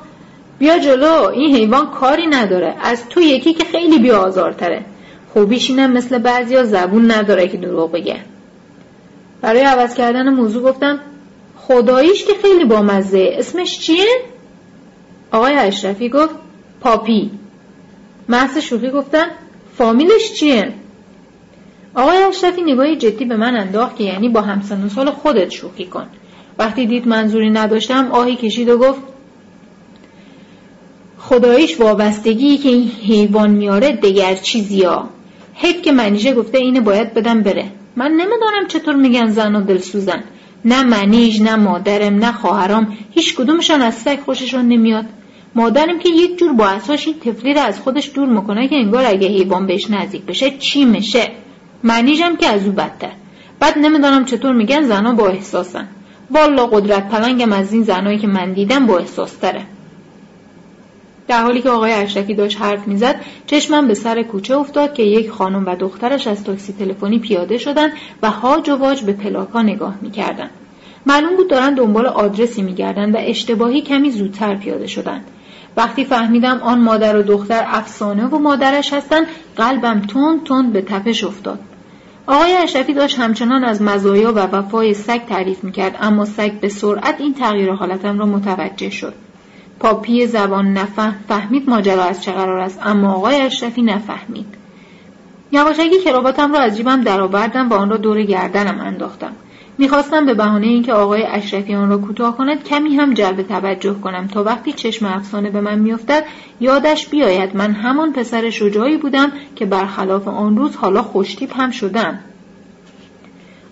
بیا 0.60 0.80
جلو 0.80 1.28
این 1.34 1.56
حیوان 1.56 1.92
کاری 1.92 2.28
نداره. 2.28 2.76
از 2.82 3.10
تو 3.10 3.22
یکی 3.22 3.54
که 3.54 3.64
خیلی 3.64 4.00
بیازارتره 4.00 4.86
خوبیش 5.34 5.70
اینم 5.70 5.92
مثل 5.92 6.18
بعضیا 6.18 6.64
زبون 6.64 7.12
نداره 7.12 7.48
که 7.48 7.58
دروغ 7.58 7.92
بگه. 7.92 8.18
برای 9.42 9.62
عوض 9.62 9.96
کردن 9.96 10.30
موضوع 10.30 10.64
گفتم 10.64 11.00
خداییش 11.58 12.26
که 12.26 12.34
خیلی 12.42 12.66
بامزه. 12.66 13.30
اسمش 13.38 13.80
چیه؟ 13.80 14.06
آقای 15.32 15.54
اشرفی 15.54 16.10
گفت 16.10 16.36
پاپی. 16.82 17.32
محض 18.30 18.58
شوخی 18.58 18.90
گفتن 18.90 19.26
فامیلش 19.78 20.34
چیه؟ 20.34 20.74
آقای 21.96 22.18
اشرفی 22.18 22.62
نگاهی 22.62 22.96
جدی 22.96 23.26
به 23.26 23.36
من 23.36 23.58
انداخت 23.58 23.96
که 23.96 24.04
یعنی 24.04 24.30
با 24.30 24.42
همسن 24.42 24.86
و 24.86 24.90
سال 24.90 25.12
خودت 25.12 25.50
شوخی 25.50 25.86
کن. 25.86 26.08
وقتی 26.60 26.86
دید 26.86 27.08
منظوری 27.08 27.50
نداشتم 27.50 28.12
آهی 28.12 28.36
کشید 28.36 28.70
و 28.70 28.78
گفت 28.78 29.02
خداییش 31.30 31.80
وابستگی 31.80 32.58
که 32.58 32.70
این 32.70 32.92
حیوان 33.08 33.50
میاره 33.50 33.92
دگر 33.92 34.36
چیزیا 34.36 35.10
حیف 35.54 35.82
که 35.82 35.92
منیشه 35.92 36.34
گفته 36.34 36.58
اینه 36.58 36.82
باید 36.82 37.14
بدم 37.14 37.42
بره. 37.42 37.66
من 37.96 38.12
نمی‌دانم 38.12 38.68
چطور 38.68 38.96
میگن 38.96 39.30
زن 39.30 39.56
و 39.56 39.62
دلسوزن. 39.62 40.24
نه 40.66 40.84
منیش 40.84 41.42
نه 41.42 41.56
مادرم 41.56 42.16
نه 42.16 42.32
خواهرام. 42.32 42.98
هیچ 43.12 43.36
کدومشان 43.36 43.82
از 43.82 43.94
سگ 43.94 44.20
خوششان 44.26 44.68
نمیاد. 44.68 45.06
مادرم 45.56 46.00
که 46.00 46.10
یک 46.10 46.38
جور 46.38 46.54
با 46.54 46.68
اساش 46.68 47.08
این 47.08 47.20
تفلی 47.20 47.54
رو 47.54 47.62
از 47.62 47.80
خودش 47.80 48.12
دور 48.14 48.28
می‌کنه 48.28 48.68
که 48.68 48.76
انگار 48.76 49.06
اگه 49.06 49.28
حیوان 49.28 49.68
بهش 49.68 49.90
نزدیک 49.90 50.22
بشه 50.22 50.52
چی 50.60 50.86
میشه. 50.86 51.32
منیجم 51.84 52.36
که 52.36 52.48
از 52.48 52.66
او 52.66 52.72
بدتر. 52.72 53.12
بعد 53.60 53.78
نمی‌دانم 53.78 54.26
چطور 54.26 54.54
میگن 54.54 54.82
زنها 54.82 55.14
با 55.14 55.28
احساسن. 55.28 55.88
والا 56.32 56.66
قدرت 56.66 57.10
پلنگم 57.10 57.54
از 57.54 57.74
این 57.74 57.84
زنهایی 57.84 58.20
که 58.20 58.28
من 58.28 58.54
دیدم 58.54 58.86
با 58.86 58.98
احساس 58.98 59.34
تره. 59.34 59.62
در 61.28 61.44
حالی 61.44 61.62
که 61.62 61.70
آقای 61.70 61.92
اشرفی 61.92 62.34
داشت 62.34 62.62
حرف 62.62 62.88
می‌زد 62.88 63.22
چشمم 63.48 63.88
به 63.88 63.94
سر 63.94 64.24
کوچه 64.24 64.58
افتاد 64.58 64.94
که 64.94 65.04
یک 65.04 65.30
خانم 65.30 65.66
و 65.66 65.76
دخترش 65.76 66.28
از 66.28 66.44
تاکسی 66.44 66.74
تلفنی 66.74 67.20
پیاده 67.20 67.58
شدند 67.58 67.92
و 68.22 68.32
هاج 68.32 68.70
و 68.70 68.76
واج 68.76 69.02
به 69.02 69.14
پلاکا 69.14 69.62
نگاه 69.62 69.96
می‌کردند 70.02 70.52
معلوم 71.06 71.36
بود 71.36 71.50
دارن 71.50 71.74
دنبال 71.74 72.06
آدرسی 72.06 72.62
میگردند 72.62 73.16
و 73.16 73.18
اشتباهی 73.22 73.82
کمی 73.82 74.12
زودتر 74.12 74.56
پیاده 74.56 74.88
شدند 74.88 75.26
وقتی 75.78 76.06
فهمیدم 76.06 76.58
آن 76.58 76.80
مادر 76.80 77.18
و 77.18 77.22
دختر 77.22 77.64
افسانه 77.68 78.26
و 78.26 78.40
مادرش 78.40 78.94
هستند 78.94 79.28
قلبم 79.56 80.02
تند 80.02 80.44
تند 80.44 80.74
به 80.74 80.82
تپش 80.82 81.24
افتاد. 81.24 81.60
آقای 82.28 82.54
اشرفی 82.54 82.94
داشت 82.94 83.20
همچنان 83.20 83.64
از 83.64 83.82
مزایا 83.82 84.34
و 84.34 84.40
وفای 84.40 84.94
سگ 84.94 85.26
تعریف 85.26 85.64
می‌کرد 85.64 85.98
اما 86.02 86.26
سگ 86.26 86.52
به 86.52 86.70
سرعت 86.70 87.16
این 87.22 87.34
تغییر 87.34 87.72
حالتم 87.72 88.20
را 88.20 88.26
متوجه 88.26 88.90
شد. 88.90 89.14
پاپی 89.80 90.28
زبان 90.28 90.74
نفهم 90.74 91.16
فهمید 91.28 91.70
ماجرا 91.70 92.04
از 92.04 92.24
چه 92.24 92.32
قرار 92.32 92.60
است 92.60 92.80
اما 92.84 93.14
آقای 93.14 93.42
اشرفی 93.42 93.82
نفهمید. 93.82 94.48
یواشکی 95.52 96.00
کراواتم 96.00 96.54
را 96.54 96.60
از 96.60 96.78
جیبم 96.78 97.02
درآوردم 97.02 97.70
و 97.70 97.74
آن 97.74 97.90
را 97.90 97.98
دور 97.98 98.24
گردنم 98.24 98.80
انداختم. 98.80 99.32
می‌خواستم 99.78 100.26
به 100.26 100.34
بهانه 100.34 100.68
اینکه 100.68 100.94
آقای 100.94 101.24
اشرفی 101.24 101.76
آن 101.76 101.90
را 101.90 101.98
کوتاه 101.98 102.38
کند 102.38 102.64
کمی 102.64 102.96
هم 102.96 103.14
جلب 103.14 103.42
توجه 103.42 103.94
کنم 103.94 104.28
تا 104.28 104.44
وقتی 104.44 104.74
چشم 104.74 105.06
افسانه 105.06 105.50
به 105.50 105.62
من 105.62 105.80
میافتد 105.80 106.26
یادش 106.60 107.08
بیاید 107.08 107.56
من 107.56 107.72
همان 107.72 108.14
پسر 108.14 108.50
شجاعی 108.50 108.98
بودم 108.98 109.32
که 109.56 109.66
برخلاف 109.66 110.28
آن 110.28 110.58
روز 110.58 110.76
حالا 110.76 111.02
خوشتیپ 111.02 111.60
هم 111.60 111.72
شدم. 111.72 112.20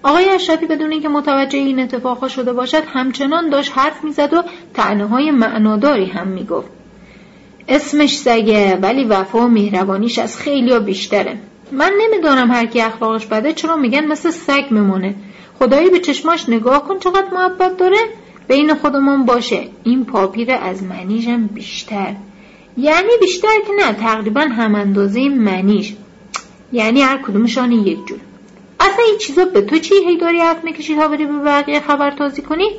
آقای 0.03 0.29
اشرفی 0.29 0.65
بدون 0.65 0.91
اینکه 0.91 1.09
متوجه 1.09 1.59
این 1.59 1.79
اتفاقها 1.79 2.27
شده 2.27 2.53
باشد 2.53 2.83
همچنان 2.93 3.49
داشت 3.49 3.71
حرف 3.75 4.03
می‌زد 4.03 4.33
و 4.33 4.43
تعنه 4.73 5.05
های 5.05 5.31
معناداری 5.31 6.05
هم 6.05 6.27
می‌گفت. 6.27 6.69
اسمش 7.67 8.17
سگه 8.17 8.75
ولی 8.75 9.03
وفا 9.03 9.39
و 9.39 9.47
مهربانیش 9.47 10.19
از 10.19 10.37
خیلی 10.37 10.79
بیشتره. 10.79 11.37
من 11.71 11.91
نمی‌دانم 12.01 12.51
هر 12.51 12.65
کی 12.65 12.81
اخلاقش 12.81 13.25
بده 13.25 13.53
چرا 13.53 13.75
میگن 13.75 14.05
مثل 14.05 14.31
سگ 14.31 14.63
میمونه. 14.69 15.15
خدایی 15.59 15.89
به 15.89 15.99
چشماش 15.99 16.49
نگاه 16.49 16.87
کن 16.87 16.99
چقدر 16.99 17.33
محبت 17.33 17.77
داره. 17.77 17.97
بین 18.47 18.73
خودمون 18.73 19.25
باشه. 19.25 19.67
این 19.83 20.05
پاپیر 20.05 20.51
از 20.51 20.83
منیژم 20.83 21.47
بیشتر. 21.47 22.15
یعنی 22.77 23.09
بیشتر 23.21 23.59
که 23.67 23.85
نه 23.85 23.93
تقریبا 23.93 24.41
هم 24.41 24.75
اندازه 24.75 25.29
منیش 25.29 25.93
یعنی 26.71 27.01
هر 27.01 27.17
کدومشان 27.17 27.71
یک 27.71 28.05
جور. 28.05 28.19
اصلا 28.83 29.05
این 29.07 29.17
چیزا 29.17 29.45
به 29.45 29.61
تو 29.61 29.77
چی 29.77 29.95
هی 30.07 30.17
داری 30.17 30.39
حرف 30.39 30.63
می‌کشی 30.63 30.95
تا 30.95 31.07
بری 31.07 31.25
به 31.25 31.33
بقیه 31.33 31.79
خبر 31.79 32.11
تازی 32.11 32.41
کنی 32.41 32.69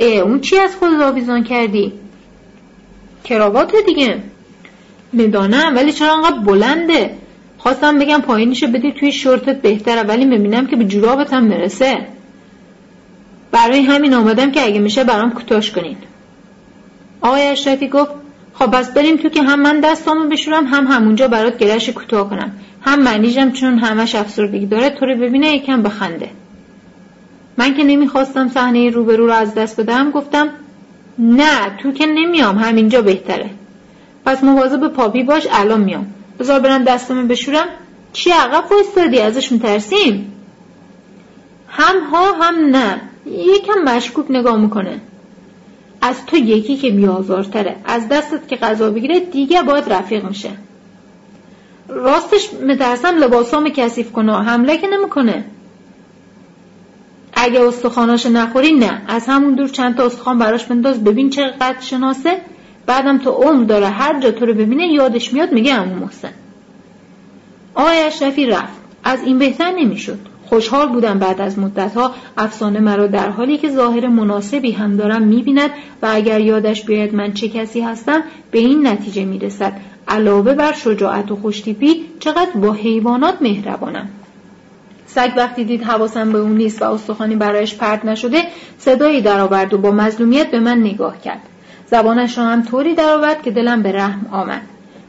اون 0.00 0.40
چی 0.40 0.58
از 0.58 0.76
خود 0.76 1.00
آویزان 1.00 1.44
کردی؟ 1.44 1.92
کراوات 3.24 3.76
دیگه. 3.86 4.22
می‌دانم 5.12 5.76
ولی 5.76 5.92
چرا 5.92 6.14
انقدر 6.14 6.38
بلنده؟ 6.38 7.10
خواستم 7.58 7.98
بگم 7.98 8.20
پایینشو 8.20 8.66
بدی 8.66 8.92
توی 8.92 9.12
شورتت 9.12 9.62
بهتره 9.62 10.02
ولی 10.02 10.24
می‌بینم 10.24 10.66
که 10.66 10.76
به 10.76 10.84
جورابت 10.84 11.32
هم 11.32 11.44
مرسه 11.44 12.06
برای 13.50 13.80
همین 13.80 14.14
آمدم 14.14 14.50
که 14.50 14.64
اگه 14.64 14.78
میشه 14.78 15.04
برام 15.04 15.30
کوتاش 15.30 15.70
کنین 15.70 15.96
آقای 17.20 17.42
اشرفی 17.42 17.88
گفت 17.88 18.25
خب 18.58 18.78
بس 18.78 18.90
بریم 18.90 19.16
تو 19.16 19.28
که 19.28 19.42
هم 19.42 19.60
من 19.60 19.80
دستامو 19.80 20.28
بشورم 20.28 20.66
هم 20.66 20.86
همونجا 20.86 21.28
برات 21.28 21.58
گرش 21.58 21.88
کوتاه 21.88 22.30
کنم. 22.30 22.52
هم 22.82 23.02
منیجم 23.02 23.50
چون 23.50 23.78
همش 23.78 24.14
افسردگی 24.14 24.66
داره 24.66 24.90
تو 24.90 25.06
رو 25.06 25.16
ببینه 25.16 25.56
یکم 25.56 25.82
بخنده. 25.82 26.30
من 27.56 27.74
که 27.74 27.84
نمی‌خواستم 27.84 28.48
صحنه 28.48 28.90
روبرو 28.90 29.26
رو 29.26 29.32
از 29.32 29.54
دست 29.54 29.80
بدم 29.80 30.10
گفتم 30.10 30.48
نه 31.18 31.76
تو 31.82 31.92
که 31.92 32.06
نمیام 32.06 32.58
همینجا 32.58 33.02
بهتره. 33.02 33.50
پس 34.26 34.44
مواظب 34.44 34.88
پاپی 34.88 35.22
باش 35.22 35.46
الان 35.50 35.80
میام. 35.80 36.06
بذار 36.38 36.60
برم 36.60 36.84
دستمو 36.84 37.26
بشورم. 37.26 37.66
چی 38.12 38.30
عقب 38.30 38.64
وایستادی؟ 38.70 39.20
ازش 39.20 39.52
میترسیم؟ 39.52 40.32
هم 41.68 42.00
ها 42.00 42.32
هم 42.32 42.54
نه. 42.76 43.00
یکم 43.26 43.80
مشکوک 43.84 44.26
نگاه 44.30 44.56
می‌کنه. 44.56 45.00
از 46.00 46.26
تو 46.26 46.36
یکی 46.36 46.76
که 46.76 46.90
بیازارتره 46.90 47.76
از 47.84 48.08
دستت 48.08 48.48
که 48.48 48.56
غذا 48.56 48.90
بگیره 48.90 49.20
دیگه 49.20 49.62
باید 49.62 49.92
رفیق 49.92 50.24
میشه. 50.24 50.50
راستش 51.88 52.54
مترسم 52.54 53.16
لباسام 53.16 53.68
کثیف 53.68 54.12
کنه 54.12 54.42
حمله 54.44 54.78
که 54.78 54.86
نمی‌کنه. 54.86 55.44
اگه 57.32 57.60
استخواناش 57.60 58.26
نخوری 58.26 58.72
نه. 58.72 59.02
از 59.08 59.26
همون 59.26 59.54
دور 59.54 59.68
چند 59.68 59.96
تا 59.96 60.06
استخوان 60.06 60.38
براش 60.38 60.64
بنداز 60.64 61.04
ببین 61.04 61.30
چقدر 61.30 61.80
شناسه. 61.80 62.40
بعدم 62.86 63.18
تو 63.18 63.30
عمر 63.30 63.64
داره 63.64 63.88
هر 63.88 64.20
جا 64.20 64.30
تو 64.30 64.46
رو 64.46 64.54
ببینه 64.54 64.86
یادش 64.86 65.32
میاد 65.32 65.52
میگه 65.52 65.74
امو 65.74 65.94
محسن. 65.94 66.32
آقای 67.74 67.98
اشرفی 67.98 68.46
رفت. 68.46 68.80
از 69.04 69.22
این 69.22 69.38
بهتر 69.38 69.70
نمی‌شد. 69.70 70.18
خوشحال 70.46 70.88
بودم 70.88 71.18
بعد 71.18 71.40
از 71.40 71.58
مدتها. 71.58 72.10
افسانه 72.38 72.80
مرا 72.80 73.06
در 73.06 73.30
حالی 73.30 73.58
که 73.58 73.70
ظاهر 73.70 74.06
مناسبی 74.06 74.72
هم 74.72 74.96
دارم 74.96 75.22
می‌بیند 75.22 75.70
و 76.02 76.08
اگر 76.10 76.40
یادش 76.40 76.84
بیاید 76.84 77.14
من 77.14 77.32
چه 77.32 77.48
کسی 77.48 77.80
هستم 77.80 78.22
به 78.50 78.58
این 78.58 78.86
نتیجه 78.86 79.24
می‌رسد. 79.24 79.72
علاوه 80.08 80.54
بر 80.54 80.72
شجاعت 80.72 81.30
و 81.30 81.36
خوشتیپی 81.36 82.04
چقدر 82.20 82.50
با 82.50 82.72
حیوانات 82.72 83.34
مهربانم. 83.40 84.08
سگ 85.06 85.32
وقتی 85.36 85.64
دید 85.64 85.82
حواسم 85.82 86.32
به 86.32 86.38
اون 86.38 86.56
نیست 86.56 86.82
و 86.82 86.84
استخوانی 86.84 87.36
برایش 87.36 87.74
پرت 87.74 88.04
نشده 88.04 88.42
صدایی 88.78 89.20
درآورد 89.20 89.74
و 89.74 89.78
با 89.78 89.90
مظلومیت 89.90 90.50
به 90.50 90.60
من 90.60 90.78
نگاه 90.78 91.20
کرد. 91.20 91.40
زبانش 91.90 92.38
را 92.38 92.44
هم 92.44 92.62
طوری 92.62 92.94
درآورد 92.94 93.42
که 93.42 93.50
دلم 93.50 93.82
به 93.82 93.92
رحم 93.92 94.26
آمد. 94.32 94.62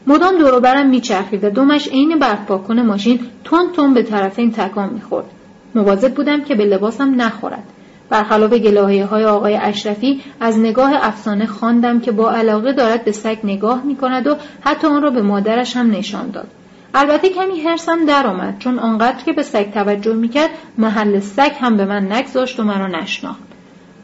مدام 0.08 0.38
دوروبرم 0.38 0.86
میچرخید 0.86 1.44
و 1.44 1.50
دومش 1.50 1.88
عین 1.88 2.18
برف 2.18 2.50
ماشین 2.70 3.20
تون 3.44 3.72
تون 3.72 3.94
به 3.94 4.02
طرف 4.02 4.38
این 4.38 4.52
تکان 4.52 4.90
می‌خورد. 4.94 5.26
مواظب 5.74 6.14
بودم 6.14 6.40
که 6.40 6.54
به 6.54 6.64
لباسم 6.64 7.22
نخورد. 7.22 7.62
برخلاف 8.10 8.52
گلاهی 8.52 9.00
های 9.00 9.24
آقای 9.24 9.56
اشرفی 9.56 10.20
از 10.40 10.58
نگاه 10.58 10.92
افسانه 10.94 11.46
خواندم 11.46 12.00
که 12.00 12.12
با 12.12 12.30
علاقه 12.30 12.72
دارد 12.72 13.04
به 13.04 13.12
سگ 13.12 13.38
نگاه 13.44 13.82
می 13.82 13.96
کند 13.96 14.26
و 14.26 14.36
حتی 14.60 14.86
آن 14.86 15.02
را 15.02 15.10
به 15.10 15.22
مادرش 15.22 15.76
هم 15.76 15.90
نشان 15.90 16.30
داد. 16.30 16.48
البته 16.94 17.28
کمی 17.28 17.60
هرسم 17.60 18.06
درآمد 18.06 18.58
چون 18.58 18.78
آنقدر 18.78 19.24
که 19.24 19.32
به 19.32 19.42
سگ 19.42 19.70
توجه 19.70 20.14
می‌کرد 20.14 20.50
محل 20.78 21.20
سگ 21.20 21.52
هم 21.60 21.76
به 21.76 21.84
من 21.84 22.12
نگذاشت 22.12 22.60
و 22.60 22.64
مرا 22.64 22.86
نشناخت. 22.86 23.47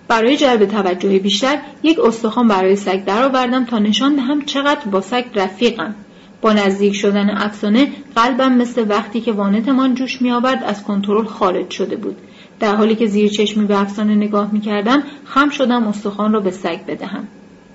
برای 0.09 0.37
جلب 0.37 0.65
توجه 0.65 1.19
بیشتر 1.19 1.59
یک 1.83 1.99
استخوان 2.01 2.49
برای 2.49 2.77
سگ 2.77 3.05
درآوردم 3.05 3.65
تا 3.65 3.79
نشان 3.79 4.15
دهم 4.15 4.43
چقدر 4.45 4.87
با 4.91 5.01
سگ 5.01 5.25
رفیقم. 5.35 5.95
با 6.41 6.53
نزدیک 6.53 6.95
شدن 6.95 7.31
افسانه 7.31 7.89
قلبم 8.17 8.53
مثل 8.53 8.85
وقتی 8.89 9.21
که 9.21 9.33
وانتمان 9.33 9.95
جوش 9.95 10.23
میآورد 10.23 10.63
از 10.65 10.85
کنترل 10.85 11.25
خارج 11.25 11.71
شده 11.71 11.97
بود. 11.97 12.17
در 12.61 12.75
حالی 12.75 12.95
که 12.95 13.07
زیر 13.07 13.31
چشمی 13.31 13.65
به 13.65 13.81
افسانه 13.81 14.15
نگاه 14.15 14.53
می 14.53 14.61
کردم 14.61 15.03
خم 15.25 15.51
شدم 15.51 15.87
استخوان 15.89 16.33
را 16.33 16.41
به 16.41 16.51
سگ 16.51 16.87
بدهم. 16.87 17.29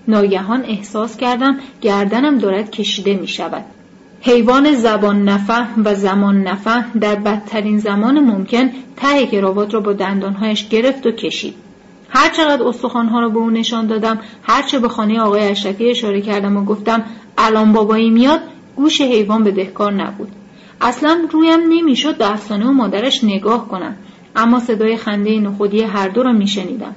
ناگهان 0.07 0.65
احساس 0.65 1.17
کردم 1.17 1.57
گردنم 1.81 2.37
دارد 2.37 2.71
کشیده 2.71 3.13
می 3.13 3.27
شود 3.27 3.65
حیوان 4.21 4.75
زبان 4.75 5.29
نفهم 5.29 5.81
و 5.85 5.95
زمان 5.95 6.43
نفهم 6.43 6.99
در 6.99 7.15
بدترین 7.15 7.79
زمان 7.79 8.19
ممکن 8.19 8.69
ته 8.95 9.27
کراوات 9.27 9.73
را 9.73 9.79
با 9.79 9.93
دندانهایش 9.93 10.69
گرفت 10.69 11.07
و 11.07 11.11
کشید. 11.11 11.68
هر 12.09 12.29
چقدر 12.29 12.63
استخوانها 12.63 13.19
را 13.19 13.29
به 13.29 13.39
او 13.39 13.49
نشان 13.49 13.87
دادم 13.87 14.19
هرچه 14.43 14.79
به 14.79 14.89
خانه 14.89 15.19
آقای 15.19 15.47
اشرفی 15.47 15.89
اشاره 15.89 16.21
کردم 16.21 16.57
و 16.57 16.65
گفتم 16.65 17.03
الان 17.37 17.73
بابایی 17.73 18.09
میاد 18.09 18.39
گوش 18.75 19.01
حیوان 19.01 19.43
به 19.43 19.51
دهکار 19.51 19.93
نبود. 19.93 20.31
اصلا 20.81 21.19
رویم 21.31 21.59
نمی‌شد 21.69 22.17
به 22.17 22.31
افسانه 22.31 22.65
و 22.65 22.71
مادرش 22.71 23.23
نگاه 23.23 23.67
کنم 23.67 23.95
اما 24.35 24.59
صدای 24.59 24.97
خنده 24.97 25.39
نخودی 25.39 25.81
هر 25.81 26.09
دو 26.09 26.23
را 26.23 26.31
میشنیدم. 26.31 26.95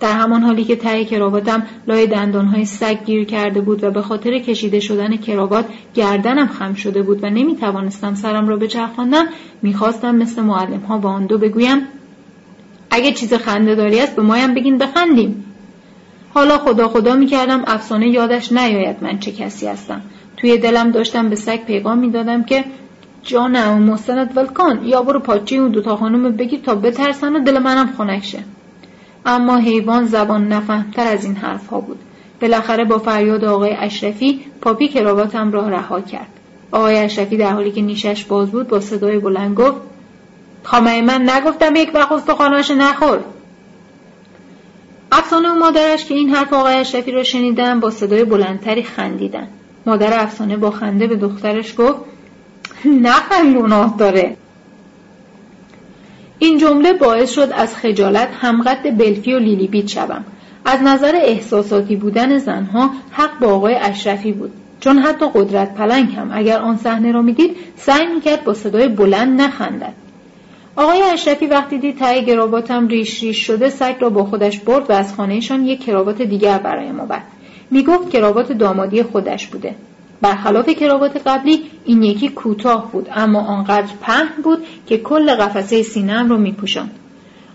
در 0.00 0.12
همان 0.12 0.42
حالی 0.42 0.64
که 0.64 0.76
ته 0.76 1.04
کراواتم 1.04 1.62
لای 1.88 2.06
دندانهای 2.06 2.64
سگ 2.64 3.04
گیر 3.04 3.24
کرده 3.24 3.60
بود 3.60 3.84
و 3.84 3.90
به 3.90 4.02
خاطر 4.02 4.38
کشیده 4.38 4.80
شدن 4.80 5.16
کراوات 5.16 5.64
گردنم 5.94 6.46
خم 6.46 6.74
شده 6.74 7.02
بود 7.02 7.24
و 7.24 7.30
نمی 7.30 7.56
توانستم 7.56 8.14
سرم 8.14 8.48
را 8.48 8.56
بچرخاندم 8.56 9.26
می‌خواستم 9.62 10.14
مثل 10.14 10.42
معلم 10.42 10.80
ها 10.80 10.98
با 10.98 11.10
آن 11.10 11.26
دو 11.26 11.38
بگویم 11.38 11.86
اگه 12.90 13.12
چیز 13.12 13.34
خنده 13.34 13.74
داری 13.74 14.00
است 14.00 14.16
به 14.16 14.22
مایم 14.22 14.54
بگین 14.54 14.78
بخندیم. 14.78 15.44
حالا 16.34 16.58
خدا 16.58 16.88
خدا 16.88 17.14
می‌کردم 17.16 17.64
افسانه 17.66 18.08
یادش 18.08 18.52
نیاید 18.52 18.96
من 19.00 19.18
چه 19.18 19.32
کسی 19.32 19.66
هستم. 19.66 20.02
توی 20.36 20.58
دلم 20.58 20.90
داشتم 20.90 21.28
به 21.28 21.36
سگ 21.36 21.64
پیغام 21.64 21.98
می‌دادم 21.98 22.44
که 22.44 22.64
جانم 23.22 23.82
مستند 23.82 24.36
ولکان 24.36 24.84
یا 24.84 25.02
برو 25.02 25.20
پاچه 25.20 25.56
اون 25.56 25.70
دوتا 25.70 25.96
خانم 25.96 26.32
بگیر 26.32 26.60
تا 26.60 26.74
بترسن 26.74 27.36
و 27.36 27.40
دل 27.40 27.58
منم 27.58 27.92
خنک 27.98 28.24
شه. 28.24 28.38
اما 29.26 29.56
حیوان 29.56 30.06
زبان 30.06 30.48
نفهمتر 30.48 31.06
از 31.06 31.24
این 31.24 31.36
حرف 31.36 31.66
ها 31.66 31.80
بود. 31.80 31.98
بالاخره 32.40 32.84
با 32.84 32.98
فریاد 32.98 33.44
آقای 33.44 33.72
اشرفی 33.72 34.40
پاپی 34.60 34.88
کراواتم 34.88 35.52
را 35.52 35.68
رها 35.68 36.00
کرد. 36.00 36.28
آقای 36.72 36.96
اشرفی 36.96 37.36
در 37.36 37.52
حالی 37.52 37.70
که 37.72 37.82
نیشش 37.82 38.24
باز 38.24 38.50
بود 38.50 38.68
با 38.68 38.80
صدای 38.80 39.18
بلند 39.18 39.56
گفت 39.56 39.80
خامه 40.62 41.02
من 41.02 41.30
نگفتم 41.30 41.76
یک 41.76 41.90
وقت 41.94 42.12
استخواناش 42.12 42.70
نخور. 42.70 43.18
افسانه 45.12 45.48
و 45.48 45.54
مادرش 45.54 46.04
که 46.04 46.14
این 46.14 46.34
حرف 46.34 46.52
آقای 46.52 46.74
اشرفی 46.74 47.12
را 47.12 47.22
شنیدن 47.22 47.80
با 47.80 47.90
صدای 47.90 48.24
بلندتری 48.24 48.82
خندیدن. 48.82 49.48
مادر 49.86 50.22
افسانه 50.22 50.56
با 50.56 50.70
خنده 50.70 51.06
به 51.06 51.16
دخترش 51.16 51.74
گفت 51.78 51.98
نخند 52.84 53.56
گناه 53.56 53.94
داره. 53.98 54.36
این 56.38 56.58
جمله 56.58 56.92
باعث 56.92 57.30
شد 57.30 57.52
از 57.52 57.76
خجالت 57.76 58.28
همقد 58.40 58.98
بلفی 58.98 59.34
و 59.34 59.38
لیلی 59.38 59.66
بیت 59.66 59.86
شوم. 59.88 60.24
از 60.64 60.82
نظر 60.82 61.12
احساساتی 61.22 61.96
بودن 61.96 62.38
زنها 62.38 62.90
حق 63.10 63.38
با 63.38 63.46
آقای 63.46 63.74
اشرفی 63.74 64.32
بود. 64.32 64.52
چون 64.80 64.98
حتی 64.98 65.26
قدرت 65.34 65.74
پلنگ 65.74 66.14
هم. 66.14 66.30
اگر 66.32 66.58
آن 66.58 66.76
صحنه 66.76 67.12
را 67.12 67.22
می‌دید 67.22 67.56
سعی 67.76 68.06
می‌کرد 68.06 68.44
با 68.44 68.54
صدای 68.54 68.88
بلند 68.88 69.40
نخندد. 69.40 69.92
آقای 70.76 71.02
اشرفی 71.02 71.46
وقتی 71.46 71.78
دید 71.78 71.98
تای 71.98 72.24
گراواتم 72.24 72.88
ریش 72.88 73.22
ریش 73.22 73.46
شده 73.46 73.70
سگ 73.70 73.94
را 74.00 74.10
با 74.10 74.24
خودش 74.24 74.58
برد 74.58 74.90
و 74.90 74.92
از 74.92 75.14
خانهشان 75.14 75.64
یک 75.66 75.84
کراوات 75.84 76.22
دیگر 76.22 76.58
برای 76.58 76.92
ما 76.92 77.06
برد 77.06 77.22
می‌گفت 77.70 78.10
کراوات 78.10 78.52
دامادی 78.52 79.02
خودش 79.02 79.46
بوده. 79.46 79.74
برخلاف 80.20 80.68
کراوات 80.68 81.22
قبلی 81.26 81.62
این 81.84 82.02
یکی 82.02 82.28
کوتاه 82.28 82.92
بود 82.92 83.08
اما 83.14 83.40
آنقدر 83.40 83.92
پهن 84.02 84.42
بود 84.44 84.58
که 84.86 84.98
کل 84.98 85.34
قفسه 85.34 85.82
سینم 85.82 86.28
رو 86.28 86.38
میپوشاند. 86.38 86.90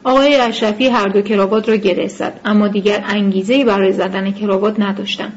آقای 0.04 0.36
اشرفی 0.36 0.88
هر 0.88 1.08
دو 1.08 1.22
کراوات 1.22 1.70
را 1.70 1.76
گره 1.76 2.08
زد 2.08 2.40
اما 2.46 2.68
دیگر 2.68 3.04
انگیزهای 3.08 3.64
برای 3.64 3.94
زدن 3.94 4.32
کراوات 4.32 4.80
نداشتم 4.80 5.32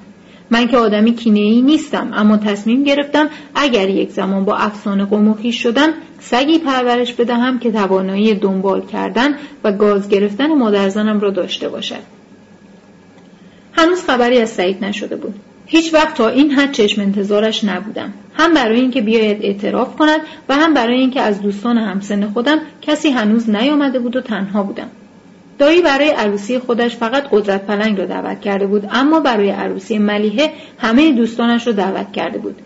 من 0.51 0.69
که 0.69 0.77
آدمی 0.77 1.15
کینه 1.15 1.61
نیستم 1.61 2.11
اما 2.15 2.37
تصمیم 2.37 2.85
گرفتم 2.85 3.29
اگر 3.55 3.89
یک 3.89 4.11
زمان 4.11 4.45
با 4.45 4.57
افسانه 4.57 5.05
قموخی 5.05 5.53
شدم 5.53 5.89
سگی 6.21 6.59
پرورش 6.59 7.13
بدهم 7.13 7.59
که 7.59 7.73
توانایی 7.73 8.35
دنبال 8.35 8.87
کردن 8.87 9.35
و 9.65 9.73
گاز 9.73 10.09
گرفتن 10.09 10.55
مادرزنم 10.55 11.21
را 11.21 11.31
داشته 11.31 11.69
باشد. 11.69 12.19
هنوز 13.73 14.05
خبری 14.05 14.41
از 14.41 14.51
سعید 14.51 14.85
نشده 14.85 15.17
بود. 15.17 15.35
هیچ 15.67 15.95
وقت 15.95 16.15
تا 16.15 16.29
این 16.29 16.51
حد 16.51 16.73
چشم 16.73 17.03
انتظارش 17.03 17.65
نبودم. 17.65 18.13
هم 18.35 18.55
برای 18.55 18.81
اینکه 18.81 19.01
بیاید 19.01 19.43
اعتراف 19.43 19.97
کند 19.97 20.21
و 20.49 20.55
هم 20.55 20.75
برای 20.75 20.99
اینکه 20.99 21.21
از 21.21 21.43
دوستان 21.43 21.79
همسن 21.79 22.31
خودم 22.31 22.59
کسی 22.83 23.11
هنوز 23.11 23.51
نیامده 23.51 23.99
بود 23.99 24.17
و 24.17 24.21
تنها 24.21 24.63
بودم. 24.63 24.91
دایی 25.59 25.83
برای 25.83 26.09
عروسی 26.09 26.59
خودش 26.59 26.97
فقط 26.97 27.25
قدرت 27.31 27.67
پلنگ 27.67 27.99
را 27.99 28.05
دعوت 28.05 28.41
کرده 28.41 28.67
بود 28.67 28.89
اما 28.93 29.21
برای 29.21 29.51
عروسی 29.51 29.99
ملیحه 29.99 30.51
همه 30.79 31.13
دوستانش 31.13 31.67
را 31.67 31.73
دعوت 31.73 32.13
کرده 32.13 32.39
بود. 32.39 32.57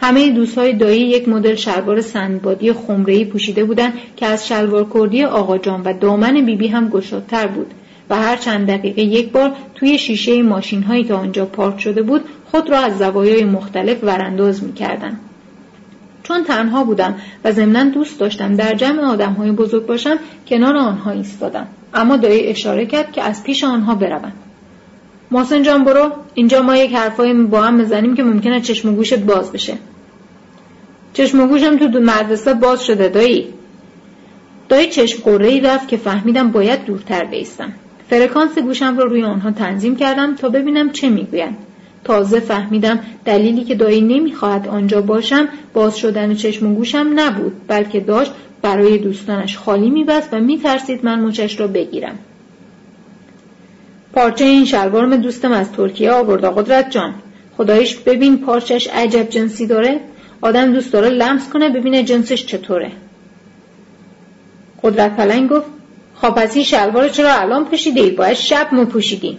همه 0.00 0.30
دوستهای 0.30 0.72
دایی 0.72 1.00
یک 1.00 1.28
مدل 1.28 1.54
شلوار 1.54 2.00
سندبادی 2.00 2.72
خمرهای 2.72 3.24
پوشیده 3.24 3.64
بودند 3.64 3.92
که 4.16 4.26
از 4.26 4.48
شلوار 4.48 4.86
کردی 4.94 5.24
آقا 5.24 5.58
جان 5.58 5.82
و 5.82 5.92
دامن 5.92 6.34
بیبی 6.34 6.56
بی 6.56 6.68
هم 6.68 6.88
گشادتر 6.88 7.46
بود 7.46 7.74
و 8.10 8.16
هر 8.16 8.36
چند 8.36 8.66
دقیقه 8.66 9.02
یک 9.02 9.32
بار 9.32 9.52
توی 9.74 9.98
شیشه 9.98 10.42
ماشین 10.42 10.82
هایی 10.82 11.04
که 11.04 11.14
آنجا 11.14 11.46
پارک 11.46 11.80
شده 11.80 12.02
بود 12.02 12.24
خود 12.50 12.70
را 12.70 12.78
از 12.78 12.98
زوایای 12.98 13.44
مختلف 13.44 14.04
ورانداز 14.04 14.64
می‌کردند. 14.64 15.20
چون 16.28 16.44
تنها 16.44 16.84
بودم 16.84 17.14
و 17.44 17.52
ضمنا 17.52 17.84
دوست 17.84 18.20
داشتم 18.20 18.56
در 18.56 18.74
جمع 18.74 19.02
آدم 19.02 19.32
های 19.32 19.50
بزرگ 19.50 19.86
باشم 19.86 20.16
کنار 20.48 20.76
آنها 20.76 21.10
ایستادم. 21.10 21.66
اما 21.94 22.16
دایی 22.16 22.46
اشاره 22.46 22.86
کرد 22.86 23.12
که 23.12 23.22
از 23.22 23.44
پیش 23.44 23.64
آنها 23.64 23.94
بروند 23.94 24.32
محسن 25.30 25.62
جان 25.62 25.84
برو. 25.84 26.10
اینجا 26.34 26.62
ما 26.62 26.76
یک 26.76 26.94
حرفایی 26.94 27.34
با 27.34 27.62
هم 27.62 27.78
بزنیم 27.78 28.16
که 28.16 28.22
ممکنه 28.22 28.60
چشم 28.60 28.88
و 28.88 28.92
گوشت 28.92 29.18
باز 29.18 29.52
بشه. 29.52 29.74
چشم 31.12 31.40
و 31.40 31.46
گوشم 31.46 31.76
تو 31.76 32.00
مدرسه 32.00 32.54
باز 32.54 32.84
شده 32.84 33.08
دایی. 33.08 33.46
دایی 34.68 34.88
چشم 34.88 35.22
قره 35.22 35.60
رفت 35.60 35.88
که 35.88 35.96
فهمیدم 35.96 36.50
باید 36.50 36.84
دورتر 36.84 37.24
بیستم. 37.24 37.72
فرکانس 38.10 38.58
گوشم 38.58 38.96
رو 38.96 39.08
روی 39.08 39.24
آنها 39.24 39.50
تنظیم 39.50 39.96
کردم 39.96 40.34
تا 40.34 40.48
ببینم 40.48 40.92
چه 40.92 41.08
می‌گویند. 41.08 41.56
تازه 42.04 42.40
فهمیدم 42.40 42.98
دلیلی 43.24 43.64
که 43.64 43.74
دایی 43.74 44.00
نمی‌خواهد 44.00 44.68
آنجا 44.68 45.00
باشم 45.00 45.48
باز 45.72 45.96
شدن 45.96 46.34
چشم 46.34 46.66
و 46.66 46.74
گوشم 46.74 47.12
نبود 47.14 47.52
بلکه 47.68 48.00
داشت 48.00 48.32
برای 48.62 48.98
دوستانش 48.98 49.58
خالی 49.58 49.90
میبست 49.90 50.28
و 50.32 50.40
میترسید 50.40 51.04
من 51.04 51.20
مچش 51.20 51.60
را 51.60 51.66
بگیرم. 51.66 52.18
پارچه 54.12 54.44
این 54.44 54.64
شلوارم 54.64 55.16
دوستم 55.16 55.52
از 55.52 55.72
ترکیه 55.72 56.12
آورد 56.12 56.44
قدرت 56.44 56.90
جان. 56.90 57.14
خدایش 57.56 57.96
ببین 57.96 58.38
پارچش 58.38 58.88
عجب 58.88 59.28
جنسی 59.28 59.66
داره. 59.66 60.00
آدم 60.40 60.72
دوست 60.72 60.92
داره 60.92 61.08
لمس 61.08 61.48
کنه 61.48 61.68
ببینه 61.68 62.02
جنسش 62.02 62.46
چطوره. 62.46 62.92
قدرت 64.82 65.16
پلنگ 65.16 65.50
گفت 65.50 65.66
خب 66.14 66.30
پس 66.30 66.54
این 66.54 66.64
شلوار 66.64 67.08
چرا 67.08 67.34
الان 67.34 67.64
پوشیدی؟ 67.64 68.10
باید 68.10 68.36
شب 68.36 68.68
مو 68.72 68.84
پوشیدی. 68.84 69.38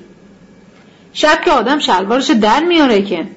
شب 1.13 1.41
که 1.45 1.51
آدم 1.51 1.79
شلوارش 1.79 2.29
در 2.29 2.63
میاره 2.63 3.01
که. 3.01 3.27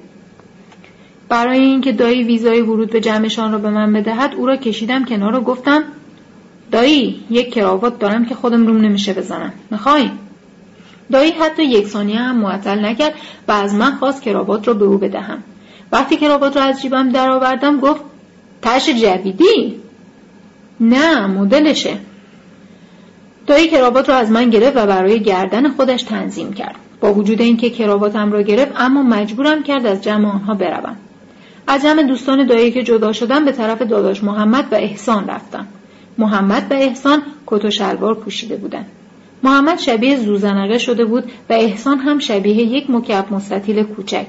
برای 1.29 1.59
اینکه 1.59 1.91
دایی 1.91 2.23
ویزای 2.23 2.61
ورود 2.61 2.91
به 2.91 3.01
جمعشان 3.01 3.51
را 3.51 3.57
به 3.57 3.69
من 3.69 3.93
بدهد 3.93 4.33
او 4.33 4.45
را 4.45 4.55
کشیدم 4.55 5.05
کنار 5.05 5.35
و 5.35 5.41
گفتم 5.41 5.83
دایی 6.71 7.23
یک 7.29 7.53
کراوات 7.53 7.99
دارم 7.99 8.25
که 8.25 8.35
خودم 8.35 8.67
روم 8.67 8.77
نمیشه 8.81 9.13
بزنم. 9.13 9.53
می‌خوای؟ 9.71 10.09
دایی 11.11 11.31
حتی 11.31 11.63
یک 11.63 11.87
ثانیه 11.87 12.19
هم 12.19 12.37
معطل 12.37 12.85
نکرد 12.85 13.13
و 13.47 13.51
از 13.51 13.75
من 13.75 13.91
خواست 13.91 14.21
کراوات 14.21 14.67
را 14.67 14.73
به 14.73 14.85
او 14.85 14.97
بدهم. 14.97 15.43
وقتی 15.91 16.17
کراوات 16.17 16.57
را 16.57 16.63
از 16.63 16.81
جیبم 16.81 17.09
درآوردم 17.09 17.79
گفت 17.79 18.01
تش 18.61 18.89
جدیدی؟ 18.89 19.75
نه 20.79 21.27
مدلشه. 21.27 21.97
دایی 23.47 23.67
کراوات 23.67 24.09
را 24.09 24.15
از 24.15 24.31
من 24.31 24.49
گرفت 24.49 24.77
و 24.77 24.85
برای 24.85 25.19
گردن 25.19 25.69
خودش 25.69 26.03
تنظیم 26.03 26.53
کرد. 26.53 26.75
با 27.03 27.13
وجود 27.13 27.41
اینکه 27.41 27.69
کراواتم 27.69 28.31
را 28.31 28.41
گرفت 28.41 28.71
اما 28.75 29.03
مجبورم 29.03 29.63
کرد 29.63 29.85
از 29.85 30.03
جمع 30.03 30.29
آنها 30.29 30.53
بروم. 30.53 30.95
از 31.67 31.83
جمع 31.83 32.03
دوستان 32.03 32.47
دایی 32.47 32.71
که 32.71 32.83
جدا 32.83 33.13
شدم 33.13 33.45
به 33.45 33.51
طرف 33.51 33.81
داداش 33.81 34.23
محمد 34.23 34.67
و 34.71 34.75
احسان 34.75 35.27
رفتم. 35.27 35.67
محمد 36.17 36.67
و 36.71 36.73
احسان 36.73 37.21
کت 37.47 37.65
و 37.65 37.69
شلوار 37.69 38.15
پوشیده 38.15 38.55
بودند 38.55 38.85
محمد 39.43 39.79
شبیه 39.79 40.17
زوزنقه 40.17 40.77
شده 40.77 41.05
بود 41.05 41.23
و 41.49 41.53
احسان 41.53 41.99
هم 41.99 42.19
شبیه 42.19 42.55
یک 42.55 42.89
مکعب 42.89 43.33
مستطیل 43.33 43.83
کوچک. 43.83 44.25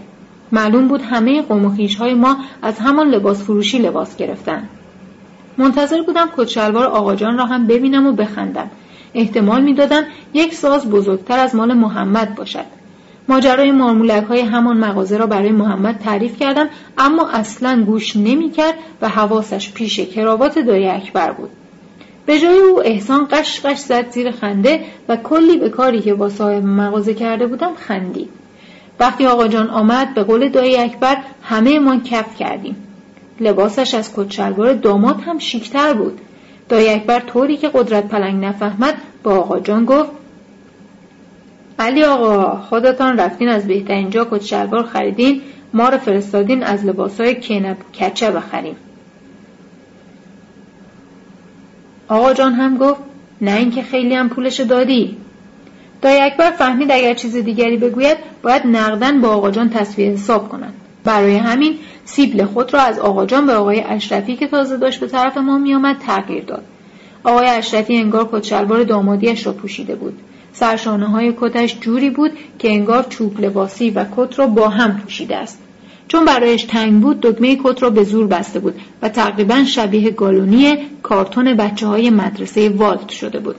معلوم 0.53 0.89
بود 0.89 1.03
همه 1.03 1.43
قوم 1.43 1.65
های 1.99 2.15
ما 2.15 2.37
از 2.63 2.79
همان 2.79 3.09
لباس 3.09 3.43
فروشی 3.43 3.79
لباس 3.79 4.17
گرفتن. 4.17 4.69
منتظر 5.59 6.03
بودم 6.03 6.29
کت 6.37 6.49
شلوار 6.49 6.87
آقاجان 6.87 7.39
را 7.39 7.47
هم 7.47 7.67
ببینم 7.67 8.07
و 8.07 8.13
بخندم. 8.13 8.71
احتمال 9.15 9.63
می‌دادم 9.63 10.05
یک 10.35 10.55
ساز 10.55 10.91
بزرگتر 10.91 11.39
از 11.39 11.55
مال 11.55 11.75
محمد 11.75 12.35
باشد. 12.35 12.65
ماجرای 13.29 13.73
مارمولک 13.73 14.25
های 14.25 14.41
همان 14.41 14.77
مغازه 14.77 15.17
را 15.17 15.27
برای 15.27 15.53
محمد 15.53 15.99
تعریف 15.99 16.39
کردم 16.39 16.69
اما 16.99 17.29
اصلا 17.29 17.83
گوش 17.87 18.17
نمی‌کرد 18.17 18.75
و 19.03 19.09
حواسش 19.09 19.73
پیش 19.73 20.01
کراوات 20.01 20.59
دایی 20.59 20.89
اکبر 20.89 21.33
بود. 21.33 21.51
به 22.27 22.41
جای 22.41 22.59
او 22.59 22.83
احسان 22.85 23.29
قش 23.31 23.61
قش 23.61 23.79
زد 23.79 24.11
زیر 24.11 24.31
خنده 24.31 24.81
و 25.09 25.17
کلی 25.17 25.57
به 25.57 25.69
کاری 25.69 26.01
که 26.01 26.15
با 26.15 26.29
صاحب 26.29 26.65
مغازه 26.65 27.15
کرده 27.15 27.47
بودم 27.47 27.75
خندید. 27.75 28.29
وقتی 29.01 29.27
آقا 29.27 29.49
جان 29.49 29.71
آمد 29.71 30.15
به 30.15 30.23
قول 30.23 30.49
دایی 30.49 30.77
اکبر 30.77 31.17
همه 31.43 31.79
ما 31.79 31.97
کف 31.97 32.37
کردیم. 32.37 32.77
لباسش 33.41 33.95
از 33.95 34.15
کچلوار 34.17 34.73
داماد 34.73 35.21
هم 35.21 35.39
شیکتر 35.39 35.93
بود. 35.93 36.21
دایی 36.69 36.89
اکبر 36.89 37.21
طوری 37.21 37.57
که 37.57 37.71
قدرت 37.75 38.09
پلنگ 38.09 38.45
نفهمد 38.45 38.95
با 39.23 39.39
آقا 39.39 39.61
جان 39.61 39.85
گفت 39.85 40.11
علی 41.79 42.05
آقا 42.05 42.61
خودتان 42.61 43.19
رفتین 43.19 43.49
از 43.49 43.67
بهترین 43.67 44.11
جا 44.11 44.25
کت 44.31 44.43
شلوار 44.43 44.83
خریدین 44.83 45.43
ما 45.73 45.89
رو 45.89 45.99
فرستادین 45.99 46.63
از 46.63 46.85
لباسای 46.85 47.41
کنب 47.41 47.77
کچه 48.01 48.31
بخریم. 48.31 48.77
آقا 52.09 52.35
جان 52.35 52.53
هم 52.53 52.77
گفت 52.77 53.01
نه 53.41 53.57
اینکه 53.57 53.83
خیلی 53.83 54.15
هم 54.15 54.29
پولش 54.29 54.61
دادی. 54.61 55.17
دایی 56.03 56.21
اکبر 56.21 56.51
فهمید 56.51 56.91
اگر 56.93 57.15
چیز 57.15 57.37
دیگری 57.37 57.77
بگوید 57.77 58.17
باید 58.43 58.67
نقدن 58.67 59.21
با 59.21 59.29
آقا 59.29 59.51
جان 59.51 59.71
تصویر 59.71 60.13
حساب 60.13 60.49
کنند. 60.49 60.75
برای 61.05 61.37
همین 61.37 61.79
سیبل 62.05 62.45
خود 62.45 62.75
را 62.75 62.81
از 62.81 62.99
آقا 62.99 63.27
جان 63.27 63.47
به 63.47 63.55
آقای 63.55 63.81
اشرفی 63.81 64.37
که 64.37 64.47
تازه 64.47 64.77
داشت 64.77 65.01
به 65.01 65.07
طرف 65.07 65.37
ما 65.37 65.59
میآمد 65.59 65.97
تغییر 65.99 66.45
داد. 66.45 66.65
آقای 67.25 67.47
اشرفی 67.47 67.97
انگار 67.97 68.29
کت 68.33 68.45
شلوار 68.45 68.85
دامادیش 68.85 69.47
را 69.47 69.53
پوشیده 69.53 69.95
بود. 69.95 70.19
سرشانه 70.53 71.07
های 71.07 71.35
کتش 71.41 71.81
جوری 71.81 72.11
بود 72.11 72.31
که 72.59 72.71
انگار 72.71 73.07
چوب 73.09 73.41
لباسی 73.41 73.91
و 73.91 74.05
کت 74.17 74.39
را 74.39 74.47
با 74.47 74.69
هم 74.69 74.99
پوشیده 74.99 75.37
است. 75.37 75.59
چون 76.09 76.25
برایش 76.25 76.63
تنگ 76.63 77.01
بود 77.01 77.21
دکمه 77.21 77.59
کت 77.65 77.83
را 77.83 77.91
به 77.91 78.05
زور 78.05 78.27
بسته 78.27 78.61
بود 78.61 78.81
و 79.03 79.09
تقریبا 79.09 79.65
شبیه 79.65 80.11
گالونی 80.11 80.77
کارتون 81.03 81.55
بچه 81.55 81.87
های 81.87 82.11
مدرسه 82.11 82.69
والت 82.69 83.09
شده 83.09 83.39
بود. 83.39 83.57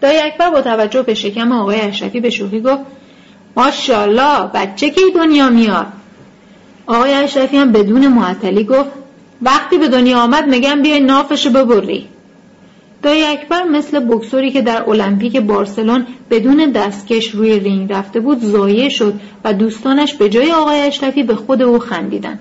دایی 0.00 0.18
اکبر 0.18 0.50
با 0.50 0.62
توجه 0.62 1.02
به 1.02 1.14
شکم 1.14 1.52
آقای 1.52 1.80
اشرفی 1.80 2.20
به 2.20 2.30
شوخی 2.30 2.60
گفت 2.60 2.82
ماشاءالله 3.56 4.50
بچه 4.54 4.90
کی 4.90 5.00
دنیا 5.14 5.48
میاد؟ 5.50 5.86
آقای 6.88 7.12
اشرفی 7.12 7.56
هم 7.56 7.72
بدون 7.72 8.08
معطلی 8.08 8.64
گفت 8.64 8.90
وقتی 9.42 9.78
به 9.78 9.88
دنیا 9.88 10.18
آمد 10.18 10.46
میگم 10.46 10.82
بیای 10.82 11.00
نافشو 11.00 11.50
ببری. 11.50 12.06
دایی 13.02 13.24
اکبر 13.24 13.64
مثل 13.64 14.00
بکسوری 14.00 14.50
که 14.50 14.62
در 14.62 14.90
المپیک 14.90 15.36
بارسلون 15.36 16.06
بدون 16.30 16.72
دستکش 16.72 17.30
روی 17.30 17.58
رینگ 17.58 17.92
رفته 17.92 18.20
بود 18.20 18.40
زایه 18.40 18.88
شد 18.88 19.14
و 19.44 19.52
دوستانش 19.52 20.14
به 20.14 20.28
جای 20.28 20.52
آقای 20.52 20.80
اشرفی 20.80 21.22
به 21.22 21.34
خود 21.34 21.62
او 21.62 21.78
خندیدند 21.78 22.38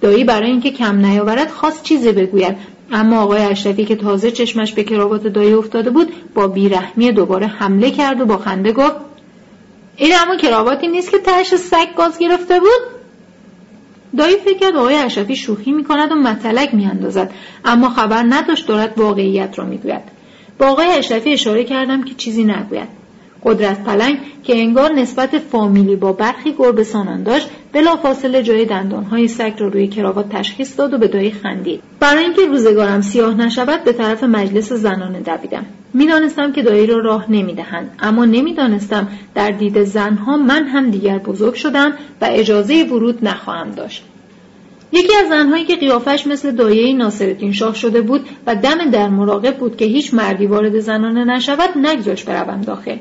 دایی 0.00 0.24
برای 0.24 0.50
اینکه 0.50 0.70
کم 0.70 1.06
نیاورد 1.06 1.50
خواست 1.50 1.82
چیزی 1.82 2.12
بگوید 2.12 2.56
اما 2.92 3.22
آقای 3.22 3.42
اشرفی 3.42 3.84
که 3.84 3.96
تازه 3.96 4.30
چشمش 4.30 4.72
به 4.72 4.84
کراوات 4.84 5.26
دایی 5.26 5.52
افتاده 5.52 5.90
بود 5.90 6.12
با 6.34 6.48
بیرحمی 6.48 7.12
دوباره 7.12 7.46
حمله 7.46 7.90
کرد 7.90 8.20
و 8.20 8.26
با 8.26 8.36
خنده 8.36 8.72
گفت 8.72 8.96
این 9.96 10.12
اما 10.22 10.36
کراواتی 10.36 10.88
نیست 10.88 11.10
که 11.10 11.18
تهش 11.18 11.56
سگ 11.56 11.94
گاز 11.96 12.18
گرفته 12.18 12.60
بود؟ 12.60 12.97
دایی 14.16 14.36
فکر 14.36 14.58
کرد 14.58 14.76
آقای 14.76 14.94
اشرفی 14.94 15.36
شوخی 15.36 15.72
می‌کند 15.72 16.12
و 16.12 16.14
متلک 16.14 16.74
میاندازد 16.74 17.30
اما 17.64 17.88
خبر 17.88 18.24
نداشت 18.28 18.66
دارد 18.66 18.98
واقعیت 18.98 19.58
را 19.58 19.64
می‌گوید. 19.64 20.02
با 20.58 20.66
آقای 20.66 20.86
اشرفی 20.86 21.32
اشاره 21.32 21.64
کردم 21.64 22.02
که 22.02 22.14
چیزی 22.14 22.44
نگوید. 22.44 22.88
قدرت 23.44 23.84
پلنگ 23.84 24.18
که 24.44 24.56
انگار 24.56 24.92
نسبت 24.92 25.38
فامیلی 25.38 25.96
با 25.96 26.12
برخی 26.12 26.54
گربه 26.58 26.84
سانان 26.84 27.22
داشت 27.22 27.48
بلافاصله 27.72 28.42
جای 28.42 28.64
دندانهای 28.64 29.28
سگ 29.28 29.52
را 29.58 29.68
روی 29.68 29.88
کراوات 29.88 30.28
تشخیص 30.28 30.78
داد 30.78 30.94
و 30.94 30.98
به 30.98 31.08
دایی 31.08 31.30
خندید. 31.30 31.82
برای 32.00 32.24
اینکه 32.24 32.46
روزگارم 32.46 33.00
سیاه 33.00 33.34
نشود 33.34 33.84
به 33.84 33.92
طرف 33.92 34.24
مجلس 34.24 34.72
زنانه 34.72 35.20
دویدم. 35.20 35.66
می‌دانستم 35.94 36.52
که 36.52 36.62
دایی 36.62 36.86
را 36.86 36.98
راه 36.98 37.30
نمی‌دهند 37.30 37.90
اما 38.00 38.24
نمی‌دانستم 38.24 39.08
در 39.34 39.50
دید 39.50 39.82
زنها 39.82 40.36
من 40.36 40.64
هم 40.64 40.90
دیگر 40.90 41.18
بزرگ 41.18 41.54
شدم 41.54 41.92
و 42.20 42.28
اجازه 42.30 42.84
ورود 42.84 43.18
نخواهم 43.22 43.70
داشت. 43.70 44.04
یکی 44.92 45.14
از 45.16 45.28
زنهایی 45.28 45.64
که 45.64 45.76
قیافش 45.76 46.26
مثل 46.26 46.50
دایه 46.50 46.96
ناصرالدین 46.96 47.52
شاه 47.52 47.74
شده 47.74 48.00
بود 48.00 48.28
و 48.46 48.54
دم 48.54 48.90
در 48.90 49.08
مراقب 49.08 49.56
بود 49.56 49.76
که 49.76 49.84
هیچ 49.84 50.14
مردی 50.14 50.46
وارد 50.46 50.80
زنانه 50.80 51.24
نشود 51.24 51.70
نگذاشت 51.76 52.26
بروم 52.26 52.60
داخل. 52.60 52.96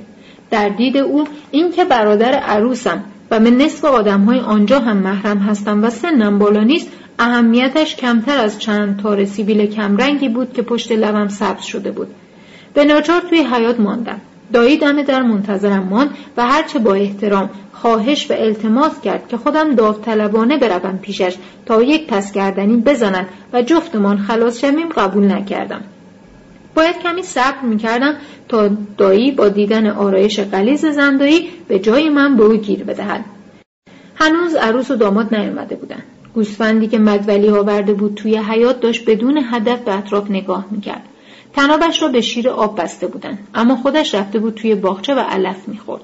در 0.51 0.69
دید 0.69 0.97
او 0.97 1.27
اینکه 1.51 1.85
برادر 1.85 2.33
عروسم 2.33 3.03
و 3.31 3.39
به 3.39 3.51
نصف 3.51 3.85
های 3.85 4.39
آنجا 4.39 4.79
هم 4.79 4.97
محرم 4.97 5.37
هستم 5.37 5.83
و 5.83 5.89
سنم 5.89 6.39
بالا 6.39 6.63
نیست 6.63 6.87
اهمیتش 7.19 7.95
کمتر 7.95 8.37
از 8.37 8.59
چند 8.59 8.99
تار 8.99 9.25
سیبیل 9.25 9.65
کمرنگی 9.65 10.29
بود 10.29 10.53
که 10.53 10.61
پشت 10.61 10.91
لبم 10.91 11.27
سبز 11.27 11.63
شده 11.63 11.91
بود. 11.91 12.07
به 12.73 12.85
ناچار 12.85 13.21
توی 13.21 13.39
حیات 13.39 13.79
ماندم. 13.79 14.21
دایی 14.53 14.77
دم 14.77 15.01
در 15.01 15.21
منتظرم 15.21 15.83
ماند 15.83 16.09
و 16.37 16.47
هرچه 16.47 16.79
با 16.79 16.93
احترام 16.93 17.49
خواهش 17.73 18.31
و 18.31 18.33
التماس 18.33 19.01
کرد 19.01 19.27
که 19.27 19.37
خودم 19.37 19.75
داوطلبانه 19.75 20.57
بروم 20.57 20.97
پیشش 20.97 21.35
تا 21.65 21.81
یک 21.81 22.07
پس 22.07 22.31
گردنی 22.31 22.77
بزند 22.77 23.27
و 23.53 23.61
جفتمان 23.61 24.17
خلاص 24.17 24.59
شویم 24.61 24.89
قبول 24.89 25.31
نکردم. 25.31 25.81
باید 26.77 26.99
کمی 26.99 27.23
صبر 27.23 27.61
می‌کردم 27.61 28.15
تا 28.49 28.69
دایی 28.97 29.31
با 29.31 29.49
دیدن 29.49 29.87
آرایش 29.87 30.39
قلیز 30.39 30.85
زندایی 30.85 31.49
به 31.67 31.79
جای 31.79 32.09
من 32.09 32.37
به 32.37 32.43
او 32.43 32.55
گیر 32.55 32.83
بدهد. 32.83 33.25
هنوز 34.15 34.55
عروس 34.55 34.91
و 34.91 34.95
داماد 34.95 35.35
نیامده 35.35 35.75
بودند 35.75 36.03
گوسفندی 36.33 36.87
که 36.87 36.99
مدولی 36.99 37.49
آورده 37.49 37.93
بود 37.93 38.15
توی 38.15 38.37
حیات 38.37 38.79
داشت 38.79 39.09
بدون 39.09 39.43
هدف 39.51 39.79
به 39.79 39.97
اطراف 39.97 40.31
نگاه 40.31 40.65
می‌کرد. 40.71 41.03
تنابش 41.53 42.01
را 42.01 42.07
به 42.07 42.21
شیر 42.21 42.49
آب 42.49 42.81
بسته 42.81 43.07
بودند 43.07 43.47
اما 43.55 43.75
خودش 43.75 44.15
رفته 44.15 44.39
بود 44.39 44.53
توی 44.53 44.75
باغچه 44.75 45.15
و 45.15 45.19
علف 45.19 45.67
می‌خورد. 45.67 46.03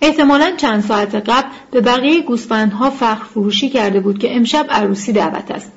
احتمالا 0.00 0.52
چند 0.56 0.82
ساعت 0.82 1.14
قبل 1.14 1.48
به 1.70 1.80
بقیه 1.80 2.22
گوسفندها 2.22 2.90
فخر 2.90 3.24
فروشی 3.24 3.68
کرده 3.68 4.00
بود 4.00 4.18
که 4.18 4.36
امشب 4.36 4.66
عروسی 4.70 5.12
دعوت 5.12 5.50
است. 5.50 5.72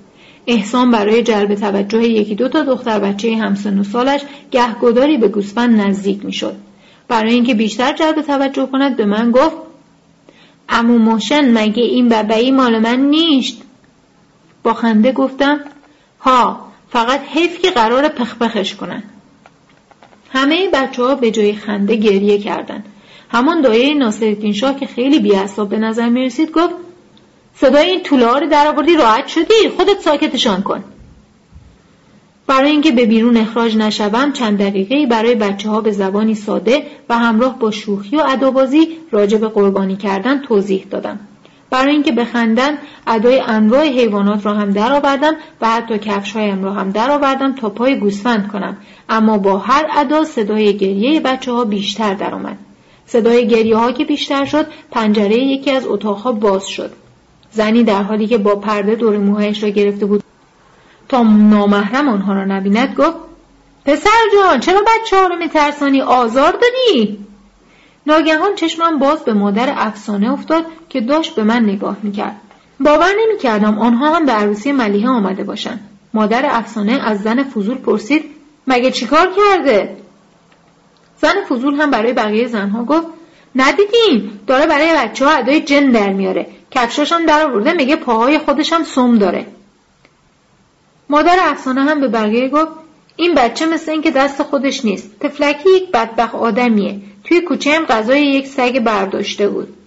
احسان 0.47 0.91
برای 0.91 1.23
جلب 1.23 1.55
توجه 1.55 2.03
یکی 2.03 2.35
دو 2.35 2.49
تا 2.49 2.61
دختر 2.61 2.99
بچه 2.99 3.35
همسن 3.35 3.79
و 3.79 3.83
سالش 3.83 4.21
گهگداری 4.51 5.17
به 5.17 5.27
گوسفند 5.27 5.81
نزدیک 5.81 6.25
می‌شد. 6.25 6.55
برای 7.07 7.33
اینکه 7.33 7.53
بیشتر 7.53 7.93
جلب 7.93 8.21
توجه 8.21 8.65
کند 8.65 8.95
به 8.95 9.05
من 9.05 9.31
گفت 9.31 9.55
امو 10.69 10.97
موشن 10.97 11.57
مگه 11.57 11.83
این 11.83 12.09
ببعی 12.09 12.51
مال 12.51 12.79
من 12.79 12.99
نیست؟ 12.99 13.61
با 14.63 14.73
خنده 14.73 15.11
گفتم 15.11 15.59
ها 16.19 16.71
فقط 16.89 17.21
حیف 17.27 17.61
که 17.61 17.71
قرار 17.71 18.07
پخپخش 18.07 18.75
کنن. 18.75 19.03
همه 20.29 20.69
بچه 20.73 21.03
ها 21.03 21.15
به 21.15 21.31
جای 21.31 21.53
خنده 21.53 21.95
گریه 21.95 22.37
کردند. 22.37 22.85
همان 23.29 23.61
دایه 23.61 23.93
ناصرالدین 23.93 24.53
شاه 24.53 24.79
که 24.79 24.85
خیلی 24.85 25.19
بیعصاب 25.19 25.69
به 25.69 25.77
نظر 25.77 26.09
می 26.09 26.25
رسید 26.25 26.51
گفت 26.51 26.73
صدای 27.61 27.89
این 27.89 28.03
طوله 28.03 28.25
ها 28.25 28.37
رو 28.37 28.47
در 28.47 28.67
آوردی 28.67 28.95
راحت 28.95 29.27
شدی؟ 29.27 29.69
خودت 29.77 29.99
ساکتشان 29.99 30.61
کن. 30.61 30.83
برای 32.47 32.71
اینکه 32.71 32.91
به 32.91 33.05
بیرون 33.05 33.37
اخراج 33.37 33.77
نشوم 33.77 34.31
چند 34.31 34.57
دقیقه 34.57 35.05
برای 35.05 35.35
بچه 35.35 35.69
ها 35.69 35.81
به 35.81 35.91
زبانی 35.91 36.35
ساده 36.35 36.83
و 37.09 37.17
همراه 37.17 37.59
با 37.59 37.71
شوخی 37.71 38.17
و 38.17 38.23
ادابازی 38.27 38.87
راجع 39.11 39.37
به 39.37 39.47
قربانی 39.47 39.95
کردن 39.95 40.41
توضیح 40.41 40.87
دادم. 40.89 41.19
برای 41.69 41.91
اینکه 41.91 42.11
بخندن 42.11 42.77
ادای 43.07 43.39
انواع 43.39 43.85
حیوانات 43.85 44.45
را 44.45 44.53
هم 44.53 44.71
درآوردم 44.71 45.33
و 45.61 45.69
حتی 45.69 45.99
کفش 45.99 46.31
هایم 46.31 46.63
را 46.63 46.73
هم 46.73 46.91
درآوردم 46.91 47.55
تا 47.55 47.69
پای 47.69 47.99
گوسفند 47.99 48.47
کنم. 48.47 48.77
اما 49.09 49.37
با 49.37 49.57
هر 49.57 49.87
ادا 49.97 50.23
صدای 50.23 50.77
گریه 50.77 51.19
بچه 51.19 51.51
ها 51.51 51.65
بیشتر 51.65 52.13
درآمد 52.13 52.57
صدای 53.05 53.47
گریه 53.47 53.77
ها 53.77 53.91
که 53.91 54.05
بیشتر 54.05 54.45
شد 54.45 54.65
پنجره 54.91 55.37
یکی 55.37 55.71
از 55.71 55.87
اتاقها 55.87 56.31
باز 56.31 56.67
شد. 56.67 57.00
زنی 57.51 57.83
در 57.83 58.03
حالی 58.03 58.27
که 58.27 58.37
با 58.37 58.55
پرده 58.55 58.95
دور 58.95 59.17
موهایش 59.17 59.63
را 59.63 59.69
گرفته 59.69 60.05
بود. 60.05 60.23
تا 61.09 61.23
نامحرم 61.23 62.09
آنها 62.09 62.33
را 62.33 62.45
نبیند 62.45 62.95
گفت 62.95 63.17
پسر 63.85 64.09
جان 64.33 64.59
چرا 64.59 64.81
بچه 64.81 65.17
ها 65.17 65.27
رو 65.27 65.35
میترسانی 65.35 66.01
آزار 66.01 66.51
دادی؟ 66.51 67.17
ناگهان 68.07 68.55
چشمم 68.55 68.99
باز 68.99 69.19
به 69.19 69.33
مادر 69.33 69.73
افسانه 69.77 70.31
افتاد 70.31 70.65
که 70.89 71.01
داشت 71.01 71.35
به 71.35 71.43
من 71.43 71.63
نگاه 71.63 71.97
می‌کرد. 72.03 72.35
باور 72.79 73.11
نمی‌کردم 73.23 73.79
آنها 73.79 74.15
هم 74.15 74.25
به 74.25 74.31
عروسی 74.31 74.71
ملیحه 74.71 75.09
آمده 75.09 75.43
باشند. 75.43 75.89
مادر 76.13 76.45
افسانه 76.45 76.91
از 76.91 77.21
زن 77.21 77.43
فضول 77.43 77.77
پرسید 77.77 78.25
مگه 78.67 78.91
چیکار 78.91 79.29
کرده؟ 79.37 79.97
زن 81.21 81.43
فضول 81.49 81.81
هم 81.81 81.91
برای 81.91 82.13
بقیه 82.13 82.47
زنها 82.47 82.83
گفت 82.83 83.07
ندیدیم. 83.55 84.39
داره 84.47 84.65
برای 84.67 84.93
بچه 84.97 85.25
ها 85.25 85.31
ادای 85.31 85.61
جن 85.61 85.91
در 85.91 86.09
میاره. 86.09 86.47
کفشاش 86.71 87.11
هم 87.11 87.25
در 87.25 87.45
آورده 87.45 87.73
میگه 87.73 87.95
پاهای 87.95 88.37
خودش 88.37 88.73
هم 88.73 88.83
سم 88.83 89.17
داره. 89.17 89.45
مادر 91.09 91.37
افسانه 91.41 91.81
هم 91.81 92.01
به 92.01 92.07
بقیه 92.07 92.49
گفت 92.49 92.71
این 93.15 93.33
بچه 93.33 93.65
مثل 93.65 93.91
اینکه 93.91 94.11
دست 94.11 94.43
خودش 94.43 94.85
نیست. 94.85 95.19
تفلکی 95.19 95.69
یک 95.69 95.91
بدبخ 95.91 96.35
آدمیه. 96.35 96.99
توی 97.23 97.41
کوچه 97.41 97.71
هم 97.71 97.85
غذای 97.85 98.25
یک 98.25 98.47
سگ 98.47 98.79
برداشته 98.79 99.47
بود. 99.47 99.77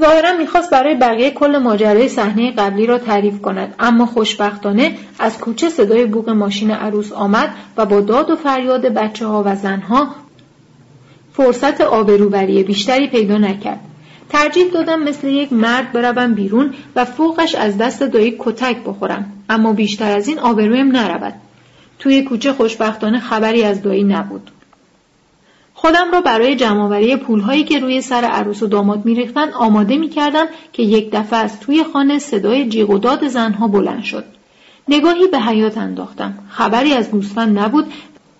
ظاهرا 0.00 0.32
می‌خواست 0.32 0.70
برای 0.70 0.94
بقیه 0.94 1.30
کل 1.30 1.58
ماجرای 1.58 2.08
صحنه 2.08 2.52
قبلی 2.52 2.86
را 2.86 2.98
تعریف 2.98 3.42
کند 3.42 3.74
اما 3.78 4.06
خوشبختانه 4.06 4.94
از 5.18 5.38
کوچه 5.38 5.68
صدای 5.68 6.06
بوق 6.06 6.30
ماشین 6.30 6.70
عروس 6.70 7.12
آمد 7.12 7.54
و 7.76 7.86
با 7.86 8.00
داد 8.00 8.30
و 8.30 8.36
فریاد 8.36 8.86
بچه 8.86 9.26
ها 9.26 9.42
و 9.46 9.56
زنها 9.56 10.14
فرصت 11.36 11.80
آبروبری 11.80 12.62
بیشتری 12.62 13.06
پیدا 13.06 13.38
نکرد. 13.38 13.80
ترجیح 14.28 14.66
دادم 14.66 15.02
مثل 15.02 15.28
یک 15.28 15.52
مرد 15.52 15.92
بروم 15.92 16.34
بیرون 16.34 16.74
و 16.96 17.04
فوقش 17.04 17.54
از 17.54 17.78
دست 17.78 18.02
دایی 18.02 18.36
کتک 18.38 18.76
بخورم 18.84 19.32
اما 19.48 19.72
بیشتر 19.72 20.16
از 20.16 20.28
این 20.28 20.38
آبرویم 20.38 20.96
نرود. 20.96 21.34
توی 21.98 22.22
کوچه 22.22 22.52
خوشبختانه 22.52 23.20
خبری 23.20 23.62
از 23.62 23.82
دایی 23.82 24.04
نبود. 24.04 24.50
خودم 25.74 26.10
را 26.12 26.20
برای 26.20 26.56
جمعآوری 26.56 27.16
پولهایی 27.16 27.64
که 27.64 27.78
روی 27.78 28.00
سر 28.00 28.24
عروس 28.24 28.62
و 28.62 28.66
داماد 28.66 29.04
میریختند 29.04 29.52
آماده 29.52 29.96
می‌کردم 29.96 30.46
که 30.72 30.82
یک 30.82 31.10
دفعه 31.12 31.38
از 31.38 31.60
توی 31.60 31.84
خانه 31.92 32.18
صدای 32.18 32.68
جیغ 32.68 32.90
و 32.90 32.98
داد 32.98 33.28
زنها 33.28 33.68
بلند 33.68 34.04
شد. 34.04 34.24
نگاهی 34.88 35.26
به 35.26 35.38
حیات 35.38 35.78
انداختم. 35.78 36.38
خبری 36.48 36.92
از 36.92 37.10
گوسفند 37.10 37.58
نبود 37.58 37.92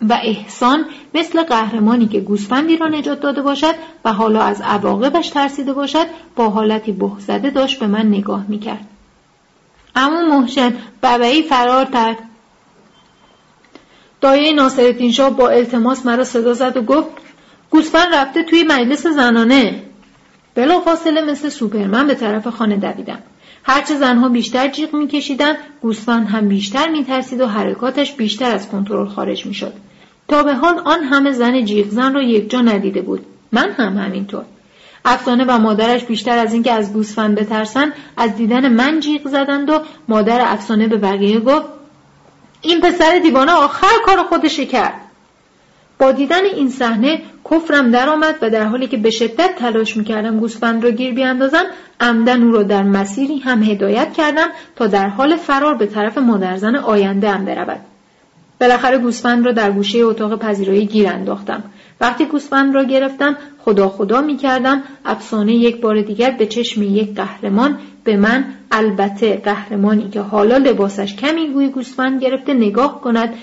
و 0.03 0.19
احسان 0.23 0.85
مثل 1.15 1.43
قهرمانی 1.43 2.07
که 2.07 2.21
گوسفندی 2.21 2.77
را 2.77 2.89
نجات 2.89 3.21
داده 3.21 3.43
باشد 3.43 3.75
و 4.05 4.13
حالا 4.13 4.43
از 4.43 4.61
عواقبش 4.61 5.29
ترسیده 5.29 5.73
باشد 5.73 6.07
با 6.37 6.51
حالتی 6.51 6.93
بهزده 6.93 7.51
داشت 7.51 7.79
به 7.79 7.87
من 7.87 8.07
نگاه 8.07 8.45
می‌کرد. 8.49 8.87
اما 9.97 10.23
محسن 10.23 10.75
ببعی 11.03 11.43
فرار 11.43 11.85
کرد. 11.85 12.19
دایه 14.21 14.53
ناصرالدین 14.53 15.13
شاه 15.13 15.31
با 15.31 15.49
التماس 15.49 16.07
مرا 16.07 16.25
صدا 16.25 16.55
زد 16.55 16.77
و 16.77 16.83
گفت 16.83 17.09
گوسفند 17.71 18.15
رفته 18.15 18.43
توی 18.43 18.63
مجلس 18.63 19.07
زنانه. 19.07 19.83
بلا 20.55 20.81
فاصله 20.81 21.23
مثل 21.23 21.49
سوپرمن 21.49 22.07
به 22.07 22.15
طرف 22.15 22.47
خانه 22.47 22.77
دویدم. 22.77 23.19
هرچه 23.69 23.97
زنها 23.97 24.29
بیشتر 24.29 24.69
جیغ 24.69 24.95
میکشیدند 24.95 25.57
گوسفند 25.83 26.29
هم 26.29 26.49
بیشتر 26.49 26.89
میترسید 26.89 27.41
و 27.41 27.47
حرکاتش 27.47 28.13
بیشتر 28.13 28.51
از 28.51 28.69
کنترل 28.69 29.07
خارج 29.07 29.47
می‌شد. 29.47 29.73
تا 30.29 30.43
به 30.43 30.55
حال 30.55 30.79
آن 30.79 31.05
همه 31.05 31.33
زن 31.33 31.65
جیغ 31.65 31.89
زن 31.89 32.15
را 32.15 32.23
یکجا 32.23 32.61
ندیده 32.61 33.03
بود. 33.03 33.27
من 33.53 33.71
هم 33.71 33.99
همینطور. 33.99 34.45
افسانه 35.05 35.45
و 35.45 35.59
مادرش 35.59 36.05
بیشتر 36.05 36.39
از 36.39 36.53
اینکه 36.53 36.73
از 36.73 36.93
گوسفند 36.93 37.35
بترسن 37.35 37.93
از 38.17 38.37
دیدن 38.37 38.69
من 38.69 39.01
جیغ 39.01 39.29
زدند 39.29 39.71
و 39.71 39.79
مادر 40.09 40.41
افسانه 40.53 40.89
به 40.89 40.97
بقیه 40.97 41.41
گفت 41.41 41.67
این 42.63 42.81
پسر 42.81 43.19
دیوانه 43.19 43.53
آخر 43.53 43.97
کار 44.07 44.23
خودش 44.23 44.61
کرد. 44.61 45.06
با 45.99 46.13
دیدن 46.13 46.45
این 46.45 46.71
صحنه 46.71 47.21
کفرم 47.51 47.91
درآمد 47.91 48.35
و 48.43 48.51
در 48.51 48.65
حالی 48.65 48.87
که 48.87 48.97
به 48.97 49.11
شدت 49.11 49.51
تلاش 49.59 49.97
می‌کردم 49.97 50.41
گوسفند 50.41 50.85
را 50.85 50.91
گیر 50.91 51.15
بیاندازم 51.15 51.65
عمدن 52.01 52.43
او 52.43 52.53
را 52.53 52.63
در 52.63 52.83
مسیری 52.83 53.39
هم 53.39 53.63
هدایت 53.63 54.13
کردم 54.13 54.49
تا 54.77 54.87
در 54.87 55.09
حال 55.09 55.37
فرار 55.37 55.75
به 55.75 55.87
طرف 55.87 56.19
مادرزن 56.19 56.77
آینده 56.77 57.31
هم 57.31 57.45
برود. 57.45 57.81
بالاخره 58.61 58.99
گوسفند 58.99 59.47
را 59.47 59.53
در 59.53 59.73
گوشه 59.73 59.99
اتاق 59.99 60.39
پذیرایی 60.39 60.87
گیر 60.87 61.09
انداختم. 61.09 61.63
وقتی 62.01 62.25
گوسفند 62.25 62.75
را 62.75 62.85
گرفتم 62.85 63.37
خدا 63.65 63.89
خدا 63.89 64.21
می 64.21 64.37
کردم 64.37 64.83
افسانه 65.05 65.55
یک 65.55 65.81
بار 65.81 66.01
دیگر 66.01 66.31
به 66.31 66.47
چشم 66.47 66.83
یک 66.83 67.15
قهرمان 67.15 67.79
به 68.05 68.17
من 68.17 68.45
البته 68.71 69.37
قهرمانی 69.37 70.09
که 70.11 70.21
حالا 70.21 70.57
لباسش 70.57 71.17
کمی 71.17 71.49
گوی 71.49 71.69
گوسفند 71.69 72.23
گرفته 72.23 72.55
نگاه 72.55 73.01
کند. 73.01 73.35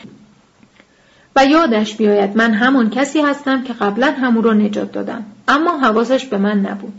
و 1.35 1.45
یادش 1.45 1.95
بیاید 1.95 2.37
من 2.37 2.53
همان 2.53 2.89
کسی 2.89 3.21
هستم 3.21 3.63
که 3.63 3.73
قبلا 3.73 4.11
همو 4.11 4.41
را 4.41 4.53
نجات 4.53 4.91
دادم. 4.91 5.25
اما 5.47 5.77
حواسش 5.77 6.25
به 6.25 6.37
من 6.37 6.59
نبود. 6.59 6.93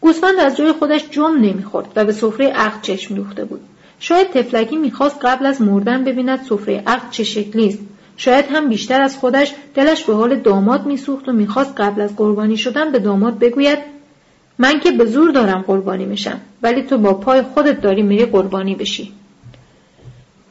گوسفند 0.00 0.40
از 0.40 0.56
جای 0.56 0.72
خودش 0.72 1.10
جم 1.10 1.36
نمی‌خورد 1.40 1.88
و 1.96 2.04
به 2.04 2.12
سفره 2.12 2.46
عقد 2.46 2.82
چشم 2.82 3.14
دوخته 3.14 3.44
بود. 3.44 3.60
شاید 4.00 4.30
تفلکی 4.30 4.76
می‌خواست 4.76 5.18
قبل 5.22 5.46
از 5.46 5.62
مردن 5.62 6.04
ببیند 6.04 6.42
سفره 6.48 6.82
عقد 6.86 7.10
چه 7.10 7.24
شکلی 7.24 7.68
است. 7.68 7.78
شاید 8.16 8.44
هم 8.52 8.68
بیشتر 8.68 9.02
از 9.02 9.16
خودش 9.16 9.54
دلش 9.74 10.04
به 10.04 10.14
حال 10.14 10.36
داماد 10.36 10.86
میسوخت 10.86 11.28
و 11.28 11.32
می‌خواست 11.32 11.80
قبل 11.80 12.00
از 12.00 12.16
قربانی 12.16 12.56
شدن 12.56 12.92
به 12.92 12.98
داماد 12.98 13.38
بگوید 13.38 13.78
من 14.58 14.80
که 14.80 14.92
به 14.92 15.04
زور 15.04 15.30
دارم 15.30 15.64
قربانی 15.66 16.04
میشم 16.04 16.40
ولی 16.62 16.82
تو 16.82 16.98
با 16.98 17.14
پای 17.14 17.42
خودت 17.42 17.80
داری 17.80 18.02
میری 18.02 18.26
قربانی 18.26 18.74
بشی. 18.74 19.12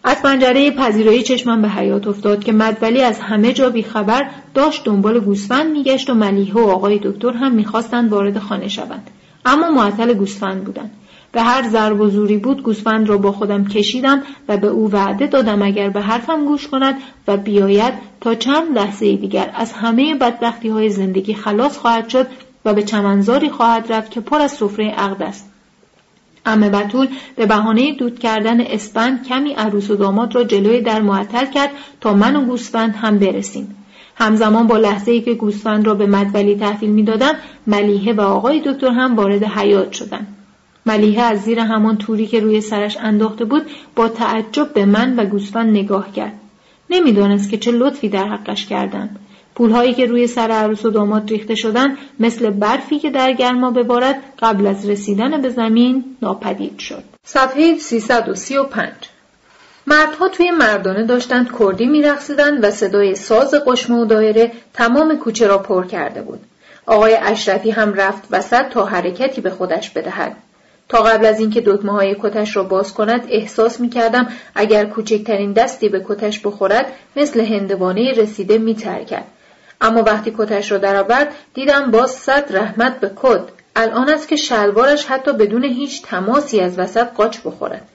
از 0.04 0.22
پنجره 0.22 0.72
پذیرایی 0.72 1.24
چشمم 1.24 1.62
به 1.62 1.70
حیات 1.70 2.08
افتاد 2.08 2.44
که 2.44 2.52
مدولی 2.52 3.02
از 3.02 3.20
همه 3.20 3.54
جا 3.54 3.70
بیخبر 3.70 4.30
داشت 4.54 4.84
دنبال 4.84 5.20
گوسفند 5.20 5.72
میگشت 5.72 6.10
و 6.10 6.14
ملیحه 6.14 6.54
و 6.54 6.70
آقای 6.70 7.00
دکتر 7.04 7.32
هم 7.32 7.52
می‌خواستند 7.52 8.12
وارد 8.12 8.40
خانه 8.40 8.68
شوند. 8.68 9.10
اما 9.46 9.72
معطل 9.72 10.14
گوسفند 10.14 10.64
بودند. 10.64 10.92
به 11.32 11.42
هر 11.42 11.70
ضرب 11.70 12.02
و 12.02 12.10
زوری 12.10 12.38
بود 12.38 12.64
گوسفند 12.64 13.10
را 13.10 13.18
با 13.18 13.32
خودم 13.32 13.66
کشیدم 13.66 14.22
و 14.48 14.58
به 14.58 14.68
او 14.68 14.92
وعده 14.92 15.28
دادم 15.28 15.62
اگر 15.62 15.90
به 15.90 16.02
حرفم 16.02 16.46
گوش 16.46 16.68
کند 16.68 16.96
و 17.28 17.38
بیاید 17.38 17.94
تا 18.22 18.36
چند 18.36 18.78
لحظه 18.78 19.16
دیگر 19.16 19.52
از 19.56 19.74
همه 19.74 20.16
بدبختی 20.16 20.70
های 20.70 20.90
زندگی 20.90 21.34
خلاص 21.34 21.78
خواهد 21.78 22.10
شد 22.10 22.28
و 22.66 22.74
به 22.74 22.84
چمنزاری 22.84 23.50
خواهد 23.50 23.94
رفت 23.94 24.12
که 24.12 24.22
پر 24.22 24.42
از 24.42 24.52
سفره 24.52 24.92
عقد 24.92 25.24
است. 25.24 25.51
امه 26.46 26.70
بطول 26.70 27.08
به 27.36 27.46
بهانه 27.46 27.92
دود 27.92 28.20
کردن 28.20 28.62
اسپند 28.62 29.28
کمی 29.28 29.54
عروس 29.54 29.90
و 29.90 29.96
داماد 29.96 30.36
را 30.36 30.44
جلوی 30.44 30.82
در 30.82 31.02
معطل 31.02 31.46
کرد 31.46 31.70
تا 32.02 32.14
من 32.14 32.36
و 32.36 32.46
گوسفند 32.46 32.96
هم 32.96 33.20
برسیم. 33.20 33.76
همزمان 34.16 34.68
با 34.68 34.78
لحظه 34.78 35.12
ای 35.12 35.22
که 35.22 35.34
گوسفند 35.34 35.88
را 35.88 35.94
به 35.94 36.06
مدولی 36.06 36.56
تحویل 36.56 36.90
می‌دادم 36.90 37.34
ملیحه 37.68 38.14
و 38.14 38.22
آقای 38.22 38.62
دکتر 38.66 38.90
هم 38.90 39.16
وارد 39.16 39.44
حیات 39.44 39.92
شدند. 39.92 40.28
ملیحه 40.86 41.22
از 41.22 41.42
زیر 41.42 41.60
همان 41.60 41.98
توری 41.98 42.28
که 42.28 42.40
روی 42.40 42.62
سرش 42.62 42.98
انداخته 42.98 43.46
بود 43.46 43.62
با 43.96 44.08
تعجب 44.08 44.74
به 44.74 44.86
من 44.86 45.16
و 45.16 45.26
گوسفند 45.26 45.70
نگاه 45.70 46.12
کرد. 46.12 46.34
نمی‌دانست 46.90 47.50
که 47.50 47.58
چه 47.58 47.72
لطفی 47.72 48.10
در 48.10 48.28
حقش 48.28 48.66
کردند. 48.66 49.20
پولهایی 49.56 49.94
که 49.94 50.06
روی 50.06 50.28
سر 50.28 50.52
عروس 50.52 50.86
و 50.86 50.90
داماد 50.90 51.30
ریخته 51.30 51.56
شدن 51.56 51.98
مثل 52.20 52.50
برفی 52.50 53.00
که 53.00 53.10
در 53.10 53.32
گرما 53.32 53.72
ببارد 53.72 54.24
قبل 54.40 54.68
از 54.68 54.90
رسیدن 54.90 55.42
به 55.42 55.50
زمین 55.50 56.04
ناپدید 56.22 56.80
شد. 56.80 57.04
صفحه 57.24 57.78
335 57.78 58.92
مردها 59.88 60.28
توی 60.28 60.52
مردانه 60.52 61.06
داشتند 61.06 61.50
کردی 61.60 61.86
میرقصیدند 61.86 62.64
و 62.64 62.72
صدای 62.72 63.16
ساز 63.16 63.54
قشم 63.68 63.94
و 63.94 64.06
دایره 64.06 64.52
تمام 64.74 65.18
کوچه 65.18 65.48
را 65.48 65.58
پر 65.58 65.86
کرده 65.86 66.22
بود. 66.22 66.40
آقای 66.86 67.18
اشرفی 67.22 67.72
هم 67.72 67.94
رفت 67.94 68.28
وسط 68.32 68.70
تا 68.70 68.86
حرکتی 68.86 69.42
به 69.42 69.50
خودش 69.50 69.90
بدهد. 69.90 70.36
تا 70.90 71.02
قبل 71.04 71.26
از 71.26 71.40
اینکه 71.40 71.62
دکمه 71.62 71.92
های 71.92 72.16
کتش 72.22 72.56
را 72.56 72.64
باز 72.64 72.94
کند 72.94 73.28
احساس 73.30 73.80
می 73.80 73.90
کردم 73.90 74.28
اگر 74.56 74.86
کوچکترین 74.86 75.54
دستی 75.54 75.90
به 75.90 76.06
کتش 76.10 76.40
بخورد 76.40 76.86
مثل 77.16 77.42
هندوانه 77.42 78.12
رسیده 78.12 78.58
می 78.58 78.76
ترکد. 78.76 79.24
اما 79.82 80.04
وقتی 80.04 80.34
کتش 80.38 80.72
را 80.72 80.78
درآورد 80.78 81.36
دیدم 81.54 81.92
باز 81.92 82.12
صد 82.12 82.58
رحمت 82.58 83.00
به 83.00 83.12
کت. 83.16 83.42
الان 83.76 84.10
است 84.10 84.28
که 84.28 84.36
شلوارش 84.36 85.06
حتی 85.06 85.34
بدون 85.34 85.64
هیچ 85.64 86.02
تماسی 86.02 86.60
از 86.60 86.80
وسط 86.80 87.08
قاچ 87.14 87.38
بخورد. 87.46 87.88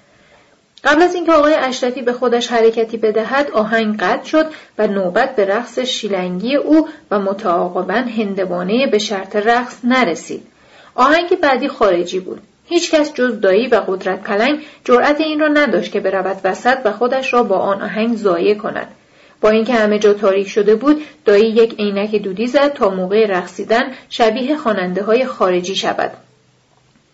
قبل 0.85 1.03
از 1.03 1.15
اینکه 1.15 1.33
آقای 1.33 1.55
اشرفی 1.55 2.03
به 2.03 2.13
خودش 2.13 2.53
حرکتی 2.53 2.97
بدهد 2.97 3.51
آهنگ 3.51 3.97
قطع 4.01 4.25
شد 4.25 4.47
و 4.79 4.87
نوبت 4.87 5.37
به 5.37 5.45
رقص 5.45 5.79
شیلنگی 5.79 6.57
او 6.57 6.89
و 7.11 7.19
متعاقبا 7.19 7.95
هندوانه 7.95 8.87
به 8.87 8.99
شرط 8.99 9.37
رقص 9.37 9.79
نرسید. 9.85 10.47
آهنگ 10.95 11.41
بعدی 11.41 11.69
خارجی 11.69 12.21
بود. 12.21 12.41
هیچکس 12.69 13.13
جز 13.15 13.41
دایی 13.41 13.67
و 13.67 13.75
قدرت 13.87 14.23
پلنگ 14.23 14.63
جرأت 14.85 15.21
این 15.21 15.41
را 15.41 15.49
نداشت 15.49 15.93
که 15.93 16.01
برود 16.01 16.41
وسط 16.45 16.79
و 16.85 16.93
خودش 16.93 17.33
را 17.33 17.43
با 17.43 17.57
آن 17.59 17.83
آهنگ 17.83 18.17
ضایع 18.17 18.55
کند. 18.55 18.87
با 19.41 19.51
اینکه 19.51 19.75
همه 19.75 19.99
جا 19.99 20.13
تاریک 20.13 20.49
شده 20.49 20.75
بود 20.75 21.03
دایی 21.25 21.51
یک 21.51 21.75
عینک 21.79 22.15
دودی 22.15 22.47
زد 22.47 22.73
تا 22.73 22.91
موقع 22.91 23.27
رقصیدن 23.27 23.83
شبیه 24.09 24.57
خواننده 24.57 25.03
های 25.03 25.25
خارجی 25.25 25.75
شود. 25.75 26.11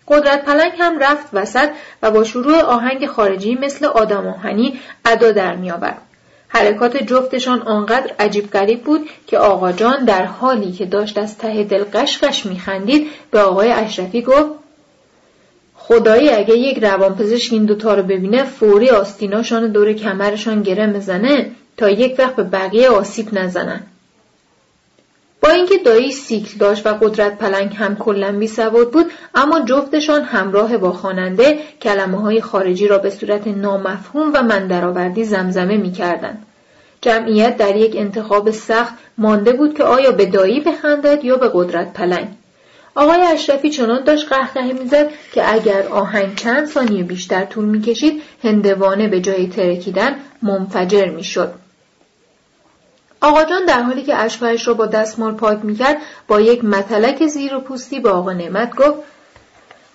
قدرت 0.07 0.45
پلنگ 0.45 0.71
هم 0.79 0.99
رفت 0.99 1.27
وسط 1.33 1.69
و 2.01 2.11
با 2.11 2.23
شروع 2.23 2.59
آهنگ 2.59 3.05
خارجی 3.05 3.55
مثل 3.55 3.85
آدم 3.85 4.27
آهنی 4.27 4.79
ادا 5.05 5.31
در 5.31 5.55
میآورد. 5.55 6.01
حرکات 6.47 6.97
جفتشان 6.97 7.61
آنقدر 7.61 8.11
عجیب 8.19 8.51
غریب 8.51 8.83
بود 8.83 9.09
که 9.27 9.37
آقا 9.37 9.71
جان 9.71 10.05
در 10.05 10.25
حالی 10.25 10.71
که 10.71 10.85
داشت 10.85 11.17
از 11.17 11.37
ته 11.37 11.63
دل 11.63 11.83
قشقش 11.93 12.45
میخندید 12.45 13.07
به 13.31 13.39
آقای 13.39 13.71
اشرفی 13.71 14.21
گفت 14.21 14.49
خدایی 15.75 16.29
اگه 16.29 16.57
یک 16.57 16.83
روانپزشک 16.83 17.53
این 17.53 17.65
دوتا 17.65 17.93
رو 17.93 18.03
ببینه 18.03 18.43
فوری 18.43 18.89
آستیناشان 18.89 19.71
دور 19.71 19.93
کمرشان 19.93 20.61
گره 20.61 20.85
مزنه 20.85 21.51
تا 21.77 21.89
یک 21.89 22.15
وقت 22.19 22.35
به 22.35 22.43
بقیه 22.43 22.89
آسیب 22.89 23.33
نزنن. 23.33 23.83
با 25.43 25.49
اینکه 25.49 25.77
دایی 25.77 26.11
سیکل 26.11 26.57
داشت 26.57 26.87
و 26.87 26.89
قدرت 26.89 27.37
پلنگ 27.37 27.75
هم 27.75 27.95
کلا 27.95 28.31
بی 28.31 28.47
سواد 28.47 28.91
بود 28.91 29.11
اما 29.35 29.59
جفتشان 29.59 30.21
همراه 30.21 30.77
با 30.77 30.91
خواننده 30.91 31.59
کلمه 31.81 32.21
های 32.21 32.41
خارجی 32.41 32.87
را 32.87 32.97
به 32.97 33.09
صورت 33.09 33.47
نامفهوم 33.47 34.31
و 34.33 34.43
مندرآوردی 34.43 35.23
زمزمه 35.23 35.77
می‌کردند. 35.77 36.45
جمعیت 37.01 37.57
در 37.57 37.75
یک 37.75 37.95
انتخاب 37.95 38.51
سخت 38.51 38.93
مانده 39.17 39.53
بود 39.53 39.77
که 39.77 39.83
آیا 39.83 40.11
به 40.11 40.25
دایی 40.25 40.59
بخندد 40.59 41.25
یا 41.25 41.37
به 41.37 41.51
قدرت 41.53 41.93
پلنگ. 41.93 42.27
آقای 42.95 43.21
اشرفی 43.21 43.69
چنان 43.69 44.03
داشت 44.03 44.29
قهقهه 44.29 44.73
می‌زد 44.73 45.09
که 45.33 45.53
اگر 45.53 45.87
آهنگ 45.87 46.35
چند 46.35 46.67
ثانیه 46.67 47.03
بیشتر 47.03 47.45
طول 47.45 47.65
می‌کشید 47.65 48.21
هندوانه 48.43 49.07
به 49.07 49.21
جای 49.21 49.47
ترکیدن 49.47 50.15
منفجر 50.41 51.09
می‌شد 51.09 51.62
آقا 53.23 53.43
جان 53.43 53.65
در 53.65 53.81
حالی 53.81 54.03
که 54.03 54.15
اشکهایش 54.15 54.67
را 54.67 54.73
با 54.73 54.85
دستمال 54.85 55.33
پاک 55.33 55.59
می‌کرد 55.63 55.97
با 56.27 56.41
یک 56.41 56.65
متلک 56.65 57.27
زیر 57.27 57.55
و 57.55 57.59
پوستی 57.59 57.99
به 57.99 58.09
آقا 58.09 58.33
نعمت 58.33 58.75
گفت 58.75 58.99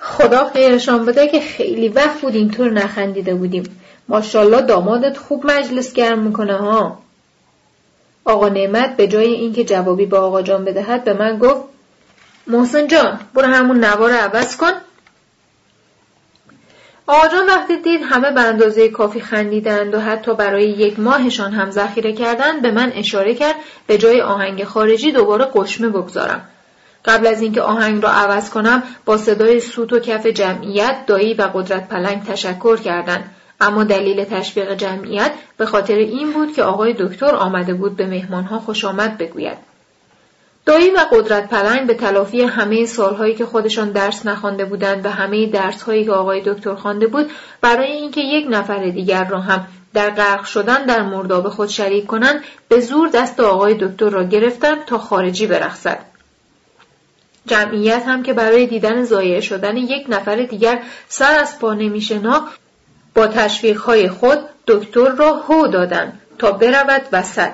خدا 0.00 0.48
خیرشان 0.48 1.04
بده 1.04 1.28
که 1.28 1.40
خیلی 1.40 1.88
وقت 1.88 2.20
بود 2.20 2.34
اینطور 2.34 2.70
نخندیده 2.70 3.34
بودیم. 3.34 3.80
ماشاءالله 4.08 4.62
دامادت 4.62 5.16
خوب 5.16 5.46
مجلس 5.46 5.92
گرم 5.92 6.18
می‌کنه 6.18 6.56
ها. 6.56 6.98
آقا 8.24 8.48
نعمت 8.48 8.96
به 8.96 9.06
جای 9.06 9.32
اینکه 9.32 9.64
جوابی 9.64 10.06
به 10.06 10.18
آقا 10.18 10.42
جان 10.42 10.64
بدهد 10.64 11.04
به 11.04 11.12
من 11.12 11.38
گفت 11.38 11.64
محسن 12.46 12.86
جان 12.86 13.20
برو 13.34 13.46
همون 13.46 13.84
نوار 13.84 14.12
عوض 14.12 14.56
کن. 14.56 14.72
آقا 17.10 17.46
وقتی 17.48 17.76
دید 17.76 18.00
همه 18.04 18.30
به 18.30 18.40
اندازه 18.40 18.88
کافی 18.88 19.20
خندیدند 19.20 19.94
و 19.94 20.00
حتی 20.00 20.34
برای 20.34 20.64
یک 20.64 21.00
ماهشان 21.00 21.52
هم 21.52 21.70
ذخیره 21.70 22.12
کردند 22.12 22.62
به 22.62 22.70
من 22.70 22.92
اشاره 22.94 23.34
کرد 23.34 23.54
به 23.86 23.98
جای 23.98 24.20
آهنگ 24.20 24.64
خارجی 24.64 25.12
دوباره 25.12 25.44
قشمه 25.54 25.88
بگذارم. 25.88 26.48
قبل 27.04 27.26
از 27.26 27.42
اینکه 27.42 27.62
آهنگ 27.62 28.02
را 28.02 28.10
عوض 28.10 28.50
کنم 28.50 28.82
با 29.04 29.16
صدای 29.16 29.60
سوت 29.60 29.92
و 29.92 29.98
کف 29.98 30.26
جمعیت 30.26 30.96
دایی 31.06 31.34
و 31.34 31.42
قدرت 31.42 31.88
پلنگ 31.88 32.24
تشکر 32.24 32.76
کردند. 32.76 33.34
اما 33.60 33.84
دلیل 33.84 34.24
تشویق 34.24 34.74
جمعیت 34.74 35.32
به 35.56 35.66
خاطر 35.66 35.94
این 35.94 36.32
بود 36.32 36.52
که 36.52 36.62
آقای 36.62 36.94
دکتر 36.98 37.34
آمده 37.34 37.74
بود 37.74 37.96
به 37.96 38.06
مهمانها 38.06 38.58
خوش 38.58 38.84
آمد 38.84 39.18
بگوید. 39.18 39.58
دایی 40.68 40.90
و 40.90 40.98
قدرت 41.12 41.48
پلنگ 41.48 41.86
به 41.86 41.94
تلافی 41.94 42.42
همه 42.42 42.86
سالهایی 42.86 43.34
که 43.34 43.46
خودشان 43.46 43.90
درس 43.90 44.26
نخوانده 44.26 44.64
بودند 44.64 45.06
و 45.06 45.08
همه 45.08 45.46
درسهایی 45.46 46.04
که 46.04 46.12
آقای 46.12 46.42
دکتر 46.46 46.74
خوانده 46.74 47.06
بود 47.06 47.30
برای 47.60 47.92
اینکه 47.92 48.20
یک 48.20 48.46
نفر 48.50 48.88
دیگر 48.88 49.24
را 49.24 49.40
هم 49.40 49.66
در 49.94 50.10
غرق 50.10 50.44
شدن 50.44 50.84
در 50.84 51.02
مرداب 51.02 51.48
خود 51.48 51.68
شریک 51.68 52.06
کنند 52.06 52.44
به 52.68 52.80
زور 52.80 53.08
دست 53.08 53.40
آقای 53.40 53.74
دکتر 53.80 54.08
را 54.08 54.24
گرفتند 54.24 54.84
تا 54.84 54.98
خارجی 54.98 55.46
برخصد. 55.46 55.98
جمعیت 57.46 58.02
هم 58.06 58.22
که 58.22 58.32
برای 58.32 58.66
دیدن 58.66 59.04
ضایع 59.04 59.40
شدن 59.40 59.76
یک 59.76 60.06
نفر 60.08 60.36
دیگر 60.36 60.82
سر 61.08 61.38
از 61.38 61.58
پا 61.58 61.74
نمیشناخت 61.74 62.60
با 63.14 63.26
تشویقهای 63.26 64.08
خود 64.08 64.38
دکتر 64.66 65.08
را 65.08 65.32
هو 65.34 65.66
دادند 65.66 66.20
تا 66.38 66.52
برود 66.52 67.02
وسط. 67.12 67.52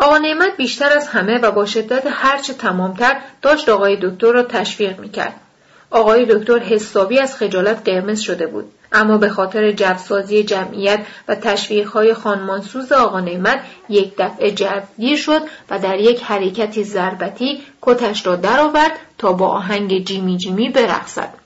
آقا 0.00 0.18
نعمت 0.18 0.56
بیشتر 0.56 0.92
از 0.92 1.08
همه 1.08 1.38
و 1.38 1.50
با 1.50 1.66
شدت 1.66 2.02
هرچه 2.10 2.54
تمامتر 2.54 3.20
داشت 3.42 3.68
آقای 3.68 3.98
دکتر 4.02 4.32
را 4.32 4.42
تشویق 4.42 4.98
می‌کرد. 5.00 5.34
آقای 5.90 6.26
دکتر 6.26 6.58
حسابی 6.58 7.18
از 7.18 7.36
خجالت 7.36 7.82
قرمز 7.84 8.20
شده 8.20 8.46
بود 8.46 8.72
اما 8.92 9.18
به 9.18 9.28
خاطر 9.28 9.72
جوسازی 9.72 10.44
جمعیت 10.44 11.00
و 11.28 11.34
تشویقهای 11.34 12.14
خانمانسوز 12.14 12.92
آقا 12.92 13.20
نعمت 13.20 13.60
یک 13.88 14.12
دفعه 14.18 14.50
جوگیر 14.50 15.16
شد 15.16 15.42
و 15.70 15.78
در 15.78 15.98
یک 15.98 16.22
حرکتی 16.22 16.84
ضربتی 16.84 17.62
کتش 17.82 18.26
را 18.26 18.36
درآورد 18.36 18.92
تا 19.18 19.32
با 19.32 19.48
آهنگ 19.48 20.04
جیمی 20.04 20.36
جیمی 20.36 20.68
برقصد 20.68 21.41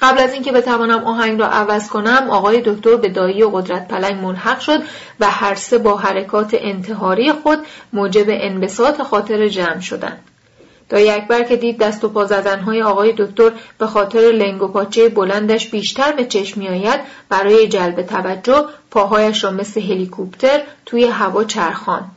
قبل 0.00 0.22
از 0.22 0.32
اینکه 0.32 0.52
بتوانم 0.52 1.04
آهنگ 1.04 1.40
را 1.40 1.46
عوض 1.46 1.88
کنم 1.88 2.30
آقای 2.30 2.62
دکتر 2.64 2.96
به 2.96 3.08
دایی 3.08 3.42
و 3.42 3.48
قدرت 3.48 3.88
پلنگ 3.88 4.24
ملحق 4.24 4.60
شد 4.60 4.82
و 5.20 5.30
هر 5.30 5.54
سه 5.54 5.78
با 5.78 5.96
حرکات 5.96 6.56
انتحاری 6.58 7.32
خود 7.32 7.58
موجب 7.92 8.26
انبساط 8.28 9.02
خاطر 9.02 9.48
جمع 9.48 9.80
شدند. 9.80 10.24
دایی 10.88 11.10
اکبر 11.10 11.42
که 11.42 11.56
دید 11.56 11.78
دست 11.78 12.04
و 12.04 12.08
پا 12.08 12.24
زدنهای 12.24 12.82
آقای 12.82 13.14
دکتر 13.18 13.50
به 13.78 13.86
خاطر 13.86 14.20
لنگ 14.20 14.62
و 14.62 14.68
پاچه 14.68 15.08
بلندش 15.08 15.68
بیشتر 15.68 16.12
به 16.12 16.24
چشم 16.24 16.60
میآید 16.60 17.00
برای 17.28 17.68
جلب 17.68 18.02
توجه 18.02 18.64
پاهایش 18.90 19.44
را 19.44 19.50
مثل 19.50 19.80
هلیکوپتر 19.80 20.60
توی 20.86 21.04
هوا 21.04 21.44
چرخان 21.44 22.10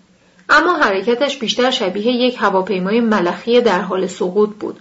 اما 0.49 0.73
حرکتش 0.73 1.37
بیشتر 1.37 1.71
شبیه 1.71 2.07
یک 2.07 2.37
هواپیمای 2.39 2.99
ملخی 2.99 3.61
در 3.61 3.81
حال 3.81 4.07
سقوط 4.07 4.49
بود. 4.49 4.79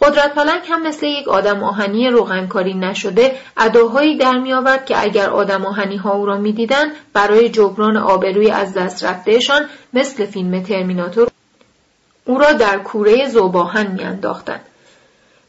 قدرت 0.00 0.34
پلنگ 0.34 0.62
هم 0.68 0.82
مثل 0.82 1.06
یک 1.06 1.28
آدم 1.28 1.64
آهنی 1.64 2.08
روغنکاری 2.08 2.74
نشده 2.74 3.34
اداهایی 3.56 4.16
در 4.16 4.38
می 4.38 4.52
آورد 4.52 4.86
که 4.86 5.02
اگر 5.02 5.30
آدم 5.30 5.66
آهنی 5.66 5.96
ها 5.96 6.12
او 6.12 6.26
را 6.26 6.36
می 6.36 6.52
دیدن 6.52 6.86
برای 7.12 7.48
جبران 7.48 7.96
آبروی 7.96 8.50
از 8.50 8.74
دست 8.74 9.04
رفتهشان 9.04 9.64
مثل 9.92 10.26
فیلم 10.26 10.62
ترمیناتور 10.62 11.28
او 12.24 12.38
را 12.38 12.52
در 12.52 12.78
کوره 12.78 13.28
زوباهن 13.28 13.86
می 13.86 14.04
انداختن. 14.04 14.60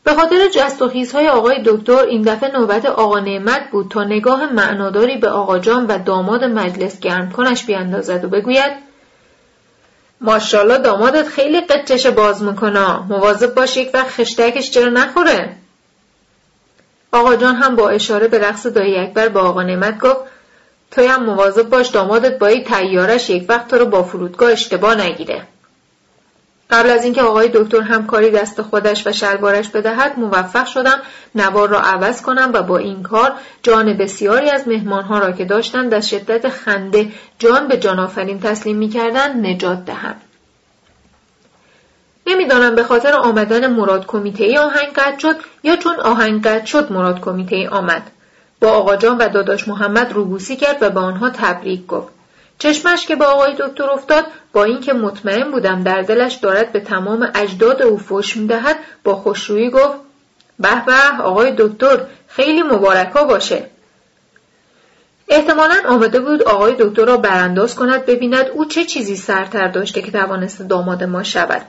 به 0.04 0.14
خاطر 0.14 0.50
جست 0.56 0.82
و 0.82 0.88
خیزهای 0.90 1.28
آقای 1.28 1.64
دکتر 1.66 2.06
این 2.06 2.22
دفعه 2.22 2.52
نوبت 2.52 2.86
آقا 2.86 3.20
نعمت 3.20 3.70
بود 3.72 3.90
تا 3.90 4.04
نگاه 4.04 4.54
معناداری 4.54 5.18
به 5.18 5.30
آقا 5.30 5.60
جان 5.60 5.86
و 5.86 5.98
داماد 5.98 6.44
مجلس 6.44 7.00
گرم 7.00 7.32
کنش 7.32 7.66
بیاندازد 7.66 8.26
و 8.26 8.30
بگوید 8.30 8.87
ماشاءالله 10.22 10.78
دامادت 10.78 11.28
خیلی 11.28 11.62
قچش 11.62 12.06
باز 12.08 12.44
می‌کنه. 12.44 13.00
مواظب 13.00 13.54
باش 13.54 13.78
یک 13.78 13.90
وقت 13.94 14.10
خشتکش 14.10 14.72
چرا 14.72 14.90
نخوره. 14.90 15.56
آقا 17.12 17.36
جان 17.36 17.56
هم 17.56 17.76
با 17.76 17.90
اشاره 17.90 18.28
به 18.28 18.40
رقص 18.40 18.68
دایی 18.68 18.98
اکبر 18.98 19.28
به 19.30 19.40
آقا 19.40 19.64
نعمت 19.64 20.00
گفت 20.00 20.22
توی 20.92 21.06
هم 21.06 21.24
مواظب 21.24 21.70
باش 21.70 21.88
دامادت 21.88 22.40
با 22.40 22.52
یک 22.52 22.68
تیارش 22.68 23.30
یک 23.30 23.46
وقت 23.50 23.68
تو 23.68 23.78
رو 23.78 23.86
با 23.86 24.04
فرودگاه 24.04 24.52
اشتباه 24.52 24.96
نگیره. 24.96 25.42
قبل 26.70 26.90
از 26.90 27.04
اینکه 27.04 27.22
آقای 27.22 27.50
دکتر 27.54 27.82
همکاری 27.82 28.32
دست 28.32 28.62
خودش 28.62 29.08
و 29.08 29.12
شلوارش 29.12 29.70
بدهد 29.70 30.20
موفق 30.20 30.66
شدم 30.66 31.00
نوار 31.36 31.70
را 31.70 31.80
عوض 31.80 32.22
کنم 32.22 32.52
و 32.54 32.64
با 32.64 32.78
این 32.78 33.04
کار 33.04 33.34
جان 33.64 33.94
بسیاری 33.94 34.50
از 34.50 34.68
مهمانها 34.68 35.20
را 35.20 35.32
که 35.32 35.46
داشتند 35.46 35.94
از 35.94 36.10
شدت 36.10 36.50
خنده 36.50 37.12
جان 37.40 37.68
به 37.68 37.78
جان 37.78 38.00
آفرین 38.00 38.40
تسلیم 38.40 38.78
می‌کردند 38.78 39.46
نجات 39.46 39.86
دهم 39.86 40.16
نمی‌دانم 42.28 42.76
به 42.76 42.84
خاطر 42.84 43.14
آمدن 43.14 43.68
مراد 43.68 44.06
کمیته 44.06 44.44
ای 44.44 44.58
آهنگ 44.58 44.94
قطع 44.96 45.20
شد 45.20 45.36
یا 45.64 45.76
چون 45.76 46.00
آهنگ 46.00 46.48
قطع 46.48 46.66
شد 46.66 46.92
مراد 46.92 47.22
کمیته 47.22 47.56
ای 47.56 47.68
آمد. 47.68 48.12
با 48.62 48.70
آقا 48.70 48.96
جان 48.96 49.18
و 49.18 49.30
داداش 49.30 49.68
محمد 49.68 50.14
روبوسی 50.14 50.56
کرد 50.56 50.78
و 50.82 50.90
به 50.90 51.00
آنها 51.00 51.30
تبریک 51.30 51.88
گفت. 51.88 52.17
چشمش 52.60 53.06
که 53.06 53.16
به 53.16 53.26
آقای 53.26 53.56
دکتر 53.60 53.90
افتاد 53.90 54.26
با 54.54 54.64
اینکه 54.64 54.94
مطمئن 54.94 55.52
بودم 55.52 55.84
در 55.84 56.02
دلش 56.02 56.34
دارد 56.34 56.72
به 56.72 56.80
تمام 56.80 57.32
اجداد 57.36 57.82
او 57.82 57.98
فش 57.98 58.38
می‌دهد 58.38 58.78
با 59.04 59.16
خوشرویی 59.16 59.70
گفت 59.70 59.98
به 60.60 60.86
به 60.86 61.24
آقای 61.24 61.54
دکتر 61.58 62.00
خیلی 62.28 62.62
مبارکا 62.62 63.24
باشه. 63.24 63.70
احتمالا 65.30 65.76
آمده 65.88 66.20
بود 66.20 66.44
آقای 66.44 66.76
دکتر 66.80 67.06
را 67.06 67.18
برانداز 67.18 67.76
کند 67.76 68.06
ببیند 68.06 68.46
او 68.54 68.66
چه 68.66 68.86
چیزی 68.86 69.16
سرتر 69.16 69.68
داشته 69.68 70.02
که 70.02 70.12
توانسته 70.12 70.64
داماد 70.64 71.04
ما 71.04 71.24
شود. 71.24 71.62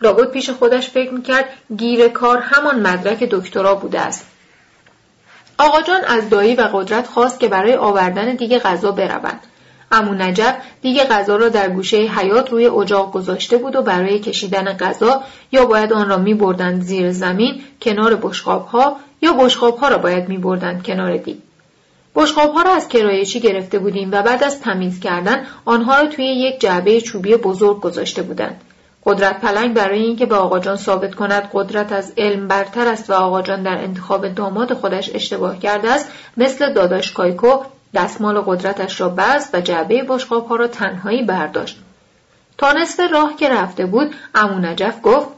لابد 0.00 0.30
پیش 0.30 0.50
خودش 0.50 0.88
فکر 0.90 1.10
می‌کرد 1.10 1.44
گیر 1.76 2.08
کار 2.08 2.38
همان 2.38 2.80
مدرک 2.80 3.28
دکترا 3.30 3.74
بوده 3.74 4.00
است. 4.00 4.26
آقا 5.58 5.82
جان 5.82 6.04
از 6.04 6.30
دایی 6.30 6.54
و 6.54 6.68
قدرت 6.72 7.06
خواست 7.06 7.40
که 7.40 7.48
برای 7.48 7.74
آوردن 7.74 8.34
دیگه 8.34 8.58
غذا 8.58 8.92
بروند. 8.92 9.40
امو 9.90 10.14
نجب 10.14 10.56
دیگه 10.82 11.04
غذا 11.04 11.36
را 11.36 11.48
در 11.48 11.68
گوشه 11.68 11.96
حیات 11.96 12.50
روی 12.50 12.66
اجاق 12.66 13.12
گذاشته 13.12 13.56
بود 13.56 13.76
و 13.76 13.82
برای 13.82 14.18
کشیدن 14.18 14.72
غذا 14.72 15.22
یا 15.52 15.66
باید 15.66 15.92
آن 15.92 16.08
را 16.08 16.16
می 16.16 16.34
بردند 16.34 16.82
زیر 16.82 17.12
زمین 17.12 17.62
کنار 17.82 18.14
بشقاب 18.16 18.66
ها 18.66 18.96
یا 19.22 19.32
بشقاب 19.32 19.78
ها 19.78 19.88
را 19.88 19.98
باید 19.98 20.28
می 20.28 20.38
بردند 20.38 20.82
کنار 20.82 21.16
دیگ. 21.16 21.36
بشقاب 22.14 22.52
ها 22.52 22.62
را 22.62 22.70
از 22.70 22.88
کرایچی 22.88 23.40
گرفته 23.40 23.78
بودیم 23.78 24.08
و 24.12 24.22
بعد 24.22 24.44
از 24.44 24.60
تمیز 24.60 25.00
کردن 25.00 25.46
آنها 25.64 26.00
را 26.00 26.06
توی 26.06 26.24
یک 26.24 26.60
جعبه 26.60 27.00
چوبی 27.00 27.36
بزرگ 27.36 27.80
گذاشته 27.80 28.22
بودند. 28.22 28.60
قدرت 29.04 29.40
پلنگ 29.40 29.74
برای 29.74 30.02
اینکه 30.02 30.26
به 30.26 30.34
آقاجان 30.34 30.76
ثابت 30.76 31.14
کند 31.14 31.50
قدرت 31.52 31.92
از 31.92 32.12
علم 32.18 32.48
برتر 32.48 32.88
است 32.88 33.10
و 33.10 33.12
آقاجان 33.12 33.62
در 33.62 33.78
انتخاب 33.78 34.28
داماد 34.28 34.74
خودش 34.74 35.10
اشتباه 35.14 35.58
کرده 35.58 35.90
است 35.90 36.08
مثل 36.36 36.72
داداش 36.72 37.12
کایکو 37.12 37.48
دستمال 37.94 38.40
قدرتش 38.40 39.00
را 39.00 39.08
بست 39.08 39.54
و 39.54 39.60
جعبه 39.60 40.02
بشقاب 40.02 40.46
ها 40.48 40.56
را 40.56 40.66
تنهایی 40.66 41.22
برداشت. 41.22 41.78
تا 42.58 42.72
نصف 42.72 43.00
راه 43.12 43.36
که 43.36 43.48
رفته 43.48 43.86
بود 43.86 44.14
امو 44.34 44.58
نجف 44.58 44.94
گفت 45.02 45.28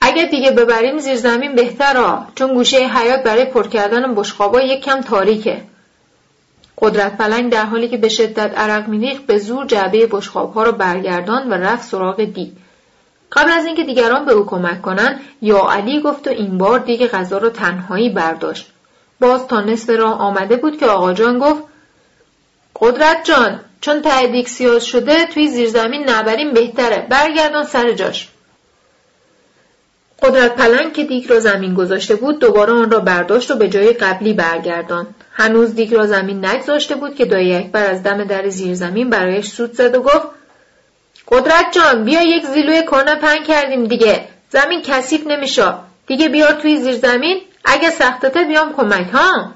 اگه 0.00 0.24
دیگه 0.24 0.50
ببریم 0.50 0.98
زیر 0.98 1.16
زمین 1.16 1.54
بهتر 1.54 2.18
چون 2.34 2.54
گوشه 2.54 2.76
حیات 2.76 3.22
برای 3.22 3.44
پر 3.44 3.68
کردن 3.68 4.14
بشقابا 4.14 4.60
یک 4.60 4.84
کم 4.84 5.00
تاریکه. 5.00 5.62
قدرت 6.78 7.18
پلنگ 7.18 7.52
در 7.52 7.64
حالی 7.64 7.88
که 7.88 7.96
به 7.96 8.08
شدت 8.08 8.58
عرق 8.58 8.88
میریخت 8.88 9.26
به 9.26 9.38
زور 9.38 9.66
جعبه 9.66 10.08
ها 10.34 10.62
را 10.62 10.72
برگردان 10.72 11.48
و 11.48 11.54
رفت 11.54 11.82
سراغ 11.82 12.24
دی. 12.24 12.52
قبل 13.32 13.50
از 13.50 13.66
اینکه 13.66 13.84
دیگران 13.84 14.24
به 14.24 14.32
او 14.32 14.46
کمک 14.46 14.82
کنند 14.82 15.20
یا 15.42 15.58
علی 15.58 16.00
گفت 16.00 16.26
و 16.28 16.30
این 16.30 16.58
بار 16.58 16.78
دیگه 16.78 17.08
غذا 17.08 17.38
را 17.38 17.50
تنهایی 17.50 18.10
برداشت. 18.10 18.72
باز 19.20 19.46
تا 19.46 19.60
نصف 19.60 19.90
راه 19.90 20.20
آمده 20.20 20.56
بود 20.56 20.78
که 20.78 20.86
آقا 20.86 21.12
جان 21.12 21.38
گفت 21.38 21.62
قدرت 22.80 23.24
جان 23.24 23.60
چون 23.80 24.02
ته 24.02 24.42
سیاز 24.42 24.84
شده 24.84 25.26
توی 25.26 25.48
زیرزمین 25.48 26.10
نبریم 26.10 26.52
بهتره. 26.52 27.06
برگردان 27.10 27.64
سر 27.64 27.92
جاش. 27.92 28.28
قدرت 30.22 30.54
پلنگ 30.54 30.92
که 30.92 31.04
دیگ 31.04 31.30
را 31.30 31.40
زمین 31.40 31.74
گذاشته 31.74 32.14
بود 32.14 32.38
دوباره 32.38 32.72
آن 32.72 32.90
را 32.90 32.98
برداشت 32.98 33.50
و 33.50 33.56
به 33.56 33.68
جای 33.68 33.92
قبلی 33.92 34.32
برگردان. 34.32 35.06
هنوز 35.32 35.74
دیگ 35.74 35.94
را 35.94 36.06
زمین 36.06 36.44
نگذاشته 36.44 36.94
بود 36.94 37.14
که 37.14 37.24
دایی 37.24 37.54
اکبر 37.56 37.90
از 37.90 38.02
دم 38.02 38.24
در 38.24 38.48
زیر 38.48 38.74
زمین 38.74 39.10
برایش 39.10 39.46
سود 39.46 39.72
زد 39.72 39.94
و 39.94 40.02
گفت 40.02 40.28
قدرت 41.28 41.72
جان 41.72 42.04
بیا 42.04 42.22
یک 42.22 42.46
زیلوی 42.46 42.84
کنه 42.84 43.14
پنگ 43.14 43.44
کردیم 43.44 43.84
دیگه. 43.84 44.28
زمین 44.50 44.82
کثیف 44.82 45.26
نمیشه 45.26 45.74
دیگه 46.06 46.28
بیار 46.28 46.52
توی 46.52 46.76
زیر 46.76 46.94
زمین 46.94 47.40
اگه 47.64 47.90
سختته 47.90 48.44
بیام 48.44 48.72
کمک 48.76 49.10
ها؟ 49.12 49.52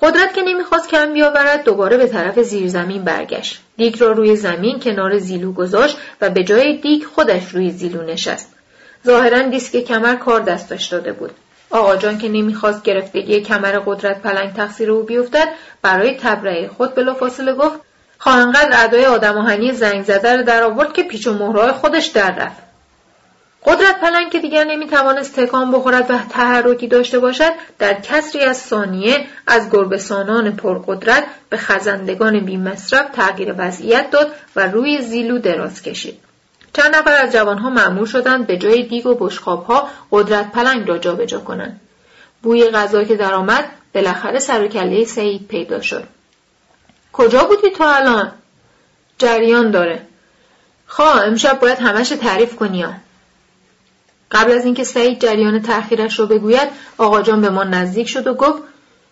قدرت 0.00 0.34
که 0.34 0.42
نمی‌خواست 0.42 0.88
کم 0.88 1.12
بیاورد 1.12 1.64
دوباره 1.64 1.96
به 1.96 2.06
طرف 2.06 2.38
زیرزمین 2.38 3.04
برگشت. 3.04 3.60
دیگ 3.76 4.00
را 4.00 4.12
روی 4.12 4.36
زمین 4.36 4.80
کنار 4.80 5.18
زیلو 5.18 5.52
گذاشت 5.52 5.96
و 6.20 6.30
به 6.30 6.44
جای 6.44 6.76
دیگ 6.76 7.04
خودش 7.04 7.48
روی 7.48 7.70
زیلو 7.70 8.02
نشست. 8.02 8.52
ظاهرا 9.06 9.42
دیسک 9.42 9.76
کمر 9.76 10.14
کار 10.14 10.40
دستش 10.40 10.86
داده 10.86 11.12
بود. 11.12 11.30
آقا 11.70 11.96
جان 11.96 12.18
که 12.18 12.28
نمی‌خواست 12.28 12.82
گرفتگی 12.82 13.40
کمر 13.40 13.78
قدرت 13.86 14.22
پلنگ 14.22 14.52
تقصیر 14.52 14.90
او 14.90 15.02
بیفتد 15.02 15.48
برای 15.82 16.16
تبرئه 16.16 16.68
خود 16.68 16.94
بلافاصله 16.94 17.52
گفت 17.52 17.80
خواهنقدر 18.18 18.84
ادای 18.84 19.06
آدم 19.06 19.38
آهنی 19.38 19.72
زنگ 19.72 20.04
زده 20.04 20.36
رو 20.36 20.42
در 20.42 20.62
آورد 20.62 20.92
که 20.92 21.02
پیچ 21.02 21.26
و 21.26 21.32
مهرهای 21.32 21.72
خودش 21.72 22.06
در 22.06 22.30
رفت. 22.30 22.65
قدرت 23.64 24.00
پلنگ 24.00 24.30
که 24.30 24.38
دیگر 24.38 24.64
نمی‌توانست 24.64 25.40
تکان 25.40 25.72
بخورد 25.72 26.10
و 26.10 26.18
تحرکی 26.30 26.88
داشته 26.88 27.18
باشد 27.18 27.52
در 27.78 27.94
کسری 27.94 28.42
از 28.42 28.56
ثانیه 28.56 29.26
از 29.46 29.70
گربسانان 29.70 30.56
پرقدرت 30.56 31.26
به 31.48 31.56
خزندگان 31.56 32.40
بیمصرف 32.40 33.10
تغییر 33.10 33.54
وضعیت 33.58 34.10
داد 34.10 34.32
و 34.56 34.66
روی 34.66 35.02
زیلو 35.02 35.38
دراز 35.38 35.82
کشید. 35.82 36.18
چند 36.72 36.96
نفر 36.96 37.16
از 37.22 37.32
جوانها 37.32 37.70
معمول 37.70 38.06
شدند 38.06 38.46
به 38.46 38.56
جای 38.56 38.82
دیگ 38.82 39.06
و 39.06 39.28
ها 39.68 39.88
قدرت 40.10 40.52
پلنگ 40.52 40.88
را 40.88 40.98
جابجا 40.98 41.40
کنند. 41.40 41.80
بوی 42.42 42.70
غذا 42.70 43.04
که 43.04 43.16
درآمد 43.16 43.64
بالاخره 43.94 44.38
سر 44.38 44.64
و 44.64 44.68
کله 44.68 45.04
سعید 45.04 45.48
پیدا 45.48 45.80
شد. 45.80 46.04
کجا 47.12 47.44
بودی 47.44 47.70
تو 47.70 47.84
الان؟ 47.84 48.32
جریان 49.18 49.70
داره. 49.70 50.02
خواه 50.86 51.24
امشب 51.24 51.60
باید 51.60 51.78
همش 51.78 52.08
تعریف 52.08 52.56
کنی 52.56 52.84
قبل 54.30 54.52
از 54.52 54.64
اینکه 54.64 54.84
سعید 54.84 55.20
جریان 55.20 55.62
تأخیرش 55.62 56.18
رو 56.18 56.26
بگوید 56.26 56.68
آقا 56.98 57.22
جان 57.22 57.40
به 57.40 57.50
ما 57.50 57.64
نزدیک 57.64 58.08
شد 58.08 58.26
و 58.26 58.34
گفت 58.34 58.62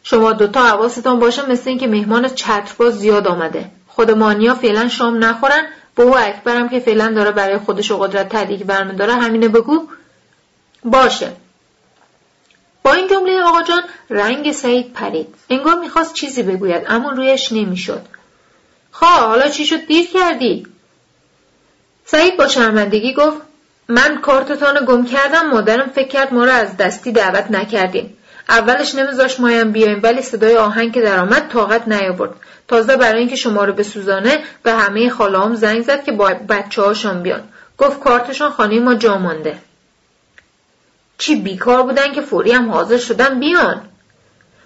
شما 0.02 0.32
دوتا 0.32 0.62
حواستان 0.62 1.18
باشه 1.18 1.50
مثل 1.50 1.70
اینکه 1.70 1.86
مهمان 1.86 2.28
چترباز 2.28 2.98
زیاد 2.98 3.26
آمده. 3.26 3.70
خود 3.86 4.10
مانیا 4.10 4.54
فعلا 4.54 4.88
شام 4.88 5.24
نخورن. 5.24 5.66
بهو 5.96 6.14
اکبرم 6.18 6.68
که 6.68 6.80
فعلا 6.80 7.12
داره 7.12 7.30
برای 7.30 7.58
خودش 7.58 7.90
و 7.90 7.98
قدرت 7.98 8.28
تدیگ 8.28 8.62
برمیداره 8.62 9.14
همینه 9.14 9.48
بگو. 9.48 9.88
باشه. 10.84 11.32
با 12.82 12.92
این 12.92 13.08
جمله 13.08 13.42
آقا 13.42 13.62
جان 13.62 13.82
رنگ 14.10 14.52
سعید 14.52 14.92
پرید. 14.92 15.34
انگار 15.50 15.78
می‌خواست 15.78 16.14
چیزی 16.14 16.42
بگوید 16.42 16.82
اما 16.88 17.10
رویش 17.10 17.52
نمی‌شد. 17.52 18.00
خواه 18.92 19.20
حالا 19.20 19.48
چی 19.48 19.66
شد؟ 19.66 19.86
دیر 19.86 20.06
کردی. 20.06 20.66
سعید 22.06 22.36
با 22.36 22.48
شرمندگی 22.48 23.14
گفت 23.14 23.36
من 23.88 24.20
کارتتان 24.20 24.84
گم 24.84 25.04
کردم 25.04 25.46
مادرم 25.46 25.90
فکر 25.94 26.08
کرد 26.08 26.34
ما 26.34 26.44
را 26.44 26.52
از 26.52 26.76
دستی 26.76 27.12
دعوت 27.12 27.50
نکردیم 27.50 28.16
اولش 28.48 28.94
نمیذاش 28.94 29.40
مایم 29.40 29.72
بیایم 29.72 30.00
ولی 30.02 30.22
صدای 30.22 30.56
آهنگ 30.56 30.92
که 30.92 31.00
درآمد 31.00 31.48
طاقت 31.48 31.88
نیاورد. 31.88 32.34
تازه 32.68 32.96
برای 32.96 33.18
اینکه 33.18 33.36
شما 33.36 33.64
رو 33.64 33.72
بسوزانه 33.72 34.38
به 34.62 34.72
همه 34.72 35.10
خالهام 35.10 35.54
زنگ 35.54 35.82
زد 35.82 36.04
که 36.04 36.12
با 36.12 36.34
بچه 36.48 36.82
هاشون 36.82 37.22
بیان. 37.22 37.42
گفت 37.78 38.00
کارتشان 38.00 38.50
خانه 38.50 38.80
ما 38.80 38.94
جا 38.94 39.18
مانده. 39.18 39.58
چی 41.18 41.36
بیکار 41.36 41.82
بودن 41.82 42.12
که 42.12 42.20
فوری 42.20 42.52
هم 42.52 42.70
حاضر 42.70 42.98
شدن 42.98 43.40
بیان. 43.40 43.82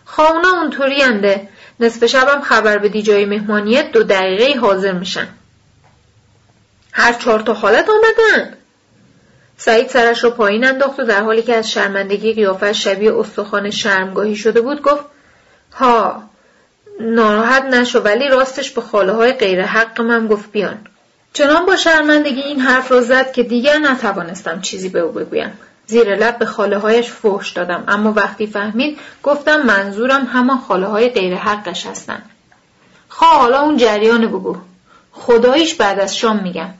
خواهونا 0.05 0.49
اونطوری 0.49 1.03
انده. 1.03 1.49
نصف 1.81 2.07
شبم 2.07 2.41
خبر 2.41 2.79
به 2.79 3.03
جای 3.03 3.25
مهمانیت 3.25 3.93
دو 3.93 4.03
دقیقه 4.03 4.61
حاضر 4.61 4.93
میشن. 4.93 5.29
هر 6.93 7.13
چهار 7.13 7.41
تا 7.41 7.53
حالت 7.53 7.89
آمدن. 7.89 8.58
سعید 9.61 9.89
سرش 9.89 10.25
را 10.25 10.31
پایین 10.31 10.67
انداخت 10.67 11.01
و 11.01 11.05
در 11.05 11.23
حالی 11.23 11.43
که 11.43 11.57
از 11.57 11.71
شرمندگی 11.71 12.33
قیافش 12.33 12.85
شبیه 12.85 13.19
استخوان 13.19 13.71
شرمگاهی 13.71 14.37
شده 14.37 14.61
بود 14.61 14.83
گفت 14.83 15.05
ها 15.75 16.23
ناراحت 17.01 17.65
نشو 17.65 18.01
ولی 18.01 18.29
راستش 18.29 18.71
به 18.71 18.81
خاله 18.81 19.13
های 19.13 19.33
غیر 19.33 19.63
حق 19.63 20.01
من 20.01 20.27
گفت 20.27 20.53
بیان. 20.53 20.79
چنان 21.33 21.67
با 21.67 21.77
شرمندگی 21.77 22.41
این 22.41 22.61
حرف 22.61 22.93
را 22.93 23.01
زد 23.01 23.33
که 23.33 23.43
دیگر 23.43 23.79
نتوانستم 23.79 24.61
چیزی 24.61 24.89
به 24.89 25.01
او 25.01 25.13
بگویم. 25.13 25.59
زیر 25.87 26.17
لب 26.17 26.39
به 26.39 26.47
خاله 26.47 26.79
هایش 26.79 27.11
فحش 27.11 27.51
دادم 27.51 27.85
اما 27.89 28.13
وقتی 28.13 28.47
فهمید 28.47 28.99
گفتم 29.23 29.63
منظورم 29.63 30.25
همان 30.25 30.59
خاله 30.59 30.87
های 30.87 31.09
غیر 31.09 31.35
حقش 31.35 31.87
هستن. 31.87 32.23
خواه 33.09 33.39
حالا 33.39 33.61
اون 33.61 33.77
جریان 33.77 34.27
بگو. 34.27 34.57
خداییش 35.13 35.75
بعد 35.75 36.01
از 36.01 36.17
شام 36.17 36.43
میگم. 36.43 36.71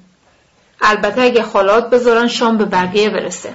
البته 0.81 1.23
اگه 1.23 1.43
خالات 1.43 1.91
بذارن 1.91 2.29
شام 2.29 2.57
به 2.59 2.65
بقیه 2.65 3.11
برسه 3.11 3.55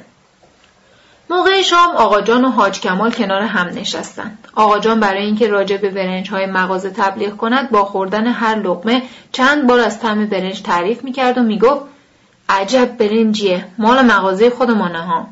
موقع 1.29 1.61
شام 1.61 1.95
آقا 1.95 2.21
جان 2.21 2.45
و 2.45 2.49
حاج 2.49 2.79
کمال 2.79 3.11
کنار 3.11 3.41
هم 3.41 3.67
نشستند. 3.67 4.47
آقا 4.55 4.79
جان 4.79 4.99
برای 4.99 5.25
اینکه 5.25 5.47
راجع 5.47 5.77
به 5.77 5.89
برنج 5.89 6.29
های 6.29 6.45
مغازه 6.45 6.89
تبلیغ 6.89 7.37
کند 7.37 7.69
با 7.69 7.85
خوردن 7.85 8.27
هر 8.27 8.55
لقمه 8.55 9.01
چند 9.31 9.67
بار 9.67 9.79
از 9.79 9.99
طعم 9.99 10.25
برنج 10.25 10.61
تعریف 10.61 11.03
می‌کرد 11.03 11.37
و 11.37 11.41
می‌گفت 11.43 11.81
عجب 12.49 12.97
برنجیه 12.97 13.65
مال 13.77 14.01
مغازه 14.01 14.49
خودمانه 14.49 15.01
ها 15.01 15.27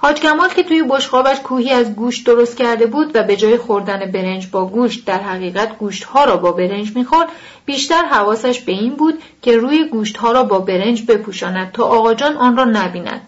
حاج 0.00 0.20
کمال 0.20 0.48
که 0.48 0.62
توی 0.62 0.82
بشقابش 0.82 1.40
کوهی 1.40 1.70
از 1.70 1.94
گوشت 1.94 2.26
درست 2.26 2.56
کرده 2.56 2.86
بود 2.86 3.10
و 3.14 3.22
به 3.22 3.36
جای 3.36 3.56
خوردن 3.56 4.10
برنج 4.10 4.46
با 4.46 4.66
گوشت 4.66 5.04
در 5.04 5.18
حقیقت 5.18 5.78
گوشت 5.78 6.04
ها 6.04 6.24
را 6.24 6.36
با 6.36 6.52
برنج 6.52 6.96
می‌خورد 6.96 7.28
بیشتر 7.66 8.04
حواسش 8.04 8.60
به 8.60 8.72
این 8.72 8.94
بود 8.94 9.22
که 9.42 9.56
روی 9.56 9.84
گوشت 9.84 10.16
ها 10.16 10.32
را 10.32 10.42
با 10.42 10.58
برنج 10.58 11.02
بپوشاند 11.08 11.72
تا 11.72 11.84
آقاجان 11.84 12.36
آن 12.36 12.56
را 12.56 12.64
نبیند. 12.64 13.20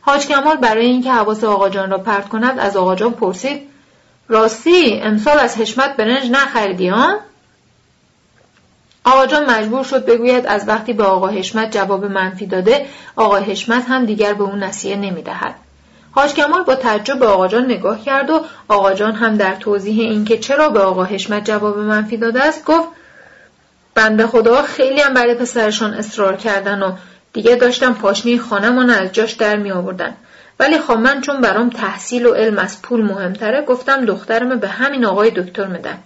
حاج 0.00 0.26
کمال 0.26 0.56
برای 0.56 0.86
اینکه 0.86 1.12
حواس 1.12 1.44
آقاجان 1.44 1.90
را 1.90 1.98
پرت 1.98 2.28
کند 2.28 2.58
از 2.58 2.76
آقاجان 2.76 3.12
پرسید 3.12 3.62
راستی 4.28 5.00
امسال 5.00 5.38
از 5.38 5.56
حشمت 5.56 5.96
برنج 5.96 6.30
نخریدی 6.30 6.88
ها؟ 6.88 7.18
آقاجان 9.04 9.50
مجبور 9.50 9.84
شد 9.84 10.04
بگوید 10.04 10.46
از 10.46 10.68
وقتی 10.68 10.92
به 10.92 11.04
آقا 11.04 11.28
حشمت 11.28 11.72
جواب 11.72 12.04
منفی 12.04 12.46
داده 12.46 12.86
آقا 13.16 13.36
حشمت 13.36 13.84
هم 13.88 14.04
دیگر 14.04 14.34
به 14.34 14.44
اون 14.44 14.62
نصیحه 14.62 14.96
نمی‌دهد. 14.96 15.54
حاج 16.14 16.34
کمال 16.34 16.62
با 16.62 16.74
تعجب 16.74 17.18
به 17.18 17.26
آقاجان 17.26 17.64
نگاه 17.64 18.04
کرد 18.04 18.30
و 18.30 18.44
آقاجان 18.68 19.12
هم 19.12 19.36
در 19.36 19.54
توضیح 19.54 20.00
اینکه 20.00 20.38
چرا 20.38 20.68
به 20.68 20.80
آقا 20.80 21.04
حشمت 21.04 21.44
جواب 21.44 21.78
منفی 21.78 22.16
داده 22.16 22.44
است 22.44 22.64
گفت 22.64 22.88
بنده 23.94 24.26
خدا 24.26 24.62
خیلی 24.62 25.00
هم 25.00 25.14
برای 25.14 25.34
پسرشان 25.34 25.94
اصرار 25.94 26.36
کردن 26.36 26.82
و 26.82 26.92
دیگه 27.32 27.56
داشتم 27.56 27.94
پاشنه 27.94 28.38
خانمان 28.38 28.90
از 28.90 29.12
جاش 29.12 29.32
در 29.32 29.56
می 29.56 29.72
آوردن. 29.72 30.16
ولی 30.60 30.78
خب 30.78 30.92
من 30.92 31.20
چون 31.20 31.40
برام 31.40 31.70
تحصیل 31.70 32.26
و 32.26 32.32
علم 32.32 32.58
از 32.58 32.82
پول 32.82 33.02
مهمتره 33.02 33.62
گفتم 33.62 34.04
دخترم 34.04 34.58
به 34.58 34.68
همین 34.68 35.04
آقای 35.04 35.30
دکتر 35.30 35.66
میدم. 35.66 35.98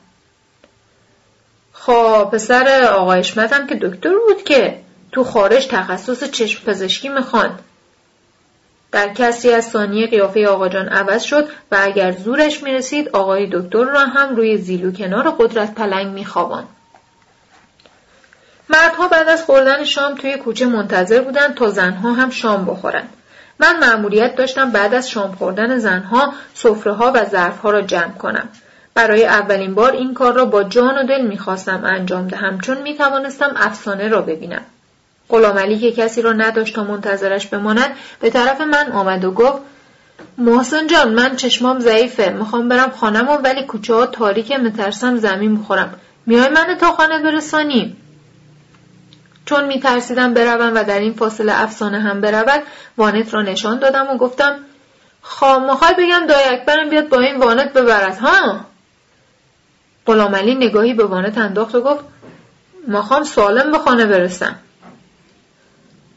خب 1.72 2.30
پسر 2.32 2.84
آقای 2.84 3.18
اشمتم 3.18 3.66
که 3.66 3.74
دکتر 3.74 4.14
بود 4.28 4.42
که 4.42 4.78
تو 5.12 5.24
خارج 5.24 5.66
تخصص 5.66 6.30
چشم 6.30 6.64
پزشکی 6.64 7.08
می‌خواند. 7.08 7.58
در 8.96 9.08
کسی 9.08 9.52
از 9.52 9.64
ثانیه 9.64 10.06
قیافه 10.06 10.46
آقا 10.46 10.68
جان 10.68 10.88
عوض 10.88 11.22
شد 11.22 11.48
و 11.72 11.76
اگر 11.80 12.12
زورش 12.12 12.62
می‌رسید 12.62 13.08
آقای 13.08 13.48
دکتر 13.52 13.84
را 13.84 14.00
هم 14.00 14.36
روی 14.36 14.56
زیلو 14.58 14.92
کنار 14.92 15.30
قدرت 15.30 15.74
پلنگ 15.74 16.06
میخوابان. 16.06 16.64
مردها 18.68 19.08
بعد 19.08 19.28
از 19.28 19.44
خوردن 19.44 19.84
شام 19.84 20.14
توی 20.14 20.36
کوچه 20.36 20.66
منتظر 20.66 21.22
بودند 21.22 21.54
تا 21.54 21.70
زنها 21.70 22.12
هم 22.12 22.30
شام 22.30 22.64
بخورند. 22.64 23.08
من 23.58 23.78
مأموریت 23.80 24.36
داشتم 24.36 24.70
بعد 24.70 24.94
از 24.94 25.10
شام 25.10 25.32
خوردن 25.32 25.78
زنها 25.78 26.32
سفره 26.54 26.92
ها 26.92 27.12
و 27.14 27.24
ظرف 27.24 27.58
ها 27.58 27.70
را 27.70 27.82
جمع 27.82 28.12
کنم. 28.12 28.48
برای 28.94 29.26
اولین 29.26 29.74
بار 29.74 29.92
این 29.92 30.14
کار 30.14 30.32
را 30.32 30.44
با 30.44 30.64
جان 30.64 30.98
و 30.98 31.06
دل 31.06 31.20
می‌خواستم 31.20 31.84
انجام 31.84 32.28
دهم 32.28 32.60
چون 32.60 32.82
می‌توانستم 32.82 33.52
افسانه 33.56 34.08
را 34.08 34.22
ببینم. 34.22 34.62
غلامعلی 35.28 35.78
که 35.78 35.92
کسی 35.92 36.22
را 36.22 36.32
نداشت 36.32 36.74
تا 36.74 36.84
منتظرش 36.84 37.46
بماند. 37.46 37.96
به 38.20 38.30
طرف 38.30 38.60
من 38.60 38.92
آمد 38.92 39.24
و 39.24 39.30
گفت 39.30 39.62
محسن 40.38 40.86
جان 40.86 41.14
من 41.14 41.36
چشمام 41.36 41.80
ضعیفه 41.80 42.28
می‌خوام 42.28 42.68
برم 42.68 42.90
خانم 42.90 43.28
ولی 43.44 43.62
کوچه 43.62 43.94
ها 43.94 44.06
تاریکه 44.06 44.58
مترسم 44.58 45.16
زمین 45.16 45.56
بخورم. 45.56 45.94
میای 46.26 46.48
من 46.48 46.76
تا 46.80 46.92
خانه 46.92 47.22
برسانی؟ 47.22 47.96
چون 49.44 49.64
میترسیدم 49.64 50.34
بروم 50.34 50.72
و 50.74 50.84
در 50.84 50.98
این 50.98 51.12
فاصله 51.12 51.62
افسانه 51.62 52.00
هم 52.00 52.20
برود 52.20 52.62
وانت 52.96 53.34
را 53.34 53.42
نشان 53.42 53.78
دادم 53.78 54.10
و 54.10 54.16
گفتم 54.16 54.58
خواه 55.22 55.70
می‌خوای 55.70 55.94
بگم 55.98 56.26
دای 56.26 56.44
اکبرم 56.44 56.88
بیاد 56.88 57.08
با 57.08 57.20
این 57.20 57.36
وانت 57.36 57.72
ببرد 57.72 58.18
ها؟ 58.18 58.60
غلامعلی 60.06 60.54
نگاهی 60.54 60.94
به 60.94 61.04
وانت 61.04 61.38
انداخت 61.38 61.74
و 61.74 61.80
گفت 61.80 62.04
می‌خوام 62.86 63.24
سالم 63.24 63.72
به 63.72 63.78
خانه 63.78 64.06
برسم. 64.06 64.56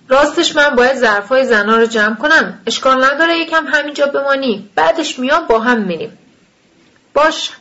راستش 0.09 0.55
من 0.55 0.75
باید 0.75 0.97
ظرفای 0.97 1.45
زنا 1.45 1.77
رو 1.77 1.85
جمع 1.85 2.15
کنم. 2.15 2.59
اشکال 2.67 3.05
نداره 3.05 3.37
یکم 3.37 3.67
همینجا 3.67 4.05
بمانی. 4.05 4.69
بعدش 4.75 5.19
میام 5.19 5.47
با 5.47 5.59
هم 5.59 5.81
میریم. 5.81 6.17
باش. 7.13 7.51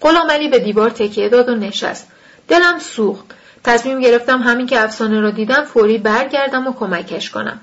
غلام 0.00 0.50
به 0.50 0.58
دیوار 0.58 0.90
تکیه 0.90 1.28
داد 1.28 1.48
و 1.48 1.54
نشست. 1.54 2.08
دلم 2.48 2.78
سوخت. 2.78 3.24
تصمیم 3.64 4.00
گرفتم 4.00 4.42
همین 4.42 4.66
که 4.66 4.80
افسانه 4.80 5.20
را 5.20 5.30
دیدم 5.30 5.64
فوری 5.64 5.98
برگردم 5.98 6.66
و 6.66 6.72
کمکش 6.72 7.30
کنم. 7.30 7.60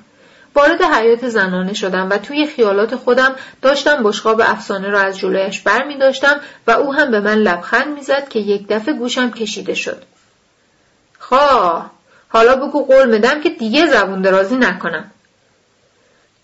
وارد 0.55 0.81
حیات 0.81 1.29
زنانه 1.29 1.73
شدم 1.73 2.09
و 2.09 2.17
توی 2.17 2.47
خیالات 2.47 2.95
خودم 2.95 3.35
داشتم 3.61 4.03
بشقاب 4.03 4.41
افسانه 4.41 4.89
را 4.89 4.99
از 4.99 5.17
جلویش 5.17 5.61
بر 5.61 5.83
می 5.83 5.97
داشتم 5.97 6.39
و 6.67 6.71
او 6.71 6.93
هم 6.93 7.11
به 7.11 7.19
من 7.19 7.37
لبخند 7.37 7.87
می‌زد 7.87 8.29
که 8.29 8.39
یک 8.39 8.67
دفعه 8.67 8.93
گوشم 8.93 9.31
کشیده 9.31 9.73
شد. 9.73 10.03
خواه 11.19 11.91
حالا 12.33 12.55
بگو 12.55 12.85
قول 12.85 13.09
میدم 13.09 13.41
که 13.41 13.49
دیگه 13.49 13.87
زبون 13.87 14.21
درازی 14.21 14.55
نکنم. 14.55 15.11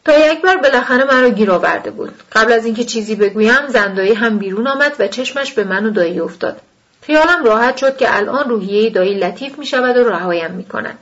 تا 0.05 0.31
یک 0.31 0.41
بار 0.41 0.57
بالاخره 0.57 1.03
مرا 1.03 1.29
گیر 1.29 1.51
آورده 1.51 1.91
بود. 1.91 2.13
قبل 2.31 2.53
از 2.53 2.65
اینکه 2.65 2.83
چیزی 2.83 3.15
بگویم 3.15 3.67
زندایی 3.67 4.13
هم 4.13 4.37
بیرون 4.37 4.67
آمد 4.67 4.95
و 4.99 5.07
چشمش 5.07 5.53
به 5.53 5.63
من 5.63 5.85
و 5.85 5.89
دایی 5.89 6.19
افتاد. 6.19 6.61
خیالم 7.01 7.43
راحت 7.43 7.77
شد 7.77 7.97
که 7.97 8.17
الان 8.17 8.49
روحیه 8.49 8.89
دایی 8.89 9.19
لطیف 9.19 9.59
می 9.59 9.65
شود 9.65 9.97
و 9.97 10.09
رهایم 10.09 10.51
می 10.51 10.63
کند. 10.63 10.97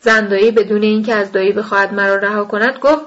زندایی 0.00 0.50
بدون 0.50 0.82
اینکه 0.82 1.14
از 1.14 1.32
دایی 1.32 1.52
بخواهد 1.52 1.94
مرا 1.94 2.16
رها 2.16 2.44
کند 2.44 2.78
گفت 2.78 3.02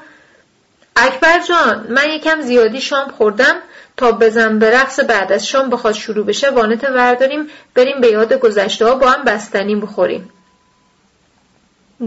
اکبر 0.95 1.39
جان 1.49 1.87
من 1.89 2.09
یکم 2.09 2.41
زیادی 2.41 2.81
شام 2.81 3.07
خوردم. 3.07 3.55
تا 3.97 4.11
بزن 4.11 4.59
به 4.59 4.79
رقص 4.79 4.99
بعد 4.99 5.31
از 5.31 5.47
شام 5.47 5.69
بخواد 5.69 5.93
شروع 5.93 6.25
بشه 6.25 6.49
وانت 6.49 6.83
ورداریم 6.83 7.47
بریم 7.75 8.01
به 8.01 8.07
یاد 8.07 8.33
گذشته 8.33 8.85
ها 8.85 8.95
با 8.95 9.09
هم 9.09 9.23
بستنی 9.23 9.75
بخوریم. 9.75 10.29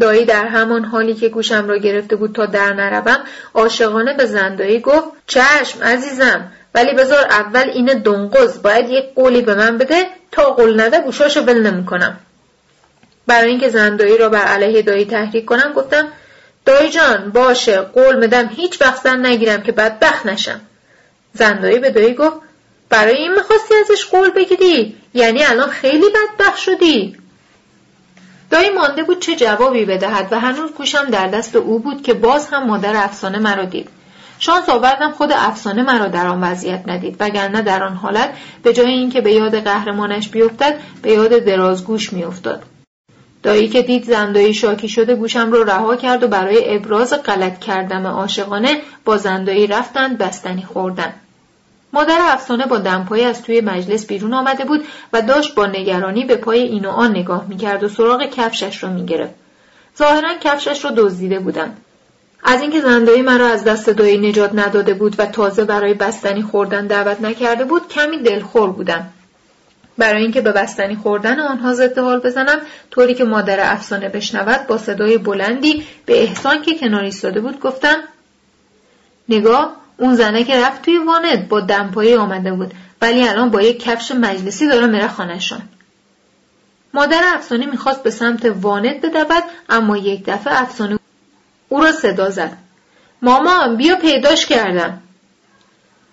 دایی 0.00 0.24
در 0.24 0.46
همان 0.46 0.84
حالی 0.84 1.14
که 1.14 1.28
گوشم 1.28 1.68
را 1.68 1.76
گرفته 1.76 2.16
بود 2.16 2.34
تا 2.34 2.46
در 2.46 2.72
نروم 2.72 3.18
عاشقانه 3.54 4.14
به 4.14 4.26
زندایی 4.26 4.80
گفت 4.80 5.08
چشم 5.26 5.82
عزیزم 5.82 6.52
ولی 6.74 6.94
بذار 6.94 7.24
اول 7.24 7.70
این 7.74 7.86
دنقز 7.86 8.62
باید 8.62 8.90
یک 8.90 9.04
قولی 9.14 9.42
به 9.42 9.54
من 9.54 9.78
بده 9.78 10.06
تا 10.32 10.50
قول 10.50 10.80
نده 10.80 11.00
گوشاشو 11.00 11.40
ول 11.40 11.62
نمی‌کنم. 11.70 12.18
برای 13.26 13.50
اینکه 13.50 13.68
زندایی 13.68 14.18
را 14.18 14.28
بر 14.28 14.44
علیه 14.44 14.82
دایی 14.82 15.04
تحریک 15.04 15.44
کنم 15.44 15.72
گفتم 15.72 16.08
دایی 16.64 16.90
جان 16.90 17.30
باشه 17.30 17.80
قول 17.80 18.16
میدم 18.16 18.48
هیچ 18.48 18.80
وقت 18.80 19.02
زن 19.02 19.26
نگیرم 19.26 19.62
که 19.62 19.72
بدبخت 19.72 20.26
نشم. 20.26 20.60
زندایی 21.32 21.78
به 21.78 21.90
دایی 21.90 22.14
گفت 22.14 22.36
برای 22.88 23.16
این 23.16 23.32
می‌خواستی 23.32 23.74
ازش 23.74 24.04
قول 24.04 24.30
بگیری 24.30 24.96
یعنی 25.14 25.44
الان 25.44 25.68
خیلی 25.70 26.06
بدبخت 26.10 26.56
شدی. 26.56 27.16
دایی 28.54 28.70
مانده 28.70 29.02
بود 29.02 29.20
چه 29.20 29.36
جوابی 29.36 29.84
بدهد 29.84 30.28
و 30.32 30.40
هنوز 30.40 30.70
گوشم 30.70 31.04
در 31.04 31.26
دست 31.28 31.56
او 31.56 31.78
بود 31.78 32.02
که 32.02 32.14
باز 32.14 32.48
هم 32.48 32.66
مادر 32.66 32.96
افسانه 32.96 33.38
مرا 33.38 33.64
دید. 33.64 33.88
شانس 34.38 34.68
آوردم 34.68 35.10
خود 35.10 35.32
افسانه 35.32 35.82
مرا 35.82 36.06
در 36.06 36.26
آن 36.26 36.44
وضعیت 36.44 36.82
ندید 36.86 37.16
وگرنه 37.20 37.62
در 37.62 37.82
آن 37.82 37.94
حالت 37.94 38.30
به 38.62 38.72
جای 38.72 38.90
اینکه 38.90 39.20
به 39.20 39.32
یاد 39.32 39.64
قهرمانش 39.64 40.28
بیفتد 40.28 40.80
به 41.02 41.12
یاد 41.12 41.30
درازگوش 41.30 42.12
میافتاد. 42.12 42.62
دایی 43.42 43.68
که 43.68 43.82
دید 43.82 44.04
زندایی 44.04 44.54
شاکی 44.54 44.88
شده 44.88 45.14
گوشم 45.14 45.52
را 45.52 45.62
رها 45.62 45.96
کرد 45.96 46.22
و 46.22 46.28
برای 46.28 46.76
ابراز 46.76 47.12
غلط 47.12 47.58
کردم 47.58 48.06
عاشقانه 48.06 48.80
با 49.04 49.16
زندایی 49.16 49.66
رفتند 49.66 50.18
بستنی 50.18 50.62
خوردن 50.62 51.14
مادر 51.94 52.18
افسانه 52.20 52.66
با 52.66 52.78
دمپایی 52.78 53.24
از 53.24 53.42
توی 53.42 53.60
مجلس 53.60 54.06
بیرون 54.06 54.34
آمده 54.34 54.64
بود 54.64 54.84
و 55.12 55.22
داشت 55.22 55.54
با 55.54 55.66
نگرانی 55.66 56.24
به 56.24 56.36
پای 56.36 56.60
این 56.60 56.84
و 56.84 56.90
آن 56.90 57.10
نگاه 57.10 57.46
می‌کرد 57.48 57.84
و 57.84 57.88
سراغ 57.88 58.22
کفشش 58.22 58.82
را 58.82 58.90
می‌گرفت. 58.90 59.34
ظاهرا 59.98 60.34
کفشش 60.40 60.84
را 60.84 60.90
دزدیده 60.96 61.38
بودند. 61.38 61.76
از 62.44 62.60
اینکه 62.62 62.80
زندایی 62.80 63.22
مرا 63.22 63.46
از 63.46 63.64
دست 63.64 63.90
دایی 63.90 64.18
نجات 64.28 64.50
نداده 64.54 64.94
بود 64.94 65.14
و 65.18 65.26
تازه 65.26 65.64
برای 65.64 65.94
بستنی 65.94 66.42
خوردن 66.42 66.86
دعوت 66.86 67.20
نکرده 67.20 67.64
بود 67.64 67.88
کمی 67.88 68.18
دلخور 68.18 68.70
بودم. 68.70 69.10
برای 69.98 70.22
اینکه 70.22 70.40
به 70.40 70.52
بستنی 70.52 70.96
خوردن 70.96 71.40
آنها 71.40 71.74
ضد 71.74 71.98
حال 71.98 72.20
بزنم 72.20 72.60
طوری 72.90 73.14
که 73.14 73.24
مادر 73.24 73.72
افسانه 73.72 74.08
بشنود 74.08 74.66
با 74.66 74.78
صدای 74.78 75.18
بلندی 75.18 75.86
به 76.06 76.22
احسان 76.22 76.62
که 76.62 76.78
کنار 76.78 77.04
ایستاده 77.04 77.40
بود 77.40 77.60
گفتم 77.60 77.96
نگاه 79.28 79.83
اون 79.96 80.14
زنه 80.14 80.44
که 80.44 80.64
رفت 80.64 80.82
توی 80.82 80.98
وانت 80.98 81.48
با 81.48 81.60
دمپایی 81.60 82.14
آمده 82.14 82.52
بود 82.52 82.74
ولی 83.02 83.28
الان 83.28 83.50
با 83.50 83.62
یک 83.62 83.82
کفش 83.82 84.12
مجلسی 84.12 84.68
داره 84.68 84.86
میره 84.86 85.08
خانهشان 85.08 85.62
مادر 86.94 87.22
افسانه 87.34 87.66
می‌خواست 87.66 88.02
به 88.02 88.10
سمت 88.10 88.44
وانت 88.60 89.06
بدود 89.06 89.44
اما 89.68 89.96
یک 89.96 90.24
دفعه 90.24 90.62
افسانه 90.62 90.98
او 91.68 91.80
را 91.80 91.92
صدا 91.92 92.30
زد. 92.30 92.52
مامان 93.22 93.76
بیا 93.76 93.96
پیداش 93.96 94.46
کردم. 94.46 95.00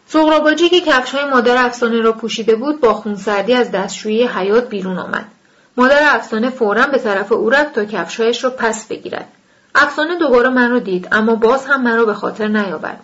سغراباجی 0.07 0.69
که 0.69 0.81
کفش 0.81 1.15
های 1.15 1.25
مادر 1.25 1.65
افسانه 1.65 2.01
را 2.01 2.11
پوشیده 2.11 2.55
بود 2.55 2.79
با 2.79 2.93
خونسردی 2.93 3.53
از 3.53 3.71
دستشویی 3.71 4.27
حیات 4.27 4.69
بیرون 4.69 4.99
آمد. 4.99 5.25
مادر 5.77 6.15
افسانه 6.15 6.49
فورا 6.49 6.87
به 6.87 6.97
طرف 6.97 7.31
او 7.31 7.49
رفت 7.49 7.73
تا 7.73 7.85
کفشهایش 7.85 8.43
را 8.43 8.49
پس 8.49 8.87
بگیرد. 8.87 9.27
افسانه 9.75 10.15
دوباره 10.15 10.49
من 10.49 10.71
را 10.71 10.79
دید 10.79 11.07
اما 11.11 11.35
باز 11.35 11.65
هم 11.65 11.83
مرا 11.83 12.05
به 12.05 12.13
خاطر 12.13 12.47
نیاورد. 12.47 13.03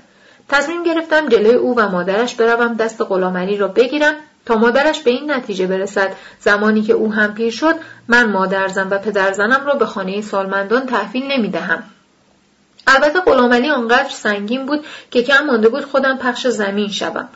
تصمیم 0.50 0.84
گرفتم 0.84 1.30
جلوی 1.30 1.56
او 1.56 1.76
و 1.76 1.90
مادرش 1.90 2.36
بروم 2.36 2.74
دست 2.74 3.02
غلامعلی 3.02 3.58
را 3.58 3.68
بگیرم 3.68 4.14
تا 4.46 4.56
مادرش 4.56 5.00
به 5.00 5.12
این 5.12 5.32
نتیجه 5.32 5.68
برسد. 5.68 6.16
زمانی 6.40 6.82
که 6.82 6.94
او 6.94 7.14
هم 7.14 7.34
پیر 7.34 7.52
شد 7.52 7.76
من 8.08 8.32
مادرزن 8.32 8.88
و 8.90 8.98
پدرزنم 8.98 9.66
را 9.66 9.74
به 9.74 9.86
خانه 9.86 10.22
سالمندان 10.22 10.86
تحویل 10.86 11.32
نمی‌دهم. 11.32 11.84
البته 12.88 13.20
غلامعلی 13.20 13.70
آنقدر 13.70 14.10
سنگین 14.10 14.66
بود 14.66 14.86
که 15.12 15.24
کم 15.24 15.46
مانده 15.46 15.70
بود 15.70 15.86
خودم 15.86 16.18
پخش 16.18 16.48
زمین 16.48 16.88
شوم. 16.88 17.28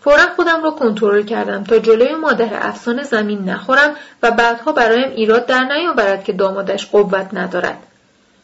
فورا 0.00 0.26
خودم 0.36 0.62
را 0.62 0.70
کنترل 0.70 1.22
کردم 1.22 1.64
تا 1.64 1.78
جلوی 1.78 2.14
مادر 2.14 2.48
افسانه 2.52 3.02
زمین 3.02 3.48
نخورم 3.48 3.96
و 4.22 4.30
بعدها 4.30 4.72
برایم 4.72 5.10
ایراد 5.10 5.46
در 5.46 5.64
نیاورد 5.64 6.24
که 6.24 6.32
دامادش 6.32 6.86
قوت 6.86 7.28
ندارد. 7.32 7.78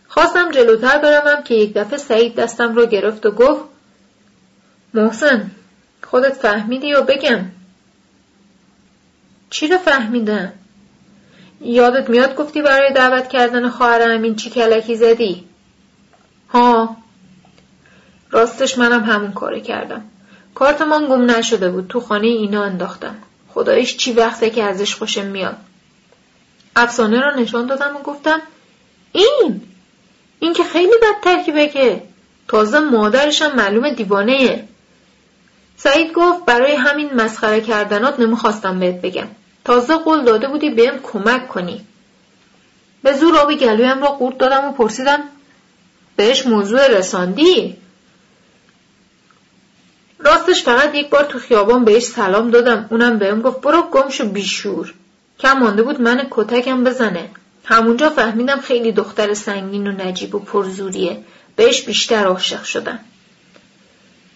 خواستم 0.09 0.51
جلوتر 0.51 0.99
بروم 0.99 1.43
که 1.43 1.55
یک 1.55 1.75
دفعه 1.75 1.99
سعید 1.99 2.35
دستم 2.35 2.75
را 2.75 2.85
گرفت 2.85 3.27
و 3.27 3.31
گفت 3.31 3.76
محسن 4.97 5.51
خودت 6.07 6.33
فهمیدی 6.33 6.89
یا 6.89 7.01
بگم؟ 7.01 7.45
چی 9.51 9.69
رو 9.69 9.79
فهمیدم؟ 9.79 10.53
یادت 11.61 12.11
میاد 12.11 12.37
گفتی 12.37 12.63
برای 12.63 12.93
دعوت 12.93 13.29
کردن 13.29 13.69
خواهر 13.69 14.03
امین 14.03 14.37
چی 14.37 14.51
کلکی 14.51 14.97
زدی؟ 14.97 15.45
ها. 16.51 16.97
راستش 18.31 18.79
منم 18.79 19.05
همون 19.05 19.33
کاری 19.33 19.61
کردم. 19.61 20.05
کارتمان 20.55 21.07
گم 21.07 21.31
نشده 21.31 21.71
بود 21.71 21.89
تو 21.89 22.01
خانه 22.01 22.27
اینا 22.27 22.65
انداختم. 22.65 23.15
خدایش 23.49 23.97
چی 23.97 24.13
وقته 24.13 24.51
که 24.51 24.63
ازش 24.63 24.95
خوشم 24.95 25.27
میاد. 25.27 25.57
افسانه 26.77 27.21
را 27.21 27.35
نشان 27.35 27.67
دادم 27.67 27.97
و 27.97 27.99
گفتم 27.99 28.43
این 29.13 29.61
این 30.39 30.53
که 30.53 30.65
خیلی 30.65 30.95
بد 31.03 31.21
ترکیبه 31.23 31.69
که 31.69 32.03
تازه 32.49 32.79
مادرشم 32.79 33.57
معلوم 33.57 33.91
دیوانه 33.91 34.69
سعید 35.77 36.13
گفت 36.13 36.45
برای 36.45 36.75
همین 36.75 37.15
مسخره 37.15 37.61
کردنات 37.61 38.21
نمی‌خواستم 38.21 38.79
بهت 38.79 39.01
بگم. 39.01 39.29
تازه 39.65 39.97
قول 39.97 40.25
داده 40.25 40.49
بودی 40.49 40.71
بهم 40.71 40.99
کمک 41.03 41.49
کنی. 41.49 41.81
به 43.03 43.13
زور 43.13 43.37
آب 43.37 43.55
گلویم 43.55 44.03
را 44.03 44.09
قورت 44.09 44.39
دادم 44.39 44.65
و 44.65 44.73
پرسیدم 44.73 45.21
بهش 46.17 46.47
موضوع 46.47 46.87
رساندی؟ 46.87 47.77
راستش 50.19 50.63
فقط 50.63 50.95
یک 50.95 51.11
بار 51.11 51.25
تو 51.25 51.39
خیابان 51.39 51.85
بهش 51.85 52.05
سلام 52.05 52.51
دادم 52.51 52.87
اونم 52.91 53.19
بهم 53.19 53.43
گفت 53.43 53.61
برو 53.61 53.83
گمشو 53.83 54.29
بیشور. 54.29 54.95
کم 55.39 55.59
مانده 55.59 55.83
بود 55.83 56.01
من 56.01 56.27
کتکم 56.31 56.85
بزنه. 56.85 57.29
همونجا 57.65 58.11
فهمیدم 58.11 58.61
خیلی 58.61 58.93
دختر 58.93 59.35
سنگین 59.35 59.87
و 59.87 59.93
نجیب 59.93 60.35
و 60.35 60.39
پرزوریه. 60.39 61.25
بهش 61.57 61.83
بیشتر 61.83 62.27
عاشق 62.27 62.63
شدم. 62.63 62.99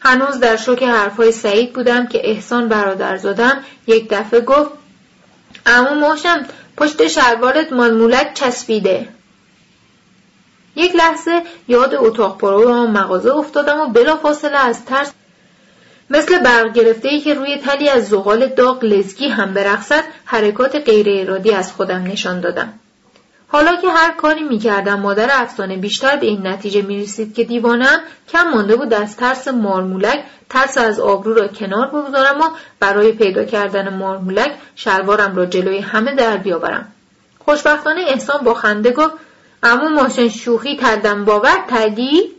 هنوز 0.00 0.40
در 0.40 0.56
شوک 0.56 0.82
حرفهای 0.82 1.32
سعید 1.32 1.72
بودم 1.72 2.06
که 2.06 2.30
احسان 2.30 2.68
برادر 2.68 3.16
زدم 3.16 3.64
یک 3.86 4.08
دفعه 4.10 4.40
گفت 4.40 4.70
اما 5.66 5.94
موشم 5.94 6.46
پشت 6.76 7.06
شلوارت 7.06 7.72
مالمولک 7.72 8.34
چسبیده 8.34 9.08
یک 10.76 10.94
لحظه 10.94 11.42
یاد 11.68 11.94
اتاق 11.94 12.38
پرو 12.38 12.74
و 12.74 12.86
مغازه 12.86 13.30
افتادم 13.30 13.80
و 13.80 13.86
بلا 13.86 14.16
فاصله 14.16 14.58
از 14.58 14.84
ترس 14.84 15.12
مثل 16.10 16.38
برق 16.38 16.72
گرفته 16.72 17.08
ای 17.08 17.20
که 17.20 17.34
روی 17.34 17.56
تلی 17.56 17.88
از 17.88 18.08
زغال 18.08 18.46
داغ 18.46 18.84
لزگی 18.84 19.28
هم 19.28 19.54
برقصد 19.54 20.04
حرکات 20.24 20.76
غیر 20.76 21.06
ارادی 21.20 21.52
از 21.52 21.72
خودم 21.72 22.02
نشان 22.02 22.40
دادم. 22.40 22.72
حالا 23.52 23.76
که 23.76 23.88
هر 23.90 24.12
کاری 24.12 24.42
می‌کردم 24.42 25.00
مادر 25.00 25.28
افسانه 25.32 25.76
بیشتر 25.76 26.16
به 26.16 26.26
این 26.26 26.46
نتیجه 26.46 26.82
می‌رسید 26.82 27.34
که 27.34 27.44
دیوانم 27.44 28.00
کم 28.28 28.48
مانده 28.48 28.76
بود 28.76 28.94
از 28.94 29.16
ترس 29.16 29.48
مارمولک 29.48 30.24
ترس 30.48 30.78
از 30.78 31.00
آبرو 31.00 31.34
را 31.34 31.48
کنار 31.48 31.86
بگذارم 31.86 32.40
و 32.40 32.44
برای 32.80 33.12
پیدا 33.12 33.44
کردن 33.44 33.94
مارمولک 33.94 34.52
شلوارم 34.76 35.36
را 35.36 35.46
جلوی 35.46 35.78
همه 35.78 36.14
در 36.14 36.36
بیاورم. 36.36 36.92
خوشبختانه 37.38 38.00
احسان 38.08 38.44
با 38.44 38.54
خنده 38.54 38.90
گفت 38.90 39.14
اما 39.62 39.88
ماشین 39.88 40.28
شوخی 40.28 40.76
تردم 40.76 41.24
باور 41.24 41.64
تردی 41.68 42.30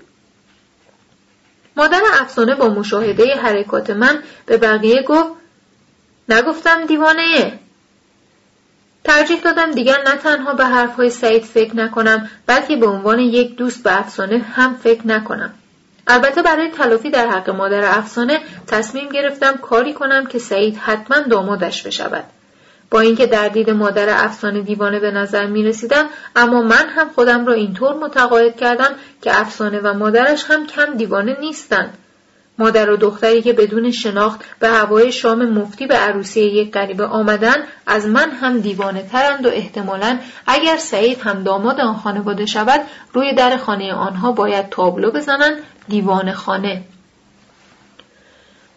مادر 1.78 2.02
افسانه 2.22 2.56
با 2.56 2.70
مشاهده 2.70 3.36
حرکات 3.36 3.90
من 3.90 4.24
به 4.46 4.58
بقیه 4.58 5.04
گفت 5.04 5.32
نگفتم 6.30 6.86
دیوانه. 6.86 7.60
ترجیح 9.04 9.42
دادم 9.42 9.72
دیگر 9.72 9.98
نه 10.08 10.16
تنها 10.18 10.54
به 10.54 10.66
حرفهای 10.66 11.10
سعید 11.10 11.44
فکر 11.44 11.76
نکنم 11.76 12.30
بلکه 12.48 12.76
به 12.76 12.88
عنوان 12.88 13.20
یک 13.20 13.56
دوست 13.56 13.84
به 13.84 14.00
افسانه 14.00 14.38
هم 14.38 14.76
فکر 14.84 15.08
نکنم. 15.08 15.54
البته 16.08 16.42
برای 16.42 16.70
تلافی 16.70 17.10
در 17.10 17.28
حق 17.28 17.50
مادر 17.50 17.98
افسانه 17.98 18.40
تصمیم 18.68 19.10
گرفتم 19.10 19.58
کاری 19.58 19.94
کنم 19.94 20.26
که 20.26 20.40
سعید 20.40 20.78
حتما 20.78 21.20
دامادش 21.20 21.84
بشود. 21.84 22.24
با 22.92 23.00
اینکه 23.00 23.26
در 23.26 23.48
دید 23.48 23.70
مادر 23.70 24.26
افسانه 24.26 24.62
دیوانه 24.62 25.00
به 25.00 25.12
نظر 25.12 25.46
می 25.46 25.64
رسیدم 25.64 26.06
اما 26.36 26.62
من 26.62 26.90
هم 26.90 27.10
خودم 27.10 27.46
را 27.46 27.54
اینطور 27.54 27.94
متقاعد 27.94 28.58
کردم 28.58 28.92
که 29.22 29.40
افسانه 29.40 29.80
و 29.80 29.94
مادرش 29.94 30.44
هم 30.44 30.68
کم 30.68 30.94
دیوانه 30.94 31.38
نیستند. 31.40 31.98
مادر 32.62 32.90
و 32.90 32.98
دختری 32.98 33.42
که 33.42 33.54
بدون 33.54 33.92
شناخت 33.92 34.40
به 34.60 34.68
هوای 34.68 35.12
شام 35.12 35.46
مفتی 35.46 35.88
به 35.88 35.96
عروسی 35.96 36.42
یک 36.42 36.72
غریبه 36.72 37.06
آمدن 37.06 37.56
از 37.88 38.08
من 38.08 38.30
هم 38.30 38.60
دیوانه 38.60 39.04
ترند 39.12 39.46
و 39.46 39.50
احتمالا 39.50 40.20
اگر 40.48 40.78
سعید 40.78 41.22
هم 41.22 41.44
داماد 41.44 41.82
آن 41.82 41.96
خانواده 41.96 42.46
شود 42.46 42.82
روی 43.14 43.36
در 43.36 43.58
خانه 43.58 43.94
آنها 43.94 44.32
باید 44.32 44.70
تابلو 44.70 45.12
بزنند 45.12 45.58
دیوان 45.88 46.32
خانه. 46.32 46.82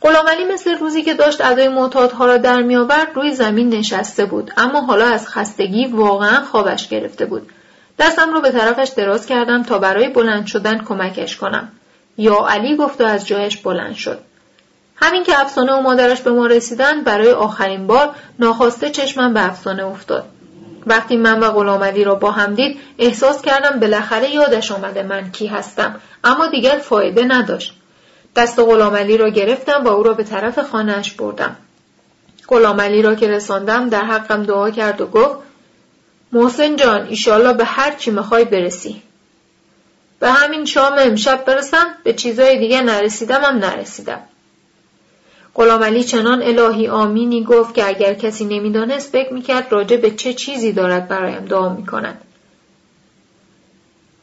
غلامعلی 0.02 0.44
مثل 0.44 0.78
روزی 0.78 1.02
که 1.02 1.14
داشت 1.14 1.40
ادای 1.40 1.68
معتادها 1.68 2.26
را 2.26 2.36
در 2.36 2.62
میآورد 2.62 3.08
روی 3.14 3.34
زمین 3.34 3.68
نشسته 3.68 4.24
بود 4.24 4.50
اما 4.56 4.80
حالا 4.80 5.06
از 5.06 5.28
خستگی 5.28 5.86
واقعا 5.86 6.40
خوابش 6.40 6.88
گرفته 6.88 7.26
بود. 7.26 7.50
دستم 7.98 8.32
رو 8.32 8.40
به 8.40 8.50
طرفش 8.50 8.88
دراز 8.96 9.26
کردم 9.26 9.62
تا 9.62 9.78
برای 9.78 10.08
بلند 10.08 10.46
شدن 10.46 10.78
کمکش 10.78 11.36
کنم. 11.36 11.68
یا 12.18 12.47
علی 12.49 12.76
گفت 12.76 13.01
و 13.01 13.05
از 13.05 13.26
جایش 13.26 13.57
بلند 13.57 13.94
شد. 13.94 14.18
همین 14.97 15.25
که 15.25 15.41
افسانه 15.41 15.73
و 15.73 15.81
مادرش 15.81 16.20
به 16.20 16.31
ما 16.31 16.47
رسیدند 16.47 17.05
برای 17.05 17.31
آخرین 17.31 17.86
بار 17.86 18.15
ناخواسته 18.39 18.91
چشمم 18.91 19.34
به 19.34 19.47
افسانه 19.47 19.86
افتاد. 19.86 20.25
وقتی 20.86 21.17
من 21.17 21.41
و 21.41 21.51
غلامعلی 21.51 22.05
را 22.05 22.15
با 22.15 22.31
هم 22.31 22.55
دید 22.55 22.81
احساس 22.99 23.43
کردم 23.43 23.81
بالاخره 23.81 24.31
یادش 24.31 24.73
آمده 24.73 25.02
من 25.02 25.31
کی 25.31 25.47
هستم. 25.47 26.01
اما 26.25 26.47
دیگر 26.47 26.78
فایده 26.78 27.25
نداشت. 27.25 27.75
دست 28.36 28.59
غلامعلی 28.59 29.17
را 29.17 29.28
گرفتم 29.28 29.84
و 29.84 29.89
او 29.89 30.02
را 30.02 30.15
به 30.15 30.25
طرف 30.25 30.59
خانهاش 30.59 31.12
بردم. 31.12 31.57
غلامعلی 32.49 33.02
را 33.02 33.15
که 33.15 33.28
رساندم 33.28 33.89
در 33.89 34.05
حقم 34.05 34.43
دعا 34.43 34.70
کرد 34.70 35.01
و 35.01 35.07
گفت 35.07 35.39
محسن 36.33 36.76
جان 36.76 37.07
ایشالله 37.07 37.52
به 37.52 37.65
هر 37.65 37.91
چی 37.91 38.10
می‌خوای 38.10 38.44
برسی. 38.44 39.02
به 40.20 40.31
همین 40.31 40.65
شام 40.65 40.93
امشب 40.99 41.44
برسم 41.44 41.86
به 42.05 42.12
چیزای 42.12 42.59
دیگه 42.59 42.83
نرسیدم 42.83 43.43
هم 43.43 43.57
نرسیدم. 43.57 44.20
غلامعلی 45.55 46.05
چنان 46.05 46.43
الهی 46.43 46.89
آمینی 46.89 47.44
گفت 47.44 47.75
که 47.75 47.89
اگر 47.89 48.15
کسی 48.15 48.44
نمی‌دانست 48.44 49.12
فکر 49.12 49.33
می‌کرد 49.33 49.73
راجع 49.73 49.97
به 49.97 50.10
چه 50.10 50.34
چیزی 50.34 50.73
دارد 50.73 51.09
برایم 51.09 51.44
دعا 51.44 51.68
می‌کند. 51.68 52.20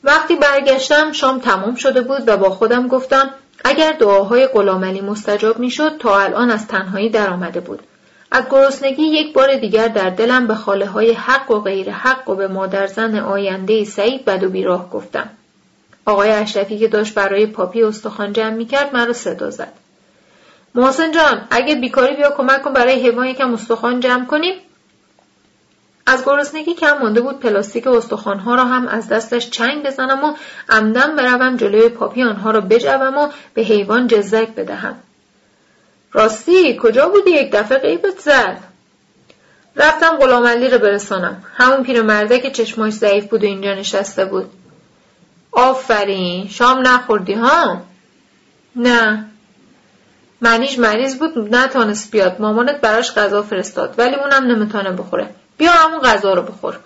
وقتی 0.03 0.35
برگشتم 0.35 1.11
شام 1.11 1.39
تمام 1.39 1.75
شده 1.75 2.01
بود 2.01 2.23
و 2.27 2.37
با 2.37 2.49
خودم 2.49 2.87
گفتم 2.87 3.29
اگر 3.65 3.91
دعاهای 3.91 4.47
غلامعلی 4.47 5.01
مستجاب 5.01 5.59
می‌شد 5.59 5.97
تا 5.99 6.19
الان 6.19 6.51
از 6.51 6.67
تنهایی 6.67 7.09
درآمده 7.09 7.59
بود. 7.59 7.79
از 8.31 8.43
گرسنگی 8.51 9.03
یک 9.03 9.33
بار 9.33 9.55
دیگر 9.55 9.87
در 9.87 10.09
دلم 10.09 10.47
به 10.47 10.55
خاله 10.55 10.85
های 10.85 11.13
حق 11.13 11.51
و 11.51 11.59
غیر 11.59 11.91
حق 11.91 12.29
و 12.29 12.35
به 12.35 12.47
مادر 12.47 12.87
زن 12.87 13.19
آینده 13.19 13.83
سعید 13.83 14.25
بد 14.25 14.43
و 14.43 14.49
بیراه 14.49 14.89
گفتم. 14.89 15.29
آقای 16.05 16.31
اشرفی 16.31 16.77
که 16.77 16.87
داشت 16.87 17.13
برای 17.13 17.45
پاپی 17.45 17.83
استخوان 17.83 18.33
جمع 18.33 18.49
می‌کرد 18.49 18.95
مرا 18.95 19.13
صدا 19.13 19.49
زد. 19.49 19.73
محسن 20.75 21.11
جان 21.11 21.47
اگه 21.51 21.75
بیکاری 21.75 22.15
بیا 22.15 22.31
کمک 22.31 22.61
کن 22.61 22.73
برای 22.73 23.01
حیوان 23.01 23.27
یکم 23.27 23.53
استخوان 23.53 23.99
جمع 23.99 24.25
کنیم. 24.25 24.53
از 26.05 26.25
گرسنگی 26.25 26.73
کم 26.73 26.97
مانده 26.97 27.21
بود 27.21 27.39
پلاستیک 27.39 27.87
استخوانها 27.87 28.55
را 28.55 28.65
هم 28.65 28.87
از 28.87 29.07
دستش 29.07 29.49
چنگ 29.49 29.83
بزنم 29.83 30.23
و 30.23 30.33
عمدن 30.69 31.15
بروم 31.15 31.57
جلوی 31.57 31.89
پاپی 31.89 32.23
آنها 32.23 32.51
را 32.51 32.61
بجوم 32.61 33.17
و 33.17 33.27
به 33.53 33.61
حیوان 33.61 34.07
جزک 34.07 34.47
بدهم. 34.47 34.95
راستی 36.11 36.79
کجا 36.81 37.09
بودی؟ 37.09 37.31
یک 37.31 37.51
دفعه 37.51 37.77
قیبت 37.77 38.19
زد. 38.19 38.57
رفتم 39.75 40.17
غلامعلی 40.17 40.69
را 40.69 40.77
برسانم. 40.77 41.43
همون 41.55 41.83
پیرمرده 41.83 42.39
که 42.39 42.51
چشماش 42.51 42.93
ضعیف 42.93 43.25
بود 43.25 43.43
و 43.43 43.45
اینجا 43.45 43.73
نشسته 43.73 44.25
بود. 44.25 44.49
آفرین. 45.51 46.47
شام 46.47 46.87
نخوردی 46.87 47.33
ها؟ 47.33 47.81
نه. 48.75 49.25
منیش 50.41 50.79
مریض 50.79 51.15
بود 51.15 51.55
نتانست 51.55 52.11
بیاد. 52.11 52.41
مامانت 52.41 52.81
براش 52.81 53.13
غذا 53.13 53.41
فرستاد 53.41 53.95
ولی 53.97 54.15
اونم 54.15 54.43
نمی‌تونه 54.43 54.91
بخوره. 54.91 55.29
بیا 55.57 55.71
همون 55.71 55.99
غذا 55.99 56.33
رو 56.33 56.41
بخور. 56.41 56.79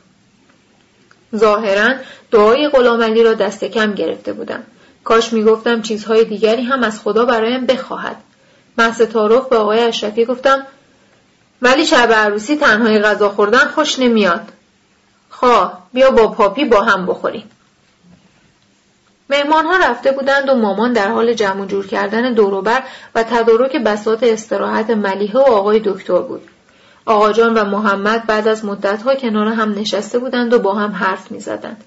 ظاهرا 1.36 1.96
دعای 2.32 2.70
غلامعلی 2.70 3.24
را 3.24 3.34
دست 3.34 3.64
کم 3.64 3.94
گرفته 3.94 4.34
بودم. 4.34 4.64
کاش 5.04 5.34
می‌گفتم 5.34 5.82
چیزهای 5.82 6.26
دیگری 6.26 6.64
هم 6.64 6.84
از 6.84 7.00
خدا 7.00 7.26
برایم 7.26 7.66
بخواهد. 7.66 8.16
محض 8.78 9.02
تعارف 9.02 9.50
به 9.50 9.58
آقای 9.58 9.80
اشرفی 9.80 10.26
گفتم 10.26 10.66
ولی 11.62 11.86
شب 11.86 12.12
عروسی 12.14 12.56
تنهای 12.56 13.00
غذا 13.00 13.30
خوردن 13.30 13.68
خوش 13.68 14.00
نمیاد. 14.00 14.50
خواه 15.30 15.88
بیا 15.94 16.12
با 16.12 16.28
پاپی 16.28 16.66
با 16.66 16.82
هم 16.82 17.06
بخوریم. 17.06 17.50
مهمان 19.30 19.66
ها 19.66 19.78
رفته 19.78 20.12
بودند 20.12 20.50
و 20.50 20.56
مامان 20.56 20.94
در 20.94 21.08
حال 21.08 21.34
جمع 21.34 21.66
جور 21.66 21.88
کردن 21.88 22.34
دوروبر 22.34 22.84
و 23.16 23.24
تدارک 23.24 23.76
بسات 23.76 24.24
استراحت 24.24 24.90
ملیحه 24.90 25.40
و 25.40 25.52
آقای 25.52 25.82
دکتر 25.86 26.20
بود. 26.20 26.42
آقا 27.06 27.32
جان 27.34 27.54
و 27.54 27.64
محمد 27.66 28.26
بعد 28.26 28.48
از 28.48 28.66
مدتها 28.66 29.16
کنار 29.16 29.48
هم 29.48 29.72
نشسته 29.72 30.20
بودند 30.20 30.54
و 30.54 30.60
با 30.60 30.74
هم 30.74 30.92
حرف 30.92 31.32
می 31.32 31.40
زدند. 31.40 31.84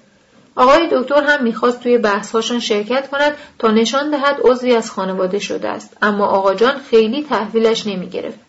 آقای 0.55 0.87
دکتر 0.91 1.23
هم 1.23 1.43
می‌خواست 1.43 1.81
توی 1.83 1.97
بحثهاشان 1.97 2.59
شرکت 2.59 3.09
کند 3.09 3.33
تا 3.59 3.71
نشان 3.71 4.09
دهد 4.09 4.37
عضوی 4.43 4.75
از 4.75 4.91
خانواده 4.91 5.39
شده 5.39 5.69
است 5.69 5.97
اما 6.01 6.25
آقا 6.25 6.53
جان 6.53 6.77
خیلی 6.89 7.23
تحویلش 7.23 7.87
نمی 7.87 8.09
گرفت. 8.09 8.48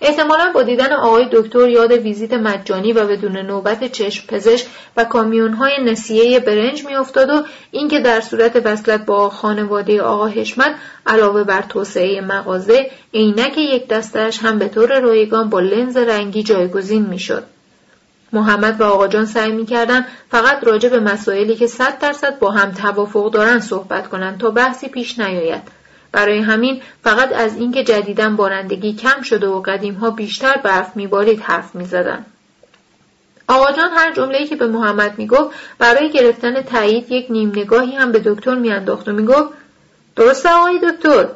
احتمالا 0.00 0.52
با 0.54 0.62
دیدن 0.62 0.92
آقای 0.92 1.28
دکتر 1.32 1.68
یاد 1.68 1.92
ویزیت 1.92 2.32
مجانی 2.32 2.92
و 2.92 3.06
بدون 3.06 3.36
نوبت 3.36 3.92
چشم 3.92 4.26
پزشک 4.26 4.66
و 4.96 5.04
کامیونهای 5.04 5.72
نسیه 5.84 6.40
برنج 6.40 6.86
میافتاد 6.86 7.30
و 7.30 7.44
اینکه 7.70 8.00
در 8.00 8.20
صورت 8.20 8.62
وصلت 8.64 9.04
با 9.06 9.30
خانواده 9.30 10.02
آقا 10.02 10.26
حشمت 10.26 10.74
علاوه 11.06 11.44
بر 11.44 11.62
توسعه 11.62 12.20
مغازه 12.20 12.90
عینک 13.14 13.58
یک 13.58 13.88
دستش 13.88 14.38
هم 14.38 14.58
به 14.58 14.68
طور 14.68 15.00
رایگان 15.00 15.50
با 15.50 15.60
لنز 15.60 15.96
رنگی 15.96 16.42
جایگزین 16.42 17.06
می‌شد. 17.06 17.44
محمد 18.32 18.80
و 18.80 18.84
آقا 18.84 19.08
جان 19.08 19.26
سعی 19.26 19.52
می‌کردن 19.52 20.06
فقط 20.30 20.64
راجع 20.64 20.88
به 20.88 21.00
مسائلی 21.00 21.56
که 21.56 21.66
صد 21.66 21.98
درصد 21.98 22.38
با 22.38 22.50
هم 22.50 22.72
توافق 22.72 23.30
دارن 23.30 23.60
صحبت 23.60 24.08
کنند 24.08 24.38
تا 24.40 24.50
بحثی 24.50 24.88
پیش 24.88 25.18
نیاید. 25.18 25.79
برای 26.12 26.38
همین 26.38 26.82
فقط 27.04 27.32
از 27.32 27.56
اینکه 27.56 27.84
جدیدا 27.84 28.30
بارندگی 28.30 28.92
کم 28.92 29.22
شده 29.22 29.46
و 29.46 29.60
قدیم 29.60 29.94
ها 29.94 30.10
بیشتر 30.10 30.56
برف 30.56 30.96
میبارید 30.96 31.40
حرف 31.40 31.74
می‌زدند 31.74 32.26
آقا 33.48 33.72
جان 33.72 33.90
هر 33.90 34.12
جمله‌ای 34.12 34.46
که 34.46 34.56
به 34.56 34.66
محمد 34.66 35.18
می‌گفت 35.18 35.56
برای 35.78 36.10
گرفتن 36.10 36.62
تایید 36.62 37.12
یک 37.12 37.26
نیم 37.30 37.48
نگاهی 37.48 37.96
هم 37.96 38.12
به 38.12 38.18
دکتر 38.18 38.54
میانداخت 38.54 39.08
و 39.08 39.12
می‌گفت 39.12 39.48
درسته 40.16 40.48
آقای 40.48 40.78
دکتر؟ 40.78 41.28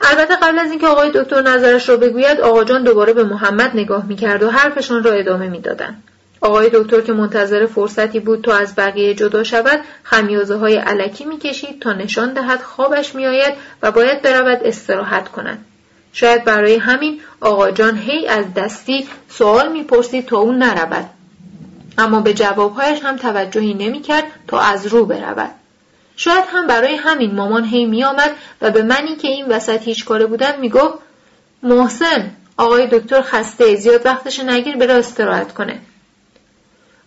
البته 0.00 0.36
قبل 0.36 0.58
از 0.58 0.70
اینکه 0.70 0.86
آقای 0.86 1.10
دکتر 1.14 1.42
نظرش 1.42 1.88
را 1.88 1.96
بگوید 1.96 2.40
آقا 2.40 2.64
جان 2.64 2.84
دوباره 2.84 3.12
به 3.12 3.24
محمد 3.24 3.70
نگاه 3.74 4.06
می‌کرد 4.06 4.42
و 4.42 4.50
حرفشان 4.50 5.04
را 5.04 5.12
ادامه 5.12 5.48
می‌دادند 5.48 6.02
آقای 6.40 6.70
دکتر 6.72 7.00
که 7.00 7.12
منتظر 7.12 7.66
فرصتی 7.66 8.20
بود 8.20 8.44
تا 8.44 8.54
از 8.56 8.74
بقیه 8.76 9.14
جدا 9.14 9.44
شود 9.44 9.80
خمیازه 10.02 10.56
های 10.56 10.76
علکی 10.76 11.24
می‌کشید 11.24 11.80
تا 11.80 11.92
نشان 11.92 12.32
دهد 12.32 12.62
خوابش 12.62 13.14
میآید 13.14 13.54
و 13.82 13.92
باید 13.92 14.22
برود 14.22 14.62
استراحت 14.64 15.28
کند. 15.28 15.64
شاید 16.12 16.44
برای 16.44 16.76
همین 16.76 17.20
آقا 17.40 17.70
جان 17.70 17.98
هی 17.98 18.28
از 18.28 18.54
دستی 18.54 19.08
سوال 19.28 19.72
می‌پرسید 19.72 20.26
تا 20.26 20.38
او 20.38 20.52
نرود. 20.52 21.04
اما 21.98 22.20
به 22.20 22.34
جوابهایش 22.34 23.00
هم 23.02 23.16
توجهی 23.16 23.74
نمی‌کرد 23.74 24.24
تا 24.48 24.60
از 24.60 24.86
رو 24.86 25.06
برود. 25.06 25.50
شاید 26.16 26.44
هم 26.48 26.66
برای 26.66 26.94
همین 26.96 27.34
مامان 27.34 27.64
هی 27.64 27.84
میآمد 27.86 28.30
و 28.62 28.70
به 28.70 28.82
منی 28.82 29.16
که 29.16 29.28
این 29.28 29.46
وسط 29.48 29.82
هیچ 29.82 30.04
کاره 30.04 30.26
بودم 30.26 30.60
می‌گفت 30.60 30.98
محسن 31.62 32.30
آقای 32.56 32.86
دکتر 32.86 33.22
خسته 33.22 33.76
زیاد 33.76 34.06
وقتش 34.06 34.40
نگیر 34.40 34.76
بره 34.76 34.94
استراحت 34.94 35.54
کنه. 35.54 35.80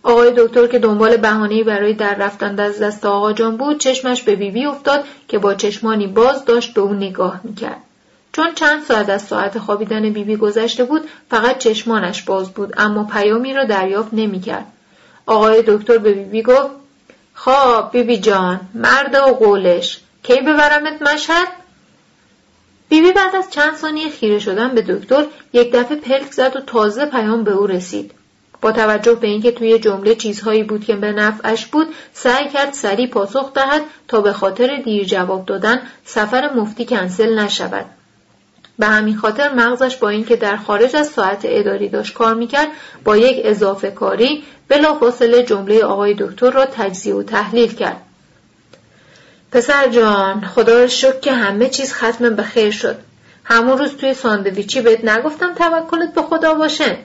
آقای 0.02 0.32
دکتر 0.36 0.66
که 0.66 0.78
دنبال 0.78 1.16
بهانه‌ای 1.16 1.64
برای 1.64 1.94
در 1.94 2.14
رفتن 2.14 2.60
از 2.60 2.82
دست 2.82 3.06
آقا 3.06 3.32
جان 3.32 3.56
بود 3.56 3.78
چشمش 3.78 4.22
به 4.22 4.36
بیبی 4.36 4.66
افتاد 4.66 5.04
که 5.28 5.38
با 5.38 5.54
چشمانی 5.54 6.06
باز 6.06 6.44
داشت 6.44 6.74
به 6.74 6.80
او 6.80 6.92
نگاه 6.92 7.40
می‌کرد. 7.44 7.82
چون 8.32 8.54
چند 8.54 8.84
ساعت 8.84 9.08
از 9.08 9.22
ساعت 9.22 9.58
خوابیدن 9.58 10.02
بیبی 10.02 10.24
بی 10.24 10.36
گذشته 10.36 10.84
بود 10.84 11.08
فقط 11.30 11.58
چشمانش 11.58 12.22
باز 12.22 12.50
بود 12.50 12.74
اما 12.76 13.04
پیامی 13.04 13.54
را 13.54 13.64
دریافت 13.64 14.08
نمی‌کرد. 14.12 14.66
آقای 15.26 15.64
دکتر 15.66 15.98
به 15.98 16.12
بیبی 16.12 16.30
بی 16.30 16.42
گفت 16.42 16.70
خواب 17.34 17.92
بیبی 17.92 18.18
جان 18.18 18.60
مرد 18.74 19.14
و 19.14 19.34
قولش 19.34 20.00
کی 20.22 20.40
ببرمت 20.40 21.02
مشهد؟ 21.02 21.48
بیبی 22.88 23.06
بی 23.06 23.12
بعد 23.12 23.36
از 23.36 23.50
چند 23.50 23.76
ثانیه 23.76 24.10
خیره 24.10 24.38
شدن 24.38 24.74
به 24.74 24.82
دکتر 24.82 25.24
یک 25.52 25.72
دفعه 25.72 25.96
پلک 25.96 26.32
زد 26.32 26.56
و 26.56 26.60
تازه 26.60 27.06
پیام 27.06 27.44
به 27.44 27.50
او 27.50 27.66
رسید. 27.66 28.19
با 28.60 28.72
توجه 28.72 29.14
به 29.14 29.26
اینکه 29.26 29.52
توی 29.52 29.78
جمله 29.78 30.14
چیزهایی 30.14 30.62
بود 30.62 30.84
که 30.84 30.96
به 30.96 31.12
نفعش 31.12 31.66
بود 31.66 31.86
سعی 32.12 32.48
کرد 32.48 32.72
سریع 32.72 33.06
پاسخ 33.06 33.52
دهد 33.52 33.82
تا 34.08 34.20
به 34.20 34.32
خاطر 34.32 34.76
دیر 34.84 35.04
جواب 35.04 35.46
دادن 35.46 35.82
سفر 36.04 36.50
مفتی 36.54 36.84
کنسل 36.84 37.38
نشود. 37.38 37.86
به 38.78 38.86
همین 38.86 39.16
خاطر 39.16 39.52
مغزش 39.52 39.96
با 39.96 40.08
اینکه 40.08 40.36
در 40.36 40.56
خارج 40.56 40.96
از 40.96 41.08
ساعت 41.08 41.40
اداری 41.44 41.88
داشت 41.88 42.14
کار 42.14 42.34
می‌کرد 42.34 42.68
با 43.04 43.16
یک 43.16 43.40
اضافه 43.44 43.90
کاری 43.90 44.44
بلافاصله 44.68 45.42
جمله 45.42 45.84
آقای 45.84 46.14
دکتر 46.18 46.50
را 46.50 46.66
تجزیه 46.66 47.14
و 47.14 47.22
تحلیل 47.22 47.74
کرد. 47.74 48.00
پسر 49.52 49.88
جان 49.88 50.40
خدا 50.40 50.78
را 50.78 50.86
شکر 50.86 51.20
که 51.20 51.32
همه 51.32 51.68
چیز 51.68 51.92
ختم 51.92 52.36
به 52.36 52.42
خیر 52.42 52.70
شد. 52.70 52.96
همون 53.44 53.78
روز 53.78 53.96
توی 53.96 54.14
ساندویچی 54.14 54.80
بهت 54.80 55.04
نگفتم 55.04 55.54
توکلت 55.54 56.14
به 56.14 56.22
خدا 56.22 56.54
باشه. 56.54 56.98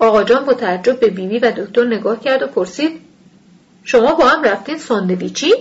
آقا 0.00 0.24
جان 0.24 0.44
با 0.44 0.54
تعجب 0.54 1.00
به 1.00 1.10
بیوی 1.10 1.38
و 1.38 1.50
دکتر 1.50 1.84
نگاه 1.84 2.20
کرد 2.20 2.42
و 2.42 2.46
پرسید 2.46 3.00
شما 3.84 4.14
با 4.14 4.28
هم 4.28 4.42
رفتین 4.42 4.78
ساندویچی؟ 4.78 5.54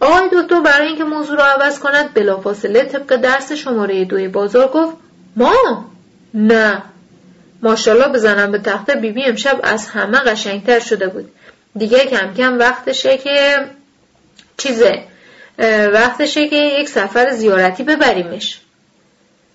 آقای 0.00 0.28
دکتر 0.32 0.60
برای 0.60 0.86
اینکه 0.86 1.04
موضوع 1.04 1.36
را 1.36 1.44
عوض 1.44 1.78
کند 1.78 2.14
بلافاصله 2.14 2.84
طبق 2.84 3.16
درس 3.16 3.52
شماره 3.52 4.04
دوی 4.04 4.28
بازار 4.28 4.68
گفت 4.68 4.96
ما؟ 5.36 5.84
نه. 6.34 6.82
ماشاءالله 7.62 8.08
بزنم 8.08 8.52
به 8.52 8.58
تخته 8.58 8.94
بیبی 8.94 9.12
بی 9.12 9.24
امشب 9.24 9.60
از 9.62 9.86
همه 9.86 10.18
قشنگتر 10.18 10.80
شده 10.80 11.08
بود. 11.08 11.30
دیگه 11.76 11.98
کم 11.98 12.34
کم 12.34 12.58
وقتشه 12.58 13.18
که 13.18 13.66
چیزه 14.56 15.04
وقتشه 15.92 16.48
که 16.48 16.56
یک 16.56 16.88
سفر 16.88 17.30
زیارتی 17.30 17.82
ببریمش. 17.82 18.60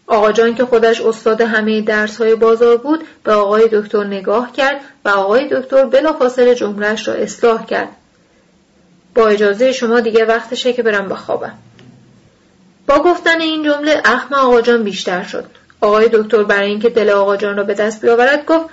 آقا 0.09 0.31
جان 0.31 0.55
که 0.55 0.65
خودش 0.65 1.01
استاد 1.01 1.41
همه 1.41 1.81
درس 1.81 2.17
های 2.17 2.35
بازار 2.35 2.77
بود 2.77 3.03
به 3.23 3.33
آقای 3.33 3.69
دکتر 3.71 4.03
نگاه 4.03 4.51
کرد 4.51 4.81
و 5.05 5.09
آقای 5.09 5.47
دکتر 5.51 5.85
بلافاصله 5.85 6.55
جملهش 6.55 7.07
را 7.07 7.13
اصلاح 7.13 7.65
کرد. 7.65 7.89
با 9.15 9.27
اجازه 9.27 9.71
شما 9.71 9.99
دیگه 9.99 10.25
وقتشه 10.25 10.73
که 10.73 10.83
برم 10.83 11.09
بخوابم. 11.09 11.53
با 12.88 12.99
گفتن 13.03 13.41
این 13.41 13.63
جمله 13.63 14.01
اخم 14.05 14.35
آقا 14.35 14.61
جان 14.61 14.83
بیشتر 14.83 15.23
شد. 15.23 15.45
آقای 15.81 16.09
دکتر 16.13 16.43
برای 16.43 16.69
اینکه 16.69 16.89
دل 16.89 17.09
آقا 17.09 17.38
جان 17.38 17.57
را 17.57 17.63
به 17.63 17.73
دست 17.73 18.01
بیاورد 18.01 18.45
گفت 18.45 18.69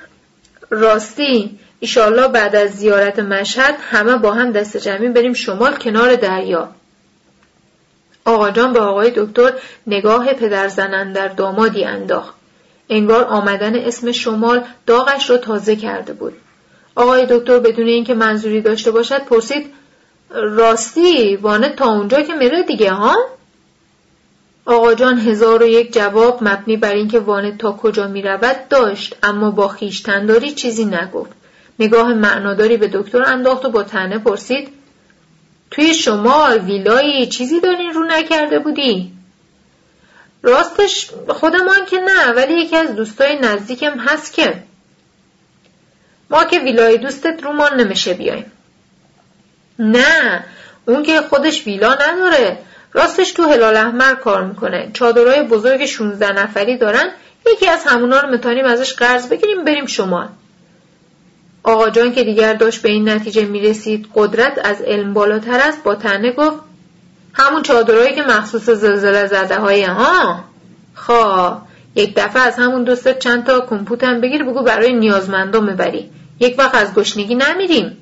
راستی 0.70 1.58
ایشالله 1.80 2.28
بعد 2.28 2.56
از 2.56 2.70
زیارت 2.70 3.18
مشهد 3.18 3.74
همه 3.90 4.16
با 4.16 4.32
هم 4.32 4.52
دست 4.52 4.76
جمعی 4.76 5.08
بریم 5.08 5.32
شمال 5.32 5.76
کنار 5.76 6.14
دریا. 6.14 6.68
آقا 8.26 8.50
جان 8.50 8.72
به 8.72 8.80
آقای 8.80 9.12
دکتر 9.16 9.52
نگاه 9.86 10.32
پدر 10.32 10.68
زنن 10.68 11.12
در 11.12 11.28
دامادی 11.28 11.84
انداخت 11.84 12.34
انگار 12.88 13.24
آمدن 13.24 13.76
اسم 13.76 14.12
شمال 14.12 14.64
داغش 14.86 15.30
را 15.30 15.36
تازه 15.36 15.76
کرده 15.76 16.12
بود 16.12 16.32
آقای 16.94 17.26
دکتر 17.30 17.58
بدون 17.58 17.86
اینکه 17.86 18.14
منظوری 18.14 18.60
داشته 18.60 18.90
باشد 18.90 19.24
پرسید 19.24 19.72
راستی 20.30 21.36
وانه 21.36 21.68
تا 21.68 21.86
اونجا 21.86 22.22
که 22.22 22.34
میره 22.34 22.62
دیگه 22.62 22.92
ها؟ 22.92 23.16
آقا 24.66 24.94
جان 24.94 25.18
هزار 25.18 25.62
و 25.62 25.66
یک 25.66 25.92
جواب 25.92 26.38
مبنی 26.42 26.76
بر 26.76 26.92
اینکه 26.92 27.18
وانه 27.18 27.56
تا 27.56 27.72
کجا 27.72 28.08
می 28.08 28.22
رود 28.22 28.68
داشت 28.70 29.16
اما 29.22 29.50
با 29.50 29.68
خیشتنداری 29.68 30.50
چیزی 30.50 30.84
نگفت. 30.84 31.32
نگاه 31.78 32.14
معناداری 32.14 32.76
به 32.76 32.88
دکتر 32.88 33.22
انداخت 33.22 33.64
و 33.64 33.70
با 33.70 33.82
تنه 33.82 34.18
پرسید 34.18 34.68
توی 35.70 35.94
شما 35.94 36.58
ویلایی 36.58 37.26
چیزی 37.26 37.60
دارین 37.60 37.92
رو 37.92 38.04
نکرده 38.04 38.58
بودی؟ 38.58 39.12
راستش 40.42 41.10
خودمان 41.28 41.86
که 41.90 41.98
نه 41.98 42.32
ولی 42.32 42.54
یکی 42.54 42.76
از 42.76 42.96
دوستای 42.96 43.38
نزدیکم 43.38 43.98
هست 43.98 44.32
که. 44.32 44.62
ما 46.30 46.44
که 46.44 46.58
ویلای 46.58 46.98
دوستت 46.98 47.42
رومان 47.42 47.80
نمیشه 47.80 48.14
بیایم. 48.14 48.52
نه 49.78 50.44
اون 50.88 51.02
که 51.02 51.20
خودش 51.20 51.66
ویلا 51.66 51.94
نداره. 51.94 52.58
راستش 52.92 53.32
تو 53.32 53.42
هلال 53.42 53.76
احمر 53.76 54.14
کار 54.14 54.44
می‌کنه. 54.44 54.90
چادرای 54.92 55.42
بزرگ 55.42 55.86
16 55.86 56.32
نفری 56.32 56.78
دارن. 56.78 57.10
یکی 57.52 57.68
از 57.68 57.84
همونا 57.84 58.20
رو 58.20 58.30
می‌تونیم 58.30 58.64
ازش 58.64 58.94
قرض 58.94 59.28
بگیریم 59.28 59.64
بریم 59.64 59.86
شمال. 59.86 60.28
آقا 61.66 61.90
جان 61.90 62.12
که 62.12 62.24
دیگر 62.24 62.54
داشت 62.54 62.82
به 62.82 62.88
این 62.88 63.08
نتیجه 63.08 63.44
می‌رسید 63.44 64.08
قدرت 64.14 64.60
از 64.64 64.82
علم 64.82 65.14
بالاتر 65.14 65.60
است 65.60 65.84
با 65.84 65.94
تنه 65.94 66.32
گفت 66.32 66.56
همون 67.32 67.62
چادرهایی 67.62 68.14
که 68.14 68.22
مخصوص 68.22 68.70
زلزله 68.70 69.26
زده 69.26 69.58
های 69.58 69.82
ها؟ 69.82 70.44
خواه 70.94 71.66
یک 71.94 72.14
دفعه 72.16 72.42
از 72.42 72.56
همون 72.56 72.84
دوستت 72.84 73.18
چند 73.18 73.44
تا 73.44 73.60
کمپوتم 73.60 74.20
بگیر 74.20 74.44
بگو 74.44 74.62
برای 74.62 74.92
نیازمندان 74.92 75.64
می‌بری 75.64 76.10
یک 76.40 76.54
وقت 76.58 76.74
از 76.74 76.94
گشنگی 76.94 77.34
نمیریم. 77.34 77.96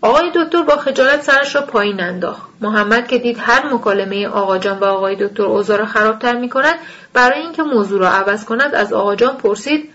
آقای 0.00 0.30
دکتر 0.34 0.62
با 0.62 0.76
خجالت 0.76 1.22
سرش 1.22 1.54
را 1.54 1.62
پایین 1.62 2.00
انداخت. 2.00 2.48
محمد 2.60 3.08
که 3.08 3.18
دید 3.18 3.36
هر 3.40 3.74
مکالمه 3.74 4.26
آقا 4.26 4.58
جان 4.58 4.78
و 4.78 4.84
آقای 4.84 5.16
دکتر 5.16 5.42
اوضاع 5.42 5.78
را 5.78 5.86
خرابتر 5.86 6.36
می 6.36 6.48
کند 6.48 6.74
برای 7.12 7.40
اینکه 7.40 7.62
موضوع 7.62 8.00
را 8.00 8.10
عوض 8.10 8.44
کند 8.44 8.74
از 8.74 8.92
آقا 8.92 9.16
جان 9.16 9.36
پرسید 9.36 9.90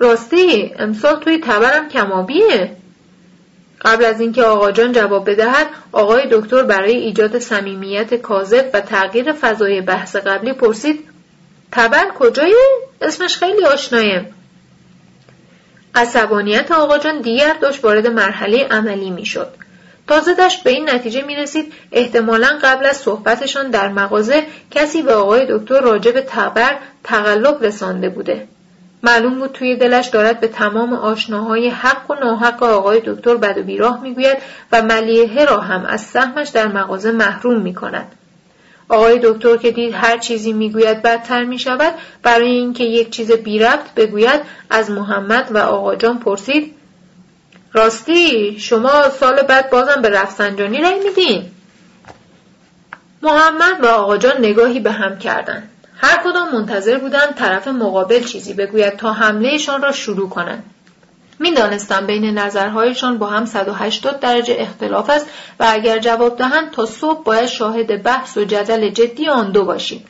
راستی 0.00 0.74
امسال 0.78 1.20
توی 1.20 1.38
تبرم 1.38 1.88
کمابیه 1.88 2.76
قبل 3.84 4.04
از 4.04 4.20
اینکه 4.20 4.42
آقا 4.42 4.70
جان 4.70 4.92
جواب 4.92 5.30
بدهد 5.30 5.66
آقای 5.92 6.28
دکتر 6.30 6.62
برای 6.62 6.96
ایجاد 6.96 7.38
صمیمیت 7.38 8.14
کاذب 8.14 8.70
و 8.74 8.80
تغییر 8.80 9.32
فضای 9.32 9.80
بحث 9.80 10.16
قبلی 10.16 10.52
پرسید 10.52 11.08
تبر 11.72 12.10
کجایی 12.18 12.54
اسمش 13.02 13.36
خیلی 13.36 13.64
آشنایه 13.64 14.26
عصبانیت 15.94 16.72
آقا 16.72 16.98
جان 16.98 17.20
دیگر 17.20 17.56
داشت 17.60 17.84
وارد 17.84 18.06
مرحله 18.06 18.64
عملی 18.64 19.10
می‌شد. 19.10 19.48
تازه 20.08 20.34
داشت 20.34 20.62
به 20.62 20.70
این 20.70 20.90
نتیجه 20.90 21.22
می 21.22 21.36
رسید 21.36 21.72
احتمالا 21.92 22.58
قبل 22.62 22.86
از 22.86 22.96
صحبتشان 22.96 23.70
در 23.70 23.88
مغازه 23.88 24.46
کسی 24.70 25.02
به 25.02 25.14
آقای 25.14 25.46
دکتر 25.50 25.80
راجع 25.80 26.12
به 26.12 26.20
تبر 26.20 26.76
تقلب 27.04 27.64
رسانده 27.64 28.08
بوده. 28.08 28.48
معلوم 29.02 29.38
بود 29.38 29.52
توی 29.52 29.76
دلش 29.76 30.06
دارد 30.06 30.40
به 30.40 30.48
تمام 30.48 30.92
آشناهای 30.92 31.68
حق 31.68 32.10
و 32.10 32.14
ناحق 32.14 32.62
آقای 32.62 33.02
دکتر 33.06 33.36
بد 33.36 33.58
و 33.58 33.62
بیراه 33.62 34.02
می‌گوید 34.02 34.38
و 34.72 34.82
ملیحه 34.82 35.44
را 35.44 35.60
هم 35.60 35.84
از 35.84 36.00
سهمش 36.00 36.48
در 36.48 36.68
مغازه 36.68 37.12
محروم 37.12 37.60
می 37.60 37.74
کند. 37.74 38.12
آقای 38.88 39.20
دکتر 39.22 39.56
که 39.56 39.70
دید 39.70 39.94
هر 39.94 40.18
چیزی 40.18 40.52
می‌گوید 40.52 41.02
بدتر 41.02 41.44
می 41.44 41.58
شود 41.58 41.94
برای 42.22 42.50
اینکه 42.50 42.84
یک 42.84 43.10
چیز 43.10 43.32
بی 43.32 43.58
ربط 43.58 43.94
بگوید 43.96 44.40
از 44.70 44.90
محمد 44.90 45.48
و 45.50 45.58
آقا 45.58 45.96
جان 45.96 46.18
پرسید 46.18 46.74
راستی 47.72 48.56
شما 48.60 49.08
سال 49.08 49.42
بعد 49.42 49.70
بازم 49.70 50.02
به 50.02 50.08
رفسنجانی 50.08 50.80
رای 50.80 51.00
میدین؟ 51.04 51.50
محمد 53.22 53.84
و 53.84 53.86
آقا 53.86 54.16
جان 54.16 54.38
نگاهی 54.38 54.80
به 54.80 54.92
هم 54.92 55.18
کردند. 55.18 55.70
هر 56.02 56.22
کدام 56.24 56.52
منتظر 56.52 56.98
بودند 56.98 57.34
طرف 57.34 57.68
مقابل 57.68 58.24
چیزی 58.24 58.54
بگوید 58.54 58.96
تا 58.96 59.12
حملهشان 59.12 59.82
را 59.82 59.92
شروع 59.92 60.28
کنند. 60.28 60.64
می‌دانستم 61.38 62.06
بین 62.06 62.38
نظرهایشان 62.38 63.18
با 63.18 63.26
هم 63.26 63.44
180 63.44 64.20
درجه 64.20 64.56
اختلاف 64.58 65.10
است 65.10 65.26
و 65.60 65.66
اگر 65.68 65.98
جواب 65.98 66.38
دهند 66.38 66.70
تا 66.70 66.86
صبح 66.86 67.24
باید 67.24 67.46
شاهد 67.46 68.02
بحث 68.02 68.36
و 68.36 68.44
جدل 68.44 68.88
جدی 68.88 69.28
آن 69.28 69.52
دو 69.52 69.64
باشیم. 69.64 70.04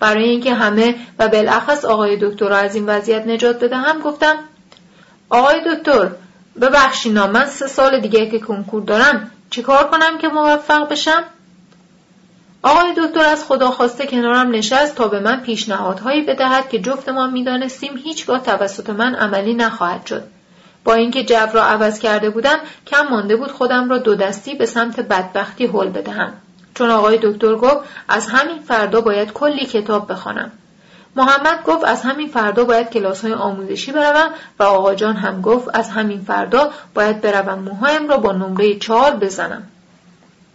برای 0.00 0.28
اینکه 0.28 0.54
همه 0.54 0.94
و 1.18 1.28
بالاخص 1.28 1.84
آقای 1.84 2.16
دکتر 2.20 2.48
را 2.48 2.56
از 2.56 2.74
این 2.74 2.86
وضعیت 2.86 3.26
نجات 3.26 3.64
بدهم 3.64 4.00
گفتم 4.00 4.34
آقای 5.30 5.60
دکتر 5.66 6.10
ببخشینا 6.60 7.26
من 7.26 7.46
سه 7.46 7.66
سال 7.66 8.00
دیگه 8.00 8.30
که 8.30 8.38
کنکور 8.38 8.82
دارم 8.82 9.30
چیکار 9.50 9.90
کنم 9.90 10.18
که 10.18 10.28
موفق 10.28 10.88
بشم؟ 10.88 11.24
آقای 12.64 12.92
دکتر 12.96 13.24
از 13.24 13.44
خدا 13.44 13.70
خواسته 13.70 14.06
کنارم 14.06 14.50
نشست 14.50 14.94
تا 14.94 15.08
به 15.08 15.20
من 15.20 15.40
پیشنهادهایی 15.40 16.22
بدهد 16.22 16.68
که 16.68 16.78
جفت 16.78 17.08
ما 17.08 17.26
می‌دانستیم 17.26 17.96
هیچگاه 17.96 18.42
توسط 18.42 18.90
من 18.90 19.14
عملی 19.14 19.54
نخواهد 19.54 20.06
شد. 20.06 20.22
با 20.84 20.94
اینکه 20.94 21.24
جو 21.24 21.46
را 21.52 21.64
عوض 21.64 21.98
کرده 21.98 22.30
بودم 22.30 22.58
کم 22.86 23.06
مانده 23.10 23.36
بود 23.36 23.52
خودم 23.52 23.90
را 23.90 23.98
دو 23.98 24.14
دستی 24.14 24.54
به 24.54 24.66
سمت 24.66 25.00
بدبختی 25.00 25.66
هل 25.66 25.88
بدهم. 25.88 26.32
چون 26.74 26.90
آقای 26.90 27.18
دکتر 27.22 27.54
گفت 27.54 27.88
از 28.08 28.28
همین 28.28 28.58
فردا 28.58 29.00
باید 29.00 29.32
کلی 29.32 29.66
کتاب 29.66 30.12
بخوانم. 30.12 30.52
محمد 31.16 31.62
گفت 31.64 31.84
از 31.84 32.02
همین 32.02 32.28
فردا 32.28 32.64
باید 32.64 32.90
کلاس 32.90 33.24
های 33.24 33.32
آموزشی 33.32 33.92
بروم 33.92 34.30
و 34.58 34.62
آقا 34.62 34.94
جان 34.94 35.16
هم 35.16 35.40
گفت 35.40 35.68
از 35.74 35.90
همین 35.90 36.20
فردا 36.20 36.70
باید 36.94 37.20
بروم. 37.20 37.58
موهایم 37.58 38.08
را 38.08 38.16
با 38.16 38.32
نمره 38.32 38.78
چهار 38.78 39.10
بزنم. 39.10 39.62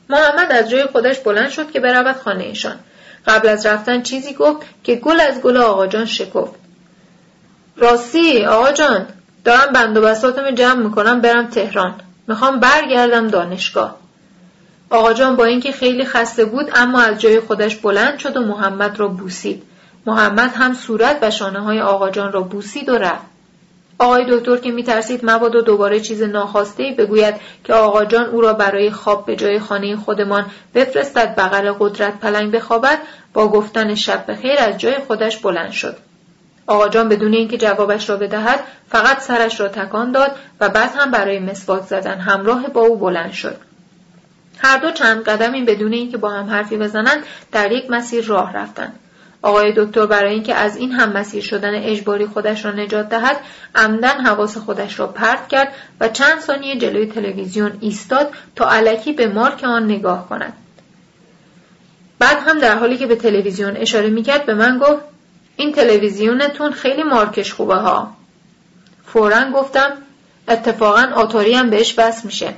محمد 0.09 0.51
از 0.51 0.69
جای 0.69 0.85
خودش 0.85 1.19
بلند 1.19 1.49
شد 1.49 1.71
که 1.71 1.79
برود 1.79 2.15
خانهشان 2.15 2.75
قبل 3.27 3.47
از 3.47 3.65
رفتن 3.65 4.01
چیزی 4.01 4.33
گفت 4.33 4.67
که 4.83 4.95
گل 4.95 5.19
از 5.19 5.41
گل 5.41 5.57
آقا 5.57 5.87
جان 5.87 6.05
شکفت. 6.05 6.55
راستی 7.77 8.45
آقا 8.45 8.71
جان 8.71 9.05
دارم 9.43 9.73
بند 9.73 9.97
و 9.97 10.01
بساتم 10.01 10.51
جمع 10.51 10.83
می‌کنم 10.83 11.21
برم 11.21 11.47
تهران. 11.47 11.95
می‌خوام 12.27 12.59
برگردم 12.59 13.27
دانشگاه. 13.27 13.95
آقا 14.89 15.13
جان 15.13 15.35
با 15.35 15.45
اینکه 15.45 15.71
خیلی 15.71 16.05
خسته 16.05 16.45
بود 16.45 16.71
اما 16.75 17.01
از 17.01 17.19
جای 17.19 17.39
خودش 17.39 17.75
بلند 17.75 18.19
شد 18.19 18.37
و 18.37 18.41
محمد 18.41 18.99
را 18.99 19.07
بوسید. 19.07 19.63
محمد 20.05 20.53
هم 20.55 20.73
صورت 20.73 21.17
و 21.21 21.31
شانه 21.31 21.59
های 21.59 21.81
آقا 21.81 22.09
جان 22.09 22.31
را 22.31 22.41
بوسید 22.41 22.89
و 22.89 22.97
رفت. 22.97 23.36
آقای 23.99 24.25
دکتر 24.29 24.57
که 24.57 24.71
میترسید 24.71 25.19
مبادا 25.23 25.61
دوباره 25.61 25.99
چیز 25.99 26.23
ناخواسته 26.23 26.95
بگوید 26.97 27.35
که 27.63 27.73
آقا 27.73 28.05
جان 28.05 28.25
او 28.25 28.41
را 28.41 28.53
برای 28.53 28.91
خواب 28.91 29.25
به 29.25 29.35
جای 29.35 29.59
خانه 29.59 29.95
خودمان 29.95 30.45
بفرستد 30.75 31.35
بغل 31.35 31.73
قدرت 31.79 32.19
پلنگ 32.19 32.51
بخوابد 32.51 32.99
با 33.33 33.47
گفتن 33.47 33.95
شب 33.95 34.31
بخیر 34.31 34.59
از 34.59 34.77
جای 34.77 34.97
خودش 35.07 35.37
بلند 35.37 35.71
شد. 35.71 35.97
آقا 36.67 36.87
جان 36.87 37.09
بدون 37.09 37.33
اینکه 37.33 37.57
جوابش 37.57 38.09
را 38.09 38.17
بدهد 38.17 38.59
فقط 38.89 39.19
سرش 39.19 39.59
را 39.59 39.67
تکان 39.67 40.11
داد 40.11 40.35
و 40.59 40.69
بعد 40.69 40.91
هم 40.95 41.11
برای 41.11 41.39
مسواک 41.39 41.83
زدن 41.83 42.19
همراه 42.19 42.67
با 42.67 42.81
او 42.81 42.97
بلند 42.97 43.31
شد. 43.31 43.55
هر 44.57 44.77
دو 44.77 44.91
چند 44.91 45.23
قدمی 45.23 45.61
بدون 45.61 45.93
اینکه 45.93 46.17
با 46.17 46.29
هم 46.29 46.49
حرفی 46.49 46.77
بزنند 46.77 47.23
در 47.51 47.71
یک 47.71 47.89
مسیر 47.89 48.25
راه 48.25 48.53
رفتند. 48.53 48.99
آقای 49.41 49.73
دکتر 49.77 50.05
برای 50.05 50.33
اینکه 50.33 50.55
از 50.55 50.77
این 50.77 50.91
هم 50.91 51.11
مسیر 51.11 51.43
شدن 51.43 51.75
اجباری 51.75 52.25
خودش 52.25 52.65
را 52.65 52.71
نجات 52.71 53.09
دهد 53.09 53.37
عمدن 53.75 54.25
حواس 54.25 54.57
خودش 54.57 54.99
را 54.99 55.07
پرت 55.07 55.47
کرد 55.47 55.73
و 55.99 56.07
چند 56.07 56.39
ثانیه 56.39 56.77
جلوی 56.77 57.05
تلویزیون 57.05 57.77
ایستاد 57.79 58.33
تا 58.55 58.71
علکی 58.71 59.13
به 59.13 59.27
مارک 59.27 59.63
آن 59.63 59.85
نگاه 59.85 60.29
کند 60.29 60.53
بعد 62.19 62.37
هم 62.47 62.59
در 62.59 62.77
حالی 62.77 62.97
که 62.97 63.07
به 63.07 63.15
تلویزیون 63.15 63.77
اشاره 63.77 64.09
می‌کرد 64.09 64.45
به 64.45 64.53
من 64.53 64.79
گفت 64.79 65.03
این 65.55 65.71
تلویزیونتون 65.71 66.71
خیلی 66.71 67.03
مارکش 67.03 67.53
خوبه 67.53 67.75
ها. 67.75 68.13
فورا 69.05 69.51
گفتم 69.51 69.91
اتفاقا 70.47 71.07
آتاری 71.15 71.53
هم 71.53 71.69
بهش 71.69 71.93
بس 71.93 72.25
میشه. 72.25 72.53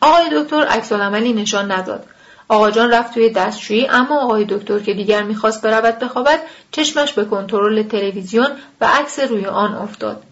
آقای 0.00 0.24
دکتر 0.32 0.66
عکس 0.66 0.92
عملی 0.92 1.32
نشان 1.32 1.72
نداد. 1.72 2.06
آقا 2.48 2.70
جان 2.70 2.90
رفت 2.90 3.14
توی 3.14 3.30
دستشویی 3.30 3.86
اما 3.86 4.20
آقای 4.20 4.44
دکتر 4.44 4.78
که 4.78 4.94
دیگر 4.94 5.22
می‌خواست 5.22 5.62
برود 5.62 5.98
بخوابد 5.98 6.40
چشمش 6.70 7.12
به 7.12 7.24
کنترل 7.24 7.82
تلویزیون 7.82 8.48
و 8.80 8.86
عکس 8.86 9.20
روی 9.20 9.46
آن 9.46 9.74
افتاد. 9.74 10.22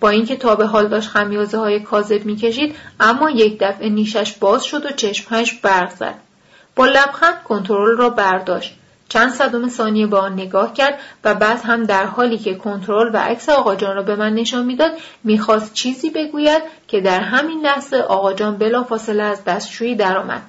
با 0.00 0.08
اینکه 0.08 0.36
تا 0.36 0.54
به 0.54 0.66
حال 0.66 0.88
داشت 0.88 1.08
خمیازه 1.08 1.58
های 1.58 1.80
کاذب 1.80 2.24
می‌کشید 2.24 2.76
اما 3.00 3.30
یک 3.30 3.58
دفعه 3.60 3.88
نیشش 3.88 4.32
باز 4.32 4.64
شد 4.64 4.86
و 4.86 4.90
چشمهایش 4.90 5.52
برق 5.52 5.90
زد. 5.96 6.14
با 6.76 6.86
لبخند 6.86 7.42
کنترل 7.44 7.96
را 7.96 8.10
برداشت. 8.10 8.74
چند 9.08 9.32
صدم 9.32 9.68
ثانیه 9.68 10.06
به 10.06 10.16
آن 10.16 10.32
نگاه 10.32 10.72
کرد 10.72 10.98
و 11.24 11.34
بعد 11.34 11.60
هم 11.64 11.84
در 11.84 12.06
حالی 12.06 12.38
که 12.38 12.54
کنترل 12.54 13.10
و 13.14 13.16
عکس 13.16 13.48
آقاجان 13.48 13.96
را 13.96 14.02
به 14.02 14.16
من 14.16 14.34
نشان 14.34 14.64
می‌داد 14.64 14.92
می‌خواست 15.24 15.72
چیزی 15.72 16.10
بگوید 16.10 16.62
که 16.88 17.00
در 17.00 17.20
همین 17.20 17.60
لحظه 17.60 17.96
آقاجان 17.96 18.56
بلافاصله 18.58 19.22
از 19.22 19.44
دستشویی 19.44 19.94
درآمد 19.94 20.42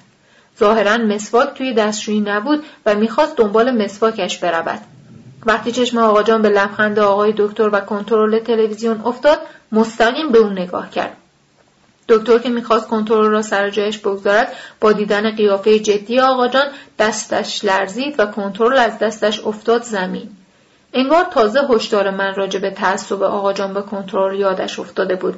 ظاهرا 0.60 0.98
مسواک 0.98 1.54
توی 1.54 1.74
دستشویی 1.74 2.20
نبود 2.20 2.64
و 2.86 2.96
می‌خواست 2.96 3.38
دنبال 3.38 3.84
مسواکش 3.84 4.38
برود. 4.38 4.80
وقتی 5.46 5.72
چشم 5.72 5.98
آقاجان 5.98 6.42
به 6.42 6.50
لبخند 6.50 7.00
آقای 7.00 7.34
دکتر 7.38 7.70
و 7.74 7.80
کنترل 7.80 8.40
تلویزیون 8.40 9.02
افتاد 9.06 9.40
مستقیم 9.72 10.32
به 10.32 10.40
او 10.40 10.50
نگاه 10.50 10.90
کرد. 10.90 11.18
دکتر 12.10 12.38
که 12.38 12.50
می‌خواست 12.50 12.88
کنترل 12.88 13.26
را 13.26 13.42
سر 13.42 13.70
جایش 13.70 13.98
بگذارد 13.98 14.54
با 14.82 14.92
دیدن 14.92 15.36
قیافه 15.36 15.80
جدی 15.80 16.20
آقاجان 16.20 16.66
دستش 17.00 17.66
لرزید 17.66 18.16
و 18.20 18.26
کنترل 18.26 18.78
از 18.78 19.00
دستش 19.00 19.46
افتاد 19.46 19.84
زمین. 19.84 20.30
انگار 20.94 21.24
تازه 21.24 21.60
هشدار 21.70 22.10
من 22.10 22.36
راجع 22.36 22.60
به 22.60 22.72
تعصب 22.72 23.24
آقاجان 23.24 23.74
به 23.74 23.82
کنترل 23.82 24.40
یادش 24.40 24.80
افتاده 24.80 25.16
بود. 25.16 25.36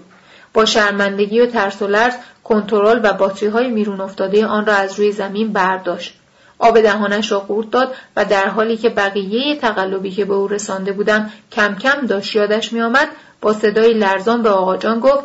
با 0.53 0.65
شرمندگی 0.65 1.39
و 1.39 1.45
ترس 1.45 1.81
و 1.81 1.88
لرز 1.88 2.13
کنترل 2.43 2.99
و 3.03 3.13
باتری 3.13 3.49
های 3.49 3.67
میرون 3.67 4.01
افتاده 4.01 4.45
آن 4.45 4.65
را 4.65 4.73
از 4.73 4.99
روی 4.99 5.11
زمین 5.11 5.53
برداشت. 5.53 6.13
آب 6.59 6.81
دهانش 6.81 7.31
را 7.31 7.39
قورت 7.39 7.71
داد 7.71 7.95
و 8.15 8.25
در 8.25 8.47
حالی 8.47 8.77
که 8.77 8.89
بقیه 8.89 9.55
تقلبی 9.55 10.11
که 10.11 10.25
به 10.25 10.33
او 10.33 10.47
رسانده 10.47 10.91
بودم 10.91 11.31
کم 11.51 11.75
کم 11.75 12.05
داشت 12.05 12.35
یادش 12.35 12.73
میآمد 12.73 13.07
با 13.41 13.53
صدای 13.53 13.93
لرزان 13.93 14.41
به 14.41 14.49
آقاجان 14.49 14.99
گفت 14.99 15.23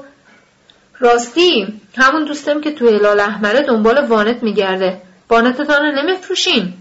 راستی 0.98 1.80
همون 1.96 2.24
دوستم 2.24 2.60
که 2.60 2.72
تو 2.72 2.88
هلال 2.88 3.20
احمره 3.20 3.62
دنبال 3.62 4.06
وانت 4.06 4.42
میگرده. 4.42 5.02
وانتتان 5.30 5.82
رو 5.86 5.92
نمیفروشین. 5.92 6.74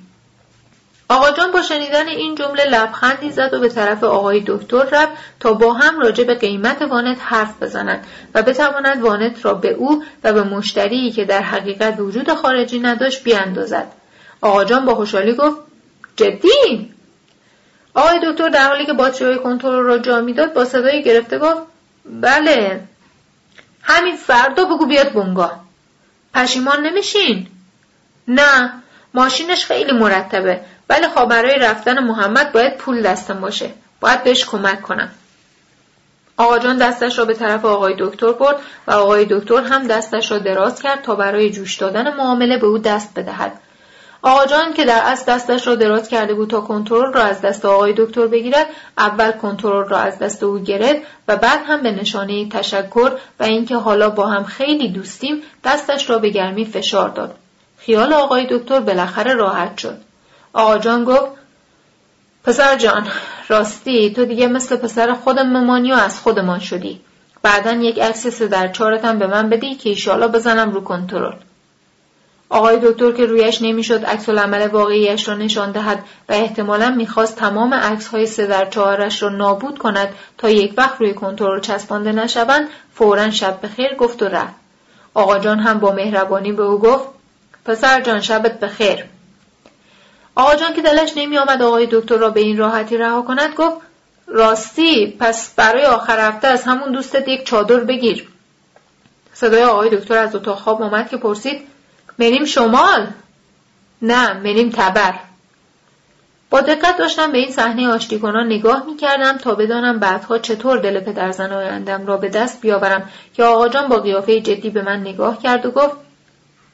آقا 1.10 1.32
جان 1.32 1.52
با 1.52 1.62
شنیدن 1.62 2.08
این 2.08 2.36
جمله 2.36 2.66
لبخندی 2.66 3.32
زد 3.32 3.54
و 3.54 3.60
به 3.60 3.70
طرف 3.70 4.04
آقای 4.04 4.44
دکتر 4.48 4.84
رفت 4.84 5.12
تا 5.40 5.54
با 5.54 5.74
هم 5.74 6.00
راجع 6.00 6.24
به 6.24 6.36
قیمت 6.36 6.82
وانت 6.82 7.18
حرف 7.22 7.64
بزنند 7.64 8.08
و 8.34 8.42
بتواند 8.42 9.02
وانت 9.02 9.46
را 9.46 9.54
به 9.54 9.70
او 9.70 10.04
و 10.24 10.34
به 10.34 10.44
مشتری 10.44 11.12
که 11.12 11.26
در 11.26 11.42
حقیقت 11.42 12.00
وجود 12.00 12.34
خارجی 12.34 12.80
نداشت 12.80 13.24
بیاندازد. 13.24 13.92
آقا 14.42 14.64
جان 14.64 14.86
با 14.86 14.96
خوشحالی 14.96 15.34
گفت 15.34 15.58
جدی؟ 16.16 16.94
آقای 17.94 18.20
دکتر 18.24 18.50
در 18.50 18.68
حالی 18.68 18.86
که 18.86 18.94
باتری 18.94 19.38
کنترل 19.38 19.84
را 19.84 19.98
جا 19.98 20.22
می‌داد 20.22 20.54
با 20.54 20.66
صدای 20.66 21.04
گرفته 21.04 21.40
گفت 21.40 21.62
بله 22.06 22.84
همین 23.82 24.16
فردا 24.16 24.66
بگو 24.66 24.86
بیاد 24.86 25.12
بونگا 25.12 25.52
پشیمان 26.34 26.86
نمیشین؟ 26.86 27.48
نه. 28.28 28.82
ماشینش 29.16 29.66
خیلی 29.66 29.92
مرتبه 29.92 30.60
ولی 30.90 31.08
خب 31.08 31.26
برای 31.26 31.60
رفتن 31.60 32.04
محمد 32.04 32.52
باید 32.52 32.78
پول 32.78 33.02
دستم 33.02 33.42
باشه. 33.42 33.70
باید 34.00 34.24
بهش 34.24 34.46
کمک 34.46 34.82
کنم. 34.82 35.12
آقا 36.38 36.60
جان 36.60 36.78
دستش 36.78 37.20
را 37.20 37.26
به 37.26 37.34
طرف 37.34 37.66
آقای 37.66 37.96
دکتر 38.00 38.32
برد 38.32 38.56
و 38.88 38.92
آقای 38.92 39.26
دکتر 39.30 39.64
هم 39.64 39.88
دستش 39.88 40.32
را 40.32 40.38
دراز 40.38 40.82
کرد 40.82 41.02
تا 41.02 41.16
برای 41.16 41.50
جوش 41.50 41.76
دادن 41.76 42.16
معامله 42.16 42.58
به 42.58 42.68
او 42.68 42.78
دست 42.78 43.20
بدهد. 43.20 43.60
آقا 44.22 44.46
جان 44.46 44.74
که 44.74 44.86
در 44.86 45.02
از 45.06 45.26
دستش 45.26 45.68
را 45.68 45.76
دراز 45.76 46.10
کرده 46.10 46.34
بود 46.34 46.50
تا 46.50 46.62
کنترل 46.62 47.14
را 47.14 47.22
از 47.22 47.42
دست 47.42 47.66
آقای 47.66 47.94
دکتر 47.98 48.28
بگیرد 48.28 48.68
اول 48.98 49.32
کنترل 49.32 49.88
را 49.88 49.98
از 49.98 50.20
دست 50.20 50.44
او 50.44 50.60
گرفت 50.60 51.02
و 51.28 51.36
بعد 51.36 51.60
هم 51.68 51.84
به 51.84 51.92
نشانه 51.92 52.50
تشکر 52.50 53.12
و 53.40 53.44
اینکه 53.44 53.76
حالا 53.76 54.10
با 54.10 54.28
هم 54.28 54.44
خیلی 54.44 54.90
دوستیم 54.90 55.42
دستش 55.64 56.10
را 56.10 56.20
به 56.20 56.30
گرمی 56.30 56.66
فشار 56.66 57.10
داد. 57.10 57.36
خیال 57.86 58.14
آقای 58.14 58.48
دکتر 58.52 58.80
بالاخره 58.80 59.34
راحت 59.34 59.78
شد. 59.78 59.98
آقا 60.54 60.78
جان 60.78 61.06
گفت 61.06 61.32
پسر 62.44 62.76
جان 62.76 63.08
راستی 63.48 64.14
تو 64.14 64.26
دیگه 64.26 64.48
مثل 64.48 64.76
پسر 64.76 65.14
خودم 65.14 65.48
ممانی 65.48 65.92
و 65.92 65.96
از 65.96 66.20
خودمان 66.20 66.60
شدی. 66.60 67.02
بعدا 67.42 67.72
یک 67.72 68.00
عکس 68.00 68.28
سه 68.28 68.48
در 68.48 68.68
چارتم 68.68 69.20
به 69.20 69.28
من 69.28 69.50
بدی 69.50 69.76
که 69.76 69.90
ایشالا 69.90 70.28
بزنم 70.28 70.72
رو 70.72 70.82
کنترل. 70.82 71.36
آقای 72.50 72.80
دکتر 72.84 73.12
که 73.12 73.26
رویش 73.26 73.62
نمی‌شد 73.62 74.06
عکس 74.06 74.30
العمل 74.30 74.68
واقعیش 74.68 75.28
را 75.28 75.36
نشان 75.36 75.72
دهد 75.72 76.04
و 76.30 76.34
احتمالا 76.34 76.90
می‌خواست 76.90 77.36
تمام 77.36 77.74
عکس 77.74 78.08
های 78.08 78.26
سه 78.26 78.46
در 78.46 78.66
چهارش 78.66 79.24
را 79.24 79.30
نابود 79.30 79.78
کند 79.78 80.10
تا 80.38 80.50
یک 80.50 80.74
وقت 80.78 81.02
روی 81.02 81.14
کنترل 81.14 81.60
چسبانده 81.60 82.12
نشوند 82.12 82.68
فورا 82.94 83.30
شب 83.30 83.60
بخیر 83.64 83.96
گفت 83.96 84.24
و 84.24 84.26
رفت. 84.26 84.56
آقا 85.14 85.40
جان 85.40 85.60
هم 85.60 85.80
با 85.80 85.92
مهربانی 85.92 86.52
به 86.52 86.64
او 86.64 86.80
گفت 86.80 87.15
پسر 87.66 88.02
جان 88.02 88.22
شبت 88.22 88.60
بخیر. 88.60 89.06
آقا 90.36 90.56
جان 90.56 90.74
که 90.74 90.82
دلش 90.82 91.12
نمی 91.16 91.38
آمد 91.38 91.62
آقای 91.62 91.88
دکتر 91.92 92.18
را 92.18 92.30
به 92.30 92.40
این 92.40 92.58
راحتی 92.58 92.98
رها 92.98 93.22
کند 93.22 93.54
گفت 93.56 93.78
راستی 94.28 95.18
پس 95.20 95.54
برای 95.56 95.86
آخر 95.86 96.20
هفته 96.20 96.48
از 96.48 96.64
همون 96.64 96.92
دوستت 96.92 97.28
یک 97.28 97.46
چادر 97.46 97.80
بگیر. 97.80 98.28
صدای 99.34 99.64
آقای 99.64 99.98
دکتر 99.98 100.18
از 100.18 100.36
اتاق 100.36 100.58
خواب 100.58 100.82
آمد 100.82 101.10
که 101.10 101.18
پرسید 101.18 101.62
مریم 102.20 102.46
شمال؟ 102.46 103.08
نه 104.02 104.34
مریم 104.34 104.70
تبر. 104.70 105.14
با 106.50 106.62
دقت 106.62 106.98
داشتم 106.98 107.32
به 107.32 107.38
این 107.38 107.52
صحنه 107.52 107.88
آشتی 107.90 108.20
کنان 108.20 108.46
نگاه 108.46 108.86
می 108.86 108.98
کردم 108.98 109.38
تا 109.38 109.56
بدانم 109.56 110.00
بعدها 110.00 110.38
چطور 110.38 110.78
دل 110.78 111.00
پدرزن 111.00 111.52
آیندم 111.52 112.06
را 112.06 112.18
به 112.18 112.30
دست 112.30 112.62
بیاورم 112.62 113.10
که 113.34 113.44
آقا 113.44 113.68
جان 113.68 113.88
با 113.88 114.00
قیافه 114.00 114.42
جدی 114.42 114.70
به 114.70 114.82
من 114.82 115.00
نگاه 115.00 115.42
کرد 115.42 115.66
و 115.66 115.72
گفت 115.72 116.05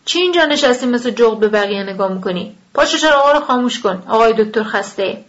چی 0.06 0.20
اینجا 0.20 0.46
نشستی 0.46 0.86
مثل 0.86 1.12
جغد 1.12 1.40
به 1.40 1.48
بقیه 1.48 1.84
نگاه 1.84 2.14
می‌کنی؟ 2.14 2.56
پاشو 2.74 2.98
چراغا 2.98 3.32
رو 3.32 3.40
خاموش 3.40 3.80
کن. 3.80 4.04
آقای 4.08 4.34
دکتر 4.34 4.64
خسته. 4.64 5.26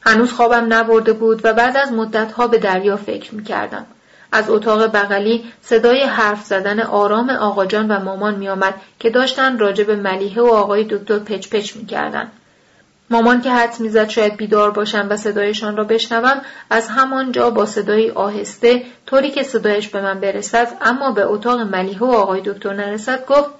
هنوز 0.00 0.32
خوابم 0.32 0.72
نبرده 0.72 1.12
بود 1.12 1.40
و 1.44 1.52
بعد 1.52 1.76
از 1.76 1.92
مدتها 1.92 2.46
به 2.46 2.58
دریا 2.58 2.96
فکر 2.96 3.34
می‌کردم. 3.34 3.86
از 4.32 4.50
اتاق 4.50 4.86
بغلی 4.86 5.44
صدای 5.62 6.02
حرف 6.02 6.44
زدن 6.44 6.80
آرام 6.80 7.30
آقاجان 7.30 7.90
و 7.90 8.00
مامان 8.00 8.34
میآمد 8.34 8.74
که 8.98 9.10
داشتن 9.10 9.58
راجع 9.58 9.84
به 9.84 9.96
ملیحه 9.96 10.42
و 10.42 10.46
آقای 10.46 10.84
دکتر 10.84 11.18
پچ 11.18 11.48
پچ 11.48 11.76
می‌کردند 11.76 12.32
مامان 13.10 13.40
که 13.40 13.52
حدس 13.52 13.80
می‌زد 13.80 14.08
شاید 14.08 14.36
بیدار 14.36 14.70
باشم 14.70 15.06
و 15.10 15.16
صدایشان 15.16 15.76
را 15.76 15.84
بشنوم 15.84 16.42
از 16.70 16.88
همانجا 16.88 17.50
با 17.50 17.66
صدایی 17.66 18.10
آهسته 18.10 18.82
طوری 19.06 19.30
که 19.30 19.42
صدایش 19.42 19.88
به 19.88 20.00
من 20.00 20.20
برسد 20.20 20.76
اما 20.80 21.10
به 21.10 21.24
اتاق 21.24 21.60
ملیحه 21.60 22.00
و 22.00 22.10
آقای 22.10 22.40
دکتر 22.44 22.72
نرسد 22.72 23.26
گفت 23.26 23.50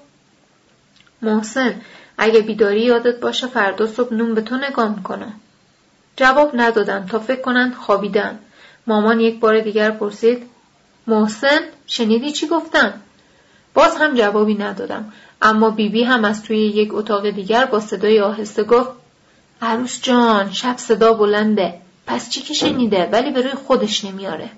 محسن 1.21 1.81
اگه 2.17 2.41
بیداری 2.41 2.81
یادت 2.81 3.19
باشه 3.19 3.47
فردا 3.47 3.87
صبح 3.87 4.13
نون 4.13 4.33
به 4.33 4.41
تو 4.41 4.57
نگاه 4.57 4.95
می‌کنم. 4.95 5.33
جواب 6.15 6.51
ندادم 6.53 7.05
تا 7.05 7.19
فکر 7.19 7.41
کنند 7.41 7.75
خوابیدن. 7.75 8.39
مامان 8.87 9.19
یک 9.19 9.39
بار 9.39 9.59
دیگر 9.59 9.91
پرسید 9.91 10.43
محسن 11.07 11.59
شنیدی 11.87 12.31
چی 12.31 12.47
گفتم 12.47 12.93
باز 13.73 13.95
هم 13.95 14.15
جوابی 14.15 14.53
ندادم 14.53 15.13
اما 15.41 15.69
بیبی 15.69 15.89
بی 15.89 16.03
هم 16.03 16.25
از 16.25 16.43
توی 16.43 16.57
یک 16.57 16.89
اتاق 16.93 17.29
دیگر 17.29 17.65
با 17.65 17.79
صدای 17.79 18.19
آهسته 18.19 18.63
گفت 18.63 18.89
عروس 19.61 20.01
جان 20.01 20.51
شب 20.51 20.77
صدا 20.77 21.13
بلنده. 21.13 21.81
پس 22.07 22.29
چی 22.29 22.41
که 22.41 22.53
شنیده؟ 22.53 23.09
ولی 23.11 23.31
به 23.31 23.41
روی 23.41 23.51
خودش 23.51 24.05
نمیاره. 24.05 24.49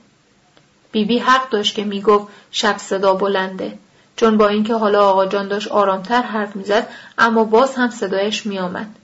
بیبی 0.91 1.13
بی 1.13 1.19
حق 1.19 1.49
داشت 1.49 1.75
که 1.75 1.83
می‌گفت 1.83 2.27
شب 2.51 2.77
صدا 2.77 3.13
بلنده. 3.13 3.77
چون 4.15 4.37
با 4.37 4.47
اینکه 4.47 4.75
حالا 4.75 5.09
آقا 5.09 5.25
جان 5.25 5.47
داشت 5.47 5.67
آرامتر 5.67 6.21
حرف 6.21 6.55
می‌زد 6.55 6.87
اما 7.17 7.43
باز 7.43 7.75
هم 7.75 7.89
صدایش 7.89 8.45
میآمد. 8.45 8.95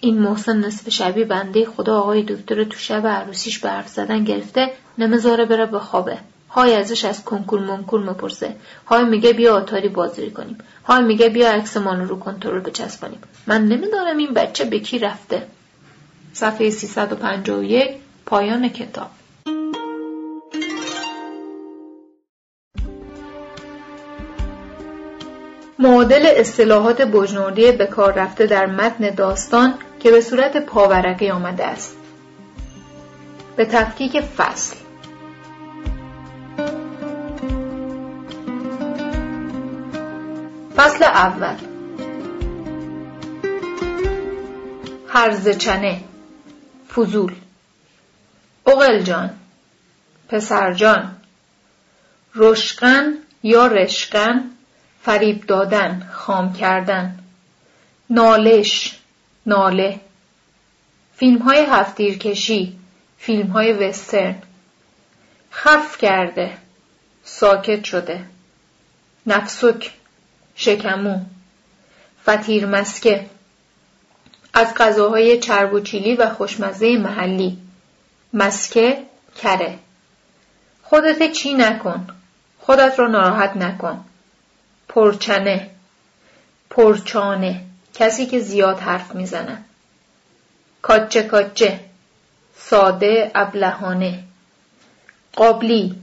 این 0.00 0.18
محسن 0.18 0.64
نصف 0.64 0.88
شبی 0.88 1.24
بنده 1.24 1.64
خدا 1.64 2.00
آقای 2.00 2.22
دکتر 2.22 2.64
تو 2.64 2.78
شب 2.78 3.06
عروسیش 3.06 3.58
به 3.58 3.70
حرف 3.70 3.88
زدن 3.88 4.24
گرفته 4.24 4.72
نمی‌ذاره 4.98 5.44
بره 5.44 5.66
به 5.66 5.78
خوابه. 5.78 6.18
های 6.50 6.74
ازش 6.74 7.04
از 7.04 7.24
کنکور 7.24 7.60
منکور 7.60 8.10
مپرسه 8.10 8.54
های 8.86 9.04
میگه 9.04 9.32
بیا 9.32 9.56
آتاری 9.56 9.88
بازی 9.88 10.30
کنیم. 10.30 10.58
های 10.84 11.04
میگه 11.04 11.28
بیا 11.28 11.50
عکسمانو 11.52 12.04
رو 12.04 12.18
کنترل 12.18 12.60
بچسبانیم. 12.60 13.20
من 13.46 13.64
نمی‌دانم 13.64 14.16
این 14.16 14.34
بچه 14.34 14.64
به 14.64 14.78
کی 14.80 14.98
رفته. 14.98 15.42
صفحه 16.32 16.70
351 16.70 17.96
پایان 18.26 18.68
کتاب. 18.68 19.10
معادل 25.78 26.26
اصطلاحات 26.36 27.02
بجنوردی 27.02 27.72
به 27.72 27.86
کار 27.86 28.12
رفته 28.12 28.46
در 28.46 28.66
متن 28.66 29.10
داستان 29.14 29.74
که 30.00 30.10
به 30.10 30.20
صورت 30.20 30.56
پاورقی 30.56 31.30
آمده 31.30 31.66
است. 31.66 31.96
به 33.56 33.64
تفکیک 33.64 34.20
فصل. 34.20 34.76
فصل 40.78 41.04
اول. 41.04 41.56
هرزچنه. 45.08 46.00
فضول. 46.88 47.34
اقل 48.66 49.02
جان. 49.02 49.30
پسر 50.28 50.72
جان. 50.72 51.16
رشقن 52.34 53.14
یا 53.42 53.66
رشقن؟ 53.66 54.50
فریب 55.02 55.46
دادن 55.46 56.10
خام 56.12 56.52
کردن. 56.52 57.18
نالش. 58.10 58.98
ناله. 59.46 60.00
فیلم 61.16 61.38
های 61.38 61.66
هفتیر 61.70 62.18
کشی 62.18 62.78
فیلم 63.18 63.46
های 63.46 63.72
وسترن. 63.72 64.42
خف 65.50 65.98
کرده. 65.98 66.58
ساکت 67.24 67.84
شده. 67.84 68.24
نفسک. 69.26 69.97
شکمو 70.60 71.20
فتیر 72.26 72.66
مسکه 72.66 73.26
از 74.54 74.74
غذاهای 74.74 75.38
چرب 75.38 75.72
و 76.18 76.30
خوشمزه 76.34 76.96
محلی. 76.96 77.58
مسکه 78.32 79.02
کره. 79.42 79.78
خودت 80.82 81.32
چی 81.32 81.54
نکن؟ 81.54 82.06
خودت 82.58 82.98
را 82.98 83.06
ناراحت 83.06 83.56
نکن. 83.56 84.04
پرچنه. 84.88 85.70
پرچانه. 86.70 87.60
کسی 87.94 88.26
که 88.26 88.40
زیاد 88.40 88.78
حرف 88.78 89.14
می‌زنه. 89.14 89.64
کاچه 90.82 91.22
کاچه. 91.22 91.80
ساده 92.56 93.30
ابلهانه. 93.34 94.24
قابلی. 95.36 95.94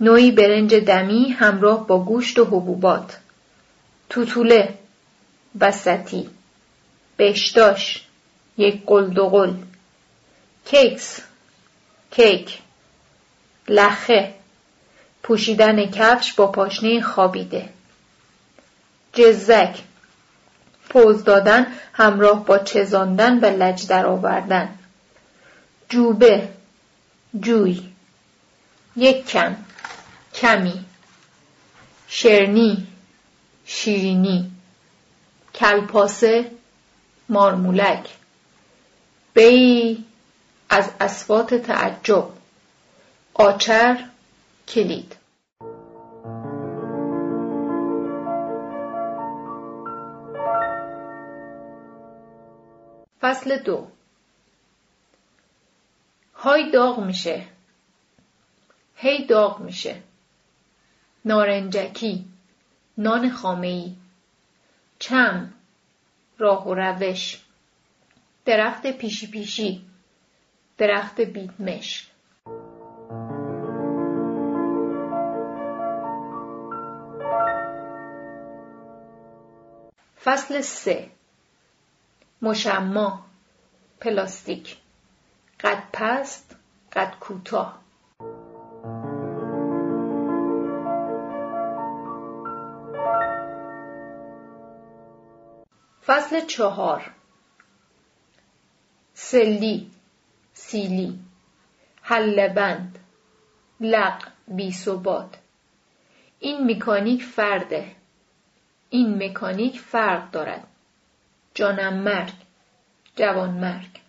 نوعی 0.00 0.30
برنج 0.30 0.74
دمی 0.74 1.28
همراه 1.28 1.86
با 1.86 1.98
گوشت 1.98 2.38
و 2.38 2.44
حبوبات. 2.44 3.23
توتوله 4.14 4.74
وسطی 5.60 6.30
بشتاش 7.18 8.04
یک 8.58 8.82
قلدقل 8.86 9.54
کیکس 10.64 11.20
کیک 12.10 12.58
لخه 13.68 14.34
پوشیدن 15.22 15.86
کفش 15.90 16.32
با 16.32 16.46
پاشنه 16.46 17.00
خوابیده 17.00 17.68
جزک 19.12 19.78
پوز 20.90 21.24
دادن 21.24 21.66
همراه 21.92 22.44
با 22.44 22.58
چزاندن 22.58 23.38
و 23.38 23.44
لج 23.44 23.92
آوردن 23.92 24.78
جوبه 25.88 26.48
جوی 27.40 27.82
یک 28.96 29.26
کم 29.26 29.56
کمی 30.34 30.84
شرنی 32.08 32.86
شیرینی 33.74 34.50
کلپاسه 35.54 36.50
مارمولک 37.28 38.16
بی 39.34 40.04
از 40.70 40.90
اسوات 41.00 41.54
تعجب 41.54 42.30
آچر 43.34 44.08
کلید. 44.68 45.16
فصل 53.20 53.56
دو. 53.58 53.86
های 56.34 56.70
داغ 56.70 57.00
میشه. 57.00 57.46
هی 58.96 59.26
داغ 59.26 59.60
میشه. 59.60 60.02
نارنجکی. 61.24 62.33
نان 62.98 63.30
خامه‌ای. 63.30 63.96
چم 64.98 65.52
راه 66.38 66.68
و 66.68 66.74
روش. 66.74 67.40
درخت 68.44 68.86
پیشی 68.86 69.26
پیشی. 69.26 69.86
درخت 70.78 71.20
بیدمش 71.20 72.10
فصل 80.24 80.60
سه. 80.60 81.10
مشما. 82.42 83.26
پلاستیک. 84.00 84.76
قد 85.60 85.82
پست 85.92 86.56
قد 86.92 87.14
کوتاه. 87.20 87.83
فصل 96.06 96.40
چهار. 96.46 97.10
سلی 99.14 99.90
سیلی. 100.54 101.18
حلبند 102.02 102.98
لق 103.80 104.28
بی 104.48 104.72
ثبات 104.72 105.34
این 106.38 106.70
مکانیک 106.70 107.22
فرده. 107.22 107.96
این 108.90 109.24
مکانیک 109.24 109.80
فرق 109.80 110.30
دارد. 110.30 110.66
جانم 111.54 111.94
مرگ 111.94 112.32
جوان 113.16 113.50
مرگ. 113.50 114.00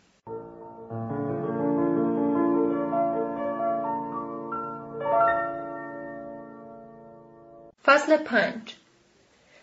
فصل 7.84 8.18
پنج. 8.18 8.76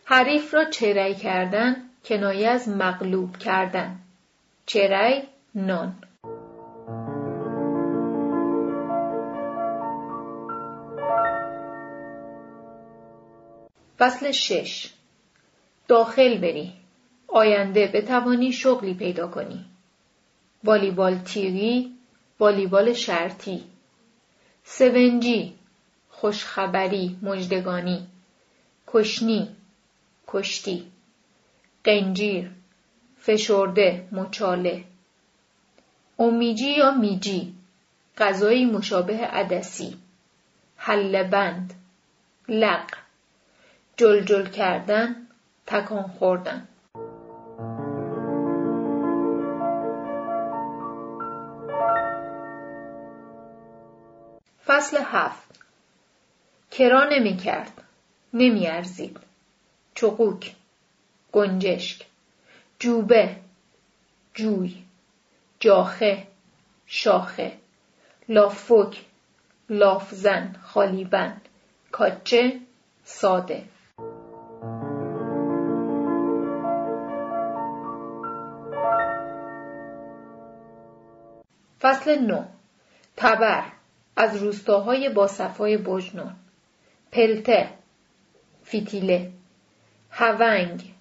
حریف 0.05 0.55
را 0.55 0.65
چرای 0.65 1.15
کردن 1.15 1.89
کنایه 2.05 2.49
از 2.49 2.69
مغلوب 2.69 3.37
کردن. 3.37 3.99
چرای 4.67 5.23
نان. 5.55 5.95
فصل 13.99 14.31
شش. 14.31 14.91
داخل 15.89 16.39
بری. 16.39 16.73
آینده 17.29 17.87
بتوانی 17.87 18.53
شغلی 18.53 18.95
پیدا 18.95 19.29
کنی. 19.29 19.65
والیبال 20.65 21.19
تیری 21.19 21.95
والیبال 22.41 22.93
شرطی. 22.93 23.65
سونجی 24.65 25.55
خوشخبری 26.11 27.19
مجدگانی 27.23 28.07
کشنی 28.87 29.49
کشتی. 30.27 30.92
قنجیر 31.85 32.51
فشرده 33.19 34.09
مچاله. 34.13 34.85
امیجی 36.19 36.71
یا 36.71 36.91
میجی؟ 36.91 37.55
غذایی 38.19 38.65
مشابه 38.65 39.17
عدسی. 39.17 39.97
حل 40.77 41.23
بند. 41.23 41.75
لق. 42.49 42.91
جل 43.97 44.47
کردن 44.47 45.27
تکان 45.67 46.03
خوردن. 46.03 46.69
فصل 54.67 54.99
هفت. 55.05 55.61
کرا 56.71 57.05
نمی 57.05 57.37
کرد 57.37 57.83
نمی 58.35 58.67
ارزید 58.67 59.21
چقوک. 59.95 60.62
گنجشک 61.33 62.07
جوبه 62.79 63.37
جوی 64.35 64.85
جاخه 65.61 66.27
شاخه 66.87 67.53
لافک 68.29 68.97
لافزن 69.71 70.57
خالیبن 70.63 71.41
کاچه 71.93 72.61
ساده. 73.05 73.65
فصل 81.81 82.19
نو. 82.19 82.45
تبر 83.17 83.65
از 84.17 84.37
روستاهای 84.37 85.09
با 85.09 85.27
صفای 85.27 85.77
بجنون 85.77 86.35
پلته 87.13 87.69
فیتیله. 88.63 89.33
هونگ 90.11 90.92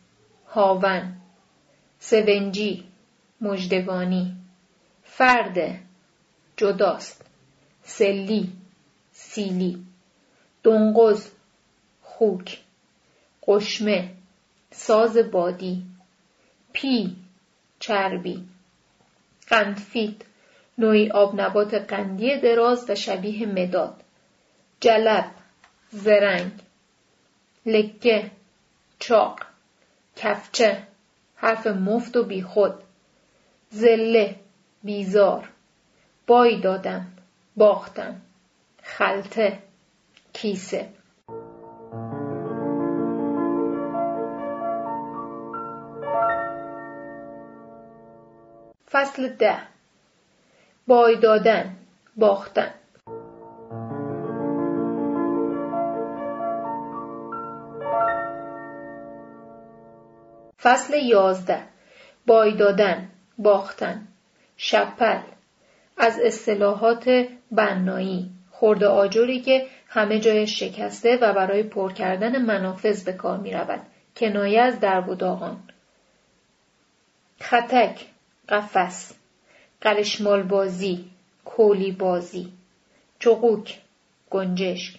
هاون 0.54 1.14
سونجی 2.00 2.84
مجدگانی 3.42 4.36
فرد 5.04 5.80
جداست 6.58 7.26
سلی 7.84 8.52
سیلی 9.12 9.86
دنگز 10.64 11.32
خوک 12.02 12.60
قشمه 13.48 14.10
ساز 14.72 15.18
بادی 15.18 15.84
پی 16.74 17.16
چربی 17.80 18.46
قندفیت 19.48 20.16
نوعی 20.78 21.12
آب 21.12 21.42
نبات 21.42 21.74
قندی 21.74 22.38
دراز 22.38 22.90
و 22.90 22.96
شبیه 22.96 23.46
مداد 23.46 24.04
جلب 24.80 25.32
زرنگ 25.92 26.52
لکه 27.66 28.32
چاق. 29.00 29.51
کفچه 30.16 30.88
حرف 31.36 31.68
مفت 31.68 32.16
و 32.18 32.24
بیخود. 32.24 32.74
زله 33.70 34.36
بیزار. 34.84 35.50
بای 36.28 36.60
دادم 36.60 37.08
باختم. 37.56 38.22
خلطه 38.84 39.60
کیسه. 40.34 40.90
فصل 48.92 49.30
ده. 49.30 49.58
بای 50.88 51.16
دادن 51.16 51.78
باختن. 52.16 52.74
فصل 60.64 60.94
یازده. 60.94 61.62
بای 62.26 62.52
دادن 62.52 63.10
باختن. 63.38 64.08
شپل. 64.58 65.20
از 65.98 66.20
اصطلاحات 66.20 67.28
بنایی. 67.52 68.30
خورده 68.52 68.88
آجری 68.88 69.42
که 69.42 69.68
همه 69.88 70.20
جای 70.20 70.48
شکسته 70.48 71.18
و 71.22 71.34
برای 71.34 71.64
پر 71.64 71.94
کردن 71.94 72.42
منافذ 72.42 73.04
به 73.04 73.14
کار 73.14 73.38
می 73.38 73.54
رود. 73.54 73.82
کنایه 74.18 74.62
از 74.62 74.80
درب 74.80 75.10
و 75.10 75.16
داغان. 75.16 75.64
خطک 77.42 78.06
قفس. 78.50 79.14
قلشمال 79.82 80.44
بازی 80.44 81.06
کولی 81.46 81.92
بازی 81.92 82.54
چقوک 83.20 83.80
گنجشک. 84.30 84.96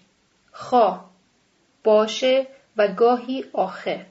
خواه 0.52 1.10
باشه 1.84 2.47
و 2.76 2.89
گاهی 2.89 3.44
آخر. 3.52 4.05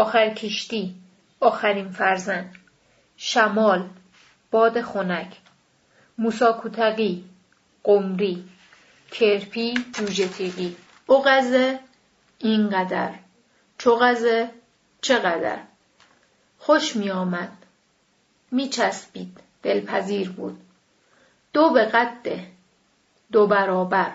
آخر 0.00 0.30
کشتی 0.34 0.94
آخرین 1.40 1.90
فرزن 1.90 2.50
شمال 3.16 3.88
باد 4.50 4.80
خنک. 4.80 5.36
موساکوتقی 6.18 7.24
قمری. 7.84 8.44
کرپی 9.10 9.74
جوجه 9.92 10.28
تیغی. 10.28 10.76
اغزه 11.08 11.80
اینقدر 12.38 13.14
چغزه 13.78 14.50
چقدر 15.00 15.58
خوش 16.58 16.96
می 16.96 17.10
آمد 17.10 17.52
می 18.50 18.68
چسبید 18.68 19.40
دلپذیر 19.62 20.30
بود. 20.30 20.60
دو 21.52 21.70
به 21.70 21.84
قده 21.84 22.46
دو 23.32 23.46
برابر. 23.46 24.12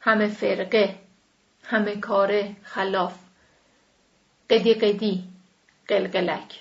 همه 0.00 0.28
فرقه 0.28 0.98
همه 1.64 1.96
کاره 1.96 2.56
خلاف. 2.62 3.21
قدی 4.52 4.74
قدی 4.74 5.24
قلقلک 5.88 6.60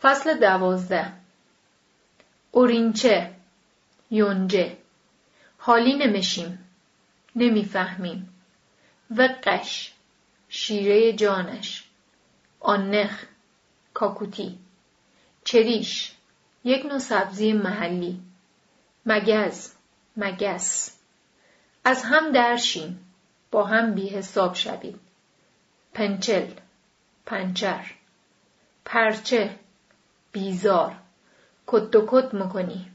فصل 0.00 0.38
دوازده 0.38 1.12
اورینچه 2.50 3.34
یونجه 4.10 4.76
حالی 5.58 5.94
نمشیم 5.94 6.58
نمی‌فهمیم 7.36 8.28
وقش 9.10 9.92
شیره 10.48 11.12
جانش 11.12 11.84
آنخ 12.60 13.24
کاکوتی 13.94 14.58
چریش 15.44 16.12
یک 16.64 16.86
نوع 16.86 16.98
سبزی 16.98 17.52
محلی 17.52 18.29
مگز 19.06 19.72
مگس. 20.16 20.96
از 21.84 22.02
هم 22.02 22.32
درشیم 22.32 23.12
با 23.50 23.64
هم 23.64 23.94
بی 23.94 24.08
حساب 24.08 24.54
شوید 24.54 25.00
پنچل 25.94 26.46
پنچر. 27.26 27.94
پرچه 28.84 29.50
بیزار. 30.32 30.96
کت 31.66 31.96
و 31.96 32.06
کت 32.08 32.34
می‌کنی. 32.34 32.90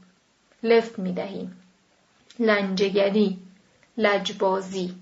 لفت 0.62 0.98
می‌دهیم. 0.98 1.62
لنجگری 2.38 3.38
لجبازی. 3.98 4.94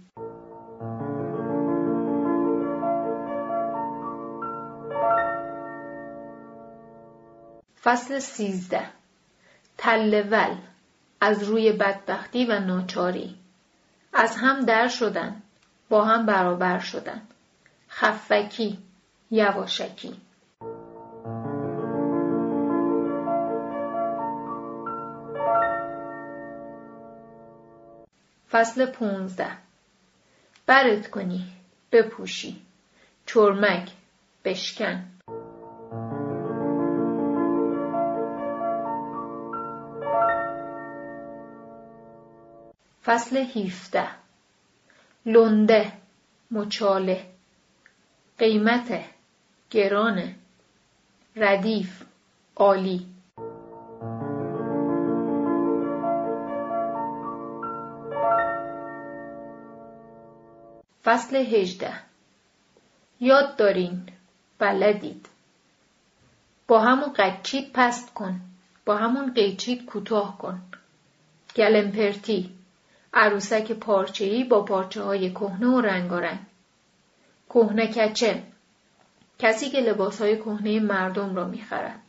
فصل 7.82 8.18
سیزده. 8.18 8.86
تلول. 9.78 10.56
از 11.24 11.42
روی 11.42 11.72
بدبختی 11.72 12.44
و 12.46 12.60
ناچاری. 12.60 13.36
از 14.12 14.36
هم 14.36 14.60
در 14.60 14.88
شدن 14.88 15.42
با 15.88 16.04
هم 16.04 16.26
برابر 16.26 16.78
شدن. 16.78 17.22
خفکی 17.90 18.78
یواشکی. 19.30 20.16
فصل 28.50 28.86
پونزده. 28.86 29.50
برت 30.66 31.10
کنی 31.10 31.44
بپوشی. 31.92 32.62
چرمک 33.26 33.90
بشکن. 34.44 35.13
فصل 43.04 43.36
هیفته 43.36 44.08
لنده 45.26 45.92
مچاله. 46.50 47.26
قیمت 48.38 49.04
گرانه. 49.70 50.34
ردیف 51.36 52.02
عالی. 52.56 53.06
فصل 61.04 61.36
هجده. 61.36 61.92
یاد 63.20 63.56
دارین 63.56 64.08
بلدید. 64.58 65.28
با 66.68 66.80
همون 66.80 67.12
قچید 67.16 67.72
پست 67.72 68.14
کن. 68.14 68.40
با 68.84 68.96
همون 68.96 69.34
قیچید 69.34 69.84
کوتاه 69.84 70.38
کن. 70.38 70.62
گلمپرتی. 71.56 72.63
عروسک 73.14 73.72
پارچه‌ای 73.72 74.44
با 74.44 74.62
پارچه 74.62 75.02
های 75.02 75.30
کهنه 75.30 75.66
و 75.66 75.80
رنگارنگ. 75.80 76.38
کهنه 77.48 77.86
کچه. 77.86 78.42
کسی 79.38 79.70
که 79.70 79.80
لباس 79.80 80.20
های 80.20 80.36
کهنه 80.36 80.80
مردم 80.80 81.34
را 81.34 81.44
می‌خرد. 81.44 82.00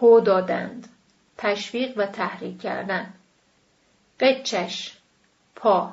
هو 0.00 0.20
دادند. 0.20 0.88
تشویق 1.38 1.98
و 1.98 2.06
تحریک 2.06 2.60
کردن. 2.60 3.14
قچش 4.20 4.96
پا. 5.56 5.92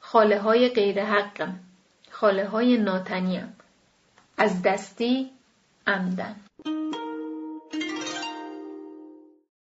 خاله 0.00 0.38
های 0.40 0.68
غیر 0.68 1.04
حقم 1.04 1.60
خاله 2.10 2.48
های 2.48 2.78
ناتنیم 2.78 3.56
از 4.38 4.62
دستی 4.62 5.30
عمدن. 5.86 6.45